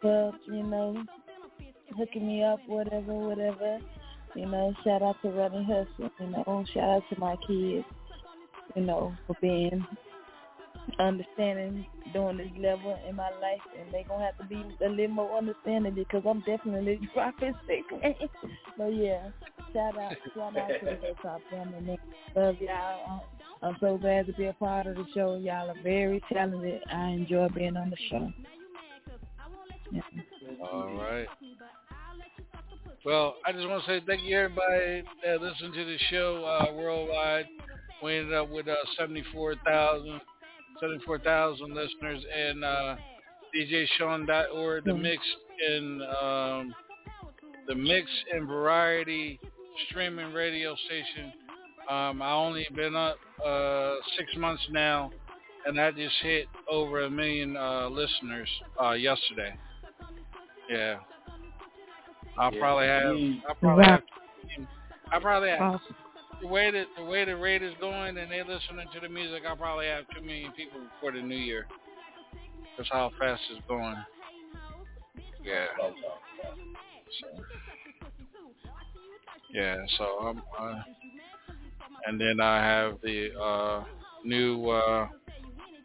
for, 0.00 0.32
you 0.46 0.62
know, 0.62 1.04
hooking 1.96 2.26
me 2.26 2.42
up, 2.42 2.60
whatever, 2.66 3.12
whatever. 3.12 3.78
You 4.34 4.46
know, 4.46 4.74
shout 4.84 5.02
out 5.02 5.16
to 5.22 5.28
Running 5.28 5.64
Hustle. 5.64 6.10
You 6.20 6.26
know, 6.26 6.64
shout 6.72 6.88
out 6.88 7.02
to 7.12 7.20
my 7.20 7.36
kids, 7.46 7.84
you 8.74 8.82
know, 8.82 9.14
for 9.26 9.36
being 9.40 9.84
understanding 10.98 11.86
during 12.12 12.38
this 12.38 12.50
level 12.58 12.98
in 13.08 13.16
my 13.16 13.30
life. 13.40 13.60
And 13.78 13.92
they 13.92 14.04
going 14.04 14.20
to 14.20 14.26
have 14.26 14.38
to 14.38 14.44
be 14.44 14.64
a 14.84 14.88
little 14.88 15.08
more 15.08 15.36
understanding 15.36 15.94
because 15.94 16.22
I'm 16.28 16.40
definitely 16.40 17.00
dropping 17.14 17.54
sick. 17.66 17.84
but 18.78 18.88
yeah, 18.88 19.28
shout 19.72 19.98
out, 19.98 20.12
shout 20.34 20.56
out 20.56 20.68
to 20.68 20.84
the 20.84 20.96
Hilltop 21.02 21.40
family. 21.50 21.80
man. 21.80 21.98
Love 22.36 22.56
y'all. 22.60 23.24
I'm 23.62 23.76
so 23.80 23.96
glad 23.96 24.26
to 24.26 24.32
be 24.32 24.46
a 24.46 24.52
part 24.54 24.86
of 24.86 24.96
the 24.96 25.04
show. 25.14 25.36
Y'all 25.36 25.70
are 25.70 25.82
very 25.84 26.20
talented. 26.32 26.82
I 26.92 27.08
enjoy 27.10 27.48
being 27.54 27.76
on 27.76 27.90
the 27.90 27.96
show. 28.10 28.32
Yeah. 29.92 30.00
All 30.72 30.94
right. 30.94 31.26
Well, 33.04 33.34
I 33.46 33.52
just 33.52 33.68
want 33.68 33.84
to 33.84 33.90
say 33.90 34.04
thank 34.06 34.22
you 34.22 34.36
everybody 34.36 35.04
that 35.24 35.40
listened 35.40 35.74
to 35.74 35.84
the 35.84 35.96
show 36.10 36.44
uh, 36.44 36.72
worldwide. 36.72 37.46
We 38.02 38.16
ended 38.16 38.34
up 38.34 38.48
with 38.48 38.68
uh, 38.68 38.74
74,000 38.98 40.20
74,000 40.82 41.74
listeners 41.74 42.24
and 42.36 42.64
uh, 42.64 42.96
DJSean.org, 43.54 44.84
the 44.84 44.94
mix 44.94 45.22
in 45.68 46.02
um, 46.22 46.74
the 47.68 47.74
mix 47.74 48.10
and 48.34 48.48
variety 48.48 49.38
streaming 49.88 50.32
radio 50.32 50.74
station 50.86 51.32
Um, 51.88 52.22
I 52.22 52.32
only 52.32 52.66
been 52.74 52.94
up 52.96 53.16
uh, 53.44 53.94
six 54.16 54.34
months 54.36 54.62
now, 54.70 55.10
and 55.66 55.80
I 55.80 55.90
just 55.90 56.14
hit 56.22 56.46
over 56.70 57.02
a 57.02 57.10
million 57.10 57.56
uh, 57.56 57.88
listeners 57.88 58.48
uh, 58.82 58.92
yesterday. 58.92 59.54
Yeah, 60.70 60.96
I'll 62.38 62.52
Yeah. 62.52 62.60
probably 62.60 62.86
have. 62.86 63.16
I'll 63.48 63.54
probably 63.56 63.84
Wow. 63.84 63.90
have. 63.90 64.66
I 65.12 65.18
probably 65.18 65.48
have. 65.50 65.80
The 66.42 66.48
way 66.48 66.72
that 66.72 66.86
the 66.98 67.04
way 67.04 67.24
the 67.24 67.36
rate 67.36 67.62
is 67.62 67.72
going, 67.80 68.18
and 68.18 68.30
they 68.30 68.40
listening 68.40 68.86
to 68.92 69.00
the 69.00 69.08
music, 69.08 69.44
I'll 69.48 69.56
probably 69.56 69.86
have 69.86 70.04
two 70.14 70.22
million 70.22 70.50
people 70.52 70.80
before 70.80 71.12
the 71.12 71.22
new 71.22 71.36
year. 71.36 71.66
That's 72.76 72.90
how 72.90 73.12
fast 73.18 73.40
it's 73.50 73.64
going. 73.68 73.96
Yeah. 75.44 75.66
So, 75.78 77.42
yeah. 79.52 79.76
So 79.98 80.04
I'm. 80.04 80.42
Uh, 80.58 80.82
and 82.06 82.20
then 82.20 82.40
I 82.40 82.56
have 82.56 82.98
the 83.04 83.28
uh, 83.40 83.84
new. 84.24 84.68
Uh, 84.68 85.06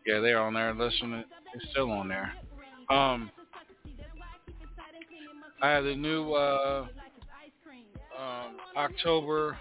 yeah, 0.08 0.20
they're 0.20 0.42
on 0.42 0.56
there 0.56 0.74
listening. 0.74 1.24
They're 1.54 1.70
still 1.72 1.92
on 1.92 2.08
there. 2.08 2.34
Um, 2.90 3.30
I 5.62 5.70
have 5.70 5.84
the 5.84 5.96
new 5.96 6.34
uh, 6.34 6.88
um, 8.18 8.58
October. 8.76 9.58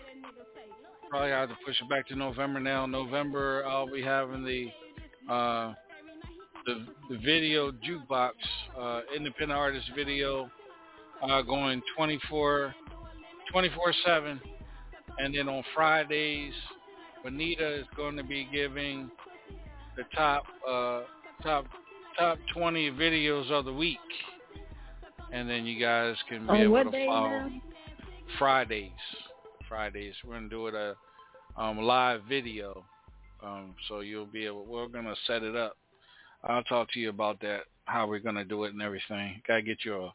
Probably 1.16 1.30
have 1.30 1.48
to 1.48 1.56
push 1.64 1.80
it 1.80 1.88
back 1.88 2.06
to 2.08 2.14
November 2.14 2.60
now. 2.60 2.84
November, 2.84 3.64
I'll 3.66 3.90
be 3.90 4.02
having 4.02 4.44
the 4.44 5.32
uh, 5.32 5.72
the, 6.66 6.86
the 7.08 7.16
video 7.24 7.72
jukebox, 7.72 8.32
uh, 8.78 9.00
independent 9.16 9.58
artist 9.58 9.86
video, 9.96 10.50
uh, 11.22 11.40
going 11.40 11.80
24 11.96 12.74
24/7, 13.50 14.38
and 15.18 15.34
then 15.34 15.48
on 15.48 15.64
Fridays, 15.74 16.52
Bonita 17.24 17.76
is 17.76 17.86
going 17.96 18.18
to 18.18 18.22
be 18.22 18.46
giving 18.52 19.10
the 19.96 20.02
top 20.14 20.44
uh, 20.68 21.04
top 21.42 21.64
top 22.18 22.36
20 22.52 22.90
videos 22.90 23.50
of 23.50 23.64
the 23.64 23.72
week, 23.72 23.96
and 25.32 25.48
then 25.48 25.64
you 25.64 25.80
guys 25.80 26.14
can 26.28 26.42
be 26.42 26.50
On 26.50 26.56
able 26.56 26.90
to 26.92 27.06
follow. 27.06 27.28
now? 27.30 27.50
Fridays. 28.38 28.90
Fridays. 29.66 30.12
We're 30.22 30.34
gonna 30.34 30.50
do 30.50 30.66
it 30.66 30.74
a 30.74 30.94
um, 31.56 31.78
live 31.78 32.22
video. 32.28 32.84
Um, 33.42 33.74
so 33.88 34.00
you'll 34.00 34.26
be 34.26 34.46
able. 34.46 34.64
We're 34.64 34.88
gonna 34.88 35.14
set 35.26 35.42
it 35.42 35.56
up. 35.56 35.76
I'll 36.44 36.62
talk 36.64 36.90
to 36.92 37.00
you 37.00 37.10
about 37.10 37.40
that. 37.40 37.62
How 37.84 38.06
we're 38.06 38.18
gonna 38.18 38.44
do 38.44 38.64
it 38.64 38.72
and 38.72 38.82
everything. 38.82 39.40
Gotta 39.46 39.62
get 39.62 39.84
you 39.84 39.96
a 39.96 40.14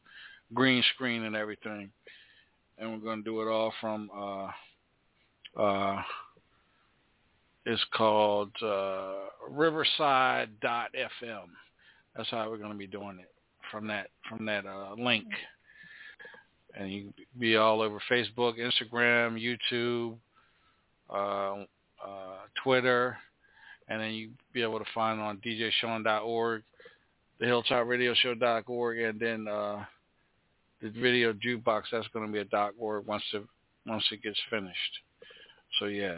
green 0.54 0.84
screen 0.94 1.24
and 1.24 1.36
everything. 1.36 1.92
And 2.78 2.92
we're 2.92 3.10
gonna 3.10 3.24
do 3.24 3.42
it 3.42 3.48
all 3.48 3.74
from. 3.80 4.10
Uh, 4.16 5.62
uh, 5.62 6.02
it's 7.66 7.84
called 7.94 8.52
uh, 8.64 9.14
Riverside.fm. 9.50 11.48
That's 12.16 12.30
how 12.30 12.50
we're 12.50 12.58
gonna 12.58 12.76
be 12.76 12.88
doing 12.88 13.20
it 13.20 13.32
from 13.72 13.88
that 13.88 14.08
from 14.28 14.46
that 14.46 14.66
uh, 14.66 14.96
link 14.98 15.26
and 16.76 16.92
you 16.92 17.14
be 17.40 17.58
all 17.58 17.82
over 17.82 18.02
Facebook, 18.10 18.56
Instagram, 18.58 19.38
YouTube, 19.40 20.16
uh, 21.12 21.56
uh, 22.04 22.38
Twitter, 22.64 23.18
and 23.88 24.02
then 24.02 24.12
you 24.12 24.30
be 24.54 24.62
able 24.62 24.80
to 24.80 24.86
find 24.94 25.20
on 25.20 25.38
djsean.org, 25.38 26.64
the 27.40 27.46
hilltopradioshow.org, 27.46 29.00
and 29.00 29.20
then 29.20 29.48
uh, 29.48 29.84
the 30.82 30.90
video 30.90 31.34
jukebox. 31.34 31.84
That's 31.92 32.08
going 32.10 32.26
to 32.26 32.32
be 32.32 32.40
a 32.40 32.72
.org 32.78 33.06
once 33.06 33.24
it 33.34 33.44
once 33.86 34.04
it 34.12 34.22
gets 34.24 34.40
finished. 34.50 35.00
So 35.80 35.86
yeah, 35.86 36.18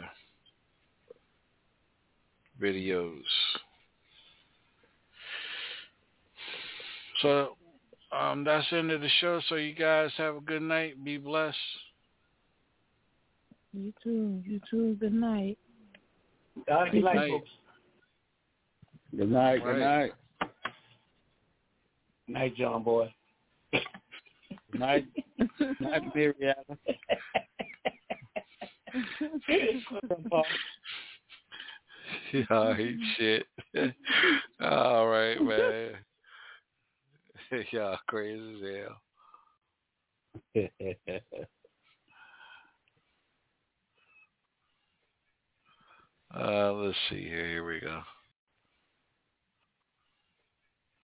videos. 2.60 3.22
So 7.22 7.56
um, 8.12 8.44
that's 8.44 8.68
the 8.70 8.78
end 8.78 8.90
of 8.90 9.00
the 9.00 9.08
show. 9.20 9.40
So 9.48 9.56
you 9.56 9.74
guys 9.74 10.10
have 10.18 10.36
a 10.36 10.40
good 10.40 10.62
night. 10.62 11.02
Be 11.04 11.16
blessed. 11.16 11.56
You 13.76 13.92
too. 14.02 14.40
You 14.46 14.60
too. 14.70 14.96
Good 15.00 15.12
night. 15.14 15.58
Good 16.54 17.02
night, 17.02 17.14
Night. 17.16 17.30
folks. 17.30 17.50
Good 19.16 19.30
night. 19.30 19.62
Good 19.64 19.68
Right. 19.68 19.78
night. 19.80 20.12
Night, 22.28 22.54
John 22.56 22.82
boy. 22.84 23.12
Good 23.72 23.82
night. 24.80 25.06
Good 25.58 25.80
night, 25.80 26.14
Miriam. 26.14 26.54
Y'all 32.32 32.80
eat 32.80 32.98
shit. 33.16 33.46
All 34.60 35.08
right, 35.08 35.40
man. 35.42 35.92
Y'all 37.72 37.98
crazy 38.06 38.54
as 38.54 38.86
hell. 40.54 40.70
Uh, 46.36 46.72
let's 46.72 46.98
see 47.08 47.22
here. 47.22 47.46
Here 47.46 47.64
we 47.64 47.80
go. 47.80 48.02